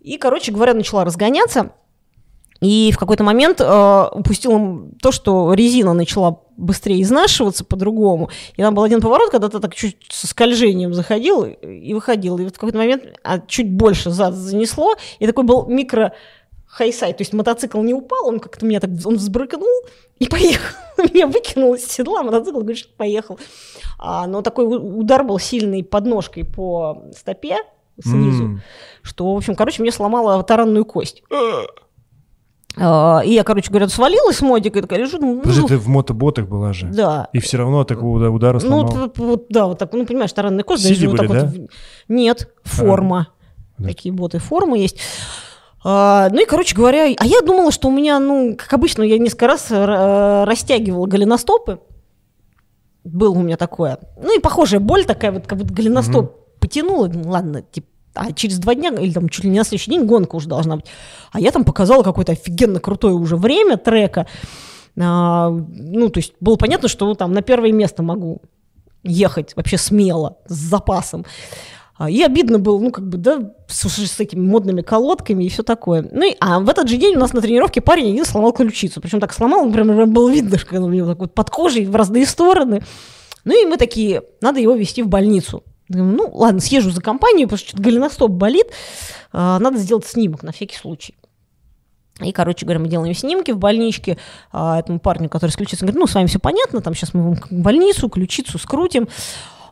И, 0.00 0.16
короче 0.16 0.52
говоря, 0.52 0.72
начала 0.72 1.04
разгоняться. 1.04 1.72
И 2.60 2.90
в 2.92 2.98
какой-то 2.98 3.24
момент 3.24 3.60
э, 3.60 4.08
упустила 4.12 4.90
то, 5.00 5.12
что 5.12 5.54
резина 5.54 5.94
начала 5.94 6.42
быстрее 6.60 7.02
изнашиваться 7.02 7.64
по-другому. 7.64 8.30
И 8.56 8.62
там 8.62 8.74
был 8.74 8.82
один 8.82 9.00
поворот, 9.00 9.30
когда 9.30 9.48
ты 9.48 9.58
так 9.58 9.74
чуть 9.74 9.96
со 10.10 10.26
скольжением 10.26 10.94
заходил 10.94 11.44
и 11.44 11.94
выходил. 11.94 12.38
И 12.38 12.44
вот 12.44 12.54
в 12.54 12.58
какой-то 12.58 12.78
момент 12.78 13.04
а, 13.24 13.40
чуть 13.40 13.70
больше 13.70 14.10
зад 14.10 14.34
занесло. 14.34 14.94
И 15.18 15.26
такой 15.26 15.44
был 15.44 15.66
микро 15.66 16.12
high-side. 16.66 17.16
То 17.16 17.22
есть 17.22 17.32
мотоцикл 17.32 17.82
не 17.82 17.94
упал, 17.94 18.28
он 18.28 18.38
как-то 18.38 18.64
меня 18.64 18.80
так 18.80 18.90
он 19.04 19.16
взбрыкнул 19.16 19.66
и 20.18 20.26
поехал. 20.30 20.76
Меня 20.98 21.26
выкинул 21.26 21.74
из 21.74 21.86
седла, 21.86 22.22
мотоцикл, 22.22 22.58
говорит, 22.58 22.78
что 22.78 22.90
поехал. 22.96 23.38
А, 23.98 24.26
но 24.26 24.42
такой 24.42 24.66
удар 24.66 25.24
был 25.24 25.38
сильный 25.38 25.82
подножкой 25.82 26.44
по 26.44 27.04
стопе 27.16 27.58
снизу, 28.02 28.44
мм. 28.44 28.58
что, 29.02 29.34
в 29.34 29.36
общем, 29.36 29.54
короче, 29.54 29.82
мне 29.82 29.92
сломало 29.92 30.42
таранную 30.42 30.84
кость. 30.84 31.22
А, 32.76 33.20
и 33.24 33.32
я, 33.32 33.44
короче 33.44 33.70
говоря, 33.70 33.88
свалилась 33.88 34.36
с 34.36 34.42
мотика 34.42 34.78
и 34.78 34.82
такая 34.82 35.00
лежу. 35.00 35.18
Ну, 35.18 35.40
Подожди, 35.40 35.66
ты 35.66 35.76
в 35.76 35.88
мотоботах 35.88 36.46
была 36.46 36.72
же? 36.72 36.86
Да. 36.86 37.28
И 37.32 37.40
все 37.40 37.58
равно 37.58 37.84
такого 37.84 38.28
удара 38.30 38.58
сломал? 38.58 38.92
Ну, 38.94 39.12
вот, 39.16 39.46
да, 39.48 39.66
вот 39.66 39.78
так, 39.78 39.92
ну, 39.92 40.06
понимаешь, 40.06 40.32
таранный 40.32 40.62
кость. 40.62 40.84
Сиди 40.84 41.06
были, 41.06 41.26
вот 41.26 41.36
да? 41.36 41.46
Вот, 41.46 41.70
нет, 42.08 42.48
форма. 42.62 43.28
А, 43.78 43.82
Такие 43.82 44.12
боты 44.12 44.38
формы 44.38 44.78
есть. 44.78 44.98
А, 45.82 46.28
ну 46.30 46.42
и, 46.42 46.44
короче 46.44 46.76
говоря, 46.76 47.12
а 47.16 47.26
я 47.26 47.40
думала, 47.40 47.72
что 47.72 47.88
у 47.88 47.90
меня, 47.90 48.18
ну, 48.18 48.54
как 48.56 48.72
обычно, 48.72 49.02
я 49.02 49.18
несколько 49.18 49.46
раз 49.46 49.66
э, 49.70 50.44
растягивала 50.44 51.06
голеностопы. 51.06 51.80
Было 53.02 53.32
у 53.32 53.42
меня 53.42 53.56
такое. 53.56 53.98
Ну 54.22 54.36
и 54.36 54.40
похожая 54.40 54.78
боль 54.78 55.06
такая, 55.06 55.32
вот 55.32 55.46
как 55.46 55.58
будто 55.58 55.72
голеностоп 55.72 56.24
угу. 56.24 56.34
потянула. 56.60 57.08
Ну, 57.08 57.30
ладно, 57.30 57.62
типа, 57.62 57.88
а 58.14 58.32
через 58.32 58.58
два 58.58 58.74
дня, 58.74 58.90
или 58.90 59.12
там 59.12 59.28
чуть 59.28 59.44
ли 59.44 59.50
не 59.50 59.58
на 59.58 59.64
следующий 59.64 59.90
день 59.90 60.04
гонка 60.04 60.36
уже 60.36 60.48
должна 60.48 60.76
быть. 60.76 60.86
А 61.32 61.40
я 61.40 61.50
там 61.50 61.64
показала 61.64 62.02
какое-то 62.02 62.32
офигенно 62.32 62.80
крутое 62.80 63.14
уже 63.14 63.36
время 63.36 63.76
трека. 63.76 64.26
А, 64.98 65.50
ну, 65.50 66.08
то 66.08 66.18
есть 66.18 66.34
было 66.40 66.56
понятно, 66.56 66.88
что 66.88 67.06
ну, 67.06 67.14
там 67.14 67.32
на 67.32 67.42
первое 67.42 67.72
место 67.72 68.02
могу 68.02 68.42
ехать 69.02 69.54
вообще 69.56 69.78
смело, 69.78 70.38
с 70.46 70.54
запасом. 70.54 71.24
А, 71.96 72.10
и 72.10 72.22
обидно 72.22 72.58
было, 72.58 72.78
ну, 72.78 72.90
как 72.90 73.08
бы, 73.08 73.18
да, 73.18 73.52
с, 73.68 73.88
с 73.88 74.20
этими 74.20 74.40
модными 74.40 74.82
колодками 74.82 75.44
и 75.44 75.48
все 75.48 75.62
такое. 75.62 76.08
Ну, 76.10 76.30
и, 76.30 76.34
а 76.40 76.58
в 76.58 76.68
этот 76.68 76.88
же 76.88 76.96
день 76.96 77.16
у 77.16 77.20
нас 77.20 77.32
на 77.32 77.40
тренировке 77.40 77.80
парень 77.80 78.12
один 78.12 78.24
сломал 78.24 78.52
ключицу. 78.52 79.00
Причем 79.00 79.20
так 79.20 79.32
сломал, 79.32 79.70
прям 79.70 80.12
было 80.12 80.30
видно, 80.30 80.58
что 80.58 80.76
он 80.76 80.84
у 80.84 80.92
него 80.92 81.08
так 81.08 81.18
вот 81.18 81.34
под 81.34 81.50
кожей 81.50 81.86
в 81.86 81.94
разные 81.94 82.26
стороны. 82.26 82.82
Ну, 83.44 83.62
и 83.62 83.66
мы 83.66 83.76
такие, 83.76 84.22
надо 84.40 84.60
его 84.60 84.74
везти 84.74 85.02
в 85.02 85.08
больницу. 85.08 85.62
Ну, 85.92 86.30
ладно, 86.32 86.60
съезжу 86.60 86.90
за 86.90 87.00
компанию, 87.00 87.48
потому 87.48 87.66
что 87.66 87.82
голеностоп 87.82 88.30
болит, 88.30 88.68
а, 89.32 89.58
надо 89.58 89.76
сделать 89.78 90.06
снимок 90.06 90.42
на 90.42 90.52
всякий 90.52 90.76
случай. 90.76 91.14
И, 92.20 92.32
короче 92.32 92.64
говоря, 92.64 92.80
мы 92.80 92.88
делаем 92.88 93.14
снимки 93.14 93.50
в 93.50 93.58
больничке 93.58 94.18
а, 94.52 94.78
этому 94.78 95.00
парню, 95.00 95.28
который 95.28 95.50
с 95.50 95.56
ключицей, 95.56 95.86
говорит, 95.86 95.98
ну, 95.98 96.06
с 96.06 96.14
вами 96.14 96.26
все 96.26 96.38
понятно, 96.38 96.80
там 96.80 96.94
сейчас 96.94 97.12
мы 97.12 97.22
вам 97.22 97.38
больницу, 97.50 98.08
ключицу 98.08 98.58
скрутим. 98.58 99.08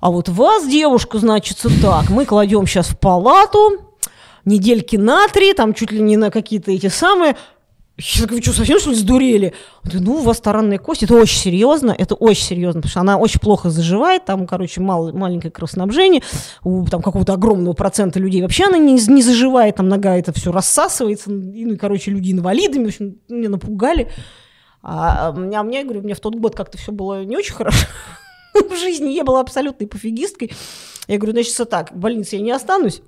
А 0.00 0.10
вот 0.10 0.28
вас, 0.28 0.66
девушка, 0.66 1.18
значит, 1.18 1.58
так, 1.82 2.10
мы 2.10 2.24
кладем 2.24 2.66
сейчас 2.66 2.88
в 2.88 2.98
палату, 2.98 3.94
недельки 4.44 4.96
на 4.96 5.28
три, 5.28 5.52
там 5.52 5.74
чуть 5.74 5.92
ли 5.92 6.00
не 6.00 6.16
на 6.16 6.30
какие-то 6.30 6.72
эти 6.72 6.88
самые, 6.88 7.36
я 7.98 8.26
говорю, 8.26 8.36
вы 8.36 8.42
что, 8.42 8.52
совсем 8.52 8.78
что 8.78 8.90
ли 8.90 8.96
сдурели? 8.96 9.54
Он 9.84 10.04
ну, 10.04 10.14
у 10.14 10.22
вас 10.22 10.40
таранная 10.40 10.78
кость, 10.78 11.02
это 11.02 11.14
очень 11.14 11.38
серьезно, 11.38 11.94
это 11.96 12.14
очень 12.14 12.44
серьезно, 12.44 12.80
потому 12.80 12.90
что 12.90 13.00
она 13.00 13.18
очень 13.18 13.40
плохо 13.40 13.70
заживает, 13.70 14.24
там, 14.24 14.46
короче, 14.46 14.80
мал, 14.80 15.12
маленькое 15.12 15.50
кровоснабжение, 15.50 16.22
у 16.62 16.86
там 16.86 17.02
какого-то 17.02 17.32
огромного 17.32 17.72
процента 17.72 18.20
людей 18.20 18.40
вообще 18.40 18.66
она 18.66 18.78
не, 18.78 18.92
не 18.92 19.22
заживает, 19.22 19.76
там 19.76 19.88
нога 19.88 20.16
это 20.16 20.32
все 20.32 20.52
рассасывается, 20.52 21.30
ну, 21.32 21.52
и, 21.52 21.76
короче, 21.76 22.12
люди 22.12 22.30
инвалидами, 22.30 22.84
в 22.84 22.88
общем, 22.88 23.16
меня 23.28 23.48
напугали. 23.48 24.10
А, 24.80 25.30
а, 25.30 25.58
а 25.58 25.62
мне, 25.64 25.82
говорю, 25.82 26.02
мне 26.02 26.14
в 26.14 26.20
тот 26.20 26.36
год 26.36 26.54
как-то 26.54 26.78
все 26.78 26.92
было 26.92 27.24
не 27.24 27.36
очень 27.36 27.54
хорошо 27.54 27.84
в 28.54 28.76
жизни, 28.76 29.10
я 29.10 29.24
была 29.24 29.40
абсолютной 29.40 29.88
пофигисткой. 29.88 30.52
Я 31.08 31.16
говорю, 31.16 31.32
значит, 31.32 31.68
так, 31.68 31.90
в 31.90 31.96
больнице 31.96 32.36
я 32.36 32.42
не 32.42 32.52
останусь, 32.52 33.02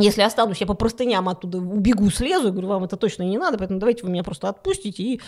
если 0.00 0.22
останусь, 0.22 0.60
я 0.60 0.66
по 0.66 0.74
простыням 0.74 1.28
оттуда 1.28 1.58
убегу, 1.58 2.10
слезу, 2.10 2.48
и 2.48 2.50
говорю, 2.50 2.68
вам 2.68 2.84
это 2.84 2.96
точно 2.96 3.22
не 3.22 3.38
надо, 3.38 3.58
поэтому 3.58 3.80
давайте 3.80 4.04
вы 4.04 4.10
меня 4.10 4.24
просто 4.24 4.48
отпустите 4.48 5.02
и 5.02 5.20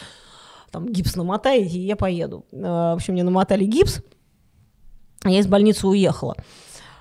там 0.71 0.89
гипс 0.89 1.17
намотаете, 1.17 1.79
и 1.79 1.87
я 1.87 1.97
поеду. 1.97 2.47
А, 2.53 2.93
в 2.93 2.97
общем, 2.97 3.13
мне 3.13 3.23
намотали 3.23 3.65
гипс, 3.65 4.01
а 5.23 5.31
я 5.31 5.39
из 5.39 5.47
больницы 5.47 5.87
уехала. 5.87 6.37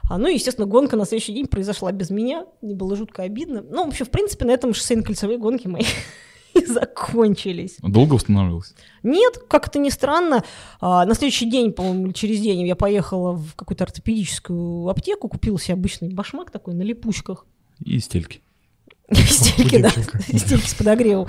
А, 0.10 0.18
ну, 0.18 0.28
естественно, 0.28 0.68
гонка 0.68 0.98
на 0.98 1.06
следующий 1.06 1.34
день 1.34 1.48
произошла 1.48 1.92
без 1.94 2.10
меня, 2.10 2.46
мне 2.62 2.76
было 2.76 2.98
жутко 2.98 3.24
обидно. 3.24 3.62
Ну, 3.62 3.86
вообще, 3.86 4.04
в 4.04 4.12
принципе, 4.12 4.46
на 4.46 4.52
этом 4.52 4.72
шоссейно-кольцевые 4.72 5.38
гонки 5.38 5.68
мои 5.68 5.86
и 6.54 6.66
закончились. 6.66 7.78
Долго 7.82 8.16
восстанавливалась? 8.16 8.74
Нет, 9.04 9.38
как 9.48 9.68
это 9.68 9.80
ни 9.80 9.90
странно. 9.90 10.44
А, 10.82 11.06
на 11.06 11.16
следующий 11.16 11.50
день, 11.50 11.72
по-моему, 11.72 12.12
через 12.12 12.42
день 12.42 12.68
я 12.68 12.76
поехала 12.76 13.34
в 13.34 13.56
какую-то 13.56 13.86
ортопедическую 13.86 14.90
аптеку, 14.90 15.30
купила 15.30 15.58
себе 15.58 15.76
обычный 15.76 16.14
башмак 16.14 16.52
такой 16.52 16.74
на 16.74 16.82
липучках. 16.82 17.46
И 17.84 18.00
стельки. 18.00 18.42
Стельки, 19.12 19.82
да, 19.82 19.90
стельки 20.38 20.68
с 20.68 20.74
подогревом. 20.74 21.28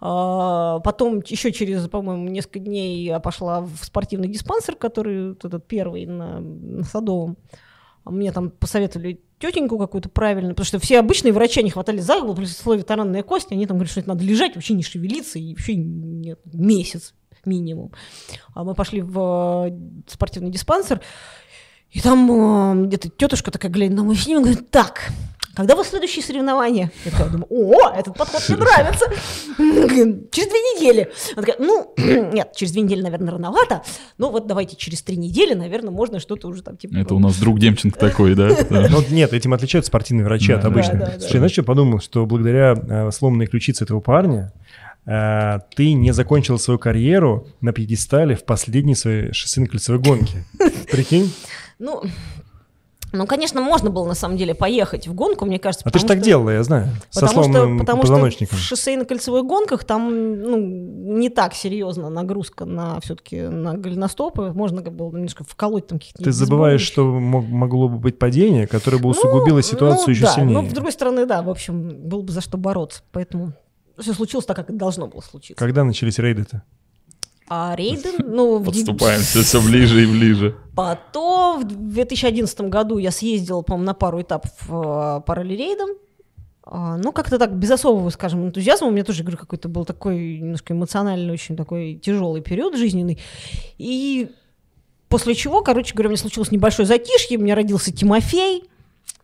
А, 0.00 0.80
потом 0.80 1.22
еще 1.26 1.52
через, 1.52 1.88
по-моему, 1.88 2.28
несколько 2.28 2.58
дней 2.58 3.04
я 3.04 3.20
пошла 3.20 3.62
в 3.62 3.76
спортивный 3.82 4.28
диспансер, 4.28 4.76
который 4.76 5.30
вот 5.30 5.44
этот 5.44 5.66
первый 5.66 6.06
на, 6.06 6.40
на 6.40 6.84
Садовом. 6.84 7.38
А 8.04 8.10
мне 8.10 8.30
там 8.32 8.50
посоветовали 8.50 9.20
тетеньку 9.38 9.78
какую-то 9.78 10.08
правильную, 10.08 10.54
потому 10.54 10.66
что 10.66 10.78
все 10.78 10.98
обычные 10.98 11.32
врачи 11.32 11.62
не 11.62 11.70
хватали 11.70 11.98
за 11.98 12.20
голову, 12.20 12.36
при 12.36 12.46
слове 12.46 12.82
таранная 12.82 13.22
кость, 13.22 13.50
они 13.50 13.66
там 13.66 13.78
говорят, 13.78 13.90
что 13.90 14.00
это 14.00 14.10
надо 14.10 14.24
лежать, 14.24 14.54
вообще 14.54 14.74
не 14.74 14.82
шевелиться, 14.82 15.38
и 15.38 15.50
вообще 15.50 15.74
нет, 15.74 16.38
месяц 16.44 17.14
минимум. 17.44 17.92
А 18.54 18.64
мы 18.64 18.74
пошли 18.74 19.02
в 19.02 19.68
э, 19.68 19.78
спортивный 20.06 20.50
диспансер, 20.50 21.00
и 21.90 22.00
там 22.00 22.30
э, 22.30 22.86
где-то 22.86 23.08
тетушка 23.08 23.50
такая 23.50 23.70
глядит 23.70 23.96
на 23.96 24.04
мой 24.04 24.16
снимок, 24.16 24.44
говорит, 24.44 24.70
так, 24.70 25.10
когда 25.56 25.74
вы 25.74 25.84
следующие 25.84 26.22
соревнования? 26.22 26.92
Я 27.06 27.10
такая 27.10 27.30
думаю, 27.30 27.46
о, 27.48 27.90
этот 27.90 28.14
подход 28.14 28.42
мне 28.46 28.58
нравится. 28.58 29.06
Через 30.30 30.48
две 30.50 30.60
недели. 30.76 31.10
Она 31.34 31.46
такая, 31.46 31.56
ну, 31.58 31.94
нет, 31.96 32.52
через 32.54 32.72
две 32.72 32.82
недели, 32.82 33.00
наверное, 33.00 33.32
рановато, 33.32 33.82
но 34.18 34.30
вот 34.30 34.46
давайте 34.46 34.76
через 34.76 35.00
три 35.02 35.16
недели, 35.16 35.54
наверное, 35.54 35.90
можно 35.90 36.20
что-то 36.20 36.48
уже 36.48 36.62
там 36.62 36.76
типа... 36.76 36.94
Это 36.98 37.14
у 37.14 37.18
нас 37.18 37.38
друг 37.38 37.58
Демченко 37.58 37.98
такой, 37.98 38.34
да? 38.34 38.50
Ну, 38.68 39.02
нет, 39.08 39.32
этим 39.32 39.54
отличаются 39.54 39.88
спортивные 39.88 40.26
врачи 40.26 40.52
от 40.52 40.62
обычных. 40.62 41.08
Слушай, 41.20 41.38
знаешь, 41.38 41.52
что 41.52 41.62
я 41.62 41.66
подумал, 41.66 42.00
что 42.00 42.26
благодаря 42.26 42.74
э, 42.74 43.10
сломанной 43.10 43.46
ключице 43.46 43.84
этого 43.84 44.00
парня, 44.00 44.52
э, 45.06 45.60
ты 45.74 45.94
не 45.94 46.12
закончил 46.12 46.58
свою 46.58 46.78
карьеру 46.78 47.46
на 47.62 47.72
пьедестале 47.72 48.36
в 48.36 48.44
последней 48.44 48.94
своей 48.94 49.30
шоссейно-кольцевой 49.30 50.00
гонке. 50.00 50.44
Прикинь? 50.90 51.32
Ну, 51.78 52.02
ну, 53.16 53.26
конечно, 53.26 53.60
можно 53.60 53.90
было 53.90 54.06
на 54.06 54.14
самом 54.14 54.36
деле 54.36 54.54
поехать 54.54 55.08
в 55.08 55.14
гонку, 55.14 55.44
мне 55.46 55.58
кажется. 55.58 55.86
А 55.86 55.90
ты 55.90 55.98
же 55.98 56.06
так 56.06 56.20
делала, 56.20 56.50
я 56.50 56.62
знаю, 56.62 56.88
со 57.10 57.26
потому 57.26 58.00
позвоночником. 58.00 58.58
Что 58.58 58.76
в 58.76 58.78
шоссейно-кольцевых 58.78 59.42
гонках 59.42 59.84
там 59.84 60.40
ну, 60.40 60.58
не 60.58 61.28
так 61.30 61.54
серьезно 61.54 62.08
нагрузка 62.08 62.64
на 62.64 63.00
все-таки 63.00 63.40
на 63.42 63.74
голеностопы. 63.74 64.52
Можно 64.54 64.82
было 64.82 65.10
немножко 65.12 65.44
вколоть 65.44 65.86
там 65.86 65.98
каких-то... 65.98 66.22
Ты 66.22 66.32
забываешь, 66.32 66.80
что 66.80 67.04
могло 67.04 67.88
бы 67.88 67.98
быть 67.98 68.18
падение, 68.18 68.66
которое 68.66 68.98
бы 68.98 69.08
усугубило 69.08 69.56
ну, 69.56 69.62
ситуацию 69.62 70.06
ну, 70.08 70.12
еще 70.12 70.22
да, 70.22 70.32
сильнее. 70.32 70.60
Ну, 70.60 70.68
с 70.68 70.72
другой 70.72 70.92
стороны, 70.92 71.26
да, 71.26 71.42
в 71.42 71.50
общем, 71.50 72.08
было 72.08 72.22
бы 72.22 72.32
за 72.32 72.40
что 72.40 72.58
бороться. 72.58 73.02
Поэтому 73.12 73.52
все 73.98 74.12
случилось 74.12 74.46
так, 74.46 74.56
как 74.56 74.76
должно 74.76 75.06
было 75.06 75.20
случиться. 75.20 75.58
Когда 75.58 75.84
начались 75.84 76.18
рейды-то? 76.18 76.62
А 77.48 77.74
рейды, 77.76 78.10
ну... 78.18 78.62
Подступаемся 78.62 79.42
все 79.42 79.60
ближе 79.62 80.02
и 80.02 80.06
ближе. 80.06 80.56
Потом 80.74 81.60
в 81.60 81.64
2011 81.64 82.60
году 82.62 82.98
я 82.98 83.10
съездила, 83.10 83.62
по-моему, 83.62 83.86
на 83.86 83.94
пару 83.94 84.20
этапов 84.20 84.52
э, 84.68 85.20
по 85.24 85.34
ралли-рейдам. 85.34 85.90
А, 86.68 86.96
ну, 86.96 87.12
как-то 87.12 87.38
так, 87.38 87.54
без 87.56 87.70
особого, 87.70 88.10
скажем, 88.10 88.44
энтузиазма. 88.44 88.88
У 88.88 88.90
меня 88.90 89.04
тоже, 89.04 89.22
говорю, 89.22 89.38
какой-то 89.38 89.68
был 89.68 89.84
такой 89.84 90.38
немножко 90.38 90.74
эмоциональный, 90.74 91.32
очень 91.32 91.56
такой 91.56 91.94
тяжелый 91.94 92.42
период 92.42 92.76
жизненный. 92.76 93.20
И 93.78 94.30
после 95.08 95.36
чего, 95.36 95.62
короче 95.62 95.94
говоря, 95.94 96.08
у 96.08 96.10
меня 96.10 96.20
случилось 96.20 96.50
небольшое 96.50 96.86
затишье. 96.86 97.38
У 97.38 97.42
меня 97.42 97.54
родился 97.54 97.92
Тимофей. 97.92 98.64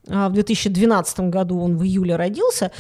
А, 0.08 0.28
в 0.28 0.32
2012 0.34 1.20
году 1.30 1.60
он 1.60 1.76
в 1.76 1.82
июле 1.82 2.14
родился. 2.14 2.70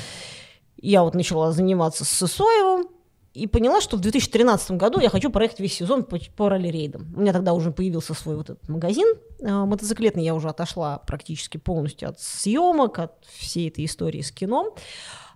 Я 0.80 1.02
вот 1.02 1.14
начала 1.14 1.50
заниматься 1.50 2.04
с 2.04 2.08
Сысоевым. 2.08 2.86
И 3.34 3.46
поняла, 3.46 3.80
что 3.80 3.96
в 3.96 4.00
2013 4.00 4.72
году 4.72 5.00
я 5.00 5.08
хочу 5.08 5.30
проехать 5.30 5.60
весь 5.60 5.74
сезон 5.74 6.04
по, 6.04 6.18
по 6.36 6.48
ралли-рейдам. 6.48 7.14
У 7.16 7.20
меня 7.20 7.32
тогда 7.32 7.54
уже 7.54 7.70
появился 7.70 8.14
свой 8.14 8.36
вот 8.36 8.50
этот 8.50 8.68
магазин 8.68 9.06
э, 9.40 9.50
мотоциклетный, 9.50 10.24
я 10.24 10.34
уже 10.34 10.48
отошла 10.48 10.98
практически 10.98 11.56
полностью 11.56 12.10
от 12.10 12.20
съемок, 12.20 12.98
от 12.98 13.12
всей 13.38 13.68
этой 13.68 13.84
истории 13.84 14.20
с 14.20 14.30
кино. 14.30 14.74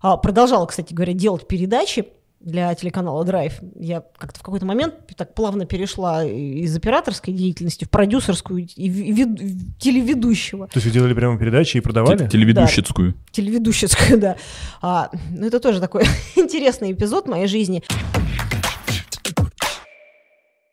А, 0.02 0.16
продолжала, 0.16 0.66
кстати 0.66 0.92
говоря, 0.92 1.14
делать 1.14 1.48
передачи 1.48 2.06
для 2.40 2.74
телеканала 2.74 3.24
Драйв. 3.24 3.54
Я 3.74 4.02
как-то 4.18 4.38
в 4.40 4.42
какой-то 4.42 4.66
момент 4.66 4.94
так 5.16 5.34
плавно 5.34 5.64
перешла 5.66 6.24
из 6.24 6.76
операторской 6.76 7.32
деятельности 7.32 7.84
в 7.84 7.90
продюсерскую 7.90 8.66
и 8.66 8.88
вид- 8.88 9.78
телеведущего. 9.78 10.66
То 10.68 10.72
есть 10.76 10.86
вы 10.86 10.92
делали 10.92 11.14
прямо 11.14 11.38
передачи 11.38 11.78
и 11.78 11.80
продавали? 11.80 12.28
Телеведущицкую. 12.28 13.12
Да, 13.12 13.18
телеведущицкую, 13.32 14.20
да. 14.20 14.36
А, 14.82 15.10
ну, 15.30 15.46
это 15.46 15.60
тоже 15.60 15.80
такой 15.80 16.04
интересный 16.36 16.92
эпизод 16.92 17.26
моей 17.26 17.46
жизни. 17.46 17.82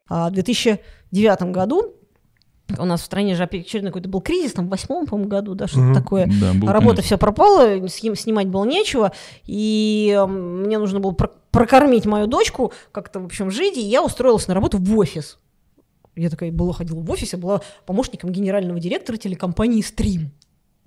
А, 0.10 0.30
в 0.30 0.34
2009 0.34 1.42
году 1.54 1.96
у 2.78 2.86
нас 2.86 3.02
в 3.02 3.06
стране 3.06 3.36
же 3.36 3.44
очередной 3.44 3.92
какой-то 3.92 4.10
был 4.10 4.22
кризис, 4.22 4.54
там 4.54 4.68
в 4.68 4.70
восьмом, 4.70 5.06
по-моему, 5.06 5.30
году, 5.30 5.56
да, 5.56 5.68
что-то 5.68 5.88
mm-hmm. 5.88 5.94
такое. 5.94 6.32
Да, 6.42 6.54
был, 6.54 6.68
Работа 6.68 6.98
конечно. 6.98 7.04
все 7.04 7.18
пропала, 7.18 7.88
снимать 7.88 8.48
было 8.48 8.66
нечего, 8.66 9.12
и 9.46 10.20
мне 10.28 10.78
нужно 10.78 11.00
было 11.00 11.16
прокормить 11.52 12.06
мою 12.06 12.28
дочку, 12.28 12.74
как-то, 12.92 13.20
в 13.20 13.26
общем, 13.26 13.52
жить, 13.52 13.78
и 13.78 13.82
я 13.82 14.04
устроилась 14.04 14.48
на 14.48 14.54
работу 14.54 14.78
в 14.78 14.98
офис. 14.98 15.40
Я 16.16 16.30
такая 16.30 16.52
была, 16.52 16.74
ходила 16.74 17.00
в 17.00 17.10
офисе, 17.10 17.38
была 17.38 17.62
помощником 17.86 18.32
генерального 18.32 18.80
директора 18.80 19.18
телекомпании 19.18 19.82
«Стрим» 19.82 20.32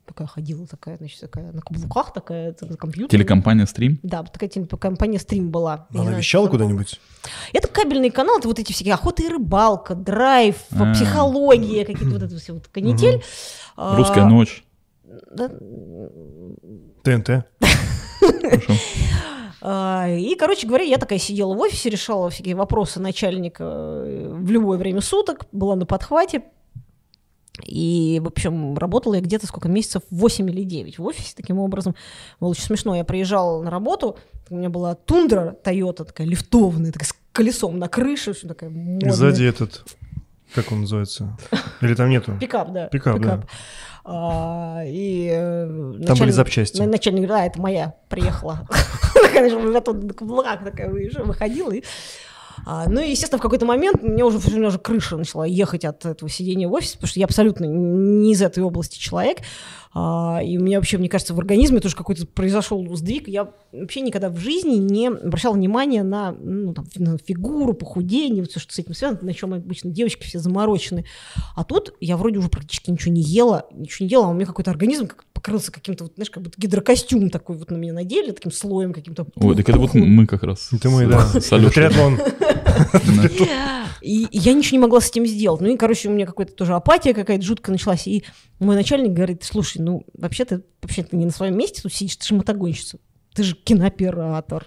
такая 0.07 0.27
ходила, 0.27 0.67
такая, 0.67 0.97
значит, 0.97 1.21
такая 1.21 1.53
на 1.53 1.61
каблуках, 1.61 2.13
такая 2.13 2.55
на 2.61 2.77
компьютере. 2.77 3.09
Телекомпания 3.09 3.67
«Стрим»? 3.67 3.99
Да, 4.03 4.23
такая 4.23 4.49
телекомпания 4.49 5.19
«Стрим» 5.19 5.51
была. 5.51 5.87
Она 5.91 6.05
знаю, 6.05 6.19
вещала 6.19 6.49
куда-нибудь? 6.49 7.01
Это 7.53 7.69
кабельный 7.69 8.11
канал, 8.11 8.39
это 8.39 8.49
вот 8.49 8.59
эти 8.59 8.73
всякие 8.73 8.95
охота 8.95 9.23
и 9.23 9.29
рыбалка, 9.29 9.95
драйв, 9.95 10.57
А-а-а. 10.71 10.95
психология, 10.95 11.85
какие-то 11.85 12.15
вот 12.15 12.23
это 12.23 12.37
все 12.39 12.53
вот 12.55 12.69
канитель. 12.69 13.23
Угу. 13.77 13.97
Русская 13.97 14.25
ночь. 14.25 14.65
Да. 15.31 15.51
ТНТ. 17.03 17.47
А, 19.69 20.07
и, 20.09 20.37
короче 20.37 20.69
говоря, 20.69 20.85
я 20.85 20.97
такая 20.97 21.19
сидела 21.19 21.53
в 21.53 21.59
офисе, 21.59 21.91
решала 21.91 22.31
всякие 22.31 22.55
вопросы 22.55 23.01
начальника 23.01 23.65
э, 23.65 24.29
в 24.33 24.49
любое 24.49 24.79
время 24.79 25.01
суток, 25.01 25.47
была 25.51 25.75
на 25.75 25.87
подхвате. 25.87 26.45
И, 27.65 28.21
в 28.23 28.27
общем, 28.27 28.77
работала 28.77 29.15
я 29.15 29.21
где-то 29.21 29.47
сколько 29.47 29.69
месяцев, 29.69 30.03
8 30.11 30.51
или 30.51 30.63
9 30.65 30.99
в 30.99 31.05
офисе 31.05 31.33
таким 31.37 31.59
образом. 31.59 31.95
Было 32.41 32.51
очень 32.51 32.65
смешно. 32.65 32.95
Я 32.95 33.05
приезжала 33.05 33.63
на 33.63 33.71
работу, 33.71 34.19
у 34.51 34.57
меня 34.57 34.69
была 34.69 34.95
тундра 34.95 35.57
Toyota 35.65 36.05
такая 36.05 36.27
лифтованная, 36.27 36.93
такая 36.93 37.09
с 37.09 37.15
колесом 37.33 37.79
на 37.79 37.89
крыше, 37.89 38.33
все 38.33 38.49
такая 38.49 38.71
модная. 38.71 39.13
Сзади 39.13 39.45
этот, 39.45 39.85
как 40.55 40.73
он 40.73 40.83
называется? 40.83 41.37
Или 41.81 41.95
там 41.95 42.11
нету? 42.11 42.37
Пикап, 42.41 42.73
да. 42.73 42.87
Пикап, 42.89 43.19
Пикап. 43.19 43.41
да. 43.41 43.47
А, 44.09 44.83
и 44.87 45.29
э, 45.33 45.67
Там 45.67 45.99
начальник, 45.99 46.21
были 46.21 46.31
запчасти. 46.31 46.81
Начальник, 46.81 47.27
да, 47.27 47.45
это 47.45 47.61
моя 47.61 47.95
приехала. 48.09 48.69
Конечно, 49.33 49.61
на 49.61 49.81
каблуках 49.81 50.63
такая 50.63 50.89
выходила. 51.25 51.73
И 51.73 51.83
а, 52.69 52.89
ну 52.89 53.01
и, 53.01 53.11
естественно, 53.11 53.39
в 53.39 53.43
какой-то 53.43 53.65
момент 53.65 54.03
мне 54.03 54.25
уже, 54.25 54.39
у 54.39 54.51
меня 54.51 54.67
уже 54.67 54.81
крыша 54.81 55.17
начала 55.17 55.45
ехать 55.45 55.85
от 55.85 56.05
этого 56.05 56.29
сидения 56.29 56.67
в 56.67 56.73
офисе, 56.73 56.95
потому 56.95 57.09
что 57.09 57.21
я 57.21 57.27
абсолютно 57.27 57.65
не 57.65 58.33
из 58.33 58.43
этой 58.43 58.65
области 58.65 58.99
человек. 58.99 59.39
А, 59.99 60.43
и 60.45 60.59
у 60.59 60.61
меня 60.61 60.77
вообще, 60.77 60.99
мне 60.99 61.09
кажется, 61.09 61.33
в 61.33 61.39
организме 61.39 61.81
тоже 61.81 61.97
какой-то 61.97 62.27
произошел 62.27 62.85
сдвиг. 62.97 63.29
Я 63.29 63.49
вообще 63.73 64.03
никогда 64.03 64.29
в 64.29 64.37
жизни 64.37 64.75
не 64.75 65.07
обращала 65.07 65.55
внимания 65.55 66.03
на, 66.03 66.33
ну, 66.33 66.75
там, 66.75 66.85
на 66.97 67.17
фигуру, 67.17 67.73
похудение, 67.73 68.43
вот 68.43 68.51
все, 68.51 68.61
что 68.61 68.75
с 68.75 68.79
этим 68.79 68.93
связано, 68.93 69.21
на 69.23 69.33
чем 69.33 69.55
обычно 69.55 69.91
девочки 69.91 70.25
все 70.25 70.39
заморочены. 70.39 71.07
А 71.55 71.65
тут 71.65 71.95
я 71.99 72.19
вроде 72.19 72.41
уже 72.41 72.51
практически 72.51 72.91
ничего 72.91 73.15
не 73.15 73.23
ела, 73.23 73.69
ничего 73.73 74.05
не 74.05 74.11
делала, 74.11 74.29
а 74.29 74.31
у 74.33 74.35
меня 74.35 74.45
какой-то 74.45 74.71
организм 74.71 75.07
как 75.07 75.25
покрылся 75.33 75.73
каким-то, 75.73 76.05
вот, 76.05 76.13
знаешь, 76.17 76.29
как 76.29 76.43
будто 76.43 76.61
гидрокостюм 76.61 77.31
такой 77.31 77.57
вот 77.57 77.71
на 77.71 77.77
меня 77.77 77.95
надели, 77.95 78.33
таким 78.33 78.53
слоем 78.53 78.93
каким-то. 78.93 79.27
Ой, 79.37 79.57
так 79.57 79.67
это 79.67 79.79
вот 79.79 79.95
мы 79.95 80.27
как 80.27 80.43
раз. 80.43 80.75
Это 80.75 80.91
мы, 80.91 81.07
да. 81.07 81.27
Триатлон. 81.71 82.19
И 84.03 84.29
я 84.31 84.53
ничего 84.53 84.77
не 84.77 84.83
могла 84.83 85.01
с 85.01 85.09
этим 85.09 85.27
сделать. 85.27 85.61
Ну 85.61 85.69
и, 85.69 85.77
короче, 85.77 86.09
у 86.09 86.13
меня 86.13 86.27
какая-то 86.27 86.53
тоже 86.53 86.75
апатия 86.75 87.13
какая-то 87.13 87.43
жуткая 87.43 87.73
началась. 87.73 88.07
И 88.07 88.25
мой 88.61 88.77
начальник 88.77 89.13
говорит, 89.13 89.43
слушай, 89.43 89.79
ну 89.87 90.05
вообще-то 90.19 90.63
вообще 90.83 91.05
ты 91.05 91.17
не 91.17 91.27
на 91.27 91.31
своем 91.31 91.57
месте 91.57 91.81
тут 91.81 91.93
сидишь, 91.93 92.17
ты 92.17 92.27
же 92.27 92.35
мотогонщица, 92.35 92.99
ты 93.35 93.45
же 93.45 93.55
кинооператор, 93.55 94.67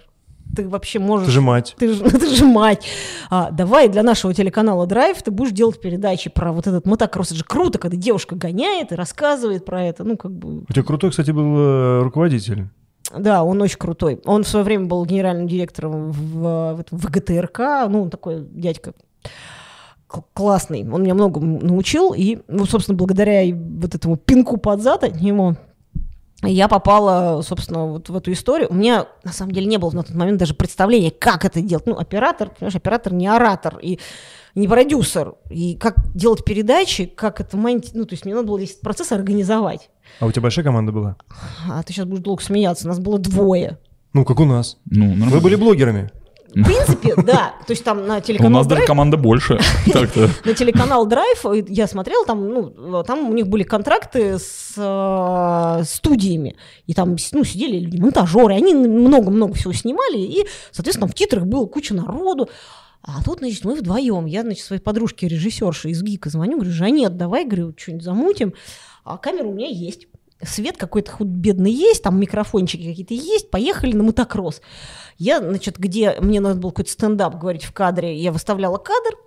ты 0.56 0.66
вообще 0.66 0.98
можешь... 0.98 1.26
Ты 1.26 1.32
же 1.32 1.40
мать. 1.42 1.76
Ты 1.78 1.92
же, 1.92 2.02
ты 2.10 2.34
же 2.34 2.46
мать. 2.46 2.86
А, 3.28 3.50
давай 3.50 3.88
для 3.88 4.02
нашего 4.02 4.32
телеканала 4.32 4.86
Драйв 4.86 5.22
ты 5.22 5.30
будешь 5.30 5.52
делать 5.52 5.80
передачи 5.80 6.30
про 6.30 6.52
вот 6.52 6.66
этот 6.66 6.86
мотокросс. 6.86 7.28
Это 7.28 7.36
же 7.36 7.44
круто, 7.44 7.78
когда 7.78 7.96
девушка 7.96 8.34
гоняет 8.34 8.92
и 8.92 8.94
рассказывает 8.94 9.64
про 9.64 9.84
это. 9.84 10.04
Ну, 10.04 10.16
как 10.16 10.32
бы... 10.32 10.64
У 10.68 10.72
тебя 10.72 10.82
крутой, 10.82 11.10
кстати, 11.10 11.30
был 11.30 11.56
э, 11.56 12.02
руководитель. 12.02 12.68
Да, 13.16 13.44
он 13.44 13.60
очень 13.60 13.78
крутой. 13.78 14.20
Он 14.24 14.42
в 14.42 14.48
свое 14.48 14.64
время 14.64 14.86
был 14.86 15.04
генеральным 15.04 15.46
директором 15.46 16.10
в, 16.10 16.16
в, 16.16 16.84
в 16.90 17.06
ВГТРК. 17.06 17.58
Ну, 17.88 18.02
он 18.02 18.10
такой 18.10 18.40
дядька 18.50 18.94
классный. 20.34 20.88
Он 20.88 21.02
меня 21.02 21.14
много 21.14 21.40
научил. 21.40 22.12
И, 22.12 22.38
ну, 22.48 22.66
собственно, 22.66 22.96
благодаря 22.96 23.54
вот 23.54 23.94
этому 23.94 24.16
пинку 24.16 24.56
под 24.56 24.82
зад 24.82 25.04
от 25.04 25.20
него 25.20 25.56
я 26.42 26.68
попала, 26.68 27.42
собственно, 27.42 27.86
вот 27.86 28.08
в 28.08 28.16
эту 28.16 28.32
историю. 28.32 28.68
У 28.70 28.74
меня, 28.74 29.06
на 29.24 29.32
самом 29.32 29.52
деле, 29.52 29.66
не 29.66 29.76
было 29.76 29.90
на 29.90 30.02
тот 30.02 30.14
момент 30.14 30.38
даже 30.38 30.54
представления, 30.54 31.10
как 31.10 31.44
это 31.44 31.60
делать. 31.60 31.86
Ну, 31.86 31.98
оператор, 31.98 32.50
понимаешь, 32.50 32.76
оператор 32.76 33.12
не 33.12 33.26
оратор 33.26 33.78
и 33.78 33.98
не 34.54 34.66
продюсер. 34.66 35.34
И 35.50 35.76
как 35.76 35.96
делать 36.14 36.44
передачи, 36.44 37.04
как 37.04 37.40
это... 37.40 37.56
Ну, 37.56 37.80
то 37.80 38.12
есть 38.12 38.24
мне 38.24 38.34
надо 38.34 38.46
было 38.46 38.58
весь 38.58 38.72
процесс 38.72 39.12
организовать. 39.12 39.90
А 40.18 40.26
у 40.26 40.32
тебя 40.32 40.42
большая 40.42 40.64
команда 40.64 40.92
была? 40.92 41.16
А 41.68 41.82
ты 41.82 41.92
сейчас 41.92 42.06
будешь 42.06 42.22
долго 42.22 42.42
смеяться. 42.42 42.88
Нас 42.88 42.98
было 42.98 43.18
двое. 43.18 43.78
Ну, 44.14 44.24
как 44.24 44.40
у 44.40 44.44
нас. 44.44 44.78
Ну, 44.86 45.26
Вы 45.30 45.40
были 45.40 45.56
блогерами. 45.56 46.10
В 46.50 46.64
принципе, 46.64 47.14
да. 47.22 47.54
То 47.66 47.70
есть 47.70 47.84
там 47.84 48.06
на 48.06 48.20
телеканал 48.20 48.52
У 48.52 48.54
нас 48.56 48.66
даже 48.66 48.84
команда 48.84 49.16
больше. 49.16 49.60
На 50.44 50.54
телеканал 50.54 51.06
Драйв 51.06 51.44
я 51.68 51.86
смотрел, 51.86 52.24
там, 52.24 52.48
ну, 52.48 53.02
там 53.04 53.30
у 53.30 53.32
них 53.32 53.46
были 53.46 53.62
контракты 53.62 54.38
с 54.38 54.74
э, 54.76 55.84
студиями. 55.84 56.56
И 56.86 56.94
там, 56.94 57.16
ну, 57.32 57.44
сидели 57.44 57.78
люди, 57.78 58.00
монтажеры, 58.00 58.54
они 58.54 58.74
много-много 58.74 59.54
всего 59.54 59.72
снимали. 59.72 60.18
И, 60.18 60.46
соответственно, 60.72 61.08
в 61.08 61.14
титрах 61.14 61.46
было 61.46 61.66
куча 61.66 61.94
народу. 61.94 62.48
А 63.02 63.22
тут, 63.22 63.38
значит, 63.38 63.64
мы 63.64 63.74
вдвоем. 63.74 64.26
Я, 64.26 64.42
значит, 64.42 64.64
своей 64.64 64.82
подружке 64.82 65.28
режиссерше 65.28 65.90
из 65.90 66.02
ГИКа 66.02 66.30
звоню, 66.30 66.56
говорю, 66.56 66.72
Жанет, 66.72 67.16
давай, 67.16 67.44
говорю, 67.44 67.74
что-нибудь 67.76 68.04
замутим. 68.04 68.54
А 69.04 69.16
камера 69.16 69.46
у 69.46 69.54
меня 69.54 69.68
есть. 69.68 70.06
Свет 70.42 70.76
какой-то 70.78 71.10
худ 71.10 71.28
бедный 71.28 71.72
есть, 71.72 72.02
там 72.02 72.18
микрофончики 72.18 72.88
какие-то 72.88 73.12
есть, 73.12 73.50
поехали 73.50 73.92
на 73.92 74.04
мотокросс. 74.04 74.62
Я, 75.20 75.40
значит, 75.40 75.76
где 75.78 76.16
мне 76.18 76.40
надо 76.40 76.58
было 76.58 76.70
какой-то 76.70 76.90
стендап 76.90 77.38
говорить 77.38 77.64
в 77.64 77.74
кадре, 77.74 78.16
я 78.16 78.32
выставляла 78.32 78.78
кадр, 78.78 79.18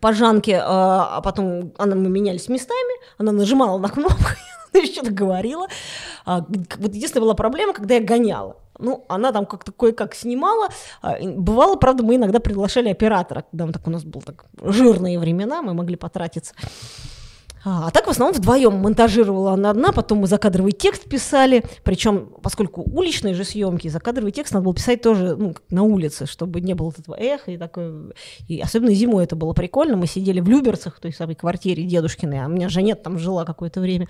по 0.00 0.12
Жанке, 0.12 0.60
а, 0.62 1.16
а 1.16 1.20
потом 1.22 1.72
она, 1.76 1.96
мы 1.96 2.08
менялись 2.08 2.48
местами, 2.48 2.94
она 3.18 3.32
нажимала 3.32 3.78
на 3.78 3.88
кнопку, 3.88 4.30
что-то 4.84 5.10
говорила. 5.10 5.66
А, 6.24 6.46
вот 6.78 6.94
единственная 6.94 7.24
была 7.24 7.34
проблема, 7.34 7.72
когда 7.72 7.96
я 7.96 8.00
гоняла. 8.00 8.58
Ну, 8.78 9.04
она 9.08 9.32
там 9.32 9.44
как-то 9.46 9.72
кое-как 9.72 10.14
снимала. 10.14 10.68
А, 11.02 11.16
бывало, 11.20 11.74
правда, 11.74 12.04
мы 12.04 12.14
иногда 12.14 12.38
приглашали 12.38 12.88
оператора, 12.88 13.44
когда 13.50 13.72
так 13.72 13.84
у 13.88 13.90
нас 13.90 14.04
был 14.04 14.22
так 14.22 14.46
жирные 14.62 15.18
времена, 15.18 15.62
мы 15.62 15.74
могли 15.74 15.96
потратиться. 15.96 16.54
А, 17.68 17.88
а 17.88 17.90
так 17.90 18.06
в 18.06 18.10
основном 18.10 18.32
вдвоем 18.32 18.74
монтажировала 18.74 19.54
она 19.54 19.70
одна, 19.70 19.90
потом 19.90 20.18
мы 20.18 20.28
закадровый 20.28 20.70
текст 20.70 21.08
писали, 21.08 21.64
причем, 21.82 22.32
поскольку 22.40 22.82
уличные 22.82 23.34
же 23.34 23.42
съемки, 23.42 23.88
закадровый 23.88 24.30
текст 24.30 24.54
надо 24.54 24.66
было 24.66 24.74
писать 24.74 25.02
тоже 25.02 25.34
ну, 25.34 25.52
на 25.70 25.82
улице, 25.82 26.26
чтобы 26.26 26.60
не 26.60 26.74
было 26.74 26.92
этого 26.96 27.16
эха 27.16 27.50
и 27.50 27.58
такое. 27.58 28.12
И 28.46 28.60
особенно 28.60 28.94
зимой 28.94 29.24
это 29.24 29.34
было 29.34 29.52
прикольно. 29.52 29.96
Мы 29.96 30.06
сидели 30.06 30.38
в 30.38 30.48
Люберцах, 30.48 31.00
той 31.00 31.12
самой 31.12 31.34
квартире 31.34 31.82
дедушкиной, 31.82 32.44
а 32.44 32.46
у 32.46 32.50
меня 32.50 32.68
Жанет 32.68 33.02
там 33.02 33.18
жила 33.18 33.44
какое-то 33.44 33.80
время. 33.80 34.06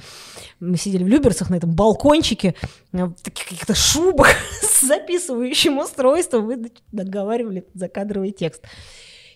Мы 0.60 0.76
сидели 0.76 1.02
в 1.02 1.08
Люберцах 1.08 1.48
на 1.48 1.54
этом 1.54 1.74
балкончике, 1.74 2.54
в 2.92 3.14
таких 3.22 3.46
каких-то 3.46 3.74
шубах 3.74 4.28
с 4.60 4.82
записывающим 4.86 5.78
устройством, 5.78 6.44
мы 6.44 6.70
договаривали 6.92 7.64
закадровый 7.72 8.32
текст. 8.32 8.64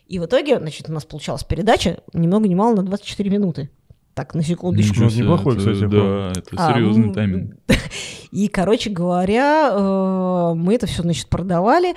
И 0.07 0.19
в 0.19 0.27
итоге, 0.27 0.59
значит, 0.59 0.91
у 0.91 0.93
нас 0.93 1.07
получалась 1.07 1.45
передача 1.45 2.03
ни 2.13 2.27
много 2.27 2.49
ни 2.49 2.55
мало 2.55 2.75
на 2.75 2.83
24 2.83 3.31
минуты. 3.31 3.71
Так, 4.21 4.35
на 4.35 4.43
секундочку. 4.43 4.93
Ничего 4.93 5.09
себе, 5.09 5.23
неплохой, 5.23 5.55
это, 5.55 5.61
кстати. 5.61 5.91
Да, 5.91 6.33
это 6.37 6.51
а, 6.59 6.75
серьезный 6.75 7.11
а, 7.11 7.15
тайминг. 7.15 7.57
И, 8.33 8.49
короче 8.49 8.91
говоря, 8.91 9.71
э, 9.73 10.55
мы 10.57 10.75
это 10.75 10.87
все, 10.87 11.01
значит, 11.01 11.27
продавали, 11.29 11.95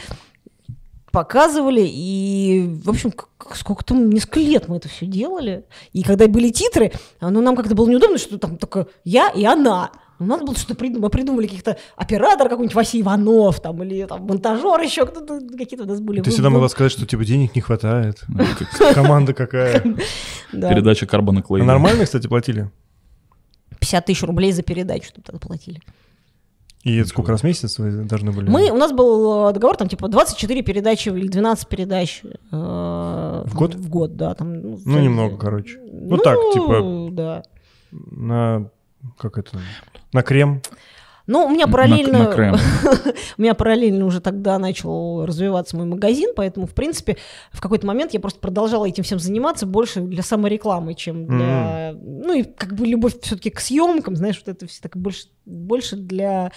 показывали, 1.12 1.82
и, 1.86 2.80
в 2.82 2.90
общем, 2.90 3.12
сколько 3.56 3.84
там, 3.84 4.10
несколько 4.10 4.40
лет 4.40 4.70
мы 4.70 4.78
это 4.78 4.88
все 4.88 5.06
делали. 5.06 5.66
И 5.92 6.02
когда 6.02 6.30
были 6.30 6.50
титры, 6.50 6.94
ну, 7.20 7.42
нам 7.42 7.58
как-то 7.58 7.76
было 7.76 7.90
неудобно, 7.90 8.18
что 8.18 8.38
там 8.38 8.56
только 8.56 8.88
я 9.04 9.30
и 9.30 9.44
она. 9.44 9.92
Ну, 10.20 10.26
надо 10.26 10.46
было 10.46 10.56
что-то 10.56 10.76
придумать. 10.76 11.04
Мы 11.04 11.10
придумали 11.10 11.48
каких-то 11.48 11.78
оператор 11.96 12.48
какой-нибудь 12.50 12.76
Василий 12.76 13.04
Иванов 13.04 13.60
там, 13.62 13.82
или 13.84 14.06
там 14.06 14.26
монтажер 14.26 14.80
еще, 14.82 15.06
кто-то 15.06 15.40
какие-то 15.58 15.84
у 15.84 15.88
нас 15.88 16.00
были. 16.00 16.22
Ты 16.22 16.32
всегда 16.32 16.50
могла 16.50 16.70
сказать, 16.70 16.92
что 16.92 17.06
типа 17.06 17.26
денег 17.26 17.56
не 17.56 17.62
хватает. 17.62 18.24
Команда 18.94 19.34
какая. 19.34 19.82
Передача 20.52 21.06
Карбона 21.06 21.42
Клей. 21.42 21.64
А 21.64 21.66
нормально, 21.66 22.06
кстати, 22.06 22.28
платили? 22.28 22.72
50 23.80 24.06
тысяч 24.06 24.24
рублей 24.24 24.52
за 24.52 24.64
передачу, 24.64 25.08
чтобы 25.08 25.24
тогда 25.24 25.40
платили. 25.40 25.82
И 26.84 26.98
это 26.98 27.08
сколько 27.08 27.32
раз 27.32 27.42
в 27.42 27.44
месяц 27.46 27.80
вы 27.80 28.04
должны 28.04 28.32
были? 28.32 28.50
Мы, 28.50 28.70
у 28.70 28.76
нас 28.76 28.92
был 28.92 29.48
э, 29.48 29.54
договор, 29.54 29.78
там, 29.78 29.88
типа, 29.88 30.10
24 30.10 30.64
передачи 30.64 31.08
или 31.08 31.30
12 31.30 31.68
передач. 31.70 32.22
Э, 32.52 33.44
в 33.46 33.56
год? 33.56 33.76
В 33.76 33.90
год, 33.90 34.18
да. 34.18 34.34
Там, 34.36 34.62
ну, 34.62 34.80
ну 34.84 35.00
немного, 35.00 35.38
короче. 35.38 35.80
Ну, 35.80 36.10
ну 36.10 36.18
так, 36.18 36.38
типа... 36.54 37.10
Да. 37.12 37.44
На... 37.92 38.70
Как 39.18 39.38
это? 39.38 39.60
На 40.14 40.22
крем? 40.24 40.62
Ну, 41.26 41.46
у 41.46 41.50
меня 41.50 41.68
параллельно... 41.68 42.20
На, 42.20 42.52
на 42.52 42.60
у 43.38 43.42
меня 43.42 43.54
параллельно 43.54 44.06
уже 44.06 44.20
тогда 44.20 44.60
начал 44.60 45.26
развиваться 45.26 45.78
мой 45.78 45.86
магазин, 45.86 46.32
поэтому, 46.36 46.68
в 46.68 46.74
принципе, 46.74 47.18
в 47.52 47.62
какой-то 47.62 47.88
момент 47.88 48.14
я 48.14 48.20
просто 48.20 48.42
продолжала 48.42 48.86
этим 48.86 49.04
всем 49.04 49.20
заниматься 49.20 49.66
больше 49.66 50.02
для 50.02 50.22
саморекламы, 50.22 50.96
чем 50.96 51.26
для... 51.26 51.92
Mm. 51.92 52.24
Ну, 52.26 52.34
и 52.34 52.44
как 52.44 52.74
бы 52.76 52.86
любовь 52.86 53.20
все 53.22 53.36
таки 53.36 53.50
к 53.52 53.62
съемкам, 53.62 54.18
знаешь, 54.18 54.42
вот 54.46 54.54
это 54.54 54.68
все 54.68 54.82
так 54.82 54.98
больше, 54.98 55.28
больше 55.46 55.96
для 55.96 56.52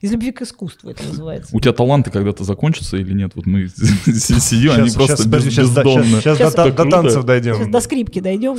из 0.00 0.10
любви 0.10 0.32
к 0.32 0.42
искусству 0.42 0.90
это 0.90 1.04
называется. 1.04 1.56
У 1.56 1.60
тебя 1.60 1.72
таланты 1.72 2.10
когда-то 2.10 2.42
закончатся 2.42 2.96
или 2.96 3.12
нет? 3.12 3.32
Вот 3.34 3.46
мы 3.46 3.68
сидим, 3.68 4.72
они 4.72 4.90
просто 4.90 5.28
бездонно. 5.28 6.20
Сейчас 6.20 6.54
до 6.54 6.72
танцев 6.72 7.24
дойдем. 7.24 7.54
Сейчас 7.54 7.68
до 7.68 7.80
скрипки 7.80 8.20
дойдем, 8.20 8.56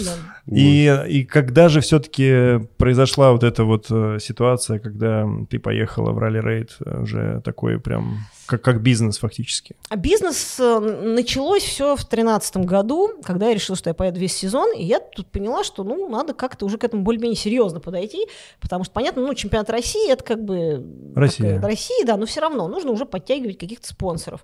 и 0.47 1.23
когда 1.25 1.69
же 1.69 1.81
все-таки 1.81 2.65
произошла 2.77 3.31
вот 3.31 3.43
эта 3.43 3.63
вот 3.63 3.87
э, 3.89 4.19
ситуация, 4.21 4.79
когда 4.79 5.27
ты 5.49 5.59
поехала 5.59 6.11
в 6.11 6.17
ралли-рейд, 6.17 6.77
э, 6.85 7.01
уже 7.01 7.41
такой 7.43 7.79
прям 7.79 8.19
как, 8.45 8.61
как 8.61 8.81
бизнес 8.81 9.17
фактически? 9.17 9.75
А 9.89 9.95
бизнес 9.95 10.59
э, 10.59 10.79
началось 10.79 11.63
все 11.63 11.95
в 11.95 11.99
2013 11.99 12.57
году, 12.57 13.11
когда 13.23 13.47
я 13.47 13.53
решила, 13.53 13.77
что 13.77 13.89
я 13.89 13.93
поеду 13.93 14.19
весь 14.19 14.35
сезон, 14.35 14.73
и 14.75 14.83
я 14.83 14.99
тут 14.99 15.27
поняла, 15.27 15.63
что 15.63 15.83
ну 15.83 16.09
надо 16.09 16.33
как-то 16.33 16.65
уже 16.65 16.77
к 16.77 16.83
этому 16.83 17.03
более-менее 17.03 17.37
серьезно 17.37 17.79
подойти, 17.79 18.27
потому 18.59 18.83
что, 18.83 18.93
понятно, 18.93 19.21
ну 19.25 19.33
чемпионат 19.33 19.69
России 19.69 20.11
это 20.11 20.23
как 20.23 20.43
бы... 20.43 20.85
Россия. 21.15 21.55
Как, 21.55 21.65
Россия, 21.65 22.05
да, 22.05 22.17
но 22.17 22.25
все 22.25 22.41
равно 22.41 22.67
нужно 22.67 22.91
уже 22.91 23.05
подтягивать 23.05 23.57
каких-то 23.57 23.87
спонсоров. 23.87 24.43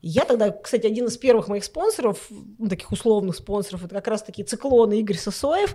Я 0.00 0.24
тогда, 0.24 0.50
кстати, 0.50 0.86
один 0.86 1.06
из 1.06 1.16
первых 1.16 1.48
моих 1.48 1.64
спонсоров, 1.64 2.28
ну, 2.30 2.68
таких 2.68 2.92
условных 2.92 3.34
спонсоров, 3.34 3.84
это 3.84 3.94
как 3.96 4.06
раз-таки 4.06 4.44
циклон 4.44 4.92
Игорь 4.92 5.16
Сосоев. 5.16 5.74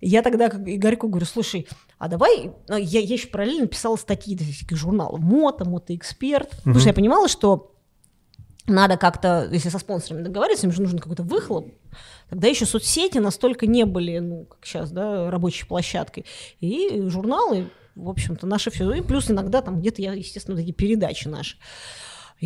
Я 0.00 0.22
тогда 0.22 0.48
Игорьку 0.48 1.08
говорю, 1.08 1.24
слушай, 1.24 1.66
а 1.98 2.08
давай... 2.08 2.52
Ну, 2.68 2.76
я, 2.76 3.00
я 3.00 3.14
еще 3.14 3.28
параллельно 3.28 3.66
писала 3.66 3.96
статьи 3.96 4.36
для 4.36 4.52
всяких 4.52 4.76
журналов 4.76 5.20
«Мото», 5.20 5.64
«Мотоэксперт». 5.64 6.48
Угу. 6.48 6.56
Потому 6.58 6.78
что 6.80 6.88
я 6.88 6.94
понимала, 6.94 7.28
что 7.28 7.74
надо 8.66 8.96
как-то, 8.96 9.48
если 9.50 9.70
со 9.70 9.78
спонсорами 9.78 10.22
договариваться, 10.22 10.66
им 10.66 10.72
же 10.72 10.82
нужен 10.82 10.98
какой-то 10.98 11.22
выхлоп. 11.22 11.68
Тогда 12.28 12.48
еще 12.48 12.66
соцсети 12.66 13.18
настолько 13.18 13.66
не 13.66 13.84
были, 13.84 14.18
ну, 14.18 14.44
как 14.44 14.64
сейчас, 14.66 14.90
да, 14.90 15.30
рабочей 15.30 15.66
площадкой. 15.66 16.26
И 16.60 17.02
журналы, 17.08 17.70
в 17.94 18.08
общем-то, 18.08 18.46
наши 18.46 18.70
все. 18.70 18.90
И 18.92 19.00
плюс 19.00 19.30
иногда 19.30 19.62
там 19.62 19.80
где-то 19.80 20.02
я, 20.02 20.12
естественно, 20.12 20.56
вот 20.56 20.62
эти 20.62 20.72
передачи 20.72 21.28
наши. 21.28 21.56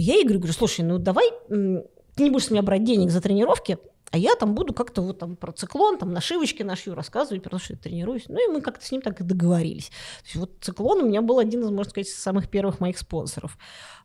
Я 0.01 0.15
ей 0.15 0.25
говорю, 0.25 0.41
говорю, 0.41 0.55
слушай, 0.55 0.83
ну 0.83 0.99
давай, 0.99 1.31
ты 1.49 2.23
не 2.23 2.31
будешь 2.31 2.47
с 2.47 2.51
меня 2.51 2.63
брать 2.63 2.85
денег 2.85 3.11
за 3.11 3.21
тренировки, 3.21 3.79
а 4.13 4.19
я 4.19 4.35
там 4.37 4.55
буду 4.55 4.73
как-то 4.73 5.03
вот 5.03 5.19
там 5.19 5.37
про 5.37 5.53
циклон, 5.53 5.99
там 5.99 6.13
нашивочки 6.13 6.63
нашью 6.63 6.95
рассказывать, 6.95 7.43
потому 7.43 7.61
что 7.61 7.73
я 7.73 7.79
тренируюсь. 7.79 8.25
Ну 8.29 8.37
и 8.37 8.53
мы 8.53 8.61
как-то 8.61 8.85
с 8.85 8.93
ним 8.93 9.03
так 9.03 9.21
и 9.21 9.25
договорились. 9.25 9.89
То 9.89 10.25
есть 10.25 10.37
вот 10.37 10.51
циклон 10.61 11.03
у 11.03 11.07
меня 11.09 11.23
был 11.23 11.39
один 11.39 11.63
из, 11.63 11.71
можно 11.71 11.91
сказать, 11.91 12.09
самых 12.09 12.49
первых 12.49 12.79
моих 12.79 12.99
спонсоров. 12.99 13.59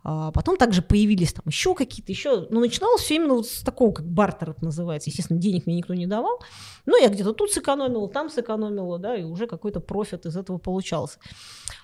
А 0.03 0.31
потом 0.31 0.57
также 0.57 0.81
появились 0.81 1.33
там 1.33 1.43
еще 1.45 1.75
какие-то, 1.75 2.11
еще, 2.11 2.47
ну 2.49 2.59
начиналось 2.59 3.01
все 3.01 3.15
именно 3.15 3.35
вот 3.35 3.47
с 3.47 3.61
такого, 3.61 3.93
как 3.93 4.07
бартер 4.07 4.51
это 4.51 4.65
называется. 4.65 5.09
Естественно, 5.09 5.39
денег 5.39 5.67
мне 5.67 5.75
никто 5.75 5.93
не 5.93 6.07
давал. 6.07 6.41
Но 6.85 6.97
я 6.97 7.09
где-то 7.09 7.33
тут 7.33 7.51
сэкономила, 7.51 8.09
там 8.09 8.29
сэкономила, 8.29 8.97
да, 8.97 9.15
и 9.15 9.23
уже 9.23 9.45
какой-то 9.45 9.79
профит 9.79 10.25
из 10.25 10.35
этого 10.35 10.57
получался. 10.57 11.19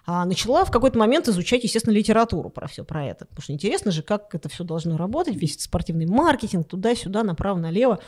А 0.06 0.26
начала 0.26 0.66
в 0.66 0.72
какой-то 0.72 0.98
момент 0.98 1.28
изучать, 1.28 1.64
естественно, 1.64 1.94
литературу 1.94 2.50
про 2.50 2.68
все 2.68 2.84
про 2.84 3.06
это. 3.06 3.26
Потому 3.26 3.44
что 3.44 3.54
интересно 3.54 3.92
же, 3.92 4.02
как 4.02 4.34
это 4.34 4.50
все 4.50 4.64
должно 4.64 4.98
работать, 4.98 5.36
весь 5.36 5.62
спортивный 5.62 6.08
маркетинг, 6.08 6.68
туда-сюда, 6.68 7.24
направо-налево. 7.24 8.00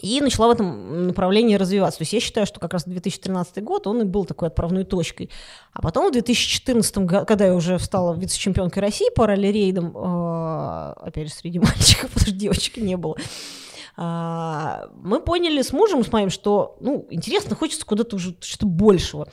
И 0.00 0.20
начала 0.20 0.48
в 0.48 0.50
этом 0.52 1.06
направлении 1.08 1.54
развиваться. 1.56 1.98
То 1.98 2.02
есть 2.02 2.12
я 2.12 2.20
считаю, 2.20 2.46
что 2.46 2.60
как 2.60 2.72
раз 2.72 2.84
2013 2.84 3.62
год, 3.62 3.86
он 3.86 4.02
и 4.02 4.04
был 4.04 4.24
такой 4.24 4.48
отправной 4.48 4.84
точкой. 4.84 5.30
А 5.72 5.82
потом 5.82 6.08
в 6.08 6.12
2014 6.12 6.98
году, 6.98 7.26
когда 7.26 7.46
я 7.46 7.54
уже 7.54 7.78
стала 7.78 8.14
вице-чемпионкой 8.14 8.82
России 8.82 9.08
по 9.14 9.26
ралли-рейдам, 9.26 9.92
э, 9.96 10.92
опять 11.02 11.28
же, 11.28 11.34
среди 11.34 11.58
мальчиков, 11.60 12.10
потому 12.10 12.26
что 12.26 12.32
девочек 12.32 12.76
не 12.78 12.96
было, 12.96 13.16
э, 13.96 14.88
мы 15.02 15.20
поняли 15.20 15.62
с 15.62 15.72
мужем, 15.72 16.04
с 16.04 16.12
моим, 16.12 16.30
что, 16.30 16.76
ну, 16.80 17.06
интересно, 17.10 17.54
хочется 17.56 17.84
куда-то 17.86 18.16
уже 18.16 18.36
что-то 18.40 18.66
большего. 18.66 19.28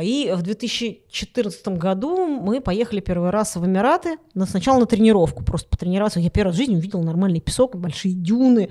И 0.00 0.32
в 0.34 0.42
2014 0.42 1.68
году 1.68 2.26
мы 2.26 2.60
поехали 2.60 3.00
первый 3.00 3.30
раз 3.30 3.56
в 3.56 3.66
Эмираты, 3.66 4.16
сначала 4.46 4.80
на 4.80 4.86
тренировку, 4.86 5.44
просто 5.44 5.68
потренироваться. 5.68 6.20
Я 6.20 6.30
первый 6.30 6.48
раз 6.48 6.54
в 6.54 6.58
жизни 6.58 6.76
увидела 6.76 7.02
нормальный 7.02 7.40
песок, 7.40 7.76
большие 7.76 8.14
дюны. 8.14 8.68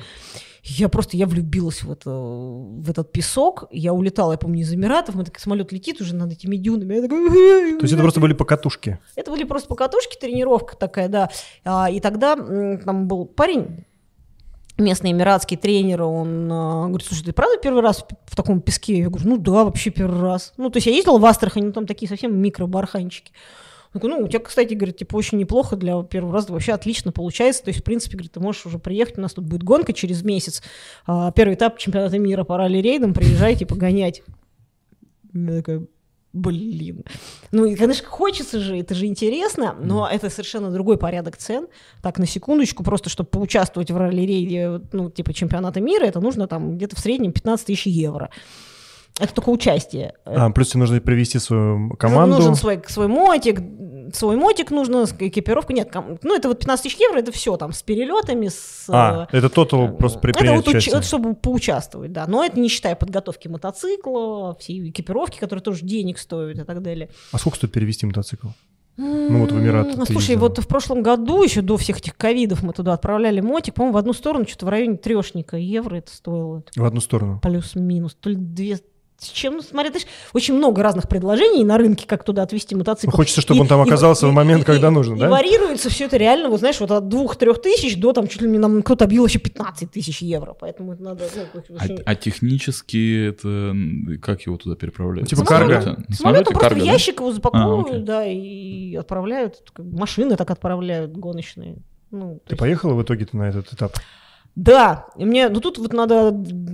Я 0.64 0.90
просто, 0.90 1.16
я 1.16 1.28
влюбилась 1.28 1.84
в, 1.84 1.92
это, 1.92 2.10
в 2.10 2.90
этот 2.90 3.12
песок. 3.12 3.66
Я 3.72 3.94
улетала, 3.94 4.34
я 4.34 4.38
помню, 4.38 4.62
из 4.62 4.74
Эмиратов. 4.74 5.16
Мы 5.16 5.24
так 5.24 5.40
самолет 5.40 5.72
летит 5.72 6.02
уже 6.02 6.14
над 6.14 6.32
этими 6.34 6.58
дюнами. 6.58 6.96
Я 6.96 7.02
такая, 7.04 7.30
То 7.78 7.84
есть 7.84 7.94
это 7.94 8.02
просто 8.02 8.20
были 8.20 8.34
покатушки? 8.34 9.00
Это 9.16 9.32
были 9.32 9.46
просто 9.46 9.70
покатушки, 9.70 10.18
тренировка 10.18 10.76
такая, 10.76 11.08
да. 11.08 11.30
А, 11.64 11.90
и 11.90 12.00
тогда 12.02 12.36
там 12.36 13.08
был 13.08 13.26
парень, 13.26 13.86
местный 14.78 15.12
эмиратский 15.12 15.58
тренер, 15.58 16.04
он 16.04 16.46
э, 16.52 16.88
говорит, 16.88 17.08
слушай, 17.08 17.24
ты 17.24 17.34
правда 17.34 17.58
первый 17.62 17.82
раз 17.82 18.06
в, 18.26 18.36
таком 18.36 18.62
песке? 18.62 19.00
Я 19.00 19.10
говорю, 19.10 19.28
ну 19.28 19.38
да, 19.38 19.64
вообще 19.64 19.90
первый 19.90 20.22
раз. 20.22 20.54
Ну, 20.58 20.70
то 20.70 20.78
есть 20.78 20.88
я 20.88 20.94
ездила 20.94 21.18
в 21.18 21.26
Астрахань, 21.26 21.66
ну 21.66 21.72
там 21.72 21.86
такие 21.86 22.08
совсем 22.08 22.36
микро-барханчики. 22.36 23.32
Ну, 23.94 24.20
у 24.20 24.28
тебя, 24.28 24.40
кстати, 24.40 24.74
говорит, 24.74 24.98
типа, 24.98 25.16
очень 25.16 25.38
неплохо 25.38 25.76
для 25.76 26.04
первого 26.04 26.34
раза, 26.34 26.52
вообще 26.52 26.74
отлично 26.74 27.12
получается. 27.12 27.64
То 27.64 27.70
есть, 27.70 27.82
в 27.82 27.84
принципе, 27.84 28.18
говорит, 28.18 28.34
ты 28.34 28.40
можешь 28.40 28.66
уже 28.66 28.80
приехать, 28.80 29.18
у 29.18 29.22
нас 29.22 29.34
тут 29.34 29.46
будет 29.46 29.64
гонка 29.64 29.94
через 29.94 30.24
месяц. 30.24 30.62
А, 31.06 31.32
первый 31.32 31.56
этап 31.56 31.78
чемпионата 31.78 32.20
мира 32.20 32.44
по 32.44 32.58
ралли-рейдам, 32.58 33.14
приезжайте 33.14 33.66
погонять. 33.66 34.22
Я 35.34 35.58
такая, 35.58 35.88
блин. 36.38 37.04
Ну, 37.52 37.66
и, 37.66 37.76
конечно, 37.76 38.08
хочется 38.08 38.60
же, 38.60 38.78
это 38.78 38.96
же 38.96 39.06
интересно, 39.06 39.76
но 39.80 40.08
mm. 40.08 40.16
это 40.16 40.30
совершенно 40.30 40.72
другой 40.72 40.98
порядок 40.98 41.38
цен. 41.38 41.68
Так, 42.02 42.20
на 42.20 42.26
секундочку, 42.26 42.84
просто 42.84 43.10
чтобы 43.10 43.30
поучаствовать 43.30 43.92
в 43.92 43.98
ралли-рейде, 43.98 44.82
ну, 44.92 45.10
типа 45.10 45.34
чемпионата 45.34 45.82
мира, 45.82 46.06
это 46.06 46.20
нужно 46.20 46.48
там 46.48 46.78
где-то 46.78 46.96
в 46.96 47.00
среднем 47.00 47.32
15 47.32 47.66
тысяч 47.68 47.86
евро. 47.88 48.30
Это 49.20 49.34
только 49.34 49.50
участие. 49.50 50.14
А, 50.26 50.50
плюс 50.52 50.70
тебе 50.70 50.82
нужно 50.82 51.02
привести 51.02 51.40
свою 51.40 51.90
команду. 51.98 52.36
Нужен 52.36 52.56
свой, 52.56 52.82
свой 52.88 53.08
мотик, 53.08 53.62
свой 54.14 54.36
мотик 54.36 54.70
нужно, 54.72 55.06
экипировку. 55.20 55.74
Нет, 55.74 55.94
ну 56.22 56.36
это 56.36 56.50
вот 56.50 56.60
15 56.60 56.84
тысяч 56.84 57.00
евро, 57.00 57.20
это 57.20 57.32
все 57.32 57.58
там 57.58 57.74
с 57.74 57.82
перелетами, 57.82 58.48
с... 58.48 58.86
А, 58.90 59.28
это 59.32 59.50
тотал 59.50 59.88
э, 59.88 59.92
просто 59.92 60.20
при 60.20 60.32
Это 60.32 60.54
вот 60.54 60.68
уч, 60.68 60.88
это 60.88 61.02
чтобы 61.02 61.36
поучаствовать, 61.36 62.12
да. 62.12 62.28
Но 62.28 62.44
это 62.44 62.60
не 62.60 62.70
считая 62.70 62.96
подготовки 62.96 63.48
мотоцикла, 63.48 64.56
всей 64.60 64.90
экипировки, 64.90 65.40
которые 65.40 65.64
тоже 65.64 65.84
денег 65.84 66.20
стоят 66.20 66.60
и 66.60 66.64
так 66.64 66.82
далее. 66.82 67.10
А 67.32 67.40
сколько 67.40 67.58
стоит 67.58 67.74
перевести 67.74 68.06
мотоцикл? 68.06 68.48
Ну 68.98 69.42
вот 69.42 69.52
в 69.52 69.60
Эмираты. 69.60 69.96
Ну, 69.96 70.06
слушай, 70.06 70.32
ездила. 70.32 70.50
вот 70.50 70.58
в 70.58 70.68
прошлом 70.68 71.04
году, 71.04 71.44
еще 71.44 71.62
до 71.62 71.78
всех 71.78 72.00
этих 72.00 72.18
ковидов, 72.18 72.64
мы 72.64 72.74
туда 72.74 72.94
отправляли 72.94 73.42
мотик, 73.42 73.76
по-моему, 73.76 73.94
в 73.94 73.98
одну 73.98 74.14
сторону 74.14 74.48
что-то 74.48 74.66
в 74.66 74.70
районе 74.70 74.98
трешника 74.98 75.56
евро 75.56 75.98
это 75.98 76.12
стоило. 76.12 76.64
В 76.76 76.84
одну 76.84 77.00
сторону? 77.00 77.40
Плюс-минус. 77.44 78.16
То 78.16 78.32
ли 78.32 78.36
две 78.36 78.80
с 79.20 79.30
чем, 79.30 79.56
ну, 79.56 79.62
смотри, 79.64 79.92
ты 79.92 80.00
очень 80.34 80.54
много 80.54 80.84
разных 80.84 81.10
предложений 81.10 81.64
на 81.66 81.78
рынке, 81.78 82.06
как 82.06 82.24
туда 82.24 82.44
отвезти 82.44 82.76
мотоцикл. 82.76 83.16
Хочется, 83.16 83.42
чтобы 83.42 83.58
и, 83.58 83.62
он 83.62 83.68
там 83.68 83.82
оказался 83.82 84.28
и, 84.28 84.30
в 84.30 84.34
момент, 84.34 84.62
и, 84.62 84.66
когда 84.66 84.90
и, 84.90 84.92
нужно, 84.92 85.16
и, 85.16 85.20
да? 85.20 85.26
И 85.26 85.30
варируется 85.30 85.90
все 85.90 86.06
это 86.06 86.18
реально, 86.18 86.50
вот 86.50 86.60
знаешь, 86.60 86.80
вот 86.80 86.92
от 86.92 87.08
двух-трех 87.08 87.60
тысяч 87.60 87.98
до 88.00 88.14
там 88.14 88.28
чуть 88.28 88.42
ли 88.42 88.50
не 88.50 88.60
нам 88.60 88.84
кто-то 88.84 89.06
объявил 89.06 89.26
еще 89.26 89.40
15 89.40 89.90
тысяч 89.90 90.22
евро, 90.22 90.54
поэтому 90.54 90.94
это 90.94 91.02
надо... 91.02 91.24
Ну, 91.54 91.76
очень... 91.76 91.98
а, 92.02 92.12
а 92.12 92.16
технически 92.16 93.30
это, 93.30 93.74
как 94.22 94.42
его 94.42 94.58
туда 94.58 94.76
переправляют? 94.76 95.32
Ну, 95.32 95.36
типа 95.36 95.48
карго? 95.48 95.82
Самолет, 95.82 96.00
самолет 96.12 96.46
просто 96.46 96.60
карго, 96.60 96.80
в 96.80 96.84
ящик 96.84 97.18
да? 97.18 97.24
его 97.24 97.34
запаковывают, 97.34 98.04
а, 98.04 98.06
да, 98.06 98.26
и 98.26 98.96
отправляют, 98.96 99.64
машины 99.78 100.36
так 100.36 100.52
отправляют 100.52 101.18
гоночные. 101.18 101.78
Ну, 102.12 102.40
Ты 102.46 102.54
есть... 102.54 102.60
поехала 102.60 102.94
в 102.94 103.02
итоге-то 103.02 103.36
на 103.36 103.50
этот 103.50 103.74
этап? 103.74 103.94
Да, 104.58 105.06
мне, 105.16 105.50
ну 105.50 105.60
тут 105.60 105.78
вот 105.78 105.94
надо 105.94 106.30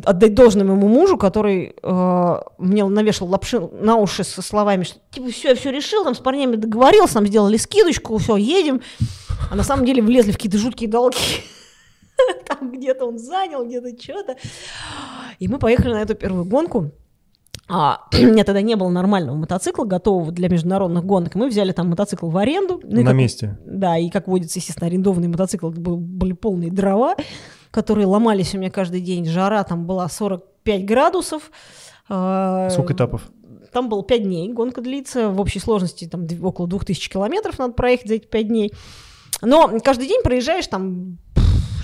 отдать 0.05 0.34
должное 0.34 0.64
моему 0.64 0.88
мужу, 0.88 1.18
который 1.18 1.76
э, 1.84 2.41
мне 2.57 2.85
навешал 2.85 3.27
лапши 3.27 3.60
на 3.60 3.97
уши 3.97 4.23
со 4.23 4.41
словами, 4.41 4.84
что 4.84 4.99
типа 5.11 5.30
все, 5.30 5.49
я 5.49 5.55
все 5.55 5.69
решил, 5.69 6.05
там 6.05 6.15
с 6.15 6.19
парнями 6.19 6.55
договорился, 6.55 7.15
нам 7.15 7.27
сделали 7.27 7.57
скидочку, 7.57 8.18
все, 8.19 8.38
едем. 8.38 8.80
А 9.51 9.55
на 9.55 9.64
самом 9.64 9.85
деле 9.85 10.01
влезли 10.01 10.31
в 10.31 10.35
какие-то 10.35 10.57
жуткие 10.57 10.89
долги. 10.89 11.18
Там 12.47 12.72
где-то 12.72 13.05
он 13.05 13.19
занял, 13.19 13.65
где-то 13.65 14.01
что-то. 14.01 14.38
И 15.39 15.49
мы 15.49 15.60
поехали 15.60 15.91
на 15.91 16.01
эту 16.03 16.15
первую 16.15 16.45
гонку. 16.45 16.91
А, 17.68 18.07
у 18.14 18.23
меня 18.23 18.45
тогда 18.45 18.61
не 18.61 18.77
было 18.77 18.88
нормального 18.88 19.35
мотоцикла, 19.35 19.84
готового 19.84 20.31
для 20.31 20.47
международных 20.47 21.03
гонок. 21.03 21.35
Мы 21.35 21.49
взяли 21.49 21.73
там 21.73 21.89
мотоцикл 21.89 22.30
в 22.30 22.38
аренду. 22.38 22.80
Ну, 22.81 23.01
На 23.01 23.07
как, 23.07 23.15
месте. 23.15 23.60
Да, 23.65 23.97
и 23.97 24.10
как 24.10 24.30
водится, 24.30 24.60
естественно, 24.60 24.88
арендованный 24.88 25.27
мотоцикл, 25.27 25.69
это 25.69 25.81
были 25.81 26.31
полные 26.31 26.72
дрова, 26.72 27.15
которые 27.74 28.06
ломались 28.06 28.54
у 28.54 28.60
меня 28.60 28.70
каждый 28.70 29.02
день. 29.02 29.26
Жара 29.26 29.64
там 29.64 29.88
была 29.88 30.08
45 30.08 30.86
градусов. 30.86 31.52
А, 32.08 32.70
Сколько 32.70 32.94
этапов? 32.94 33.24
Там 33.72 33.90
было 33.90 34.04
5 34.04 34.24
дней, 34.24 34.54
гонка 34.54 34.82
длится. 34.82 35.30
В 35.30 35.41
общей 35.41 35.60
сложности 35.60 36.08
там 36.08 36.28
около 36.44 36.68
2000 36.68 37.10
километров 37.10 37.58
надо 37.58 37.74
проехать 37.74 38.08
за 38.08 38.14
эти 38.16 38.28
5 38.28 38.48
дней. 38.48 38.74
Но 39.41 39.80
каждый 39.84 40.08
день 40.08 40.22
проезжаешь 40.22 40.68
там 40.68 41.18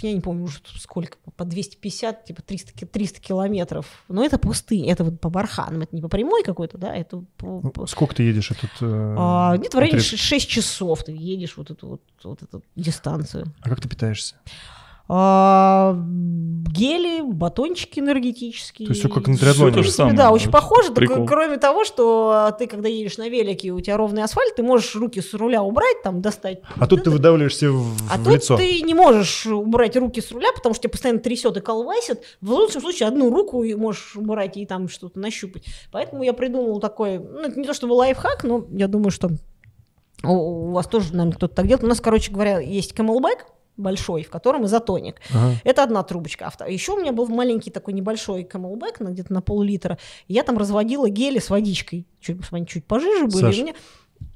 я 0.01 0.13
не 0.13 0.21
помню 0.21 0.45
уже 0.45 0.59
сколько, 0.77 1.17
по 1.35 1.43
250, 1.43 2.23
типа 2.23 2.41
300, 2.41 2.85
300 2.85 3.19
километров. 3.19 3.85
Но 4.07 4.23
это 4.23 4.37
пустые, 4.37 4.87
это 4.87 5.03
вот 5.03 5.19
по 5.19 5.29
барханам, 5.29 5.81
это 5.81 5.93
не 5.93 6.01
по 6.01 6.07
прямой 6.07 6.43
какой-то, 6.43 6.77
да, 6.77 6.95
это 6.95 7.21
по... 7.35 7.61
Ну, 7.61 7.87
сколько 7.87 8.15
ты 8.15 8.23
едешь 8.23 8.51
этот 8.51 8.69
э, 8.79 9.15
а, 9.17 9.57
Где-то 9.57 9.75
в 9.75 9.79
районе 9.81 9.99
6 9.99 10.47
часов 10.47 11.03
ты 11.03 11.11
едешь 11.11 11.57
вот 11.57 11.71
эту 11.71 11.87
вот, 11.87 12.01
вот 12.23 12.41
эту 12.41 12.63
дистанцию. 12.77 13.47
А 13.59 13.67
как 13.67 13.81
ты 13.81 13.89
питаешься? 13.89 14.35
А, 15.11 15.95
гели, 16.71 17.21
батончики 17.21 17.99
энергетические. 17.99 18.87
То 18.87 18.91
есть 18.91 19.01
все 19.01 19.09
как 19.09 19.27
на 19.27 19.35
триатлоне. 19.35 19.73
То 19.73 19.83
же 19.83 19.91
самое. 19.91 20.15
Да, 20.15 20.29
очень 20.29 20.51
похоже, 20.51 20.93
только 20.93 21.25
кроме 21.25 21.57
того, 21.57 21.83
что 21.83 22.55
ты, 22.59 22.67
когда 22.67 22.87
едешь 22.87 23.17
на 23.17 23.27
велике, 23.27 23.71
у 23.71 23.79
тебя 23.79 23.97
ровный 23.97 24.23
асфальт, 24.23 24.55
ты 24.55 24.61
можешь 24.61 24.95
руки 24.95 25.19
с 25.19 25.33
руля 25.33 25.63
убрать, 25.63 26.03
там, 26.03 26.21
достать. 26.21 26.61
А 26.75 26.85
тут 26.85 27.03
ты 27.03 27.09
выдавливаешься 27.09 27.71
в, 27.71 27.97
а 28.11 28.17
в 28.17 28.29
лицо. 28.29 28.53
А 28.53 28.57
тут 28.57 28.65
ты 28.65 28.81
не 28.81 28.93
можешь 28.93 29.47
убрать 29.47 29.97
руки 29.97 30.21
с 30.21 30.31
руля, 30.31 30.49
потому 30.53 30.75
что 30.75 30.83
тебя 30.83 30.91
постоянно 30.91 31.19
трясет 31.19 31.57
и 31.57 31.61
колвасит. 31.61 32.21
В 32.39 32.51
лучшем 32.51 32.81
случае 32.81 33.07
одну 33.07 33.31
руку 33.31 33.63
можешь 33.77 34.15
убрать 34.15 34.57
и 34.57 34.65
там 34.67 34.89
что-то 34.89 35.19
нащупать. 35.19 35.65
Поэтому 35.91 36.21
я 36.21 36.33
придумал 36.33 36.79
такой, 36.79 37.17
ну, 37.17 37.41
это 37.41 37.59
не 37.59 37.65
то 37.65 37.73
чтобы 37.73 37.93
лайфхак, 37.93 38.43
но 38.43 38.65
я 38.71 38.87
думаю, 38.87 39.09
что 39.09 39.31
у 40.23 40.71
вас 40.71 40.85
тоже, 40.87 41.13
наверное, 41.13 41.35
кто-то 41.35 41.55
так 41.55 41.65
делает. 41.65 41.83
У 41.83 41.87
нас, 41.87 41.99
короче 41.99 42.31
говоря, 42.31 42.59
есть 42.59 42.93
camelback, 42.93 43.39
большой, 43.79 44.23
в 44.23 44.29
котором 44.29 44.65
изотоник. 44.65 45.15
Ага. 45.31 45.55
Это 45.63 45.83
одна 45.83 46.03
трубочка. 46.03 46.51
А 46.59 46.69
еще 46.69 46.93
у 46.93 46.99
меня 46.99 47.11
был 47.11 47.27
маленький 47.27 47.71
такой 47.71 47.93
небольшой 47.93 48.43
камелбэк, 48.43 48.99
на 48.99 49.09
где-то 49.09 49.33
на 49.33 49.41
пол-литра. 49.41 49.97
Я 50.27 50.43
там 50.43 50.57
разводила 50.57 51.09
гели 51.09 51.39
с 51.39 51.49
водичкой. 51.49 52.07
Чуть, 52.19 52.37
они 52.51 52.67
чуть 52.67 52.85
пожиже 52.85 53.25
были. 53.25 53.41
Саш. 53.41 53.57
У 53.57 53.61
меня, 53.61 53.73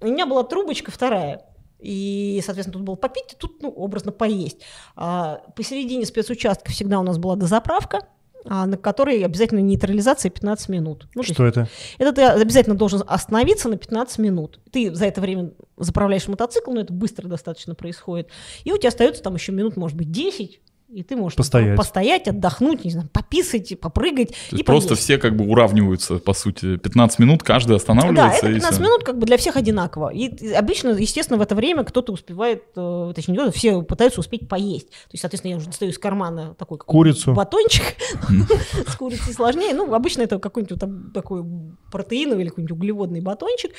у 0.01 0.05
меня 0.07 0.25
была 0.25 0.43
трубочка 0.43 0.91
вторая. 0.91 1.45
И, 1.79 2.41
соответственно, 2.45 2.79
тут 2.79 2.83
было 2.83 2.95
попить, 2.95 3.35
тут, 3.37 3.61
ну, 3.61 3.69
образно, 3.69 4.13
поесть. 4.13 4.59
А, 4.95 5.41
посередине 5.55 6.05
спецучастка 6.05 6.71
всегда 6.71 6.99
у 6.99 7.03
нас 7.03 7.17
была 7.17 7.35
дозаправка 7.35 8.07
на 8.45 8.77
которой 8.77 9.23
обязательно 9.23 9.59
нейтрализация 9.59 10.29
15 10.29 10.69
минут. 10.69 11.07
Ну, 11.15 11.23
Что 11.23 11.45
это? 11.45 11.67
Это 11.97 12.13
ты 12.13 12.21
обязательно 12.23 12.75
должен 12.75 13.03
остановиться 13.07 13.69
на 13.69 13.77
15 13.77 14.19
минут. 14.19 14.59
Ты 14.71 14.93
за 14.93 15.05
это 15.05 15.21
время 15.21 15.51
заправляешь 15.77 16.27
мотоцикл, 16.27 16.71
но 16.71 16.81
это 16.81 16.93
быстро 16.93 17.27
достаточно 17.27 17.75
происходит. 17.75 18.29
И 18.63 18.71
у 18.71 18.77
тебя 18.77 18.89
остается 18.89 19.23
там 19.23 19.35
еще 19.35 19.51
минут, 19.51 19.77
может 19.77 19.97
быть, 19.97 20.11
10 20.11 20.61
и 20.93 21.01
ты 21.01 21.15
можешь 21.15 21.35
постоять, 21.35 21.75
постоять 21.75 22.27
отдохнуть, 22.27 22.85
не 22.85 22.91
знаю, 22.91 23.09
пописать, 23.11 23.79
попрыгать. 23.79 24.33
То 24.49 24.57
и 24.57 24.63
просто 24.63 24.89
поесть. 24.89 25.03
все 25.03 25.17
как 25.17 25.35
бы 25.35 25.45
уравниваются, 25.45 26.19
по 26.19 26.33
сути. 26.33 26.77
15 26.77 27.19
минут 27.19 27.41
каждый 27.41 27.75
останавливается. 27.75 28.43
Да, 28.43 28.47
это 28.47 28.53
15 28.53 28.79
минут 28.79 29.03
как 29.03 29.17
бы 29.17 29.25
для 29.25 29.37
всех 29.37 29.57
одинаково. 29.57 30.09
И 30.09 30.53
обычно, 30.53 30.89
естественно, 30.89 31.39
в 31.39 31.41
это 31.41 31.55
время 31.55 31.83
кто-то 31.83 32.13
успевает, 32.13 32.63
э, 32.75 33.13
точнее, 33.15 33.33
не 33.33 33.39
кто 33.39 33.51
все 33.51 33.81
пытаются 33.81 34.19
успеть 34.19 34.47
поесть. 34.47 34.89
То 34.89 35.13
есть, 35.13 35.21
соответственно, 35.21 35.51
я 35.51 35.57
уже 35.57 35.67
достаю 35.67 35.91
из 35.91 35.97
кармана 35.97 36.53
такой 36.53 36.77
Курицу. 36.77 37.33
батончик. 37.33 37.95
С 38.87 38.95
курицей 38.95 39.33
сложнее. 39.33 39.73
Ну, 39.73 39.91
обычно 39.93 40.21
это 40.21 40.37
какой-нибудь 40.37 40.79
такой 41.13 41.43
протеиновый 41.91 42.43
или 42.43 42.49
какой-нибудь 42.49 42.77
углеводный 42.77 43.21
батончик. 43.21 43.71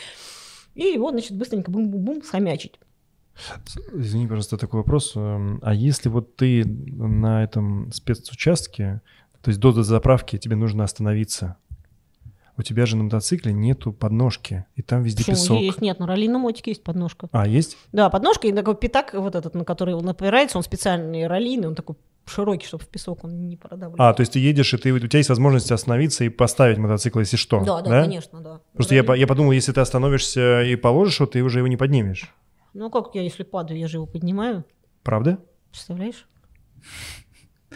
И 0.75 0.83
его, 0.83 1.11
значит, 1.11 1.33
быстренько 1.33 1.71
бум-бум-бум 1.71 2.23
схомячить. 2.25 2.81
Извини, 3.93 4.27
пожалуйста, 4.27 4.57
такой 4.57 4.81
вопрос. 4.81 5.13
Эм, 5.17 5.59
а 5.63 5.75
если 5.75 6.09
вот 6.09 6.37
ты 6.37 6.65
на 6.65 7.43
этом 7.43 7.91
спецучастке, 7.93 9.01
то 9.43 9.51
есть 9.51 9.61
до 9.61 9.73
заправки 9.83 10.39
тебе 10.39 10.57
нужно 10.57 10.85
остановиться, 10.85 11.57
у 12.57 12.63
тебя 12.63 12.87
же 12.87 12.97
на 12.97 13.05
мотоцикле 13.05 13.53
нету 13.53 13.93
подножки, 13.93 14.65
и 14.77 14.83
там 14.83 15.03
везде 15.03 15.25
Почему? 15.25 15.37
песок. 15.37 15.61
Есть, 15.61 15.81
нет, 15.81 15.99
на 15.99 16.07
раллийном 16.07 16.43
мотике 16.43 16.71
есть 16.71 16.85
подножка. 16.85 17.29
А, 17.33 17.47
есть? 17.47 17.77
Да, 17.93 18.11
подножка, 18.11 18.47
и 18.47 18.53
такой 18.53 18.77
пятак 18.77 19.15
вот 19.15 19.35
этот, 19.35 19.55
на 19.55 19.65
который 19.65 19.95
он 19.95 20.09
опирается, 20.09 20.57
он 20.57 20.65
специальный 20.65 21.27
раллийный, 21.27 21.69
он 21.69 21.75
такой 21.75 21.97
широкий, 22.27 22.67
чтобы 22.67 22.85
в 22.85 22.89
песок 22.89 23.25
он 23.25 23.49
не 23.49 23.57
продавливал. 23.57 23.97
А, 23.99 24.15
то 24.15 24.21
есть 24.21 24.33
ты 24.33 24.39
едешь, 24.39 24.73
и 24.73 24.77
ты, 24.77 24.93
у 24.93 24.99
тебя 24.99 25.19
есть 25.19 25.29
возможность 25.29 25.71
остановиться 25.73 26.25
и 26.25 26.29
поставить 26.29 26.79
мотоцикл, 26.79 27.19
если 27.19 27.37
что, 27.37 27.63
Да, 27.65 27.83
да, 27.83 27.91
да? 27.91 28.03
конечно, 28.03 28.41
да. 28.41 28.61
Просто 28.73 28.95
я, 28.95 29.15
я 29.15 29.27
подумал, 29.27 29.53
если 29.53 29.73
ты 29.73 29.81
остановишься 29.81 30.63
и 30.63 30.77
положишь 30.77 31.21
его, 31.21 31.27
ты 31.27 31.43
уже 31.43 31.59
его 31.59 31.69
не 31.69 31.77
поднимешь. 31.77 32.33
Ну 32.75 32.91
как 32.91 33.15
я, 33.15 33.23
если 33.23 33.45
падаю, 33.45 33.79
я 33.79 33.87
же 33.87 33.99
его 33.99 34.07
поднимаю. 34.07 34.65
Правда? 35.05 35.39
Представляешь? 35.71 36.27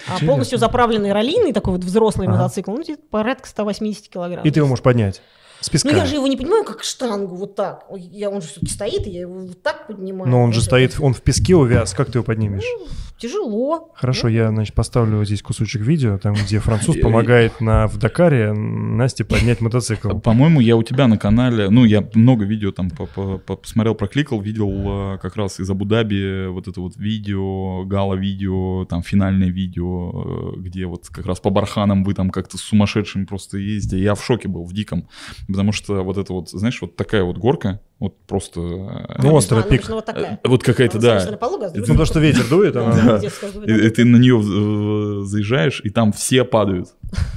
А 0.09 0.19
полностью 0.25 0.59
заправленный 0.59 1.13
ролийный 1.13 1.53
такой 1.53 1.75
вот 1.75 1.85
взрослый 1.85 2.27
ага. 2.27 2.37
мотоцикл, 2.37 2.73
ну, 2.73 2.83
порядка 3.11 3.49
180 3.49 4.09
килограмм. 4.09 4.45
И 4.45 4.51
ты 4.51 4.61
его 4.61 4.69
можешь 4.69 4.83
поднять? 4.83 5.23
С 5.61 5.69
песка. 5.71 5.91
Ну 5.91 5.97
я 5.97 6.07
же 6.07 6.15
его 6.15 6.27
не 6.27 6.37
понимаю 6.37 6.65
как 6.65 6.85
штангу 6.85 7.35
вот 7.35 7.57
так. 7.57 7.85
Я, 7.97 8.31
он 8.31 8.41
же 8.41 8.49
все-таки 8.49 8.73
стоит, 8.73 9.07
и 9.07 9.11
я 9.11 9.21
его 9.23 9.41
вот 9.41 9.63
так 9.63 9.87
поднимаю. 9.87 10.31
Но 10.31 10.43
он 10.43 10.53
же 10.53 10.63
стоит, 10.63 10.97
он 11.01 11.15
в 11.15 11.23
песке 11.23 11.57
увяз, 11.57 11.95
как 11.95 12.11
ты 12.11 12.19
его 12.19 12.25
поднимешь? 12.25 12.63
Ну, 12.63 12.87
тяжело. 13.19 13.93
Хорошо, 13.95 14.29
я, 14.29 14.51
значит, 14.51 14.75
поставлю 14.75 15.25
здесь 15.25 15.43
кусочек 15.43 15.83
видео, 15.83 16.19
там, 16.19 16.35
где 16.35 16.61
француз 16.61 16.97
помогает 17.01 17.61
на, 17.61 17.89
в 17.89 17.99
Дакаре 17.99 18.53
Насте 18.53 19.25
поднять 19.25 19.61
мотоцикл. 19.61 20.19
По-моему, 20.25 20.61
я 20.61 20.77
у 20.77 20.83
тебя 20.83 21.09
на 21.09 21.19
канале, 21.19 21.71
ну, 21.71 21.85
я 21.85 22.09
много 22.15 22.45
видео 22.45 22.71
там 22.71 22.91
посмотрел, 22.91 23.95
прокликал, 23.95 24.41
видел 24.41 25.15
э, 25.15 25.19
как 25.19 25.37
раз 25.37 25.59
из 25.59 25.69
Абу-Даби 25.69 26.49
вот 26.49 26.69
это 26.69 26.81
вот 26.81 26.97
видео, 26.97 27.85
гала-видео, 27.85 28.85
там, 28.85 29.03
финальное 29.03 29.49
видео, 29.49 30.55
э, 30.55 30.61
где 30.61 30.87
вот 30.87 31.09
как 31.09 31.27
раз 31.27 31.41
по 31.41 31.51
барханам 31.51 32.05
вы 32.05 32.15
там 32.15 32.31
как-то 32.31 32.57
с 32.57 32.61
сумасшедшим 32.61 33.27
просто 33.27 33.59
ездите. 33.59 34.01
Я 34.01 34.15
в 34.15 34.25
шоке 34.25 34.49
был, 34.49 34.65
в 34.65 34.73
диком 34.73 35.09
потому 35.49 35.73
что 35.73 36.03
вот 36.05 36.19
это 36.19 36.33
вот, 36.33 36.51
знаешь, 36.51 36.81
вот 36.81 36.97
такая 36.97 37.25
вот 37.25 37.39
горка, 37.39 37.81
вот 38.01 38.15
просто... 38.29 38.61
Э, 38.61 39.23
ну, 39.23 39.35
острый 39.35 39.65
пик. 39.65 39.89
Вот, 39.89 40.05
такая. 40.05 40.39
вот 40.45 40.63
какая-то, 40.63 41.01
да. 41.01 41.27
Ну, 41.29 41.37
потому 41.37 42.05
что 42.05 42.21
ветер 42.21 42.49
дует, 42.49 42.77
она... 42.77 43.19
Да. 43.19 43.21
И, 43.67 43.91
ты 43.91 44.05
на 44.05 44.19
нее 44.19 44.39
э, 44.39 45.25
заезжаешь, 45.25 45.81
и 45.83 45.91
там 45.91 46.13
все 46.13 46.45
падают. 46.45 46.91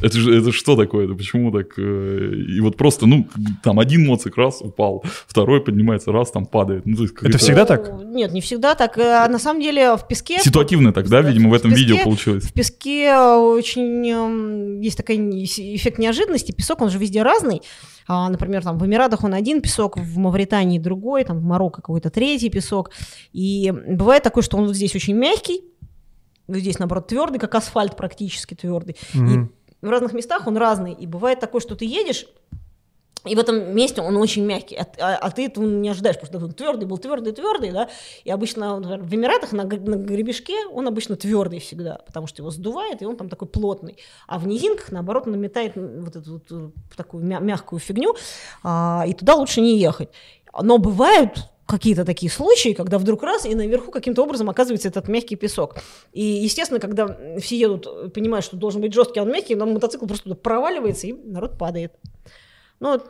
Это 0.04 0.20
же 0.20 0.38
это 0.38 0.52
что 0.52 0.76
такое? 0.76 1.06
Это 1.06 1.16
почему 1.16 1.52
так? 1.52 1.80
Э, 1.80 2.34
и 2.48 2.60
вот 2.60 2.78
просто, 2.78 3.08
ну, 3.08 3.28
там 3.64 3.80
один 3.80 4.06
моцик 4.06 4.38
раз 4.38 4.62
упал, 4.62 5.04
второй 5.26 5.62
поднимается, 5.62 6.12
раз 6.12 6.30
там 6.30 6.46
падает. 6.46 6.86
Ну, 6.86 7.02
есть, 7.02 7.16
это 7.22 7.40
всегда 7.40 7.66
так? 7.66 7.92
Нет, 8.04 8.32
не 8.32 8.42
всегда 8.42 8.76
так. 8.76 9.00
А 9.00 9.28
на 9.28 9.40
самом 9.40 9.62
деле 9.62 9.96
в 9.96 10.08
песке... 10.08 10.38
Ситуативно 10.40 10.94
так, 10.94 11.10
да, 11.10 11.22
видимо, 11.22 11.50
в 11.50 11.56
этом 11.56 11.72
песке, 11.72 11.86
видео 11.86 12.04
получилось. 12.04 12.44
В 12.44 12.54
песке 12.54 13.16
очень 13.16 14.08
эм, 14.08 14.80
есть 14.80 14.98
такой 14.98 15.18
эффект 15.18 15.98
неожиданности. 15.98 16.52
Песок, 16.52 16.82
он 16.82 16.92
же 16.92 17.00
везде 17.00 17.24
разный. 17.24 17.64
А, 18.08 18.30
например, 18.30 18.62
там 18.62 18.78
в 18.78 18.86
Эмиратах 18.86 19.24
он 19.24 19.34
один 19.34 19.62
песок, 19.62 19.98
в 19.98 20.18
Мавритании 20.18 20.51
другой, 20.80 21.24
там 21.24 21.40
в 21.40 21.44
Марокко 21.44 21.82
какой-то 21.82 22.10
третий 22.10 22.50
песок. 22.50 22.92
И 23.34 23.72
бывает 23.72 24.24
такое, 24.24 24.44
что 24.44 24.58
он 24.58 24.68
вот 24.68 24.76
здесь 24.76 24.96
очень 24.96 25.16
мягкий, 25.16 25.64
здесь, 26.48 26.80
наоборот, 26.80 27.08
твердый, 27.08 27.40
как 27.40 27.56
асфальт 27.56 27.96
практически 27.96 28.54
твердый. 28.54 28.96
Mm-hmm. 29.14 29.48
И 29.82 29.86
в 29.86 29.90
разных 29.90 30.14
местах 30.14 30.48
он 30.48 30.58
разный. 30.58 30.94
И 30.94 31.08
бывает 31.08 31.40
такое, 31.40 31.62
что 31.62 31.76
ты 31.76 31.86
едешь, 31.86 32.28
и 33.24 33.36
в 33.36 33.40
этом 33.40 33.76
месте 33.76 34.02
он 34.02 34.18
очень 34.18 34.44
мягкий, 34.44 34.76
а, 34.76 34.88
а, 34.98 35.16
а 35.18 35.30
ты 35.30 35.46
этого 35.46 35.64
не 35.64 35.90
ожидаешь, 35.90 36.20
потому 36.20 36.40
что 36.40 36.46
он 36.48 36.54
твердый 36.54 36.88
был 36.88 36.98
твердый, 36.98 37.34
твердый, 37.34 37.72
да. 37.72 37.88
И 38.24 38.32
обычно 38.32 38.80
например, 38.80 39.04
в 39.04 39.14
Эмиратах 39.14 39.52
на, 39.52 39.64
на 39.64 39.96
гребешке 39.96 40.66
он 40.72 40.88
обычно 40.88 41.16
твердый 41.16 41.60
всегда, 41.60 42.00
потому 42.08 42.26
что 42.26 42.42
его 42.42 42.50
сдувает, 42.50 43.04
и 43.04 43.06
он 43.06 43.18
там 43.18 43.30
такой 43.30 43.48
плотный. 43.48 43.98
А 44.28 44.40
в 44.40 44.48
низинках, 44.48 44.92
наоборот, 44.92 45.28
наметает 45.28 45.74
вот 45.76 46.16
эту 46.16 46.34
вот, 46.34 46.46
э, 46.50 46.70
такую 46.98 47.24
мягкую 47.24 47.80
фигню, 47.80 48.16
а, 48.64 49.06
и 49.08 49.14
туда 49.14 49.36
лучше 49.36 49.62
не 49.62 49.78
ехать. 49.78 50.10
Но 50.60 50.78
бывают 50.78 51.48
какие-то 51.66 52.04
такие 52.04 52.30
случаи, 52.30 52.74
когда 52.74 52.98
вдруг 52.98 53.24
раз, 53.24 53.46
и 53.46 53.56
наверху 53.56 53.92
каким-то 53.92 54.24
образом 54.24 54.50
оказывается 54.50 54.90
этот 54.90 55.08
мягкий 55.08 55.36
песок. 55.36 55.78
И, 56.12 56.22
естественно, 56.22 56.80
когда 56.80 57.18
все 57.40 57.58
едут, 57.58 58.14
понимают, 58.14 58.46
что 58.46 58.58
должен 58.58 58.82
быть 58.82 58.94
жесткий, 58.94 59.20
а 59.20 59.24
он 59.24 59.32
мягкий, 59.32 59.56
но 59.56 59.66
мотоцикл 59.66 60.06
просто 60.06 60.26
туда 60.26 60.36
проваливается, 60.36 61.08
и 61.08 61.14
народ 61.14 61.58
падает. 61.58 61.94
Ну, 62.80 63.02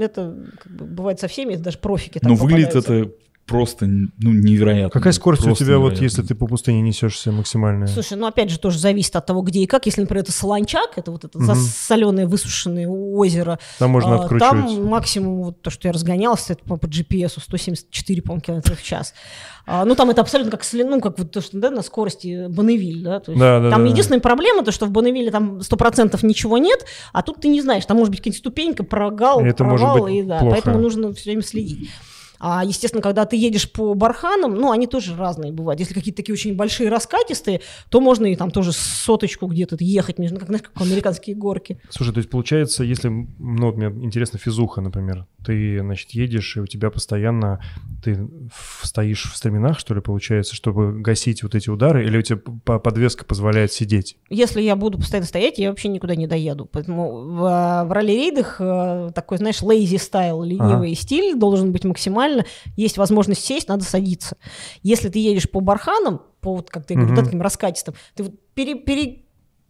это 0.00 0.36
как 0.62 0.72
бы, 0.72 0.84
бывает 0.84 1.18
со 1.18 1.26
всеми, 1.26 1.54
это 1.54 1.64
даже 1.64 1.78
профики. 1.78 2.20
Но 2.22 2.34
выглядит 2.34 2.76
это 2.76 3.10
просто 3.46 3.86
ну, 3.86 4.10
невероятно. 4.32 4.90
Какая 4.90 5.12
скорость 5.12 5.42
просто 5.44 5.62
у 5.62 5.66
тебя, 5.66 5.78
вот 5.78 5.92
невероятно. 5.92 6.04
если 6.04 6.22
ты 6.22 6.34
по 6.34 6.46
пустыне 6.46 6.80
несешься 6.82 7.30
максимальная? 7.32 7.86
Слушай, 7.86 8.18
ну 8.18 8.26
опять 8.26 8.50
же 8.50 8.58
тоже 8.58 8.78
зависит 8.78 9.14
от 9.16 9.24
того, 9.24 9.42
где 9.42 9.60
и 9.60 9.66
как. 9.66 9.86
Если, 9.86 10.00
например, 10.00 10.24
это 10.24 10.32
Солончак, 10.32 10.96
это 10.96 11.10
вот 11.12 11.24
это 11.24 11.38
Мгм. 11.38 11.46
засоленное 11.54 12.26
высушенное 12.26 12.88
озеро, 12.88 13.58
Там 13.78 13.90
можно 13.90 14.16
а, 14.16 14.22
откручивать. 14.24 14.50
Там 14.50 14.84
максимум, 14.86 15.42
вот 15.44 15.62
то, 15.62 15.70
что 15.70 15.88
я 15.88 15.92
разгонялся, 15.92 16.54
это 16.54 16.64
по, 16.64 16.76
по 16.76 16.86
GPS 16.86 17.40
174, 17.40 18.22
по-моему, 18.22 18.40
километров 18.42 18.80
в 18.80 18.84
час. 18.84 19.14
А, 19.68 19.84
ну, 19.84 19.94
там 19.94 20.10
это 20.10 20.20
абсолютно 20.20 20.50
как, 20.50 20.64
ну, 20.72 21.00
как 21.00 21.18
вот 21.18 21.30
то, 21.32 21.40
что 21.40 21.58
да, 21.58 21.70
на 21.70 21.82
скорости 21.82 22.46
Бонневиль, 22.48 23.02
да, 23.02 23.20
то 23.20 23.32
есть 23.32 23.40
Да, 23.40 23.60
да, 23.60 23.70
там 23.70 23.80
да, 23.80 23.84
да. 23.86 23.90
единственная 23.92 24.20
проблема, 24.20 24.64
то, 24.64 24.70
что 24.72 24.86
в 24.86 24.90
Бонневилле 24.90 25.30
там 25.30 25.58
100% 25.58 26.18
ничего 26.24 26.58
нет, 26.58 26.84
а 27.12 27.22
тут 27.22 27.40
ты 27.40 27.48
не 27.48 27.60
знаешь, 27.60 27.84
там 27.86 27.96
может 27.96 28.10
быть 28.10 28.20
какая-нибудь 28.20 28.38
ступенька, 28.38 28.84
прогал, 28.84 29.40
Это 29.40 29.64
может 29.64 29.86
провал, 29.86 30.04
быть 30.04 30.14
и, 30.14 30.22
да, 30.22 30.38
плохо. 30.38 30.52
поэтому 30.54 30.78
нужно 30.80 31.12
все 31.14 31.30
время 31.30 31.42
следить. 31.42 31.90
А, 32.38 32.64
естественно, 32.64 33.02
когда 33.02 33.24
ты 33.24 33.36
едешь 33.36 33.70
по 33.70 33.94
барханам, 33.94 34.54
ну, 34.54 34.70
они 34.70 34.86
тоже 34.86 35.16
разные 35.16 35.52
бывают. 35.52 35.80
Если 35.80 35.94
какие-то 35.94 36.18
такие 36.18 36.34
очень 36.34 36.56
большие 36.56 36.88
раскатистые, 36.88 37.60
то 37.88 38.00
можно 38.00 38.26
и 38.26 38.36
там 38.36 38.50
тоже 38.50 38.72
соточку 38.72 39.46
где-то 39.46 39.76
ехать, 39.80 40.18
между, 40.18 40.38
как, 40.38 40.48
знаешь, 40.48 40.62
как 40.62 40.80
американские 40.80 41.36
горки. 41.36 41.80
Слушай, 41.90 42.12
то 42.12 42.18
есть 42.18 42.30
получается, 42.30 42.84
если, 42.84 43.08
ну, 43.08 43.66
вот 43.66 43.76
мне 43.76 43.86
интересно 44.04 44.38
физуха, 44.38 44.80
например, 44.80 45.26
ты, 45.46 45.78
значит, 45.80 46.10
едешь, 46.10 46.56
и 46.56 46.60
у 46.60 46.66
тебя 46.66 46.90
постоянно, 46.90 47.60
ты 48.02 48.28
стоишь 48.82 49.30
в 49.32 49.36
стременах, 49.36 49.78
что 49.78 49.94
ли, 49.94 50.00
получается, 50.00 50.54
чтобы 50.54 51.00
гасить 51.00 51.42
вот 51.42 51.54
эти 51.54 51.70
удары, 51.70 52.04
или 52.04 52.18
у 52.18 52.22
тебя 52.22 52.38
подвеска 52.78 53.24
позволяет 53.24 53.72
сидеть? 53.72 54.18
Если 54.28 54.60
я 54.60 54.74
буду 54.76 54.98
постоянно 54.98 55.26
стоять, 55.26 55.58
я 55.58 55.70
вообще 55.70 55.88
никуда 55.88 56.16
не 56.16 56.26
доеду. 56.26 56.66
Поэтому 56.66 57.36
в, 57.36 57.44
а, 57.44 57.84
в 57.84 57.92
ралли-рейдах 57.92 58.56
э, 58.58 59.10
такой, 59.14 59.38
знаешь, 59.38 59.62
lazy 59.62 59.98
стайл, 59.98 60.42
ленивый 60.42 60.94
стиль 60.94 61.36
должен 61.36 61.72
быть 61.72 61.84
максимально. 61.84 62.44
Есть 62.76 62.98
возможность 62.98 63.44
сесть, 63.44 63.68
надо 63.68 63.84
садиться. 63.84 64.36
Если 64.82 65.08
ты 65.08 65.18
едешь 65.18 65.48
по 65.48 65.60
барханам, 65.60 66.22
по, 66.40 66.56
вот, 66.56 66.70
как 66.70 66.86
ты 66.86 66.94
говорю, 66.94 67.12
Мгм. 67.12 67.16
да, 67.16 67.24
таким 67.24 67.42
раскатистым, 67.42 67.94
ты 68.14 68.24
вот 68.24 68.34
пере- 68.54 68.74
пере- 68.78 69.22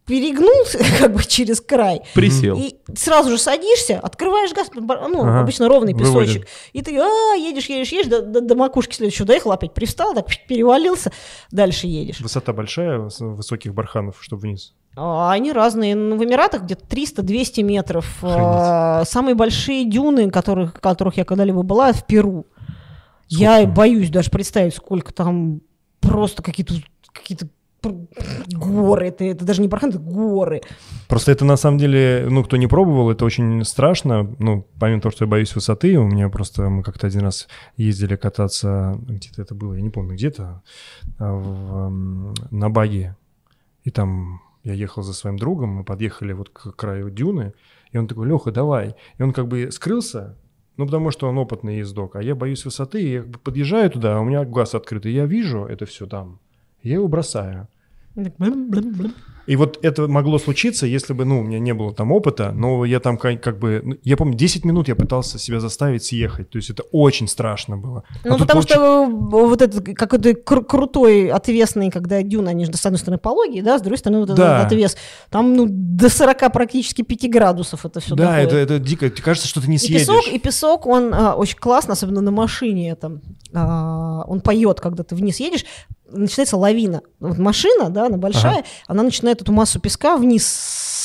перегнулся 0.07 0.79
как 0.99 1.13
бы 1.15 1.25
через 1.25 1.61
край, 1.61 2.01
Присел. 2.15 2.57
и 2.59 2.77
сразу 2.97 3.31
же 3.31 3.39
садишься, 3.39 3.99
открываешь 3.99 4.53
газ, 4.55 4.69
бар- 4.75 5.09
ну, 5.09 5.23
Ага, 5.23 5.41
обычно 5.41 5.69
ровный 5.69 5.95
выводит. 5.95 6.29
песочек, 6.35 6.49
и 6.73 6.83
ты 6.83 6.97
а, 6.99 7.35
едешь, 7.35 7.67
едешь, 7.67 7.93
едешь, 7.93 8.07
до, 8.09 8.23
до- 8.23 8.41
до 8.41 8.55
макушки 8.55 8.95
следующего 8.95 9.27
доехал, 9.27 9.53
опять 9.53 9.75
привстал, 9.75 10.15
так 10.15 10.27
перевалился, 10.49 11.13
дальше 11.51 11.87
едешь. 11.89 12.21
Высота 12.21 12.53
большая, 12.53 13.09
высоких 13.21 13.75
барханов, 13.75 14.17
чтобы 14.21 14.43
вниз? 14.43 14.75
А, 14.99 15.31
Они 15.33 15.53
разные. 15.53 15.95
Ну, 15.95 16.17
В 16.17 16.25
Эмиратах 16.25 16.63
где-то 16.63 16.85
300-200 16.87 17.63
метров. 17.63 18.07
Охренеть. 18.23 18.39
А, 18.41 19.05
Самые 19.05 19.35
большие 19.35 19.85
дюны, 19.85 20.31
которых, 20.31 20.81
которых 20.81 21.19
я 21.19 21.25
когда-либо 21.25 21.63
была, 21.63 21.93
в 21.93 22.07
Перу. 22.07 22.47
Я 23.29 23.57
Сколько? 23.59 23.73
боюсь 23.77 24.09
даже 24.11 24.31
представить, 24.31 24.75
сколько 24.75 25.13
там 25.13 25.61
просто 26.01 26.43
какие-то 26.43 26.75
какие-то 27.13 27.49
горы. 27.83 29.07
Это, 29.09 29.25
это 29.25 29.45
даже 29.45 29.63
не 29.63 29.69
бархан, 29.69 29.91
это 29.91 29.99
горы. 29.99 30.63
Просто 31.09 31.33
это 31.33 31.45
на 31.45 31.57
самом 31.57 31.79
деле, 31.79 32.27
ну, 32.29 32.45
кто 32.45 32.57
не 32.57 32.67
пробовал, 32.67 33.11
это 33.11 33.25
очень 33.25 33.65
страшно. 33.65 34.35
Ну, 34.39 34.67
помимо 34.79 35.01
того, 35.01 35.13
что 35.13 35.25
я 35.25 35.31
боюсь 35.31 35.55
высоты, 35.55 35.99
у 35.99 36.07
меня 36.07 36.29
просто 36.29 36.69
мы 36.69 36.83
как-то 36.83 37.07
один 37.07 37.23
раз 37.23 37.49
ездили 37.77 38.17
кататься, 38.17 38.99
где-то 39.01 39.43
это 39.43 39.55
было, 39.55 39.75
я 39.75 39.83
не 39.83 39.91
помню, 39.91 40.15
где-то 40.15 40.63
а, 41.19 41.89
на 42.51 42.71
баге. 42.71 43.17
И 43.85 43.91
там 43.91 44.41
я 44.65 44.73
ехал 44.73 45.03
за 45.03 45.15
своим 45.15 45.37
другом, 45.37 45.71
мы 45.71 45.85
подъехали 45.85 46.33
вот 46.33 46.49
к 46.49 46.73
краю 46.73 47.11
дюны, 47.11 47.53
и 47.93 47.99
он 47.99 48.09
такой, 48.09 48.27
Леха, 48.27 48.51
давай. 48.51 48.97
И 49.17 49.23
он 49.23 49.33
как 49.33 49.47
бы 49.47 49.71
скрылся, 49.71 50.37
ну, 50.77 50.87
потому 50.87 51.11
что 51.11 51.29
он 51.29 51.39
опытный 51.39 51.79
ездок, 51.79 52.17
а 52.17 52.23
я 52.23 52.35
боюсь 52.35 52.65
высоты, 52.65 53.03
и 53.03 53.13
я 53.13 53.23
подъезжаю 53.23 53.91
туда, 53.91 54.17
а 54.17 54.21
у 54.21 54.25
меня 54.25 54.45
глаз 54.45 54.75
открыт, 54.75 55.07
и 55.07 55.11
я 55.11 55.25
вижу 55.25 55.65
это 55.65 55.87
все 55.87 56.07
там. 56.07 56.41
Я 56.87 56.95
его 56.95 57.09
бросаю. 57.09 57.69
И 59.47 59.55
вот 59.55 59.79
это 59.83 60.09
могло 60.09 60.39
случиться, 60.39 60.87
если 60.87 61.13
бы, 61.13 61.25
ну, 61.25 61.39
у 61.41 61.43
меня 61.45 61.61
не 61.61 61.73
было 61.73 61.95
там 61.95 62.11
опыта, 62.11 62.51
но 62.53 62.85
я 62.85 62.99
там 62.99 63.17
как, 63.17 63.41
как 63.41 63.59
бы, 63.61 63.81
ну, 63.85 63.95
я 64.03 64.17
помню, 64.17 64.35
10 64.37 64.65
минут 64.65 64.89
я 64.89 64.97
пытался 64.97 65.39
себя 65.39 65.61
заставить 65.61 66.03
съехать, 66.03 66.51
то 66.51 66.57
есть 66.57 66.71
это 66.71 66.83
очень 66.91 67.29
страшно 67.29 67.77
было. 67.77 68.03
А 68.25 68.29
Ну, 68.29 68.39
тут 68.39 68.41
потому 68.41 68.63
что 68.63 69.05
э, 69.05 69.07
вот 69.09 69.63
этот 69.63 69.85
какой-то 69.95 70.31
кру- 70.31 70.65
крутой, 70.65 71.31
отвесный, 71.31 71.91
когда 71.91 72.23
дюна, 72.23 72.51
они 72.51 72.65
же, 72.65 72.73
с 72.77 72.85
одной 72.87 72.99
стороны, 72.99 73.19
пологие, 73.19 73.63
да, 73.63 73.79
с 73.79 73.83
другой 73.83 73.99
стороны, 73.99 74.21
вот 74.27 74.35
Да. 74.35 74.57
этот 74.63 74.73
отвес. 74.73 74.97
Там, 75.31 75.55
ну, 75.55 75.67
до 75.69 76.09
40 76.09 76.53
практически 76.53 77.03
5 77.03 77.31
градусов 77.31 77.87
это 77.87 78.01
все 78.01 78.17
Да, 78.17 78.41
это, 78.41 78.57
это 78.57 78.81
дико, 78.81 79.09
тебе 79.11 79.23
кажется, 79.23 79.47
что 79.49 79.61
ты 79.61 79.69
не 79.69 79.77
И 79.77 79.79
съедешь. 79.79 80.01
песок, 80.01 80.27
и 80.27 80.39
песок, 80.41 80.87
он 80.87 81.15
а, 81.15 81.35
очень 81.35 81.59
классно, 81.59 81.93
особенно 81.93 82.21
на 82.21 82.33
машине, 82.33 82.91
это, 82.91 83.21
а, 83.55 84.25
он 84.27 84.41
поет, 84.41 84.81
когда 84.81 85.05
ты 85.05 85.15
вниз 85.15 85.39
едешь, 85.39 85.65
начинается 86.11 86.57
лавина. 86.57 87.03
Вот 87.21 87.39
машина, 87.39 87.91
да, 87.91 88.07
она 88.07 88.17
большая, 88.17 88.65
она 88.87 89.03
начинает 89.03 89.43
эту 89.43 89.53
массу 89.53 89.81
песка 89.81 90.17
вниз 90.17 90.45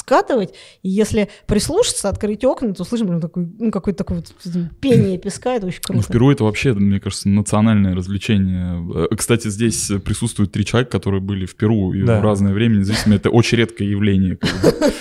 скатывать, 0.01 0.53
и 0.83 0.89
если 0.89 1.29
прислушаться, 1.47 2.09
открыть 2.09 2.43
окна, 2.43 2.73
то 2.73 2.83
слышим 2.83 3.19
такой, 3.21 3.47
ну, 3.59 3.71
какое-то 3.71 3.99
такое 3.99 4.17
вот 4.19 4.33
пение 4.81 5.17
песка, 5.17 5.53
это 5.55 5.67
очень 5.67 5.79
Ну, 5.89 5.93
круто. 5.93 6.07
в 6.07 6.11
Перу 6.11 6.31
это 6.31 6.43
вообще, 6.43 6.73
мне 6.73 6.99
кажется, 6.99 7.29
национальное 7.29 7.95
развлечение. 7.95 9.07
Э, 9.11 9.15
Кстати, 9.15 9.47
здесь 9.49 9.91
присутствуют 10.03 10.51
три 10.51 10.65
человека, 10.65 10.91
которые 10.91 11.21
были 11.21 11.45
в 11.45 11.55
Перу 11.55 11.93
и 11.93 12.01
Да. 12.03 12.19
в 12.19 12.23
разное 12.23 12.53
время, 12.53 12.77
независимо, 12.77 13.15
это 13.15 13.29
очень 13.29 13.57
редкое 13.59 13.85
явление. 13.87 14.37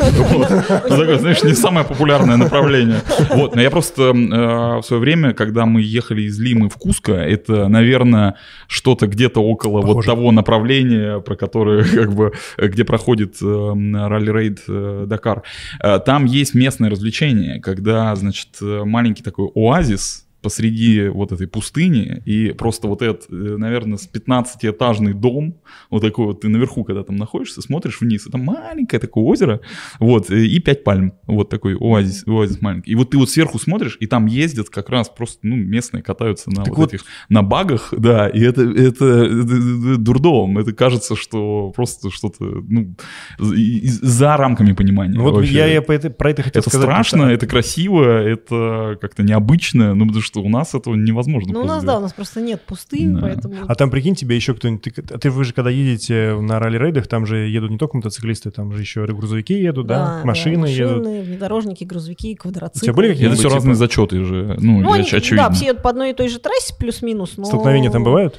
Ну, 0.00 0.44
такое, 0.44 1.18
Знаешь, 1.18 1.42
не 1.42 1.54
самое 1.54 1.86
популярное 1.86 2.36
направление. 2.36 3.00
Вот, 3.34 3.54
но 3.54 3.62
я 3.62 3.70
просто 3.70 4.02
э, 4.02 4.80
в 4.80 4.82
свое 4.82 5.00
время, 5.00 5.32
когда 5.32 5.66
мы 5.66 5.80
ехали 5.82 6.22
из 6.22 6.38
Лимы 6.38 6.68
в 6.68 6.74
Куско, 6.76 7.12
это, 7.12 7.68
наверное, 7.68 8.34
что-то 8.66 9.06
где-то 9.06 9.40
около 9.42 9.80
вот 9.80 10.04
того 10.04 10.32
направления, 10.32 11.20
про 11.20 11.36
которое, 11.36 11.84
как 11.94 12.12
бы, 12.14 12.32
где 12.58 12.84
проходит 12.84 13.36
э, 13.42 13.46
ралли-рейд 13.46 14.60
э, 14.90 15.06
Дакар. 15.06 15.42
Э, 15.82 15.98
Там 15.98 16.24
есть 16.24 16.54
местное 16.54 16.90
развлечение, 16.90 17.60
когда, 17.60 18.14
значит, 18.16 18.48
э, 18.60 18.84
маленький 18.84 19.22
такой 19.22 19.48
оазис 19.54 20.26
посреди 20.42 21.08
вот 21.08 21.32
этой 21.32 21.46
пустыни, 21.46 22.22
и 22.24 22.52
просто 22.52 22.88
вот 22.88 23.02
этот, 23.02 23.26
э, 23.30 23.56
наверное, 23.58 23.98
с 23.98 24.08
15-этажный 24.12 25.12
дом, 25.12 25.54
вот 25.90 26.02
такой 26.02 26.26
вот, 26.26 26.40
ты 26.40 26.48
наверху, 26.48 26.84
когда 26.84 27.02
там 27.02 27.16
находишься, 27.16 27.62
смотришь 27.62 28.00
вниз, 28.00 28.26
там 28.30 28.42
маленькое 28.44 29.00
такое 29.00 29.24
озеро, 29.24 29.60
вот, 29.98 30.30
э, 30.30 30.44
и 30.46 30.58
пять 30.60 30.84
пальм, 30.84 31.12
вот 31.26 31.48
такой 31.50 31.76
оазис, 31.76 32.24
оазис 32.26 32.60
маленький. 32.60 32.92
И 32.92 32.94
вот 32.94 33.10
ты 33.10 33.18
вот 33.18 33.28
сверху 33.30 33.58
смотришь, 33.58 33.96
и 34.00 34.06
там 34.06 34.26
ездят 34.26 34.68
как 34.70 34.88
раз 34.90 35.08
просто, 35.08 35.38
ну, 35.42 35.56
местные 35.56 36.02
катаются 36.02 36.50
на 36.50 36.64
Так 36.64 36.68
вот, 36.68 36.78
вот- 36.78 36.94
этих, 36.94 37.04
на 37.28 37.42
багах, 37.42 37.92
да, 37.96 38.28
и 38.28 38.40
это, 38.40 38.62
это, 38.62 39.04
это 39.04 39.96
дурдом, 39.98 40.58
это 40.58 40.72
кажется, 40.72 41.16
что 41.16 41.72
просто 41.74 42.10
что-то, 42.10 42.44
ну, 42.44 42.94
за 43.38 44.36
рамками 44.36 44.72
понимания. 44.72 45.18
Вот 45.18 45.34
вообще. 45.34 45.54
я, 45.54 45.66
я 45.66 45.82
по 45.82 45.92
это- 45.92 46.10
про 46.10 46.30
это 46.30 46.42
хотел 46.42 46.60
Это 46.60 46.70
сказать. 46.70 46.86
потому 46.86 47.04
страшно, 47.04 47.24
это 47.30 47.46
красиво, 47.46 48.04
это 48.04 48.98
как-то 49.00 49.22
необычно, 49.22 49.94
ну 49.94 50.06
потому 50.06 50.22
что 50.22 50.29
у 50.38 50.48
нас 50.48 50.74
этого 50.74 50.94
невозможно. 50.94 51.52
Ну, 51.52 51.60
у 51.62 51.64
нас, 51.64 51.82
да, 51.82 51.98
у 51.98 52.00
нас 52.00 52.12
просто 52.12 52.40
нет 52.40 52.62
пустынь, 52.62 53.14
Да. 53.14 53.22
поэтому... 53.22 53.54
А 53.66 53.74
там, 53.74 53.90
прикинь, 53.90 54.14
тебе 54.14 54.36
еще 54.36 54.54
кто-нибудь... 54.54 54.82
Ты, 54.82 55.14
а 55.14 55.18
ты 55.18 55.30
вы 55.30 55.44
же, 55.44 55.52
когда 55.52 55.70
едете 55.70 56.36
на 56.40 56.58
ралли-рейдах, 56.60 57.06
там 57.08 57.26
же 57.26 57.48
едут 57.48 57.70
не 57.70 57.78
только 57.78 57.96
мотоциклисты, 57.96 58.50
там 58.50 58.72
же 58.72 58.80
еще 58.80 59.06
грузовики 59.06 59.54
едут, 59.54 59.86
да, 59.86 60.20
машины, 60.24 60.66
едут. 60.66 60.98
машины, 60.98 61.22
внедорожники, 61.22 61.84
грузовики, 61.84 62.34
квадроциклы. 62.34 62.80
У 62.80 62.84
тебя 62.84 62.94
были 62.94 63.08
Это 63.08 63.14
какие-нибудь, 63.14 63.38
все 63.38 63.48
типа- 63.48 63.54
разные 63.56 63.74
зачеты 63.74 64.24
же, 64.24 64.56
ну, 64.60 64.80
Ну, 64.80 64.92
они, 64.92 65.02
очевидно. 65.02 65.48
да, 65.48 65.50
все 65.50 65.66
едут 65.66 65.82
по 65.82 65.90
одной 65.90 66.10
и 66.10 66.14
той 66.14 66.28
же 66.28 66.38
трассе, 66.38 66.74
плюс-минус, 66.78 67.32
но... 67.36 67.44
Столкновения 67.44 67.90
там 67.90 68.04
бывают? 68.04 68.38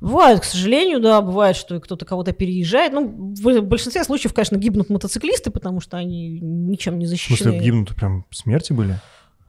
Бывает, 0.00 0.40
к 0.40 0.44
сожалению, 0.44 0.98
да, 1.00 1.20
бывает, 1.20 1.56
что 1.56 1.78
кто-то 1.78 2.06
кого-то 2.06 2.32
переезжает. 2.32 2.92
Ну, 2.94 3.34
в 3.36 3.60
большинстве 3.62 4.02
случаев, 4.02 4.32
конечно, 4.32 4.56
гибнут 4.56 4.88
мотоциклисты, 4.88 5.50
потому 5.50 5.80
что 5.80 5.98
они 5.98 6.40
ничем 6.40 6.98
не 6.98 7.04
В 7.04 7.08
защищены. 7.08 7.36
смысле, 7.50 7.60
гибнут 7.60 7.94
прям 7.94 8.24
смерти 8.30 8.72
были? 8.72 8.98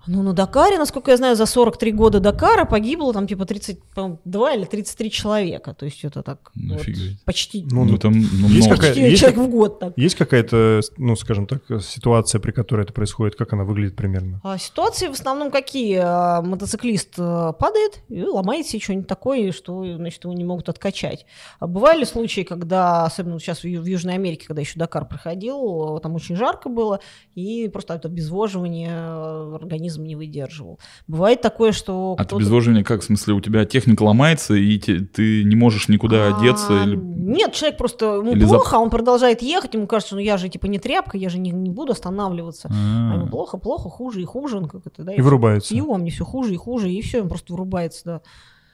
Ну, 0.07 0.23
на 0.23 0.33
Дакаре, 0.33 0.77
насколько 0.77 1.11
я 1.11 1.17
знаю, 1.17 1.35
за 1.35 1.45
43 1.45 1.91
года 1.91 2.19
Дакара 2.19 2.65
погибло 2.65 3.13
там 3.13 3.27
типа 3.27 3.45
32 3.45 4.53
или 4.53 4.65
33 4.65 5.11
человека. 5.11 5.73
То 5.73 5.85
есть 5.85 6.03
это 6.03 6.23
так 6.23 6.51
вот, 6.55 6.81
почти, 7.25 7.65
Ну, 7.71 7.85
Ну, 7.85 7.97
там 7.97 8.13
ну, 8.13 8.47
есть 8.49 8.69
какая- 8.69 8.89
почти 8.89 9.01
есть 9.01 9.19
человек 9.21 9.39
в 9.39 9.47
год. 9.49 9.79
Так. 9.79 9.93
Есть 9.97 10.15
какая-то, 10.15 10.81
ну, 10.97 11.15
скажем 11.15 11.45
так, 11.47 11.61
ситуация, 11.81 12.39
при 12.39 12.51
которой 12.51 12.83
это 12.83 12.93
происходит? 12.93 13.35
Как 13.35 13.53
она 13.53 13.63
выглядит 13.63 13.95
примерно? 13.95 14.39
А 14.43 14.57
ситуации 14.57 15.07
в 15.07 15.11
основном 15.11 15.51
какие? 15.51 15.99
А, 16.01 16.41
Мотоциклист 16.41 17.13
э, 17.17 17.53
падает 17.59 17.99
и 18.09 18.23
ломает 18.23 18.65
себе 18.67 18.81
что-нибудь 18.81 19.07
такое, 19.07 19.51
что 19.51 19.83
значит, 19.95 20.23
его 20.23 20.33
не 20.33 20.43
могут 20.43 20.69
откачать. 20.69 21.25
А 21.59 21.67
бывали 21.67 22.03
случаи, 22.05 22.41
когда, 22.41 23.05
особенно 23.05 23.39
сейчас 23.39 23.59
в, 23.59 23.63
в 23.63 23.85
Южной 23.85 24.15
Америке, 24.15 24.47
когда 24.47 24.61
еще 24.61 24.79
Дакар 24.79 25.05
проходил, 25.05 25.99
там 25.99 26.15
очень 26.15 26.35
жарко 26.35 26.69
было, 26.69 26.99
и 27.35 27.69
просто 27.69 27.93
от 27.93 28.05
обезвоживания 28.05 28.91
э, 28.93 29.57
организм 29.91 30.03
не 30.03 30.15
выдерживал. 30.15 30.79
Бывает 31.07 31.41
такое, 31.41 31.71
что 31.71 32.13
От 32.13 32.27
кто-то- 32.27 32.37
обезвоживания 32.37 32.83
как? 32.83 33.01
В 33.01 33.03
смысле, 33.05 33.33
у 33.33 33.41
тебя 33.41 33.65
техника 33.65 34.03
ломается, 34.03 34.53
и 34.55 34.77
те- 34.79 34.99
ты 34.99 35.43
не 35.43 35.55
можешь 35.55 35.89
никуда 35.89 36.27
А, 36.27 36.37
одеться? 36.37 36.83
Или... 36.83 36.95
Нет, 36.95 37.53
человек 37.53 37.77
просто, 37.77 38.05
ему 38.17 38.31
Или 38.31 38.45
плохо, 38.45 38.77
а 38.77 38.79
он 38.79 38.89
продолжает 38.89 39.41
ехать, 39.41 39.73
ему 39.73 39.87
кажется, 39.87 40.15
ну 40.15 40.21
я 40.21 40.37
же 40.37 40.49
типа 40.49 40.65
не 40.67 40.79
тряпка, 40.79 41.17
я 41.17 41.29
же 41.29 41.37
не, 41.39 41.51
не 41.51 41.69
буду 41.69 41.91
останавливаться. 41.91 42.69
А 42.71 43.11
А. 43.11 43.15
ему 43.15 43.27
плохо, 43.27 43.57
плохо, 43.57 43.89
хуже 43.89 44.21
и 44.21 44.25
хуже, 44.25 44.57
он 44.57 44.67
как 44.67 44.85
это, 44.87 45.03
да, 45.03 45.13
И 45.13 45.21
вырубается. 45.21 45.69
Пью, 45.73 45.93
а 45.93 45.97
мне 45.97 46.11
все 46.11 46.25
хуже 46.25 46.53
и 46.53 46.57
хуже, 46.57 46.91
и 46.91 47.01
все, 47.01 47.21
он 47.21 47.29
просто 47.29 47.53
вырубается, 47.53 48.01
да. 48.05 48.21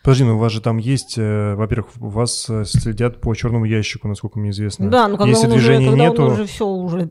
Подожди, 0.04 0.24
ну 0.24 0.36
у 0.36 0.40
вас 0.40 0.54
же 0.54 0.62
там 0.62 0.78
есть, 0.78 1.16
э, 1.18 1.56
во-первых, 1.56 1.90
у 2.00 2.08
вас 2.08 2.50
следят 2.64 3.20
по 3.20 3.34
черному 3.36 3.66
ящику, 3.66 4.08
насколько 4.08 4.40
мне 4.40 4.52
известно. 4.52 4.90
Да, 4.90 5.08
ну 5.10 5.18
когда 5.18 5.32
Если 5.32 5.48
он 5.48 5.52
движения 5.52 5.88
уже, 5.90 5.98
когда 5.98 6.10
нету... 6.10 6.24
он 6.24 6.32
уже 6.32 6.46
все 6.46 6.66
уже... 6.66 7.10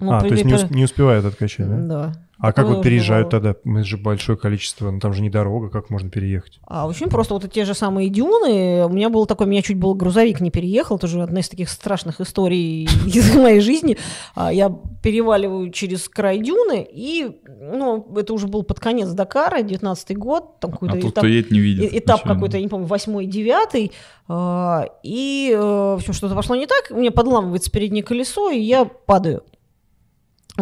ну, 0.00 0.12
а, 0.12 0.20
то 0.20 0.26
есть 0.28 0.44
не, 0.44 0.52
усп- 0.52 0.72
не 0.74 0.84
успевают 0.84 1.24
откачать, 1.24 1.68
да? 1.68 1.76
Да. 1.76 2.12
А 2.40 2.52
как 2.52 2.68
вот 2.68 2.84
переезжают 2.84 3.30
тогда? 3.30 3.56
Мы 3.64 3.82
же 3.82 3.96
большое 3.96 4.38
количество, 4.38 4.92
ну 4.92 5.00
там 5.00 5.12
же 5.12 5.22
не 5.22 5.28
дорога, 5.28 5.70
как 5.70 5.90
можно 5.90 6.08
переехать? 6.08 6.60
А 6.68 6.86
очень 6.86 7.08
просто 7.08 7.34
вот 7.34 7.50
те 7.52 7.64
же 7.64 7.74
самые 7.74 8.10
дюны. 8.10 8.86
У 8.86 8.90
меня 8.90 9.08
был 9.08 9.26
такой, 9.26 9.48
меня 9.48 9.60
чуть 9.60 9.76
был 9.76 9.96
грузовик 9.96 10.40
не 10.40 10.52
переехал, 10.52 11.00
тоже 11.00 11.20
одна 11.20 11.40
из 11.40 11.48
таких 11.48 11.68
страшных 11.68 12.20
историй 12.20 12.84
из 13.06 13.34
моей 13.34 13.58
жизни. 13.58 13.98
А, 14.36 14.52
Я 14.52 14.72
переваливаю 15.02 15.72
через 15.72 16.08
край 16.08 16.38
дюны, 16.38 16.86
и, 16.88 17.40
ну, 17.60 18.06
это 18.16 18.32
уже 18.32 18.46
был 18.46 18.62
под 18.62 18.78
конец 18.78 19.08
Дакара, 19.08 19.62
19 19.62 20.16
год, 20.16 20.60
там 20.60 20.70
А 20.70 20.72
какой-то 20.74 20.94
тот, 20.94 21.04
этап, 21.10 21.18
кто 21.24 21.26
едет, 21.26 21.50
не 21.50 21.58
видит. 21.58 21.92
э- 21.92 21.98
этап 21.98 22.22
какой-то, 22.22 22.56
я 22.56 22.62
не 22.62 22.68
помню, 22.68 22.86
восьмой, 22.86 23.26
девятый, 23.26 23.90
а, 24.28 24.84
и, 25.02 25.50
э, 25.52 25.58
в 25.60 25.94
общем, 25.96 26.12
что-то 26.12 26.36
пошло 26.36 26.54
не 26.54 26.68
так, 26.68 26.86
у 26.90 26.96
меня 27.00 27.10
подламывается 27.10 27.68
переднее 27.72 28.04
колесо, 28.04 28.50
и 28.50 28.60
я 28.60 28.84
падаю. 28.84 29.42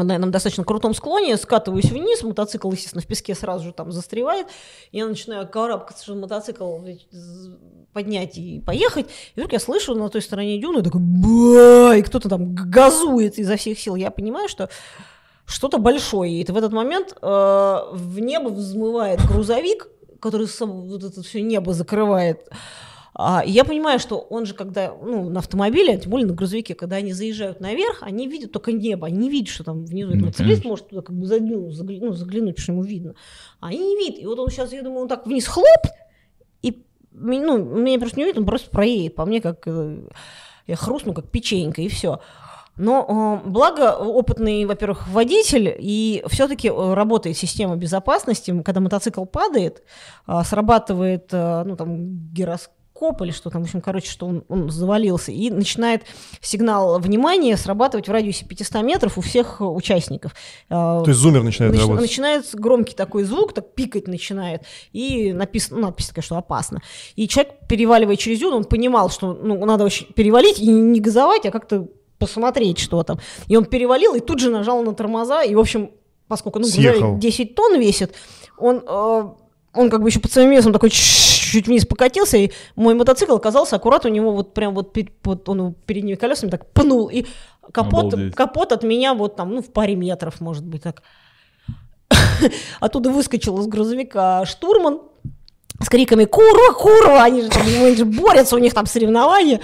На 0.03 0.17
этом 0.17 0.31
достаточно 0.31 0.63
крутом 0.63 0.93
склоне, 0.93 1.37
скатываюсь 1.39 1.91
вниз, 1.91 2.23
мотоцикл, 2.23 2.71
естественно, 2.71 3.03
в 3.03 3.07
песке 3.07 3.35
сразу 3.35 3.65
же 3.65 3.73
там 3.73 3.93
застревает, 3.93 4.47
я 4.93 5.07
начинаю 5.07 5.49
карабкаться, 5.49 6.05
чтобы 6.05 6.21
мотоцикл 6.23 6.79
поднять 7.95 8.37
и 8.37 8.61
поехать, 8.61 9.07
и 9.07 9.41
вдруг 9.41 9.53
я 9.53 9.59
слышу 9.59 9.95
на 9.95 10.11
той 10.11 10.21
стороне 10.21 10.61
дюны 10.61 10.83
такой 10.83 11.01
ба, 11.01 11.97
и 11.97 12.03
кто-то 12.03 12.29
там 12.29 12.55
газует 12.55 13.39
изо 13.39 13.57
всех 13.57 13.79
сил, 13.79 13.95
я 13.95 14.11
понимаю, 14.11 14.49
что 14.49 14.69
что-то 15.47 15.79
большое, 15.79 16.43
и 16.43 16.45
в 16.45 16.57
этот 16.57 16.73
момент 16.73 17.17
э, 17.23 17.27
в 17.93 18.19
небо 18.19 18.49
взмывает 18.49 19.21
грузовик, 19.27 19.89
который 20.21 20.47
вот 20.61 21.05
это 21.05 21.23
все 21.23 21.41
небо 21.41 21.73
закрывает, 21.73 22.51
а, 23.19 23.43
я 23.47 23.65
понимаю, 23.65 23.99
что 23.99 24.19
он 24.19 24.45
же, 24.45 24.53
когда 24.53 24.95
ну, 24.95 25.31
на 25.31 25.41
автомобиле, 25.41 25.95
а 25.95 25.97
тем 25.97 26.11
более 26.11 26.27
на 26.27 26.35
грузовике, 26.35 26.75
когда 26.75 26.97
они 26.97 27.15
заезжают 27.15 27.61
наверх, 27.61 28.03
они 28.03 28.29
видят 28.29 28.53
только 28.53 28.73
небо, 28.73 29.07
они 29.07 29.17
не 29.17 29.31
видят, 29.31 29.49
что 29.49 29.65
там 29.65 29.87
внизу. 29.87 30.11
Ну, 30.15 30.27
мотоциклист 30.27 30.65
может 30.67 30.89
туда 30.91 31.01
как 31.01 31.17
бы 31.17 31.25
заглянуть, 31.25 31.75
загля- 31.75 31.99
ну, 32.03 32.13
заглянуть, 32.13 32.57
потому 32.57 32.63
что 32.63 32.73
ему 32.73 32.83
видно. 32.83 33.15
А 33.61 33.69
они 33.69 33.79
не 33.79 33.97
видят. 33.97 34.21
И 34.21 34.27
вот 34.27 34.39
он 34.39 34.51
сейчас, 34.51 34.71
я 34.73 34.83
думаю, 34.83 35.03
он 35.03 35.09
так 35.09 35.27
вниз 35.27 35.47
хлоп, 35.47 35.67
и 36.61 36.85
ну, 37.13 37.57
меня 37.57 37.99
просто 37.99 38.19
не 38.19 38.25
видит, 38.25 38.39
он 38.39 38.45
просто 38.45 38.69
проедет 38.69 39.15
по 39.15 39.25
мне, 39.25 39.41
как 39.41 39.63
э, 39.67 40.09
я 40.67 40.77
хрустну, 40.77 41.15
как 41.15 41.31
печенька, 41.31 41.81
и 41.81 41.89
все. 41.89 42.21
Но 42.77 43.41
э, 43.43 43.49
благо 43.49 43.97
опытный, 43.97 44.67
во-первых, 44.67 45.09
водитель, 45.09 45.75
и 45.79 46.23
все-таки 46.27 46.69
работает 46.69 47.39
система 47.39 47.77
безопасности, 47.77 48.63
когда 48.63 48.81
мотоцикл 48.81 49.25
падает, 49.25 49.83
а, 50.27 50.45
срабатывает, 50.45 51.29
э, 51.33 51.63
ну, 51.65 51.77
там, 51.77 52.35
гироскоп 52.97 53.23
или 53.23 53.31
что 53.31 53.51
там, 53.51 53.63
в 53.63 53.67
общем, 53.67 53.81
короче, 53.81 54.11
что 54.11 54.27
он, 54.27 54.45
он 54.49 54.71
завалился, 54.71 55.33
и 55.33 55.51
начинает 55.51 56.03
сигнал 56.41 56.99
внимания 56.99 57.57
срабатывать 57.57 58.09
в 58.09 58.13
радиусе 58.13 58.45
500 58.45 58.83
метров 58.83 59.19
у 59.19 59.21
всех 59.21 59.61
э, 59.61 59.65
участников. 59.65 60.35
А, 60.69 61.03
То 61.03 61.11
есть 61.11 61.21
зумер 61.21 61.43
начинает 61.43 61.75
Нач- 61.75 61.81
работать. 61.81 62.03
начинается 62.03 62.57
громкий 62.57 62.95
такой 62.95 63.25
звук, 63.25 63.53
так 63.53 63.75
пикать 63.75 64.09
начинает, 64.09 64.63
и 64.93 65.33
написано, 65.33 65.81
ну, 65.81 65.87
надпись 65.87 66.09
такая, 66.09 66.23
что 66.23 66.37
опасно. 66.37 66.81
И 67.17 67.29
человек, 67.29 67.55
переваливая 67.69 68.17
через 68.17 68.41
дюну, 68.41 68.57
он 68.57 68.65
понимал, 68.65 69.11
что 69.11 69.33
ну, 69.35 69.65
надо 69.65 69.85
очень 69.85 70.07
перевалить 70.13 70.59
и 70.59 70.67
не 70.67 71.01
газовать, 71.01 71.47
а 71.47 71.51
как-то 71.51 71.89
посмотреть, 72.19 72.79
что 72.79 73.03
там. 73.03 73.19
И 73.47 73.57
он 73.57 73.67
перевалил, 73.67 74.15
и 74.15 74.21
тут 74.21 74.39
же 74.41 74.51
нажал 74.51 74.83
на 74.83 74.95
тормоза, 74.95 75.43
и, 75.43 75.55
в 75.55 75.61
общем, 75.61 75.91
поскольку 76.29 76.59
ну, 76.59 76.65
Съехал. 76.67 77.01
грузовик 77.01 77.21
10 77.21 77.55
тонн 77.55 77.79
весит, 77.79 78.15
он, 78.59 78.83
э, 78.87 79.23
он 79.75 79.91
как 79.91 80.03
бы 80.03 80.09
еще 80.09 80.19
под 80.21 80.33
своим 80.33 80.51
весом 80.51 80.73
такой 80.73 80.89
чуть 81.57 81.69
вниз 81.69 81.87
покатился, 81.87 82.37
и 82.37 82.53
мой 82.75 82.95
мотоцикл 82.95 83.35
оказался 83.35 83.77
аккурат 83.77 84.05
у 84.05 84.09
него 84.09 84.33
вот 84.33 84.53
прям 84.53 84.75
вот, 84.75 84.97
вот 85.25 85.49
он 85.49 85.75
передними 85.87 86.17
колесами 86.17 86.51
так 86.51 86.71
пнул, 86.73 87.09
и 87.09 87.25
капот, 87.73 88.13
Обалдеть. 88.13 88.35
капот 88.35 88.73
от 88.73 88.83
меня 88.83 89.15
вот 89.15 89.37
там, 89.37 89.55
ну, 89.55 89.63
в 89.63 89.73
паре 89.73 89.97
метров, 89.97 90.41
может 90.41 90.65
быть, 90.65 90.83
так. 90.83 91.03
Оттуда 92.81 93.11
выскочил 93.11 93.59
из 93.59 93.67
грузовика 93.67 94.45
штурман 94.45 95.01
с 95.81 95.89
криками 95.89 96.25
«Курва, 96.25 96.73
курва!» 96.75 97.23
Они 97.23 97.43
же, 97.43 97.49
там, 97.49 97.63
они 97.63 97.97
же 97.97 98.05
борются, 98.05 98.57
у 98.57 98.59
них 98.59 98.75
там 98.75 98.87
соревнования. 98.87 99.61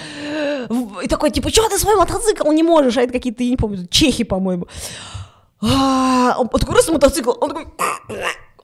И 1.02 1.08
такой, 1.08 1.30
типа, 1.30 1.50
что 1.50 1.68
ты 1.68 1.78
свой 1.78 1.96
мотоцикл 1.96 2.50
не 2.52 2.62
можешь? 2.62 2.96
А 2.96 3.02
это 3.02 3.12
какие-то, 3.12 3.42
я 3.42 3.50
не 3.50 3.56
помню, 3.56 3.86
чехи, 3.90 4.24
по-моему. 4.24 4.66
А, 5.62 6.36
Он 6.38 6.48
такой 6.48 6.74
раз 6.74 6.88
мотоцикл, 6.88 7.32
он 7.40 7.48
такой... 7.50 7.66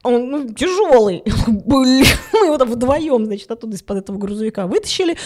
Он 0.04 0.30
ну, 0.30 0.52
тяжелый. 0.52 1.22
Блин, 1.46 2.04
мы 2.32 2.46
его 2.46 2.58
там 2.58 2.70
вдвоем, 2.70 3.26
значит, 3.26 3.50
оттуда 3.50 3.76
из-под 3.76 3.98
этого 3.98 4.16
грузовика 4.16 4.66
вытащили. 4.66 5.16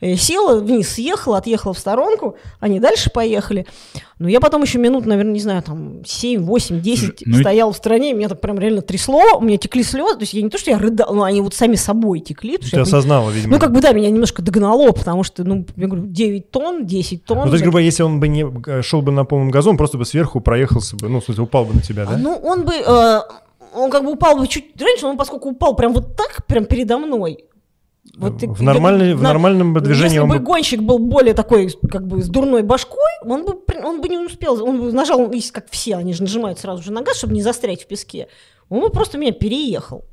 Э, 0.00 0.16
Села 0.16 0.60
вниз, 0.60 0.90
съехала, 0.90 1.38
отъехала 1.38 1.72
в 1.72 1.78
сторонку. 1.78 2.36
Они 2.60 2.78
дальше 2.78 3.10
поехали. 3.10 3.66
Ну, 4.18 4.28
я 4.28 4.40
потом 4.40 4.62
еще 4.62 4.78
минут, 4.78 5.06
наверное, 5.06 5.32
не 5.32 5.40
знаю, 5.40 5.62
там 5.62 6.04
7, 6.04 6.42
8, 6.42 6.80
10 6.80 6.98
Слушай, 7.00 7.22
ну 7.26 7.38
и- 7.38 7.40
стоял 7.40 7.72
в 7.72 7.76
стороне, 7.76 8.12
меня 8.12 8.28
так 8.28 8.40
прям 8.40 8.58
реально 8.58 8.82
трясло, 8.82 9.22
у 9.38 9.40
меня 9.40 9.58
текли 9.58 9.82
слезы. 9.82 10.16
То 10.16 10.22
есть 10.22 10.34
я 10.34 10.42
не 10.42 10.50
то, 10.50 10.58
что 10.58 10.70
я 10.70 10.78
рыдала, 10.78 11.14
но 11.14 11.22
они 11.22 11.40
вот 11.40 11.54
сами 11.54 11.76
собой 11.76 12.20
текли. 12.20 12.58
Ты 12.58 12.80
осознала, 12.80 13.30
видимо. 13.30 13.54
ну, 13.54 13.60
как 13.60 13.72
бы, 13.72 13.80
да, 13.80 13.92
меня 13.92 14.10
немножко 14.10 14.42
догнало, 14.42 14.90
потому 14.92 15.22
что, 15.22 15.44
ну, 15.44 15.64
я 15.76 15.86
говорю, 15.86 16.06
9 16.06 16.50
тонн, 16.50 16.86
10 16.86 17.24
тонн. 17.24 17.38
Ну, 17.38 17.46
то 17.46 17.52
есть, 17.52 17.62
грубо 17.62 17.78
если 17.78 18.02
он 18.02 18.20
бы 18.20 18.28
не 18.28 18.44
э, 18.66 18.82
шел 18.82 19.02
бы 19.02 19.12
на 19.12 19.24
полном 19.24 19.50
газу, 19.50 19.70
он 19.70 19.76
просто 19.76 19.98
бы 19.98 20.04
сверху 20.04 20.40
проехался 20.40 20.96
бы, 20.96 21.08
ну, 21.08 21.20
в 21.20 21.24
смысле, 21.24 21.44
упал 21.44 21.64
бы 21.64 21.74
на 21.74 21.80
тебя, 21.80 22.02
А, 22.02 22.06
да? 22.06 22.16
Ну, 22.18 22.34
он 22.34 22.64
бы, 22.64 22.72
э, 22.74 23.20
он 23.74 23.90
как 23.90 24.04
бы 24.04 24.12
упал 24.12 24.36
бы 24.36 24.46
чуть 24.46 24.80
раньше, 24.80 25.04
но 25.04 25.10
он 25.10 25.16
поскольку 25.16 25.50
упал 25.50 25.74
прям 25.76 25.92
вот 25.92 26.16
так, 26.16 26.44
прям 26.46 26.64
передо 26.64 26.98
мной. 26.98 27.44
Вот 28.16 28.42
в, 28.42 28.62
нормальной- 28.62 29.14
в 29.14 29.22
на- 29.22 29.28
нормальном 29.28 29.74
бы 29.74 29.80
движении 29.80 30.14
Если 30.14 30.18
он 30.18 30.28
бы 30.28 30.38
гонщик 30.38 30.80
был 30.80 30.98
более 30.98 31.34
такой, 31.34 31.68
как 31.90 32.06
бы, 32.06 32.22
с 32.22 32.28
дурной 32.28 32.62
башкой, 32.62 32.98
он 33.22 33.44
бы, 33.44 33.58
он 33.84 34.00
бы 34.00 34.08
не 34.08 34.18
успел, 34.18 34.62
он 34.64 34.80
бы 34.80 34.92
нажал, 34.92 35.30
как 35.52 35.70
все, 35.70 35.96
они 35.96 36.14
же 36.14 36.22
нажимают 36.22 36.58
сразу 36.58 36.82
же 36.82 36.90
на 36.92 37.02
газ, 37.02 37.18
чтобы 37.18 37.34
не 37.34 37.42
застрять 37.42 37.82
в 37.82 37.86
песке. 37.86 38.28
Он 38.70 38.80
бы 38.80 38.90
просто 38.90 39.18
меня 39.18 39.32
переехал. 39.32 40.04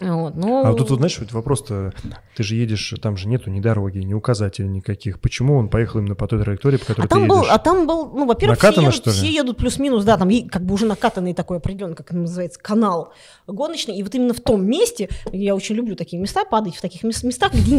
Вот, 0.00 0.36
ну, 0.36 0.64
А 0.64 0.70
вот 0.70 0.78
тут, 0.78 0.90
вот, 0.90 0.98
знаешь, 0.98 1.18
вот 1.18 1.32
вопрос-то, 1.32 1.92
ты 2.36 2.42
же 2.44 2.54
едешь, 2.54 2.94
там 3.02 3.16
же 3.16 3.26
нету 3.26 3.50
ни 3.50 3.60
дороги, 3.60 3.98
ни 3.98 4.14
указателей 4.14 4.68
никаких. 4.68 5.20
Почему 5.20 5.56
он 5.56 5.68
поехал 5.68 5.98
именно 5.98 6.14
по 6.14 6.28
той 6.28 6.40
траектории, 6.40 6.76
по 6.76 6.86
которой 6.86 7.06
а 7.06 7.08
там 7.08 7.22
ты 7.22 7.28
был, 7.28 7.38
едешь? 7.38 7.50
а 7.50 7.58
там 7.58 7.86
был, 7.86 8.06
ну, 8.06 8.26
во-первых, 8.26 8.58
все 8.58 8.80
едут, 8.80 9.06
все 9.06 9.28
едут 9.28 9.56
плюс-минус, 9.56 10.04
да, 10.04 10.16
там 10.16 10.30
как 10.48 10.64
бы 10.64 10.74
уже 10.74 10.86
накатанный 10.86 11.34
такой 11.34 11.56
определенный, 11.56 11.96
как 11.96 12.10
это 12.10 12.16
называется, 12.16 12.60
канал 12.60 13.12
гоночный, 13.48 13.96
и 13.96 14.02
вот 14.02 14.14
именно 14.14 14.34
в 14.34 14.40
том 14.40 14.64
месте, 14.64 15.08
я 15.32 15.56
очень 15.56 15.74
люблю 15.74 15.96
такие 15.96 16.22
места, 16.22 16.44
падать 16.44 16.76
в 16.76 16.80
таких 16.80 17.02
мес- 17.02 17.24
местах, 17.24 17.52
где 17.52 17.76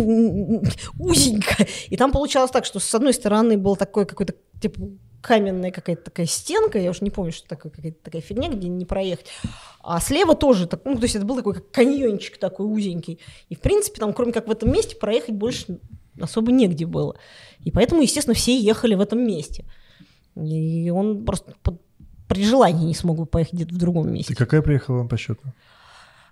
узенько, 1.00 1.68
и 1.88 1.96
там 1.96 2.12
получалось 2.12 2.52
так, 2.52 2.66
что 2.66 2.80
с 2.80 2.94
одной 2.94 3.14
стороны 3.14 3.58
был 3.58 3.78
такой 3.78 4.06
какой-то, 4.06 4.34
типа, 4.60 4.82
каменная 5.22 5.72
какая-то 5.72 6.04
такая 6.04 6.26
стенка, 6.26 6.80
я 6.80 6.90
уже 6.90 7.04
не 7.04 7.10
помню, 7.10 7.32
что 7.32 7.48
такое, 7.48 7.72
какая-то 7.72 7.98
такая 8.04 8.22
фигня, 8.22 8.50
где 8.50 8.68
не 8.68 8.86
проехать, 8.86 9.28
а 9.82 10.00
слева 10.00 10.36
тоже, 10.36 10.68
так, 10.68 10.82
ну, 10.86 10.96
то 10.96 11.04
есть 11.04 11.16
это 11.16 11.26
был 11.26 11.36
такой 11.36 11.54
как 11.56 11.72
каньончик 11.72 12.38
такой 12.38 12.66
узенький, 12.66 13.20
и, 13.50 13.56
в 13.56 13.60
принципе, 13.60 14.00
там, 14.00 14.14
кроме 14.14 14.32
как 14.32 14.48
в 14.48 14.52
этом 14.52 14.72
месте, 14.72 14.96
проехать 14.96 15.36
больше 15.36 15.80
особо 16.20 16.52
негде 16.52 16.86
было. 16.86 17.16
И 17.64 17.72
поэтому, 17.72 18.02
естественно, 18.02 18.36
все 18.36 18.58
ехали 18.58 18.96
в 18.96 19.02
этом 19.02 19.26
месте. 19.26 19.66
И 20.36 20.90
он 20.90 21.26
просто 21.26 21.54
под- 21.64 21.82
при 22.28 22.44
желании 22.44 22.86
не 22.86 22.94
смог 22.94 23.18
бы 23.18 23.26
поехать 23.26 23.54
где-то 23.54 23.74
в 23.74 23.78
другом 23.78 24.14
месте. 24.14 24.34
Ты 24.34 24.38
какая 24.38 24.62
приехала 24.62 25.08
по 25.08 25.18
счету? 25.18 25.42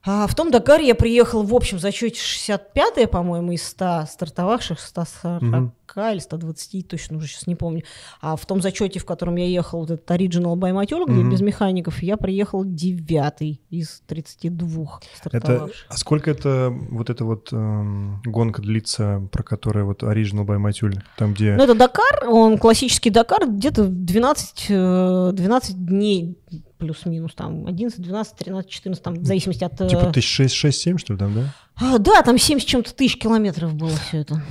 А 0.10 0.26
в 0.26 0.36
том 0.36 0.52
Дакаре 0.52 0.88
я 0.88 0.96
приехала 0.96 1.44
в 1.44 1.54
общем 1.54 1.80
зачете 1.80 2.18
65-е, 2.18 3.08
по-моему, 3.08 3.52
из 3.52 3.68
100 3.68 4.06
стартовавших, 4.10 4.80
140 4.80 5.42
Мгм. 5.42 5.74
или 6.14 6.20
120, 6.20 6.88
точно 6.88 7.18
уже 7.18 7.28
сейчас 7.28 7.46
не 7.46 7.56
помню. 7.56 7.84
А 8.22 8.38
в 8.38 8.46
том 8.46 8.62
зачете, 8.62 9.00
в 9.02 9.06
котором 9.06 9.36
я 9.36 9.46
ехала, 9.46 9.82
вот 9.82 9.92
этот 9.92 10.10
Original 10.10 10.56
by 10.56 10.72
Mature, 10.72 11.04
где 11.08 11.30
без 11.30 11.42
механиков, 11.42 12.02
я 12.02 12.16
приехала 12.16 12.64
девятый 12.66 13.60
из 13.70 14.02
32 14.08 15.00
Это, 15.02 15.18
стартовавших. 15.18 15.86
а 15.90 15.98
сколько 15.98 16.32
это 16.32 16.74
вот 16.90 17.10
эта 17.10 17.26
вот 17.26 17.50
эм, 17.52 18.22
гонка 18.24 18.62
длится, 18.62 19.28
про 19.34 19.44
которую 19.44 19.88
вот 19.88 20.04
Original 20.04 20.46
by 20.46 20.58
Матюль, 20.58 21.04
там 21.18 21.34
где... 21.34 21.54
Ну, 21.58 21.64
это 21.64 21.76
Дакар, 21.76 22.30
он 22.30 22.58
классический 22.58 23.10
Дакар, 23.10 23.46
где-то 23.46 23.84
12, 23.84 24.68
э, 24.70 25.32
12 25.34 25.86
дней 25.86 26.38
плюс-минус, 26.78 27.34
там, 27.36 27.66
11, 27.66 28.02
12, 28.02 28.36
13, 28.36 28.70
14, 28.70 29.04
там, 29.04 29.14
в 29.16 29.26
зависимости 29.26 29.64
от... 29.64 29.78
Типа 29.78 30.12
1006-7, 30.14 30.98
что 30.98 31.14
ли, 31.14 31.20
там, 31.20 31.34
да? 31.34 31.54
а, 31.76 31.98
да, 31.98 32.22
там 32.22 32.38
7 32.38 32.60
с 32.60 32.64
чем-то 32.64 32.94
тысяч 32.94 33.18
километров 33.18 33.74
было 33.74 33.92
все 34.08 34.20
это. 34.20 34.42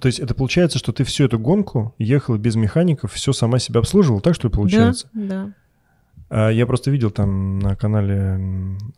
То 0.00 0.06
есть 0.06 0.18
это 0.18 0.34
получается, 0.34 0.78
что 0.78 0.92
ты 0.92 1.04
всю 1.04 1.24
эту 1.24 1.38
гонку 1.38 1.94
ехала 1.96 2.36
без 2.36 2.56
механиков, 2.56 3.12
все 3.12 3.32
сама 3.32 3.60
себя 3.60 3.78
обслуживала, 3.80 4.20
так 4.20 4.34
что 4.34 4.48
ли 4.48 4.52
получается? 4.52 5.08
Да, 5.12 5.44
да. 5.46 5.52
А 6.34 6.48
Я 6.48 6.64
просто 6.66 6.90
видел 6.90 7.10
там 7.10 7.58
на 7.58 7.76
канале 7.76 8.40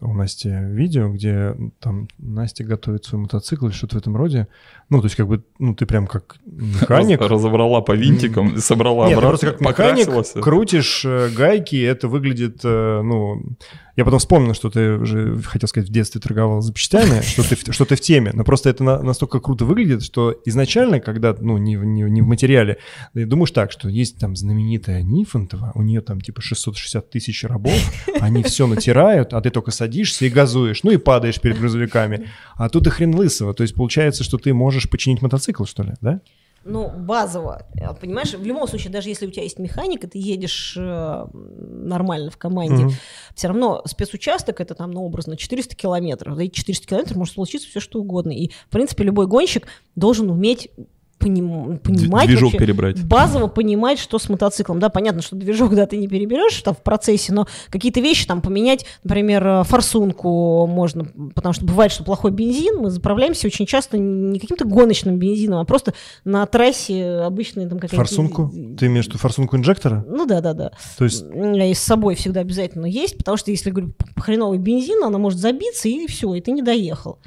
у 0.01 0.15
Насти 0.15 0.49
видео, 0.49 1.09
где 1.09 1.57
там 1.81 2.07
Настя 2.17 2.63
готовит 2.63 3.07
свой 3.07 3.23
мотоцикл 3.23 3.67
или 3.67 3.73
что-то 3.73 3.97
в 3.97 3.99
этом 3.99 4.17
роде. 4.17 4.47
Ну, 4.89 5.01
то 5.01 5.07
есть 5.07 5.17
как 5.17 5.27
бы, 5.27 5.43
ну, 5.59 5.75
ты 5.75 5.85
прям 5.85 6.07
как 6.07 6.37
механик. 6.47 7.21
Раз- 7.21 7.31
Разобрала 7.31 7.81
по 7.81 7.91
винтикам, 7.97 8.59
собрала 8.59 9.09
Нет, 9.09 9.19
обратно, 9.19 9.29
просто 9.31 9.51
как 9.51 9.61
механик 9.61 10.43
крутишь 10.45 11.05
э, 11.05 11.29
гайки, 11.37 11.83
это 11.83 12.07
выглядит, 12.07 12.61
э, 12.63 13.01
ну, 13.03 13.43
Я 13.97 14.05
потом 14.05 14.19
вспомнил, 14.19 14.55
что 14.55 14.71
ты 14.71 14.95
уже, 14.95 15.41
хотел 15.43 15.69
сказать, 15.69 15.89
в 15.89 15.93
детстве 15.93 16.21
торговал 16.21 16.61
запчастями, 16.63 17.21
что 17.23 17.49
ты, 17.49 17.57
что 17.73 17.85
ты 17.85 17.95
в 17.95 18.01
теме, 18.01 18.33
но 18.35 18.43
просто 18.43 18.71
это 18.71 18.83
на, 18.83 19.03
настолько 19.03 19.39
круто 19.39 19.65
выглядит, 19.65 20.03
что 20.03 20.35
изначально, 20.45 20.99
когда, 20.99 21.35
ну, 21.39 21.59
не, 21.59 21.75
не, 21.75 22.03
не 22.03 22.21
в 22.21 22.27
материале, 22.27 22.79
ты 23.13 23.25
думаешь 23.25 23.53
так, 23.53 23.71
что 23.71 23.89
есть 23.89 24.19
там 24.19 24.35
знаменитая 24.35 25.03
Нифонтова, 25.03 25.73
у 25.75 25.83
нее 25.83 26.01
там 26.01 26.21
типа 26.21 26.43
660 26.43 27.09
тысяч 27.11 27.45
рабов, 27.45 27.79
они 28.21 28.43
все 28.45 28.67
натирают, 28.67 29.33
а 29.33 29.41
ты 29.41 29.51
только 29.51 29.71
садишься 29.71 30.27
и 30.27 30.29
газуешь, 30.29 30.83
ну 30.83 30.91
и 30.91 30.97
падаешь 30.97 31.41
перед 31.41 31.59
грузовиками. 31.59 32.29
А 32.57 32.69
тут 32.69 32.87
и 32.89 32.91
хрен 32.91 33.15
лысого, 33.15 33.55
то 33.55 33.63
есть 33.63 33.75
получается, 33.75 34.25
что 34.25 34.39
ты 34.39 34.53
можешь 34.53 34.91
починить 34.91 35.23
мотоцикл, 35.23 35.65
что 35.65 35.85
ли, 35.85 35.93
да? 36.01 36.21
Ну, 36.65 36.91
базово, 36.91 37.67
э, 37.75 37.95
понимаешь, 37.95 38.33
в 38.35 38.45
любом 38.45 38.67
случае, 38.67 38.93
даже 38.93 39.09
если 39.09 39.27
у 39.27 39.31
тебя 39.31 39.43
есть 39.43 39.59
механик, 39.59 40.05
и 40.05 40.07
ты 40.07 40.19
едешь 40.19 40.75
э, 40.77 41.27
нормально 41.33 42.31
в 42.31 42.37
команде, 42.37 42.85
mm-hmm. 42.85 43.35
все 43.35 43.49
равно 43.49 43.83
спецучасток 43.87 44.61
это 44.61 44.75
там, 44.75 44.91
ну, 44.91 45.03
образно, 45.03 45.37
400 45.37 45.77
километров. 45.77 46.37
За 46.37 46.43
эти 46.43 46.55
400 46.55 46.87
километров 46.87 47.17
может 47.17 47.35
случиться 47.35 47.69
все 47.69 47.81
что 47.81 48.01
угодно. 48.01 48.33
И, 48.33 48.51
в 48.69 48.71
принципе, 48.71 49.05
любой 49.05 49.27
гонщик 49.27 49.67
должен 49.95 50.31
уметь 50.31 50.71
поним, 51.25 51.79
понимать 51.79 52.27
движок 52.27 52.53
вообще, 52.53 52.59
перебрать. 52.59 53.03
базово 53.03 53.47
понимать, 53.47 53.99
что 53.99 54.19
с 54.19 54.29
мотоциклом. 54.29 54.79
Да, 54.79 54.91
понятно, 54.91 55.23
что 55.23 55.37
движок, 55.37 55.75
да, 55.75 55.87
ты 55.87 55.97
не 55.97 56.07
переберешь 56.07 56.61
там 56.63 56.75
в 56.75 56.83
процессе, 56.83 57.33
но 57.33 57.47
какие-то 57.71 58.01
вещи 58.01 58.27
там 58.27 58.43
поменять, 58.43 58.85
например, 59.03 59.47
э, 59.47 59.65
форсунку 59.65 60.67
можно, 60.67 61.07
потому 61.35 61.55
что 61.55 61.65
бывает, 61.65 61.93
что 61.93 62.05
плохой 62.05 62.31
бензин, 62.31 62.77
мы 62.77 62.91
заправляемся 62.91 63.47
очень 63.47 63.65
часто 63.65 63.97
не 63.97 64.39
каким-то 64.39 64.67
гоночным 64.67 65.19
бензином, 65.19 65.61
а 65.61 65.65
просто 65.65 65.95
на 66.25 66.45
трассе 66.45 67.05
обычный 67.25 67.67
там 67.67 67.79
какая-то... 67.79 67.97
Форсунку? 67.97 68.53
Ты 68.79 68.87
имеешь 68.87 69.07
в 69.07 69.09
виду 69.09 69.19
форсунку 69.19 69.57
инжектора? 69.57 70.05
Ну 70.07 70.27
да, 70.27 70.43
да, 70.43 70.53
да. 70.53 70.73
То 70.99 71.05
есть... 71.05 71.25
У 71.25 71.45
меня 71.45 71.73
с 71.75 71.79
собой 71.79 72.17
всегда 72.17 72.41
обязательно 72.41 72.87
есть, 72.87 73.17
потому 73.17 73.39
что 73.39 73.51
если, 73.51 73.71
говорю, 73.71 73.95
хреновый 74.17 74.59
бензин, 74.59 75.03
она 75.03 75.19
может 75.19 75.39
забиться, 75.39 75.89
и 75.89 76.07
все, 76.07 76.35
и 76.35 76.41
ты 76.43 76.53
не 76.53 76.63
доехал. 76.63 77.19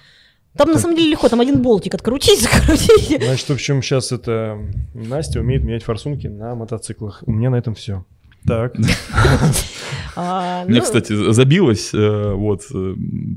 Там 0.58 0.72
на 0.72 0.80
самом 0.80 0.96
деле 0.96 1.12
легко, 1.12 1.30
там 1.30 1.40
один 1.40 1.62
болтик 1.62 1.94
открутить, 1.94 2.42
закрутить. 2.42 3.24
Значит, 3.24 3.48
в 3.48 3.54
общем, 3.54 3.82
сейчас 3.82 4.12
это 4.12 4.58
Настя 4.94 5.40
умеет 5.40 5.64
менять 5.64 5.84
форсунки 5.84 6.28
на 6.28 6.56
мотоциклах. 6.56 7.24
У 7.26 7.32
меня 7.32 7.50
на 7.50 7.56
этом 7.58 7.76
все. 7.76 8.04
Так. 8.46 8.74
А, 10.20 10.66
Мне, 10.66 10.80
ну, 10.80 10.84
кстати, 10.84 11.14
забилось, 11.32 11.94
э, 11.94 12.34
вот, 12.34 12.64
э, 12.74 12.96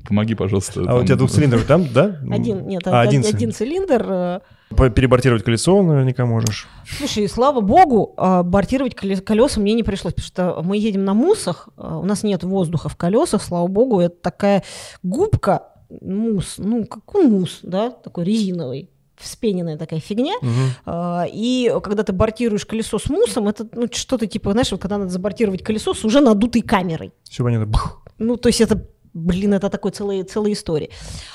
помоги, 0.08 0.34
пожалуйста. 0.34 0.82
А 0.88 0.96
у 0.96 1.04
тебя 1.04 1.16
двухцилиндровый 1.16 1.66
там, 1.66 1.86
да? 1.92 2.18
Один, 2.30 2.66
нет, 2.66 2.86
а, 2.86 3.02
один, 3.02 3.22
один 3.22 3.52
цилиндр. 3.52 4.06
Э. 4.08 4.40
Перебортировать 4.88 5.44
колесо 5.44 5.82
наверняка 5.82 6.24
можешь. 6.24 6.68
Слушай, 6.96 7.28
слава 7.28 7.60
богу, 7.60 8.14
а, 8.16 8.42
бортировать 8.42 8.94
колеса 8.94 9.60
мне 9.60 9.74
не 9.74 9.82
пришлось, 9.82 10.14
потому 10.14 10.26
что 10.26 10.62
мы 10.62 10.78
едем 10.78 11.04
на 11.04 11.12
мусах, 11.12 11.68
у 11.76 12.06
нас 12.06 12.22
нет 12.22 12.44
воздуха 12.44 12.88
в 12.88 12.96
колесах, 12.96 13.42
слава 13.42 13.66
богу, 13.66 14.00
это 14.00 14.16
такая 14.18 14.62
губка, 15.02 15.64
мусс, 16.00 16.54
ну, 16.58 16.86
какой 16.86 17.26
мусс, 17.26 17.60
да, 17.62 17.90
такой 17.90 18.24
резиновый, 18.24 18.90
вспененная 19.16 19.76
такая 19.76 20.00
фигня. 20.00 20.34
Угу. 20.40 20.48
А, 20.86 21.26
и 21.30 21.72
когда 21.82 22.02
ты 22.02 22.12
бортируешь 22.12 22.66
колесо 22.66 22.98
с 22.98 23.08
муссом, 23.08 23.48
это 23.48 23.68
ну, 23.72 23.86
что-то 23.92 24.26
типа, 24.26 24.52
знаешь, 24.52 24.72
вот 24.72 24.80
когда 24.80 24.98
надо 24.98 25.10
забортировать 25.10 25.62
колесо 25.62 25.94
с 25.94 26.04
уже 26.04 26.20
надутой 26.20 26.62
камерой. 26.62 27.12
Все 27.24 27.44
понятно. 27.44 27.72
Ну, 28.18 28.36
то 28.36 28.48
есть 28.48 28.60
это 28.60 28.86
Блин, 29.12 29.54
это 29.54 29.68
такой 29.70 29.90
целая, 29.90 30.24
целая 30.24 30.52
история. 30.52 30.90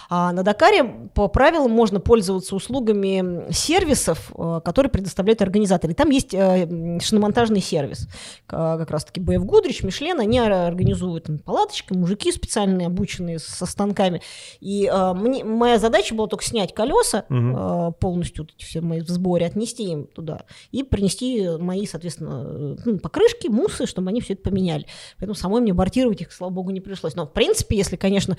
А 0.09 0.31
на 0.31 0.43
Дакаре 0.43 1.09
по 1.13 1.27
правилам 1.27 1.71
можно 1.71 1.99
пользоваться 1.99 2.55
услугами 2.55 3.51
сервисов, 3.51 4.31
э, 4.37 4.61
которые 4.63 4.89
предоставляют 4.89 5.41
организаторы. 5.41 5.93
Там 5.93 6.09
есть 6.09 6.33
э, 6.33 6.99
шиномонтажный 7.01 7.61
сервис. 7.61 8.07
Как 8.47 8.89
раз-таки 8.89 9.19
BF 9.19 9.39
Гудрич, 9.39 9.83
Мишлен, 9.83 10.19
они 10.19 10.39
организуют 10.39 11.25
там, 11.25 11.39
палаточки, 11.39 11.93
мужики 11.93 12.31
специальные, 12.31 12.87
обученные 12.87 13.39
со 13.39 13.65
станками. 13.65 14.21
И 14.59 14.87
а, 14.91 15.13
мне, 15.13 15.43
моя 15.43 15.79
задача 15.79 16.15
была 16.15 16.27
только 16.27 16.43
снять 16.43 16.73
колеса 16.73 17.25
угу. 17.29 17.53
а, 17.55 17.91
полностью, 17.91 18.47
эти 18.55 18.65
все 18.65 18.81
мои 18.81 19.01
в 19.01 19.09
сборе, 19.09 19.45
отнести 19.45 19.83
им 19.83 20.07
туда 20.07 20.43
и 20.71 20.83
принести 20.83 21.47
мои, 21.57 21.85
соответственно, 21.85 22.77
ну, 22.85 22.99
покрышки, 22.99 23.47
мусы, 23.47 23.85
чтобы 23.85 24.09
они 24.09 24.21
все 24.21 24.33
это 24.33 24.43
поменяли. 24.43 24.85
Поэтому 25.17 25.35
самой 25.35 25.61
мне 25.61 25.73
бортировать 25.73 26.21
их, 26.21 26.31
слава 26.31 26.51
богу, 26.51 26.71
не 26.71 26.81
пришлось. 26.81 27.15
Но, 27.15 27.25
в 27.25 27.33
принципе, 27.33 27.64
принципе, 27.65 27.77
если, 27.77 27.95
конечно, 27.95 28.37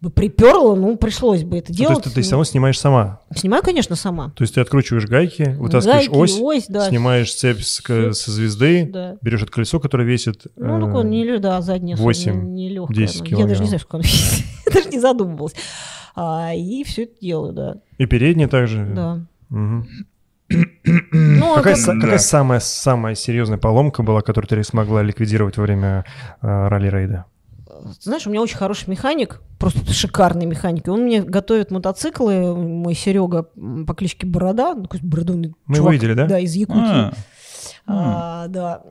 бы 0.00 0.10
приперло, 0.10 0.74
ну, 0.74 0.96
пришлось 0.96 1.42
бы 1.42 1.56
это 1.58 1.72
делать. 1.72 1.96
Ну, 1.96 2.00
то 2.02 2.06
есть 2.08 2.14
ты, 2.14 2.20
ты 2.20 2.22
все 2.22 2.32
равно 2.32 2.44
снимаешь 2.44 2.78
сама? 2.78 3.20
Снимаю, 3.34 3.62
конечно, 3.62 3.96
сама. 3.96 4.30
То 4.36 4.42
есть 4.42 4.54
ты 4.54 4.60
откручиваешь 4.60 5.06
гайки, 5.06 5.56
вытаскиваешь 5.58 6.08
гайки, 6.08 6.10
ось, 6.14 6.38
ось 6.38 6.66
да. 6.68 6.88
снимаешь 6.88 7.34
цепь 7.34 7.62
с, 7.62 7.80
со 7.80 8.30
звезды, 8.30 8.90
да. 8.92 9.16
берешь 9.22 9.42
это 9.42 9.50
колесо, 9.50 9.80
которое 9.80 10.04
весит... 10.04 10.46
Ну, 10.56 10.86
такое 10.86 11.02
не, 11.04 11.38
да, 11.38 11.62
заднее 11.62 11.96
8, 11.96 12.52
не, 12.52 12.68
не 12.68 12.86
10 12.88 13.22
килограмм. 13.22 13.40
Я 13.40 13.46
даже 13.46 13.62
не 13.62 13.68
знаю, 13.68 13.80
сколько 13.80 13.96
оно 13.96 14.02
весит. 14.04 14.44
Я 14.66 14.72
даже 14.72 14.88
не 14.90 15.00
задумывалась. 15.00 15.54
А, 16.14 16.52
и 16.54 16.84
все 16.84 17.04
это 17.04 17.14
делаю, 17.20 17.52
да. 17.52 17.76
И 17.96 18.06
переднее 18.06 18.48
также? 18.48 18.84
Да. 18.84 19.20
Угу. 19.50 19.86
Ну, 20.82 21.54
какая 21.54 21.74
это... 21.74 21.98
какая 21.98 22.18
самая, 22.18 22.60
самая 22.60 23.14
серьезная 23.14 23.58
поломка 23.58 24.02
была, 24.02 24.20
которую 24.20 24.48
ты 24.48 24.62
смогла 24.62 25.02
ликвидировать 25.02 25.56
во 25.56 25.62
время 25.62 26.04
э, 26.42 26.68
ралли-рейда? 26.68 27.24
Знаешь, 28.00 28.26
у 28.26 28.30
меня 28.30 28.42
очень 28.42 28.56
хороший 28.56 28.88
механик, 28.88 29.40
просто 29.58 29.92
шикарный 29.92 30.46
механик. 30.46 30.86
И 30.86 30.90
он 30.90 31.02
мне 31.02 31.22
готовит 31.22 31.70
мотоциклы, 31.70 32.54
мой 32.54 32.94
Серега 32.94 33.44
по 33.86 33.94
кличке 33.94 34.26
Борода, 34.26 34.74
ну, 34.74 34.84
какой 34.84 35.00
бородонный 35.00 35.54
Мы 35.66 35.76
чувак, 35.76 35.92
видели, 35.94 36.14
да? 36.14 36.26
Да, 36.26 36.38
из 36.38 36.54
Якутии. 36.54 36.80
А. 36.82 37.12
А, 37.88 38.48
да, 38.48 38.82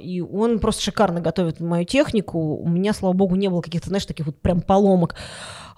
и 0.00 0.20
он 0.22 0.58
просто 0.58 0.82
шикарно 0.82 1.20
готовит 1.20 1.60
мою 1.60 1.84
технику. 1.84 2.56
У 2.56 2.68
меня, 2.68 2.94
слава 2.94 3.12
богу, 3.12 3.36
не 3.36 3.48
было 3.48 3.60
каких-то, 3.60 3.88
знаешь, 3.88 4.06
таких 4.06 4.26
вот 4.26 4.40
прям 4.40 4.62
поломок. 4.62 5.16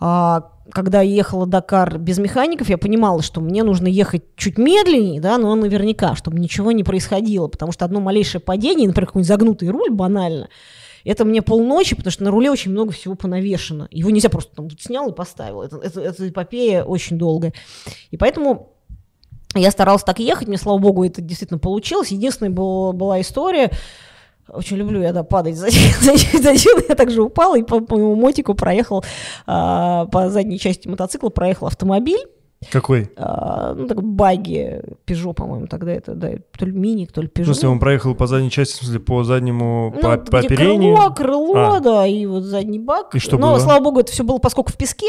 А, 0.01 0.53
когда 0.71 1.01
я 1.01 1.13
ехала 1.17 1.47
Дакар 1.47 1.99
без 1.99 2.19
механиков, 2.19 2.69
я 2.69 2.79
понимала, 2.79 3.23
что 3.23 3.41
мне 3.41 3.65
нужно 3.65 3.89
ехать 3.89 4.23
чуть 4.37 4.57
медленнее, 4.57 5.21
да, 5.21 5.39
но 5.39 5.55
наверняка, 5.57 6.15
чтобы 6.15 6.39
ничего 6.39 6.71
не 6.71 6.85
происходило, 6.85 7.49
потому 7.49 7.73
что 7.73 7.85
одно 7.85 8.01
малейшее 8.01 8.41
падение, 8.41 8.87
например, 8.87 9.07
какой-нибудь 9.07 9.29
загнутый 9.29 9.69
руль 9.71 9.91
банально, 9.91 10.49
это 11.05 11.25
мне 11.25 11.43
полночи, 11.43 11.97
потому 11.97 12.11
что 12.11 12.25
на 12.25 12.31
руле 12.31 12.51
очень 12.51 12.71
много 12.71 12.93
всего 12.93 13.15
понавешено. 13.15 13.89
Его 13.91 14.11
нельзя 14.11 14.29
просто 14.29 14.55
там 14.55 14.71
снял 14.79 15.11
и 15.11 15.15
поставил. 15.15 15.63
Это, 15.63 15.79
это, 15.79 16.01
это 16.01 16.29
эпопея 16.29 16.85
очень 16.85 17.19
долгая. 17.19 17.53
И 18.11 18.17
поэтому 18.17 18.73
я 19.55 19.71
старалась 19.71 20.03
так 20.03 20.19
ехать, 20.19 20.49
мне, 20.49 20.59
слава 20.59 20.79
богу, 20.79 21.05
это 21.05 21.21
действительно 21.23 21.59
получилось. 21.59 22.09
Единственная 22.09 22.51
была, 22.51 22.93
была 22.93 23.21
история, 23.21 23.71
очень 24.49 24.77
люблю 24.77 25.03
я, 25.03 25.13
да, 25.13 25.23
падать 25.25 25.57
за, 25.57 25.71
за, 26.01 26.17
за 26.17 26.53
Я 26.89 26.95
также 26.95 27.23
упала 27.23 27.59
и 27.59 27.63
по, 27.63 27.81
по 27.81 27.97
моему 27.97 28.15
мотику 28.17 28.55
проехал, 28.55 29.05
а, 29.47 30.07
по 30.07 30.31
задней 30.31 30.59
части 30.59 30.89
мотоцикла 30.89 31.29
проехал 31.29 31.67
автомобиль. 31.67 32.21
Какой? 32.73 33.09
А, 33.17 33.73
ну, 33.75 33.87
так 33.87 34.03
баги, 34.03 34.83
Peugeot, 35.07 35.33
по-моему, 35.33 35.69
тогда 35.69 35.93
это, 35.93 36.15
да, 36.15 36.33
то 36.59 36.67
ли 36.67 36.73
мини, 36.73 37.07
то 37.07 37.23
ли 37.23 37.29
Peugeot. 37.29 37.43
В 37.43 37.47
смысле, 37.47 37.69
он 37.69 37.79
проехал 37.79 38.17
по 38.17 38.27
задней 38.27 38.51
части, 38.51 38.75
в 38.75 38.79
смысле, 38.79 38.99
по 38.99 39.23
заднему, 39.23 39.93
ну, 39.95 40.01
по, 40.01 40.17
по 40.19 40.41
оперению? 40.41 40.97
Крыло, 40.97 41.15
крыло, 41.15 41.75
а. 41.77 41.81
да, 41.81 42.07
и 42.07 42.27
вот 42.27 42.43
задний 42.43 42.81
бак. 42.81 43.15
И 43.15 43.21
что 43.21 43.39
Но, 43.39 43.53
было? 43.53 43.59
слава 43.61 43.83
богу, 43.83 44.01
это 44.01 44.11
все 44.11 44.25
было, 44.25 44.39
поскольку 44.39 44.73
в 44.73 44.77
песке, 44.77 45.07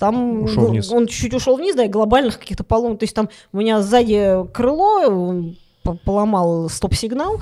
там 0.00 0.42
ушел 0.42 0.66
вниз. 0.66 0.90
он 0.90 1.06
чуть-чуть 1.06 1.34
ушел 1.34 1.56
вниз, 1.56 1.76
да, 1.76 1.84
и 1.84 1.88
глобальных 1.88 2.40
каких-то 2.40 2.64
полом. 2.64 2.96
То 2.96 3.04
есть 3.04 3.14
там 3.14 3.28
у 3.52 3.58
меня 3.58 3.82
сзади 3.82 4.46
крыло, 4.52 5.06
он 5.06 5.56
поломал 6.04 6.68
стоп-сигнал. 6.68 7.40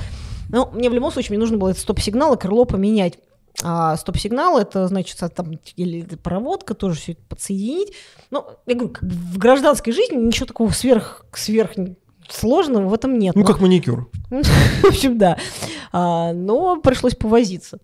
Но 0.50 0.70
мне 0.74 0.90
в 0.90 0.94
любом 0.94 1.10
случае 1.10 1.30
мне 1.30 1.38
нужно 1.38 1.56
было 1.56 1.70
этот 1.70 1.82
стоп-сигнал 1.82 2.34
и 2.34 2.38
крыло 2.38 2.66
поменять. 2.66 3.18
А 3.64 3.96
стоп-сигнал 3.96 4.58
это 4.58 4.86
значит 4.86 5.18
там 5.34 5.58
или 5.76 6.02
проводка 6.16 6.74
тоже 6.74 6.98
все 6.98 7.12
это 7.12 7.22
подсоединить. 7.28 7.92
Ну, 8.30 8.44
я 8.66 8.74
говорю, 8.74 8.94
в 9.00 9.38
гражданской 9.38 9.92
жизни 9.92 10.16
ничего 10.16 10.46
такого 10.46 10.70
сверх, 10.70 11.24
сверх 11.32 11.72
сложного 12.28 12.88
в 12.88 12.94
этом 12.94 13.18
нет. 13.18 13.34
Ну, 13.34 13.44
как 13.44 13.60
маникюр. 13.60 14.10
В 14.30 14.84
общем, 14.84 15.18
да. 15.18 15.38
А, 15.92 16.32
но 16.32 16.80
пришлось 16.80 17.14
повозиться. 17.14 17.78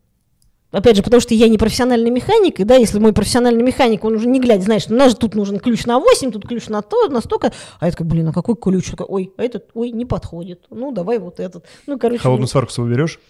Опять 0.74 0.96
же, 0.96 1.02
потому 1.05 1.20
что 1.20 1.34
я 1.34 1.48
не 1.48 1.56
профессиональный 1.56 2.10
механик, 2.10 2.59
и 2.59 2.64
да, 2.64 2.74
если 2.74 2.98
мой 2.98 3.12
профессиональный 3.12 3.62
механик, 3.62 4.05
он 4.05 4.14
уже 4.14 4.26
не 4.26 4.40
глядя, 4.40 4.62
знаешь, 4.62 4.86
у 4.88 4.94
нас 4.94 5.12
же 5.12 5.16
тут 5.16 5.36
нужен 5.36 5.60
ключ 5.60 5.86
на 5.86 6.01
8, 6.01 6.32
тут 6.32 6.48
ключ 6.48 6.66
на 6.66 6.82
то, 6.82 7.09
на 7.09 7.20
столько, 7.20 7.52
а 7.78 7.86
я 7.86 7.92
такая, 7.92 8.09
блин, 8.09 8.28
а 8.28 8.32
какой 8.32 8.56
ключ? 8.56 8.90
Такая, 8.90 9.06
ой, 9.06 9.32
а 9.36 9.42
этот, 9.44 9.70
ой, 9.74 9.92
не 9.92 10.05
подходит. 10.05 10.64
Ну, 10.70 10.90
давай 10.90 11.20
вот 11.20 11.38
этот. 11.38 11.64
Ну, 11.86 11.96
короче. 11.96 12.20
Холодную 12.20 12.48
сварку 12.48 12.72
свою 12.72 12.90
берешь? 12.90 13.20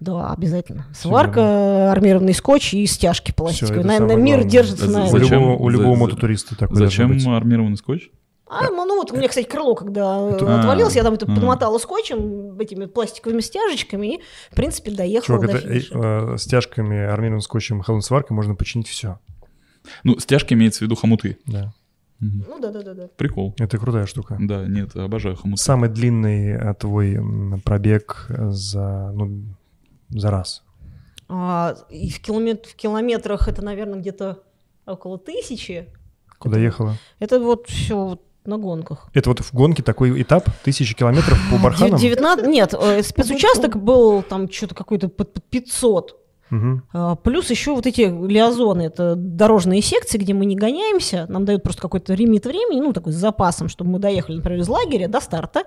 Да, 0.00 0.32
обязательно. 0.32 0.86
Сварка, 0.94 1.32
Всегда. 1.32 1.92
армированный 1.92 2.34
скотч 2.34 2.72
и 2.72 2.86
стяжки 2.86 3.32
пластиковые. 3.32 3.84
На, 3.84 3.98
на 3.98 4.12
мир 4.12 4.44
держится 4.44 4.90
на 4.90 5.06
этом. 5.06 5.14
У 5.14 5.18
любого, 5.18 5.56
у 5.56 5.68
любого 5.68 5.94
мототуриста 5.96 6.56
такой 6.56 6.78
Зачем 6.78 7.12
армированный 7.28 7.76
скотч? 7.76 8.08
А, 8.54 8.70
ну, 8.70 8.84
ну 8.84 8.96
вот 8.96 9.12
у 9.12 9.16
меня, 9.16 9.28
кстати, 9.28 9.46
крыло, 9.46 9.74
когда 9.74 10.28
это... 10.30 10.60
отвалилось, 10.60 10.96
я 10.96 11.02
там 11.02 11.14
это 11.14 11.26
подмотала 11.26 11.78
скотчем, 11.78 12.58
этими 12.58 12.86
пластиковыми 12.86 13.40
стяжечками, 13.40 14.16
и, 14.16 14.22
в 14.50 14.54
принципе, 14.54 14.90
доехала 14.90 15.38
Чувак, 15.38 15.50
до 15.50 15.68
это, 15.68 16.34
э, 16.34 16.38
стяжками, 16.38 16.98
армированным 16.98 17.40
скотчем, 17.40 17.82
холодной 17.82 18.02
сваркой 18.02 18.34
можно 18.34 18.54
починить 18.54 18.88
все. 18.88 19.18
Ну, 20.02 20.18
стяжки 20.18 20.54
имеется 20.54 20.80
в 20.80 20.82
виду 20.82 20.94
хомуты. 20.94 21.38
Да. 21.46 21.72
Ну 22.20 22.58
да, 22.60 22.70
да, 22.70 22.82
да, 22.82 22.94
да. 22.94 23.08
Прикол. 23.16 23.54
Это 23.58 23.76
крутая 23.76 24.06
штука. 24.06 24.36
Да, 24.40 24.66
нет, 24.66 24.96
обожаю 24.96 25.36
хомуты. 25.36 25.62
Самый 25.62 25.88
длинный 25.90 26.52
э, 26.52 26.74
твой 26.74 27.18
пробег 27.64 28.26
за, 28.28 29.12
ну, 29.12 29.42
за 30.08 30.30
раз. 30.30 30.62
А, 31.28 31.76
и 31.90 32.10
в, 32.10 32.20
километр, 32.20 32.68
в 32.68 32.74
километрах 32.74 33.48
это, 33.48 33.62
наверное, 33.62 33.98
где-то 33.98 34.42
около 34.86 35.18
тысячи. 35.18 35.88
Куда 36.38 36.58
ехала? 36.58 36.96
Это 37.18 37.40
вот 37.40 37.68
все 37.68 37.96
вот 37.96 38.22
на 38.46 38.58
гонках. 38.58 39.08
Это 39.14 39.30
вот 39.30 39.40
в 39.40 39.52
гонке 39.54 39.82
такой 39.82 40.20
этап, 40.20 40.48
тысячи 40.62 40.94
километров 40.94 41.38
по 41.50 41.58
барханам? 41.58 41.98
19, 41.98 42.46
нет, 42.46 42.74
э, 42.74 43.02
спецучасток 43.02 43.76
был 43.76 44.22
там 44.22 44.50
что-то 44.50 44.74
какой-то 44.74 45.08
под 45.08 45.42
500. 45.50 46.23
Угу. 46.50 47.16
Плюс 47.24 47.50
еще 47.50 47.74
вот 47.74 47.86
эти 47.86 48.02
лиазоны, 48.02 48.82
это 48.82 49.14
дорожные 49.16 49.82
секции, 49.82 50.18
где 50.18 50.34
мы 50.34 50.46
не 50.46 50.56
гоняемся, 50.56 51.26
нам 51.28 51.44
дают 51.44 51.62
просто 51.62 51.82
какой-то 51.82 52.14
лимит 52.14 52.46
времени, 52.46 52.80
ну, 52.80 52.92
такой 52.92 53.12
с 53.12 53.16
запасом, 53.16 53.68
чтобы 53.68 53.90
мы 53.90 53.98
доехали, 53.98 54.36
например, 54.36 54.60
из 54.60 54.68
лагеря 54.68 55.08
до 55.08 55.20
старта. 55.20 55.64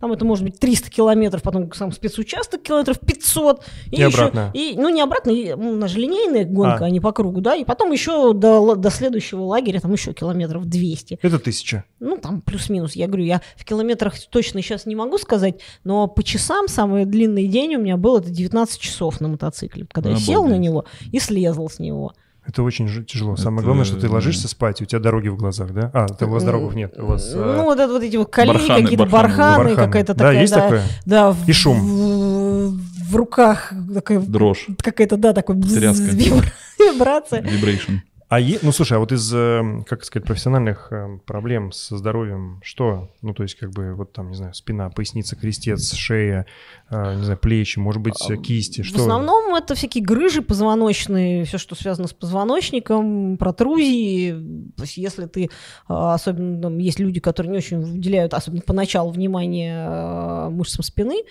Там 0.00 0.12
это 0.12 0.24
может 0.24 0.44
быть 0.44 0.58
300 0.58 0.90
километров, 0.90 1.42
потом 1.42 1.72
сам 1.72 1.92
спецучасток 1.92 2.62
километров 2.62 3.00
500. 3.00 3.64
И, 3.90 3.96
и 3.96 4.02
еще, 4.02 4.06
обратно. 4.06 4.50
И, 4.54 4.74
ну, 4.76 4.88
не 4.88 5.00
обратно, 5.00 5.30
и, 5.30 5.54
ну, 5.54 5.72
у 5.72 5.76
нас 5.76 5.90
же 5.90 5.98
линейная 5.98 6.44
гонка, 6.44 6.84
а, 6.84 6.86
а 6.86 6.90
не 6.90 7.00
по 7.00 7.12
кругу, 7.12 7.40
да, 7.40 7.56
и 7.56 7.64
потом 7.64 7.92
еще 7.92 8.32
до, 8.32 8.74
до 8.76 8.90
следующего 8.90 9.42
лагеря 9.42 9.80
там 9.80 9.92
еще 9.92 10.12
километров 10.12 10.66
200. 10.66 11.18
Это 11.22 11.38
тысяча? 11.38 11.84
Ну, 12.00 12.16
там 12.16 12.42
плюс-минус, 12.42 12.94
я 12.94 13.06
говорю, 13.06 13.24
я 13.24 13.40
в 13.56 13.64
километрах 13.64 14.14
точно 14.30 14.62
сейчас 14.62 14.86
не 14.86 14.94
могу 14.94 15.18
сказать, 15.18 15.60
но 15.84 16.06
по 16.06 16.22
часам 16.22 16.68
самый 16.68 17.04
длинный 17.04 17.46
день 17.46 17.76
у 17.76 17.80
меня 17.80 17.96
был 17.96 18.18
это 18.18 18.30
19 18.30 18.80
часов 18.80 19.20
на 19.20 19.28
мотоцикле, 19.28 19.86
когда 19.90 20.10
я 20.10 20.17
сел 20.18 20.46
на 20.46 20.58
него 20.58 20.84
и 21.12 21.18
слезал 21.18 21.68
с 21.70 21.78
него. 21.78 22.12
Это 22.48 22.62
очень 22.62 23.04
тяжело. 23.04 23.36
Самое 23.36 23.58
это... 23.58 23.66
главное, 23.66 23.84
что 23.84 24.00
ты 24.00 24.08
ложишься 24.08 24.48
спать, 24.48 24.80
и 24.80 24.84
у 24.84 24.86
тебя 24.86 25.00
дороги 25.00 25.28
в 25.28 25.36
глазах, 25.36 25.74
да? 25.74 25.90
А, 25.92 26.06
у 26.24 26.28
вас 26.28 26.44
дорогов 26.44 26.74
нет. 26.74 26.98
У 26.98 27.04
вас, 27.04 27.30
ну, 27.34 27.42
а... 27.42 27.62
вот, 27.62 27.78
это, 27.78 27.92
вот 27.92 28.02
эти 28.02 28.16
вот 28.16 28.30
колеи, 28.30 28.66
какие-то 28.66 29.04
барханы, 29.04 29.64
барханы. 29.64 29.76
какая-то 29.76 30.14
такая... 30.14 30.32
Да, 30.32 30.40
есть 30.40 30.54
да, 30.54 30.60
такое? 30.62 30.82
Да. 31.04 31.36
И 31.46 31.52
шум. 31.52 31.78
В, 31.78 33.10
в 33.10 33.16
руках 33.16 33.74
такая... 33.92 34.20
Дрожь. 34.20 34.66
Какая-то, 34.78 35.18
да, 35.18 35.34
такой... 35.34 35.60
Тряска. 35.60 36.04
Вибрация. 36.78 37.42
Vibration. 37.42 37.98
А 38.28 38.40
е... 38.40 38.58
ну 38.62 38.72
слушай, 38.72 38.92
а 38.92 38.98
вот 39.00 39.10
из, 39.10 39.32
э, 39.32 39.62
как 39.86 40.04
сказать, 40.04 40.26
профессиональных 40.26 40.92
э, 40.92 41.18
проблем 41.24 41.72
со 41.72 41.96
здоровьем, 41.96 42.60
что? 42.62 43.10
Ну, 43.22 43.32
то 43.32 43.42
есть, 43.42 43.54
как 43.54 43.70
бы, 43.70 43.94
вот 43.94 44.12
там, 44.12 44.28
не 44.28 44.36
знаю, 44.36 44.52
спина, 44.52 44.90
поясница, 44.90 45.34
крестец, 45.34 45.94
шея, 45.94 46.44
э, 46.90 47.14
не 47.16 47.22
знаю, 47.22 47.38
плечи, 47.38 47.78
может 47.78 48.02
быть, 48.02 48.20
а, 48.28 48.36
кисти. 48.36 48.82
Что? 48.82 48.98
В 48.98 49.00
основном 49.00 49.54
это 49.54 49.74
всякие 49.74 50.04
грыжи 50.04 50.42
позвоночные, 50.42 51.46
все, 51.46 51.56
что 51.56 51.74
связано 51.74 52.06
с 52.06 52.12
позвоночником, 52.12 53.38
протрузии. 53.38 54.32
То 54.76 54.82
есть, 54.82 54.98
если 54.98 55.24
ты, 55.24 55.48
особенно 55.86 56.60
там, 56.60 56.76
есть 56.76 57.00
люди, 57.00 57.20
которые 57.20 57.52
не 57.52 57.58
очень 57.58 57.78
уделяют, 57.78 58.34
особенно 58.34 58.60
поначалу, 58.60 59.10
внимание 59.10 60.50
мышцам 60.50 60.84
спины, 60.84 61.22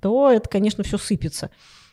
то 0.00 0.30
это, 0.30 0.48
конечно, 0.48 0.84
все 0.84 0.96
сыпется. 0.96 1.50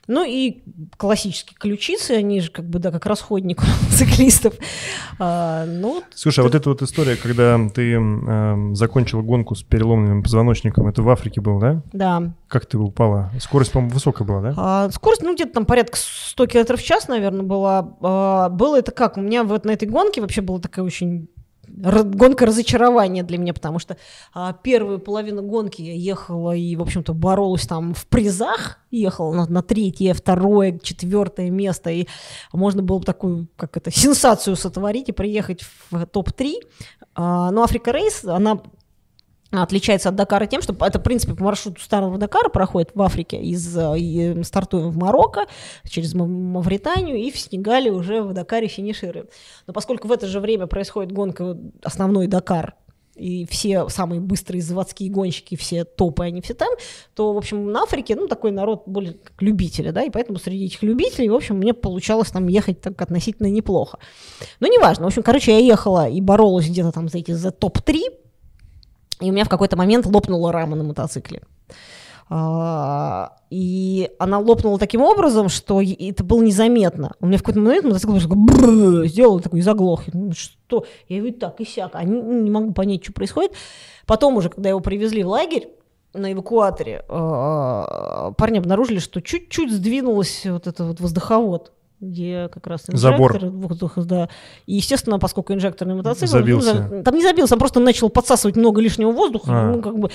Ну 0.07 0.25
и 0.25 0.63
классические 0.97 1.55
ключицы, 1.57 2.11
они 2.11 2.41
же 2.41 2.51
как 2.51 2.65
бы, 2.65 2.79
да, 2.79 2.91
как 2.91 3.05
расходник 3.05 3.61
циклистов. 3.89 4.53
А, 5.17 5.65
ну, 5.65 6.03
Слушай, 6.13 6.35
ты... 6.35 6.41
а 6.41 6.43
вот 6.43 6.55
эта 6.55 6.69
вот 6.69 6.81
история, 6.81 7.15
когда 7.15 7.57
ты 7.73 7.93
э, 7.93 8.73
закончила 8.73 9.21
гонку 9.21 9.55
с 9.55 9.63
переломным 9.63 10.21
позвоночником, 10.21 10.87
это 10.87 11.01
в 11.01 11.09
Африке 11.09 11.39
был, 11.39 11.59
да? 11.59 11.81
Да. 11.93 12.33
Как 12.49 12.65
ты 12.65 12.77
упала? 12.77 13.31
Скорость, 13.39 13.71
по-моему, 13.71 13.93
высокая 13.93 14.27
была, 14.27 14.41
да? 14.41 14.53
А, 14.57 14.89
скорость, 14.91 15.21
ну, 15.21 15.33
где-то 15.35 15.53
там 15.53 15.65
порядка 15.65 15.97
100 15.97 16.47
км 16.47 16.75
в 16.75 16.83
час, 16.83 17.07
наверное, 17.07 17.43
была. 17.43 17.95
А, 18.01 18.49
было 18.49 18.79
это 18.79 18.91
как? 18.91 19.17
У 19.17 19.21
меня 19.21 19.43
вот 19.45 19.63
на 19.63 19.71
этой 19.71 19.87
гонке 19.87 20.19
вообще 20.19 20.41
была 20.41 20.59
такая 20.59 20.83
очень 20.83 21.29
гонка 21.75 22.45
разочарования 22.45 23.23
для 23.23 23.37
меня, 23.37 23.53
потому 23.53 23.79
что 23.79 23.97
а, 24.33 24.53
первую 24.53 24.99
половину 24.99 25.41
гонки 25.41 25.81
я 25.81 25.93
ехала 25.93 26.51
и, 26.51 26.75
в 26.75 26.81
общем-то, 26.81 27.13
боролась 27.13 27.65
там 27.65 27.93
в 27.93 28.05
призах, 28.07 28.79
ехала 28.91 29.33
на, 29.33 29.45
на 29.47 29.61
третье, 29.63 30.13
второе, 30.13 30.79
четвертое 30.81 31.49
место, 31.49 31.89
и 31.89 32.07
можно 32.51 32.83
было 32.83 32.99
бы 32.99 33.05
такую, 33.05 33.47
как 33.55 33.77
это, 33.77 33.91
сенсацию 33.95 34.55
сотворить 34.55 35.09
и 35.09 35.13
приехать 35.13 35.63
в 35.89 36.05
топ-3. 36.05 36.53
А, 37.15 37.51
но 37.51 37.63
Африка 37.63 37.91
Рейс, 37.91 38.23
она 38.25 38.61
отличается 39.61 40.09
от 40.09 40.15
Дакара 40.15 40.45
тем, 40.47 40.61
что 40.61 40.75
это, 40.79 40.99
в 40.99 41.03
принципе, 41.03 41.35
по 41.35 41.43
маршруту 41.43 41.81
старого 41.81 42.17
Дакара 42.17 42.49
проходит 42.49 42.91
в 42.95 43.01
Африке, 43.01 43.37
из, 43.37 43.77
и 43.95 44.41
стартуем 44.43 44.89
в 44.89 44.97
Марокко, 44.97 45.45
через 45.87 46.13
Мавританию, 46.15 47.17
и 47.17 47.29
в 47.29 47.37
Сенегале 47.37 47.91
уже 47.91 48.21
в 48.21 48.33
Дакаре 48.33 48.67
финишируем. 48.67 49.27
Но 49.67 49.73
поскольку 49.73 50.07
в 50.07 50.11
это 50.11 50.25
же 50.27 50.39
время 50.39 50.65
происходит 50.65 51.11
гонка 51.11 51.57
основной 51.83 52.27
Дакар, 52.27 52.75
и 53.15 53.45
все 53.45 53.89
самые 53.89 54.19
быстрые 54.21 54.61
заводские 54.61 55.09
гонщики, 55.09 55.55
все 55.55 55.83
топы, 55.83 56.23
они 56.23 56.41
все 56.41 56.53
там, 56.53 56.69
то, 57.13 57.33
в 57.33 57.37
общем, 57.37 57.71
на 57.71 57.83
Африке, 57.83 58.15
ну, 58.15 58.27
такой 58.27 58.51
народ 58.51 58.83
более 58.87 59.13
как 59.13 59.41
любители, 59.41 59.91
да, 59.91 60.03
и 60.03 60.09
поэтому 60.09 60.39
среди 60.39 60.65
этих 60.65 60.81
любителей, 60.81 61.29
в 61.29 61.35
общем, 61.35 61.57
мне 61.57 61.73
получалось 61.73 62.31
там 62.31 62.47
ехать 62.47 62.81
так 62.81 62.99
относительно 63.01 63.47
неплохо. 63.47 63.99
Но 64.59 64.67
неважно, 64.67 65.03
в 65.05 65.07
общем, 65.07 65.23
короче, 65.23 65.51
я 65.51 65.59
ехала 65.59 66.09
и 66.09 66.21
боролась 66.21 66.67
где-то 66.67 66.91
там 66.91 67.07
за 67.07 67.19
эти, 67.19 67.31
за 67.31 67.51
топ-3, 67.51 68.22
и 69.23 69.29
у 69.29 69.33
меня 69.33 69.45
в 69.45 69.49
какой-то 69.49 69.77
момент 69.77 70.05
лопнула 70.05 70.51
рама 70.51 70.75
на 70.75 70.83
мотоцикле. 70.83 71.41
А, 72.29 73.33
и 73.49 74.09
она 74.19 74.39
лопнула 74.39 74.79
таким 74.79 75.01
образом, 75.01 75.49
что 75.49 75.81
это 75.81 76.23
было 76.23 76.41
незаметно. 76.41 77.13
У 77.19 77.27
меня 77.27 77.37
в 77.37 77.41
какой-то 77.41 77.59
момент 77.59 77.85
мотоцикл 77.85 78.17
сделал 79.05 79.39
такой 79.39 79.61
заглох. 79.61 80.03
Что? 80.31 80.85
Я 81.07 81.19
говорю, 81.19 81.35
так 81.35 81.59
и 81.61 81.65
сяк. 81.65 81.91
А 81.93 82.03
не, 82.03 82.19
не 82.19 82.49
могу 82.49 82.73
понять, 82.73 83.03
что 83.03 83.13
происходит. 83.13 83.53
Потом 84.05 84.37
уже, 84.37 84.49
когда 84.49 84.69
его 84.69 84.79
привезли 84.79 85.23
в 85.23 85.29
лагерь, 85.29 85.69
на 86.13 86.31
эвакуаторе, 86.31 87.03
а, 87.09 88.31
парни 88.37 88.59
обнаружили, 88.59 88.99
что 88.99 89.21
чуть-чуть 89.21 89.71
сдвинулся 89.71 90.53
вот 90.53 90.67
этот 90.67 90.87
вот 90.87 90.99
воздуховод 90.99 91.71
где 92.03 92.49
как 92.49 92.67
раз 92.67 92.83
инжектор 92.89 93.39
Забор. 93.41 93.51
воздуха, 93.51 94.01
да. 94.03 94.29
И, 94.65 94.75
естественно, 94.75 95.19
поскольку 95.19 95.53
инжекторный 95.53 95.95
мотоцикл... 95.95 96.31
Забился. 96.31 96.87
Ну, 96.91 97.03
там 97.03 97.15
не 97.15 97.23
забился, 97.23 97.55
он 97.55 97.59
просто 97.59 97.79
начал 97.79 98.09
подсасывать 98.09 98.55
много 98.55 98.81
лишнего 98.81 99.11
воздуха. 99.11 99.51
А, 99.51 99.71
ну, 99.71 99.81
как 99.81 99.97
бы, 99.97 100.09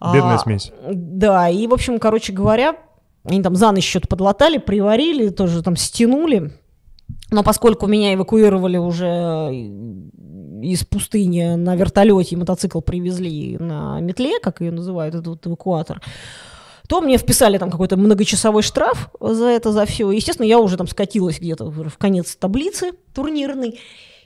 Бедная 0.00 0.34
а, 0.34 0.38
смесь. 0.38 0.72
Да, 0.90 1.48
и, 1.48 1.66
в 1.66 1.74
общем, 1.74 1.98
короче 1.98 2.32
говоря, 2.32 2.76
они 3.24 3.42
там 3.42 3.56
за 3.56 3.72
ночь 3.72 3.88
что-то 3.88 4.08
подлатали, 4.08 4.58
приварили, 4.58 5.30
тоже 5.30 5.62
там 5.62 5.76
стянули. 5.76 6.52
Но 7.30 7.42
поскольку 7.42 7.86
меня 7.86 8.14
эвакуировали 8.14 8.76
уже 8.76 9.50
из 10.62 10.84
пустыни 10.84 11.54
на 11.54 11.76
вертолете, 11.76 12.36
мотоцикл 12.36 12.80
привезли 12.80 13.56
на 13.58 14.00
метле, 14.00 14.38
как 14.40 14.60
ее 14.60 14.70
называют, 14.70 15.14
этот 15.14 15.26
вот 15.26 15.46
эвакуатор, 15.46 16.00
то 16.88 17.00
мне 17.00 17.18
вписали 17.18 17.58
там 17.58 17.70
какой-то 17.70 17.96
многочасовой 17.96 18.62
штраф 18.62 19.10
за 19.20 19.46
это, 19.46 19.72
за 19.72 19.86
все. 19.86 20.10
Естественно, 20.10 20.46
я 20.46 20.58
уже 20.58 20.76
там 20.76 20.86
скатилась 20.86 21.38
где-то 21.38 21.70
в 21.70 21.98
конец 21.98 22.36
таблицы 22.36 22.92
турнирной. 23.14 23.80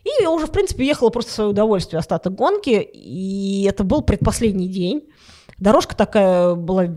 И 0.04 0.22
я 0.22 0.30
уже, 0.30 0.46
в 0.46 0.50
принципе, 0.50 0.86
ехала 0.86 1.10
просто 1.10 1.30
в 1.30 1.34
свое 1.34 1.50
удовольствие 1.50 1.98
остаток 1.98 2.34
гонки. 2.34 2.80
И 2.92 3.64
это 3.68 3.84
был 3.84 4.02
предпоследний 4.02 4.68
день. 4.68 5.08
Дорожка 5.58 5.94
такая 5.94 6.54
была 6.54 6.88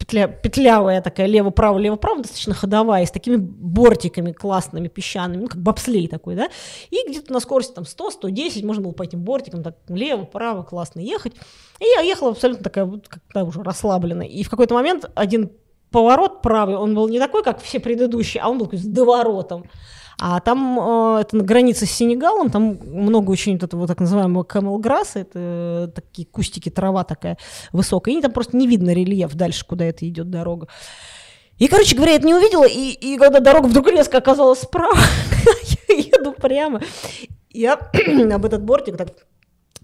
петля, 0.00 0.26
петлявая 0.26 1.02
такая, 1.02 1.26
лево-право, 1.26 1.78
лево-право, 1.78 2.22
достаточно 2.22 2.54
ходовая, 2.54 3.04
с 3.04 3.10
такими 3.10 3.36
бортиками 3.36 4.32
классными, 4.32 4.88
песчаными, 4.88 5.42
ну, 5.42 5.48
как 5.48 5.60
бобслей 5.62 6.08
такой, 6.08 6.34
да, 6.34 6.48
и 6.90 6.96
где-то 7.06 7.32
на 7.32 7.40
скорости 7.40 7.74
там 7.74 7.84
100-110 7.84 8.64
можно 8.64 8.82
было 8.82 8.92
по 8.92 9.02
этим 9.02 9.22
бортикам 9.22 9.62
так 9.62 9.76
лево-право 9.88 10.62
классно 10.62 11.00
ехать. 11.00 11.34
И 11.78 11.84
я 11.84 12.00
ехала 12.00 12.30
абсолютно 12.30 12.64
такая 12.64 12.86
вот, 12.86 13.08
как-то 13.08 13.44
уже 13.44 13.62
расслабленная. 13.62 14.26
И 14.26 14.42
в 14.42 14.50
какой-то 14.50 14.74
момент 14.74 15.10
один 15.14 15.52
поворот 15.90 16.40
правый, 16.40 16.76
он 16.76 16.94
был 16.94 17.08
не 17.08 17.18
такой, 17.18 17.42
как 17.42 17.60
все 17.60 17.78
предыдущие, 17.78 18.42
а 18.42 18.48
он 18.48 18.58
был 18.58 18.66
такой 18.66 18.78
с 18.78 18.86
доворотом. 18.86 19.66
А 20.18 20.40
там 20.40 20.78
э, 20.78 21.20
это 21.22 21.36
на 21.36 21.44
границе 21.44 21.86
с 21.86 21.90
Сенегалом, 21.90 22.50
там 22.50 22.78
много 22.84 23.30
очень 23.30 23.52
вот 23.52 23.62
этого 23.62 23.86
так 23.86 24.00
называемого 24.00 24.42
камелграсса, 24.42 25.20
это 25.20 25.92
такие 25.94 26.26
кустики, 26.26 26.68
трава 26.68 27.04
такая 27.04 27.38
высокая, 27.72 28.14
и 28.14 28.20
там 28.20 28.32
просто 28.32 28.56
не 28.56 28.66
видно 28.66 28.90
рельеф 28.92 29.34
дальше, 29.34 29.64
куда 29.66 29.84
это 29.84 30.08
идет 30.08 30.30
дорога. 30.30 30.68
И, 31.58 31.68
короче 31.68 31.94
говоря, 31.94 32.12
я 32.12 32.18
это 32.18 32.26
не 32.26 32.34
увидела, 32.34 32.66
и, 32.66 32.90
и 32.90 33.18
когда 33.18 33.40
дорога 33.40 33.66
вдруг 33.66 33.88
резко 33.88 34.18
оказалась 34.18 34.60
справа, 34.60 34.96
я 35.88 35.94
еду 35.94 36.32
прямо, 36.32 36.80
я 37.50 37.74
об 38.32 38.44
этот 38.44 38.62
бортик 38.62 38.96
так 38.96 39.08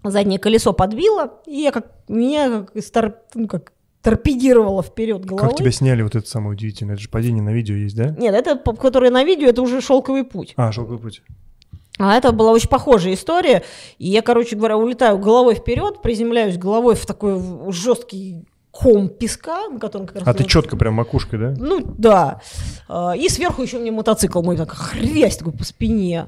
заднее 0.03 0.39
колесо 0.39 0.73
подбила, 0.73 1.41
и 1.45 1.61
я 1.61 1.71
как 1.71 1.91
меня 2.07 2.65
как, 2.65 2.83
стар, 2.83 3.21
ну, 3.33 3.47
как 3.47 3.73
торпедировала 4.07 4.81
вперед 4.81 5.25
головой. 5.25 5.49
Как 5.49 5.57
тебя 5.57 5.71
сняли 5.71 6.01
вот 6.01 6.15
это 6.15 6.25
самое 6.25 6.51
удивительное? 6.53 6.93
Это 6.93 7.03
же 7.03 7.09
падение 7.09 7.43
на 7.43 7.51
видео 7.51 7.75
есть, 7.75 7.95
да? 7.95 8.15
Нет, 8.17 8.33
это, 8.33 8.55
которое 8.55 9.11
на 9.11 9.25
видео, 9.25 9.49
это 9.49 9.61
уже 9.61 9.81
шелковый 9.81 10.23
путь. 10.23 10.53
А, 10.55 10.71
шелковый 10.71 10.99
путь. 10.99 11.21
А 11.99 12.15
это 12.15 12.31
была 12.31 12.51
очень 12.51 12.69
похожая 12.69 13.15
история. 13.15 13.63
И 13.97 14.07
я, 14.07 14.21
короче 14.21 14.55
говоря, 14.55 14.77
улетаю 14.77 15.17
головой 15.17 15.55
вперед, 15.55 16.01
приземляюсь 16.01 16.57
головой 16.57 16.95
в 16.95 17.05
такой 17.05 17.41
жесткий 17.73 18.45
ком 18.71 19.09
песка, 19.09 19.67
на 19.67 19.79
котором 19.79 20.07
как 20.07 20.17
раз... 20.17 20.27
А 20.27 20.33
ты 20.33 20.45
четко 20.45 20.77
прям 20.77 20.93
макушкой, 20.93 21.39
да? 21.39 21.53
Ну, 21.57 21.81
да. 21.97 22.41
А, 22.87 23.13
и 23.13 23.27
сверху 23.27 23.61
еще 23.61 23.77
мне 23.77 23.91
мотоцикл 23.91 24.41
мой 24.41 24.55
так 24.55 24.71
хрясь 24.71 25.35
такой 25.35 25.51
по 25.51 25.65
спине. 25.65 26.27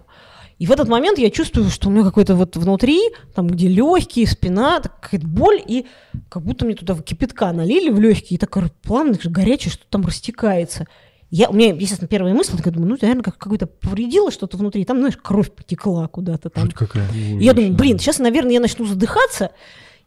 И 0.60 0.66
в 0.66 0.72
этот 0.72 0.90
момент 0.90 1.18
я 1.18 1.32
чувствую, 1.32 1.70
что 1.70 1.88
у 1.88 1.92
меня 1.92 2.04
какой-то 2.04 2.36
вот 2.36 2.58
внутри, 2.58 3.00
там, 3.34 3.48
где 3.48 3.70
легкие, 3.70 4.28
спина, 4.28 4.82
какая-то 4.82 5.26
боль, 5.26 5.62
и 5.66 5.88
как 6.28 6.44
будто 6.44 6.66
мне 6.66 6.76
туда 6.76 6.96
кипятка 6.96 7.54
налили 7.54 7.90
в 7.90 8.00
легкие, 8.00 8.36
и 8.36 8.38
так 8.38 8.56
плавно, 8.82 9.18
горячее, 9.24 9.72
что 9.72 9.84
там 9.90 10.06
растекается. 10.06 10.86
Я, 11.32 11.50
у 11.50 11.54
меня, 11.54 11.74
естественно, 11.74 12.10
первая 12.10 12.34
мысль, 12.34 12.58
такая, 12.58 12.74
думаю, 12.74 12.90
ну, 12.90 12.98
наверное, 13.00 13.24
как, 13.24 13.38
какое-то 13.38 13.68
повредило 13.68 14.32
что-то 14.32 14.58
внутри, 14.58 14.84
там, 14.84 14.98
знаешь, 14.98 15.16
кровь 15.16 15.52
потекла 15.52 16.08
куда-то 16.08 16.50
там. 16.50 16.66
Жуть 16.66 16.74
какая. 16.74 17.10
И 17.14 17.44
я 17.44 17.54
думаю, 17.54 17.74
блин, 17.74 17.98
сейчас, 17.98 18.20
наверное, 18.20 18.54
я 18.54 18.60
начну 18.60 18.86
задыхаться, 18.86 19.52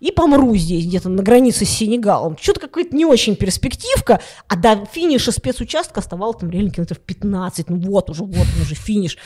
и 0.01 0.11
помру 0.11 0.55
здесь, 0.57 0.85
где-то 0.85 1.09
на 1.09 1.23
границе 1.23 1.65
с 1.65 1.71
Сенегалом. 1.71 2.37
Что-то 2.39 2.61
какая-то 2.61 2.95
не 2.95 3.07
очень 3.07 3.37
перспективка, 3.37 4.21
а 4.49 4.57
до 4.57 4.85
финиша 4.85 5.31
спецучастка 5.31 6.01
оставалось 6.01 6.39
там 6.41 6.51
реально 6.51 6.71
километров 6.71 6.99
15, 6.99 7.71
ну 7.71 7.77
вот 7.77 8.11
уже, 8.11 8.25
вот 8.25 8.47
он 8.57 8.63
уже 8.63 8.75
финиш. 8.75 9.17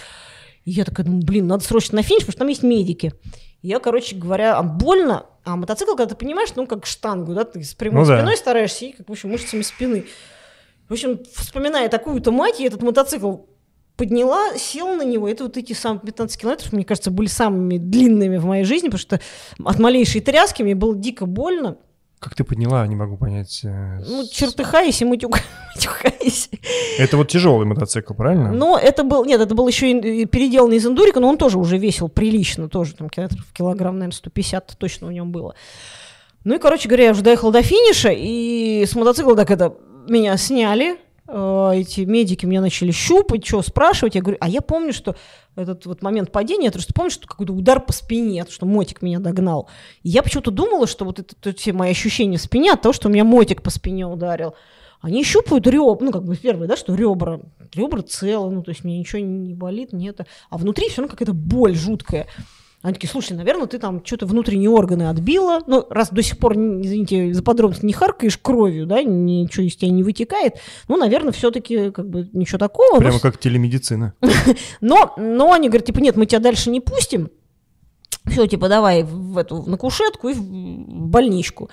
И 0.66 0.72
я 0.72 0.84
такая 0.84 1.06
думаю, 1.06 1.22
блин, 1.24 1.46
надо 1.46 1.64
срочно 1.64 1.96
на 1.96 2.02
финиш, 2.02 2.22
потому 2.22 2.32
что 2.32 2.38
там 2.40 2.48
есть 2.48 2.62
медики. 2.64 3.14
И 3.62 3.68
я, 3.68 3.78
короче 3.78 4.16
говоря, 4.16 4.58
а 4.58 4.62
больно, 4.64 5.26
а 5.44 5.54
мотоцикл, 5.56 5.92
когда 5.92 6.06
ты 6.06 6.16
понимаешь, 6.16 6.50
ну, 6.56 6.66
как 6.66 6.86
штангу, 6.86 7.34
да, 7.34 7.44
ты 7.44 7.62
с 7.62 7.72
прямой 7.74 8.02
Ну 8.02 8.08
да. 8.08 8.18
спиной 8.18 8.36
стараешься 8.36 8.84
и, 8.84 8.92
как, 8.92 9.08
в 9.08 9.12
общем, 9.12 9.30
мышцами 9.30 9.62
спины. 9.62 10.06
В 10.88 10.92
общем, 10.92 11.20
вспоминая 11.34 11.88
такую-то 11.88 12.32
мать, 12.32 12.58
я 12.58 12.66
этот 12.66 12.82
мотоцикл 12.82 13.36
подняла, 13.96 14.56
села 14.58 14.96
на 14.96 15.02
него. 15.02 15.28
Это 15.28 15.44
вот 15.44 15.56
эти 15.56 15.72
самые 15.72 16.02
15 16.02 16.40
километров, 16.40 16.72
мне 16.72 16.84
кажется, 16.84 17.12
были 17.12 17.28
самыми 17.28 17.78
длинными 17.78 18.36
в 18.36 18.44
моей 18.44 18.64
жизни, 18.64 18.88
потому 18.88 18.98
что 19.00 19.20
от 19.64 19.78
малейшей 19.78 20.20
тряски 20.20 20.62
мне 20.62 20.74
было 20.74 20.96
дико 20.96 21.26
больно. 21.26 21.78
Как 22.26 22.34
ты 22.34 22.42
подняла, 22.42 22.84
не 22.88 22.96
могу 22.96 23.16
понять. 23.16 23.60
э, 23.62 24.00
Ну, 24.04 24.26
чертыхаясь 24.28 25.00
и 25.00 25.04
матюхаясь. 25.04 26.50
Это 26.98 27.16
вот 27.16 27.28
тяжелый 27.28 27.66
мотоцикл, 27.66 28.14
правильно? 28.14 28.50
Но 28.50 28.76
это 28.76 29.04
был, 29.04 29.24
нет, 29.24 29.40
это 29.40 29.54
был 29.54 29.68
еще 29.68 29.92
и 29.92 30.24
переделанный 30.26 30.78
из 30.78 30.86
эндурика, 30.86 31.20
но 31.20 31.28
он 31.28 31.38
тоже 31.38 31.56
уже 31.56 31.78
весил 31.78 32.08
прилично, 32.08 32.68
тоже 32.68 32.96
там 32.96 33.08
километров, 33.10 33.44
килограмм, 33.52 33.98
наверное, 34.00 34.16
150 34.16 34.74
точно 34.76 35.06
в 35.06 35.12
нем 35.12 35.30
было. 35.30 35.54
Ну 36.42 36.56
и, 36.56 36.58
короче 36.58 36.88
говоря, 36.88 37.04
я 37.04 37.10
уже 37.12 37.22
доехала 37.22 37.52
до 37.52 37.62
финиша, 37.62 38.10
и 38.10 38.84
с 38.84 38.96
мотоцикла 38.96 39.36
так 39.36 39.52
это 39.52 39.76
меня 40.08 40.36
сняли, 40.36 40.96
эти 41.28 42.02
медики 42.02 42.46
меня 42.46 42.60
начали 42.60 42.92
щупать, 42.92 43.44
что 43.44 43.62
спрашивать. 43.62 44.14
Я 44.14 44.22
говорю, 44.22 44.38
а 44.40 44.48
я 44.48 44.60
помню, 44.60 44.92
что 44.92 45.16
этот 45.56 45.86
вот 45.86 46.02
момент 46.02 46.30
падения, 46.30 46.66
я 46.66 46.72
просто 46.72 46.94
помню, 46.94 47.10
что 47.10 47.26
какой-то 47.26 47.52
удар 47.52 47.80
по 47.80 47.92
спине, 47.92 48.44
то, 48.44 48.52
что 48.52 48.66
мотик 48.66 49.02
меня 49.02 49.18
догнал. 49.18 49.68
И 50.02 50.10
я 50.10 50.22
почему-то 50.22 50.50
думала, 50.50 50.86
что 50.86 51.04
вот 51.04 51.18
это, 51.18 51.34
это 51.40 51.58
все 51.58 51.72
мои 51.72 51.90
ощущения 51.90 52.38
в 52.38 52.42
спине 52.42 52.72
от 52.72 52.82
того, 52.82 52.92
что 52.92 53.08
у 53.08 53.10
меня 53.10 53.24
мотик 53.24 53.62
по 53.62 53.70
спине 53.70 54.06
ударил. 54.06 54.54
Они 55.00 55.24
щупают 55.24 55.66
ребра, 55.66 56.04
ну, 56.04 56.12
как 56.12 56.24
бы 56.24 56.36
первое, 56.36 56.68
да, 56.68 56.76
что 56.76 56.94
ребра, 56.94 57.40
ребра 57.74 58.02
целы, 58.02 58.50
ну, 58.50 58.62
то 58.62 58.70
есть 58.70 58.84
мне 58.84 58.98
ничего 58.98 59.20
не 59.20 59.54
болит, 59.54 59.92
нет. 59.92 60.20
А 60.50 60.58
внутри 60.58 60.88
все 60.88 61.02
равно 61.02 61.10
какая-то 61.10 61.34
боль 61.34 61.74
жуткая. 61.74 62.26
Они 62.86 62.94
такие, 62.94 63.10
слушай, 63.10 63.32
наверное, 63.32 63.66
ты 63.66 63.80
там 63.80 64.00
что-то 64.04 64.26
внутренние 64.26 64.70
органы 64.70 65.08
отбила. 65.08 65.58
Ну, 65.66 65.84
раз 65.90 66.10
до 66.10 66.22
сих 66.22 66.38
пор, 66.38 66.52
извините 66.52 67.34
за 67.34 67.42
подробности, 67.42 67.84
не 67.84 67.92
харкаешь 67.92 68.38
кровью, 68.38 68.86
да, 68.86 69.02
ничего 69.02 69.66
из 69.66 69.74
тебя 69.74 69.90
не 69.90 70.04
вытекает, 70.04 70.60
ну, 70.86 70.96
наверное, 70.96 71.32
все-таки 71.32 71.90
как 71.90 72.08
бы 72.08 72.30
ничего 72.32 72.58
такого. 72.58 72.98
Прямо 72.98 73.14
Ну, 73.14 73.18
как 73.18 73.38
телемедицина. 73.38 74.14
но, 74.80 75.14
но 75.16 75.52
они 75.52 75.68
говорят, 75.68 75.84
типа, 75.84 75.98
нет, 75.98 76.14
мы 76.16 76.26
тебя 76.26 76.38
дальше 76.38 76.70
не 76.70 76.80
пустим. 76.80 77.30
Все, 78.24 78.46
типа, 78.46 78.68
давай 78.68 79.02
в 79.02 79.36
эту, 79.36 79.64
на 79.64 79.76
кушетку 79.76 80.28
и 80.28 80.34
в 80.34 80.40
больничку. 80.40 81.68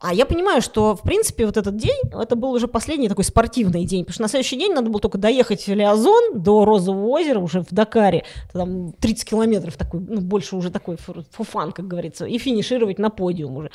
А 0.00 0.12
я 0.12 0.26
понимаю, 0.26 0.60
что, 0.60 0.94
в 0.94 1.02
принципе, 1.02 1.46
вот 1.46 1.56
этот 1.56 1.76
день, 1.76 1.98
это 2.12 2.36
был 2.36 2.50
уже 2.50 2.68
последний 2.68 3.08
такой 3.08 3.24
спортивный 3.24 3.84
день, 3.84 4.04
потому 4.04 4.14
что 4.14 4.22
на 4.22 4.28
следующий 4.28 4.56
день 4.56 4.74
надо 4.74 4.90
было 4.90 5.00
только 5.00 5.16
доехать 5.16 5.66
в 5.66 5.72
Лиазон 5.72 6.40
до 6.42 6.64
Розового 6.64 7.06
озера 7.08 7.38
уже 7.38 7.60
в 7.62 7.68
Дакаре, 7.70 8.24
там 8.52 8.92
30 8.92 9.28
километров 9.28 9.76
такой, 9.76 10.00
ну, 10.00 10.20
больше 10.20 10.56
уже 10.56 10.70
такой 10.70 10.96
фу- 10.96 11.24
фуфан, 11.30 11.72
как 11.72 11.88
говорится, 11.88 12.26
и 12.26 12.36
финишировать 12.38 12.98
на 12.98 13.08
подиум 13.08 13.56
уже. 13.56 13.70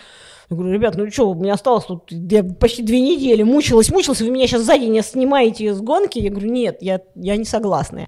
Я 0.49 0.57
говорю, 0.57 0.73
ребят, 0.73 0.95
ну 0.95 1.10
что, 1.10 1.31
у 1.31 1.34
меня 1.34 1.53
осталось 1.53 1.85
тут, 1.85 2.11
я 2.11 2.43
почти 2.43 2.84
две 2.84 3.02
недели 3.02 3.41
мучилась, 3.41 3.89
мучилась, 3.89 4.22
вы 4.22 4.30
меня 4.30 4.45
сейчас 4.48 4.61
сзади 4.61 4.85
не 4.85 5.02
снимаете 5.02 5.73
с 5.73 5.81
гонки? 5.81 6.19
Я 6.19 6.30
говорю, 6.30 6.52
нет, 6.52 6.77
я, 6.81 7.02
я 7.15 7.35
не 7.35 7.45
согласна. 7.45 8.07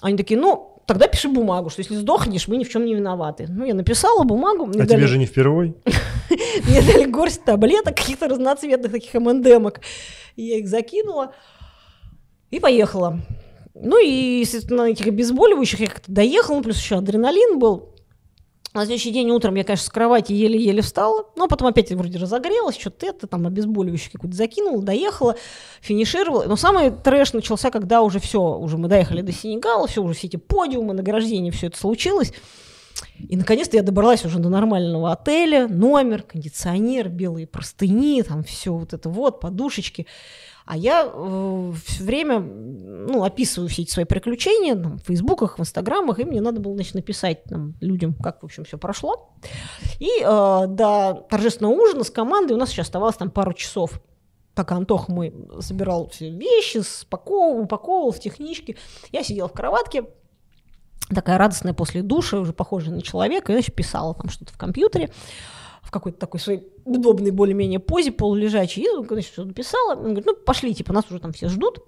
Они 0.00 0.16
такие, 0.16 0.38
ну, 0.38 0.79
тогда 0.90 1.06
пиши 1.06 1.28
бумагу, 1.28 1.70
что 1.70 1.82
если 1.82 1.94
сдохнешь, 1.94 2.48
мы 2.48 2.56
ни 2.56 2.64
в 2.64 2.68
чем 2.68 2.84
не 2.84 2.96
виноваты. 2.96 3.46
Ну, 3.48 3.64
я 3.64 3.74
написала 3.74 4.24
бумагу. 4.24 4.68
А 4.68 4.72
дали- 4.72 4.88
тебе 4.88 5.06
же 5.06 5.18
не 5.18 5.26
впервой. 5.26 5.76
мне 6.66 6.82
дали 6.82 7.04
горсть 7.04 7.44
таблеток, 7.44 7.96
каких-то 7.96 8.26
разноцветных 8.26 8.90
таких 8.90 9.14
МНДМок. 9.14 9.80
И 10.34 10.42
Я 10.42 10.58
их 10.58 10.66
закинула 10.66 11.32
и 12.50 12.58
поехала. 12.58 13.20
Ну 13.74 14.04
и, 14.04 14.40
естественно, 14.40 14.82
на 14.82 14.88
этих 14.88 15.06
обезболивающих 15.06 15.78
я 15.78 15.86
как-то 15.86 16.10
доехала, 16.10 16.56
ну, 16.56 16.62
плюс 16.64 16.76
еще 16.76 16.96
адреналин 16.96 17.60
был. 17.60 17.89
На 18.72 18.84
следующий 18.84 19.10
день 19.10 19.28
утром 19.30 19.56
я, 19.56 19.64
конечно, 19.64 19.86
с 19.86 19.88
кровати 19.88 20.32
еле-еле 20.32 20.80
встала, 20.80 21.26
но 21.34 21.48
потом 21.48 21.66
опять 21.66 21.90
вроде 21.90 22.18
разогрелась, 22.18 22.78
что-то 22.78 23.06
это, 23.06 23.26
там, 23.26 23.44
обезболивающее 23.44 24.12
какое-то 24.12 24.36
закинула, 24.36 24.80
доехала, 24.80 25.34
финишировала. 25.80 26.44
Но 26.44 26.54
самый 26.54 26.92
трэш 26.92 27.32
начался, 27.32 27.72
когда 27.72 28.02
уже 28.02 28.20
все, 28.20 28.40
уже 28.40 28.78
мы 28.78 28.86
доехали 28.86 29.22
до 29.22 29.32
Сенегала, 29.32 29.88
все, 29.88 30.02
уже 30.02 30.14
все 30.14 30.28
эти 30.28 30.36
подиумы, 30.36 30.94
награждения, 30.94 31.50
все 31.50 31.66
это 31.66 31.78
случилось. 31.78 32.32
И 33.28 33.36
наконец-то 33.36 33.76
я 33.76 33.82
добралась 33.82 34.24
уже 34.24 34.38
до 34.38 34.48
нормального 34.48 35.12
отеля, 35.12 35.68
номер, 35.68 36.22
кондиционер, 36.22 37.08
белые 37.08 37.46
простыни, 37.46 38.22
там 38.22 38.42
все 38.42 38.72
вот 38.72 38.92
это 38.92 39.08
вот, 39.08 39.40
подушечки. 39.40 40.06
А 40.66 40.76
я 40.76 41.04
все 41.04 42.04
время 42.04 42.38
ну, 42.38 43.24
описываю 43.24 43.68
все 43.68 43.82
эти 43.82 43.90
свои 43.90 44.04
приключения 44.04 44.76
там, 44.76 44.98
в 44.98 45.02
фейсбуках, 45.02 45.58
в 45.58 45.60
инстаграмах, 45.60 46.20
и 46.20 46.24
мне 46.24 46.40
надо 46.40 46.60
было 46.60 46.74
значит, 46.74 46.94
написать 46.94 47.42
там, 47.44 47.74
людям, 47.80 48.14
как, 48.14 48.42
в 48.42 48.44
общем, 48.44 48.64
все 48.64 48.78
прошло. 48.78 49.32
И 49.98 50.08
э, 50.22 50.66
до 50.68 51.26
торжественного 51.28 51.72
ужина 51.72 52.04
с 52.04 52.10
командой 52.10 52.52
у 52.52 52.56
нас 52.56 52.70
еще 52.70 52.82
оставалось 52.82 53.16
там 53.16 53.30
пару 53.30 53.52
часов 53.52 54.00
пока 54.54 54.76
Антох 54.76 55.08
мой 55.08 55.34
собирал 55.60 56.08
все 56.10 56.28
вещи, 56.30 56.78
спаковывал, 56.78 57.62
упаковывал 57.62 58.12
в 58.12 58.20
техничке. 58.20 58.76
Я 59.10 59.22
сидела 59.22 59.48
в 59.48 59.52
кроватке, 59.54 60.04
такая 61.14 61.38
радостная 61.38 61.74
после 61.74 62.02
душа, 62.02 62.38
уже 62.38 62.52
похожая 62.52 62.94
на 62.94 63.02
человека, 63.02 63.52
и 63.52 63.54
значит, 63.54 63.74
писала 63.74 64.14
там 64.14 64.30
что-то 64.30 64.52
в 64.52 64.58
компьютере 64.58 65.10
в 65.82 65.90
какой-то 65.90 66.18
такой 66.18 66.38
своей 66.38 66.62
удобной 66.84 67.32
более-менее 67.32 67.80
позе, 67.80 68.12
полулежачей, 68.12 68.84
и, 68.84 68.88
ну, 68.88 69.04
значит, 69.04 69.32
все 69.32 69.44
написала. 69.44 69.96
Он 69.96 70.04
говорит, 70.04 70.26
ну, 70.26 70.36
пошли, 70.36 70.72
типа, 70.72 70.92
нас 70.92 71.04
уже 71.10 71.18
там 71.18 71.32
все 71.32 71.48
ждут. 71.48 71.80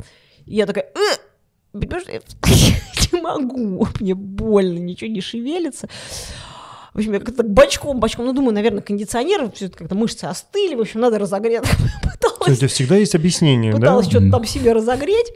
И 0.44 0.56
я 0.56 0.66
такая, 0.66 0.90
э, 0.94 1.78
понимаешь, 1.78 2.04
я 2.08 2.20
не 3.12 3.20
могу, 3.20 3.86
мне 4.00 4.14
больно, 4.14 4.78
ничего 4.78 5.08
не 5.08 5.20
шевелится. 5.20 5.88
В 6.94 6.98
общем, 6.98 7.12
я 7.12 7.20
как-то 7.20 7.44
бочком, 7.44 8.00
бочком, 8.00 8.26
ну, 8.26 8.32
думаю, 8.32 8.54
наверное, 8.54 8.82
кондиционер, 8.82 9.52
все 9.52 9.66
это 9.66 9.78
как-то 9.78 9.94
мышцы 9.94 10.24
остыли, 10.24 10.74
в 10.74 10.80
общем, 10.80 11.00
надо 11.00 11.18
разогреть. 11.18 11.62
У 12.46 12.52
тебя 12.52 12.68
всегда 12.68 12.96
есть 12.96 13.14
объяснение, 13.14 13.72
да? 13.72 13.78
Пыталась 13.78 14.08
что-то 14.08 14.30
там 14.30 14.44
себе 14.44 14.72
разогреть. 14.72 15.32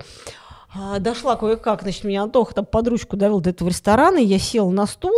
А, 0.79 0.99
Дошла 0.99 1.37
кое-как, 1.37 1.83
значит, 1.83 2.05
меня 2.05 2.23
Антоха 2.23 2.55
там 2.55 2.67
под 2.67 2.89
ручку 2.89 3.17
довел 3.17 3.41
до 3.41 3.51
этого 3.51 3.69
ресторана, 3.69 4.19
и 4.19 4.25
я 4.25 4.39
села 4.39 4.71
на 4.71 4.87
стул, 4.87 5.15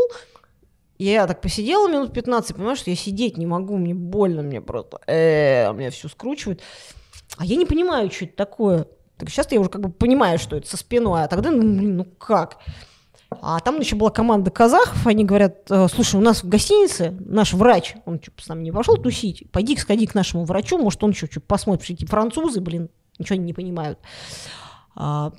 я 0.98 1.26
так 1.26 1.40
посидела 1.40 1.88
минут 1.88 2.12
15, 2.12 2.56
понимаешь, 2.56 2.78
что 2.78 2.90
я 2.90 2.96
сидеть 2.96 3.36
не 3.36 3.46
могу, 3.46 3.76
мне 3.76 3.94
больно, 3.94 4.42
мне 4.42 4.60
просто, 4.60 5.00
э, 5.06 5.72
меня 5.72 5.90
все 5.90 6.08
скручивает. 6.08 6.60
А 7.36 7.44
я 7.44 7.56
не 7.56 7.66
понимаю, 7.66 8.10
что 8.10 8.24
это 8.24 8.36
такое. 8.36 8.86
Так 9.16 9.30
сейчас 9.30 9.50
я 9.50 9.60
уже 9.60 9.70
как 9.70 9.80
бы 9.80 9.90
понимаю, 9.90 10.38
что 10.38 10.56
это 10.56 10.68
со 10.68 10.76
спиной, 10.76 11.24
а 11.24 11.28
тогда, 11.28 11.50
ну, 11.50 11.60
блин, 11.60 11.96
ну 11.96 12.04
как? 12.04 12.58
А 13.30 13.60
там 13.60 13.78
еще 13.78 13.96
была 13.96 14.10
команда 14.10 14.50
казахов, 14.50 15.06
они 15.06 15.24
говорят, 15.24 15.70
«Э, 15.70 15.86
слушай, 15.88 16.16
у 16.16 16.22
нас 16.22 16.42
в 16.42 16.48
гостинице 16.48 17.16
наш 17.20 17.52
врач, 17.52 17.94
он 18.06 18.20
что, 18.22 18.32
с 18.38 18.48
нами 18.48 18.62
не 18.62 18.72
пошел 18.72 18.96
тусить, 18.96 19.50
пойди 19.50 19.76
сходи 19.76 20.06
к 20.06 20.14
нашему 20.14 20.44
врачу, 20.44 20.78
может, 20.78 21.02
он 21.02 21.10
еще 21.10 21.26
что 21.26 21.40
посмотрит, 21.40 21.84
что 21.84 21.92
эти 21.92 22.06
французы, 22.06 22.60
блин, 22.60 22.90
ничего 23.18 23.36
не 23.36 23.52
понимают. 23.52 23.98
А, 24.94 25.32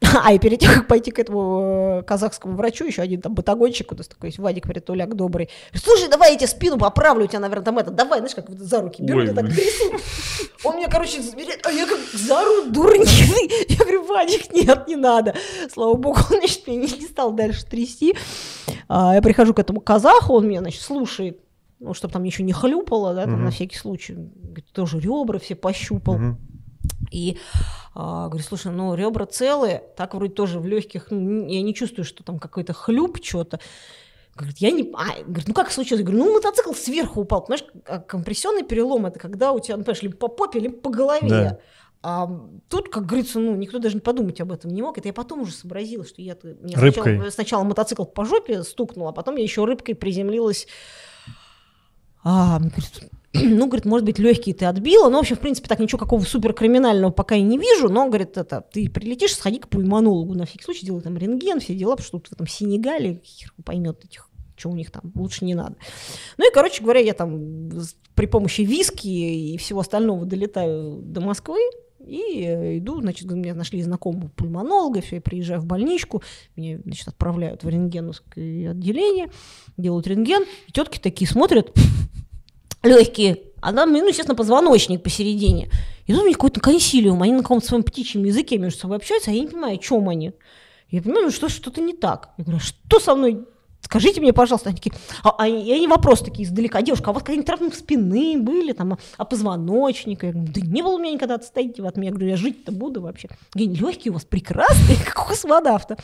а 0.24 0.32
и 0.32 0.38
перед 0.38 0.60
тем, 0.60 0.72
как 0.72 0.86
пойти 0.86 1.10
к 1.10 1.18
этому 1.18 2.00
э, 2.00 2.02
казахскому 2.04 2.56
врачу, 2.56 2.84
еще 2.84 3.02
один 3.02 3.20
там 3.20 3.34
батагонщик, 3.34 3.92
у 3.92 3.94
нас 3.94 4.08
такой 4.08 4.30
есть, 4.30 4.38
Вадик 4.38 4.66
Притуляк 4.66 5.14
добрый. 5.14 5.50
Слушай, 5.74 6.08
давай 6.08 6.32
я 6.32 6.38
тебе 6.38 6.46
спину 6.46 6.78
поправлю, 6.78 7.24
у 7.24 7.28
тебя, 7.28 7.40
наверное, 7.40 7.64
там 7.64 7.78
это, 7.78 7.90
давай, 7.90 8.20
знаешь, 8.20 8.34
как 8.34 8.48
вот 8.48 8.58
за 8.58 8.80
руки 8.80 9.02
беру, 9.02 9.20
Ой, 9.20 9.26
я 9.26 9.34
так 9.34 9.46
трясу. 9.46 9.92
Он 10.64 10.76
меня, 10.76 10.88
короче, 10.88 11.20
заберет, 11.20 11.60
а 11.66 11.70
я 11.70 11.86
как 11.86 11.98
зару 12.12 12.70
дурник. 12.70 13.08
Я 13.68 13.76
говорю, 13.76 14.04
Вадик, 14.04 14.52
нет, 14.52 14.88
не 14.88 14.96
надо. 14.96 15.34
Слава 15.70 15.94
богу, 15.94 16.20
он, 16.30 16.38
значит, 16.38 16.66
меня 16.66 16.80
не, 16.80 16.98
не 16.98 17.06
стал 17.06 17.32
дальше 17.32 17.64
трясти. 17.66 18.14
А, 18.88 19.14
я 19.14 19.22
прихожу 19.22 19.54
к 19.54 19.58
этому 19.58 19.80
казаху, 19.80 20.34
он 20.34 20.48
меня, 20.48 20.60
значит, 20.60 20.80
слушает, 20.80 21.40
ну, 21.78 21.94
чтобы 21.94 22.12
там 22.12 22.24
еще 22.24 22.42
не 22.42 22.52
хлюпало, 22.52 23.14
да, 23.14 23.24
там, 23.24 23.44
на 23.44 23.50
всякий 23.50 23.76
случай. 23.76 24.14
Говорит, 24.14 24.66
тоже 24.72 24.98
ребра 24.98 25.38
все 25.38 25.54
пощупал. 25.54 26.16
И 27.10 27.38
а, 27.94 28.28
говорю, 28.28 28.44
слушай, 28.44 28.72
ну 28.72 28.94
ребра 28.94 29.26
целые, 29.26 29.82
так 29.96 30.14
вроде 30.14 30.32
тоже 30.32 30.60
в 30.60 30.66
легких, 30.66 31.08
ну, 31.10 31.46
я 31.46 31.62
не 31.62 31.74
чувствую, 31.74 32.04
что 32.04 32.22
там 32.22 32.38
какой-то 32.38 32.72
хлюп, 32.72 33.18
что-то. 33.22 33.60
Говорит, 34.36 34.58
я 34.58 34.70
не... 34.70 34.90
А, 34.94 35.22
говорит, 35.24 35.48
ну 35.48 35.54
как 35.54 35.70
случилось? 35.70 36.00
Я 36.00 36.06
говорю, 36.06 36.24
ну 36.24 36.34
мотоцикл 36.34 36.72
сверху 36.72 37.20
упал. 37.20 37.44
Понимаешь, 37.44 37.64
а 37.86 37.98
компрессионный 37.98 38.62
перелом 38.62 39.06
это 39.06 39.18
когда 39.18 39.52
у 39.52 39.60
тебя, 39.60 39.76
ну, 39.76 39.82
понимаешь, 39.82 40.02
либо 40.02 40.16
по 40.16 40.28
попе, 40.28 40.60
либо 40.60 40.76
по 40.76 40.90
голове. 40.90 41.28
Да. 41.28 41.58
А 42.02 42.30
тут, 42.68 42.88
как 42.88 43.04
говорится, 43.04 43.38
ну, 43.38 43.54
никто 43.56 43.78
даже 43.78 43.98
подумать 43.98 44.40
об 44.40 44.52
этом 44.52 44.70
не 44.70 44.80
мог. 44.80 44.96
Это 44.96 45.08
я 45.08 45.12
потом 45.12 45.42
уже 45.42 45.52
сообразила, 45.52 46.06
что 46.06 46.22
я 46.22 46.34
Рыбкой. 46.34 46.92
сначала, 46.92 47.30
сначала 47.30 47.64
мотоцикл 47.64 48.04
по 48.04 48.24
жопе 48.24 48.62
стукнул, 48.62 49.08
а 49.08 49.12
потом 49.12 49.36
я 49.36 49.42
еще 49.42 49.64
рыбкой 49.64 49.94
приземлилась 49.94 50.66
А, 52.22 52.58
говорит, 52.58 53.10
ну, 53.32 53.66
говорит, 53.66 53.84
может 53.84 54.04
быть, 54.04 54.18
легкие 54.18 54.54
ты 54.54 54.64
отбила, 54.64 55.08
но, 55.08 55.18
в 55.18 55.20
общем, 55.20 55.36
в 55.36 55.40
принципе, 55.40 55.68
так 55.68 55.78
ничего 55.78 55.98
какого 55.98 56.22
супер 56.22 56.52
криминального 56.52 57.10
пока 57.10 57.36
и 57.36 57.42
не 57.42 57.58
вижу, 57.58 57.88
но, 57.88 58.06
говорит, 58.06 58.36
это, 58.36 58.64
ты 58.72 58.88
прилетишь, 58.90 59.34
сходи 59.34 59.58
к 59.58 59.68
пульмонологу, 59.68 60.34
на 60.34 60.46
всякий 60.46 60.64
случай 60.64 60.86
делай 60.86 61.02
там 61.02 61.16
рентген, 61.16 61.60
все 61.60 61.74
дела, 61.74 61.92
потому 61.92 62.06
что 62.06 62.18
тут 62.18 62.28
в 62.28 62.32
этом 62.32 62.46
Сенегале 62.46 63.20
хер 63.24 63.52
поймет 63.64 64.04
этих 64.04 64.30
что 64.60 64.68
у 64.68 64.74
них 64.74 64.90
там, 64.90 65.10
лучше 65.14 65.46
не 65.46 65.54
надо. 65.54 65.76
Ну 66.36 66.46
и, 66.46 66.52
короче 66.52 66.82
говоря, 66.82 67.00
я 67.00 67.14
там 67.14 67.70
при 68.14 68.26
помощи 68.26 68.60
виски 68.60 69.08
и 69.08 69.56
всего 69.56 69.80
остального 69.80 70.26
долетаю 70.26 71.00
до 71.00 71.22
Москвы, 71.22 71.58
и 72.10 72.78
иду, 72.78 73.00
значит, 73.00 73.30
меня 73.30 73.54
нашли 73.54 73.82
знакомого 73.82 74.28
пульмонолога, 74.28 75.00
все, 75.00 75.16
я 75.16 75.20
приезжаю 75.20 75.60
в 75.60 75.66
больничку, 75.66 76.22
меня, 76.56 76.80
значит, 76.84 77.06
отправляют 77.06 77.62
в 77.62 77.68
рентгеновское 77.68 78.72
отделение, 78.72 79.30
делают 79.76 80.06
рентген, 80.06 80.44
и 80.66 80.72
тетки 80.72 80.98
такие 80.98 81.28
смотрят, 81.28 81.72
легкие, 82.82 83.38
а 83.60 83.72
там, 83.72 83.92
ну, 83.92 84.08
естественно, 84.08 84.36
позвоночник 84.36 85.02
посередине. 85.02 85.70
И 86.06 86.12
тут 86.12 86.22
у 86.22 86.26
них 86.26 86.36
какой-то 86.36 86.60
консилиум, 86.60 87.22
они 87.22 87.32
на 87.32 87.42
каком-то 87.42 87.66
своем 87.66 87.84
птичьем 87.84 88.24
языке 88.24 88.58
между 88.58 88.80
собой 88.80 88.96
общаются, 88.96 89.30
а 89.30 89.34
я 89.34 89.40
не 89.40 89.48
понимаю, 89.48 89.74
о 89.74 89.78
чем 89.78 90.08
они. 90.08 90.32
Я 90.88 91.02
понимаю, 91.02 91.26
ну, 91.26 91.30
что 91.30 91.48
что-то 91.48 91.80
не 91.80 91.92
так. 91.92 92.30
Я 92.36 92.44
говорю, 92.44 92.58
а 92.58 92.60
что 92.60 92.98
со 92.98 93.14
мной? 93.14 93.44
Скажите 93.90 94.20
мне, 94.20 94.32
пожалуйста, 94.32 94.68
они 94.68 94.76
такие, 94.76 94.94
а, 95.24 95.34
а 95.36 95.48
и 95.48 95.72
они 95.72 95.88
вопрос 95.88 96.20
такие 96.20 96.46
издалека, 96.46 96.80
девушка, 96.80 97.10
а 97.10 97.12
вас 97.12 97.24
какие-нибудь 97.24 97.46
травмы 97.46 97.72
спины 97.72 98.38
были, 98.38 98.72
там, 98.72 98.92
а, 98.92 98.98
а 99.16 99.24
позвоночника? 99.24 100.26
Я 100.26 100.32
говорю, 100.32 100.52
да 100.52 100.60
не 100.60 100.82
было 100.82 100.94
у 100.94 100.98
меня 100.98 101.12
никогда, 101.14 101.34
отстойте 101.34 101.82
от 101.82 101.96
меня. 101.96 102.10
Я 102.10 102.12
говорю, 102.12 102.28
я 102.28 102.36
жить-то 102.36 102.70
буду 102.70 103.00
вообще. 103.00 103.28
Я 103.56 103.66
говорю, 103.66 103.88
легкие 103.88 104.12
у 104.12 104.14
вас 104.14 104.24
прекрасные, 104.24 104.96
как 105.04 105.24
у 105.24 105.28
космонавта. 105.28 105.96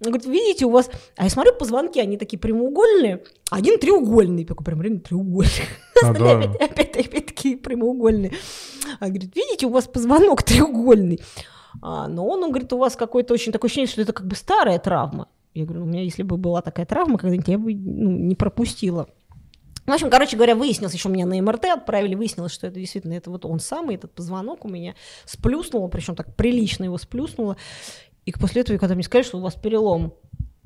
Он 0.00 0.10
говорит, 0.10 0.26
видите, 0.26 0.64
у 0.64 0.70
вас... 0.70 0.90
А 1.18 1.24
я 1.24 1.28
смотрю, 1.28 1.52
позвонки, 1.52 2.00
они 2.00 2.16
такие 2.16 2.38
прямоугольные, 2.38 3.22
один 3.50 3.78
треугольный, 3.78 4.46
такой 4.46 4.64
прям 4.64 4.80
реально 4.80 5.00
треугольный. 5.00 5.52
А, 6.02 6.14
да. 6.14 6.38
опять, 6.38 6.56
опять, 6.56 6.96
опять 6.96 7.26
такие 7.26 7.56
прямоугольные. 7.58 8.32
А 9.00 9.08
говорит, 9.08 9.34
видите, 9.36 9.66
у 9.66 9.70
вас 9.70 9.86
позвонок 9.86 10.42
треугольный. 10.44 11.20
А, 11.82 12.08
но 12.08 12.26
он, 12.26 12.42
он 12.42 12.50
говорит, 12.52 12.72
у 12.72 12.78
вас 12.78 12.96
какое-то 12.96 13.34
очень 13.34 13.52
такое 13.52 13.68
ощущение, 13.68 13.88
что 13.88 14.00
это 14.00 14.14
как 14.14 14.26
бы 14.26 14.34
старая 14.34 14.78
травма. 14.78 15.28
Я 15.58 15.64
говорю, 15.64 15.82
у 15.82 15.86
меня, 15.86 16.02
если 16.02 16.22
бы 16.22 16.36
была 16.36 16.62
такая 16.62 16.86
травма, 16.86 17.18
когда-нибудь 17.18 17.48
я 17.48 17.58
бы 17.58 17.74
ну, 17.74 18.10
не 18.10 18.34
пропустила. 18.36 19.08
В 19.86 19.90
общем, 19.90 20.10
короче 20.10 20.36
говоря, 20.36 20.54
выяснилось, 20.54 20.94
еще 20.94 21.08
меня 21.08 21.26
на 21.26 21.40
МРТ 21.40 21.64
отправили, 21.64 22.14
выяснилось, 22.14 22.52
что 22.52 22.66
это 22.66 22.78
действительно 22.78 23.14
это 23.14 23.30
вот 23.30 23.44
он 23.44 23.58
самый, 23.58 23.96
этот 23.96 24.14
позвонок 24.14 24.64
у 24.64 24.68
меня 24.68 24.94
сплюснуло, 25.24 25.88
причем 25.88 26.14
так 26.14 26.36
прилично 26.36 26.84
его 26.84 26.98
сплюснуло. 26.98 27.56
И 28.26 28.32
после 28.32 28.60
этого, 28.60 28.76
когда 28.78 28.94
мне 28.94 29.02
сказали, 29.02 29.24
что 29.24 29.38
у 29.38 29.40
вас 29.40 29.54
перелом, 29.54 30.14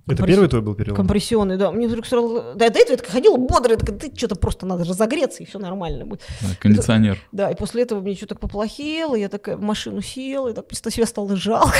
это 0.06 0.16
Компресс... 0.16 0.35
первый 0.35 0.48
твой 0.48 0.62
был 0.62 0.74
перелом? 0.74 0.97
Компрессионный, 0.97 1.56
да. 1.56 1.70
Мне 1.70 1.86
вдруг 1.86 2.06
сразу... 2.06 2.55
Да, 2.56 2.69
до 2.69 2.78
этого 2.81 2.98
я 3.01 3.10
ходила 3.10 3.36
бодрая, 3.36 3.78
так, 3.78 3.97
ты 3.98 4.12
что-то 4.14 4.35
просто 4.35 4.66
надо 4.66 4.85
разогреться, 4.85 5.44
и 5.44 5.47
все 5.47 5.60
нормально 5.60 6.05
будет. 6.05 6.23
Да, 6.40 6.48
кондиционер. 6.59 7.19
Да, 7.31 7.51
и 7.51 7.55
после 7.55 7.85
этого 7.85 8.01
мне 8.01 8.16
что-то 8.16 8.35
поплохело, 8.35 9.14
я 9.14 9.28
такая 9.28 9.56
в 9.56 9.62
машину 9.62 10.02
села, 10.02 10.48
и 10.48 10.55
так 10.55 10.66
просто 10.66 10.90
себя 10.90 11.06
стало 11.06 11.36
жалко. 11.36 11.77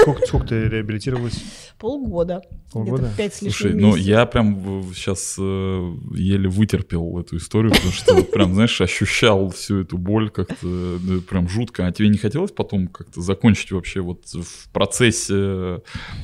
Сколько, 0.00 0.26
сколько 0.26 0.46
ты 0.48 0.68
реабилитировалась? 0.68 1.42
Полгода. 1.78 2.42
Полгода? 2.72 3.02
Где-то 3.02 3.16
пять 3.16 3.34
с 3.34 3.38
Слушай, 3.38 3.74
ну 3.74 3.94
я 3.94 4.24
прям 4.26 4.84
сейчас 4.94 5.36
э, 5.38 5.94
еле 6.14 6.48
вытерпел 6.48 7.18
эту 7.18 7.36
историю, 7.36 7.72
потому 7.72 7.92
что 7.92 8.22
прям, 8.24 8.54
знаешь, 8.54 8.80
ощущал 8.80 9.50
всю 9.50 9.80
эту 9.82 9.98
боль 9.98 10.30
как-то 10.30 10.98
да, 10.98 11.20
прям 11.28 11.48
жутко. 11.48 11.86
А 11.86 11.92
тебе 11.92 12.08
не 12.08 12.18
хотелось 12.18 12.52
потом 12.52 12.88
как-то 12.88 13.20
закончить 13.20 13.72
вообще 13.72 14.00
вот 14.00 14.26
в 14.26 14.68
процессе 14.70 15.34
э, 15.34 15.80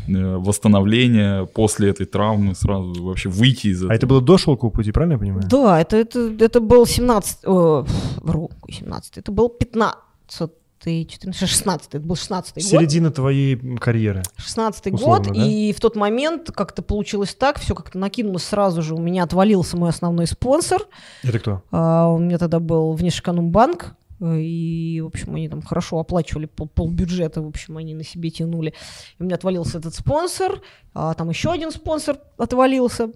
восстановления 0.07 1.45
после 1.47 1.91
этой 1.91 2.07
травмы 2.07 2.55
сразу 2.55 3.03
вообще 3.03 3.29
выйти 3.29 3.69
из 3.69 3.79
этого? 3.79 3.93
А 3.93 3.97
это 3.97 4.07
было 4.07 4.21
до 4.21 4.39
шелкового 4.39 4.75
пути, 4.75 4.93
правильно 4.93 5.15
я 5.15 5.19
понимаю? 5.19 5.43
Да, 5.49 5.81
это, 5.81 5.97
это, 5.97 6.33
это 6.41 6.61
был 6.61 6.87
17... 6.87 7.45
О, 7.45 7.85
вру, 8.23 8.51
17. 8.69 9.19
Это 9.19 9.33
был 9.33 9.49
15 9.49 10.51
14, 10.85 11.49
16, 11.49 11.89
это 11.95 12.07
был 12.07 12.17
16 12.17 12.55
год. 12.55 12.63
Середина 12.63 13.11
твоей 13.11 13.57
карьеры. 13.79 14.23
16 14.37 14.93
год, 14.93 15.29
да? 15.29 15.35
и 15.35 15.73
в 15.73 15.81
тот 15.81 15.97
момент 15.97 16.51
как-то 16.53 16.83
получилось 16.83 17.35
так, 17.35 17.59
все 17.59 17.75
как-то 17.75 17.99
накинулось 17.99 18.45
сразу 18.45 18.83
же, 18.83 18.95
у 18.95 18.99
меня 18.99 19.25
отвалился 19.25 19.77
мой 19.77 19.91
основной 19.91 20.27
спонсор. 20.27 20.83
Это 21.23 21.39
кто? 21.39 21.63
А, 21.71 22.09
у 22.09 22.19
меня 22.19 22.39
тогда 22.39 22.61
был 22.61 22.93
Внешэкономбанк, 22.93 23.97
и, 24.21 25.01
в 25.03 25.07
общем, 25.07 25.35
они 25.37 25.49
там 25.49 25.63
хорошо 25.63 25.99
оплачивали 26.01 26.47
пол, 26.47 26.69
пол 26.69 26.91
бюджета, 26.91 27.41
в 27.41 27.47
общем, 27.47 27.77
они 27.77 27.95
на 27.95 28.03
себе 28.03 28.31
тянули. 28.31 28.75
И 29.19 29.23
у 29.23 29.25
меня 29.25 29.37
отвалился 29.37 29.79
этот 29.79 29.95
спонсор, 29.95 30.61
а 30.93 31.15
там 31.15 31.29
еще 31.31 31.53
один 31.53 31.71
спонсор 31.71 32.19
отвалился, 32.37 33.13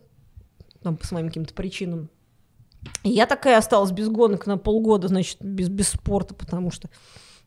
там 0.82 0.96
по 0.96 1.06
своим 1.06 1.28
каким-то 1.28 1.54
причинам. 1.54 2.08
И 3.02 3.10
я 3.10 3.26
такая 3.26 3.58
осталась 3.58 3.90
без 3.90 4.08
гонок 4.08 4.46
на 4.46 4.58
полгода, 4.58 5.08
значит, 5.08 5.38
без, 5.40 5.68
без 5.68 5.88
спорта, 5.88 6.34
потому 6.34 6.70
что 6.70 6.88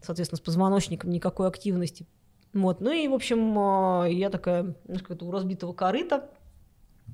соответственно, 0.06 0.38
с 0.38 0.42
позвоночником 0.42 1.10
никакой 1.10 1.48
активности. 1.48 2.08
Вот. 2.54 2.80
Ну 2.80 2.92
и, 2.92 3.08
в 3.08 3.14
общем, 3.14 3.58
а, 3.60 4.06
я 4.06 4.30
такая, 4.30 4.76
знаешь, 4.86 5.04
как-то 5.04 5.26
у 5.26 5.32
разбитого 5.32 5.74
корыта, 5.74 6.30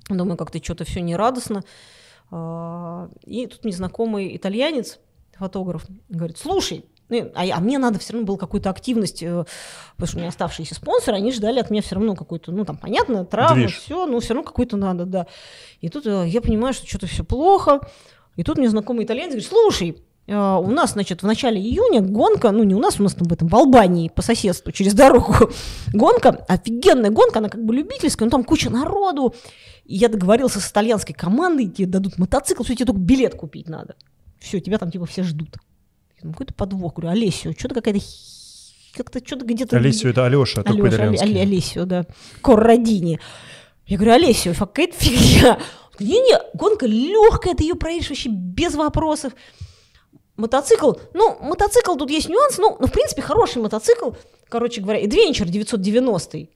думаю, 0.08 0.38
как-то 0.38 0.64
что-то 0.64 0.84
все 0.84 1.02
нерадостно. 1.02 1.64
А, 2.30 3.10
и 3.24 3.48
тут 3.48 3.64
мне 3.64 3.74
знакомый 3.74 4.36
итальянец, 4.36 5.00
фотограф, 5.34 5.86
говорит, 6.10 6.38
слушай, 6.38 6.86
ну, 7.10 7.32
а, 7.34 7.44
а 7.44 7.60
мне 7.60 7.80
надо 7.80 7.98
все 7.98 8.14
равно 8.14 8.28
было 8.28 8.38
какую-то 8.38 8.70
активность, 8.70 9.24
э, 9.24 9.46
потому 9.96 10.08
что 10.08 10.18
у 10.18 10.20
меня 10.20 10.30
оставшиеся 10.30 10.76
спонсоры, 10.76 11.18
они 11.18 11.34
ждали 11.34 11.60
от 11.60 11.70
меня 11.70 11.82
все 11.82 11.96
равно 11.96 12.16
какой-то, 12.16 12.54
ну 12.54 12.64
там 12.64 12.78
понятно, 12.78 13.26
травма, 13.26 13.68
все, 13.68 14.06
но 14.06 14.20
все 14.22 14.34
равно 14.34 14.48
какой-то 14.48 14.78
надо, 14.78 15.06
да. 15.06 15.28
И 15.82 15.90
тут 15.90 16.06
э, 16.06 16.26
я 16.28 16.42
понимаю, 16.42 16.74
что 16.74 16.88
что-то 16.88 17.08
все 17.08 17.26
плохо, 17.26 17.82
и 18.38 18.44
тут 18.44 18.58
мне 18.60 18.70
знакомый 18.70 19.04
итальянец 19.04 19.32
говорит, 19.32 19.50
слушай, 19.50 19.98
Э, 19.98 20.11
у 20.28 20.72
нас, 20.72 20.94
значит, 20.94 21.24
в 21.24 21.26
начале 21.26 21.60
июня 21.60 22.02
гонка, 22.02 22.52
ну 22.52 22.64
не 22.64 22.76
у 22.76 22.80
нас, 22.80 23.00
у 23.00 23.04
нас 23.04 23.16
там 23.16 23.28
в 23.28 23.34
этом, 23.34 23.48
в 23.48 23.56
Албании 23.56 24.10
по 24.10 24.22
соседству 24.22 24.72
через 24.72 24.94
дорогу 24.94 25.52
гонка, 25.94 26.30
офигенная 26.48 27.10
гонка, 27.10 27.40
она 27.40 27.50
как 27.50 27.64
бы 27.64 27.74
любительская, 27.74 28.28
но 28.28 28.32
там 28.32 28.44
куча 28.44 28.70
народу. 28.70 29.34
И 29.86 29.96
я 29.96 30.08
договорился 30.10 30.60
с 30.60 30.72
итальянской 30.72 31.16
командой, 31.16 31.68
тебе 31.68 31.88
дадут 31.88 32.18
мотоцикл, 32.18 32.64
все, 32.64 32.76
тебе 32.76 32.86
только 32.86 33.02
билет 33.02 33.36
купить 33.36 33.68
надо. 33.68 33.96
Все, 34.40 34.60
тебя 34.60 34.78
там 34.78 34.92
типа 34.92 35.06
все 35.06 35.24
ждут. 35.24 35.58
Ну, 36.24 36.32
какой-то 36.32 36.54
подвох. 36.54 36.96
Говорю, 36.96 37.12
Олесио, 37.12 37.54
что-то 37.58 37.76
какая-то 37.76 38.00
как-то 38.94 39.26
что-то 39.26 39.46
где-то... 39.46 39.78
Олесио 39.78 40.10
это 40.10 40.26
Алеша, 40.26 40.62
Алеша 40.62 40.88
итальянский. 40.88 41.42
Олесио, 41.42 41.86
да. 41.86 42.06
Коррадини. 42.42 43.20
Я 43.86 43.98
говорю, 43.98 44.14
Олесио, 44.14 44.54
какая-то 44.54 44.96
фигня. 44.98 45.60
Не-не, 46.00 46.40
гонка 46.54 46.86
легкая, 46.86 47.56
ты 47.56 47.64
ее 47.64 47.76
проедешь 47.76 48.10
вообще 48.10 48.30
без 48.30 48.76
вопросов. 48.76 49.34
Мотоцикл, 50.42 50.94
ну, 51.14 51.38
мотоцикл, 51.40 51.96
тут 51.96 52.10
есть 52.10 52.28
нюанс, 52.28 52.58
ну, 52.58 52.76
ну, 52.80 52.88
в 52.88 52.92
принципе, 52.92 53.22
хороший 53.22 53.62
мотоцикл, 53.62 54.12
короче 54.50 54.82
говоря, 54.82 55.00
Adventure 55.04 55.48
990. 55.48 56.48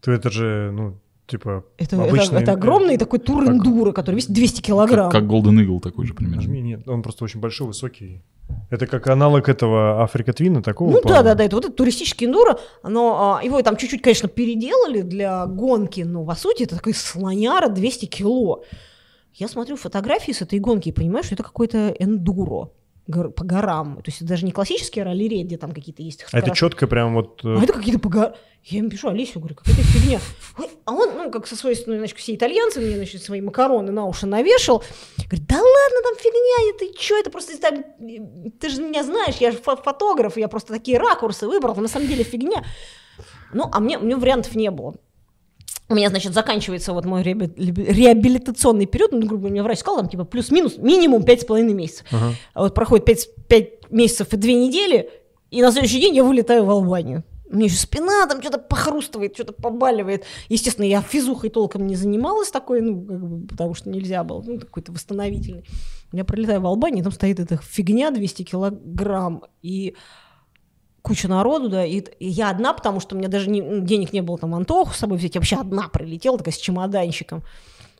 То 0.00 0.10
это 0.10 0.30
же, 0.30 0.70
ну, 0.72 0.98
типа 1.26 1.66
это, 1.76 2.02
обычный... 2.02 2.36
это, 2.36 2.42
это 2.44 2.52
огромный 2.52 2.94
э, 2.94 2.98
такой 2.98 3.18
тур 3.18 3.46
эндуро, 3.46 3.92
который 3.92 4.16
весит 4.16 4.32
200 4.32 4.62
килограмм. 4.62 5.10
Как, 5.10 5.20
как 5.20 5.30
Golden 5.30 5.62
Eagle 5.62 5.78
такой 5.80 6.06
же 6.06 6.14
примерно. 6.14 6.36
Нажми, 6.36 6.62
нет, 6.62 6.88
он 6.88 7.02
просто 7.02 7.24
очень 7.24 7.38
большой, 7.38 7.66
высокий. 7.66 8.22
Это 8.70 8.86
как 8.86 9.06
аналог 9.08 9.46
этого 9.50 10.02
Африка 10.02 10.32
Твина 10.32 10.62
такого? 10.62 10.90
Ну 10.90 11.02
да, 11.04 11.22
да, 11.22 11.34
да, 11.34 11.44
это 11.44 11.56
вот 11.56 11.66
этот 11.66 11.76
туристический 11.76 12.26
эндуро, 12.26 12.58
но 12.82 13.36
а, 13.36 13.44
его 13.44 13.60
там 13.60 13.76
чуть-чуть, 13.76 14.00
конечно, 14.00 14.30
переделали 14.30 15.02
для 15.02 15.44
гонки, 15.44 16.00
но 16.00 16.24
по 16.24 16.34
сути 16.34 16.62
это 16.62 16.76
такой 16.76 16.94
слоняра 16.94 17.68
200 17.68 18.06
кило. 18.06 18.64
Я 19.34 19.48
смотрю 19.48 19.76
фотографии 19.76 20.32
с 20.32 20.40
этой 20.40 20.60
гонки 20.60 20.88
и 20.88 20.92
понимаю, 20.92 21.24
что 21.24 21.34
это 21.34 21.42
какой-то 21.42 21.94
эндуро 21.98 22.70
по 23.08 23.44
горам. 23.44 23.96
То 23.96 24.08
есть 24.08 24.18
это 24.18 24.28
даже 24.28 24.44
не 24.44 24.52
классические 24.52 25.04
ралли 25.04 25.42
где 25.42 25.56
там 25.56 25.72
какие-то 25.72 26.02
есть. 26.02 26.26
А 26.30 26.38
это 26.38 26.54
четко 26.54 26.86
прям 26.86 27.14
вот... 27.14 27.40
Э, 27.44 27.56
а 27.58 27.62
это 27.62 27.72
какие-то 27.72 27.98
по 27.98 28.08
горам. 28.08 28.34
Я 28.64 28.78
ему 28.78 28.90
пишу, 28.90 29.08
Олесю, 29.08 29.38
говорю, 29.38 29.54
какая-то 29.54 29.80
фигня. 29.82 30.20
А 30.84 30.92
он, 30.92 31.16
ну, 31.16 31.30
как 31.30 31.46
со 31.46 31.56
своей 31.56 31.74
стороны, 31.74 31.98
значит, 31.98 32.18
все 32.18 32.34
итальянцы 32.34 32.80
мне, 32.80 32.96
значит, 32.96 33.22
свои 33.22 33.40
макароны 33.40 33.92
на 33.92 34.04
уши 34.04 34.26
навешал. 34.26 34.82
Говорит, 35.16 35.46
да 35.46 35.56
ладно, 35.56 35.98
там 36.02 36.16
фигня, 36.18 36.74
это 36.74 37.00
что, 37.00 37.16
это 37.16 37.30
просто, 37.30 37.58
там, 37.58 37.84
ты 38.58 38.68
же 38.68 38.82
меня 38.82 39.04
знаешь, 39.04 39.36
я 39.36 39.52
же 39.52 39.58
фотограф, 39.58 40.36
я 40.36 40.48
просто 40.48 40.74
такие 40.74 40.98
ракурсы 40.98 41.46
выбрал, 41.46 41.76
на 41.76 41.88
самом 41.88 42.08
деле 42.08 42.24
фигня. 42.24 42.64
Ну, 43.52 43.70
а 43.72 43.80
мне, 43.80 43.98
у 43.98 44.02
меня 44.02 44.18
вариантов 44.18 44.54
не 44.54 44.70
было 44.70 44.96
у 45.88 45.94
меня, 45.94 46.10
значит, 46.10 46.34
заканчивается 46.34 46.92
вот 46.92 47.04
мой 47.06 47.22
реабилитационный 47.22 48.86
период, 48.86 49.12
ну, 49.12 49.20
грубо 49.20 49.36
говоря, 49.36 49.52
мне 49.52 49.62
врач 49.62 49.78
сказал, 49.78 50.00
там, 50.00 50.08
типа, 50.08 50.24
плюс-минус, 50.24 50.76
минимум 50.76 51.22
5,5 51.22 51.62
месяцев. 51.72 52.06
Uh-huh. 52.10 52.32
А 52.54 52.62
вот 52.62 52.74
проходит 52.74 53.06
5, 53.06 53.28
5 53.48 53.90
месяцев 53.90 54.32
и 54.32 54.36
2 54.36 54.50
недели, 54.50 55.10
и 55.50 55.62
на 55.62 55.72
следующий 55.72 56.00
день 56.00 56.14
я 56.14 56.24
вылетаю 56.24 56.64
в 56.64 56.70
Албанию. 56.70 57.24
У 57.50 57.56
меня 57.56 57.64
еще 57.64 57.76
спина 57.76 58.26
там 58.26 58.42
что-то 58.42 58.58
похрустывает, 58.58 59.34
что-то 59.34 59.54
побаливает. 59.54 60.24
Естественно, 60.50 60.84
я 60.84 61.00
физухой 61.00 61.48
толком 61.48 61.86
не 61.86 61.96
занималась 61.96 62.50
такой, 62.50 62.82
ну, 62.82 63.06
как 63.06 63.20
бы, 63.20 63.46
потому 63.46 63.74
что 63.74 63.88
нельзя 63.88 64.22
было, 64.22 64.42
ну, 64.46 64.60
какой-то 64.60 64.92
восстановительный. 64.92 65.64
Я 66.12 66.24
пролетаю 66.24 66.60
в 66.60 66.66
Албанию, 66.66 67.02
там 67.02 67.12
стоит 67.12 67.40
эта 67.40 67.56
фигня 67.56 68.10
200 68.10 68.42
килограмм, 68.42 69.44
и 69.62 69.96
куча 71.02 71.28
народу, 71.28 71.68
да, 71.68 71.84
и, 71.84 72.04
я 72.20 72.50
одна, 72.50 72.72
потому 72.72 73.00
что 73.00 73.14
у 73.14 73.18
меня 73.18 73.28
даже 73.28 73.50
не, 73.50 73.80
денег 73.80 74.12
не 74.12 74.20
было 74.20 74.38
там 74.38 74.54
Антоху 74.54 74.92
с 74.92 74.98
собой 74.98 75.18
взять, 75.18 75.34
я 75.34 75.40
вообще 75.40 75.56
одна 75.56 75.88
прилетела, 75.88 76.38
такая 76.38 76.52
с 76.52 76.58
чемоданчиком. 76.58 77.42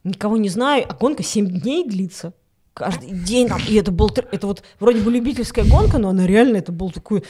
Никого 0.05 0.37
не 0.37 0.49
знаю, 0.49 0.87
а 0.89 0.95
гонка 0.95 1.23
7 1.23 1.47
дней 1.47 1.85
длится. 1.87 2.33
каждый 2.75 3.11
день 3.11 3.49
там, 3.49 3.61
и 3.69 3.75
это 3.75 3.91
был, 3.91 4.11
это 4.31 4.47
вот 4.47 4.63
вроде 4.79 5.01
бы 5.01 5.11
любительская 5.11 5.65
гонка, 5.65 5.99
но 5.99 6.11
она 6.11 6.27
реально, 6.27 6.59
это 6.59 6.73
был 6.73 6.91
такой, 6.91 7.25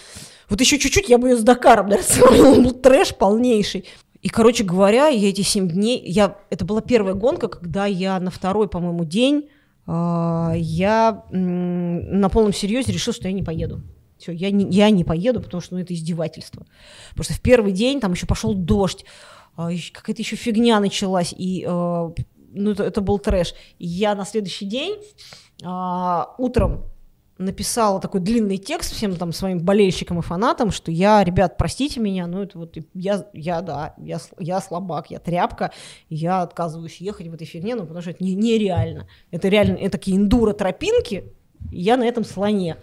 вот 0.49 0.61
еще 0.61 0.78
чуть-чуть 0.78 1.09
я 1.09 1.19
бы 1.19 1.31
ее 1.31 1.36
с 1.36 1.43
Дакаром, 1.43 1.90
сравнила, 2.03 2.53
он 2.53 2.62
был 2.62 2.73
трэш 2.73 3.15
полнейший. 3.15 3.85
И, 4.20 4.28
короче 4.28 4.65
говоря, 4.65 5.07
я 5.07 5.28
эти 5.28 5.43
семь 5.43 5.69
дней, 5.69 6.03
я, 6.05 6.39
это 6.51 6.65
была 6.65 6.81
первая 6.81 7.15
гонка, 7.15 7.49
когда 7.49 7.86
я 7.86 8.19
на 8.19 8.31
второй, 8.31 8.69
по-моему, 8.69 9.05
день, 9.05 9.49
э, 9.86 10.53
я 10.57 11.24
м, 11.31 12.20
на 12.20 12.28
полном 12.28 12.53
серьезе 12.53 12.93
решил, 12.93 13.12
что 13.12 13.28
я 13.28 13.32
не 13.32 13.45
поеду. 13.45 13.81
Все, 14.19 14.32
я 14.32 14.51
не, 14.51 14.69
я 14.70 14.90
не 14.90 15.05
поеду, 15.05 15.40
потому 15.40 15.61
что 15.61 15.74
ну, 15.74 15.81
это 15.81 15.95
издевательство. 15.95 16.66
Потому 17.11 17.24
что 17.24 17.35
в 17.35 17.40
первый 17.40 17.73
день 17.73 18.01
там 18.01 18.12
еще 18.12 18.27
пошел 18.27 18.55
дождь, 18.55 19.05
э, 19.57 19.70
какая-то 19.93 20.23
еще 20.23 20.36
фигня 20.36 20.81
началась, 20.81 21.35
и 21.36 21.65
э, 21.65 21.69
ну, 21.69 22.70
это, 22.70 22.85
это 22.85 23.01
был 23.01 23.19
трэш. 23.19 23.55
Я 23.78 24.15
на 24.15 24.24
следующий 24.24 24.66
день 24.66 24.97
э, 25.62 26.24
утром 26.39 26.85
написала 27.39 28.01
такой 28.01 28.20
длинный 28.20 28.59
текст 28.59 28.93
всем 28.93 29.15
там 29.15 29.32
своим 29.32 29.61
болельщикам 29.61 30.19
и 30.19 30.23
фанатам, 30.23 30.73
что 30.73 30.90
я, 30.90 31.23
ребят, 31.23 31.57
простите 31.57 32.01
меня, 32.01 32.27
ну 32.27 32.43
это 32.43 32.59
вот 32.59 32.77
я, 32.95 33.27
я 33.32 33.62
да, 33.62 33.95
я, 33.99 34.19
я 34.39 34.61
слабак, 34.61 35.11
я 35.11 35.20
тряпка, 35.20 35.73
я 36.09 36.43
отказываюсь 36.43 36.97
ехать 36.97 37.28
в 37.28 37.35
этой 37.35 37.47
фигне, 37.47 37.77
ну 37.77 37.82
потому 37.82 38.01
что 38.03 38.11
это 38.11 38.24
не, 38.24 38.35
нереально. 38.35 39.07
Это 39.31 39.49
реально, 39.49 39.77
это 39.77 39.93
такие 39.93 40.16
эндуро-тропинки, 40.16 41.32
я 41.70 41.97
на 41.97 42.05
этом 42.05 42.24
слоне. 42.24 42.77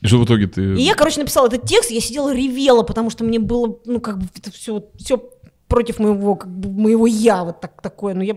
И 0.00 0.06
что 0.06 0.18
в 0.18 0.24
итоге 0.24 0.46
ты... 0.46 0.74
И 0.74 0.82
я, 0.82 0.94
короче, 0.94 1.20
написала 1.20 1.48
этот 1.48 1.64
текст, 1.64 1.90
я 1.90 2.00
сидела 2.00 2.32
ревела, 2.32 2.82
потому 2.82 3.10
что 3.10 3.24
мне 3.24 3.38
было, 3.38 3.78
ну, 3.84 4.00
как 4.00 4.18
бы, 4.18 4.26
это 4.36 4.52
все, 4.52 4.84
все 4.96 5.18
против 5.66 5.98
моего, 5.98 6.36
как 6.36 6.50
бы, 6.50 6.70
моего 6.70 7.06
я, 7.06 7.44
вот 7.44 7.60
так, 7.60 7.82
такое, 7.82 8.14
ну, 8.14 8.22
я 8.22 8.36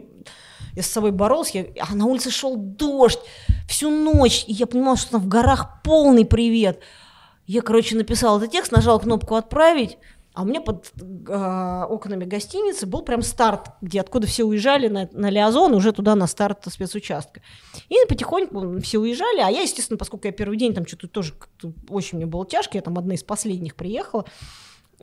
я 0.73 0.83
с 0.83 0.87
собой 0.87 1.11
боролся, 1.11 1.57
я, 1.57 1.65
а 1.79 1.95
на 1.95 2.05
улице 2.05 2.31
шел 2.31 2.55
дождь 2.55 3.19
всю 3.67 3.89
ночь, 3.89 4.45
и 4.47 4.53
я 4.53 4.67
понимала, 4.67 4.97
что 4.97 5.11
там 5.11 5.21
в 5.21 5.27
горах 5.27 5.81
полный 5.83 6.25
привет. 6.25 6.79
Я, 7.45 7.61
короче, 7.61 7.95
написала 7.95 8.37
этот 8.37 8.51
текст, 8.51 8.71
нажала 8.71 8.99
кнопку 8.99 9.35
«Отправить», 9.35 9.97
а 10.33 10.43
у 10.43 10.45
меня 10.45 10.61
под 10.61 10.91
э, 10.97 11.85
окнами 11.89 12.23
гостиницы 12.23 12.85
был 12.85 13.01
прям 13.01 13.21
старт, 13.21 13.71
где 13.81 13.99
откуда 13.99 14.27
все 14.27 14.45
уезжали 14.45 14.87
на, 14.87 15.09
на 15.11 15.29
Лиазон, 15.29 15.73
уже 15.73 15.91
туда 15.91 16.15
на 16.15 16.25
старт 16.25 16.65
спецучастка. 16.69 17.41
И 17.89 17.95
потихоньку 18.07 18.79
все 18.79 18.99
уезжали, 18.99 19.41
а 19.41 19.49
я, 19.49 19.61
естественно, 19.61 19.97
поскольку 19.97 20.27
я 20.27 20.31
первый 20.31 20.57
день 20.57 20.73
там 20.73 20.87
что-то 20.87 21.09
тоже 21.09 21.33
очень 21.89 22.17
мне 22.17 22.25
было 22.25 22.45
тяжко, 22.45 22.77
я 22.77 22.81
там 22.81 22.97
одна 22.97 23.15
из 23.15 23.23
последних 23.23 23.75
приехала, 23.75 24.25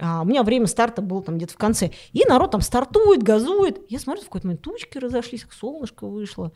а 0.00 0.22
у 0.22 0.24
меня 0.24 0.42
время 0.42 0.66
старта 0.66 1.02
было 1.02 1.22
там 1.22 1.36
где-то 1.36 1.54
в 1.54 1.58
конце. 1.58 1.90
И 2.12 2.24
народ 2.24 2.52
там 2.52 2.60
стартует, 2.60 3.22
газует. 3.22 3.80
Я 3.90 3.98
смотрю, 3.98 4.22
в 4.22 4.26
какой-то 4.26 4.46
момент 4.46 4.62
тучки 4.62 4.96
разошлись, 4.96 5.44
солнышко 5.50 6.06
вышло. 6.06 6.52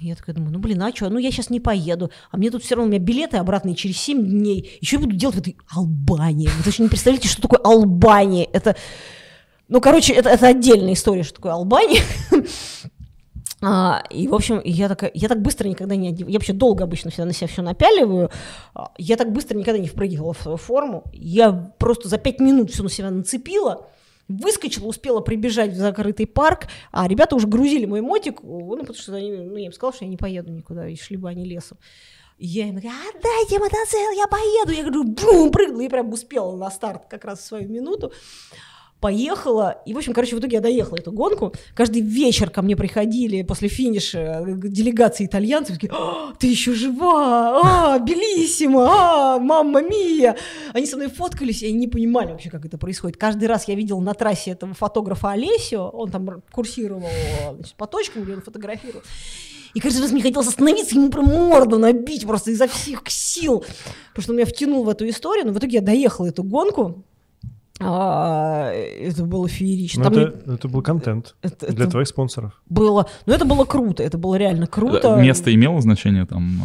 Я 0.00 0.14
такая 0.16 0.34
думаю, 0.34 0.52
ну 0.52 0.58
блин, 0.58 0.82
а 0.82 0.94
что, 0.94 1.08
ну 1.08 1.18
я 1.18 1.30
сейчас 1.30 1.50
не 1.50 1.60
поеду, 1.60 2.10
а 2.30 2.36
мне 2.36 2.50
тут 2.50 2.62
все 2.62 2.74
равно, 2.74 2.88
у 2.88 2.90
меня 2.90 3.02
билеты 3.02 3.36
обратные 3.36 3.74
через 3.74 3.98
7 3.98 4.24
дней, 4.24 4.78
еще 4.80 4.96
я 4.96 5.02
буду 5.02 5.16
делать 5.16 5.36
в 5.36 5.40
этой 5.40 5.56
Албании. 5.70 6.48
Вы 6.48 6.64
даже 6.64 6.82
не 6.82 6.88
представляете, 6.88 7.28
что 7.28 7.42
такое 7.42 7.60
Албания. 7.60 8.44
Это, 8.52 8.76
ну, 9.68 9.80
короче, 9.80 10.12
это, 10.12 10.28
это 10.28 10.48
отдельная 10.48 10.92
история, 10.92 11.22
что 11.22 11.36
такое 11.36 11.52
Албания. 11.52 12.02
А, 13.66 14.02
и, 14.10 14.28
в 14.28 14.34
общем, 14.34 14.60
я, 14.62 14.88
такая, 14.88 15.10
я 15.14 15.26
так 15.26 15.40
быстро 15.40 15.68
никогда 15.68 15.96
не 15.96 16.08
одеваю. 16.08 16.30
Я 16.30 16.38
вообще 16.38 16.52
долго 16.52 16.84
обычно 16.84 17.10
всегда 17.10 17.24
на 17.24 17.32
себя 17.32 17.46
все 17.46 17.62
напяливаю. 17.62 18.30
А, 18.74 18.92
я 18.98 19.16
так 19.16 19.32
быстро 19.32 19.56
никогда 19.56 19.80
не 19.80 19.88
впрыгивала 19.88 20.34
в 20.34 20.42
свою 20.42 20.58
форму. 20.58 21.04
Я 21.14 21.50
просто 21.78 22.08
за 22.08 22.18
пять 22.18 22.40
минут 22.40 22.72
все 22.72 22.82
на 22.82 22.90
себя 22.90 23.10
нацепила. 23.10 23.88
Выскочила, 24.28 24.86
успела 24.86 25.20
прибежать 25.20 25.72
в 25.72 25.76
закрытый 25.76 26.26
парк, 26.26 26.68
а 26.90 27.06
ребята 27.06 27.36
уже 27.36 27.46
грузили 27.46 27.84
мой 27.84 28.00
мотик, 28.00 28.42
ну, 28.42 28.78
потому 28.78 28.94
что 28.94 29.14
они, 29.14 29.32
ну, 29.32 29.56
я 29.56 29.66
им 29.66 29.72
сказала, 29.72 29.94
что 29.94 30.04
я 30.04 30.10
не 30.10 30.16
поеду 30.16 30.50
никуда, 30.50 30.88
и 30.88 30.96
шли 30.96 31.16
бы 31.16 31.28
они 31.28 31.44
лесом. 31.44 31.78
И 32.38 32.46
я 32.46 32.68
им 32.68 32.76
говорю, 32.76 32.90
отдайте 33.10 33.58
мотоцикл, 33.58 34.12
я 34.16 34.26
поеду. 34.26 34.72
Я 34.72 34.82
говорю, 34.82 35.04
бум, 35.04 35.52
прыгнула, 35.52 35.82
и 35.82 35.88
прям 35.88 36.12
успела 36.12 36.56
на 36.56 36.70
старт 36.70 37.04
как 37.08 37.24
раз 37.24 37.40
в 37.40 37.44
свою 37.44 37.68
минуту 37.68 38.12
поехала. 39.00 39.82
И, 39.86 39.92
в 39.92 39.98
общем, 39.98 40.12
короче, 40.12 40.34
в 40.34 40.38
итоге 40.38 40.56
я 40.56 40.60
доехала 40.60 40.96
эту 40.96 41.12
гонку. 41.12 41.52
Каждый 41.74 42.02
вечер 42.02 42.50
ко 42.50 42.62
мне 42.62 42.74
приходили 42.76 43.42
после 43.42 43.68
финиша 43.68 44.44
э, 44.46 44.54
делегации 44.56 45.26
итальянцев. 45.26 45.76
Такие, 45.76 45.92
а, 45.92 46.32
ты 46.38 46.46
еще 46.46 46.72
жива! 46.72 47.60
А, 47.62 47.98
белиссимо! 47.98 48.86
А, 48.88 49.38
мамма 49.38 49.82
мия! 49.82 50.36
Они 50.72 50.86
со 50.86 50.96
мной 50.96 51.08
фоткались, 51.08 51.62
и 51.62 51.66
они 51.66 51.78
не 51.78 51.88
понимали 51.88 52.32
вообще, 52.32 52.50
как 52.50 52.64
это 52.64 52.78
происходит. 52.78 53.18
Каждый 53.18 53.46
раз 53.46 53.68
я 53.68 53.74
видела 53.74 54.00
на 54.00 54.14
трассе 54.14 54.52
этого 54.52 54.72
фотографа 54.74 55.32
Олесио, 55.32 55.88
он 55.88 56.10
там 56.10 56.42
курсировал 56.50 57.04
значит, 57.54 57.74
по 57.74 57.86
точкам, 57.86 58.24
где 58.24 58.34
он 58.34 58.42
фотографировал. 58.42 59.02
И 59.74 59.80
каждый 59.80 60.02
раз 60.02 60.12
мне 60.12 60.22
хотелось 60.22 60.46
остановиться, 60.46 60.94
ему 60.94 61.10
прям 61.10 61.26
морду 61.26 61.78
набить 61.78 62.26
просто 62.26 62.52
изо 62.52 62.68
всех 62.68 63.02
сил. 63.08 63.64
Потому 64.10 64.22
что 64.22 64.32
он 64.32 64.36
меня 64.36 64.46
втянул 64.46 64.84
в 64.84 64.88
эту 64.88 65.06
историю. 65.08 65.46
Но 65.46 65.52
в 65.52 65.58
итоге 65.58 65.78
я 65.78 65.82
доехала 65.82 66.26
эту 66.26 66.44
гонку. 66.44 67.04
А, 67.80 68.70
это 68.70 69.24
было 69.24 69.48
феерично. 69.48 70.08
Ну, 70.08 70.10
это, 70.10 70.46
не... 70.46 70.54
это 70.54 70.68
был 70.68 70.82
контент 70.82 71.34
это, 71.42 71.72
для 71.72 71.84
это 71.84 71.92
твоих 71.92 72.08
спонсоров. 72.08 72.62
Было, 72.68 73.08
ну 73.26 73.34
это 73.34 73.44
было 73.44 73.64
круто, 73.64 74.02
это 74.02 74.16
было 74.16 74.36
реально 74.36 74.66
круто. 74.66 75.16
Место 75.16 75.52
имело 75.52 75.80
значение 75.80 76.24
там? 76.24 76.62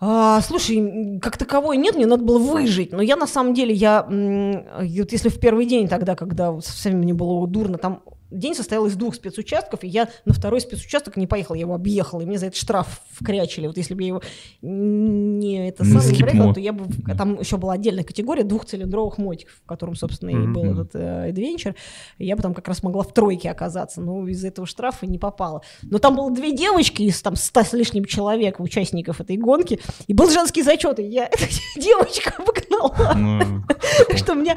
А, 0.00 0.40
слушай, 0.40 1.18
как 1.20 1.38
таковой 1.38 1.76
нет, 1.76 1.94
мне 1.94 2.06
надо 2.06 2.24
было 2.24 2.38
выжить. 2.38 2.92
Но 2.92 3.00
я 3.00 3.16
на 3.16 3.26
самом 3.26 3.54
деле, 3.54 3.72
я, 3.72 4.02
вот 4.02 5.12
если 5.12 5.28
в 5.28 5.38
первый 5.38 5.64
день 5.64 5.88
тогда, 5.88 6.16
когда 6.16 6.60
совсем 6.60 6.98
мне 6.98 7.14
было 7.14 7.46
дурно, 7.46 7.78
там 7.78 8.02
день 8.32 8.54
состоял 8.54 8.86
из 8.86 8.96
двух 8.96 9.14
спецучастков, 9.14 9.84
и 9.84 9.88
я 9.88 10.08
на 10.24 10.32
второй 10.32 10.60
спецучасток 10.60 11.16
не 11.16 11.26
поехал, 11.26 11.54
я 11.54 11.62
его 11.62 11.74
объехал, 11.74 12.20
и 12.20 12.26
мне 12.26 12.38
за 12.38 12.46
это 12.46 12.56
штраф 12.56 13.00
вкрячили. 13.10 13.66
Вот 13.66 13.76
если 13.76 13.94
бы 13.94 14.02
я 14.02 14.08
его 14.08 14.22
не 14.62 15.68
это 15.68 15.84
самое 15.84 16.12
не 16.12 16.18
проехал, 16.18 16.54
то 16.54 16.60
я 16.60 16.72
бы... 16.72 16.86
Там 17.16 17.40
еще 17.40 17.56
была 17.56 17.74
отдельная 17.74 18.04
категория 18.04 18.44
двухцилиндровых 18.44 19.18
мотиков, 19.18 19.54
в 19.62 19.66
котором, 19.66 19.94
собственно, 19.94 20.30
mm-hmm. 20.30 20.44
и 20.44 20.46
был 20.46 20.64
этот 20.72 20.90
э, 20.94 21.30
Adventure. 21.30 21.74
Я 22.18 22.36
бы 22.36 22.42
там 22.42 22.54
как 22.54 22.68
раз 22.68 22.82
могла 22.82 23.02
в 23.02 23.12
тройке 23.12 23.50
оказаться, 23.50 24.00
но 24.00 24.26
из-за 24.28 24.48
этого 24.48 24.66
штрафа 24.66 25.06
не 25.06 25.18
попала. 25.18 25.62
Но 25.82 25.98
там 25.98 26.16
было 26.16 26.30
две 26.30 26.52
девочки 26.52 27.02
из 27.02 27.20
там 27.22 27.36
ста 27.36 27.64
с 27.64 27.72
лишним 27.72 28.04
человек, 28.04 28.60
участников 28.60 29.20
этой 29.20 29.36
гонки, 29.36 29.80
и 30.06 30.14
был 30.14 30.30
женский 30.30 30.62
зачет, 30.62 30.98
и 30.98 31.04
я 31.04 31.26
эту 31.32 31.46
девочку 31.76 32.30
обогнала. 32.38 33.14
Ну, 33.16 33.62
Что 34.16 34.34
мне... 34.34 34.56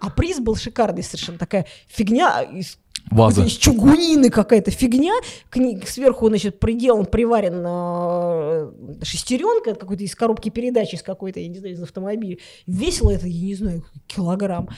А 0.00 0.10
приз 0.10 0.40
был 0.40 0.56
шикарный 0.56 1.02
совершенно, 1.02 1.38
такая 1.38 1.66
фигня 1.88 2.42
из 2.42 2.78
Ваза. 3.10 3.44
Из 3.44 3.52
чугунины 3.52 4.30
какая-то 4.30 4.70
фигня. 4.70 5.14
К 5.48 5.56
ней, 5.56 5.80
сверху, 5.86 6.28
значит, 6.28 6.58
приделан, 6.58 7.06
приварен 7.06 7.62
э, 7.66 9.04
шестеренка 9.04 9.74
какой-то 9.74 10.02
из 10.02 10.14
коробки 10.14 10.48
передач, 10.48 10.92
из 10.92 11.02
какой-то, 11.02 11.40
я 11.40 11.48
не 11.48 11.58
знаю, 11.58 11.74
из 11.74 11.82
автомобиля. 11.82 12.38
Весело 12.66 13.10
это, 13.10 13.26
я 13.26 13.46
не 13.46 13.54
знаю, 13.54 13.84
килограмм. 14.06 14.68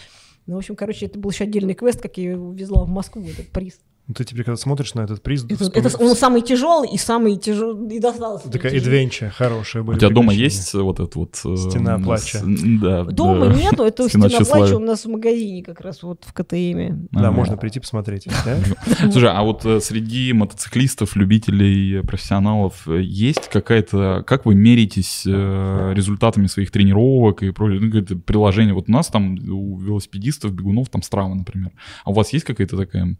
Ну, 0.47 0.55
в 0.55 0.59
общем, 0.59 0.77
короче, 0.77 1.07
это 1.07 1.19
был 1.19 1.31
еще 1.31 1.45
отдельный 1.45 1.75
квест, 1.75 2.01
как 2.01 2.17
я 2.17 2.33
его 2.33 2.53
везла 2.53 2.85
в 2.85 2.89
Москву, 2.89 3.23
этот 3.23 3.51
приз. 3.51 3.81
Ну, 4.09 4.15
ты 4.15 4.25
теперь, 4.25 4.43
когда 4.43 4.57
смотришь 4.57 4.95
на 4.95 5.03
этот 5.03 5.23
приз... 5.23 5.45
Это, 5.45 5.67
это 5.67 5.99
он 5.99 6.17
самый 6.17 6.41
тяжелый 6.41 6.89
и 6.89 6.97
самый 6.97 7.37
тяжелый, 7.37 7.95
и 7.95 8.01
достался. 8.01 8.49
Такая 8.49 8.79
адвенча 8.79 9.29
хорошая 9.29 9.83
были. 9.83 9.97
У 9.97 10.01
тебя 10.01 10.09
дома 10.09 10.33
есть 10.33 10.73
вот 10.73 10.99
этот 10.99 11.15
вот... 11.17 11.39
Э, 11.45 11.57
стена 11.59 11.99
плача. 11.99 12.41
Да. 12.43 13.05
Дома 13.05 13.49
да. 13.49 13.55
нету, 13.55 13.83
это 13.83 14.09
стена, 14.09 14.31
стена 14.31 14.47
плача 14.47 14.77
у 14.77 14.79
нас 14.79 15.05
в 15.05 15.11
магазине 15.11 15.63
как 15.63 15.83
раз 15.83 16.03
вот 16.03 16.25
в 16.27 16.33
КТМе. 16.33 17.07
Да, 17.11 17.31
можно 17.31 17.59
прийти 17.59 17.81
посмотреть. 17.81 18.27
Слушай, 19.13 19.31
а 19.31 19.43
вот 19.43 19.67
э, 19.67 19.79
среди 19.81 20.33
мотоциклистов, 20.33 21.15
любителей, 21.15 22.03
профессионалов 22.03 22.89
э, 22.89 23.03
есть 23.03 23.51
какая-то... 23.51 24.25
Как 24.27 24.47
вы 24.47 24.55
меритесь 24.55 25.27
результатами 25.27 26.47
своих 26.47 26.71
тренировок 26.71 27.43
и 27.43 27.51
прочее? 27.51 27.81
Ну, 27.81 27.87
какое-то 27.89 28.17
приложение. 28.17 28.73
Вот 28.73 28.89
у 28.89 28.93
нас 28.93 29.09
там 29.09 29.35
у 29.35 29.79
велосипедистов, 29.79 30.53
бегунов 30.53 30.89
там 30.89 31.03
Страва, 31.03 31.35
например. 31.35 31.73
А 32.07 32.11
у 32.11 32.15
вас 32.15 32.33
есть 32.33 32.47
какая-то 32.47 32.79
такая 32.79 33.19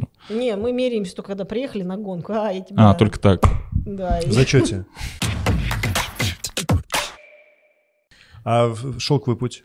мотостра? 0.00 0.34
Не, 0.34 0.56
мы 0.56 0.72
меряемся 0.72 1.14
только 1.14 1.28
когда 1.28 1.44
приехали 1.44 1.82
на 1.82 1.96
гонку. 1.96 2.32
А, 2.32 2.50
я 2.50 2.60
тебя... 2.60 2.90
а 2.90 2.94
только 2.94 3.18
так. 3.18 3.42
Да. 3.84 4.20
В 4.24 4.32
зачете. 4.32 4.84
А 8.44 8.72
шелковый 8.98 9.36
путь? 9.36 9.64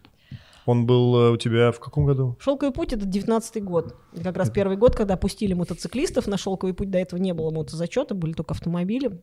Он 0.66 0.86
был 0.86 1.16
э, 1.16 1.32
у 1.32 1.38
тебя 1.38 1.72
в 1.72 1.80
каком 1.80 2.06
году? 2.06 2.38
Шелковый 2.40 2.74
путь 2.74 2.94
это 2.94 3.06
19 3.06 3.64
год. 3.64 3.96
Как 4.24 4.38
раз 4.38 4.50
первый 4.50 4.78
год, 4.78 4.96
когда 4.96 5.18
пустили 5.18 5.54
мотоциклистов 5.54 6.28
на 6.28 6.38
шелковый 6.38 6.74
путь. 6.74 6.90
До 6.90 6.98
этого 6.98 7.20
не 7.20 7.34
было 7.34 7.52
мотозачета, 7.52 8.16
были 8.16 8.34
только 8.34 8.54
автомобили. 8.54 9.22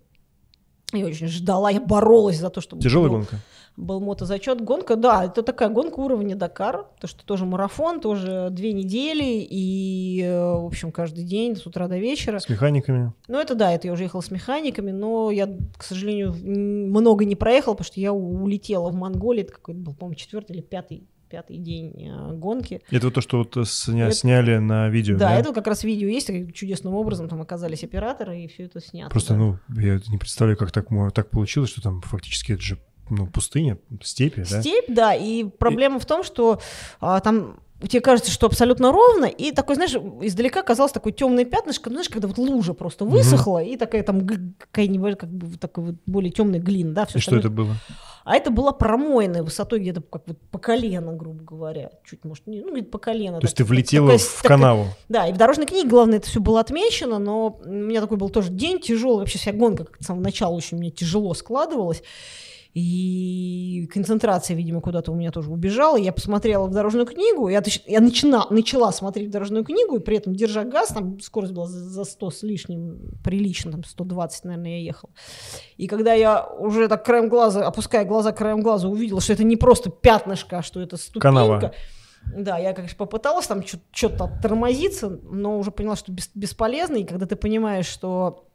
Я 0.93 1.07
очень 1.07 1.29
ждала, 1.29 1.71
я 1.71 1.81
боролась 1.81 2.39
за 2.39 2.51
то, 2.51 2.61
чтобы... 2.61 2.83
Тяжелая 2.83 3.11
гонка? 3.11 3.41
Был 3.79 4.01
мотозачет. 4.01 4.61
Гонка, 4.61 4.97
да, 4.97 5.25
это 5.25 5.45
такая 5.45 5.69
гонка 5.69 6.01
уровня 6.01 6.35
Дакар, 6.35 6.87
то 7.01 7.07
что 7.07 7.25
тоже 7.25 7.45
марафон, 7.45 8.01
тоже 8.01 8.49
две 8.51 8.73
недели, 8.73 9.47
и, 9.49 10.21
э, 10.25 10.37
в 10.37 10.67
общем, 10.67 10.91
каждый 10.91 11.23
день 11.23 11.55
с 11.55 11.65
утра 11.65 11.87
до 11.87 11.97
вечера. 11.97 12.41
С 12.41 12.49
механиками? 12.49 13.13
Ну, 13.29 13.39
это 13.39 13.55
да, 13.55 13.73
это 13.73 13.87
я 13.87 13.93
уже 13.93 14.03
ехала 14.03 14.21
с 14.21 14.33
механиками, 14.33 14.91
но 14.91 15.31
я, 15.31 15.49
к 15.77 15.85
сожалению, 15.85 16.35
много 16.35 17.25
не 17.25 17.37
проехала, 17.37 17.75
потому 17.75 17.87
что 17.87 18.01
я 18.01 18.13
улетела 18.13 18.89
в 18.89 18.95
Монголию, 18.97 19.45
это 19.45 19.53
какой-то 19.53 19.79
был, 19.81 19.95
по-моему, 19.95 20.17
четвертый 20.17 20.57
или 20.57 20.61
пятый 20.61 21.07
пятый 21.29 21.59
день 21.59 21.93
э, 22.09 22.33
гонки. 22.33 22.81
Это 22.91 23.11
то, 23.11 23.21
что 23.21 23.39
вот 23.39 23.69
сня, 23.69 24.07
это, 24.07 24.15
сняли 24.15 24.57
на 24.57 24.89
видео, 24.89 25.17
да? 25.17 25.29
Да, 25.29 25.35
это 25.37 25.53
как 25.53 25.67
раз 25.67 25.85
видео 25.85 26.09
есть, 26.09 26.31
чудесным 26.55 26.95
образом 26.95 27.29
там 27.29 27.41
оказались 27.41 27.85
операторы, 27.85 28.41
и 28.41 28.49
все 28.49 28.65
это 28.65 28.81
снято. 28.81 29.11
Просто, 29.11 29.35
да. 29.35 29.39
ну, 29.39 29.59
я 29.81 30.01
не 30.09 30.19
представляю, 30.19 30.57
как 30.57 30.73
так, 30.73 30.89
так 31.15 31.31
получилось, 31.31 31.71
что 31.71 31.83
там 31.83 32.01
фактически 32.01 32.53
это 32.53 32.63
же 32.63 32.79
ну, 33.11 33.27
пустыня, 33.27 33.79
степи, 34.03 34.45
да? 34.51 34.61
Степь, 34.61 34.87
да, 34.89 35.15
и 35.15 35.45
проблема 35.45 35.99
и... 35.99 36.01
в 36.01 36.07
том, 36.07 36.25
что 36.25 36.61
а, 37.01 37.21
там 37.21 37.61
тебе 37.87 38.01
кажется, 38.01 38.31
что 38.31 38.47
абсолютно 38.47 38.91
ровно, 38.91 39.27
и 39.27 39.53
такой, 39.53 39.77
знаешь, 39.77 39.95
издалека 39.95 40.63
казалось 40.63 40.93
такой 40.93 41.13
темное 41.13 41.45
пятнышко, 41.45 41.91
знаешь, 41.91 42.09
когда 42.09 42.27
вот 42.27 42.39
лужа 42.39 42.75
просто 42.75 43.05
высохла, 43.05 43.63
mm-hmm. 43.63 43.69
и 43.69 43.77
такая 43.77 44.03
там 44.03 44.27
какая-нибудь, 44.59 45.19
как 45.19 45.31
бы 45.31 45.57
такой 45.57 45.85
вот 45.85 45.95
более 46.07 46.33
темный 46.33 46.59
глин, 46.59 46.93
да, 46.93 47.07
все 47.07 47.19
И 47.19 47.21
что 47.21 47.37
это 47.37 47.51
было? 47.51 47.77
А 48.25 48.37
это 48.37 48.51
была 48.51 48.73
промойная 48.73 49.43
высотой 49.43 49.81
где-то 49.81 50.03
как 50.03 50.25
вот 50.27 50.39
по 50.51 50.59
колено, 50.59 51.15
грубо 51.15 51.43
говоря, 51.43 51.93
чуть, 52.05 52.25
может, 52.25 52.47
не, 52.47 52.61
ну, 52.61 52.73
где-то 52.75 52.91
по 52.91 52.99
колено. 52.99 53.37
То 53.37 53.41
так, 53.41 53.45
есть 53.45 53.57
ты 53.57 53.65
влетела 53.65 54.09
такая, 54.09 54.19
в 54.19 54.43
такая, 54.43 54.59
канаву? 54.59 54.87
Да, 55.09 55.29
и 55.29 55.33
в 55.33 55.39
дорожной 55.39 55.67
книге, 55.67 55.89
главное, 55.89 56.19
это 56.19 56.29
все 56.29 56.41
было 56.41 56.61
отмечено, 56.61 57.19
но 57.19 57.59
у 57.65 57.69
меня 57.71 58.03
такой 58.03 58.19
был 58.19 58.29
тоже 58.29 58.51
день 58.51 58.81
тяжелый, 58.81 59.21
вообще 59.21 59.39
вся 59.39 59.53
гонка 59.53 59.85
как-то 59.85 60.05
с 60.05 60.07
самого 60.09 60.23
начала 60.23 60.53
очень 60.55 60.77
мне 60.77 60.91
тяжело 60.91 61.33
складывалась. 61.33 62.03
И 62.75 63.89
концентрация, 63.93 64.57
видимо, 64.57 64.81
куда-то 64.81 65.11
у 65.11 65.15
меня 65.15 65.33
тоже 65.33 65.51
убежала. 65.51 65.97
Я 65.97 66.13
посмотрела 66.13 66.67
в 66.67 66.71
дорожную 66.71 67.07
книгу, 67.07 67.49
я, 67.49 67.63
я 67.87 68.01
начина, 68.01 68.47
начала 68.51 68.93
смотреть 68.93 69.31
дорожную 69.31 69.65
книгу, 69.65 69.97
и 69.97 70.01
при 70.01 70.19
этом 70.19 70.35
держа 70.35 70.65
газ, 70.65 70.89
там 70.89 71.19
скорость 71.21 71.53
была 71.53 71.67
за 71.67 72.05
100 72.05 72.31
с 72.31 72.43
лишним, 72.43 73.19
прилично, 73.25 73.73
там 73.73 73.85
120, 73.85 74.45
наверное, 74.45 74.79
я 74.79 74.85
ехала. 74.85 75.11
И 75.77 75.87
когда 75.87 76.13
я 76.13 76.45
уже 76.45 76.89
так 76.89 77.05
краем 77.05 77.29
глаза, 77.29 77.67
опуская 77.67 78.05
глаза 78.05 78.33
краем 78.33 78.61
глаза, 78.61 78.89
увидела, 78.89 79.21
что 79.21 79.33
это 79.33 79.45
не 79.45 79.57
просто 79.57 79.91
пятнышко, 79.91 80.59
а 80.59 80.63
что 80.63 80.81
это 80.81 80.97
ступенька, 80.97 81.21
Канава. 81.21 81.73
Да, 82.37 82.59
я, 82.59 82.75
конечно, 82.75 82.97
попыталась 82.97 83.47
там 83.47 83.65
что-то 83.65 84.31
тормозиться, 84.43 85.09
но 85.09 85.59
уже 85.59 85.71
поняла, 85.71 85.97
что 85.97 86.13
бесполезно. 86.35 86.97
И 86.97 87.05
когда 87.05 87.27
ты 87.27 87.37
понимаешь, 87.37 87.87
что 87.87 88.48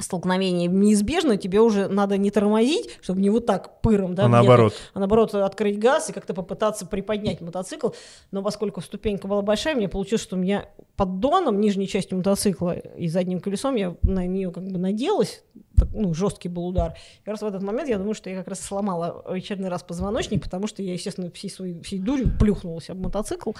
столкновение 0.00 0.68
неизбежно, 0.68 1.36
тебе 1.36 1.60
уже 1.60 1.88
надо 1.88 2.16
не 2.16 2.30
тормозить, 2.30 2.98
чтобы 3.02 3.20
не 3.20 3.30
вот 3.30 3.46
так 3.46 3.80
пыром, 3.80 4.14
да, 4.14 4.24
а 4.24 4.28
наоборот. 4.28 4.74
а 4.94 4.98
наоборот 4.98 5.34
открыть 5.34 5.78
газ 5.78 6.10
и 6.10 6.12
как-то 6.12 6.34
попытаться 6.34 6.86
приподнять 6.86 7.40
мотоцикл. 7.40 7.90
Но 8.30 8.42
поскольку 8.42 8.80
ступенька 8.80 9.28
была 9.28 9.42
большая, 9.42 9.74
мне 9.74 9.88
получилось, 9.88 10.22
что 10.22 10.36
у 10.36 10.38
меня 10.38 10.68
поддоном, 10.96 11.60
нижней 11.60 11.88
частью 11.88 12.18
мотоцикла 12.18 12.76
и 12.78 13.08
задним 13.08 13.40
колесом 13.40 13.74
я 13.74 13.96
на 14.02 14.26
нее 14.26 14.50
как 14.50 14.64
бы 14.64 14.78
наделась, 14.78 15.42
ну, 15.92 16.14
жесткий 16.14 16.48
был 16.48 16.66
удар. 16.66 16.94
И 17.24 17.30
раз 17.30 17.42
в 17.42 17.46
этот 17.46 17.62
момент 17.62 17.88
я 17.88 17.98
думаю, 17.98 18.14
что 18.14 18.30
я 18.30 18.36
как 18.36 18.48
раз 18.48 18.60
сломала 18.60 19.22
очередной 19.26 19.68
раз 19.68 19.82
позвоночник, 19.82 20.42
потому 20.42 20.66
что 20.66 20.82
я, 20.82 20.92
естественно, 20.92 21.30
всей 21.30 21.50
своей 21.50 21.80
всей 21.82 21.98
дурью 21.98 22.30
плюхнулась 22.38 22.90
об 22.90 23.00
мотоцикл, 23.00 23.52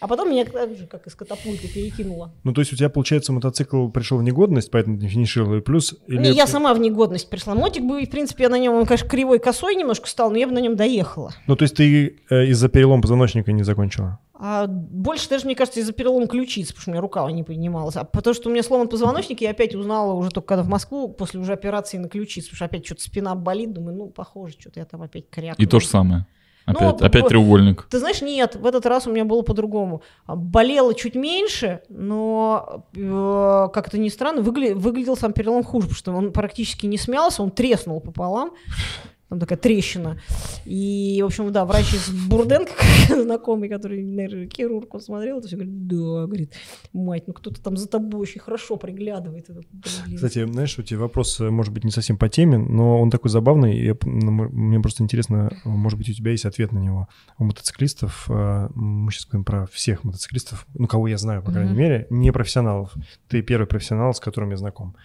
а 0.00 0.08
потом 0.08 0.30
меня 0.30 0.44
как 0.44 1.06
из 1.06 1.14
катапульты 1.14 1.68
перекинуло. 1.68 2.32
Ну, 2.44 2.52
то 2.52 2.60
есть 2.60 2.72
у 2.72 2.76
тебя, 2.76 2.88
получается, 2.88 3.32
мотоцикл 3.32 3.88
пришел 3.88 4.18
в 4.18 4.22
негодность, 4.22 4.70
поэтому 4.70 4.96
не 4.96 5.08
финишировал, 5.08 5.56
и 5.56 5.60
плюс... 5.60 5.94
Или... 6.06 6.18
Не, 6.18 6.30
я 6.30 6.46
сама 6.46 6.74
в 6.74 6.80
негодность 6.80 7.28
пришла. 7.30 7.54
Мотик 7.54 7.84
бы, 7.84 8.04
в 8.04 8.10
принципе, 8.10 8.44
я 8.44 8.48
на 8.48 8.58
нем, 8.58 8.74
он, 8.74 8.86
конечно, 8.86 9.08
кривой 9.08 9.38
косой 9.38 9.74
немножко 9.74 10.08
стал, 10.08 10.30
но 10.30 10.38
я 10.38 10.46
бы 10.46 10.52
на 10.52 10.60
нем 10.60 10.76
доехала. 10.76 11.32
Ну, 11.46 11.56
то 11.56 11.62
есть 11.62 11.76
ты 11.76 12.18
э, 12.30 12.46
из-за 12.46 12.68
перелома 12.68 13.02
позвоночника 13.02 13.52
не 13.52 13.62
закончила? 13.62 14.18
А 14.38 14.66
больше 14.66 15.28
даже, 15.28 15.46
мне 15.46 15.54
кажется, 15.54 15.80
из-за 15.80 15.92
перелома 15.92 16.26
ключиц, 16.26 16.68
потому 16.68 16.82
что 16.82 16.90
у 16.90 16.92
меня 16.92 17.00
рука 17.00 17.30
не 17.32 17.42
поднималась. 17.42 17.96
А 17.96 18.04
потому 18.04 18.34
что 18.34 18.48
у 18.48 18.52
меня 18.52 18.62
сломан 18.62 18.88
позвоночник, 18.88 19.40
я 19.40 19.50
опять 19.50 19.74
узнала 19.74 20.12
уже 20.12 20.30
только 20.30 20.48
когда 20.48 20.62
в 20.62 20.68
Москву, 20.68 21.08
после 21.08 21.40
уже 21.40 21.52
операции 21.52 21.98
на 21.98 22.08
ключиц, 22.08 22.44
потому 22.44 22.56
что 22.56 22.64
опять 22.66 22.86
что-то 22.86 23.02
спина 23.02 23.34
болит, 23.34 23.72
думаю, 23.72 23.96
ну, 23.96 24.06
похоже, 24.08 24.56
что-то 24.58 24.80
я 24.80 24.86
там 24.86 25.02
опять 25.02 25.30
крякну. 25.30 25.62
И 25.62 25.66
то 25.66 25.80
же 25.80 25.86
самое. 25.86 26.26
Опять, 26.66 27.00
ну, 27.00 27.06
опять 27.06 27.28
треугольник. 27.28 27.86
Ты 27.88 28.00
знаешь, 28.00 28.20
нет, 28.22 28.56
в 28.56 28.66
этот 28.66 28.86
раз 28.86 29.06
у 29.06 29.12
меня 29.12 29.24
было 29.24 29.42
по-другому. 29.42 30.02
Болело 30.26 30.94
чуть 30.94 31.14
меньше, 31.14 31.80
но 31.88 32.84
э, 32.92 33.68
как-то 33.72 33.98
ни 33.98 34.08
странно, 34.08 34.40
выгля- 34.40 34.74
выглядел 34.74 35.16
сам 35.16 35.32
перелом 35.32 35.62
хуже, 35.62 35.86
потому 35.86 35.96
что 35.96 36.12
он 36.12 36.32
практически 36.32 36.86
не 36.86 36.98
смялся, 36.98 37.44
он 37.44 37.52
треснул 37.52 38.00
пополам 38.00 38.50
там 39.28 39.40
такая 39.40 39.58
трещина. 39.58 40.18
И, 40.64 41.20
в 41.22 41.26
общем, 41.26 41.52
да, 41.52 41.64
врач 41.64 41.94
из 41.94 42.10
Бурденко, 42.28 42.72
знакомый, 43.22 43.68
который 43.68 44.02
наверное, 44.02 44.48
хирург, 44.48 44.94
он 44.94 45.00
смотрел 45.00 45.38
это 45.38 45.48
все, 45.48 45.56
говорит, 45.56 45.86
да, 45.86 46.26
говорит, 46.26 46.54
мать, 46.92 47.24
ну 47.26 47.32
кто-то 47.32 47.60
там 47.60 47.76
за 47.76 47.88
тобой 47.88 48.20
очень 48.20 48.40
хорошо 48.40 48.76
приглядывает. 48.76 49.50
Это, 49.50 49.60
Кстати, 50.14 50.46
знаешь, 50.46 50.78
у 50.78 50.82
тебя 50.82 51.00
вопрос, 51.00 51.40
э, 51.40 51.50
может 51.50 51.72
быть, 51.72 51.84
не 51.84 51.90
совсем 51.90 52.16
по 52.16 52.28
теме, 52.28 52.58
но 52.58 53.00
он 53.00 53.10
такой 53.10 53.30
забавный, 53.30 53.76
и 53.76 53.92
ну, 54.04 54.30
мне 54.30 54.80
просто 54.80 55.02
интересно, 55.02 55.50
может 55.64 55.98
быть, 55.98 56.08
у 56.08 56.12
тебя 56.12 56.30
есть 56.30 56.44
ответ 56.44 56.72
на 56.72 56.78
него. 56.78 57.08
У 57.38 57.44
мотоциклистов, 57.44 58.26
э, 58.28 58.68
мы 58.74 59.10
сейчас 59.10 59.26
говорим 59.26 59.44
про 59.44 59.66
всех 59.66 60.04
мотоциклистов, 60.04 60.66
ну, 60.74 60.86
кого 60.86 61.08
я 61.08 61.18
знаю, 61.18 61.42
по 61.42 61.50
крайней 61.50 61.72
mm-hmm. 61.72 61.76
мере, 61.76 62.06
не 62.10 62.30
профессионалов. 62.32 62.94
Ты 63.28 63.42
первый 63.42 63.66
профессионал, 63.66 64.14
с 64.14 64.20
которым 64.20 64.50
я 64.50 64.56
знаком. 64.56 64.96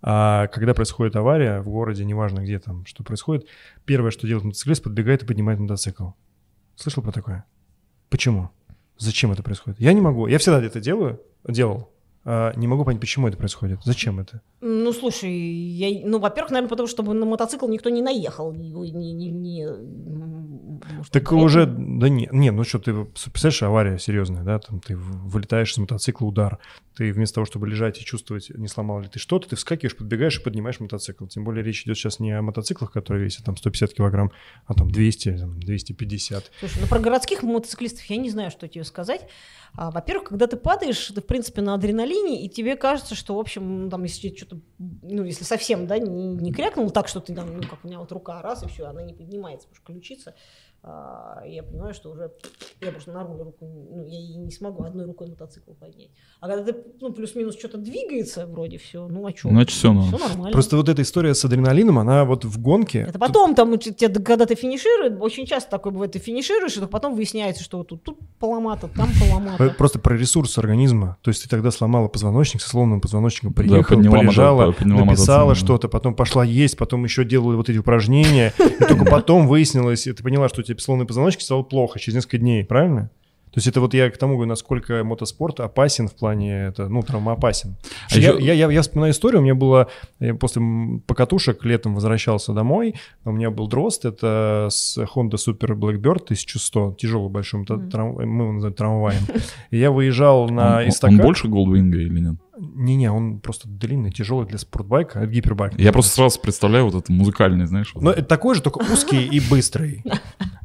А 0.00 0.46
когда 0.48 0.74
происходит 0.74 1.16
авария 1.16 1.60
в 1.60 1.68
городе, 1.68 2.04
неважно 2.04 2.40
где 2.40 2.58
там, 2.58 2.86
что 2.86 3.02
происходит, 3.02 3.46
первое, 3.84 4.10
что 4.10 4.26
делает 4.26 4.44
мотоциклист, 4.44 4.82
подбегает 4.82 5.22
и 5.22 5.26
поднимает 5.26 5.58
мотоцикл. 5.58 6.10
Слышал 6.76 7.02
про 7.02 7.10
такое? 7.10 7.44
Почему? 8.08 8.50
Зачем 8.96 9.32
это 9.32 9.42
происходит? 9.42 9.80
Я 9.80 9.92
не 9.92 10.00
могу. 10.00 10.26
Я 10.26 10.38
всегда 10.38 10.62
это 10.62 10.80
делаю, 10.80 11.20
делал. 11.46 11.92
А, 12.30 12.52
не 12.56 12.66
могу 12.66 12.84
понять, 12.84 13.00
почему 13.00 13.26
это 13.26 13.38
происходит. 13.38 13.80
Зачем 13.84 14.20
это? 14.20 14.42
Ну, 14.60 14.92
слушай, 14.92 15.32
я, 15.32 16.06
ну, 16.06 16.18
во-первых, 16.18 16.50
наверное, 16.50 16.68
потому 16.68 16.86
что 16.86 17.02
на 17.02 17.24
мотоцикл 17.24 17.66
никто 17.68 17.88
не 17.88 18.02
наехал. 18.02 18.52
Не, 18.52 18.70
не, 18.70 19.14
не, 19.14 19.30
не, 19.30 19.66
может, 20.98 21.10
так 21.10 21.32
уже, 21.32 21.64
да 21.64 22.10
не, 22.10 22.28
не, 22.30 22.50
ну 22.50 22.64
что, 22.64 22.80
ты 22.80 23.04
представляешь, 23.04 23.62
авария 23.62 23.98
серьезная, 23.98 24.42
да, 24.42 24.58
там 24.58 24.80
ты 24.80 24.94
вылетаешь 24.94 25.72
с 25.72 25.78
мотоцикла, 25.78 26.26
удар, 26.26 26.58
ты 26.94 27.12
вместо 27.12 27.36
того, 27.36 27.46
чтобы 27.46 27.66
лежать 27.66 27.98
и 27.98 28.04
чувствовать, 28.04 28.50
не 28.50 28.68
сломал 28.68 29.00
ли 29.00 29.08
ты 29.08 29.18
что-то, 29.18 29.48
ты 29.48 29.56
вскакиваешь, 29.56 29.96
подбегаешь 29.96 30.38
и 30.38 30.42
поднимаешь 30.42 30.80
мотоцикл. 30.80 31.26
Тем 31.26 31.44
более 31.44 31.64
речь 31.64 31.84
идет 31.84 31.96
сейчас 31.96 32.20
не 32.20 32.32
о 32.32 32.42
мотоциклах, 32.42 32.92
которые 32.92 33.24
весят 33.24 33.46
там 33.46 33.56
150 33.56 33.94
килограмм, 33.94 34.32
а 34.66 34.74
там 34.74 34.90
200, 34.90 35.38
там, 35.38 35.60
250. 35.60 36.50
Слушай, 36.60 36.78
ну 36.82 36.86
про 36.88 36.98
городских 36.98 37.42
мотоциклистов 37.42 38.04
я 38.04 38.18
не 38.18 38.28
знаю, 38.28 38.50
что 38.50 38.68
тебе 38.68 38.84
сказать. 38.84 39.22
А, 39.74 39.90
во-первых, 39.90 40.28
когда 40.28 40.46
ты 40.46 40.56
падаешь, 40.56 41.06
ты, 41.06 41.20
в 41.20 41.26
принципе, 41.26 41.62
на 41.62 41.74
адреналине, 41.74 42.44
и 42.44 42.48
тебе 42.48 42.76
кажется, 42.76 43.14
что, 43.14 43.34
в 43.36 43.38
общем, 43.38 43.84
ну, 43.84 43.90
там, 43.90 44.02
если 44.04 44.34
что-то, 44.34 44.60
ну, 44.78 45.24
если 45.24 45.44
совсем, 45.44 45.86
да, 45.86 45.98
не, 45.98 46.28
не 46.34 46.52
крякнул 46.52 46.90
так, 46.90 47.08
что 47.08 47.20
ты 47.20 47.34
там, 47.34 47.56
ну, 47.56 47.62
как 47.62 47.84
у 47.84 47.88
меня 47.88 47.98
вот 47.98 48.10
рука 48.12 48.42
раз, 48.42 48.62
и 48.62 48.68
все, 48.68 48.86
она 48.86 49.02
не 49.02 49.14
поднимается, 49.14 49.68
потому 49.68 49.76
что 49.76 49.92
ключица, 49.92 50.34
я 51.46 51.62
понимаю, 51.62 51.94
что 51.94 52.10
уже 52.10 52.30
я 52.80 52.92
просто 52.92 53.12
на 53.12 53.24
руль 53.24 53.38
руку, 53.38 53.66
ну, 53.90 54.04
я 54.06 54.38
не 54.38 54.50
смогу 54.50 54.84
одной 54.84 55.06
рукой 55.06 55.28
мотоцикл 55.28 55.72
поднять. 55.72 56.10
А 56.40 56.48
когда 56.48 56.72
ты, 56.72 56.78
ну, 57.00 57.12
плюс-минус 57.12 57.58
что-то 57.58 57.78
двигается, 57.78 58.46
вроде 58.46 58.78
все, 58.78 59.08
ну, 59.08 59.26
а 59.26 59.34
что? 59.34 59.48
Значит, 59.48 59.76
все, 59.76 59.92
ну. 59.92 60.02
все 60.02 60.18
нормально. 60.18 60.52
Просто 60.52 60.76
вот 60.76 60.88
эта 60.88 61.02
история 61.02 61.34
с 61.34 61.44
адреналином, 61.44 61.98
она 61.98 62.24
вот 62.24 62.44
в 62.44 62.60
гонке... 62.60 63.06
Это 63.08 63.18
потом, 63.18 63.54
там, 63.54 63.78
когда 64.24 64.46
ты 64.46 64.54
финишируешь, 64.54 65.20
очень 65.20 65.46
часто 65.46 65.70
такое 65.70 65.92
бывает, 65.92 66.12
ты 66.12 66.18
финишируешь, 66.18 66.76
и 66.76 66.86
потом 66.86 67.14
выясняется, 67.14 67.64
что 67.64 67.82
тут, 67.82 68.02
тут 68.04 68.18
поломато, 68.38 68.88
там 68.88 69.08
поломато. 69.20 69.74
Просто 69.76 69.98
про 69.98 70.16
ресурс 70.16 70.56
организма. 70.58 71.18
То 71.22 71.30
есть 71.30 71.42
ты 71.42 71.48
тогда 71.48 71.70
сломала 71.70 72.08
позвоночник, 72.08 72.62
со 72.62 72.70
сломанным 72.70 73.00
позвоночником 73.00 73.52
приехала, 73.52 74.02
да, 74.02 74.10
полежала, 74.10 74.74
написала 74.80 75.54
что-то, 75.54 75.88
потом 75.88 76.14
пошла 76.14 76.44
есть, 76.44 76.76
потом 76.76 77.04
еще 77.04 77.24
делала 77.24 77.56
вот 77.56 77.68
эти 77.68 77.78
упражнения, 77.78 78.52
и 78.58 78.84
только 78.84 79.04
потом 79.04 79.48
выяснилось, 79.48 80.06
и 80.06 80.12
ты 80.12 80.22
поняла, 80.22 80.48
что 80.48 80.60
у 80.60 80.64
сломанный 80.78 81.06
позвоночник 81.06 81.42
стало 81.42 81.62
плохо 81.62 81.98
через 81.98 82.16
несколько 82.16 82.38
дней, 82.38 82.64
правильно? 82.64 83.10
То 83.50 83.58
есть 83.58 83.66
это 83.66 83.80
вот 83.80 83.94
я 83.94 84.10
к 84.10 84.18
тому 84.18 84.34
говорю, 84.34 84.50
насколько 84.50 85.02
мотоспорт 85.04 85.60
опасен 85.60 86.06
в 86.06 86.14
плане, 86.14 86.66
это, 86.66 86.88
ну, 86.88 87.02
травмоопасен. 87.02 87.76
А 88.10 88.18
я, 88.18 88.32
еще... 88.34 88.44
я, 88.44 88.52
я, 88.52 88.70
я 88.70 88.82
вспоминаю 88.82 89.12
историю, 89.12 89.40
у 89.40 89.42
меня 89.42 89.54
было, 89.54 89.88
я 90.20 90.34
после 90.34 90.62
покатушек 91.06 91.64
летом 91.64 91.94
возвращался 91.94 92.52
домой, 92.52 92.94
у 93.24 93.32
меня 93.32 93.50
был 93.50 93.66
дрозд, 93.66 94.04
это 94.04 94.68
с 94.70 94.98
Honda 94.98 95.36
Super 95.36 95.74
Blackbird 95.74 96.24
1100, 96.24 96.96
тяжелый 96.98 97.30
большой, 97.30 97.62
mm-hmm. 97.62 97.90
трам, 97.90 98.12
мы 98.16 98.44
его 98.44 98.52
называем 98.52 98.76
трамваем. 98.76 99.22
И 99.70 99.78
я 99.78 99.90
выезжал 99.90 100.48
на 100.50 100.78
он, 100.78 100.88
эстакад. 100.88 101.18
Он 101.18 101.24
больше 101.24 101.48
Goldwing 101.48 101.90
или 101.90 102.20
нет? 102.20 102.36
Не-не, 102.58 103.10
он 103.10 103.40
просто 103.40 103.68
длинный, 103.68 104.10
тяжелый 104.10 104.46
для 104.46 104.58
спортбайка, 104.58 105.20
это 105.20 105.30
гипербайк. 105.30 105.78
Я 105.78 105.92
просто 105.92 106.12
сразу 106.12 106.40
представляю 106.40 106.86
вот 106.86 106.94
это 106.94 107.12
музыкальный, 107.12 107.66
знаешь. 107.66 107.92
Вот. 107.94 108.02
Но 108.02 108.10
это 108.10 108.24
такой 108.24 108.54
же, 108.54 108.62
только 108.62 108.78
узкий 108.78 109.24
и 109.24 109.40
быстрый. 109.40 110.02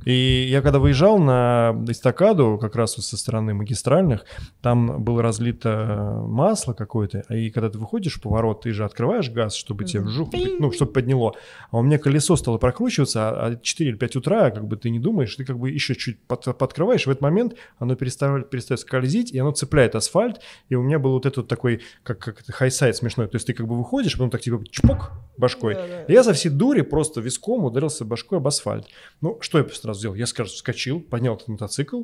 И 0.05 0.47
я 0.49 0.61
когда 0.61 0.79
выезжал 0.79 1.17
на 1.17 1.73
эстакаду, 1.87 2.57
как 2.59 2.75
раз 2.75 2.93
со 2.93 3.17
стороны 3.17 3.53
магистральных, 3.53 4.25
там 4.61 5.01
было 5.01 5.21
разлито 5.21 6.23
масло 6.27 6.73
какое-то, 6.73 7.19
и 7.33 7.49
когда 7.51 7.69
ты 7.69 7.77
выходишь 7.77 8.15
в 8.15 8.21
поворот, 8.21 8.61
ты 8.61 8.73
же 8.73 8.83
открываешь 8.83 9.29
газ, 9.29 9.55
чтобы 9.55 9.85
тебе 9.85 10.01
вжух, 10.01 10.29
ну, 10.59 10.71
чтобы 10.71 10.91
подняло. 10.91 11.33
А 11.71 11.77
у 11.77 11.81
меня 11.83 11.99
колесо 11.99 12.35
стало 12.35 12.57
прокручиваться, 12.57 13.29
а 13.29 13.55
4 13.55 13.89
или 13.91 13.97
5 13.97 14.15
утра, 14.17 14.51
как 14.51 14.67
бы 14.67 14.75
ты 14.75 14.89
не 14.89 14.99
думаешь, 14.99 15.35
ты 15.35 15.45
как 15.45 15.57
бы 15.57 15.69
еще 15.69 15.95
чуть 15.95 16.19
под, 16.23 16.57
подкрываешь, 16.57 17.05
в 17.05 17.09
этот 17.09 17.21
момент 17.21 17.55
оно 17.77 17.95
перестает, 17.95 18.49
перестает 18.49 18.81
скользить, 18.81 19.31
и 19.31 19.39
оно 19.39 19.51
цепляет 19.51 19.95
асфальт, 19.95 20.41
и 20.67 20.75
у 20.75 20.83
меня 20.83 20.99
был 20.99 21.11
вот 21.11 21.25
этот 21.25 21.47
такой, 21.47 21.81
как, 22.03 22.19
как 22.19 22.43
high-side 22.47 22.95
смешной, 22.95 23.27
то 23.27 23.35
есть 23.35 23.47
ты 23.47 23.53
как 23.53 23.67
бы 23.67 23.77
выходишь, 23.77 24.13
потом 24.13 24.29
так 24.29 24.41
типа 24.41 24.63
чпок, 24.69 25.11
башкой. 25.37 25.75
Да, 25.75 25.87
да. 25.87 26.05
Я 26.07 26.23
со 26.23 26.33
всей 26.33 26.49
дури 26.49 26.81
просто 26.81 27.21
виском 27.21 27.63
ударился 27.65 28.05
башкой 28.05 28.39
об 28.39 28.47
асфальт. 28.47 28.87
Ну, 29.21 29.37
что 29.41 29.59
я 29.59 29.67
сразу 29.69 29.99
сделал? 29.99 30.15
Я 30.15 30.25
сразу 30.27 30.53
вскочил, 30.53 30.99
поднял 31.01 31.35
этот 31.35 31.47
мотоцикл, 31.47 32.03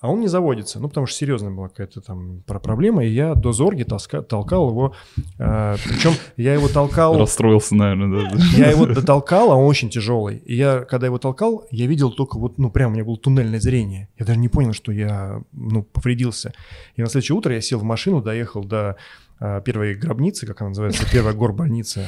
а 0.00 0.10
он 0.10 0.20
не 0.20 0.28
заводится. 0.28 0.78
Ну, 0.78 0.88
потому 0.88 1.06
что 1.06 1.16
серьезная 1.16 1.50
была 1.50 1.68
какая-то 1.68 2.00
там 2.00 2.42
проблема, 2.46 3.04
и 3.04 3.08
я 3.08 3.34
до 3.34 3.52
Зорги 3.52 3.82
толка, 3.82 4.22
толкал 4.22 4.70
его. 4.70 4.94
Э, 5.38 5.76
причем 5.84 6.12
я 6.36 6.54
его 6.54 6.68
толкал... 6.68 7.18
Расстроился, 7.18 7.74
наверное, 7.74 8.30
да. 8.30 8.38
Я 8.56 8.70
его 8.70 8.86
дотолкал, 8.86 9.50
а 9.50 9.56
он 9.56 9.66
очень 9.66 9.90
тяжелый. 9.90 10.36
И 10.38 10.54
я, 10.54 10.84
когда 10.84 11.06
его 11.06 11.18
толкал, 11.18 11.66
я 11.70 11.86
видел 11.86 12.12
только 12.12 12.38
вот, 12.38 12.58
ну, 12.58 12.70
прям 12.70 12.92
у 12.92 12.94
меня 12.94 13.04
было 13.04 13.16
туннельное 13.16 13.60
зрение. 13.60 14.08
Я 14.18 14.26
даже 14.26 14.38
не 14.38 14.48
понял, 14.48 14.72
что 14.72 14.92
я, 14.92 15.42
ну, 15.52 15.82
повредился. 15.82 16.52
И 16.94 17.02
на 17.02 17.08
следующее 17.08 17.36
утро 17.36 17.52
я 17.52 17.60
сел 17.60 17.80
в 17.80 17.84
машину, 17.84 18.22
доехал 18.22 18.62
до 18.64 18.96
э, 19.40 19.60
первой 19.64 19.94
гробницы, 19.94 20.46
как 20.46 20.60
она 20.60 20.70
называется, 20.70 21.04
первая 21.10 21.34
горбольница. 21.34 22.06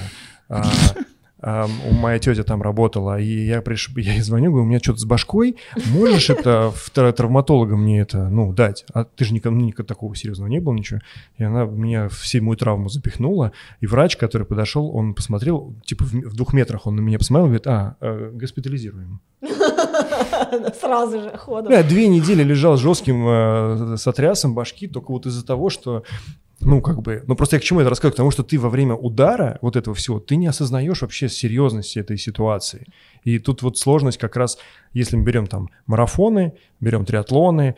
Э, 0.48 0.62
у 1.42 1.94
моя 1.94 2.18
тетя 2.18 2.42
там 2.42 2.62
работала, 2.62 3.18
и 3.18 3.46
я, 3.46 3.62
приш... 3.62 3.90
я 3.96 4.14
ей 4.14 4.20
звоню, 4.20 4.50
говорю, 4.50 4.64
у 4.64 4.68
меня 4.68 4.78
что-то 4.78 4.98
с 4.98 5.04
башкой, 5.04 5.56
можешь 5.92 6.30
это 6.30 6.72
травматолога 6.94 7.76
мне 7.76 8.00
это, 8.00 8.28
ну, 8.28 8.52
дать? 8.52 8.84
А 8.92 9.04
ты 9.04 9.24
же 9.24 9.32
никогда, 9.32 9.58
ну, 9.58 9.64
никогда 9.64 9.94
такого 9.94 10.14
серьезного 10.14 10.48
не 10.48 10.60
было, 10.60 10.74
ничего. 10.74 11.00
И 11.38 11.44
она 11.44 11.64
меня 11.64 12.08
в 12.08 12.26
седьмую 12.26 12.56
травму 12.56 12.88
запихнула, 12.88 13.52
и 13.80 13.86
врач, 13.86 14.16
который 14.16 14.46
подошел, 14.46 14.94
он 14.94 15.14
посмотрел, 15.14 15.74
типа 15.84 16.04
в, 16.04 16.12
в 16.12 16.36
двух 16.36 16.52
метрах 16.52 16.86
он 16.86 16.96
на 16.96 17.00
меня 17.00 17.18
посмотрел, 17.18 17.46
говорит, 17.46 17.66
а, 17.66 17.96
э, 18.00 18.30
госпитализируем. 18.34 19.20
Сразу 20.80 21.20
же, 21.20 21.36
ходом. 21.36 21.72
Да, 21.72 21.82
две 21.82 22.08
недели 22.08 22.42
лежал 22.42 22.76
с 22.76 22.80
жестким 22.80 23.26
э, 23.26 23.96
сотрясом 23.96 24.54
башки, 24.54 24.86
только 24.88 25.10
вот 25.10 25.26
из-за 25.26 25.44
того, 25.44 25.70
что 25.70 26.04
ну, 26.61 26.82
как 26.82 27.01
бы, 27.03 27.24
ну 27.27 27.35
просто 27.37 27.57
я 27.57 27.61
к 27.61 27.62
чему 27.62 27.81
это 27.81 27.89
рассказываю? 27.89 28.15
К 28.15 28.16
тому, 28.16 28.31
что 28.31 28.43
ты 28.43 28.59
во 28.59 28.69
время 28.69 28.95
удара 28.95 29.59
вот 29.62 29.77
этого 29.77 29.95
всего, 29.95 30.20
ты 30.20 30.37
не 30.37 30.47
осознаешь 30.47 31.01
вообще 31.01 31.28
серьезности 31.28 31.99
этой 31.99 32.19
ситуации. 32.19 32.87
И 33.24 33.39
тут 33.39 33.62
вот 33.62 33.78
сложность 33.78 34.19
как 34.19 34.37
раз, 34.37 34.59
если 34.93 35.16
мы 35.16 35.24
берем 35.24 35.47
там 35.47 35.69
марафоны, 35.87 36.53
берем 36.81 37.05
триатлоны, 37.05 37.77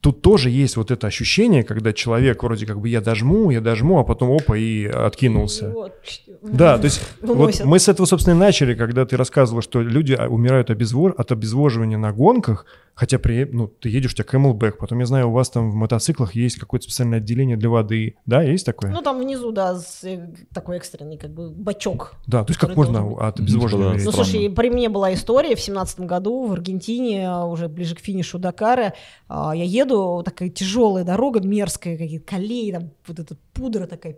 тут 0.00 0.22
тоже 0.22 0.50
есть 0.50 0.76
вот 0.76 0.90
это 0.90 1.06
ощущение, 1.06 1.62
когда 1.62 1.92
человек 1.92 2.42
вроде 2.42 2.66
как 2.66 2.80
бы 2.80 2.88
я 2.88 3.00
дожму, 3.00 3.50
я 3.50 3.60
дожму, 3.60 3.98
а 3.98 4.04
потом 4.04 4.30
опа 4.32 4.56
и 4.56 4.86
откинулся. 4.86 5.70
Вот. 5.70 5.94
Да, 6.42 6.78
то 6.78 6.84
есть 6.84 7.00
вот 7.22 7.64
мы 7.64 7.78
с 7.78 7.88
этого, 7.88 8.06
собственно, 8.06 8.34
и 8.34 8.38
начали, 8.38 8.74
когда 8.74 9.04
ты 9.04 9.16
рассказывала, 9.16 9.62
что 9.62 9.82
люди 9.82 10.14
умирают 10.14 10.70
от 10.70 11.32
обезвоживания 11.32 11.98
на 11.98 12.12
гонках, 12.12 12.66
Хотя 12.96 13.18
при, 13.18 13.44
ну, 13.44 13.68
ты 13.68 13.90
едешь, 13.90 14.12
у 14.12 14.14
тебя 14.14 14.24
Camelback, 14.24 14.76
потом 14.80 15.00
я 15.00 15.06
знаю, 15.06 15.28
у 15.28 15.32
вас 15.32 15.50
там 15.50 15.70
в 15.70 15.74
мотоциклах 15.74 16.34
есть 16.34 16.56
какое-то 16.56 16.84
специальное 16.84 17.18
отделение 17.18 17.58
для 17.58 17.68
воды, 17.68 18.16
да, 18.24 18.42
есть 18.42 18.64
такое? 18.64 18.90
Ну, 18.90 19.02
там 19.02 19.20
внизу, 19.20 19.52
да, 19.52 19.78
э, 20.02 20.28
такой 20.54 20.78
экстренный 20.78 21.18
как 21.18 21.30
бы 21.30 21.50
бачок. 21.50 22.14
Да, 22.26 22.42
то 22.42 22.52
есть 22.52 22.58
как 22.58 22.74
можно 22.74 23.02
быть... 23.02 23.18
от 23.20 23.38
обезвоживания? 23.38 24.02
Ну, 24.02 24.12
слушай, 24.12 24.48
при 24.48 24.70
мне 24.70 24.88
была 24.88 25.12
история 25.12 25.54
в 25.56 25.60
семнадцатом 25.60 26.06
году 26.06 26.46
в 26.46 26.52
Аргентине, 26.52 27.28
а, 27.28 27.44
уже 27.44 27.68
ближе 27.68 27.96
к 27.96 28.00
финишу 28.00 28.38
Дакара, 28.38 28.94
а, 29.28 29.54
я 29.54 29.64
еду, 29.76 30.22
такая 30.24 30.48
тяжелая 30.48 31.04
дорога, 31.04 31.40
мерзкая, 31.40 31.96
какие-то 31.96 32.26
колеи, 32.26 32.72
там 32.72 32.90
вот 33.06 33.18
эта 33.18 33.36
пудра 33.52 33.86
такая 33.86 34.16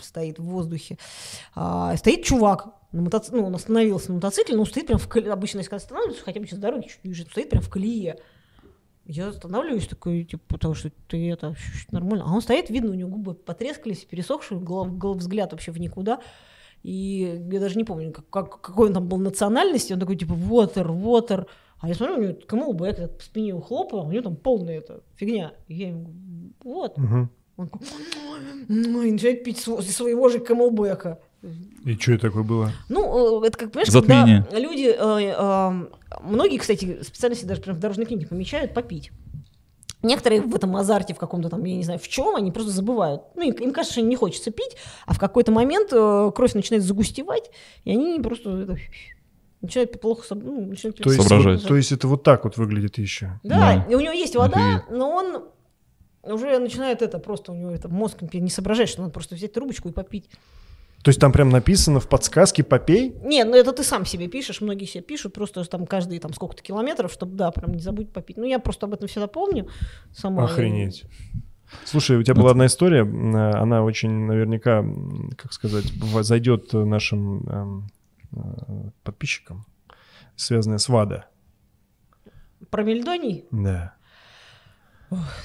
стоит 0.00 0.38
в 0.38 0.44
воздухе. 0.44 0.98
А, 1.54 1.96
стоит 1.96 2.24
чувак, 2.24 2.68
на 2.92 3.02
мотоци... 3.02 3.32
ну, 3.32 3.44
он 3.46 3.54
остановился 3.54 4.08
на 4.08 4.14
мотоцикле, 4.14 4.56
но 4.56 4.64
стоит 4.64 4.86
прям 4.86 4.98
в 4.98 5.08
колее. 5.08 5.32
Обычно, 5.32 5.58
если 5.58 5.74
останавливается, 5.74 6.24
хотя 6.24 6.40
бы 6.40 6.46
сейчас 6.46 6.58
дороги 6.58 6.88
чуть 6.88 7.04
ниже, 7.04 7.24
стоит 7.24 7.50
прям 7.50 7.62
в 7.62 7.68
колее. 7.68 8.18
Я 9.04 9.28
останавливаюсь 9.28 9.86
такой, 9.86 10.24
типа, 10.24 10.42
потому 10.48 10.74
что 10.74 10.90
ты 11.08 11.30
это 11.30 11.54
нормально. 11.92 12.24
А 12.26 12.32
он 12.32 12.42
стоит, 12.42 12.70
видно, 12.70 12.90
у 12.90 12.94
него 12.94 13.10
губы 13.10 13.34
потрескались, 13.34 14.04
пересохшие, 14.04 14.58
голов, 14.58 14.98
голов 14.98 15.18
взгляд 15.18 15.52
вообще 15.52 15.70
в 15.70 15.78
никуда. 15.78 16.20
И 16.82 17.40
я 17.50 17.60
даже 17.60 17.76
не 17.76 17.84
помню, 17.84 18.12
как, 18.12 18.28
как, 18.30 18.60
какой 18.60 18.88
он 18.88 18.94
там 18.94 19.08
был 19.08 19.18
национальности. 19.18 19.92
Он 19.92 20.00
такой, 20.00 20.16
типа, 20.16 20.32
water, 20.32 20.86
water. 20.86 21.46
А 21.80 21.88
я 21.88 21.94
смотрю, 21.94 22.16
у 22.16 22.22
него 22.22 22.38
камелбэк, 22.46 23.18
по 23.18 23.22
спине 23.22 23.54
ухлопал, 23.54 24.06
у 24.06 24.10
него 24.10 24.22
там 24.22 24.36
полная 24.36 24.78
эта 24.78 25.02
фигня. 25.16 25.52
И 25.68 25.74
я 25.74 25.88
ему 25.88 26.14
вот. 26.62 26.98
Угу. 26.98 27.28
Он 27.58 27.68
такой, 27.68 27.88
и 28.68 29.12
начинает 29.12 29.44
пить 29.44 29.58
своего 29.58 30.28
же 30.28 30.40
камелбэка. 30.40 31.20
И 31.84 31.94
что 31.94 32.12
это 32.12 32.28
такое 32.28 32.42
было? 32.42 32.72
Ну, 32.88 33.42
э, 33.42 33.46
это 33.46 33.56
как, 33.56 33.70
понимаешь, 33.70 33.88
Затмение. 33.88 34.42
когда 34.42 34.58
люди, 34.58 34.88
э, 34.88 35.34
э, 35.38 36.20
многие, 36.22 36.58
кстати, 36.58 37.02
специально 37.02 37.36
себе 37.36 37.50
даже 37.50 37.62
прям 37.62 37.76
в 37.76 37.78
дорожной 37.78 38.06
книге 38.06 38.26
помечают 38.26 38.74
попить. 38.74 39.12
Некоторые 40.02 40.42
в 40.42 40.54
этом 40.54 40.76
азарте, 40.76 41.14
в 41.14 41.18
каком-то 41.18 41.48
там, 41.48 41.64
я 41.64 41.76
не 41.76 41.82
знаю, 41.82 41.98
в 41.98 42.08
чем, 42.08 42.34
они 42.36 42.52
просто 42.52 42.72
забывают. 42.72 43.22
Ну, 43.34 43.42
им, 43.42 43.54
им 43.54 43.72
кажется, 43.72 43.98
что 43.98 44.02
не 44.02 44.16
хочется 44.16 44.50
пить, 44.50 44.76
а 45.06 45.14
в 45.14 45.18
какой-то 45.18 45.52
момент 45.52 45.90
э, 45.92 46.32
кровь 46.34 46.54
начинает 46.54 46.84
загустевать, 46.84 47.50
и 47.84 47.92
они 47.92 48.20
просто 48.20 48.50
это, 48.50 48.76
начинают 49.66 50.00
плохо 50.00 50.34
ну, 50.34 50.66
начинают 50.66 50.98
то 50.98 51.10
есть, 51.10 51.22
соображать. 51.22 51.60
Вот, 51.60 51.68
то 51.68 51.76
есть 51.76 51.92
это 51.92 52.08
вот 52.08 52.22
так 52.22 52.44
вот 52.44 52.56
выглядит 52.56 52.98
еще? 52.98 53.38
Да, 53.42 53.56
да. 53.56 53.86
и 53.88 53.94
у 53.94 54.00
него 54.00 54.12
есть 54.12 54.34
вода, 54.34 54.84
но 54.90 55.10
он 55.10 55.44
уже 56.22 56.58
начинает 56.58 57.02
это 57.02 57.18
просто, 57.18 57.52
у 57.52 57.54
него 57.54 57.70
это 57.70 57.88
мозг 57.88 58.22
не 58.32 58.50
соображает, 58.50 58.88
что 58.88 59.02
надо 59.02 59.12
просто 59.12 59.34
взять 59.34 59.52
трубочку 59.52 59.88
и 59.88 59.92
попить. 59.92 60.30
То 61.02 61.10
есть 61.10 61.20
там 61.20 61.30
прям 61.30 61.50
написано 61.50 62.00
в 62.00 62.08
подсказке 62.08 62.64
«попей»? 62.64 63.14
Нет, 63.22 63.46
ну 63.46 63.54
это 63.54 63.72
ты 63.72 63.84
сам 63.84 64.04
себе 64.04 64.26
пишешь, 64.26 64.60
многие 64.60 64.86
себе 64.86 65.04
пишут, 65.04 65.34
просто 65.34 65.62
там 65.64 65.86
каждые 65.86 66.18
там 66.18 66.32
сколько-то 66.32 66.62
километров, 66.62 67.12
чтобы, 67.12 67.36
да, 67.36 67.52
прям 67.52 67.74
не 67.74 67.80
забудь 67.80 68.12
попить. 68.12 68.36
Ну 68.36 68.44
я 68.44 68.58
просто 68.58 68.86
об 68.86 68.94
этом 68.94 69.06
всегда 69.06 69.28
помню 69.28 69.68
сама. 70.12 70.44
Охренеть. 70.44 71.04
Слушай, 71.84 72.16
у 72.16 72.22
тебя 72.22 72.34
была 72.34 72.50
одна 72.50 72.66
история, 72.66 73.02
она 73.02 73.84
очень 73.84 74.10
наверняка, 74.10 74.84
как 75.36 75.52
сказать, 75.52 75.84
зайдет 76.22 76.72
нашим 76.72 77.48
эм, 77.48 77.90
подписчикам, 79.02 79.66
связанная 80.36 80.78
с 80.78 80.88
ВАДА. 80.88 81.26
Про 82.70 82.82
Мельдоний? 82.82 83.44
Да. 83.50 83.94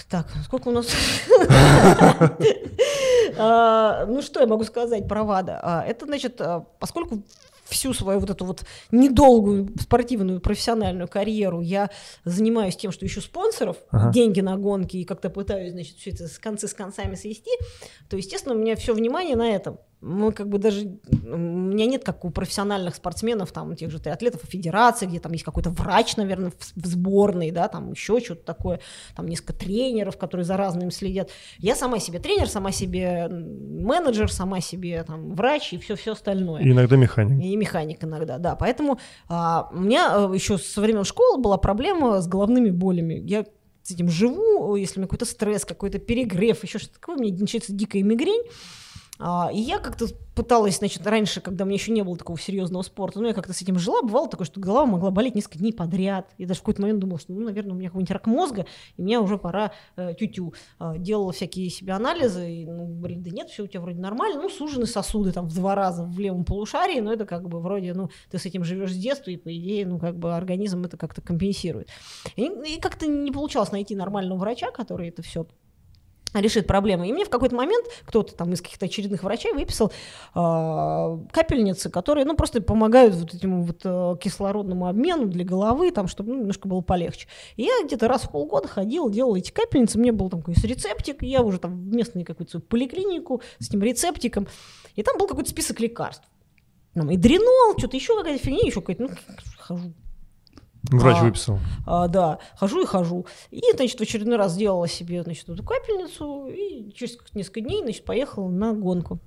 Так, 0.10 0.28
сколько 0.46 0.70
у 0.70 0.72
нас? 0.72 0.88
А, 3.38 4.06
ну, 4.08 4.22
что 4.22 4.42
я 4.42 4.46
могу 4.46 4.66
сказать 4.66 5.08
про 5.08 5.24
ВАДА? 5.24 5.60
А, 5.64 5.84
это, 5.86 6.06
значит, 6.06 6.42
а, 6.42 6.66
поскольку 6.80 7.24
всю 7.72 7.94
свою 7.94 8.20
вот 8.20 8.30
эту 8.30 8.46
вот 8.46 8.66
недолгую 8.92 9.70
спортивную 9.80 10.42
профессиональную 10.42 11.08
карьеру 11.08 11.62
я 11.62 11.90
занимаюсь 12.26 12.76
тем, 12.76 12.92
что 12.92 13.06
ищу 13.06 13.22
спонсоров, 13.22 13.78
ага. 13.90 14.12
деньги 14.12 14.42
на 14.42 14.58
гонки 14.58 14.98
и 14.98 15.06
как-то 15.06 15.30
пытаюсь, 15.30 15.72
значит, 15.72 15.96
все 15.96 16.12
это 16.12 16.28
с 16.28 16.38
концы 16.38 16.68
с 16.68 16.74
концами 16.74 17.16
свести, 17.16 17.52
то, 18.10 18.18
естественно, 18.18 18.54
у 18.54 18.58
меня 18.58 18.76
все 18.76 18.94
внимание 18.94 19.38
на 19.38 19.50
этом 19.50 19.80
мы 20.02 20.32
как 20.32 20.50
бы 20.50 20.58
даже 20.58 21.00
у 21.24 21.38
меня 21.38 21.86
нет 21.86 22.04
как 22.04 22.26
у 22.26 22.32
профессиональных 22.32 22.96
спортсменов 22.96 23.52
там 23.52 23.76
тех 23.76 23.92
же 23.92 24.00
триатлетов 24.00 24.42
федерации 24.44 25.06
где 25.06 25.20
там 25.20 25.32
есть 25.32 25.44
какой-то 25.44 25.70
врач 25.70 26.18
наверное 26.18 26.52
в, 26.52 26.84
в 26.84 26.86
сборной 26.86 27.52
да 27.52 27.68
там 27.68 27.92
еще 27.92 28.20
что-то 28.20 28.44
такое 28.44 28.80
там 29.16 29.28
несколько 29.28 29.54
тренеров 29.54 30.18
которые 30.18 30.44
за 30.44 30.58
разным 30.58 30.92
следят. 30.92 31.30
Я 31.60 31.76
сама 31.76 32.00
себе 32.00 32.20
тренер 32.20 32.48
сама 32.48 32.72
себе 32.72 33.28
менеджер 33.30 34.32
сама 34.32 34.60
себе 34.60 35.04
там 35.04 35.36
врач 35.36 35.74
и 35.74 35.78
все 35.78 35.96
все 35.96 36.14
остальное. 36.14 36.62
И 36.62 36.72
иногда 36.72 36.96
механик. 36.96 37.44
И 37.44 37.56
механик 37.56 38.04
иногда 38.04 38.38
да. 38.38 38.56
Поэтому 38.56 39.00
а, 39.28 39.70
у 39.72 39.80
меня 39.80 40.14
э, 40.16 40.36
еще 40.36 40.58
со 40.58 40.82
времен 40.82 41.04
школы 41.04 41.42
была 41.42 41.58
проблема 41.58 42.22
с 42.22 42.28
головными 42.28 42.72
болями. 42.72 43.22
Я 43.26 43.46
с 43.84 43.92
этим 43.92 44.10
живу 44.10 44.76
если 44.76 45.00
у 45.00 45.02
меня 45.02 45.08
какой-то 45.08 45.26
стресс 45.26 45.66
какой-то 45.66 46.00
перегрев 46.00 46.64
еще 46.64 46.80
что-то 46.80 46.96
такое 46.96 47.18
мне 47.18 47.32
начинается 47.32 47.74
дикая 47.74 48.04
мигрень. 48.04 48.44
а, 48.44 48.81
и 49.54 49.60
я 49.60 49.80
как-то 49.80 50.08
пыталась, 50.36 50.78
значит, 50.78 51.06
раньше, 51.06 51.42
когда 51.42 51.64
у 51.64 51.68
меня 51.68 51.76
еще 51.76 51.92
не 51.92 52.04
было 52.04 52.18
такого 52.18 52.40
серьезного 52.40 52.82
спорта, 52.84 53.20
ну, 53.20 53.28
я 53.28 53.34
как-то 53.34 53.54
с 53.54 53.62
этим 53.62 53.78
жила, 53.78 54.02
бывало 54.02 54.30
такое, 54.30 54.46
что 54.46 54.60
голова 54.60 54.86
могла 54.86 55.12
болеть 55.12 55.36
несколько 55.36 55.60
дней 55.60 55.74
подряд. 55.74 56.30
И 56.38 56.46
даже 56.46 56.60
в 56.60 56.64
какой-то 56.64 56.82
момент 56.82 57.00
думала, 57.00 57.20
что, 57.20 57.34
ну, 57.34 57.42
наверное, 57.42 57.74
у 57.74 57.76
меня 57.76 57.90
какой-нибудь 57.90 58.12
рак 58.12 58.26
мозга, 58.28 58.66
и 58.98 59.02
мне 59.02 59.20
уже 59.20 59.38
пора 59.38 59.74
э, 59.98 60.14
тю-тю. 60.18 60.54
Э, 60.80 60.94
делала 60.98 61.32
всякие 61.32 61.70
себе 61.70 61.94
анализы, 61.94 62.50
и, 62.50 62.66
ну, 62.66 62.88
говорили, 62.88 63.20
да 63.20 63.30
нет, 63.32 63.50
все 63.50 63.64
у 63.64 63.68
тебя 63.68 63.82
вроде 63.82 64.00
нормально, 64.00 64.42
ну, 64.42 64.50
сужены 64.50 64.86
сосуды 64.86 65.32
там 65.32 65.48
в 65.48 65.54
два 65.54 65.76
раза 65.76 66.04
в 66.04 66.18
левом 66.18 66.46
полушарии, 66.46 67.00
но 67.02 67.12
это 67.14 67.26
как 67.26 67.48
бы 67.48 67.60
вроде, 67.60 67.94
ну, 67.94 68.10
ты 68.30 68.38
с 68.38 68.46
этим 68.46 68.64
живешь 68.64 68.94
с 68.94 68.98
детства, 68.98 69.32
и, 69.32 69.38
по 69.38 69.56
идее, 69.56 69.86
ну, 69.86 70.00
как 70.00 70.18
бы 70.18 70.36
организм 70.36 70.84
это 70.86 70.98
как-то 70.98 71.22
компенсирует. 71.22 71.90
И, 72.36 72.46
и 72.46 72.80
как-то 72.80 73.08
не 73.08 73.32
получалось 73.32 73.72
найти 73.72 73.96
нормального 73.96 74.40
врача, 74.40 74.72
который 74.72 75.10
это 75.10 75.22
все 75.22 75.46
решит 76.34 76.68
проблемы. 76.68 77.08
И 77.08 77.14
мне 77.14 77.26
в 77.26 77.30
какой-то 77.30 77.56
момент 77.56 77.86
кто-то 78.06 78.34
там 78.36 78.54
из 78.54 78.62
каких-то 78.62 78.86
очередных 78.86 79.24
врачей 79.24 79.54
выписал 79.54 79.92
э, 80.34 81.18
капельницы, 81.32 81.90
которые, 81.90 82.26
ну, 82.26 82.36
просто 82.36 82.62
помогают 82.62 83.16
вот 83.16 83.34
этому 83.34 83.64
вот 83.64 83.82
э, 83.84 84.16
кислородному 84.22 84.88
обмену 84.88 85.28
для 85.28 85.44
головы, 85.44 85.92
там, 85.92 86.08
чтобы 86.08 86.32
ну, 86.32 86.40
немножко 86.40 86.68
было 86.68 86.82
полегче. 86.82 87.28
И 87.56 87.64
я 87.64 87.84
где-то 87.84 88.08
раз 88.08 88.24
в 88.24 88.32
полгода 88.32 88.68
ходила, 88.68 89.12
делала 89.12 89.36
эти 89.36 89.52
капельницы, 89.52 89.98
мне 90.00 90.12
был 90.12 90.30
там 90.30 90.42
какой-то 90.42 90.66
рецептик, 90.68 91.22
я 91.24 91.42
уже 91.42 91.60
там 91.60 91.78
в 91.78 91.94
местную 91.94 92.26
какую-то 92.26 92.60
поликлинику 92.60 93.42
с 93.60 93.70
этим 93.70 93.82
рецептиком, 93.82 94.48
и 94.96 95.04
там 95.04 95.18
был 95.18 95.28
какой-то 95.28 95.50
список 95.50 95.80
лекарств. 95.80 96.24
Там 96.94 97.10
и 97.10 97.18
дренол, 97.18 97.78
что-то 97.78 97.96
еще 97.96 98.18
какая-то 98.18 98.44
фигня, 98.44 98.62
еще 98.66 98.82
какая-то, 98.82 99.04
ну, 99.04 99.10
хожу 99.58 99.94
Врач 100.92 101.18
а, 101.20 101.24
выписал. 101.24 101.60
А, 101.86 102.08
да, 102.08 102.40
хожу 102.58 102.84
и 102.84 102.86
хожу. 102.86 103.26
И, 103.50 103.62
значит, 103.76 103.98
в 103.98 104.04
очередной 104.04 104.38
раз 104.38 104.54
сделала 104.54 104.88
себе, 104.88 105.24
значит, 105.24 105.48
эту 105.48 105.64
капельницу, 105.64 106.48
и 106.48 106.92
через 106.94 107.18
несколько 107.34 107.62
дней, 107.62 107.82
значит, 107.82 108.04
поехала 108.04 108.50
на 108.50 108.74
гонку. 108.74 109.20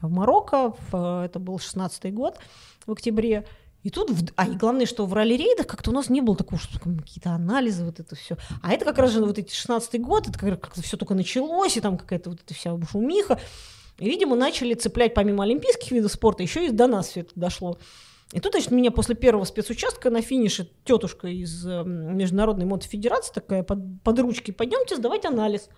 в 0.00 0.10
Марокко, 0.10 0.74
в, 0.90 1.24
это 1.24 1.38
был 1.38 1.56
16-й 1.56 2.10
год, 2.10 2.38
в 2.86 2.92
октябре, 2.92 3.46
и 3.82 3.90
тут, 3.90 4.10
а 4.36 4.46
и 4.46 4.54
главное, 4.54 4.86
что 4.86 5.06
в 5.06 5.14
ралли-рейдах 5.14 5.66
как-то 5.66 5.90
у 5.90 5.94
нас 5.94 6.08
не 6.08 6.20
было 6.20 6.36
такого, 6.36 6.60
что 6.60 6.78
какие-то 6.78 7.30
анализы, 7.30 7.84
вот 7.84 7.98
это 7.98 8.14
все. 8.14 8.36
А 8.62 8.72
это 8.72 8.84
как 8.84 8.98
раз 8.98 9.10
же 9.10 9.24
вот 9.24 9.38
эти 9.38 9.52
16-й 9.52 9.98
год, 9.98 10.28
это 10.28 10.38
как-то 10.38 10.82
все 10.82 10.96
только 10.96 11.14
началось, 11.14 11.76
и 11.76 11.80
там 11.80 11.98
какая-то 11.98 12.30
вот 12.30 12.40
эта 12.40 12.54
вся 12.54 12.76
шумиха. 12.90 13.40
И, 13.98 14.08
видимо, 14.08 14.36
начали 14.36 14.74
цеплять 14.74 15.14
помимо 15.14 15.42
олимпийских 15.42 15.90
видов 15.90 16.12
спорта, 16.12 16.42
еще 16.42 16.66
и 16.66 16.70
до 16.70 16.86
нас 16.86 17.08
все 17.08 17.20
это 17.20 17.32
дошло. 17.34 17.78
И 18.32 18.40
тут, 18.40 18.52
значит, 18.52 18.70
меня 18.70 18.90
после 18.90 19.14
первого 19.14 19.44
спецучастка 19.44 20.10
на 20.10 20.22
финише 20.22 20.70
тетушка 20.84 21.28
из 21.28 21.66
э, 21.66 21.84
Международной 21.84 22.64
мотофедерации 22.64 23.32
такая 23.32 23.62
под, 23.62 24.02
под 24.02 24.18
ручки, 24.18 24.50
пойдемте 24.50 24.96
сдавать 24.96 25.26
анализ. 25.26 25.68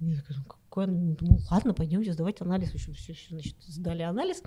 Я 0.00 0.20
такая, 0.22 0.44
какой? 0.46 0.86
Ну, 0.86 1.16
ладно, 1.50 1.74
пойдемте 1.74 2.12
сдавать 2.12 2.40
анализ. 2.40 2.70
Все, 2.70 2.92
все, 2.92 3.14
значит, 3.30 3.56
сдали 3.60 4.02
анализ. 4.02 4.42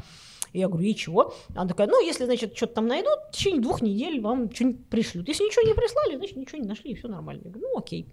И 0.54 0.60
я 0.60 0.68
говорю, 0.68 0.88
и 0.88 0.96
чего? 0.96 1.34
Она 1.50 1.68
такая, 1.68 1.88
ну, 1.88 2.04
если, 2.04 2.26
значит, 2.26 2.56
что-то 2.56 2.76
там 2.76 2.88
найдут, 2.88 3.20
в 3.30 3.32
течение 3.32 3.62
двух 3.62 3.82
недель 3.82 4.20
вам 4.22 4.52
что-нибудь 4.52 4.88
пришлют. 4.88 5.28
Если 5.28 5.44
ничего 5.44 5.68
не 5.68 5.76
прислали, 5.76 6.18
значит, 6.18 6.38
ничего 6.38 6.62
не 6.62 6.68
нашли, 6.68 6.92
и 6.92 6.96
все 6.96 7.08
нормально. 7.08 7.42
Я 7.46 7.52
говорю, 7.52 7.68
ну, 7.72 7.78
окей. 7.78 8.12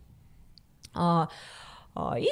А, 0.95 1.29
а, 1.95 2.19
и 2.19 2.29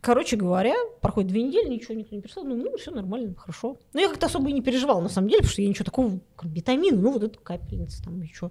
Короче 0.00 0.36
говоря, 0.36 0.74
проходит 1.00 1.30
две 1.30 1.42
недели, 1.42 1.68
ничего 1.68 1.94
никто 1.94 2.14
не 2.14 2.22
прислал. 2.22 2.44
Ну, 2.44 2.54
ну 2.56 2.76
все 2.76 2.90
нормально, 2.90 3.34
хорошо. 3.36 3.78
Но 3.92 4.00
я 4.00 4.08
как-то 4.08 4.26
особо 4.26 4.50
и 4.50 4.52
не 4.52 4.62
переживала, 4.62 5.00
на 5.00 5.08
самом 5.08 5.28
деле, 5.28 5.40
потому 5.40 5.52
что 5.52 5.62
я 5.62 5.68
ничего 5.68 5.84
такого, 5.84 6.20
как 6.36 6.50
витамин, 6.50 7.00
ну, 7.00 7.12
вот 7.12 7.22
это 7.22 7.38
капельница 7.38 8.02
там 8.02 8.20
еще. 8.20 8.50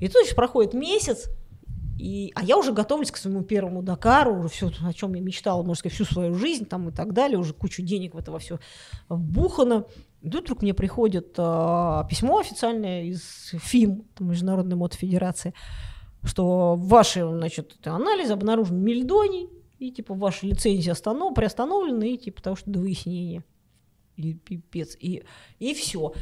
И 0.00 0.08
тут 0.08 0.24
еще 0.24 0.34
проходит 0.34 0.74
месяц, 0.74 1.30
и, 1.98 2.30
а 2.34 2.44
я 2.44 2.58
уже 2.58 2.72
готовлюсь 2.72 3.10
к 3.10 3.16
своему 3.16 3.42
первому 3.42 3.82
Дакару, 3.82 4.38
уже 4.38 4.48
все, 4.48 4.70
о 4.84 4.92
чем 4.92 5.14
я 5.14 5.22
мечтала, 5.22 5.62
можно 5.62 5.76
сказать, 5.76 5.94
всю 5.94 6.04
свою 6.04 6.34
жизнь 6.34 6.66
там 6.66 6.90
и 6.90 6.92
так 6.92 7.14
далее, 7.14 7.38
уже 7.38 7.54
кучу 7.54 7.82
денег 7.82 8.14
в 8.14 8.18
это 8.18 8.36
все 8.38 8.58
вбухано. 9.08 9.86
И 10.20 10.28
тут 10.28 10.44
вдруг 10.44 10.62
мне 10.62 10.74
приходит 10.74 11.34
э, 11.38 12.02
письмо 12.10 12.38
официальное 12.38 13.04
из 13.04 13.54
ФИМ, 13.54 14.04
Международной 14.18 14.76
мотофедерации, 14.76 15.54
что 16.22 16.74
ваши, 16.76 17.26
значит, 17.26 17.76
анализы 17.86 18.32
обнаружены 18.32 18.78
мельдоний, 18.78 19.48
и 19.78 19.90
типа 19.90 20.14
ваша 20.14 20.46
лицензия 20.46 20.92
останов... 20.92 21.34
приостановлена, 21.34 22.06
и 22.06 22.16
типа 22.16 22.42
того, 22.42 22.56
что 22.56 22.70
до 22.70 22.80
выяснения. 22.80 23.44
И 24.16 24.34
пипец. 24.34 24.96
И, 24.98 25.24
и 25.58 25.74
все. 25.74 26.14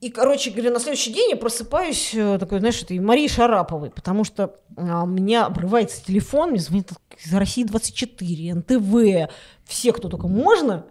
И, 0.00 0.10
короче 0.10 0.50
говоря, 0.50 0.70
на 0.70 0.80
следующий 0.80 1.12
день 1.12 1.30
я 1.30 1.36
просыпаюсь 1.36 2.14
э, 2.14 2.38
такой, 2.38 2.58
знаешь, 2.58 2.82
этой 2.82 2.98
Марии 2.98 3.26
Шараповой, 3.26 3.90
потому 3.90 4.24
что 4.24 4.60
а, 4.76 5.04
у 5.04 5.06
меня 5.06 5.46
обрывается 5.46 6.04
телефон, 6.04 6.50
мне 6.50 6.60
звонит 6.60 6.90
из 7.24 7.32
России 7.32 7.64
24, 7.64 8.54
НТВ, 8.54 9.32
все, 9.64 9.92
кто 9.92 10.08
только 10.08 10.28
можно, 10.28 10.84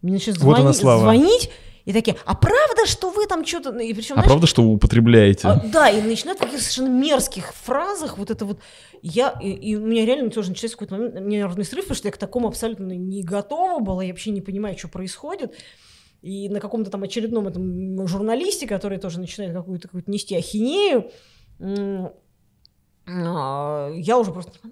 мне 0.00 0.12
начинают 0.12 0.40
вот 0.42 0.76
звонить, 0.76 1.50
и 1.84 1.92
такие, 1.92 2.16
а 2.24 2.34
правда, 2.34 2.86
что 2.86 3.10
вы 3.10 3.26
там 3.26 3.44
что-то... 3.44 3.76
И 3.78 3.92
причем, 3.92 4.14
а 4.14 4.16
знаешь, 4.16 4.28
правда, 4.28 4.46
что 4.46 4.62
вы 4.62 4.74
употребляете? 4.74 5.48
А, 5.48 5.56
да, 5.56 5.88
и 5.88 6.00
начинают 6.00 6.38
в 6.38 6.42
таких 6.44 6.60
совершенно 6.60 6.88
мерзких 6.88 7.52
фразах 7.54 8.18
вот 8.18 8.30
это 8.30 8.44
вот... 8.44 8.60
Я, 9.02 9.36
и, 9.42 9.50
и 9.50 9.74
у 9.74 9.84
меня 9.84 10.06
реально 10.06 10.30
тоже 10.30 10.50
начался 10.50 10.76
какой-то 10.76 10.94
момент, 10.94 11.14
мне 11.20 11.38
нервный 11.38 11.64
срыв, 11.64 11.84
потому 11.84 11.96
что 11.96 12.08
я 12.08 12.12
к 12.12 12.18
такому 12.18 12.46
абсолютно 12.48 12.92
не 12.92 13.22
готова 13.22 13.80
была, 13.80 14.04
я 14.04 14.12
вообще 14.12 14.30
не 14.30 14.40
понимаю, 14.40 14.78
что 14.78 14.88
происходит. 14.88 15.54
И 16.22 16.48
на 16.48 16.60
каком-то 16.60 16.90
там 16.90 17.02
очередном 17.02 17.48
этом 17.48 18.06
журналисте, 18.06 18.68
который 18.68 18.98
тоже 18.98 19.18
начинает 19.18 19.52
какую-то 19.52 19.88
какую 19.88 20.04
нести 20.06 20.36
ахинею, 20.36 21.10
а, 23.08 23.90
я 23.94 24.18
уже 24.18 24.30
просто 24.30 24.52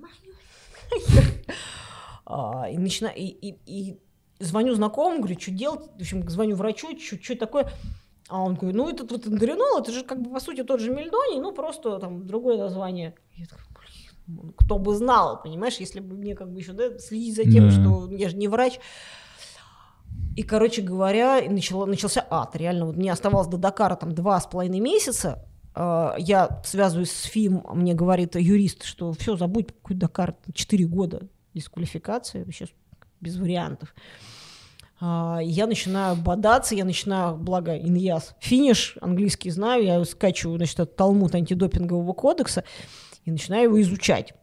а, 2.26 2.68
и 2.70 2.78
начинаю, 2.78 3.16
и, 3.16 3.24
и, 3.24 3.58
и 3.66 3.98
звоню 4.40 4.74
знакомому, 4.74 5.18
говорю, 5.18 5.38
что 5.38 5.50
делать, 5.50 5.88
в 5.96 6.00
общем, 6.00 6.28
звоню 6.28 6.56
врачу, 6.56 6.98
что, 6.98 7.36
такое, 7.36 7.70
а 8.28 8.42
он 8.42 8.54
говорит, 8.54 8.76
ну 8.76 8.88
этот 8.88 9.12
вот 9.12 9.26
эндоринол, 9.26 9.80
это 9.80 9.92
же 9.92 10.02
как 10.02 10.22
бы 10.22 10.30
по 10.30 10.40
сути 10.40 10.62
тот 10.62 10.80
же 10.80 10.90
мельдоний, 10.90 11.40
ну 11.40 11.52
просто 11.52 11.98
там 11.98 12.26
другое 12.26 12.58
название. 12.58 13.14
Я 13.36 13.46
такая, 13.46 13.66
блин, 13.68 14.10
ну, 14.26 14.52
кто 14.56 14.78
бы 14.78 14.94
знал, 14.94 15.42
понимаешь, 15.42 15.76
если 15.78 16.00
бы 16.00 16.14
мне 16.16 16.34
как 16.34 16.50
бы 16.50 16.58
еще 16.58 16.72
да, 16.72 16.98
следить 16.98 17.36
за 17.36 17.42
тем, 17.44 17.68
да. 17.68 17.70
что 17.70 18.10
я 18.10 18.28
же 18.28 18.36
не 18.36 18.48
врач. 18.48 18.78
И, 20.36 20.42
короче 20.42 20.80
говоря, 20.82 21.42
начало, 21.48 21.86
начался 21.86 22.24
ад. 22.30 22.54
Реально, 22.54 22.86
вот 22.86 22.96
мне 22.96 23.12
оставалось 23.12 23.48
до 23.48 23.58
Дакара 23.58 23.96
там 23.96 24.14
два 24.14 24.40
с 24.40 24.46
половиной 24.46 24.80
месяца. 24.80 25.44
Uh, 25.72 26.14
я 26.18 26.60
связываюсь 26.64 27.12
с 27.12 27.22
ФИМ, 27.24 27.64
мне 27.74 27.94
говорит 27.94 28.34
юрист, 28.34 28.82
что 28.82 29.12
все, 29.12 29.36
забудь, 29.36 29.68
какой 29.68 29.94
Дакар, 29.94 30.34
4 30.52 30.84
года 30.86 31.28
дисквалификации, 31.54 32.42
вообще 32.42 32.66
без 33.20 33.36
вариантов. 33.36 33.94
А, 35.00 35.38
я 35.42 35.66
начинаю 35.66 36.16
бодаться, 36.16 36.74
я 36.74 36.84
начинаю, 36.84 37.36
благо, 37.36 37.76
иньяс, 37.76 38.34
финиш, 38.40 38.96
английский 39.00 39.50
знаю, 39.50 39.84
я 39.84 40.04
скачиваю, 40.04 40.58
значит, 40.58 40.78
этот 40.78 40.96
талмуд 40.96 41.34
антидопингового 41.34 42.12
кодекса 42.12 42.64
и 43.24 43.30
начинаю 43.30 43.64
его 43.64 43.80
изучать. 43.80 44.34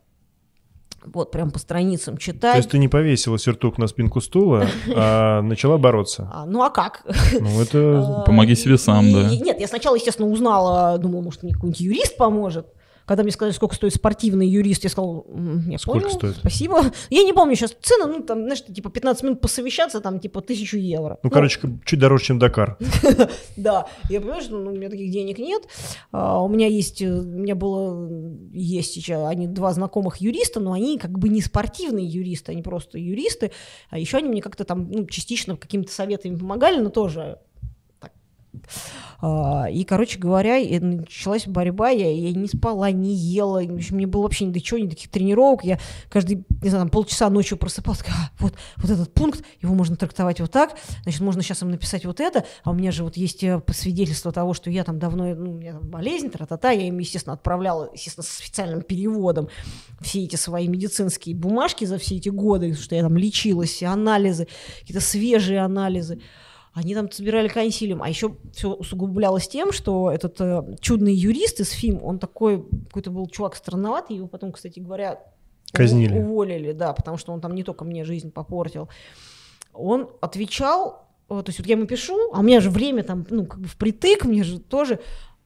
Вот, 1.05 1.31
прям 1.31 1.51
по 1.51 1.59
страницам 1.59 2.17
читать. 2.17 2.53
То 2.53 2.57
есть 2.57 2.69
ты 2.71 2.79
не 2.79 2.87
повесила 2.87 3.37
сюртук 3.37 3.77
на 3.77 3.87
спинку 3.87 4.19
стула, 4.19 4.67
а 4.93 5.41
начала 5.41 5.77
бороться? 5.77 6.29
А, 6.33 6.45
ну 6.45 6.63
а 6.63 6.69
как? 6.69 7.03
Ну 7.39 7.61
это... 7.61 7.77
А, 8.17 8.21
Помоги 8.23 8.55
себе 8.55 8.77
сам, 8.77 9.13
да. 9.13 9.29
Нет, 9.29 9.59
я 9.59 9.67
сначала, 9.67 9.95
естественно, 9.95 10.27
узнала, 10.27 10.97
думала, 10.97 11.21
может, 11.21 11.43
мне 11.43 11.53
какой-нибудь 11.53 11.79
юрист 11.79 12.17
поможет. 12.17 12.67
Когда 13.07 13.23
мне 13.23 13.31
сказали, 13.31 13.53
сколько 13.53 13.73
стоит 13.73 13.93
спортивный 13.93 14.47
юрист, 14.49 14.83
я 14.83 14.89
сказала, 14.89 15.23
я 15.65 15.77
сколько 15.79 16.01
понял, 16.01 16.13
стоит? 16.13 16.35
спасибо. 16.35 16.81
Я 17.09 17.23
не 17.23 17.31
помню 17.31 17.55
сейчас 17.55 17.73
цены, 17.81 18.05
ну, 18.05 18.21
там, 18.21 18.43
знаешь, 18.43 18.65
типа 18.65 18.89
15 18.89 19.23
минут 19.23 19.41
посовещаться, 19.41 20.01
там, 20.01 20.19
типа, 20.19 20.41
тысячу 20.41 20.75
евро. 20.75 21.11
Ну, 21.11 21.19
ну 21.23 21.29
короче, 21.29 21.61
чуть 21.85 21.99
дороже, 21.99 22.25
чем 22.25 22.39
Дакар. 22.39 22.77
Да, 23.55 23.87
я 24.09 24.19
понимаю, 24.19 24.41
что 24.41 24.57
ну, 24.57 24.71
у 24.71 24.75
меня 24.75 24.89
таких 24.89 25.09
денег 25.09 25.39
нет. 25.39 25.63
А, 26.11 26.43
у 26.43 26.49
меня 26.49 26.67
есть, 26.67 27.01
э, 27.01 27.09
у 27.09 27.23
меня 27.23 27.55
было, 27.55 28.09
есть 28.51 28.93
сейчас, 28.93 29.25
они 29.25 29.47
два 29.47 29.71
знакомых 29.71 30.17
юриста, 30.17 30.59
но 30.59 30.73
они 30.73 30.97
как 30.97 31.17
бы 31.17 31.29
не 31.29 31.41
спортивные 31.41 32.05
юристы, 32.05 32.51
они 32.51 32.61
просто 32.61 32.97
юристы. 32.97 33.51
А 33.89 33.97
еще 33.97 34.17
они 34.17 34.27
мне 34.27 34.41
как-то 34.41 34.65
там, 34.65 34.91
ну, 34.91 35.05
частично 35.05 35.55
какими-то 35.55 35.93
советами 35.93 36.35
помогали, 36.35 36.81
но 36.81 36.89
тоже 36.89 37.39
а, 38.01 38.09
и, 39.21 39.83
короче 39.83 40.19
говоря, 40.19 40.57
началась 40.79 41.47
борьба, 41.47 41.89
я, 41.89 42.11
я 42.11 42.31
не 42.33 42.47
спала, 42.47 42.91
не 42.91 43.15
ела, 43.15 43.63
в 43.63 43.75
общем, 43.75 43.95
мне 43.95 44.05
было 44.05 44.23
вообще 44.23 44.45
ни 44.45 44.51
до 44.51 44.61
чего, 44.61 44.79
ни 44.79 44.87
таких 44.87 45.09
тренировок, 45.09 45.63
я 45.63 45.79
каждый, 46.09 46.45
не 46.61 46.69
знаю, 46.69 46.83
там, 46.83 46.89
полчаса 46.89 47.29
ночью 47.29 47.57
просыпалась, 47.57 48.01
а, 48.07 48.29
вот, 48.39 48.53
вот 48.77 48.91
этот 48.91 49.13
пункт, 49.13 49.43
его 49.61 49.73
можно 49.73 49.95
трактовать 49.95 50.39
вот 50.39 50.51
так, 50.51 50.77
значит, 51.03 51.21
можно 51.21 51.41
сейчас 51.41 51.63
им 51.63 51.71
написать 51.71 52.05
вот 52.05 52.19
это, 52.19 52.45
а 52.63 52.71
у 52.71 52.73
меня 52.73 52.91
же 52.91 53.03
вот 53.03 53.17
есть 53.17 53.43
э, 53.43 53.61
свидетельство 53.69 54.31
того, 54.31 54.53
что 54.53 54.69
я 54.69 54.83
там 54.83 54.99
давно, 54.99 55.33
ну, 55.33 55.51
у 55.51 55.55
меня 55.55 55.73
там 55.73 55.87
болезнь, 55.87 56.29
тра-та-та, 56.29 56.71
я 56.71 56.87
им, 56.87 56.99
естественно, 56.99 57.33
отправляла, 57.33 57.89
естественно, 57.93 58.23
с 58.23 58.29
специальным 58.29 58.81
переводом 58.81 59.49
все 59.99 60.23
эти 60.23 60.35
свои 60.35 60.67
медицинские 60.67 61.35
бумажки 61.35 61.85
за 61.85 61.97
все 61.97 62.17
эти 62.17 62.29
годы, 62.29 62.73
что 62.73 62.95
я 62.95 63.01
там 63.01 63.17
лечилась, 63.17 63.81
анализы, 63.81 64.47
какие-то 64.79 65.01
свежие 65.01 65.59
анализы. 65.59 66.19
Они 66.77 66.93
там 66.93 67.09
собирали 67.09 67.47
консилиум, 67.47 68.03
а 68.03 68.09
еще 68.09 68.35
все 68.53 68.71
усугублялось 68.71 69.47
тем, 69.47 69.71
что 69.71 70.11
этот 70.11 70.39
э, 70.39 70.75
чудный 70.79 71.15
юрист 71.15 71.59
из 71.59 71.71
ФИМ, 71.71 72.03
он 72.03 72.19
такой, 72.19 72.63
какой-то 72.89 73.09
был 73.09 73.25
чувак 73.25 73.55
странноватый, 73.55 74.17
его 74.17 74.27
потом, 74.27 74.51
кстати 74.51 74.79
говоря, 74.79 75.19
Казнили. 75.71 76.19
уволили, 76.19 76.73
да, 76.73 76.93
потому 76.93 77.17
что 77.17 77.33
он 77.33 77.41
там 77.41 77.55
не 77.55 77.63
только 77.63 77.83
мне 77.83 78.05
жизнь 78.05 78.31
попортил. 78.31 78.89
Он 79.73 80.11
отвечал, 80.21 81.07
э, 81.29 81.41
то 81.41 81.45
есть 81.47 81.57
вот 81.57 81.67
я 81.67 81.75
ему 81.75 81.87
пишу, 81.87 82.31
а 82.31 82.41
у 82.41 82.43
меня 82.43 82.61
же 82.61 82.69
время 82.69 83.01
там, 83.01 83.25
ну, 83.31 83.47
как 83.47 83.59
бы 83.59 83.67
впритык, 83.67 84.25
мне 84.25 84.43
же 84.43 84.59
тоже, 84.59 84.99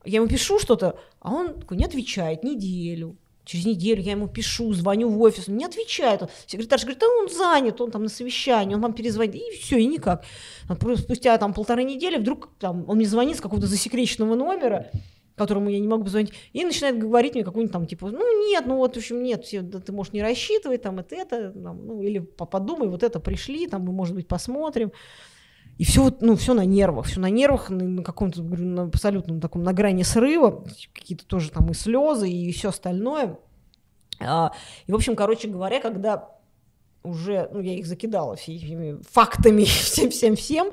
я 0.03 0.18
ему 0.18 0.28
пишу 0.28 0.60
что-то, 0.60 0.99
а 1.22 1.32
он 1.32 1.62
такой 1.62 1.78
не 1.78 1.86
отвечает 1.86 2.44
неделю, 2.44 3.16
Через 3.46 3.66
неделю 3.66 4.02
я 4.02 4.12
ему 4.12 4.28
пишу, 4.28 4.72
звоню 4.74 5.10
в 5.10 5.20
офис, 5.22 5.50
он 5.50 5.58
не 5.58 5.66
отвечает. 5.66 6.22
Секретарь 6.46 6.80
говорит, 6.80 7.00
да 7.00 7.08
он 7.08 7.30
занят, 7.30 7.82
он 7.82 7.92
там 7.92 8.04
на 8.04 8.10
совещании, 8.10 8.76
он 8.76 8.82
вам 8.82 8.94
перезвонит. 8.94 9.36
И 9.36 9.58
все, 9.60 9.78
и 9.78 9.86
никак. 9.86 10.24
Спустя 10.98 11.38
там 11.38 11.54
полторы 11.54 11.84
недели 11.84 12.18
вдруг 12.18 12.50
там, 12.60 12.86
он 12.88 12.98
мне 12.98 13.06
звонит 13.08 13.38
с 13.38 13.42
какого-то 13.42 13.68
засекреченного 13.68 14.36
номера, 14.36 14.92
которому 15.36 15.70
я 15.70 15.80
не 15.80 15.88
могу 15.88 16.04
позвонить, 16.04 16.34
и 16.54 16.64
начинает 16.64 17.00
говорить 17.00 17.34
мне 17.34 17.44
какую-нибудь 17.44 17.74
там, 17.74 17.88
типа, 17.88 18.12
ну 18.12 18.50
нет, 18.50 18.66
ну 18.68 18.78
вот, 18.78 18.94
в 18.94 18.98
общем, 18.98 19.24
нет, 19.24 19.44
все, 19.44 19.62
да, 19.62 19.80
ты 19.80 19.92
можешь 19.92 20.14
не 20.14 20.22
рассчитывать, 20.22 20.84
там, 20.84 21.00
это, 21.00 21.16
это, 21.16 21.52
там, 21.52 21.88
ну, 21.88 22.02
или 22.04 22.20
подумай, 22.20 22.88
вот 22.88 23.02
это 23.02 23.20
пришли, 23.20 23.68
там, 23.68 23.84
мы, 23.84 23.92
может 23.92 24.14
быть, 24.14 24.28
посмотрим. 24.28 24.92
И 25.77 25.84
все, 25.84 26.03
вот, 26.03 26.22
ну, 26.22 26.35
все 26.35 26.53
на 26.53 26.65
нервах, 26.65 27.07
все 27.07 27.19
на 27.19 27.30
нервах, 27.30 27.69
на, 27.69 27.84
на 27.84 28.03
каком-то, 28.03 28.41
говорю, 28.41 28.65
на 28.65 28.84
абсолютном 28.84 29.39
таком, 29.39 29.64
на 29.64 29.73
грани 29.73 30.03
срыва, 30.03 30.64
какие-то 30.93 31.26
тоже 31.26 31.52
там 31.52 31.69
и 31.72 31.73
слезы, 31.73 32.30
и 32.30 32.52
все 32.52 32.69
остальное. 32.69 33.39
А, 34.19 34.52
и, 34.85 34.91
в 34.91 34.95
общем, 34.95 35.15
короче 35.15 35.48
говоря, 35.48 35.81
когда 35.81 36.30
уже, 37.03 37.49
ну, 37.52 37.61
я 37.61 37.73
их 37.73 37.88
закидала 37.88 38.35
всеми 38.35 39.02
фактами, 39.10 39.64
всем-всем-всем, 39.65 40.72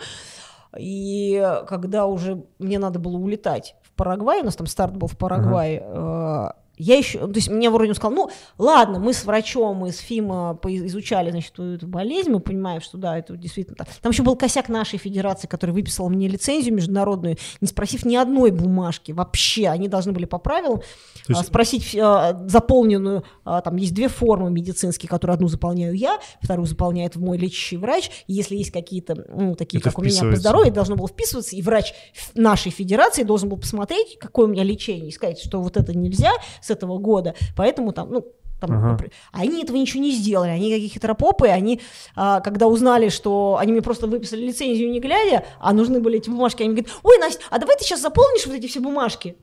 и 0.78 1.42
когда 1.66 2.06
уже 2.06 2.44
мне 2.58 2.78
надо 2.78 2.98
было 2.98 3.16
улетать 3.16 3.76
в 3.82 3.92
Парагвай, 3.92 4.42
у 4.42 4.44
нас 4.44 4.56
там 4.56 4.66
старт 4.66 4.96
был 4.96 5.08
в 5.08 5.16
Парагвае, 5.16 5.80
uh-huh. 5.80 6.52
Я 6.78 6.96
еще, 6.96 7.18
то 7.18 7.34
есть 7.34 7.48
мне 7.48 7.70
вроде 7.70 7.94
сказал, 7.94 8.12
ну, 8.12 8.30
ладно, 8.56 8.98
мы 8.98 9.12
с 9.12 9.24
врачом, 9.24 9.78
мы 9.78 9.92
с 9.92 9.98
ФИМа 9.98 10.59
изучали, 10.64 11.30
значит, 11.30 11.59
эту 11.59 11.86
болезнь, 11.86 12.30
мы 12.30 12.40
понимаем, 12.40 12.80
что 12.80 12.98
да, 12.98 13.18
это 13.18 13.36
действительно 13.36 13.76
так. 13.76 13.88
Там 14.00 14.12
еще 14.12 14.22
был 14.22 14.36
косяк 14.36 14.68
нашей 14.68 14.98
федерации, 14.98 15.46
который 15.46 15.72
выписал 15.72 16.09
мне 16.09 16.28
лицензию 16.28 16.74
международную, 16.74 17.36
не 17.60 17.68
спросив 17.68 18.05
ни 18.05 18.16
одной 18.16 18.50
бумажки 18.50 19.12
вообще. 19.12 19.68
Они 19.68 19.88
должны 19.88 20.12
были 20.12 20.24
по 20.24 20.38
правилам 20.38 20.80
есть... 21.28 21.40
а, 21.40 21.44
спросить 21.44 21.96
а, 21.96 22.44
заполненную, 22.46 23.24
а, 23.44 23.60
там 23.60 23.76
есть 23.76 23.94
две 23.94 24.09
формы 24.09 24.50
медицинские, 24.50 25.09
которые 25.09 25.34
одну 25.34 25.48
заполняю 25.48 25.94
я, 25.94 26.18
вторую 26.40 26.66
заполняет 26.66 27.16
мой 27.16 27.38
лечащий 27.38 27.76
врач. 27.76 28.10
И 28.26 28.32
если 28.32 28.56
есть 28.56 28.70
какие-то, 28.70 29.26
ну, 29.28 29.55
такие, 29.55 29.78
это 29.78 29.90
как 29.90 29.98
у 29.98 30.02
меня 30.02 30.20
по 30.22 30.36
здоровью, 30.36 30.72
должно 30.72 30.96
было 30.96 31.09
вписываться, 31.09 31.56
и 31.56 31.62
врач 31.62 31.92
нашей 32.34 32.70
федерации 32.70 33.22
должен 33.22 33.48
был 33.48 33.59
посмотреть, 33.59 34.18
какое 34.18 34.46
у 34.46 34.48
меня 34.48 34.62
лечение, 34.62 35.09
и 35.09 35.12
сказать, 35.12 35.38
что 35.40 35.60
вот 35.60 35.76
это 35.76 35.96
нельзя 35.96 36.32
с 36.69 36.70
этого 36.70 36.99
года, 36.99 37.35
поэтому 37.57 37.93
там, 37.93 38.11
ну, 38.11 38.24
там, 38.61 38.73
ага. 38.73 39.05
Они 39.32 39.62
этого 39.62 39.77
ничего 39.77 40.03
не 40.03 40.11
сделали, 40.11 40.51
они 40.51 40.70
какие-то 40.70 40.95
хитропопы, 40.95 41.49
они, 41.49 41.81
а, 42.16 42.40
когда 42.40 42.66
узнали, 42.66 43.09
что 43.09 43.57
они 43.61 43.73
мне 43.73 43.82
просто 43.82 44.07
выписали 44.07 44.47
лицензию 44.47 44.90
не 44.90 45.01
глядя, 45.01 45.45
а 45.61 45.73
нужны 45.73 46.01
были 46.01 46.19
эти 46.19 46.28
бумажки, 46.28 46.62
они 46.62 46.74
говорят, 46.74 46.93
ой, 47.03 47.19
Настя, 47.19 47.43
а 47.51 47.59
давай 47.59 47.77
ты 47.77 47.85
сейчас 47.85 48.01
заполнишь 48.01 48.47
вот 48.47 48.57
эти 48.57 48.66
все 48.66 48.81
бумажки 48.81 49.36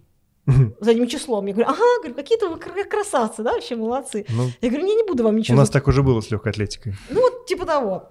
задним 0.80 1.08
числом. 1.08 1.46
Я 1.48 1.54
говорю, 1.54 1.70
ага, 1.70 1.82
говорю, 2.00 2.16
какие-то 2.16 2.50
вы 2.50 2.58
красавцы, 2.58 3.42
да, 3.42 3.54
вообще 3.54 3.76
молодцы. 3.76 4.26
Ну, 4.30 4.50
я 4.62 4.70
говорю, 4.70 4.86
не, 4.86 4.96
не 4.96 5.04
буду 5.04 5.24
вам 5.24 5.38
ничего. 5.38 5.56
У 5.56 5.60
нас 5.60 5.70
так 5.70 5.88
уже 5.88 6.04
было 6.04 6.22
с 6.22 6.30
легкой 6.30 6.52
атлетикой. 6.52 6.94
Ну, 7.10 7.22
вот 7.22 7.46
типа 7.46 7.66
того. 7.66 8.10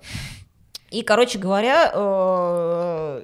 И, 0.90 1.02
короче 1.02 1.38
говоря, 1.38 1.90
э, 1.94 3.22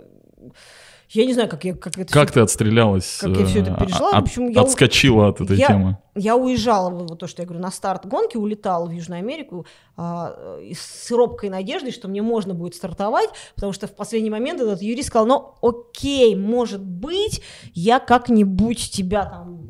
я 1.13 1.27
не 1.27 1.35
знаю, 1.35 1.49
как 1.49 1.65
я... 1.65 1.75
Как, 1.75 1.99
это 1.99 2.13
как 2.13 2.29
все, 2.29 2.35
ты 2.35 2.41
отстрелялась? 2.41 3.19
Как 3.21 3.37
я 3.37 3.47
все 3.47 3.63
это 3.63 3.73
э, 3.73 3.85
пережила. 3.85 4.11
От, 4.11 4.23
общем, 4.23 4.49
я, 4.49 4.61
отскочила 4.61 5.29
от 5.29 5.41
этой 5.41 5.57
я, 5.57 5.67
темы. 5.67 5.99
Я 6.21 6.37
уезжала, 6.37 6.91
вот 6.91 7.19
то, 7.19 7.27
что 7.27 7.43
я 7.43 7.47
говорю, 7.47 7.63
на 7.63 7.71
старт 7.71 8.07
гонки, 8.07 8.37
улетала 8.37 8.87
в 8.87 8.91
Южную 8.91 9.21
Америку 9.21 9.67
а, 9.97 10.59
с 10.73 11.11
робкой 11.11 11.49
надеждой, 11.49 11.93
что 11.93 12.09
мне 12.09 12.21
можно 12.21 12.55
будет 12.55 12.75
стартовать, 12.75 13.31
потому 13.55 13.73
что 13.73 13.87
в 13.87 13.95
последний 13.95 14.31
момент 14.31 14.61
этот 14.61 14.83
юрист 14.83 15.09
сказал, 15.09 15.27
ну 15.27 15.55
окей, 15.63 16.37
может 16.37 16.85
быть, 16.85 17.43
я 17.73 18.01
как-нибудь 18.01 18.91
тебя 18.91 19.25
там 19.25 19.61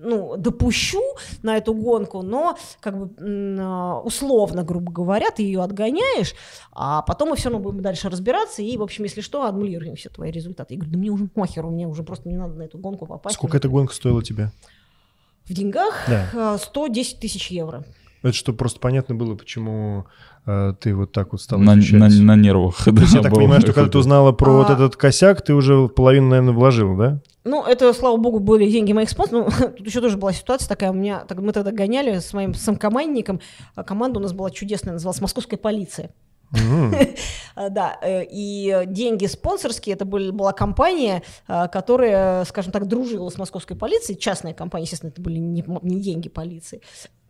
ну, 0.00 0.36
допущу 0.36 1.02
на 1.42 1.56
эту 1.56 1.74
гонку, 1.74 2.22
но 2.22 2.56
как 2.80 2.98
бы 2.98 3.10
а, 3.60 4.00
условно, 4.00 4.64
грубо 4.64 4.90
говоря, 4.90 5.30
ты 5.30 5.42
ее 5.42 5.62
отгоняешь, 5.62 6.34
а 6.72 7.02
потом 7.02 7.30
мы 7.30 7.36
все 7.36 7.50
равно 7.50 7.62
будем 7.62 7.82
дальше 7.82 8.08
разбираться, 8.08 8.62
и, 8.62 8.76
в 8.76 8.82
общем, 8.82 9.04
если 9.04 9.20
что, 9.20 9.44
аннулируем 9.44 9.94
все 9.94 10.08
твои 10.08 10.30
результаты. 10.30 10.74
Я 10.74 10.80
говорю, 10.80 10.92
да 10.92 10.98
мне 10.98 11.10
уже 11.10 11.26
похеру, 11.26 11.70
мне 11.70 11.86
уже 11.86 12.02
просто 12.02 12.28
не 12.28 12.36
надо 12.36 12.54
на 12.54 12.62
эту 12.62 12.78
гонку 12.78 13.06
попасть. 13.06 13.36
Сколько 13.36 13.58
эта 13.58 13.68
гонка 13.68 13.94
стоила 13.94 14.22
тебе? 14.22 14.50
В 15.50 15.52
деньгах 15.52 16.06
да. 16.06 16.58
110 16.58 17.16
а, 17.16 17.20
тысяч 17.20 17.50
евро. 17.50 17.84
Это 18.22 18.32
чтобы 18.32 18.58
просто 18.58 18.78
понятно 18.78 19.16
было, 19.16 19.34
почему 19.34 20.06
э, 20.46 20.74
ты 20.78 20.94
вот 20.94 21.10
так 21.10 21.32
вот 21.32 21.42
стал 21.42 21.58
на, 21.58 21.74
на, 21.74 22.08
на 22.08 22.36
нервах. 22.36 22.84
То 22.84 22.90
есть 23.00 23.14
я 23.14 23.20
так 23.20 23.34
понимаю, 23.34 23.60
что 23.60 23.72
когда 23.72 23.90
ты 23.90 23.98
узнала 23.98 24.30
про 24.30 24.52
а... 24.52 24.56
вот 24.58 24.70
этот 24.70 24.94
косяк, 24.94 25.42
ты 25.42 25.52
уже 25.52 25.88
половину, 25.88 26.28
наверное, 26.28 26.54
вложил, 26.54 26.96
да? 26.96 27.20
Ну, 27.42 27.64
это, 27.64 27.92
слава 27.94 28.16
богу, 28.16 28.38
были 28.38 28.70
деньги 28.70 28.92
моих 28.92 29.10
спонсоров. 29.10 29.58
Ну, 29.58 29.68
тут 29.76 29.84
еще 29.84 30.00
тоже 30.00 30.16
была 30.16 30.32
ситуация 30.32 30.68
такая. 30.68 30.92
У 30.92 30.94
меня, 30.94 31.24
так, 31.26 31.40
мы 31.40 31.52
тогда 31.52 31.72
гоняли 31.72 32.20
с 32.20 32.32
моим 32.32 32.54
сомкомандником. 32.54 33.40
А 33.74 33.82
команда 33.82 34.20
у 34.20 34.22
нас 34.22 34.32
была 34.32 34.52
чудесная, 34.52 34.92
называлась 34.92 35.20
«Московская 35.20 35.56
полиция». 35.56 36.10
Да, 37.70 37.98
э, 38.00 38.24
и 38.30 38.84
деньги 38.86 39.26
спонсорские, 39.26 39.94
это 39.94 40.04
была 40.04 40.52
компания, 40.52 41.22
э, 41.46 41.68
которая, 41.68 42.44
скажем 42.44 42.72
так, 42.72 42.86
дружила 42.86 43.28
с 43.28 43.36
московской 43.38 43.76
полицией, 43.76 44.18
частная 44.18 44.54
компания, 44.54 44.84
естественно, 44.84 45.10
это 45.10 45.20
были 45.20 45.38
не, 45.38 45.62
деньги 46.00 46.28
полиции, 46.28 46.80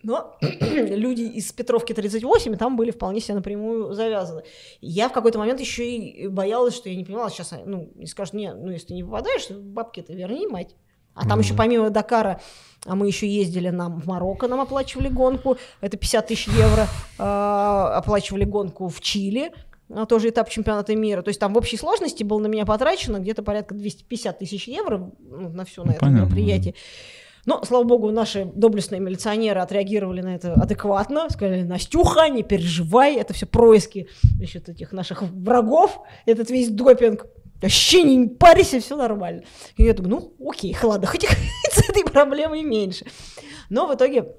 но 0.03 0.37
люди 0.61 1.23
из 1.23 1.53
Петровки 1.53 1.93
38 1.93 2.57
там 2.57 2.77
были 2.77 2.91
вполне 2.91 3.21
себе 3.21 3.35
напрямую 3.35 3.93
завязаны. 3.93 4.45
Я 4.81 5.09
в 5.09 5.13
какой-то 5.13 5.39
момент 5.39 5.61
еще 5.61 5.89
и 5.91 6.29
боялась, 6.29 6.75
что 6.75 6.89
я 6.89 6.97
не 6.97 7.05
понимала, 7.05 7.31
сейчас, 7.31 7.55
ну, 7.65 7.91
не 7.95 8.07
скажут, 8.07 8.35
не, 8.35 8.53
ну, 8.53 8.71
если 8.71 8.89
ты 8.89 8.95
не 8.95 9.05
попадаешь, 9.05 9.51
бабки-то 9.51 10.13
верни, 10.13 10.47
мать. 10.47 10.75
А 11.15 11.27
там 11.27 11.39
mm-hmm. 11.39 11.43
еще 11.43 11.55
помимо 11.55 11.91
Дакара 11.91 12.41
а 12.87 12.95
мы 12.95 13.07
еще 13.07 13.29
ездили 13.29 13.69
нам 13.69 14.01
в 14.01 14.07
Марокко, 14.07 14.49
нам 14.49 14.61
оплачивали 14.61 15.09
гонку, 15.09 15.59
это 15.83 15.99
50 15.99 16.27
тысяч 16.27 16.49
евро, 16.49 16.89
э, 17.19 17.23
оплачивали 17.23 18.45
гонку 18.45 18.89
в 18.89 19.01
Чили, 19.03 19.53
а, 19.93 20.07
тоже 20.07 20.31
этап 20.31 20.49
чемпионата 20.49 20.95
мира. 20.95 21.23
То 21.23 21.29
есть 21.29 21.41
там 21.41 21.53
в 21.53 21.59
общей 21.59 21.77
сложности 21.77 22.23
было 22.23 22.39
на 22.39 22.47
меня 22.47 22.65
потрачено 22.65 23.19
где-то 23.19 23.43
порядка 23.43 23.75
250 23.75 24.39
тысяч 24.39 24.69
евро 24.69 25.11
ну, 25.19 25.51
на 25.51 25.65
все 25.65 25.85
на 25.85 25.93
это 25.93 26.01
Понятно. 26.01 26.25
мероприятие. 26.25 26.75
Но, 27.47 27.65
слава 27.65 27.85
богу, 27.85 28.11
наши 28.11 28.45
доблестные 28.45 29.01
милиционеры 29.01 29.61
отреагировали 29.61 30.21
на 30.21 30.35
это 30.35 30.53
адекватно, 30.53 31.29
сказали, 31.31 31.63
Настюха, 31.63 32.29
не 32.29 32.43
переживай, 32.43 33.17
это 33.17 33.33
все 33.33 33.47
происки 33.47 34.09
значит, 34.37 34.69
этих 34.69 34.93
наших 34.93 35.23
врагов, 35.23 36.01
этот 36.27 36.51
весь 36.51 36.69
допинг 36.69 37.27
вообще 37.61 38.03
не 38.03 38.29
парься, 38.29 38.81
все 38.81 38.97
нормально. 38.97 39.43
И 39.77 39.85
я 39.85 39.95
думаю, 39.95 40.35
ну, 40.39 40.49
окей, 40.51 40.77
ладно, 40.83 41.07
хоть 41.07 41.25
с 41.71 41.89
этой 41.89 42.05
проблемой 42.05 42.63
меньше. 42.63 43.07
Но 43.69 43.87
в 43.87 43.95
итоге 43.95 44.35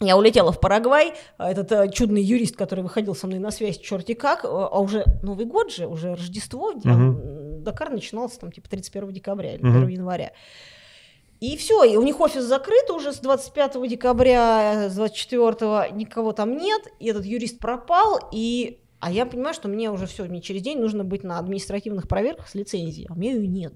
я 0.00 0.16
улетела 0.16 0.52
в 0.52 0.60
Парагвай, 0.60 1.14
этот 1.38 1.70
э, 1.72 1.90
чудный 1.90 2.22
юрист, 2.22 2.56
который 2.56 2.82
выходил 2.82 3.14
со 3.14 3.26
мной 3.26 3.38
на 3.38 3.50
связь, 3.50 3.78
черти 3.78 4.14
как, 4.14 4.44
э, 4.44 4.48
а 4.48 4.80
уже 4.80 5.04
Новый 5.22 5.46
год 5.46 5.72
же, 5.72 5.86
уже 5.86 6.14
Рождество, 6.14 6.72
uh-huh. 6.72 7.60
Дакар 7.60 7.90
начинался 7.90 8.40
там 8.40 8.50
типа 8.50 8.68
31 8.68 9.12
декабря 9.12 9.54
или 9.54 9.60
1 9.60 9.84
uh-huh. 9.84 9.92
января. 9.92 10.32
И 11.40 11.56
все, 11.56 11.84
и 11.84 11.96
у 11.96 12.02
них 12.02 12.20
офис 12.20 12.42
закрыт 12.42 12.90
уже 12.90 13.12
с 13.12 13.18
25 13.18 13.88
декабря, 13.88 14.88
с 14.88 14.94
24 14.94 15.92
никого 15.92 16.32
там 16.32 16.56
нет, 16.56 16.82
и 16.98 17.08
этот 17.08 17.24
юрист 17.24 17.58
пропал, 17.58 18.18
и 18.32 18.80
а 19.04 19.10
я 19.10 19.26
понимаю, 19.26 19.52
что 19.52 19.68
мне 19.68 19.90
уже 19.90 20.06
все, 20.06 20.24
мне 20.24 20.40
через 20.40 20.62
день 20.62 20.78
нужно 20.78 21.04
быть 21.04 21.24
на 21.24 21.38
административных 21.38 22.08
проверках 22.08 22.48
с 22.48 22.54
лицензией, 22.54 23.06
а 23.10 23.12
у 23.12 23.16
меня 23.16 23.34
ее 23.34 23.46
нет. 23.46 23.74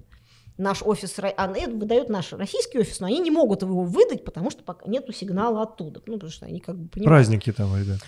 Наш 0.57 0.81
офис, 0.81 1.13
а 1.19 1.47
выдает 1.67 2.09
наш 2.09 2.33
российский 2.33 2.79
офис, 2.79 2.99
но 2.99 3.05
они 3.05 3.19
не 3.19 3.29
могут 3.29 3.61
его 3.61 3.83
выдать, 3.83 4.25
потому 4.25 4.49
что 4.49 4.63
пока 4.63 4.89
нету 4.89 5.13
сигнала 5.13 5.61
оттуда. 5.61 6.01
Ну, 6.07 6.13
потому 6.13 6.31
что 6.31 6.47
они 6.47 6.59
как 6.59 6.79
бы 6.79 6.89
понимают. 6.89 7.09
Праздники 7.09 7.51
там, 7.51 7.79
ребят. 7.79 7.99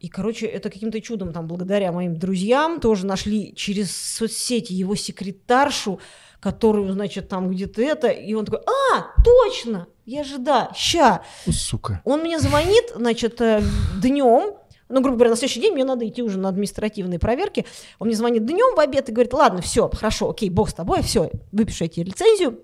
И, 0.00 0.08
короче, 0.08 0.46
это 0.46 0.68
каким-то 0.68 1.00
чудом 1.00 1.32
там, 1.32 1.46
благодаря 1.46 1.92
моим 1.92 2.16
друзьям, 2.16 2.80
тоже 2.80 3.06
нашли 3.06 3.54
через 3.54 3.96
соцсети 3.96 4.72
его 4.72 4.96
секретаршу, 4.96 6.00
которую, 6.40 6.92
значит, 6.92 7.28
там 7.28 7.50
где-то 7.50 7.80
это, 7.80 8.08
и 8.08 8.34
он 8.34 8.46
такой, 8.46 8.62
а, 8.66 9.12
точно, 9.22 9.86
я 10.06 10.24
же, 10.24 10.38
да, 10.38 10.72
ща. 10.74 11.22
Сука. 11.48 12.02
Он 12.04 12.22
мне 12.22 12.40
звонит, 12.40 12.86
значит, 12.96 13.40
э, 13.40 13.62
днем, 14.02 14.56
ну, 14.88 15.00
грубо 15.00 15.16
говоря, 15.16 15.30
на 15.30 15.36
следующий 15.36 15.60
день 15.60 15.72
мне 15.72 15.84
надо 15.84 16.06
идти 16.06 16.22
уже 16.22 16.38
на 16.38 16.48
административные 16.48 17.18
проверки. 17.18 17.64
Он 17.98 18.08
мне 18.08 18.16
звонит 18.16 18.44
днем 18.44 18.74
в 18.76 18.80
обед 18.80 19.08
и 19.08 19.12
говорит, 19.12 19.32
ладно, 19.32 19.62
все, 19.62 19.88
хорошо, 19.88 20.30
окей, 20.30 20.50
бог 20.50 20.70
с 20.70 20.74
тобой, 20.74 21.02
все, 21.02 21.30
выпишу 21.50 21.86
тебе 21.88 22.04
лицензию. 22.04 22.60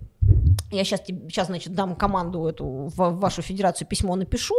Я 0.71 0.85
сейчас, 0.85 1.01
сейчас 1.07 1.47
значит, 1.47 1.75
дам 1.75 1.97
команду 1.97 2.47
эту 2.47 2.65
в 2.67 3.19
вашу 3.19 3.41
федерацию 3.41 3.89
письмо 3.89 4.15
напишу, 4.17 4.55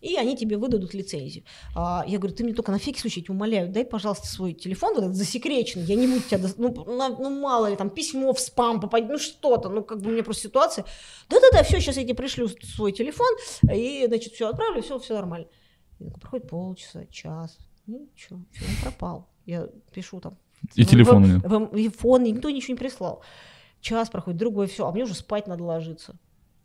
и 0.00 0.16
они 0.16 0.36
тебе 0.36 0.56
выдадут 0.56 0.94
лицензию. 0.94 1.44
А, 1.74 2.04
я 2.06 2.18
говорю, 2.18 2.34
ты 2.34 2.44
мне 2.44 2.54
только 2.54 2.70
на 2.70 2.78
всякий 2.78 3.00
случай, 3.00 3.24
я 3.26 3.34
умоляю, 3.34 3.68
дай, 3.68 3.84
пожалуйста, 3.84 4.26
свой 4.26 4.52
телефон, 4.52 4.94
вот 4.94 5.04
этот 5.04 5.16
засекреченный, 5.16 5.86
я 5.86 5.96
не 5.96 6.06
буду 6.06 6.20
тебя, 6.20 6.40
ну, 6.56 6.72
на, 6.84 7.08
ну, 7.08 7.30
мало 7.30 7.68
ли, 7.68 7.76
там, 7.76 7.90
письмо 7.90 8.32
в 8.32 8.40
спам 8.40 8.80
попадет, 8.80 9.10
ну, 9.10 9.18
что-то, 9.18 9.68
ну, 9.68 9.82
как 9.82 10.00
бы 10.00 10.10
у 10.10 10.12
меня 10.12 10.22
просто 10.22 10.44
ситуация. 10.44 10.84
Да-да-да, 11.28 11.62
все, 11.64 11.80
сейчас 11.80 11.96
я 11.96 12.04
тебе 12.04 12.14
пришлю 12.14 12.48
свой 12.48 12.92
телефон, 12.92 13.28
и, 13.72 14.04
значит, 14.06 14.34
все 14.34 14.48
отправлю, 14.48 14.82
все, 14.82 14.98
все 14.98 15.14
нормально. 15.14 15.48
И 15.98 16.10
проходит 16.10 16.48
полчаса, 16.48 17.06
час, 17.06 17.58
ничего, 17.86 18.40
все, 18.52 18.64
он 18.64 18.82
пропал. 18.82 19.28
Я 19.46 19.68
пишу 19.92 20.20
там. 20.20 20.36
И 20.74 20.84
телефон 20.84 21.22
нет. 21.22 21.42
Телефон, 21.42 22.22
никто 22.22 22.50
ничего 22.50 22.74
не 22.74 22.78
прислал. 22.78 23.22
Час 23.80 24.10
проходит, 24.10 24.38
другой, 24.38 24.66
все, 24.66 24.86
а 24.86 24.92
мне 24.92 25.04
уже 25.04 25.14
спать 25.14 25.46
надо 25.46 25.64
ложиться. 25.64 26.16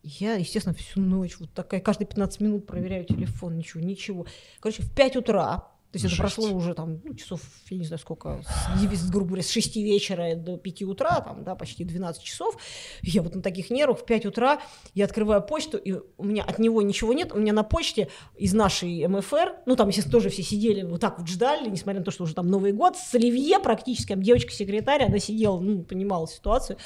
Я, 0.03 0.36
естественно, 0.36 0.76
всю 0.76 1.00
ночь 1.00 1.40
вот 1.40 1.53
такая, 1.53 1.80
каждые 1.80 2.08
15 2.08 2.42
минут 2.42 2.68
проверяю 2.68 3.06
телефон, 3.06 3.58
ничего, 3.58 3.82
ничего. 3.82 4.26
Короче, 4.60 4.84
в 4.84 4.94
5 4.94 5.16
утра 5.18 5.73
то 5.94 5.98
есть 5.98 6.10
Жесть. 6.10 6.16
это 6.16 6.24
прошло 6.24 6.58
уже 6.58 6.74
там 6.74 7.02
ну, 7.04 7.14
часов, 7.14 7.40
я 7.70 7.78
не 7.78 7.86
знаю 7.86 8.00
сколько, 8.00 8.42
с, 8.44 9.10
грубо 9.12 9.28
говоря, 9.28 9.44
с 9.44 9.50
6 9.52 9.76
вечера 9.76 10.34
до 10.34 10.58
5 10.58 10.82
утра, 10.82 11.22
там, 11.22 11.44
да, 11.44 11.54
почти 11.54 11.84
12 11.84 12.24
часов. 12.24 12.58
Я 13.04 13.22
вот 13.22 13.36
на 13.36 13.44
таких 13.44 13.70
нервах 13.70 14.00
в 14.00 14.06
5 14.06 14.26
утра 14.26 14.60
я 14.96 15.06
открываю 15.06 15.44
почту, 15.44 15.78
и 15.78 15.94
у 16.18 16.24
меня 16.24 16.46
от 16.46 16.58
него 16.58 16.82
ничего 16.82 17.14
нет. 17.14 17.32
У 17.32 17.38
меня 17.38 17.54
на 17.54 17.62
почте 17.62 18.10
из 18.36 18.56
нашей 18.56 19.06
МФР, 19.08 19.58
ну 19.68 19.76
там, 19.76 19.90
естественно, 19.90 20.14
тоже 20.14 20.30
все 20.30 20.42
сидели 20.42 20.82
вот 20.82 21.00
так 21.00 21.20
вот 21.20 21.28
ждали, 21.28 21.70
несмотря 21.70 22.00
на 22.00 22.06
то, 22.06 22.10
что 22.10 22.24
уже 22.24 22.34
там 22.34 22.48
Новый 22.48 22.72
год, 22.72 22.98
с 22.98 23.14
Оливье 23.14 23.60
практически, 23.60 24.16
девочка-секретарь, 24.16 25.04
она 25.04 25.20
сидела, 25.20 25.60
ну, 25.60 25.84
понимала 25.84 26.28
ситуацию. 26.28 26.80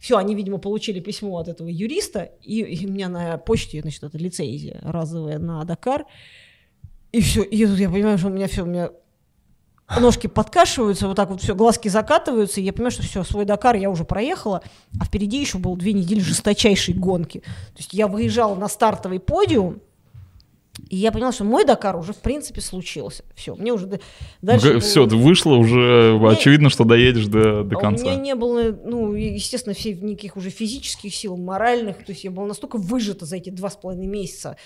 Все, 0.00 0.16
они, 0.16 0.34
видимо, 0.34 0.58
получили 0.58 0.98
письмо 0.98 1.38
от 1.38 1.46
этого 1.46 1.68
юриста, 1.68 2.32
и, 2.42 2.62
и 2.62 2.84
у 2.84 2.90
меня 2.90 3.08
на 3.08 3.38
почте, 3.38 3.80
значит, 3.80 4.02
это 4.02 4.18
лицензия 4.18 4.80
разовая 4.82 5.38
на 5.38 5.62
Дакар. 5.62 6.04
И 7.12 7.20
все, 7.20 7.42
и 7.42 7.66
тут 7.66 7.78
я 7.78 7.88
понимаю, 7.88 8.18
что 8.18 8.28
у 8.28 8.30
меня 8.30 8.48
все, 8.48 8.62
у 8.62 8.66
меня 8.66 8.90
ножки 9.98 10.26
подкашиваются, 10.26 11.08
вот 11.08 11.16
так 11.16 11.30
вот 11.30 11.40
все, 11.40 11.54
глазки 11.54 11.88
закатываются, 11.88 12.60
и 12.60 12.64
я 12.64 12.72
понимаю, 12.72 12.90
что 12.90 13.02
все, 13.02 13.24
свой 13.24 13.44
Дакар 13.44 13.76
я 13.76 13.88
уже 13.88 14.04
проехала, 14.04 14.62
а 15.00 15.04
впереди 15.04 15.40
еще 15.40 15.58
было 15.58 15.76
две 15.76 15.94
недели 15.94 16.20
жесточайшей 16.20 16.94
гонки. 16.94 17.38
То 17.38 17.78
есть 17.78 17.94
я 17.94 18.08
выезжала 18.08 18.54
на 18.54 18.68
стартовый 18.68 19.20
подиум, 19.20 19.80
и 20.88 20.96
я 20.96 21.10
поняла, 21.10 21.32
что 21.32 21.44
мой 21.44 21.64
Дакар 21.64 21.96
уже, 21.96 22.12
в 22.12 22.18
принципе, 22.18 22.60
случился. 22.60 23.24
Все, 23.34 23.56
мне 23.56 23.72
уже 23.72 24.00
дальше... 24.42 24.74
Ну, 24.74 24.80
все, 24.80 25.06
ты 25.06 25.16
вышла, 25.16 25.54
уже 25.54 26.16
мне... 26.18 26.30
очевидно, 26.30 26.70
что 26.70 26.84
доедешь 26.84 27.26
до, 27.26 27.64
до 27.64 27.76
конца. 27.76 28.04
У 28.04 28.08
меня 28.08 28.20
не 28.20 28.34
было, 28.34 28.78
ну, 28.84 29.12
естественно, 29.14 29.74
все, 29.74 29.94
никаких 29.94 30.36
уже 30.36 30.50
физических 30.50 31.14
сил, 31.14 31.36
моральных. 31.36 32.04
То 32.04 32.12
есть 32.12 32.24
я 32.24 32.30
была 32.30 32.46
настолько 32.46 32.78
выжата 32.78 33.26
за 33.26 33.36
эти 33.36 33.50
два 33.50 33.70
с 33.70 33.76
половиной 33.76 34.06
месяца, 34.06 34.56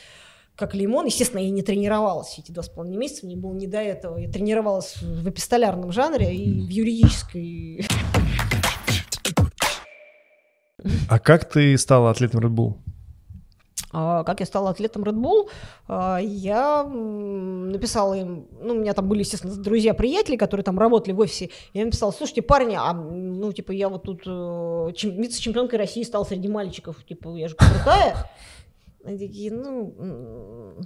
как 0.57 0.75
лимон. 0.75 1.07
Естественно, 1.07 1.41
я 1.41 1.51
не 1.51 1.63
тренировалась 1.63 2.39
эти 2.39 2.53
два 2.53 2.63
с 2.63 2.69
половиной 2.69 2.99
месяца, 2.99 3.27
мне 3.27 3.37
было 3.37 3.53
не 3.55 3.67
до 3.67 3.79
этого. 3.79 4.19
Я 4.19 4.31
тренировалась 4.31 4.97
в 5.01 5.29
эпистолярном 5.29 5.93
жанре 5.93 6.35
и 6.35 6.61
в 6.61 6.69
юридической. 6.69 7.87
А 11.09 11.19
как 11.19 11.49
ты 11.49 11.77
стала 11.79 12.11
атлетом 12.11 12.41
Red 12.41 12.51
Bull? 12.51 12.77
А, 13.93 14.25
как 14.25 14.41
я 14.41 14.47
стала 14.47 14.71
атлетом 14.71 15.03
Red 15.05 15.15
Bull, 15.15 15.51
а, 15.87 16.19
я 16.19 16.83
написала 16.83 18.15
им, 18.15 18.47
ну, 18.59 18.75
у 18.75 18.79
меня 18.79 18.95
там 18.95 19.07
были, 19.07 19.21
естественно, 19.21 19.55
друзья-приятели, 19.55 20.37
которые 20.37 20.65
там 20.65 20.79
работали 20.79 21.13
в 21.13 21.21
офисе, 21.21 21.51
я 21.75 21.83
им 21.83 21.89
написала, 21.89 22.11
слушайте, 22.11 22.41
парни, 22.41 22.75
а, 22.79 22.95
ну, 22.95 23.53
типа, 23.53 23.73
я 23.73 23.91
вот 23.91 24.05
тут 24.05 24.23
э, 24.25 24.93
вице-чемпионкой 25.03 25.79
России 25.79 26.03
стала 26.05 26.25
среди 26.25 26.49
мальчиков, 26.49 27.05
типа, 27.05 27.37
я 27.37 27.49
же 27.49 27.55
крутая, 27.55 28.31
они 29.05 29.19
такие, 29.19 29.53
ну, 29.53 30.77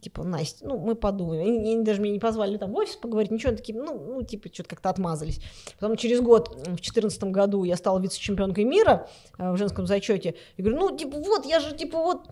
типа, 0.00 0.22
Настя, 0.22 0.66
ну, 0.66 0.78
мы 0.78 0.94
подумаем. 0.94 1.42
Они, 1.42 1.74
они 1.74 1.84
даже 1.84 2.00
меня 2.00 2.12
не 2.12 2.20
позвали 2.20 2.56
там 2.56 2.72
в 2.72 2.76
офис 2.76 2.96
поговорить, 2.96 3.30
ничего, 3.30 3.48
они 3.48 3.56
такие, 3.56 3.78
ну, 3.78 3.98
ну 3.98 4.22
типа, 4.22 4.48
что-то 4.52 4.70
как-то 4.70 4.90
отмазались. 4.90 5.40
Потом 5.78 5.96
через 5.96 6.20
год, 6.20 6.48
в 6.48 6.62
2014 6.64 7.24
году, 7.24 7.64
я 7.64 7.76
стала 7.76 7.98
вице-чемпионкой 7.98 8.64
мира 8.64 9.08
э, 9.38 9.52
в 9.52 9.56
женском 9.56 9.86
зачете. 9.86 10.34
Я 10.56 10.64
говорю, 10.64 10.80
ну, 10.80 10.96
типа, 10.96 11.18
вот, 11.18 11.46
я 11.46 11.60
же, 11.60 11.76
типа, 11.76 11.98
вот... 11.98 12.28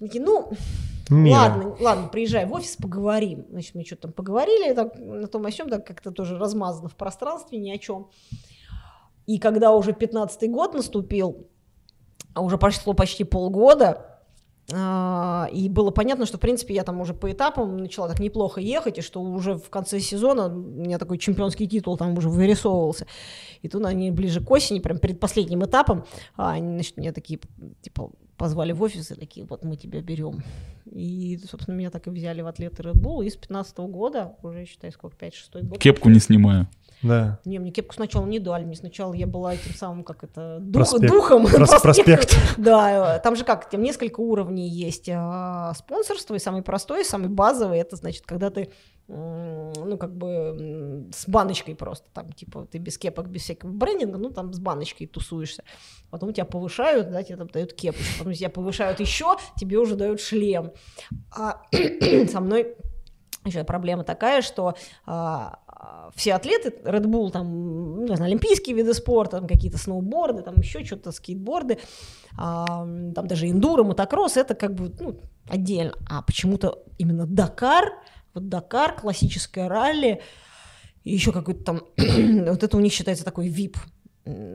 Они 0.00 0.08
такие, 0.08 0.24
ну, 0.24 0.52
Мира. 1.10 1.36
ладно, 1.36 1.76
ладно, 1.80 2.08
приезжай 2.08 2.46
в 2.46 2.52
офис, 2.52 2.76
поговорим. 2.76 3.46
Значит, 3.50 3.74
мы 3.74 3.84
что-то 3.84 4.02
там 4.02 4.12
поговорили, 4.12 4.74
так, 4.74 4.96
на 4.98 5.26
том 5.26 5.44
о 5.46 5.50
сём, 5.50 5.68
так 5.68 5.86
как-то 5.86 6.12
тоже 6.12 6.38
размазано 6.38 6.88
в 6.88 6.94
пространстве, 6.94 7.58
ни 7.58 7.70
о 7.70 7.78
чем. 7.78 8.10
И 9.26 9.38
когда 9.38 9.72
уже 9.72 9.92
15-й 9.92 10.48
год 10.48 10.74
наступил, 10.74 11.48
а 12.34 12.42
уже 12.42 12.58
прошло 12.58 12.94
почти 12.94 13.24
полгода, 13.24 14.17
и 14.70 15.68
было 15.70 15.90
понятно, 15.90 16.26
что, 16.26 16.36
в 16.36 16.40
принципе, 16.40 16.74
я 16.74 16.84
там 16.84 17.00
уже 17.00 17.14
по 17.14 17.32
этапам 17.32 17.78
начала 17.78 18.06
так 18.06 18.20
неплохо 18.20 18.60
ехать, 18.60 18.98
и 18.98 19.02
что 19.02 19.22
уже 19.22 19.56
в 19.56 19.70
конце 19.70 19.98
сезона 19.98 20.46
у 20.46 20.50
меня 20.50 20.98
такой 20.98 21.16
чемпионский 21.16 21.66
титул 21.66 21.96
там 21.96 22.18
уже 22.18 22.28
вырисовывался. 22.28 23.06
И 23.62 23.68
тут 23.68 23.84
они 23.86 24.10
ближе 24.10 24.44
к 24.44 24.50
осени, 24.50 24.80
прям 24.80 24.98
перед 24.98 25.20
последним 25.20 25.64
этапом, 25.64 26.04
а, 26.36 26.52
они, 26.52 26.74
значит, 26.74 26.98
меня 26.98 27.12
такие, 27.12 27.40
типа, 27.80 28.10
позвали 28.38 28.72
в 28.72 28.80
офис 28.82 29.10
и 29.10 29.14
такие, 29.14 29.44
вот 29.44 29.64
мы 29.64 29.76
тебя 29.76 30.00
берем. 30.00 30.42
И, 30.86 31.38
собственно, 31.50 31.76
меня 31.76 31.90
так 31.90 32.06
и 32.06 32.10
взяли 32.10 32.40
в 32.40 32.46
атлеты 32.46 32.82
Red 32.82 32.94
Bull. 32.94 33.24
И 33.24 33.30
с 33.30 33.36
15 33.36 33.76
года, 33.78 34.36
уже, 34.42 34.64
считай, 34.64 34.90
сколько, 34.92 35.16
5-6 35.16 35.62
год. 35.62 35.78
Кепку 35.78 36.08
не 36.08 36.20
снимаю. 36.20 36.68
Да. 37.02 37.38
Не, 37.44 37.58
мне 37.58 37.70
кепку 37.70 37.94
сначала 37.94 38.26
не 38.26 38.38
дали, 38.38 38.64
мне 38.64 38.74
сначала 38.74 39.14
я 39.14 39.26
была 39.26 39.54
этим 39.54 39.74
самым, 39.74 40.02
как 40.02 40.24
это, 40.24 40.58
дух, 40.60 40.82
проспект. 40.82 41.12
духом. 41.12 41.46
Прос, 41.46 41.80
проспект. 41.80 42.36
Да, 42.56 43.18
там 43.20 43.36
же 43.36 43.44
как, 43.44 43.70
там 43.70 43.82
несколько 43.82 44.20
уровней 44.20 44.68
есть 44.68 45.08
а, 45.12 45.74
спонсорство, 45.74 46.34
и 46.34 46.38
самый 46.40 46.62
простой, 46.62 47.02
и 47.02 47.04
самый 47.04 47.28
базовый, 47.28 47.78
это 47.78 47.94
значит, 47.94 48.24
когда 48.26 48.50
ты, 48.50 48.70
ну, 49.08 49.96
как 49.98 50.14
бы 50.14 51.08
с 51.12 51.26
баночкой 51.26 51.74
просто, 51.74 52.06
там, 52.12 52.30
типа, 52.32 52.66
ты 52.70 52.78
без 52.78 52.98
кепок, 52.98 53.28
без 53.28 53.42
всякого 53.42 53.70
брендинга, 53.70 54.18
ну, 54.18 54.30
там 54.30 54.52
с 54.52 54.58
баночкой 54.58 55.06
тусуешься. 55.06 55.64
Потом 56.10 56.32
тебя 56.34 56.44
повышают, 56.44 57.10
да, 57.10 57.22
тебе 57.22 57.36
там 57.36 57.48
дают 57.48 57.72
кепочку, 57.72 58.18
потом 58.18 58.34
тебя 58.34 58.50
повышают 58.50 59.00
еще, 59.00 59.36
тебе 59.56 59.78
уже 59.78 59.96
дают 59.96 60.20
шлем. 60.20 60.72
А 61.34 61.62
со 62.28 62.40
мной 62.40 62.76
еще 63.44 63.64
проблема 63.64 64.04
такая, 64.04 64.42
что 64.42 64.74
а, 65.06 65.60
все 66.14 66.34
атлеты, 66.34 66.68
Red 66.84 67.04
Bull, 67.04 67.30
там, 67.30 68.04
не 68.04 68.14
знаю, 68.14 68.30
олимпийские 68.30 68.76
виды 68.76 68.92
спорта, 68.94 69.38
там 69.38 69.46
какие-то 69.46 69.78
сноуборды, 69.78 70.42
там 70.42 70.56
еще 70.56 70.84
что-то, 70.84 71.12
скейтборды, 71.12 71.78
а, 72.36 72.66
там 73.14 73.26
даже 73.26 73.48
эндуро, 73.48 73.84
мотокросс, 73.84 74.36
это 74.36 74.54
как 74.54 74.74
бы 74.74 74.92
ну, 75.00 75.20
отдельно. 75.48 75.94
А 76.10 76.22
почему-то 76.22 76.84
именно 76.98 77.26
Дакар, 77.26 78.02
вот 78.38 78.48
Дакар, 78.48 78.96
классическое 78.96 79.68
ралли, 79.68 80.20
и 81.04 81.12
еще 81.12 81.32
какой-то 81.32 81.64
там, 81.64 81.82
вот 81.96 82.62
это 82.62 82.76
у 82.76 82.80
них 82.80 82.92
считается 82.92 83.24
такой 83.24 83.48
VIP 83.48 83.76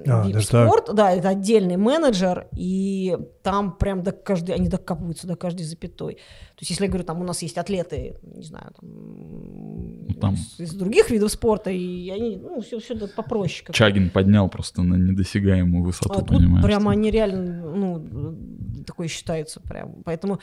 а, 0.08 0.42
спорт, 0.42 0.90
да, 0.94 1.12
это 1.12 1.30
отдельный 1.30 1.78
менеджер, 1.78 2.48
и 2.56 3.18
там 3.42 3.76
прям 3.76 4.04
до 4.04 4.12
каждой, 4.12 4.56
они 4.56 4.68
докапываются 4.68 5.28
до 5.28 5.36
каждой 5.36 5.64
запятой. 5.64 6.16
То 6.16 6.60
есть, 6.60 6.72
если 6.72 6.86
я 6.86 6.90
говорю, 6.90 7.06
там 7.06 7.22
у 7.22 7.24
нас 7.24 7.42
есть 7.42 7.58
атлеты, 7.58 8.18
не 8.22 8.44
знаю, 8.44 8.72
там, 8.80 8.90
ну, 8.90 10.14
там... 10.22 10.36
Из, 10.36 10.60
из 10.60 10.74
других 10.74 11.10
видов 11.10 11.32
спорта, 11.32 11.72
и 11.72 12.10
они, 12.10 12.38
ну, 12.38 12.62
все, 12.62 12.80
все 12.80 12.96
попроще. 13.08 13.66
Как 13.66 13.76
Чагин 13.76 14.10
поднял 14.10 14.48
просто 14.50 14.84
на 14.84 14.96
недосягаемую 14.96 15.84
высоту, 15.84 16.20
а 16.20 16.24
понимаешь? 16.24 16.64
Прямо 16.64 16.92
они 16.92 17.10
реально, 17.10 17.72
ну, 17.76 18.84
такое 18.86 19.08
считается 19.08 19.60
прям. 19.60 20.04
Поэтому 20.04 20.40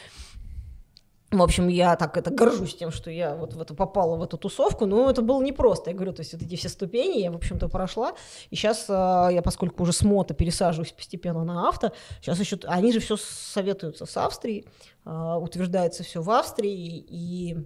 в 1.31 1.42
общем, 1.42 1.68
я 1.68 1.94
так 1.97 2.17
это 2.17 2.31
горжусь 2.31 2.75
тем, 2.75 2.91
что 2.91 3.10
я 3.10 3.36
вот 3.36 3.55
в 3.55 3.60
это 3.60 3.75
попала 3.75 4.17
в 4.17 4.23
эту 4.23 4.36
тусовку, 4.36 4.86
но 4.86 5.09
это 5.09 5.23
было 5.23 5.42
непросто. 5.42 5.91
Я 5.91 5.97
говорю, 5.97 6.12
то 6.12 6.20
есть 6.20 6.33
вот 6.33 6.42
эти 6.42 6.57
все 6.57 6.68
ступени 6.68 7.20
я, 7.20 7.31
в 7.31 7.36
общем-то, 7.36 7.68
прошла. 7.68 8.15
И 8.50 8.57
сейчас 8.57 8.86
а, 8.89 9.28
я, 9.28 9.41
поскольку 9.41 9.84
уже 9.84 9.92
с 9.92 10.02
мото 10.02 10.34
пересаживаюсь 10.34 10.92
постепенно 10.92 11.44
на 11.44 11.68
авто, 11.68 11.92
сейчас 12.20 12.41
еще, 12.41 12.59
они 12.65 12.92
же 12.92 12.99
все 12.99 13.17
советуются 13.17 14.07
с 14.07 14.17
Австрией, 14.17 14.67
а, 15.05 15.39
утверждается 15.39 16.02
все 16.02 16.20
в 16.20 16.31
Австрии, 16.31 17.05
и 17.09 17.57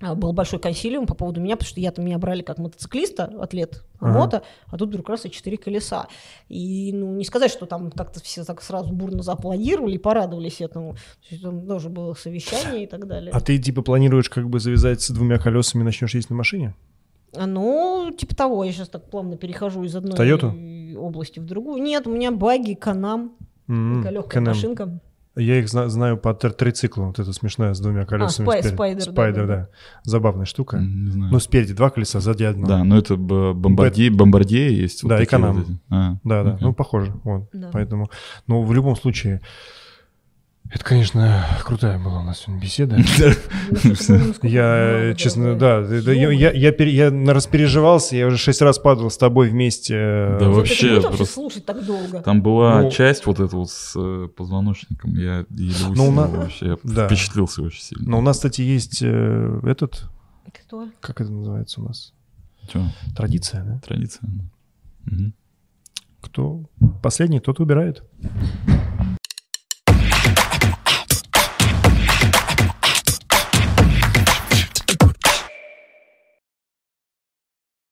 был 0.00 0.32
большой 0.32 0.60
консилиум 0.60 1.06
по 1.06 1.14
поводу 1.14 1.40
меня, 1.40 1.56
потому 1.56 1.68
что 1.68 1.80
я 1.80 1.90
там 1.90 2.04
меня 2.04 2.18
брали 2.18 2.42
как 2.42 2.58
мотоциклиста, 2.58 3.24
атлет 3.40 3.84
ага. 3.98 4.12
мото, 4.12 4.42
а 4.66 4.76
тут 4.76 4.90
вдруг 4.90 5.08
раз 5.08 5.26
и 5.26 5.30
четыре 5.30 5.56
колеса. 5.56 6.06
И 6.48 6.92
ну, 6.92 7.14
не 7.14 7.24
сказать, 7.24 7.50
что 7.50 7.66
там 7.66 7.90
как-то 7.90 8.20
все 8.22 8.44
так 8.44 8.62
сразу 8.62 8.92
бурно 8.92 9.22
зааплодировали 9.22 9.94
и 9.94 9.98
порадовались 9.98 10.60
этому. 10.60 10.94
То 10.94 10.98
есть, 11.30 11.42
там 11.42 11.66
тоже 11.66 11.88
было 11.88 12.14
совещание 12.14 12.84
и 12.84 12.86
так 12.86 13.06
далее. 13.06 13.32
А 13.32 13.40
ты 13.40 13.58
типа 13.58 13.82
планируешь 13.82 14.30
как 14.30 14.48
бы 14.48 14.60
завязать 14.60 15.02
с 15.02 15.10
двумя 15.10 15.38
колесами 15.38 15.82
и 15.82 15.84
начнешь 15.84 16.14
ездить 16.14 16.30
на 16.30 16.36
машине? 16.36 16.74
А, 17.34 17.46
ну, 17.46 18.10
типа 18.16 18.34
того, 18.34 18.64
я 18.64 18.72
сейчас 18.72 18.88
так 18.88 19.10
плавно 19.10 19.36
перехожу 19.36 19.82
из 19.84 19.94
одной 19.94 20.16
Toyota? 20.16 20.96
области 20.96 21.38
в 21.38 21.44
другую. 21.44 21.82
Нет, 21.82 22.06
у 22.06 22.14
меня 22.14 22.30
баги, 22.30 22.74
канам, 22.74 23.36
mm-hmm. 23.68 24.10
легкая 24.10 24.42
машинка. 24.42 25.00
Я 25.38 25.58
их 25.60 25.68
зна- 25.68 25.88
знаю 25.88 26.16
по 26.16 26.30
тр- 26.30 26.52
трицикла, 26.52 27.04
вот 27.04 27.18
это 27.18 27.32
смешная 27.32 27.72
с 27.72 27.80
двумя 27.80 28.04
колесами. 28.04 28.48
А, 28.48 28.50
спай- 28.50 28.62
спайдер, 28.62 29.02
спайдер, 29.02 29.46
да, 29.46 29.54
да. 29.54 29.60
да. 29.62 29.68
Забавная 30.02 30.46
штука. 30.46 30.78
Не 30.78 31.10
знаю. 31.10 31.32
Ну, 31.32 31.38
спереди 31.38 31.74
два 31.74 31.90
колеса, 31.90 32.20
сзади 32.20 32.44
одно. 32.44 32.66
Да, 32.66 32.84
но 32.84 32.98
это 32.98 33.16
бомбардье, 33.16 34.10
бомбардье 34.10 34.76
есть. 34.76 35.06
Да, 35.06 35.16
вот 35.16 35.24
эконом. 35.24 35.56
Вот 35.56 35.66
а, 35.90 36.16
да, 36.24 36.44
да, 36.44 36.50
okay. 36.50 36.58
ну, 36.60 36.74
похоже. 36.74 37.14
Вот. 37.24 37.48
Да. 37.52 37.70
Поэтому, 37.72 38.10
ну, 38.46 38.62
в 38.62 38.72
любом 38.72 38.96
случае, 38.96 39.40
это, 40.70 40.84
конечно, 40.84 41.46
крутая 41.64 41.98
была 41.98 42.20
у 42.20 42.24
нас 42.24 42.40
сегодня 42.40 42.60
беседа. 42.60 42.96
Я, 44.42 45.14
честно, 45.16 45.54
да, 45.56 45.80
я 45.80 46.52
я 46.52 47.32
распереживался, 47.32 48.16
я 48.16 48.26
уже 48.26 48.36
шесть 48.36 48.60
раз 48.60 48.78
падал 48.78 49.10
с 49.10 49.16
тобой 49.16 49.48
вместе. 49.48 49.94
Да 50.38 50.50
вообще, 50.50 51.00
просто 51.00 51.24
слушать 51.24 51.64
так 51.64 51.84
долго. 51.84 52.20
Там 52.20 52.42
была 52.42 52.82
ну, 52.82 52.90
часть 52.90 53.24
вот 53.24 53.40
эта 53.40 53.56
вот 53.56 53.70
с 53.70 53.94
э, 53.96 54.28
позвоночником, 54.28 55.14
я 55.14 55.46
еле 55.50 55.74
ну, 55.94 56.10
вообще, 56.12 56.76
впечатлился 56.76 57.62
очень 57.62 57.82
сильно. 57.82 58.10
Но 58.10 58.18
у 58.18 58.22
нас, 58.22 58.36
кстати, 58.36 58.60
есть 58.60 59.00
э, 59.02 59.60
этот... 59.64 60.04
Кто? 60.64 60.88
Как 61.00 61.20
это 61.20 61.30
называется 61.30 61.80
у 61.80 61.84
нас? 61.84 62.12
Что? 62.68 62.84
Традиция, 63.16 63.64
да? 63.64 63.80
Традиция, 63.86 64.28
Кто 66.20 66.68
последний, 67.02 67.40
тот 67.40 67.58
убирает. 67.60 68.02